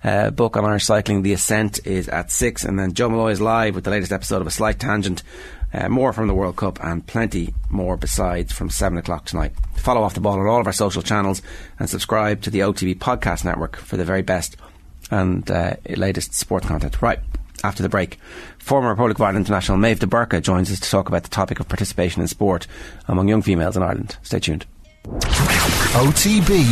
uh, 0.03 0.29
book 0.29 0.57
on 0.57 0.65
Irish 0.65 0.85
cycling, 0.85 1.21
The 1.21 1.33
Ascent, 1.33 1.85
is 1.85 2.09
at 2.09 2.31
six. 2.31 2.63
And 2.63 2.77
then 2.79 2.93
Joe 2.93 3.09
Molloy 3.09 3.31
is 3.31 3.41
live 3.41 3.75
with 3.75 3.83
the 3.83 3.91
latest 3.91 4.11
episode 4.11 4.41
of 4.41 4.47
A 4.47 4.51
Slight 4.51 4.79
Tangent. 4.79 5.23
Uh, 5.73 5.89
more 5.89 6.13
from 6.13 6.27
the 6.27 6.35
World 6.35 6.55
Cup 6.55 6.77
and 6.83 7.05
plenty 7.07 7.51
more 7.67 7.97
besides 7.97 8.53
from 8.53 8.69
7 8.69 8.95
o'clock 8.99 9.25
tonight. 9.25 9.53
Follow 9.75 10.03
off 10.03 10.13
the 10.13 10.19
ball 10.19 10.39
on 10.39 10.45
all 10.45 10.61
of 10.61 10.67
our 10.67 10.73
social 10.73 11.01
channels 11.01 11.41
and 11.79 11.89
subscribe 11.89 12.41
to 12.41 12.51
the 12.51 12.59
OTB 12.59 12.99
Podcast 12.99 13.43
Network 13.43 13.77
for 13.77 13.97
the 13.97 14.05
very 14.05 14.21
best 14.21 14.55
and 15.09 15.49
uh, 15.49 15.75
latest 15.89 16.35
sports 16.35 16.67
content. 16.67 17.01
Right, 17.01 17.19
after 17.63 17.81
the 17.81 17.89
break, 17.89 18.19
former 18.63 18.89
Republic 18.89 19.17
of 19.17 19.21
Ireland 19.21 19.45
international 19.45 19.77
Méabh 19.77 19.99
De 19.99 20.07
Búrca 20.07 20.41
joins 20.41 20.71
us 20.71 20.79
to 20.79 20.89
talk 20.89 21.09
about 21.09 21.23
the 21.23 21.29
topic 21.29 21.59
of 21.59 21.67
participation 21.67 22.21
in 22.21 22.27
sport 22.29 22.65
among 23.07 23.27
young 23.27 23.41
females 23.41 23.75
in 23.75 23.83
Ireland. 23.83 24.17
Stay 24.23 24.39
tuned. 24.39 24.65
OTB 25.93 26.63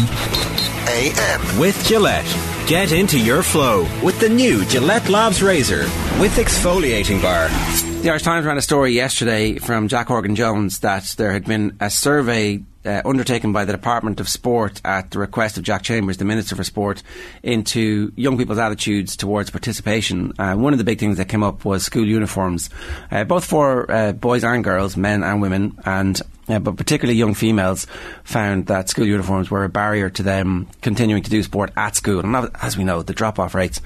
AM. 0.87 1.59
With 1.59 1.85
Gillette. 1.85 2.25
Get 2.65 2.93
into 2.93 3.19
your 3.19 3.43
flow 3.43 3.81
with 4.03 4.19
the 4.21 4.29
new 4.29 4.63
Gillette 4.65 5.09
Labs 5.09 5.43
Razor 5.43 5.83
with 6.19 6.37
exfoliating 6.37 7.21
bar. 7.21 7.90
The 8.01 8.09
Irish 8.09 8.23
Times 8.23 8.47
ran 8.47 8.57
a 8.57 8.63
story 8.63 8.93
yesterday 8.93 9.59
from 9.59 9.87
Jack 9.87 10.07
Horgan 10.07 10.35
Jones 10.35 10.79
that 10.79 11.03
there 11.19 11.31
had 11.31 11.45
been 11.45 11.77
a 11.79 11.91
survey 11.91 12.63
uh, 12.83 13.03
undertaken 13.05 13.53
by 13.53 13.63
the 13.63 13.73
Department 13.73 14.19
of 14.19 14.27
Sport 14.27 14.81
at 14.83 15.11
the 15.11 15.19
request 15.19 15.59
of 15.59 15.63
Jack 15.63 15.83
Chambers, 15.83 16.17
the 16.17 16.25
Minister 16.25 16.55
for 16.55 16.63
Sport, 16.63 17.03
into 17.43 18.11
young 18.15 18.39
people's 18.39 18.57
attitudes 18.57 19.15
towards 19.15 19.51
participation. 19.51 20.33
Uh, 20.39 20.55
one 20.55 20.73
of 20.73 20.79
the 20.79 20.83
big 20.83 20.97
things 20.97 21.17
that 21.17 21.29
came 21.29 21.43
up 21.43 21.63
was 21.63 21.83
school 21.83 22.07
uniforms, 22.07 22.71
uh, 23.11 23.23
both 23.23 23.45
for 23.45 23.91
uh, 23.91 24.13
boys 24.13 24.43
and 24.43 24.63
girls, 24.63 24.97
men 24.97 25.21
and 25.21 25.39
women, 25.39 25.77
and 25.85 26.21
uh, 26.49 26.59
but 26.59 26.75
particularly 26.75 27.17
young 27.17 27.33
females 27.33 27.87
found 28.23 28.65
that 28.65 28.89
school 28.89 29.05
uniforms 29.05 29.49
were 29.49 29.63
a 29.63 29.69
barrier 29.69 30.09
to 30.09 30.23
them 30.23 30.67
continuing 30.81 31.23
to 31.23 31.29
do 31.29 31.41
sport 31.43 31.71
at 31.77 31.95
school. 31.95 32.19
And 32.19 32.49
as 32.61 32.75
we 32.75 32.83
know, 32.83 33.03
the 33.03 33.13
drop-off 33.13 33.55
rates 33.55 33.79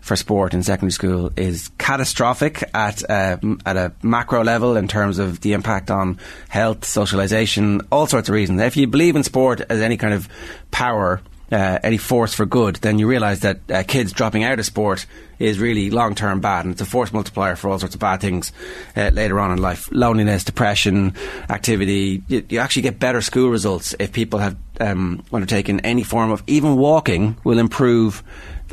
for 0.00 0.14
sport 0.14 0.54
in 0.54 0.62
secondary 0.62 0.92
school 0.92 1.32
is 1.36 1.70
catastrophic 1.78 2.62
at 2.74 3.08
uh, 3.10 3.38
at 3.64 3.76
a 3.76 3.92
macro 4.02 4.42
level 4.42 4.76
in 4.76 4.88
terms 4.88 5.18
of 5.18 5.40
the 5.40 5.52
impact 5.52 5.90
on 5.90 6.18
health, 6.48 6.80
socialisation, 6.80 7.86
all 7.90 8.06
sorts 8.06 8.28
of 8.28 8.34
reasons. 8.34 8.60
If 8.60 8.76
you 8.76 8.86
believe 8.86 9.16
in 9.16 9.22
sport 9.22 9.60
as 9.68 9.80
any 9.80 9.96
kind 9.96 10.14
of 10.14 10.28
power, 10.70 11.20
uh, 11.52 11.78
any 11.82 11.98
force 11.98 12.32
for 12.32 12.46
good, 12.46 12.76
then 12.76 12.98
you 12.98 13.06
realise 13.06 13.40
that 13.40 13.60
uh, 13.70 13.82
kids 13.82 14.12
dropping 14.12 14.42
out 14.42 14.58
of 14.58 14.64
sport 14.64 15.06
is 15.38 15.58
really 15.58 15.90
long 15.90 16.14
term 16.14 16.40
bad, 16.40 16.64
and 16.64 16.72
it's 16.72 16.80
a 16.80 16.86
force 16.86 17.12
multiplier 17.12 17.56
for 17.56 17.68
all 17.68 17.78
sorts 17.78 17.94
of 17.94 18.00
bad 18.00 18.20
things 18.20 18.52
uh, 18.96 19.10
later 19.12 19.38
on 19.38 19.50
in 19.50 19.58
life. 19.58 19.88
Loneliness, 19.92 20.44
depression, 20.44 21.14
activity. 21.50 22.22
You, 22.28 22.44
you 22.48 22.58
actually 22.58 22.82
get 22.82 22.98
better 22.98 23.20
school 23.20 23.50
results 23.50 23.94
if 23.98 24.12
people 24.12 24.38
have 24.38 24.56
um, 24.80 25.22
undertaken 25.32 25.80
any 25.80 26.04
form 26.04 26.30
of 26.30 26.42
even 26.46 26.76
walking 26.76 27.36
will 27.44 27.58
improve 27.58 28.22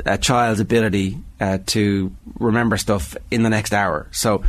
a 0.06 0.18
child's 0.18 0.60
ability 0.60 1.18
uh, 1.40 1.58
to 1.66 2.14
remember 2.38 2.76
stuff 2.76 3.16
in 3.30 3.42
the 3.42 3.50
next 3.50 3.72
hour. 3.72 4.06
So 4.10 4.44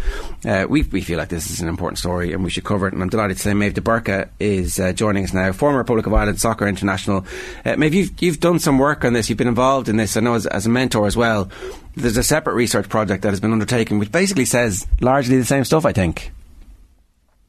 uh, 0.45 0.65
we, 0.69 0.83
we 0.83 1.01
feel 1.01 1.17
like 1.17 1.29
this 1.29 1.49
is 1.49 1.61
an 1.61 1.67
important 1.67 1.99
story 1.99 2.33
and 2.33 2.43
we 2.43 2.49
should 2.49 2.63
cover 2.63 2.87
it. 2.87 2.93
And 2.93 3.01
I'm 3.01 3.09
delighted 3.09 3.37
to 3.37 3.43
say 3.43 3.51
Méabh 3.51 3.73
De 3.73 3.81
Búrca 3.81 4.29
is 4.39 4.79
uh, 4.79 4.91
joining 4.93 5.23
us 5.23 5.33
now, 5.33 5.51
former 5.51 5.79
Republic 5.79 6.05
of 6.05 6.13
Ireland 6.13 6.39
soccer 6.39 6.67
international. 6.67 7.25
Uh, 7.65 7.75
Méabh, 7.75 7.93
you've, 7.93 8.21
you've 8.21 8.39
done 8.39 8.59
some 8.59 8.77
work 8.77 9.05
on 9.05 9.13
this. 9.13 9.29
You've 9.29 9.37
been 9.37 9.47
involved 9.47 9.89
in 9.89 9.97
this. 9.97 10.17
I 10.17 10.19
know 10.19 10.35
as, 10.35 10.45
as 10.47 10.65
a 10.65 10.69
mentor 10.69 11.07
as 11.07 11.15
well. 11.15 11.49
There's 11.95 12.17
a 12.17 12.23
separate 12.23 12.53
research 12.53 12.89
project 12.89 13.23
that 13.23 13.29
has 13.29 13.39
been 13.39 13.51
undertaken, 13.51 13.99
which 13.99 14.11
basically 14.11 14.45
says 14.45 14.87
largely 15.01 15.37
the 15.37 15.45
same 15.45 15.65
stuff. 15.65 15.85
I 15.85 15.91
think. 15.91 16.31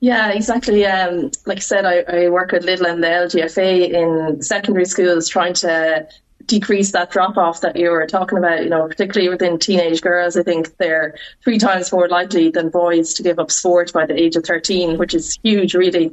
Yeah, 0.02 0.32
exactly. 0.32 0.84
Um, 0.84 1.30
like 1.46 1.58
I 1.58 1.60
said, 1.60 1.84
I, 1.84 2.00
I 2.00 2.28
work 2.28 2.50
with 2.50 2.64
Lidl 2.64 2.90
and 2.90 3.04
the 3.04 3.06
LGFA 3.06 3.92
in 4.32 4.42
secondary 4.42 4.84
schools 4.84 5.28
trying 5.28 5.54
to 5.54 6.08
decrease 6.46 6.92
that 6.92 7.10
drop 7.10 7.36
off 7.36 7.60
that 7.60 7.76
you 7.76 7.90
were 7.90 8.06
talking 8.06 8.38
about, 8.38 8.62
you 8.62 8.70
know, 8.70 8.86
particularly 8.88 9.28
within 9.28 9.58
teenage 9.58 10.00
girls. 10.00 10.36
I 10.36 10.42
think 10.42 10.76
they're 10.76 11.16
three 11.42 11.58
times 11.58 11.92
more 11.92 12.08
likely 12.08 12.50
than 12.50 12.70
boys 12.70 13.14
to 13.14 13.22
give 13.22 13.38
up 13.38 13.50
sport 13.50 13.92
by 13.92 14.06
the 14.06 14.20
age 14.20 14.36
of 14.36 14.44
13, 14.44 14.98
which 14.98 15.14
is 15.14 15.38
huge, 15.42 15.74
really. 15.74 16.12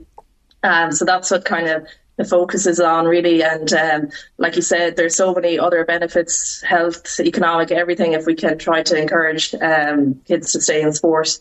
Um, 0.64 0.92
so 0.92 1.06
that's 1.06 1.32
what 1.32 1.46
kind 1.46 1.68
of 1.68 1.88
the 2.18 2.26
focus 2.26 2.68
is 2.68 2.80
on, 2.80 3.06
really. 3.06 3.42
And 3.44 3.72
um, 3.74 4.10
like 4.38 4.56
you 4.56 4.62
said, 4.62 4.98
there's 4.98 5.16
so 5.16 5.34
many 5.34 5.58
other 5.58 5.86
benefits, 5.86 6.62
health, 6.62 7.20
economic, 7.20 7.72
everything, 7.72 8.14
if 8.14 8.26
we 8.26 8.36
can 8.36 8.58
try 8.58 8.84
to 8.84 9.02
encourage 9.02 9.56
um, 9.56 10.22
kids 10.26 10.52
to 10.52 10.62
stay 10.62 10.82
in 10.82 10.94
sport. 10.94 11.40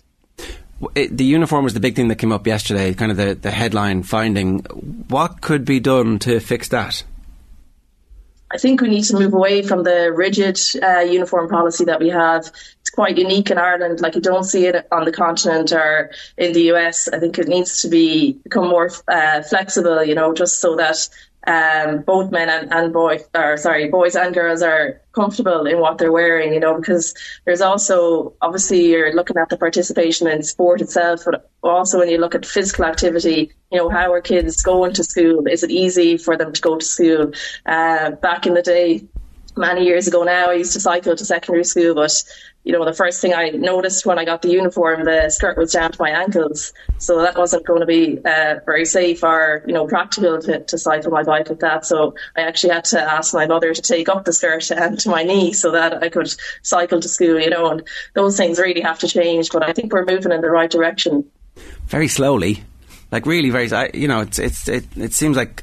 It, 0.95 1.17
the 1.17 1.25
uniform 1.25 1.65
was 1.65 1.75
the 1.75 1.81
big 1.81 1.97
thing 1.97 2.07
that 2.09 2.17
came 2.17 2.31
up 2.31 2.47
yesterday, 2.47 2.95
kind 2.95 3.11
of 3.11 3.17
the, 3.17 3.35
the 3.35 3.51
headline 3.51 4.05
finding. 4.05 4.61
What 5.09 5.41
could 5.41 5.65
be 5.65 5.81
done 5.81 6.21
to 6.21 6.39
fix 6.39 6.69
that? 6.69 7.03
I 8.51 8.57
think 8.57 8.81
we 8.81 8.89
need 8.89 9.05
to 9.05 9.19
move 9.19 9.35
away 9.35 9.63
from 9.63 9.83
the 9.83 10.11
rigid 10.13 10.59
uh, 10.83 11.01
uniform 11.01 11.49
policy 11.49 11.85
that 11.85 12.01
we 12.01 12.09
have. 12.09 12.51
It's 12.81 12.91
quite 12.91 13.19
unique 13.19 13.51
in 13.51 13.59
Ireland. 13.59 14.01
Like 14.01 14.15
you 14.15 14.23
don't 14.23 14.45
see 14.45 14.67
it 14.67 14.87
on 14.91 15.05
the 15.05 15.13
continent 15.13 15.73
or 15.73 16.11
in 16.39 16.55
the 16.55 16.73
US. 16.73 17.09
I 17.09 17.19
think 17.19 17.39
it 17.39 17.49
needs 17.49 17.83
to 17.83 17.89
be 17.89 18.33
become 18.45 18.69
more 18.69 18.91
uh, 19.07 19.43
flexible. 19.43 20.03
You 20.03 20.15
know, 20.15 20.33
just 20.33 20.61
so 20.61 20.77
that 20.77 21.09
um, 21.47 22.03
both 22.03 22.31
men 22.31 22.49
and, 22.49 22.73
and 22.73 22.93
boys, 22.93 23.23
or 23.35 23.57
sorry, 23.57 23.89
boys 23.89 24.17
and 24.17 24.35
girls 24.35 24.63
are 24.63 25.01
comfortable 25.13 25.67
in 25.67 25.79
what 25.81 25.99
they're 25.99 26.13
wearing. 26.13 26.53
You 26.53 26.61
know, 26.61 26.79
because 26.79 27.15
there's 27.45 27.61
also 27.61 28.35
obviously 28.41 28.87
you're 28.87 29.15
looking 29.15 29.37
at 29.37 29.49
the 29.49 29.57
participation 29.57 30.27
in 30.27 30.43
sport 30.43 30.81
itself, 30.81 31.23
but 31.25 31.51
also 31.63 31.99
when 31.99 32.09
you 32.09 32.19
look 32.19 32.35
at 32.35 32.47
physical 32.47 32.85
activity, 32.85 33.53
you 33.71 33.79
know, 33.79 33.89
how 33.89 34.13
are 34.13 34.21
kids 34.21 34.63
going 34.63 34.93
to 34.95 35.05
school? 35.05 35.47
Is 35.47 35.63
it 35.63 35.71
easy 35.71 36.17
for 36.17 36.37
them 36.37 36.53
to 36.53 36.61
go 36.61 36.77
to 36.77 36.85
school? 36.85 37.33
Uh, 37.67 38.11
back 38.13 38.47
in 38.47 38.55
the 38.55 38.63
day, 38.63 39.05
many 39.59 39.85
years 39.85 40.07
ago 40.07 40.23
now, 40.25 40.51
I 40.51 40.55
used 40.55 40.73
to 40.73 40.81
cycle 40.81 41.15
to 41.15 41.25
secondary 41.25 41.65
school, 41.65 41.95
but 41.95 42.13
you 42.65 42.73
know, 42.73 42.85
the 42.85 42.93
first 42.93 43.23
thing 43.23 43.33
I 43.33 43.49
noticed 43.49 44.05
when 44.05 44.19
I 44.19 44.27
got 44.27 44.43
the 44.43 44.51
uniform, 44.51 45.05
the 45.05 45.31
skirt 45.31 45.57
was 45.57 45.73
down 45.73 45.93
to 45.93 45.97
my 45.99 46.11
ankles. 46.11 46.75
So 46.99 47.23
that 47.23 47.39
wasn't 47.39 47.67
going 47.67 47.81
to 47.81 47.87
be 47.87 48.19
uh, 48.23 48.57
very 48.67 48.85
safe 48.85 49.23
or, 49.25 49.65
you 49.67 49.73
know, 49.73 49.87
practical 49.87 50.39
to, 50.43 50.65
to 50.65 50.77
cycle 50.77 51.11
my 51.11 51.23
bike 51.23 51.49
with 51.49 51.61
that. 51.61 51.87
So 51.87 52.15
I 52.37 52.43
actually 52.43 52.75
had 52.75 52.85
to 52.87 53.01
ask 53.01 53.33
my 53.33 53.47
mother 53.47 53.73
to 53.73 53.81
take 53.81 54.11
up 54.11 54.27
the 54.27 54.35
skirt 54.35 54.71
and 54.71 54.99
to 55.01 55.09
my 55.09 55.23
knee 55.23 55.55
so 55.55 55.71
that 55.71 56.03
I 56.03 56.11
could 56.11 56.31
cycle 56.63 57.01
to 57.01 57.09
school, 57.09 57.41
you 57.41 57.49
know, 57.49 57.71
and 57.71 57.89
those 58.15 58.37
things 58.37 58.59
really 58.59 58.83
have 58.83 58.99
to 58.99 59.09
change. 59.09 59.51
But 59.51 59.67
I 59.67 59.73
think 59.73 59.93
we're 59.93 60.05
moving 60.05 60.33
in 60.33 60.43
the 60.43 60.51
right 60.51 60.71
direction. 60.71 61.25
Very 61.87 62.09
slowly, 62.09 62.65
like 63.11 63.25
really 63.25 63.49
very. 63.49 63.91
You 63.95 64.09
know, 64.09 64.21
it's 64.21 64.39
it's 64.39 64.69
it, 64.69 64.85
it 64.97 65.15
seems 65.15 65.37
like 65.37 65.63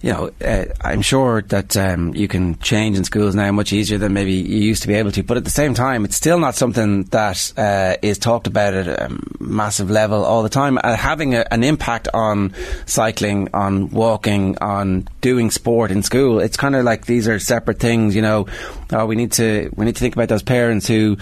you 0.00 0.12
know, 0.12 0.30
uh, 0.44 0.66
I'm 0.80 1.02
sure 1.02 1.42
that 1.42 1.76
um, 1.76 2.14
you 2.14 2.28
can 2.28 2.56
change 2.60 2.96
in 2.96 3.02
schools 3.02 3.34
now 3.34 3.50
much 3.50 3.72
easier 3.72 3.98
than 3.98 4.12
maybe 4.12 4.32
you 4.32 4.58
used 4.58 4.82
to 4.82 4.88
be 4.88 4.94
able 4.94 5.10
to. 5.10 5.24
But 5.24 5.36
at 5.36 5.44
the 5.44 5.50
same 5.50 5.74
time, 5.74 6.04
it's 6.04 6.14
still 6.14 6.38
not 6.38 6.54
something 6.54 7.02
that 7.04 7.52
uh, 7.56 7.96
is 8.00 8.16
talked 8.18 8.46
about 8.46 8.74
at 8.74 8.86
a 8.86 9.18
massive 9.40 9.90
level 9.90 10.24
all 10.24 10.44
the 10.44 10.48
time. 10.48 10.78
Uh, 10.78 10.94
having 10.94 11.34
a, 11.34 11.44
an 11.50 11.64
impact 11.64 12.06
on 12.14 12.54
cycling, 12.86 13.48
on 13.52 13.90
walking, 13.90 14.56
on 14.58 15.08
doing 15.20 15.50
sport 15.50 15.90
in 15.90 16.04
school, 16.04 16.38
it's 16.38 16.56
kind 16.56 16.76
of 16.76 16.84
like 16.84 17.06
these 17.06 17.26
are 17.26 17.40
separate 17.40 17.80
things. 17.80 18.14
You 18.14 18.22
know, 18.22 18.46
oh, 18.92 19.04
we 19.04 19.16
need 19.16 19.32
to 19.32 19.68
we 19.74 19.84
need 19.84 19.96
to 19.96 20.00
think 20.00 20.14
about 20.14 20.28
those 20.28 20.44
parents 20.44 20.86
who 20.86 21.16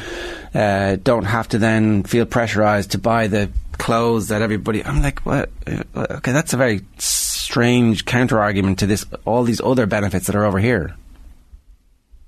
uh, 0.55 0.97
don't 1.03 1.25
have 1.25 1.49
to 1.49 1.59
then 1.59 2.03
feel 2.03 2.27
pressurised 2.27 2.91
to 2.91 2.99
buy 2.99 3.27
the 3.29 3.49
clothes 3.79 4.29
that 4.29 4.43
everybody. 4.43 4.85
I'm 4.85 5.01
like, 5.01 5.21
what? 5.21 5.51
Okay, 5.67 6.33
that's 6.33 6.53
a 6.53 6.59
very 6.59 6.83
strange 7.47 8.05
counter 8.05 8.41
argument 8.41 8.81
to 8.81 8.87
this. 8.87 9.07
All 9.25 9.45
these 9.45 9.61
other 9.61 9.87
benefits 9.87 10.27
that 10.27 10.35
are 10.35 10.45
over 10.45 10.59
here. 10.59 10.97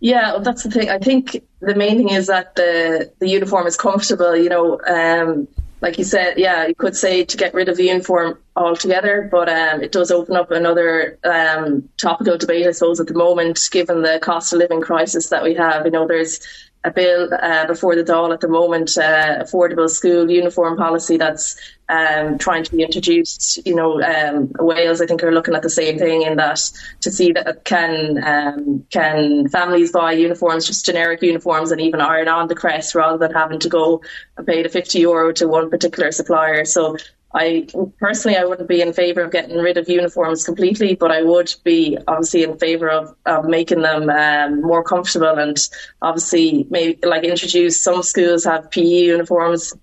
Yeah, 0.01 0.39
that's 0.41 0.63
the 0.63 0.71
thing. 0.71 0.89
I 0.89 0.99
think 0.99 1.43
the 1.61 1.75
main 1.75 1.97
thing 1.97 2.11
is 2.11 2.29
that 2.29 2.55
the 2.55 3.11
the 3.19 3.29
uniform 3.29 3.67
is 3.67 3.77
comfortable. 3.77 4.37
You 4.37 4.49
know, 4.49 4.81
um, 4.87 5.49
like 5.81 5.99
you 5.99 6.05
said, 6.05 6.39
yeah, 6.39 6.67
you 6.67 6.75
could 6.75 6.97
say 6.97 7.25
to 7.25 7.37
get 7.37 7.53
rid 7.53 7.69
of 7.69 7.77
the 7.77 7.87
uniform 7.87 8.39
altogether, 8.55 9.29
but 9.31 9.49
um, 9.49 9.83
it 9.83 9.91
does 9.91 10.13
open 10.13 10.37
up 10.37 10.53
another 10.53 11.19
um, 11.25 11.89
topical 11.97 12.39
debate, 12.39 12.67
I 12.67 12.71
suppose, 12.71 13.01
at 13.01 13.09
the 13.09 13.15
moment, 13.15 13.61
given 13.73 14.03
the 14.03 14.21
cost 14.23 14.53
of 14.53 14.61
living 14.61 14.81
crisis 14.81 15.31
that 15.31 15.43
we 15.43 15.55
have. 15.55 15.85
You 15.85 15.91
know, 15.91 16.07
there's 16.07 16.41
a 16.85 16.91
bill 16.91 17.29
uh, 17.33 17.67
before 17.67 17.97
the 17.97 18.05
Dáil 18.05 18.33
at 18.33 18.41
the 18.41 18.49
moment, 18.49 18.97
uh, 18.97 19.43
affordable 19.43 19.91
school 19.91 20.31
uniform 20.31 20.77
policy 20.77 21.17
that's 21.17 21.57
um, 21.89 22.39
trying 22.39 22.63
to 22.65 22.77
be 22.77 22.83
introduced. 22.83 23.59
You 23.67 23.75
know, 23.75 24.01
um, 24.01 24.53
Wales, 24.59 25.01
I 25.01 25.07
think, 25.07 25.23
are 25.23 25.33
looking 25.33 25.55
at 25.55 25.63
the 25.63 25.71
same 25.71 25.99
thing 25.99 26.23
in 26.23 26.37
that 26.37 26.61
to 27.01 27.11
see 27.11 27.33
that 27.33 27.65
can 27.65 28.23
um, 28.23 28.87
can 28.91 29.49
families 29.49 29.91
buy 29.91 30.13
uniforms, 30.13 30.67
just 30.67 30.87
generic 30.87 31.23
uniforms, 31.23 31.73
and 31.73 31.81
even 31.81 32.01
iron 32.01 32.29
on 32.29 32.49
the 32.49 32.55
crest 32.55 32.95
rather 32.95 33.19
than 33.19 33.33
having 33.33 33.59
to 33.61 33.69
go 33.69 34.03
and 34.37 34.47
pay 34.47 34.63
the 34.63 34.69
50 34.69 35.01
euro 35.01 35.33
to 35.33 35.49
one 35.49 35.71
particular 35.71 36.13
supplier. 36.13 36.65
So 36.65 36.97
I 37.35 37.67
personally 37.99 38.39
I 38.39 38.45
wouldn't 38.45 38.69
be 38.69 38.81
in 38.81 38.93
favour 38.93 39.23
of 39.23 39.33
getting 39.33 39.59
rid 39.59 39.77
of 39.77 39.89
uniforms 39.89 40.45
completely, 40.45 40.95
but 40.95 41.11
I 41.11 41.23
would 41.23 41.55
be 41.63 41.99
obviously 42.09 42.43
in 42.43 42.59
favour 42.59 42.89
of, 42.91 43.15
of 43.27 43.45
making 43.45 43.83
them 43.83 44.09
um, 44.09 44.63
more 44.63 44.83
comfortable 44.83 45.39
and 45.39 45.59
obviously 46.01 46.67
maybe 46.71 46.99
like 47.07 47.25
introduce 47.25 47.83
some 47.83 48.03
schools 48.03 48.45
have 48.45 48.71
PE 48.71 48.81
uniforms. 48.83 49.75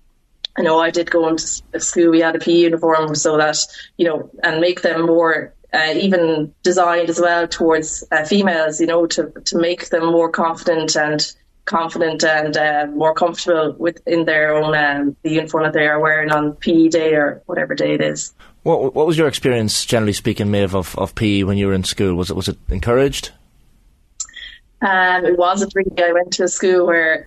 I 0.58 0.62
know 0.62 0.80
I 0.80 0.90
did 0.90 1.10
go 1.10 1.28
into 1.28 1.62
a 1.72 1.78
school, 1.80 2.10
we 2.10 2.20
had 2.20 2.34
a 2.34 2.40
PE 2.40 2.52
uniform 2.52 3.14
so 3.14 3.36
that, 3.36 3.58
you 3.96 4.06
know, 4.06 4.28
and 4.42 4.60
make 4.60 4.82
them 4.82 5.06
more 5.06 5.54
uh, 5.72 5.92
even 5.94 6.52
designed 6.62 7.10
as 7.10 7.20
well 7.20 7.46
towards 7.46 8.02
uh, 8.10 8.24
females, 8.24 8.80
you 8.80 8.86
know, 8.86 9.06
to, 9.06 9.30
to 9.44 9.58
make 9.58 9.90
them 9.90 10.06
more 10.06 10.30
confident 10.30 10.96
and 10.96 11.32
confident 11.66 12.24
and 12.24 12.56
uh, 12.56 12.86
more 12.94 13.12
comfortable 13.12 13.74
within 13.78 14.24
their 14.24 14.54
own 14.54 14.74
um, 14.74 15.16
the 15.22 15.30
uniform 15.30 15.64
that 15.64 15.72
they 15.72 15.86
are 15.86 16.00
wearing 16.00 16.30
on 16.30 16.52
PE 16.54 16.88
day 16.88 17.14
or 17.14 17.42
whatever 17.46 17.74
day 17.74 17.94
it 17.94 18.00
is. 18.00 18.32
What, 18.62 18.94
what 18.94 19.06
was 19.06 19.18
your 19.18 19.28
experience, 19.28 19.84
generally 19.84 20.12
speaking, 20.12 20.46
Méabh, 20.46 20.74
of, 20.74 20.96
of 20.98 21.14
PE 21.14 21.42
when 21.42 21.58
you 21.58 21.66
were 21.66 21.74
in 21.74 21.84
school? 21.84 22.14
Was 22.14 22.30
it 22.30 22.36
was 22.36 22.48
it 22.48 22.56
encouraged? 22.68 23.32
Um, 24.82 25.24
it 25.24 25.38
wasn't 25.38 25.72
really. 25.74 25.90
I 26.02 26.12
went 26.12 26.32
to 26.34 26.44
a 26.44 26.48
school 26.48 26.86
where 26.86 27.26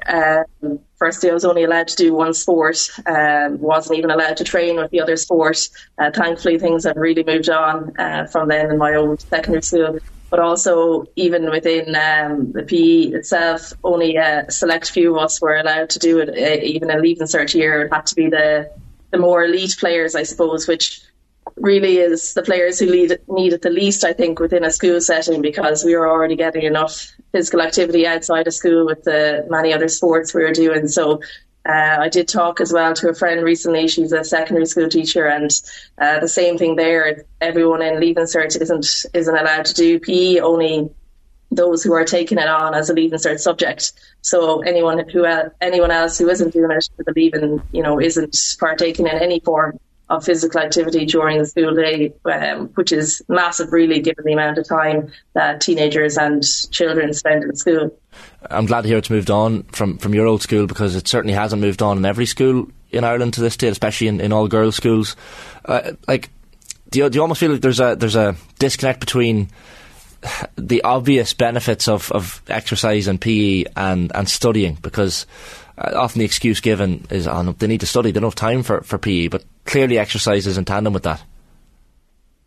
um, 0.62 0.80
firstly 0.98 1.30
I 1.30 1.34
was 1.34 1.46
only 1.46 1.64
allowed 1.64 1.88
to 1.90 1.96
do 1.96 2.14
one 2.14 2.34
sport. 2.34 2.78
Um, 3.06 3.60
wasn't 3.60 3.98
even 3.98 4.12
allowed 4.12 4.38
to 4.38 4.44
train 4.44 4.78
with 4.78 4.92
the 4.92 5.02
other 5.02 5.18
sport. 5.18 5.70
Uh, 5.98 6.12
thankfully, 6.12 6.60
things 6.60 6.84
have 6.84 6.96
really 6.96 7.24
moved 7.24 7.50
on 7.50 7.98
uh, 7.98 8.26
from 8.28 8.50
then 8.50 8.72
in 8.72 8.78
my 8.78 8.96
old 8.96 9.22
secondary 9.22 9.62
school 9.62 10.00
but 10.30 10.40
also 10.40 11.06
even 11.16 11.50
within 11.50 11.96
um, 11.96 12.52
the 12.52 12.64
PE 12.64 13.18
itself, 13.18 13.74
only 13.84 14.16
a 14.16 14.46
select 14.50 14.92
few 14.92 15.16
of 15.16 15.24
us 15.24 15.42
were 15.42 15.58
allowed 15.58 15.90
to 15.92 16.00
do 16.00 16.20
it. 16.20 16.30
Uh, 16.30 16.64
even 16.64 16.92
a 16.92 16.98
leaving 16.98 17.28
cert 17.28 17.54
year, 17.54 17.82
it 17.84 17.94
had 17.94 18.06
to 18.08 18.16
be 18.16 18.30
the 18.30 18.72
the 19.12 19.18
more 19.18 19.44
elite 19.44 19.76
players, 19.80 20.16
I 20.16 20.24
suppose, 20.24 20.68
which 20.68 21.02
really 21.56 21.98
is 21.98 22.34
the 22.34 22.44
players 22.44 22.80
who 22.80 22.86
lead, 22.86 23.18
need 23.28 23.54
it 23.54 23.62
the 23.64 23.70
least, 23.70 24.04
I 24.04 24.14
think, 24.14 24.40
within 24.40 24.64
a 24.64 24.72
school 24.72 25.02
setting 25.02 25.42
because 25.42 25.84
we 25.84 25.96
were 25.96 26.08
already 26.08 26.36
getting 26.36 26.64
enough 26.64 27.12
physical 27.32 27.62
activity 27.62 28.06
outside 28.06 28.48
of 28.48 28.54
school 28.54 28.86
with 28.86 29.04
the 29.04 29.48
many 29.50 29.74
other 29.74 29.88
sports 29.88 30.34
we 30.34 30.44
were 30.44 30.52
doing. 30.52 30.88
So 30.88 31.22
uh, 31.70 31.98
I 32.00 32.10
did 32.10 32.28
talk 32.28 32.62
as 32.62 32.74
well 32.74 32.96
to 32.96 33.10
a 33.10 33.14
friend 33.14 33.44
recently. 33.44 33.88
She's 33.88 34.12
a 34.12 34.24
secondary 34.24 34.66
school 34.66 34.90
teacher, 34.90 35.28
and 35.28 35.52
uh, 36.00 36.20
the 36.20 36.28
same 36.28 36.58
thing 36.58 36.76
there. 36.76 37.26
Everyone 37.40 37.84
in 37.84 38.00
Leaving 38.00 38.24
Cert 38.24 38.60
isn't 38.60 39.06
isn't 39.14 39.38
allowed 39.38 39.66
to 39.66 39.74
do 39.76 40.00
PE. 40.00 40.40
Only 40.40 40.90
those 41.52 41.84
who 41.84 41.94
are 41.94 42.06
taking 42.06 42.40
it 42.40 42.48
on 42.48 42.74
as 42.74 42.90
a 42.90 42.94
Leaving 42.94 43.20
Cert 43.20 43.40
subject. 43.40 43.92
So 44.22 44.62
anyone 44.62 45.08
who 45.10 45.26
uh, 45.26 45.50
anyone 45.62 45.92
else 45.92 46.18
who 46.18 46.28
isn't 46.30 46.54
doing 46.54 46.72
it 46.72 46.90
for 46.96 47.04
the 47.04 47.14
Leaving, 47.16 47.62
you 47.72 47.84
know, 47.84 48.02
isn't 48.02 48.36
partaking 48.60 49.06
in 49.06 49.20
any 49.20 49.40
form 49.40 49.80
of 50.10 50.26
physical 50.26 50.60
activity 50.60 51.06
during 51.06 51.38
the 51.38 51.46
school 51.46 51.76
day, 51.76 52.12
um, 52.26 52.70
which 52.70 52.92
is 52.92 53.22
massive, 53.30 53.72
really, 53.72 54.02
given 54.02 54.26
the 54.26 54.34
amount 54.34 54.58
of 54.58 54.68
time 54.68 55.12
that 55.34 55.62
teenagers 55.62 56.18
and 56.18 56.44
children 56.72 57.14
spend 57.14 57.44
in 57.44 57.56
school. 57.56 57.96
I'm 58.50 58.66
glad 58.66 58.82
to 58.82 58.88
hear 58.88 58.98
it's 58.98 59.10
moved 59.10 59.32
on 59.32 59.64
from, 59.64 59.98
from 59.98 60.14
your 60.14 60.28
old 60.28 60.42
school 60.42 60.68
because 60.68 60.96
it 60.96 61.08
certainly 61.08 61.34
hasn't 61.34 61.62
moved 61.62 61.82
on 61.82 61.98
in 61.98 62.06
every 62.06 62.26
school 62.26 62.70
in 62.92 63.04
Ireland 63.04 63.34
to 63.36 63.42
this 63.42 63.58
day, 63.58 63.68
especially 63.68 64.08
in, 64.08 64.22
in 64.22 64.32
all 64.32 64.48
girls' 64.48 64.76
schools. 64.76 65.16
Uh, 65.66 65.92
like, 66.08 66.30
do 66.90 67.00
you, 67.00 67.10
do 67.10 67.18
you 67.18 67.22
almost 67.22 67.40
feel 67.40 67.52
like 67.52 67.62
there's 67.62 67.80
a 67.80 67.96
there's 67.96 68.16
a 68.16 68.36
disconnect 68.58 69.00
between 69.00 69.50
the 70.58 70.82
obvious 70.84 71.34
benefits 71.34 71.88
of, 71.88 72.12
of 72.12 72.42
exercise 72.48 73.08
and 73.08 73.22
PE 73.22 73.66
and, 73.76 74.12
and 74.14 74.28
studying 74.28 74.76
because 74.82 75.26
uh, 75.78 75.92
often 75.96 76.20
the 76.20 76.26
excuse 76.26 76.60
given 76.60 77.06
is, 77.10 77.28
oh, 77.28 77.42
no, 77.42 77.52
they 77.54 77.68
need 77.68 77.80
to 77.80 77.86
study, 77.86 78.12
they 78.12 78.20
don't 78.20 78.30
have 78.30 78.36
time 78.36 78.64
for, 78.64 78.82
for 78.82 78.98
PE, 78.98 79.28
but 79.28 79.44
clearly 79.66 79.98
exercise 79.98 80.46
is 80.48 80.58
in 80.58 80.66
tandem 80.66 80.94
with 80.94 81.04
that. 81.04 81.24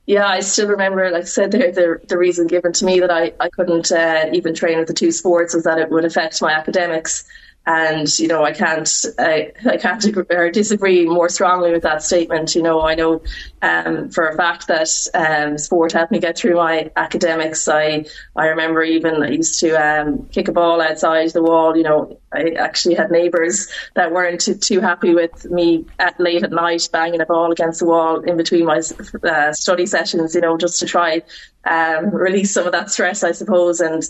Yeah, 0.07 0.27
I 0.27 0.41
still 0.41 0.69
remember, 0.69 1.11
like 1.11 1.23
I 1.23 1.27
said, 1.27 1.53
the, 1.53 1.59
the, 1.59 2.07
the 2.09 2.19
reason 2.19 2.49
given 2.49 2.73
to 2.73 2.85
me 2.85 3.01
that 3.01 3.11
I, 3.11 3.33
I 3.39 3.49
couldn't 3.49 3.93
uh, 3.93 4.31
even 4.33 4.55
train 4.55 4.79
with 4.79 4.89
the 4.89 4.95
two 4.95 5.13
sports 5.13 5.55
was 5.55 5.65
that 5.65 5.79
it 5.79 5.91
would 5.91 6.05
affect 6.05 6.43
my 6.43 6.53
academics 6.53 7.25
and 7.67 8.19
you 8.19 8.27
know 8.27 8.45
I 8.45 8.53
can't 8.53 8.91
I, 9.19 9.53
I 9.65 9.77
can't 9.77 10.05
agree, 10.05 10.51
disagree 10.51 11.07
more 11.07 11.29
strongly 11.29 11.71
with 11.71 11.83
that 11.83 12.03
statement. 12.03 12.55
You 12.55 12.63
know 12.63 12.83
I 12.83 12.95
know 12.95 13.23
um, 13.63 14.11
for 14.11 14.29
a 14.29 14.37
fact 14.37 14.67
that 14.67 14.89
um, 15.15 15.59
sport 15.59 15.93
helped 15.93 16.11
me 16.11 16.19
get 16.19 16.37
through 16.37 16.57
my 16.57 16.91
academics. 16.97 17.69
I 17.69 18.07
I 18.35 18.47
remember 18.47 18.83
even 18.83 19.23
I 19.23 19.29
used 19.29 19.61
to 19.61 19.75
um, 19.75 20.27
kick 20.33 20.49
a 20.49 20.53
ball 20.53 20.81
outside 20.81 21.31
the 21.31 21.43
wall. 21.43 21.77
You 21.77 21.85
know 21.85 22.21
I 22.33 22.51
actually 22.59 22.97
had 22.97 23.11
neighbours 23.11 23.69
that 23.95 24.13
weren't 24.13 24.41
too, 24.41 24.55
too 24.55 24.81
happy 24.81 25.15
with 25.15 25.45
me 25.51 25.87
at 25.99 26.19
late 26.19 26.43
at 26.43 26.51
night 26.51 26.89
banging 26.93 27.21
a 27.21 27.27
ball 27.27 27.53
against 27.53 27.79
the 27.79 27.87
wall 27.87 28.21
in 28.21 28.37
between 28.37 28.65
my 28.65 28.81
uh, 29.23 29.53
study 29.53 29.87
sessions. 29.87 30.35
You 30.35 30.41
know 30.41 30.57
just 30.57 30.81
to 30.81 30.87
try 30.87 31.23
um, 31.65 32.11
release 32.11 32.53
some 32.53 32.67
of 32.67 32.73
that 32.73 32.91
stress, 32.91 33.23
I 33.23 33.33
suppose, 33.33 33.81
and 33.81 34.03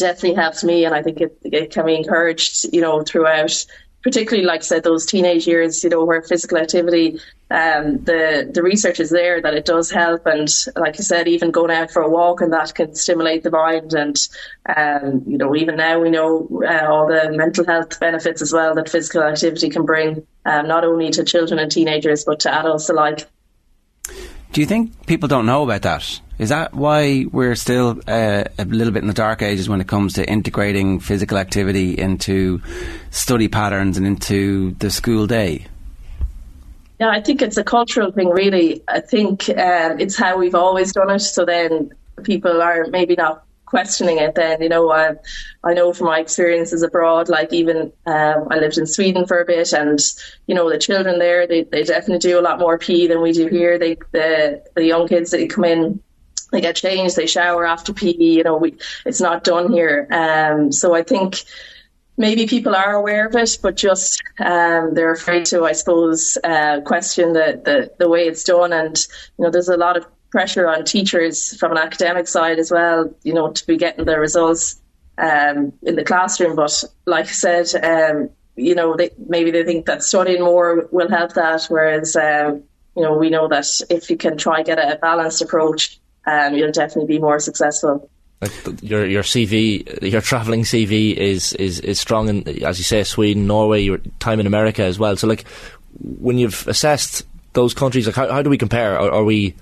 definitely 0.00 0.34
helped 0.34 0.64
me, 0.64 0.84
and 0.84 0.94
I 0.94 1.02
think 1.02 1.20
it, 1.20 1.38
it 1.42 1.70
can 1.70 1.86
be 1.86 1.94
encouraged, 1.94 2.66
you 2.72 2.80
know, 2.80 3.02
throughout. 3.02 3.64
Particularly, 4.02 4.46
like 4.46 4.60
I 4.60 4.64
said, 4.64 4.82
those 4.82 5.04
teenage 5.04 5.46
years, 5.46 5.84
you 5.84 5.90
know, 5.90 6.02
where 6.06 6.22
physical 6.22 6.56
activity, 6.56 7.20
um, 7.50 8.02
the 8.04 8.50
the 8.50 8.62
research 8.62 8.98
is 8.98 9.10
there 9.10 9.42
that 9.42 9.52
it 9.52 9.66
does 9.66 9.90
help, 9.90 10.24
and 10.24 10.48
like 10.74 10.98
I 10.98 11.02
said, 11.02 11.28
even 11.28 11.50
going 11.50 11.70
out 11.70 11.90
for 11.90 12.00
a 12.00 12.08
walk 12.08 12.40
and 12.40 12.50
that 12.54 12.74
can 12.74 12.94
stimulate 12.94 13.42
the 13.42 13.50
mind, 13.50 13.92
and 13.92 14.16
um, 14.74 15.22
you 15.26 15.36
know, 15.36 15.54
even 15.54 15.76
now 15.76 16.00
we 16.00 16.10
know 16.10 16.48
uh, 16.66 16.86
all 16.86 17.06
the 17.08 17.30
mental 17.32 17.66
health 17.66 18.00
benefits 18.00 18.40
as 18.40 18.54
well 18.54 18.74
that 18.74 18.88
physical 18.88 19.22
activity 19.22 19.68
can 19.68 19.84
bring, 19.84 20.26
um, 20.46 20.66
not 20.66 20.82
only 20.82 21.10
to 21.10 21.22
children 21.22 21.60
and 21.60 21.70
teenagers 21.70 22.24
but 22.24 22.40
to 22.40 22.54
adults 22.54 22.88
alike. 22.88 23.28
Do 24.52 24.60
you 24.60 24.66
think 24.66 25.06
people 25.06 25.28
don't 25.28 25.46
know 25.46 25.62
about 25.62 25.82
that? 25.82 26.20
Is 26.38 26.48
that 26.48 26.74
why 26.74 27.26
we're 27.30 27.54
still 27.54 28.00
uh, 28.08 28.44
a 28.58 28.64
little 28.64 28.92
bit 28.92 29.02
in 29.02 29.08
the 29.08 29.14
dark 29.14 29.42
ages 29.42 29.68
when 29.68 29.80
it 29.80 29.86
comes 29.86 30.14
to 30.14 30.28
integrating 30.28 30.98
physical 30.98 31.38
activity 31.38 31.96
into 31.96 32.60
study 33.10 33.46
patterns 33.46 33.96
and 33.96 34.06
into 34.06 34.72
the 34.78 34.90
school 34.90 35.26
day? 35.26 35.66
Yeah, 36.98 37.10
I 37.10 37.20
think 37.20 37.42
it's 37.42 37.56
a 37.56 37.64
cultural 37.64 38.10
thing, 38.10 38.28
really. 38.30 38.82
I 38.88 39.00
think 39.00 39.48
um, 39.50 40.00
it's 40.00 40.16
how 40.16 40.38
we've 40.38 40.54
always 40.54 40.92
done 40.92 41.10
it. 41.10 41.20
So 41.20 41.44
then 41.44 41.92
people 42.24 42.60
are 42.60 42.86
maybe 42.88 43.14
not 43.14 43.44
questioning 43.70 44.18
it 44.18 44.34
then 44.34 44.60
you 44.60 44.68
know 44.68 44.90
I, 44.90 45.12
I 45.62 45.74
know 45.74 45.92
from 45.92 46.08
my 46.08 46.18
experiences 46.18 46.82
abroad 46.82 47.28
like 47.28 47.52
even 47.52 47.92
um, 48.04 48.48
I 48.50 48.58
lived 48.58 48.78
in 48.78 48.86
Sweden 48.86 49.26
for 49.26 49.40
a 49.40 49.44
bit 49.44 49.72
and 49.72 49.98
you 50.48 50.56
know 50.56 50.68
the 50.68 50.76
children 50.76 51.20
there 51.20 51.46
they, 51.46 51.62
they 51.62 51.84
definitely 51.84 52.18
do 52.18 52.40
a 52.40 52.42
lot 52.42 52.58
more 52.58 52.78
PE 52.78 53.06
than 53.06 53.22
we 53.22 53.32
do 53.32 53.46
here 53.46 53.78
they 53.78 53.94
the 54.10 54.62
the 54.74 54.84
young 54.84 55.06
kids 55.06 55.30
that 55.30 55.48
come 55.48 55.64
in 55.64 56.02
they 56.50 56.60
get 56.60 56.74
changed 56.74 57.14
they 57.14 57.28
shower 57.28 57.64
after 57.64 57.92
PE 57.92 58.16
you 58.18 58.42
know 58.42 58.56
we 58.56 58.76
it's 59.06 59.20
not 59.20 59.44
done 59.44 59.72
here 59.72 60.08
um, 60.10 60.72
so 60.72 60.92
I 60.92 61.04
think 61.04 61.44
maybe 62.20 62.46
people 62.46 62.74
are 62.74 62.92
aware 62.92 63.26
of 63.26 63.34
it, 63.34 63.56
but 63.62 63.76
just 63.76 64.22
um, 64.38 64.92
they're 64.92 65.12
afraid 65.12 65.46
to, 65.46 65.64
I 65.64 65.72
suppose, 65.72 66.36
uh, 66.44 66.82
question 66.82 67.32
the, 67.32 67.60
the, 67.64 67.92
the 67.98 68.10
way 68.10 68.26
it's 68.26 68.44
done. 68.44 68.74
And 68.74 68.96
you 69.38 69.44
know, 69.44 69.50
there's 69.50 69.70
a 69.70 69.76
lot 69.78 69.96
of 69.96 70.06
pressure 70.30 70.68
on 70.68 70.84
teachers 70.84 71.56
from 71.58 71.72
an 71.72 71.78
academic 71.78 72.28
side 72.28 72.58
as 72.58 72.70
well, 72.70 73.12
you 73.22 73.34
know, 73.34 73.50
to 73.52 73.66
be 73.66 73.76
getting 73.76 74.04
the 74.04 74.18
results 74.18 74.80
um, 75.18 75.72
in 75.82 75.96
the 75.96 76.04
classroom. 76.04 76.56
But 76.56 76.84
like 77.06 77.26
I 77.26 77.30
said, 77.30 77.84
um, 77.84 78.30
you 78.56 78.74
know, 78.74 78.96
they, 78.96 79.10
maybe 79.28 79.50
they 79.50 79.64
think 79.64 79.86
that 79.86 80.02
studying 80.02 80.42
more 80.42 80.88
will 80.90 81.08
help 81.08 81.34
that, 81.34 81.64
whereas, 81.64 82.16
um, 82.16 82.62
you 82.96 83.02
know, 83.02 83.16
we 83.16 83.30
know 83.30 83.48
that 83.48 83.66
if 83.88 84.10
you 84.10 84.16
can 84.16 84.36
try 84.36 84.62
get 84.62 84.78
a, 84.78 84.98
balanced 84.98 85.42
approach, 85.42 85.98
um, 86.26 86.54
you'll 86.54 86.72
definitely 86.72 87.06
be 87.06 87.20
more 87.20 87.38
successful. 87.38 88.10
Your 88.80 89.04
your 89.04 89.22
CV, 89.22 90.02
your 90.02 90.22
travelling 90.22 90.62
CV 90.62 91.14
is, 91.14 91.52
is, 91.54 91.78
is 91.80 92.00
strong 92.00 92.28
in, 92.28 92.64
as 92.64 92.78
you 92.78 92.84
say, 92.84 93.02
Sweden, 93.02 93.46
Norway, 93.46 93.82
your 93.82 93.98
time 94.18 94.40
in 94.40 94.46
America 94.46 94.82
as 94.82 94.98
well. 94.98 95.14
So, 95.16 95.26
like, 95.26 95.44
when 95.98 96.38
you've 96.38 96.66
assessed 96.66 97.26
those 97.52 97.74
countries, 97.74 98.06
like, 98.06 98.16
how, 98.16 98.32
how 98.32 98.40
do 98.40 98.48
we 98.48 98.56
compare? 98.56 98.98
Are, 98.98 99.10
are 99.10 99.24
we 99.24 99.54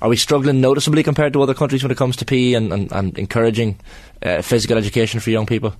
are 0.00 0.08
we 0.08 0.16
struggling 0.16 0.60
noticeably 0.60 1.02
compared 1.02 1.32
to 1.32 1.42
other 1.42 1.54
countries 1.54 1.82
when 1.82 1.90
it 1.90 1.98
comes 1.98 2.16
to 2.16 2.24
PE 2.24 2.54
and, 2.54 2.72
and, 2.72 2.92
and 2.92 3.18
encouraging 3.18 3.78
uh, 4.22 4.42
physical 4.42 4.76
education 4.76 5.20
for 5.20 5.30
young 5.30 5.46
people? 5.46 5.74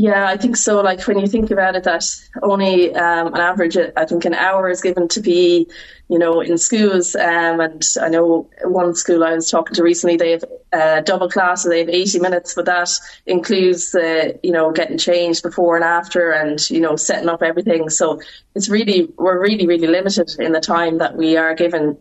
Yeah, 0.00 0.28
I 0.28 0.36
think 0.36 0.56
so. 0.56 0.80
Like 0.80 1.04
when 1.08 1.18
you 1.18 1.26
think 1.26 1.50
about 1.50 1.74
it, 1.74 1.82
that 1.82 2.04
only 2.40 2.94
um, 2.94 3.34
an 3.34 3.40
average, 3.40 3.76
I 3.76 4.04
think, 4.04 4.24
an 4.26 4.34
hour 4.34 4.70
is 4.70 4.80
given 4.80 5.08
to 5.08 5.20
PE, 5.20 5.64
you 6.08 6.18
know, 6.20 6.40
in 6.40 6.56
schools. 6.56 7.16
Um, 7.16 7.58
and 7.58 7.84
I 8.00 8.08
know 8.08 8.48
one 8.62 8.94
school 8.94 9.24
I 9.24 9.34
was 9.34 9.50
talking 9.50 9.74
to 9.74 9.82
recently, 9.82 10.16
they 10.16 10.30
have 10.30 10.44
uh, 10.72 11.00
double 11.00 11.28
class, 11.28 11.64
so 11.64 11.68
they 11.68 11.80
have 11.80 11.88
80 11.88 12.20
minutes, 12.20 12.54
but 12.54 12.66
that 12.66 12.90
includes 13.26 13.90
the, 13.90 14.38
you 14.44 14.52
know, 14.52 14.70
getting 14.70 14.98
changed 14.98 15.42
before 15.42 15.74
and 15.74 15.84
after 15.84 16.30
and, 16.30 16.60
you 16.70 16.78
know, 16.78 16.94
setting 16.94 17.28
up 17.28 17.42
everything. 17.42 17.90
So 17.90 18.20
it's 18.54 18.68
really, 18.68 19.12
we're 19.16 19.40
really, 19.40 19.66
really 19.66 19.88
limited 19.88 20.30
in 20.38 20.52
the 20.52 20.60
time 20.60 20.98
that 20.98 21.16
we 21.16 21.36
are 21.36 21.56
given 21.56 21.98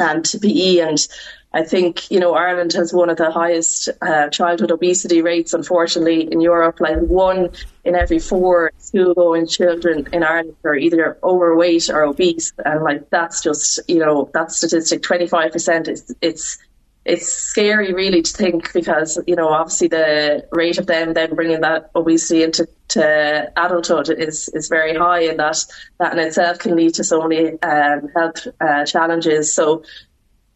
um, 0.00 0.22
to 0.22 0.38
PE. 0.38 0.78
And 0.78 1.06
I 1.52 1.62
think, 1.62 2.10
you 2.10 2.20
know, 2.20 2.34
Ireland 2.34 2.72
has 2.74 2.92
one 2.92 3.08
of 3.08 3.16
the 3.16 3.30
highest 3.30 3.88
uh, 4.02 4.28
childhood 4.28 4.70
obesity 4.70 5.22
rates, 5.22 5.54
unfortunately, 5.54 6.30
in 6.30 6.40
Europe. 6.40 6.80
Like 6.80 6.98
one 6.98 7.50
in 7.84 7.94
every 7.94 8.18
four 8.18 8.72
school 8.78 9.14
going 9.14 9.46
children 9.46 10.08
in 10.12 10.22
Ireland 10.22 10.56
are 10.64 10.74
either 10.74 11.18
overweight 11.22 11.88
or 11.88 12.02
obese. 12.02 12.52
And 12.64 12.82
like 12.82 13.08
that's 13.10 13.42
just, 13.42 13.80
you 13.88 13.98
know, 13.98 14.30
that 14.34 14.52
statistic, 14.52 15.02
25%, 15.02 15.88
is, 15.88 16.14
it's, 16.20 16.58
it's 17.06 17.32
scary 17.32 17.94
really 17.94 18.20
to 18.20 18.32
think 18.32 18.72
because, 18.72 19.18
you 19.26 19.36
know, 19.36 19.48
obviously 19.48 19.88
the 19.88 20.46
rate 20.50 20.78
of 20.78 20.86
them 20.86 21.14
then 21.14 21.34
bringing 21.34 21.60
that 21.60 21.90
obesity 21.94 22.42
into 22.42 22.68
to 22.96 23.52
adulthood 23.56 24.10
is, 24.10 24.48
is 24.48 24.68
very 24.68 24.96
high 24.96 25.24
and 25.24 25.38
that, 25.38 25.64
that 25.98 26.12
in 26.12 26.18
itself 26.18 26.58
can 26.58 26.76
lead 26.76 26.94
to 26.94 27.04
so 27.04 27.26
many 27.26 27.60
um, 27.62 28.08
health 28.14 28.46
uh, 28.60 28.84
challenges. 28.84 29.54
So 29.54 29.82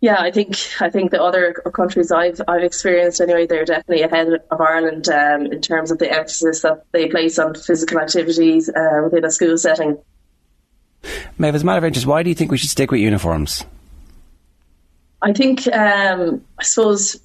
yeah, 0.01 0.17
I 0.19 0.31
think 0.31 0.57
I 0.81 0.89
think 0.89 1.11
the 1.11 1.23
other 1.23 1.53
countries 1.75 2.11
I've 2.11 2.41
I've 2.49 2.63
experienced 2.63 3.21
anyway, 3.21 3.47
they're 3.47 3.67
definitely 3.67 4.03
ahead 4.03 4.29
of 4.51 4.61
Ireland 4.61 5.09
um, 5.11 5.47
in 5.53 5.61
terms 5.61 5.91
of 5.91 5.99
the 5.99 6.11
emphasis 6.11 6.63
that 6.63 6.85
they 6.93 7.09
place 7.09 7.39
on 7.39 7.55
physical 7.55 7.99
activities 7.99 8.71
uh, 8.71 9.03
within 9.05 9.25
a 9.27 9.31
school 9.31 9.59
setting. 9.59 9.99
Méabh, 11.39 11.55
as 11.55 11.63
a 11.63 11.67
matter 11.67 11.79
of 11.79 11.85
interest, 11.85 12.07
why 12.07 12.23
do 12.23 12.31
you 12.31 12.35
think 12.35 12.51
we 12.51 12.57
should 12.57 12.71
stick 12.71 12.91
with 12.91 13.01
uniforms? 13.01 13.65
I 15.23 15.35
think 15.35 15.67
um, 15.67 16.45
I 16.59 16.63
suppose 16.63 17.21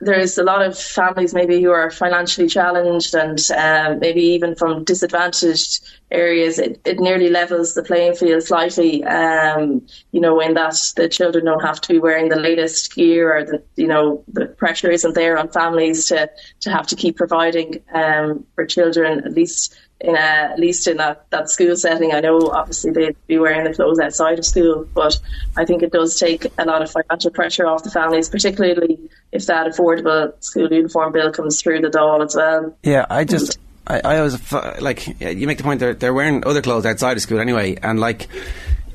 there's 0.00 0.38
a 0.38 0.42
lot 0.42 0.62
of 0.62 0.78
families 0.78 1.34
maybe 1.34 1.62
who 1.62 1.70
are 1.70 1.90
financially 1.90 2.48
challenged 2.48 3.14
and 3.14 3.38
um, 3.56 3.98
maybe 4.00 4.22
even 4.22 4.54
from 4.54 4.84
disadvantaged 4.84 5.84
areas, 6.10 6.58
it, 6.58 6.80
it 6.84 6.98
nearly 6.98 7.28
levels 7.28 7.74
the 7.74 7.82
playing 7.82 8.14
field 8.14 8.42
slightly. 8.42 9.04
Um, 9.04 9.86
you 10.12 10.20
know, 10.20 10.40
in 10.40 10.54
that 10.54 10.76
the 10.96 11.08
children 11.08 11.44
don't 11.44 11.64
have 11.64 11.80
to 11.82 11.92
be 11.92 11.98
wearing 11.98 12.28
the 12.28 12.36
latest 12.40 12.94
gear, 12.94 13.36
or 13.36 13.44
the 13.44 13.62
you 13.76 13.86
know 13.86 14.24
the 14.28 14.46
pressure 14.46 14.90
isn't 14.90 15.14
there 15.14 15.38
on 15.38 15.48
families 15.48 16.06
to 16.06 16.30
to 16.60 16.70
have 16.70 16.86
to 16.88 16.96
keep 16.96 17.16
providing 17.16 17.82
um, 17.92 18.44
for 18.54 18.64
children 18.64 19.20
at 19.24 19.32
least 19.32 19.76
in 20.00 20.16
a, 20.16 20.18
at 20.18 20.58
least 20.58 20.86
in 20.88 20.96
that, 20.96 21.26
that 21.30 21.50
school 21.50 21.76
setting. 21.76 22.12
I 22.12 22.20
know 22.20 22.48
obviously 22.48 22.90
they'd 22.90 23.16
be 23.26 23.38
wearing 23.38 23.64
the 23.64 23.74
clothes 23.74 24.00
outside 24.00 24.38
of 24.38 24.46
school, 24.46 24.88
but 24.94 25.18
I 25.56 25.64
think 25.64 25.82
it 25.82 25.92
does 25.92 26.18
take 26.18 26.46
a 26.56 26.64
lot 26.64 26.82
of 26.82 26.90
financial 26.90 27.30
pressure 27.30 27.66
off 27.66 27.84
the 27.84 27.90
families, 27.90 28.28
particularly 28.28 28.98
if 29.32 29.46
that 29.46 29.66
affordable 29.66 30.32
school 30.42 30.72
uniform 30.72 31.12
bill 31.12 31.32
comes 31.32 31.60
through 31.60 31.80
the 31.80 31.90
door 31.90 32.22
as 32.22 32.34
well. 32.34 32.76
Yeah, 32.82 33.06
I 33.08 33.24
just. 33.24 33.58
I, 33.86 34.00
I 34.04 34.18
always 34.18 34.52
like 34.80 35.06
you 35.20 35.46
make 35.46 35.58
the 35.58 35.64
point 35.64 35.80
they're 35.80 35.94
they're 35.94 36.14
wearing 36.14 36.46
other 36.46 36.62
clothes 36.62 36.86
outside 36.86 37.16
of 37.16 37.22
school 37.22 37.40
anyway, 37.40 37.76
and 37.82 37.98
like 37.98 38.28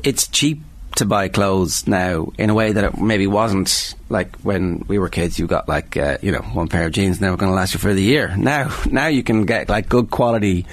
it's 0.03 0.27
cheap 0.27 0.61
to 0.95 1.05
buy 1.05 1.27
clothes 1.27 1.87
now 1.87 2.31
in 2.37 2.49
a 2.49 2.53
way 2.53 2.71
that 2.71 2.83
it 2.83 2.97
maybe 2.97 3.27
wasn't 3.27 3.95
like 4.07 4.35
when 4.37 4.85
we 4.87 4.97
were 4.97 5.09
kids. 5.09 5.37
You 5.37 5.47
got 5.47 5.67
like 5.67 5.97
uh, 5.97 6.17
you 6.21 6.31
know 6.31 6.39
one 6.39 6.69
pair 6.69 6.85
of 6.85 6.93
jeans 6.93 7.19
never 7.19 7.35
going 7.35 7.51
to 7.51 7.55
last 7.55 7.73
you 7.73 7.79
for 7.79 7.93
the 7.93 8.01
year. 8.01 8.35
Now 8.37 8.73
now 8.89 9.07
you 9.07 9.23
can 9.23 9.45
get 9.45 9.67
like 9.67 9.89
good 9.89 10.09
quality 10.09 10.65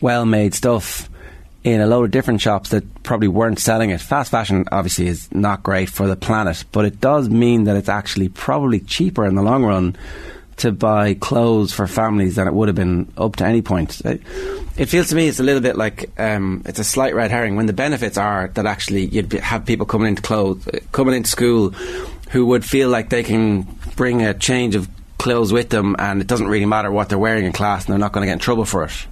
well 0.00 0.24
made 0.24 0.54
stuff 0.54 1.09
in 1.62 1.80
a 1.80 1.86
load 1.86 2.04
of 2.04 2.10
different 2.10 2.40
shops 2.40 2.70
that 2.70 3.02
probably 3.02 3.28
weren't 3.28 3.58
selling 3.58 3.90
it. 3.90 4.00
Fast 4.00 4.30
fashion 4.30 4.64
obviously 4.72 5.06
is 5.06 5.32
not 5.32 5.62
great 5.62 5.90
for 5.90 6.06
the 6.06 6.16
planet, 6.16 6.64
but 6.72 6.84
it 6.84 7.00
does 7.00 7.28
mean 7.28 7.64
that 7.64 7.76
it's 7.76 7.88
actually 7.88 8.28
probably 8.28 8.80
cheaper 8.80 9.26
in 9.26 9.34
the 9.34 9.42
long 9.42 9.64
run 9.64 9.96
to 10.56 10.72
buy 10.72 11.14
clothes 11.14 11.72
for 11.72 11.86
families 11.86 12.36
than 12.36 12.46
it 12.46 12.52
would 12.52 12.68
have 12.68 12.76
been 12.76 13.10
up 13.16 13.36
to 13.36 13.44
any 13.44 13.62
point. 13.62 14.00
It 14.04 14.86
feels 14.86 15.08
to 15.08 15.16
me 15.16 15.26
it's 15.26 15.40
a 15.40 15.42
little 15.42 15.62
bit 15.62 15.76
like 15.76 16.10
um, 16.18 16.62
it's 16.66 16.78
a 16.78 16.84
slight 16.84 17.14
red 17.14 17.30
herring 17.30 17.56
when 17.56 17.66
the 17.66 17.72
benefits 17.72 18.18
are 18.18 18.48
that 18.48 18.66
actually 18.66 19.06
you'd 19.06 19.32
have 19.32 19.64
people 19.64 19.86
coming 19.86 20.08
into 20.08 20.22
clothes, 20.22 20.66
coming 20.92 21.14
into 21.14 21.30
school 21.30 21.70
who 22.30 22.46
would 22.46 22.64
feel 22.64 22.88
like 22.90 23.08
they 23.08 23.22
can 23.22 23.62
bring 23.96 24.22
a 24.22 24.34
change 24.34 24.74
of 24.74 24.88
clothes 25.18 25.52
with 25.52 25.70
them 25.70 25.96
and 25.98 26.20
it 26.20 26.26
doesn't 26.26 26.48
really 26.48 26.66
matter 26.66 26.90
what 26.90 27.08
they're 27.08 27.18
wearing 27.18 27.44
in 27.44 27.52
class 27.52 27.84
and 27.84 27.92
they're 27.92 27.98
not 27.98 28.12
going 28.12 28.22
to 28.22 28.26
get 28.26 28.34
in 28.34 28.38
trouble 28.38 28.64
for 28.64 28.84
it. 28.84 29.06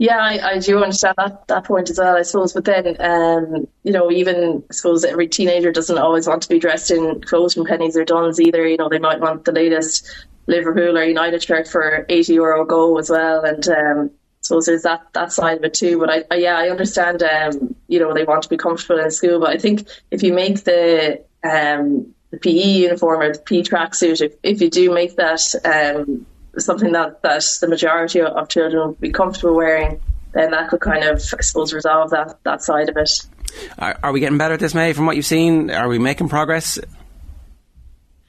Yeah, 0.00 0.16
I, 0.16 0.52
I, 0.52 0.58
do 0.60 0.82
understand 0.82 1.16
that, 1.18 1.46
that 1.48 1.64
point 1.64 1.90
as 1.90 1.98
well, 1.98 2.16
I 2.16 2.22
suppose. 2.22 2.54
But 2.54 2.64
then, 2.64 2.96
um, 3.00 3.68
you 3.82 3.92
know, 3.92 4.10
even 4.10 4.64
I 4.70 4.72
suppose 4.72 5.04
every 5.04 5.28
teenager 5.28 5.72
doesn't 5.72 5.98
always 5.98 6.26
want 6.26 6.42
to 6.44 6.48
be 6.48 6.58
dressed 6.58 6.90
in 6.90 7.20
clothes 7.20 7.52
from 7.52 7.66
Penneys 7.66 7.96
or 7.96 8.06
Dunnes 8.06 8.40
either. 8.40 8.66
You 8.66 8.78
know, 8.78 8.88
they 8.88 8.98
might 8.98 9.20
want 9.20 9.44
the 9.44 9.52
latest 9.52 10.10
Liverpool 10.46 10.96
or 10.96 11.04
United 11.04 11.42
shirt 11.42 11.68
for 11.68 12.06
80 12.08 12.32
euro 12.32 12.64
go 12.64 12.96
as 12.96 13.10
well. 13.10 13.44
And 13.44 13.68
um, 13.68 14.10
suppose 14.40 14.64
there's 14.64 14.84
that, 14.84 15.02
that 15.12 15.32
side 15.32 15.58
of 15.58 15.64
it 15.64 15.74
too. 15.74 15.98
But 15.98 16.08
I, 16.08 16.24
I 16.30 16.36
yeah, 16.36 16.56
I 16.56 16.70
understand, 16.70 17.22
um, 17.22 17.74
you 17.86 18.00
know, 18.00 18.14
they 18.14 18.24
want 18.24 18.44
to 18.44 18.48
be 18.48 18.56
comfortable 18.56 19.00
in 19.00 19.10
school. 19.10 19.38
But 19.38 19.50
I 19.50 19.58
think 19.58 19.86
if 20.10 20.22
you 20.22 20.32
make 20.32 20.64
the, 20.64 21.22
um, 21.44 22.14
the 22.30 22.38
PE 22.38 22.50
uniform 22.52 23.20
or 23.20 23.34
the 23.34 23.38
PE 23.40 23.64
tracksuit, 23.64 24.22
if, 24.22 24.32
if 24.42 24.62
you 24.62 24.70
do 24.70 24.94
make 24.94 25.16
that, 25.16 25.42
um, 25.62 26.24
something 26.58 26.92
that, 26.92 27.22
that 27.22 27.44
the 27.60 27.68
majority 27.68 28.20
of 28.20 28.48
children 28.48 28.88
would 28.88 29.00
be 29.00 29.10
comfortable 29.10 29.54
wearing, 29.54 30.00
then 30.32 30.50
that 30.52 30.70
could 30.70 30.80
kind 30.80 31.04
of, 31.04 31.16
I 31.16 31.42
suppose, 31.42 31.72
resolve 31.72 32.10
that, 32.10 32.38
that 32.44 32.62
side 32.62 32.88
of 32.88 32.96
it. 32.96 33.10
Are, 33.78 33.98
are 34.02 34.12
we 34.12 34.20
getting 34.20 34.38
better 34.38 34.54
at 34.54 34.60
this, 34.60 34.74
Méabh, 34.74 34.94
from 34.94 35.06
what 35.06 35.16
you've 35.16 35.26
seen? 35.26 35.70
Are 35.70 35.88
we 35.88 35.98
making 35.98 36.28
progress? 36.28 36.78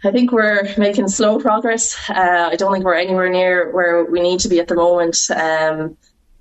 I 0.04 0.12
think 0.12 0.32
we're 0.32 0.74
making 0.78 1.08
slow 1.10 1.40
progress. 1.40 1.96
Uh, 2.10 2.50
I 2.52 2.56
don't 2.56 2.74
think 2.74 2.84
we're 2.84 2.96
anywhere 2.96 3.30
near 3.30 3.72
where 3.72 4.04
we 4.04 4.20
need 4.20 4.40
to 4.40 4.50
be 4.50 4.60
at 4.60 4.68
the 4.68 4.76
moment. 4.76 5.18
Um, 5.30 5.96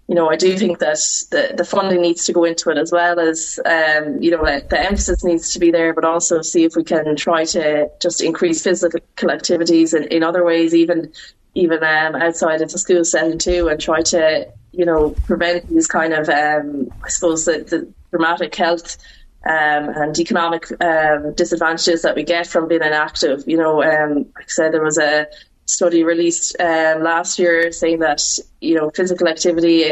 you 0.09 0.15
know, 0.15 0.31
I 0.31 0.37
do 0.37 0.57
think 0.57 0.79
that 0.79 0.97
the, 1.31 1.55
the 1.57 1.65
funding 1.65 2.01
needs 2.01 2.25
to 2.25 2.33
go 2.33 2.45
into 2.45 2.71
it 2.71 2.79
as 2.79 2.91
well 2.91 3.21
as, 3.21 3.61
um, 3.65 4.21
you 4.21 4.31
know, 4.31 4.43
the 4.43 4.81
emphasis 4.81 5.23
needs 5.23 5.53
to 5.53 5.61
be 5.61 5.71
there, 5.71 5.95
but 5.95 6.05
also 6.05 6.41
see 6.41 6.65
if 6.65 6.75
we 6.75 6.83
can 6.83 7.15
try 7.17 7.45
to 7.45 7.89
just 8.01 8.23
increase 8.23 8.63
physical 8.63 9.31
activities 9.31 9.95
in, 9.95 10.05
in 10.05 10.23
other 10.23 10.43
ways, 10.45 10.75
even 10.75 11.13
even 11.55 11.83
um, 11.83 12.15
outside 12.15 12.63
of 12.63 12.71
the 12.71 12.79
school 12.79 13.05
setting 13.05 13.39
too, 13.39 13.69
and 13.69 13.81
try 13.81 14.03
to 14.03 14.49
you 14.73 14.85
know 14.85 15.11
prevent 15.27 15.69
these 15.69 15.87
kind 15.87 16.13
of 16.13 16.29
um, 16.29 16.89
I 17.05 17.09
suppose 17.09 17.45
the, 17.45 17.65
the 17.69 17.93
dramatic 18.11 18.55
health 18.55 18.97
um, 19.45 19.89
and 19.89 20.19
economic 20.19 20.71
um, 20.83 21.35
disadvantages 21.35 22.03
that 22.03 22.15
we 22.15 22.25
get 22.25 22.47
from 22.47 22.69
being 22.69 22.83
inactive. 22.83 23.45
You 23.47 23.57
know, 23.57 23.83
um, 23.83 24.27
like 24.35 24.45
I 24.45 24.49
said, 24.49 24.73
there 24.73 24.83
was 24.83 24.99
a 24.99 25.27
study 25.67 26.03
released 26.03 26.57
um, 26.61 27.03
last 27.03 27.39
year 27.39 27.71
saying 27.73 28.01
that 28.01 28.23
you 28.61 28.75
know 28.75 28.91
physical 28.91 29.29
activity, 29.29 29.85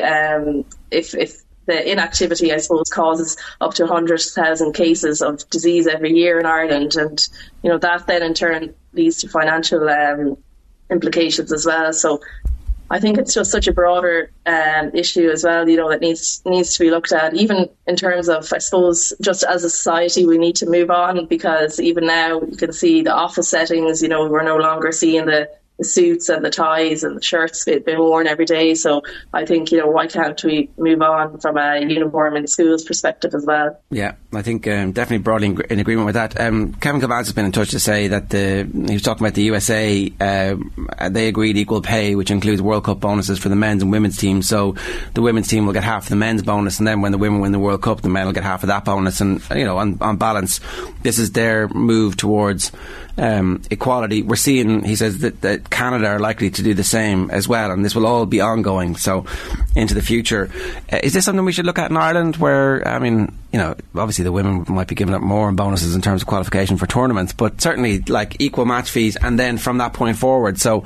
if 0.90 1.14
if 1.14 1.42
the 1.68 1.92
inactivity, 1.92 2.52
I 2.52 2.56
suppose, 2.56 2.88
causes 2.88 3.36
up 3.60 3.74
to 3.74 3.84
100,000 3.84 4.72
cases 4.72 5.20
of 5.20 5.48
disease 5.50 5.86
every 5.86 6.14
year 6.14 6.40
in 6.40 6.46
Ireland. 6.46 6.96
And, 6.96 7.24
you 7.62 7.70
know, 7.70 7.78
that 7.78 8.06
then 8.06 8.22
in 8.22 8.32
turn 8.34 8.74
leads 8.94 9.18
to 9.18 9.28
financial 9.28 9.86
um, 9.88 10.38
implications 10.90 11.52
as 11.52 11.66
well. 11.66 11.92
So 11.92 12.20
I 12.90 13.00
think 13.00 13.18
it's 13.18 13.34
just 13.34 13.50
such 13.50 13.66
a 13.66 13.72
broader 13.72 14.30
um, 14.46 14.90
issue 14.94 15.28
as 15.30 15.44
well, 15.44 15.68
you 15.68 15.76
know, 15.76 15.90
that 15.90 16.00
needs 16.00 16.40
needs 16.46 16.74
to 16.74 16.84
be 16.84 16.90
looked 16.90 17.12
at. 17.12 17.34
Even 17.34 17.68
in 17.86 17.96
terms 17.96 18.28
of, 18.28 18.50
I 18.52 18.58
suppose, 18.58 19.12
just 19.20 19.44
as 19.44 19.62
a 19.64 19.70
society, 19.70 20.24
we 20.24 20.38
need 20.38 20.56
to 20.56 20.66
move 20.66 20.90
on 20.90 21.26
because 21.26 21.78
even 21.80 22.06
now 22.06 22.40
you 22.40 22.56
can 22.56 22.72
see 22.72 23.02
the 23.02 23.12
office 23.12 23.48
settings. 23.48 24.02
You 24.02 24.08
know, 24.08 24.26
we're 24.26 24.42
no 24.42 24.56
longer 24.56 24.90
seeing 24.90 25.26
the 25.26 25.50
the 25.78 25.84
suits 25.84 26.28
and 26.28 26.44
the 26.44 26.50
ties 26.50 27.04
and 27.04 27.16
the 27.16 27.22
shirts 27.22 27.64
being 27.64 27.98
worn 27.98 28.26
every 28.26 28.44
day. 28.44 28.74
So 28.74 29.02
I 29.32 29.46
think, 29.46 29.70
you 29.70 29.78
know, 29.78 29.86
why 29.86 30.08
can't 30.08 30.42
we 30.42 30.70
move 30.76 31.00
on 31.00 31.38
from 31.38 31.56
a 31.56 31.80
uniform 31.80 32.36
in 32.36 32.46
schools 32.48 32.84
perspective 32.84 33.32
as 33.34 33.46
well? 33.46 33.80
Yeah, 33.90 34.14
I 34.34 34.42
think 34.42 34.66
um, 34.66 34.92
definitely 34.92 35.22
broadly 35.22 35.46
in, 35.48 35.60
in, 35.70 35.78
agreement 35.78 36.06
with 36.06 36.16
that. 36.16 36.38
Um, 36.40 36.74
Kevin 36.74 37.00
Cavanagh 37.00 37.18
has 37.18 37.32
been 37.32 37.44
in 37.44 37.52
touch 37.52 37.70
to 37.70 37.80
say 37.80 38.08
that 38.08 38.30
the, 38.30 38.68
he 38.88 38.94
was 38.94 39.02
talking 39.02 39.24
about 39.24 39.34
the 39.34 39.42
USA, 39.42 40.12
uh, 40.20 40.56
they 41.10 41.28
agreed 41.28 41.56
equal 41.56 41.80
pay, 41.80 42.16
which 42.16 42.32
includes 42.32 42.60
World 42.60 42.84
Cup 42.84 42.98
bonuses 42.98 43.38
for 43.38 43.48
the 43.48 43.56
men's 43.56 43.82
and 43.82 43.92
women's 43.92 44.16
teams. 44.16 44.48
So 44.48 44.74
the 45.14 45.22
women's 45.22 45.46
team 45.46 45.64
will 45.64 45.72
get 45.72 45.84
half 45.84 46.04
of 46.04 46.08
the 46.08 46.16
men's 46.16 46.42
bonus, 46.42 46.78
and 46.78 46.88
then 46.88 47.00
when 47.02 47.12
the 47.12 47.18
women 47.18 47.40
win 47.40 47.52
the 47.52 47.58
World 47.60 47.82
Cup, 47.82 48.00
the 48.00 48.08
men 48.08 48.26
will 48.26 48.32
get 48.32 48.42
half 48.42 48.64
of 48.64 48.66
that 48.66 48.84
bonus. 48.84 49.20
And, 49.20 49.40
you 49.50 49.64
know, 49.64 49.78
on, 49.78 49.98
on 50.00 50.16
balance, 50.16 50.60
this 51.02 51.20
is 51.20 51.32
their 51.32 51.68
move 51.68 52.16
towards 52.16 52.72
um, 53.18 53.62
equality. 53.70 54.22
We're 54.22 54.36
seeing, 54.36 54.84
he 54.84 54.96
says, 54.96 55.18
that, 55.18 55.40
that, 55.42 55.70
Canada 55.70 56.06
are 56.06 56.20
likely 56.20 56.50
to 56.50 56.62
do 56.62 56.72
the 56.72 56.84
same 56.84 57.30
as 57.30 57.48
well, 57.48 57.70
and 57.70 57.84
this 57.84 57.94
will 57.94 58.06
all 58.06 58.26
be 58.26 58.40
ongoing. 58.40 58.96
So, 58.96 59.26
into 59.74 59.94
the 59.94 60.02
future, 60.02 60.50
uh, 60.92 61.00
is 61.02 61.12
this 61.12 61.24
something 61.24 61.44
we 61.44 61.52
should 61.52 61.66
look 61.66 61.78
at 61.78 61.90
in 61.90 61.96
Ireland? 61.96 62.36
Where 62.36 62.86
I 62.86 62.98
mean, 62.98 63.36
you 63.52 63.58
know, 63.58 63.74
obviously 63.94 64.24
the 64.24 64.32
women 64.32 64.64
might 64.68 64.88
be 64.88 64.94
giving 64.94 65.14
up 65.14 65.22
more 65.22 65.48
in 65.48 65.56
bonuses 65.56 65.94
in 65.94 66.00
terms 66.00 66.22
of 66.22 66.28
qualification 66.28 66.76
for 66.76 66.86
tournaments, 66.86 67.32
but 67.32 67.60
certainly 67.60 68.00
like 68.02 68.40
equal 68.40 68.64
match 68.64 68.90
fees, 68.90 69.16
and 69.16 69.38
then 69.38 69.58
from 69.58 69.78
that 69.78 69.92
point 69.92 70.16
forward. 70.16 70.58
So, 70.58 70.84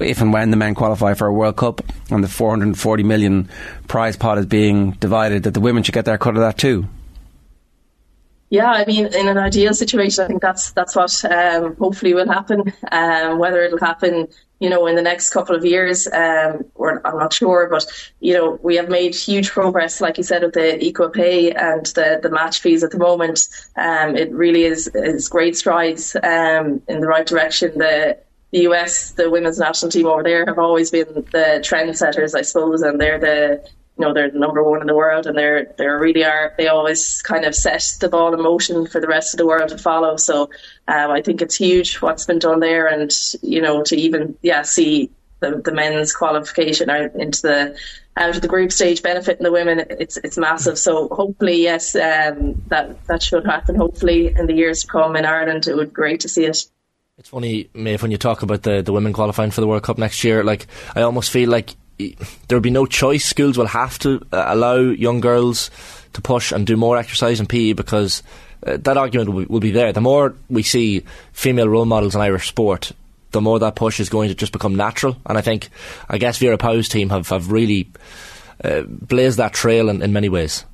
if 0.00 0.20
and 0.20 0.32
when 0.32 0.50
the 0.50 0.56
men 0.56 0.74
qualify 0.74 1.14
for 1.14 1.28
a 1.28 1.32
World 1.32 1.56
Cup 1.56 1.80
and 2.10 2.22
the 2.22 2.28
440 2.28 3.02
million 3.04 3.48
prize 3.86 4.16
pot 4.16 4.38
is 4.38 4.46
being 4.46 4.92
divided, 4.92 5.44
that 5.44 5.54
the 5.54 5.60
women 5.60 5.82
should 5.84 5.94
get 5.94 6.04
their 6.04 6.18
cut 6.18 6.34
of 6.34 6.40
that 6.40 6.58
too. 6.58 6.88
Yeah, 8.50 8.70
I 8.70 8.86
mean, 8.86 9.06
in 9.06 9.28
an 9.28 9.36
ideal 9.36 9.74
situation, 9.74 10.24
I 10.24 10.26
think 10.28 10.40
that's 10.40 10.72
that's 10.72 10.96
what 10.96 11.24
um, 11.26 11.76
hopefully 11.76 12.14
will 12.14 12.28
happen. 12.28 12.72
Um, 12.90 13.38
whether 13.38 13.62
it'll 13.62 13.78
happen, 13.78 14.28
you 14.58 14.70
know, 14.70 14.86
in 14.86 14.96
the 14.96 15.02
next 15.02 15.30
couple 15.30 15.54
of 15.54 15.66
years, 15.66 16.06
um, 16.06 16.64
or 16.74 17.06
I'm 17.06 17.18
not 17.18 17.34
sure. 17.34 17.68
But 17.70 17.84
you 18.20 18.32
know, 18.32 18.58
we 18.62 18.76
have 18.76 18.88
made 18.88 19.14
huge 19.14 19.50
progress, 19.50 20.00
like 20.00 20.16
you 20.16 20.24
said, 20.24 20.42
with 20.42 20.54
the 20.54 20.82
equal 20.82 21.10
pay 21.10 21.52
and 21.52 21.84
the, 21.86 22.20
the 22.22 22.30
match 22.30 22.60
fees 22.60 22.82
at 22.82 22.90
the 22.90 22.98
moment. 22.98 23.46
Um, 23.76 24.16
it 24.16 24.32
really 24.32 24.64
is 24.64 24.88
is 24.94 25.28
great 25.28 25.54
strides 25.54 26.16
um, 26.16 26.80
in 26.88 27.00
the 27.00 27.06
right 27.06 27.26
direction. 27.26 27.76
The 27.76 28.16
the 28.50 28.60
US, 28.60 29.10
the 29.10 29.30
women's 29.30 29.58
national 29.58 29.90
team 29.90 30.06
over 30.06 30.22
there, 30.22 30.46
have 30.46 30.58
always 30.58 30.90
been 30.90 31.12
the 31.32 31.62
trendsetters, 31.62 32.34
I 32.34 32.40
suppose, 32.40 32.80
and 32.80 32.98
they're 32.98 33.18
the 33.18 33.68
you 33.98 34.04
know 34.04 34.14
they're 34.14 34.30
the 34.30 34.38
number 34.38 34.62
one 34.62 34.80
in 34.80 34.86
the 34.86 34.94
world 34.94 35.26
and 35.26 35.36
they're 35.36 35.74
they 35.76 35.86
really 35.86 36.24
are 36.24 36.54
they 36.56 36.68
always 36.68 37.20
kind 37.22 37.44
of 37.44 37.54
set 37.54 37.82
the 38.00 38.08
ball 38.08 38.32
in 38.32 38.40
motion 38.40 38.86
for 38.86 39.00
the 39.00 39.08
rest 39.08 39.34
of 39.34 39.38
the 39.38 39.46
world 39.46 39.70
to 39.70 39.78
follow. 39.78 40.16
So 40.16 40.50
um, 40.86 41.10
I 41.10 41.20
think 41.20 41.42
it's 41.42 41.56
huge 41.56 41.96
what's 41.96 42.24
been 42.24 42.38
done 42.38 42.60
there 42.60 42.86
and 42.86 43.10
you 43.42 43.60
know 43.60 43.82
to 43.84 43.96
even 43.96 44.38
yeah 44.42 44.62
see 44.62 45.10
the, 45.40 45.60
the 45.64 45.72
men's 45.72 46.12
qualification 46.12 46.90
out 46.90 47.14
into 47.14 47.42
the 47.42 47.78
out 48.16 48.34
of 48.34 48.40
the 48.40 48.48
group 48.48 48.72
stage 48.72 49.02
benefiting 49.02 49.44
the 49.44 49.52
women 49.52 49.84
it's 49.90 50.16
it's 50.18 50.38
massive. 50.38 50.78
So 50.78 51.08
hopefully 51.08 51.62
yes 51.62 51.96
um, 51.96 52.62
that 52.68 53.04
that 53.06 53.22
should 53.22 53.46
happen 53.46 53.74
hopefully 53.74 54.28
in 54.28 54.46
the 54.46 54.54
years 54.54 54.82
to 54.82 54.86
come 54.86 55.16
in 55.16 55.24
Ireland. 55.24 55.66
It 55.66 55.74
would 55.74 55.90
be 55.90 55.94
great 55.94 56.20
to 56.20 56.28
see 56.28 56.44
it. 56.44 56.64
It's 57.18 57.30
funny, 57.30 57.64
Méabh, 57.74 58.02
when 58.02 58.12
you 58.12 58.16
talk 58.16 58.42
about 58.42 58.62
the, 58.62 58.80
the 58.80 58.92
women 58.92 59.12
qualifying 59.12 59.50
for 59.50 59.60
the 59.60 59.66
World 59.66 59.82
Cup 59.82 59.98
next 59.98 60.22
year. 60.22 60.44
Like, 60.44 60.68
I 60.94 61.02
almost 61.02 61.32
feel 61.32 61.50
like 61.50 61.74
there'll 62.48 62.62
be 62.62 62.70
no 62.70 62.86
choice. 62.86 63.24
Schools 63.24 63.58
will 63.58 63.66
have 63.66 63.98
to 64.00 64.24
uh, 64.32 64.44
allow 64.46 64.76
young 64.76 65.20
girls 65.20 65.70
to 66.12 66.20
push 66.20 66.52
and 66.52 66.66
do 66.66 66.76
more 66.76 66.96
exercise 66.96 67.40
and 67.40 67.48
PE 67.48 67.72
because 67.72 68.22
uh, 68.66 68.76
that 68.78 68.96
argument 68.96 69.30
will, 69.30 69.46
will, 69.48 69.60
be 69.60 69.70
there. 69.70 69.92
The 69.92 70.00
more 70.00 70.34
we 70.48 70.62
see 70.62 71.04
female 71.32 71.68
role 71.68 71.84
models 71.84 72.14
in 72.14 72.20
Irish 72.20 72.48
sport, 72.48 72.92
the 73.32 73.40
more 73.40 73.58
that 73.58 73.76
push 73.76 74.00
is 74.00 74.08
going 74.08 74.28
to 74.28 74.34
just 74.34 74.52
become 74.52 74.74
natural. 74.74 75.16
And 75.26 75.36
I 75.36 75.40
think, 75.40 75.68
I 76.08 76.18
guess 76.18 76.38
Vera 76.38 76.58
Pauw's 76.58 76.88
team 76.88 77.10
have, 77.10 77.28
have 77.28 77.52
really 77.52 77.90
uh, 78.64 78.82
blazed 78.82 79.38
that 79.38 79.52
trail 79.52 79.88
in, 79.88 80.02
in 80.02 80.12
many 80.12 80.28
ways. 80.28 80.64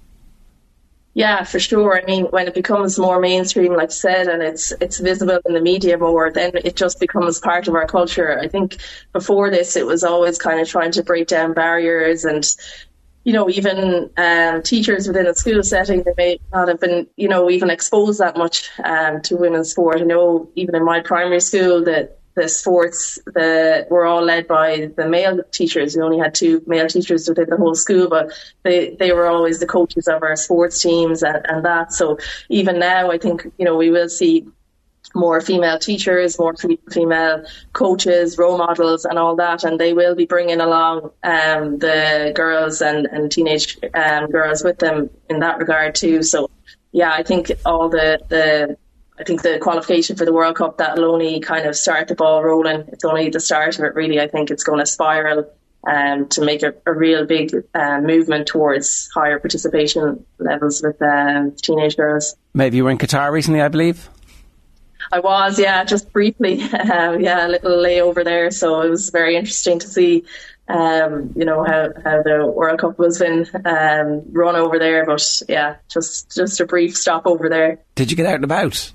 Yeah, 1.17 1.45
for 1.45 1.61
sure. 1.61 1.97
I 1.97 2.05
mean, 2.05 2.25
when 2.27 2.49
it 2.49 2.55
becomes 2.55 2.99
more 2.99 3.21
mainstream, 3.21 3.75
like 3.75 3.91
I 3.91 3.93
said, 3.93 4.27
and 4.27 4.43
it's 4.43 4.73
it's 4.81 4.99
visible 4.99 5.39
in 5.47 5.55
the 5.55 5.61
media 5.61 5.97
more, 5.97 6.33
then 6.33 6.53
it 6.65 6.75
just 6.75 6.99
becomes 6.99 7.39
part 7.39 7.69
of 7.69 7.75
our 7.77 7.87
culture. 7.87 8.39
I 8.41 8.49
think 8.49 8.79
before 9.13 9.49
this, 9.51 9.77
it 9.77 9.87
was 9.87 10.03
always 10.03 10.39
kind 10.39 10.59
of 10.61 10.69
trying 10.69 10.91
to 10.93 11.03
break 11.05 11.29
down 11.29 11.55
barriers 11.55 12.25
and. 12.25 12.45
You 13.27 13.33
know, 13.33 13.49
even 13.49 14.11
um, 14.19 14.63
teachers 14.63 15.07
within 15.09 15.27
a 15.27 15.35
school 15.35 15.63
setting, 15.63 16.03
they 16.03 16.13
may 16.19 16.41
not 16.53 16.69
have 16.69 16.79
been, 16.79 17.07
you 17.17 17.27
know, 17.27 17.49
even 17.49 17.71
exposed 17.71 18.21
that 18.21 18.37
much 18.37 18.69
um, 18.85 19.23
to 19.23 19.37
women's 19.39 19.71
sport. 19.71 20.03
I 20.03 20.05
know, 20.05 20.51
even 20.57 20.75
in 20.75 20.85
my 20.85 21.01
primary 21.01 21.41
school, 21.41 21.85
that 21.85 22.19
the 22.35 22.49
sports 22.49 23.19
the 23.27 23.87
were 23.91 24.07
all 24.07 24.23
led 24.23 24.49
by 24.49 24.91
the 24.97 25.09
male 25.09 25.41
teachers. 25.53 25.97
We 25.97 26.03
only 26.03 26.19
had 26.19 26.35
two 26.35 26.63
male 26.67 26.89
teachers 26.89 27.29
within 27.29 27.49
the 27.49 27.57
whole 27.57 27.75
school, 27.75 28.09
but 28.09 28.33
they 28.63 28.97
they 28.97 29.13
were 29.13 29.27
always 29.27 29.61
the 29.61 29.67
coaches 29.67 30.09
of 30.09 30.23
our 30.23 30.37
sports 30.37 30.83
teams 30.83 31.23
and, 31.23 31.45
and 31.49 31.65
that. 31.65 31.93
So 31.93 32.19
even 32.49 32.79
now, 32.79 33.11
I 33.11 33.19
think 33.19 33.45
you 33.59 33.65
know 33.65 33.77
we 33.77 33.91
will 33.91 34.09
see 34.09 34.47
more 35.15 35.41
female 35.41 35.79
teachers, 35.79 36.39
more 36.39 36.55
female 36.91 37.45
coaches, 37.73 38.37
role 38.37 38.59
models, 38.59 39.05
and 39.05 39.19
all 39.19 39.37
that. 39.37 39.65
And 39.65 39.79
they 39.79 39.93
will 39.93 40.15
be 40.15 40.27
bringing 40.27 40.61
along 40.61 41.11
um, 41.23 41.79
the 41.79 42.33
girls 42.35 42.83
and, 42.83 43.07
and 43.07 43.31
teenage 43.31 43.79
um, 43.95 44.31
girls 44.31 44.65
with 44.65 44.79
them 44.79 45.11
in 45.31 45.41
that 45.41 45.59
regard 45.59 45.95
too. 45.95 46.23
So, 46.23 46.51
yeah, 46.93 47.13
I 47.13 47.23
think 47.23 47.53
all 47.65 47.89
the, 47.89 48.21
the 48.29 48.77
I 49.19 49.23
think 49.23 49.43
the 49.43 49.59
qualification 49.61 50.17
for 50.17 50.25
the 50.25 50.33
World 50.33 50.57
Cup 50.57 50.79
that'll 50.79 51.05
only 51.05 51.39
kind 51.41 51.67
of 51.67 51.77
start 51.77 52.09
the 52.09 52.17
ball 52.17 52.43
rolling. 52.43 52.85
It's 52.89 53.05
only 53.05 53.31
the 53.31 53.41
start 53.41 53.79
of 53.79 53.85
it, 53.85 53.95
really. 53.95 54.21
I 54.21 54.27
think 54.27 54.51
it's 54.51 54.65
going 54.65 54.81
to 54.81 54.87
spiral 54.87 55.51
um, 55.87 56.29
to 56.31 56.45
make 56.45 56.63
a, 56.63 56.75
a 56.87 56.93
real 56.93 57.25
big 57.25 57.55
uh, 57.75 58.01
movement 58.01 58.49
towards 58.49 59.09
higher 59.15 59.39
participation 59.39 60.25
levels 60.39 60.83
with 60.83 61.01
um, 61.01 61.53
teenage 61.53 61.97
girls. 61.97 62.35
Méabh 62.57 62.73
you 62.73 62.85
were 62.85 62.91
in 62.91 62.99
Qatar 62.99 63.31
recently, 63.31 63.61
I 63.61 63.69
believe. 63.69 64.09
I 65.13 65.21
was, 65.21 65.59
yeah, 65.59 65.85
just 65.85 66.13
briefly, 66.13 66.63
um, 66.73 67.21
yeah, 67.21 67.47
a 67.47 67.49
little 67.49 67.77
layover 67.77 68.25
there. 68.25 68.51
So 68.51 68.81
it 68.81 68.91
was 68.91 69.11
very 69.11 69.37
interesting 69.37 69.79
to 69.79 69.87
see, 69.87 70.25
um, 70.67 71.33
you 71.37 71.45
know, 71.45 71.63
how, 71.63 71.91
how 72.03 72.23
the 72.23 72.47
World 72.47 72.81
Cup 72.81 72.99
was 72.99 73.19
been 73.19 73.47
um, 73.65 74.23
run 74.33 74.57
over 74.57 74.79
there. 74.79 75.05
But 75.05 75.43
yeah, 75.49 75.77
just 75.89 76.35
just 76.35 76.61
a 76.61 76.67
brief 76.67 76.97
stop 76.97 77.27
over 77.27 77.49
there. 77.49 77.81
Did 77.95 78.11
you 78.11 78.17
get 78.17 78.27
out 78.27 78.37
and 78.37 78.45
about? 78.45 78.91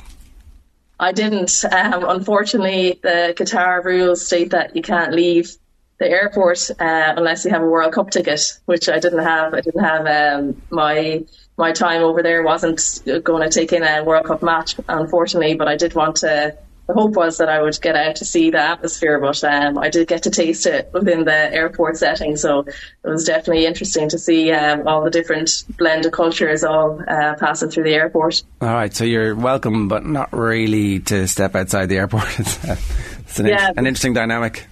I 1.00 1.12
didn't. 1.14 1.64
Um, 1.72 2.04
unfortunately, 2.08 3.00
the 3.02 3.34
Qatar 3.38 3.84
rules 3.84 4.26
state 4.26 4.52
that 4.52 4.76
you 4.76 4.82
can't 4.82 5.14
leave 5.14 5.56
the 5.98 6.10
airport 6.10 6.70
uh, 6.72 7.14
unless 7.16 7.46
you 7.46 7.52
have 7.52 7.62
a 7.62 7.68
World 7.68 7.94
Cup 7.94 8.10
ticket, 8.10 8.60
which 8.66 8.90
I 8.90 9.00
didn't 9.00 9.24
have. 9.24 9.54
I 9.54 9.62
didn't 9.62 9.84
have 9.84 10.06
um, 10.08 10.62
my 10.70 11.24
my 11.58 11.72
time 11.72 12.04
over 12.04 12.24
there 12.24 12.42
wasn't 12.42 12.82
going 13.24 13.44
to 13.44 13.50
take 13.50 13.74
in 13.74 13.84
a 13.84 14.04
World 14.04 14.26
Cup 14.26 14.42
match, 14.42 14.76
unfortunately. 14.88 15.56
But 15.56 15.68
I 15.68 15.78
did 15.78 15.94
want 15.94 16.18
to 16.18 16.58
the 16.90 16.95
hope 16.95 17.16
was 17.16 17.38
that 17.38 17.49
I 17.49 17.61
would 17.61 17.80
get 17.82 17.95
out 17.95 18.16
to 18.16 18.26
see 18.26 18.49
the 18.49 18.60
atmosphere, 18.60 19.20
but 19.20 19.44
um, 19.44 19.78
I 19.78 19.90
did 19.90 20.07
get 20.07 20.24
to 20.24 20.32
taste 20.32 20.66
it 20.66 20.90
within 20.91 21.24
the 21.24 21.53
airport 21.53 21.98
setting. 21.98 22.36
So 22.36 22.61
it 22.61 22.76
was 23.03 23.26
definitely 23.26 23.68
interesting 23.68 24.10
to 24.10 24.18
see 24.18 24.52
um, 24.52 24.88
all 24.88 25.03
the 25.03 25.11
different 25.11 25.52
blend 25.78 26.07
of 26.07 26.14
cultures 26.14 26.64
all 26.64 26.99
uh, 27.07 27.36
passing 27.36 27.70
through 27.70 27.84
the 27.84 27.94
airport. 27.94 28.41
All 28.60 28.70
right, 28.70 28.91
so 28.91 29.03
you're 29.03 29.36
welcome, 29.36 29.88
but 29.88 30.03
not 30.03 30.34
really 30.34 30.99
to 31.02 31.28
step 31.28 31.56
outside 31.56 31.90
the 31.90 31.98
airport. 31.98 32.24
it's, 32.40 32.66
uh, 32.66 32.76
it's 33.20 33.40
an, 33.40 33.45
yeah. 33.45 33.70
an 33.78 33.86
interesting 33.86 34.16
dynamic. 34.16 34.66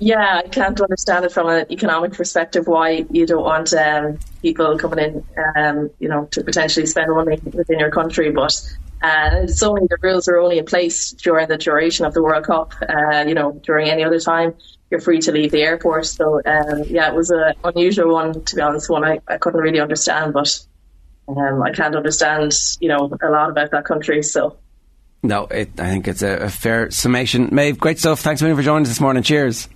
Yeah, 0.00 0.42
I 0.44 0.48
can't 0.48 0.78
understand 0.78 1.24
it 1.24 1.32
from 1.32 1.48
an 1.48 1.64
economic 1.72 2.12
perspective 2.12 2.66
why 2.66 3.06
you 3.10 3.26
don't 3.26 3.42
want 3.42 3.72
um, 3.72 4.18
people 4.42 4.78
coming 4.78 4.98
in, 4.98 5.24
um, 5.56 5.90
you 5.98 6.10
know, 6.10 6.26
to 6.32 6.44
potentially 6.44 6.84
spend 6.84 7.10
money 7.10 7.40
within 7.42 7.78
your 7.78 7.90
country. 7.90 8.30
But 8.30 8.54
and 9.02 9.48
it's 9.48 9.62
only 9.62 9.86
the 9.88 9.96
rules 10.02 10.28
are 10.28 10.38
only 10.38 10.58
in 10.58 10.64
place 10.64 11.12
during 11.12 11.48
the 11.48 11.56
duration 11.56 12.04
of 12.04 12.14
the 12.14 12.22
World 12.22 12.44
Cup. 12.44 12.74
Uh, 12.80 13.24
you 13.26 13.34
know, 13.34 13.52
during 13.64 13.88
any 13.88 14.04
other 14.04 14.20
time, 14.20 14.54
you're 14.90 15.00
free 15.00 15.20
to 15.20 15.32
leave 15.32 15.50
the 15.50 15.62
airport. 15.62 16.06
So 16.06 16.40
um, 16.44 16.84
yeah, 16.86 17.08
it 17.08 17.14
was 17.14 17.30
an 17.30 17.54
unusual 17.64 18.12
one 18.12 18.44
to 18.44 18.56
be 18.56 18.62
honest. 18.62 18.90
One 18.90 19.04
I, 19.04 19.20
I 19.28 19.38
couldn't 19.38 19.60
really 19.60 19.80
understand, 19.80 20.32
but 20.32 20.58
um, 21.28 21.62
I 21.62 21.72
can't 21.72 21.94
understand 21.94 22.52
you 22.80 22.88
know 22.88 23.10
a 23.22 23.30
lot 23.30 23.50
about 23.50 23.70
that 23.72 23.84
country. 23.84 24.22
So. 24.22 24.56
No, 25.20 25.46
it, 25.46 25.70
I 25.80 25.90
think 25.90 26.06
it's 26.06 26.22
a, 26.22 26.44
a 26.44 26.48
fair 26.48 26.92
summation. 26.92 27.48
Méabh, 27.48 27.76
great 27.76 27.98
stuff. 27.98 28.20
Thanks 28.20 28.40
for 28.40 28.62
joining 28.62 28.82
us 28.82 28.88
this 28.88 29.00
morning. 29.00 29.24
Cheers. 29.24 29.68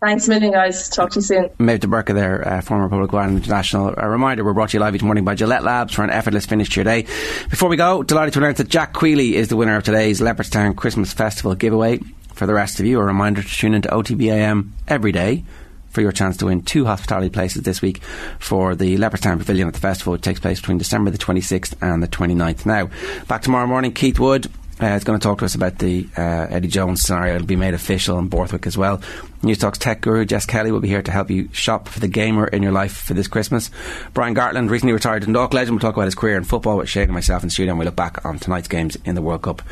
Thanks 0.00 0.26
a 0.28 0.30
million, 0.30 0.52
guys. 0.52 0.88
Talk 0.88 1.10
to 1.10 1.16
you 1.16 1.22
soon. 1.22 1.48
Méabh 1.58 1.80
De 1.80 1.86
Búrca 1.86 2.14
there, 2.14 2.46
uh, 2.48 2.62
former 2.62 2.88
Public 2.88 3.12
Ireland 3.12 3.36
International. 3.36 3.92
A 3.98 4.08
reminder, 4.08 4.42
we're 4.42 4.54
brought 4.54 4.70
to 4.70 4.78
you 4.78 4.80
live 4.80 4.94
each 4.94 5.02
morning 5.02 5.26
by 5.26 5.34
Gillette 5.34 5.62
Labs 5.62 5.92
for 5.92 6.02
an 6.02 6.08
effortless 6.08 6.46
finish 6.46 6.70
to 6.70 6.76
your 6.76 6.84
day. 6.84 7.02
Before 7.50 7.68
we 7.68 7.76
go, 7.76 8.02
delighted 8.02 8.32
to 8.32 8.38
announce 8.38 8.56
that 8.58 8.68
Jack 8.68 8.94
Queally 8.94 9.36
is 9.36 9.48
the 9.48 9.56
winner 9.56 9.76
of 9.76 9.84
today's 9.84 10.22
Leopardstown 10.22 10.74
Christmas 10.74 11.12
Festival 11.12 11.54
giveaway. 11.54 12.00
For 12.32 12.46
the 12.46 12.54
rest 12.54 12.80
of 12.80 12.86
you, 12.86 12.98
a 12.98 13.04
reminder 13.04 13.42
to 13.42 13.48
tune 13.48 13.74
into 13.74 13.90
OTB 13.90 14.32
AM 14.32 14.72
every 14.88 15.12
day 15.12 15.44
for 15.90 16.00
your 16.00 16.12
chance 16.12 16.38
to 16.38 16.46
win 16.46 16.62
two 16.62 16.86
hospitality 16.86 17.28
places 17.28 17.62
this 17.64 17.82
week 17.82 18.02
for 18.38 18.74
the 18.74 18.96
Leopardstown 18.96 19.36
Pavilion 19.36 19.68
at 19.68 19.74
the 19.74 19.80
festival, 19.80 20.12
which 20.12 20.22
takes 20.22 20.40
place 20.40 20.60
between 20.60 20.78
December 20.78 21.10
the 21.10 21.18
26th 21.18 21.74
and 21.82 22.02
the 22.02 22.08
29th. 22.08 22.64
Now, 22.64 22.88
back 23.28 23.42
tomorrow 23.42 23.66
morning, 23.66 23.92
Keith 23.92 24.18
Wood 24.18 24.46
uh, 24.82 24.86
is 24.86 25.04
going 25.04 25.18
to 25.18 25.22
talk 25.22 25.38
to 25.38 25.44
us 25.44 25.54
about 25.54 25.78
the 25.78 26.06
uh, 26.16 26.46
Eddie 26.50 26.68
Jones 26.68 27.02
scenario. 27.02 27.36
It'll 27.36 27.46
be 27.46 27.56
made 27.56 27.74
official 27.74 28.18
in 28.18 28.28
Borthwick 28.28 28.66
as 28.66 28.76
well. 28.76 28.98
Newstalk's 29.42 29.78
tech 29.78 30.00
guru 30.00 30.24
Jess 30.24 30.46
Kelly 30.46 30.72
will 30.72 30.80
be 30.80 30.88
here 30.88 31.02
to 31.02 31.10
help 31.10 31.30
you 31.30 31.48
shop 31.52 31.88
for 31.88 32.00
the 32.00 32.08
gamer 32.08 32.46
in 32.46 32.62
your 32.62 32.72
life 32.72 32.96
for 32.96 33.14
this 33.14 33.28
Christmas. 33.28 33.70
Brian 34.12 34.34
Gartland, 34.34 34.70
recently 34.70 34.92
retired 34.92 35.22
Dundalk 35.22 35.54
legend, 35.54 35.74
will 35.74 35.80
talk 35.80 35.94
about 35.94 36.06
his 36.06 36.14
career 36.14 36.36
in 36.36 36.44
football 36.44 36.76
with 36.76 36.88
Shane 36.88 37.04
and 37.04 37.12
myself 37.12 37.42
in 37.42 37.48
the 37.48 37.52
studio, 37.52 37.72
and 37.72 37.78
we 37.78 37.84
look 37.84 37.96
back 37.96 38.24
on 38.24 38.38
tonight's 38.38 38.68
games 38.68 38.96
in 39.04 39.14
the 39.14 39.22
World 39.22 39.42
Cup. 39.42 39.62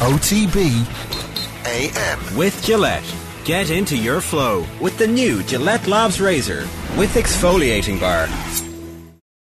OTB 0.00 0.86
AM. 1.66 2.36
With 2.36 2.62
Gillette. 2.64 3.04
Get 3.44 3.70
into 3.70 3.96
your 3.96 4.20
flow 4.20 4.66
with 4.80 4.98
the 4.98 5.06
new 5.06 5.42
Gillette 5.44 5.86
Labs 5.86 6.20
Razor 6.20 6.60
with 6.96 7.14
exfoliating 7.14 7.98
bar. 8.00 8.69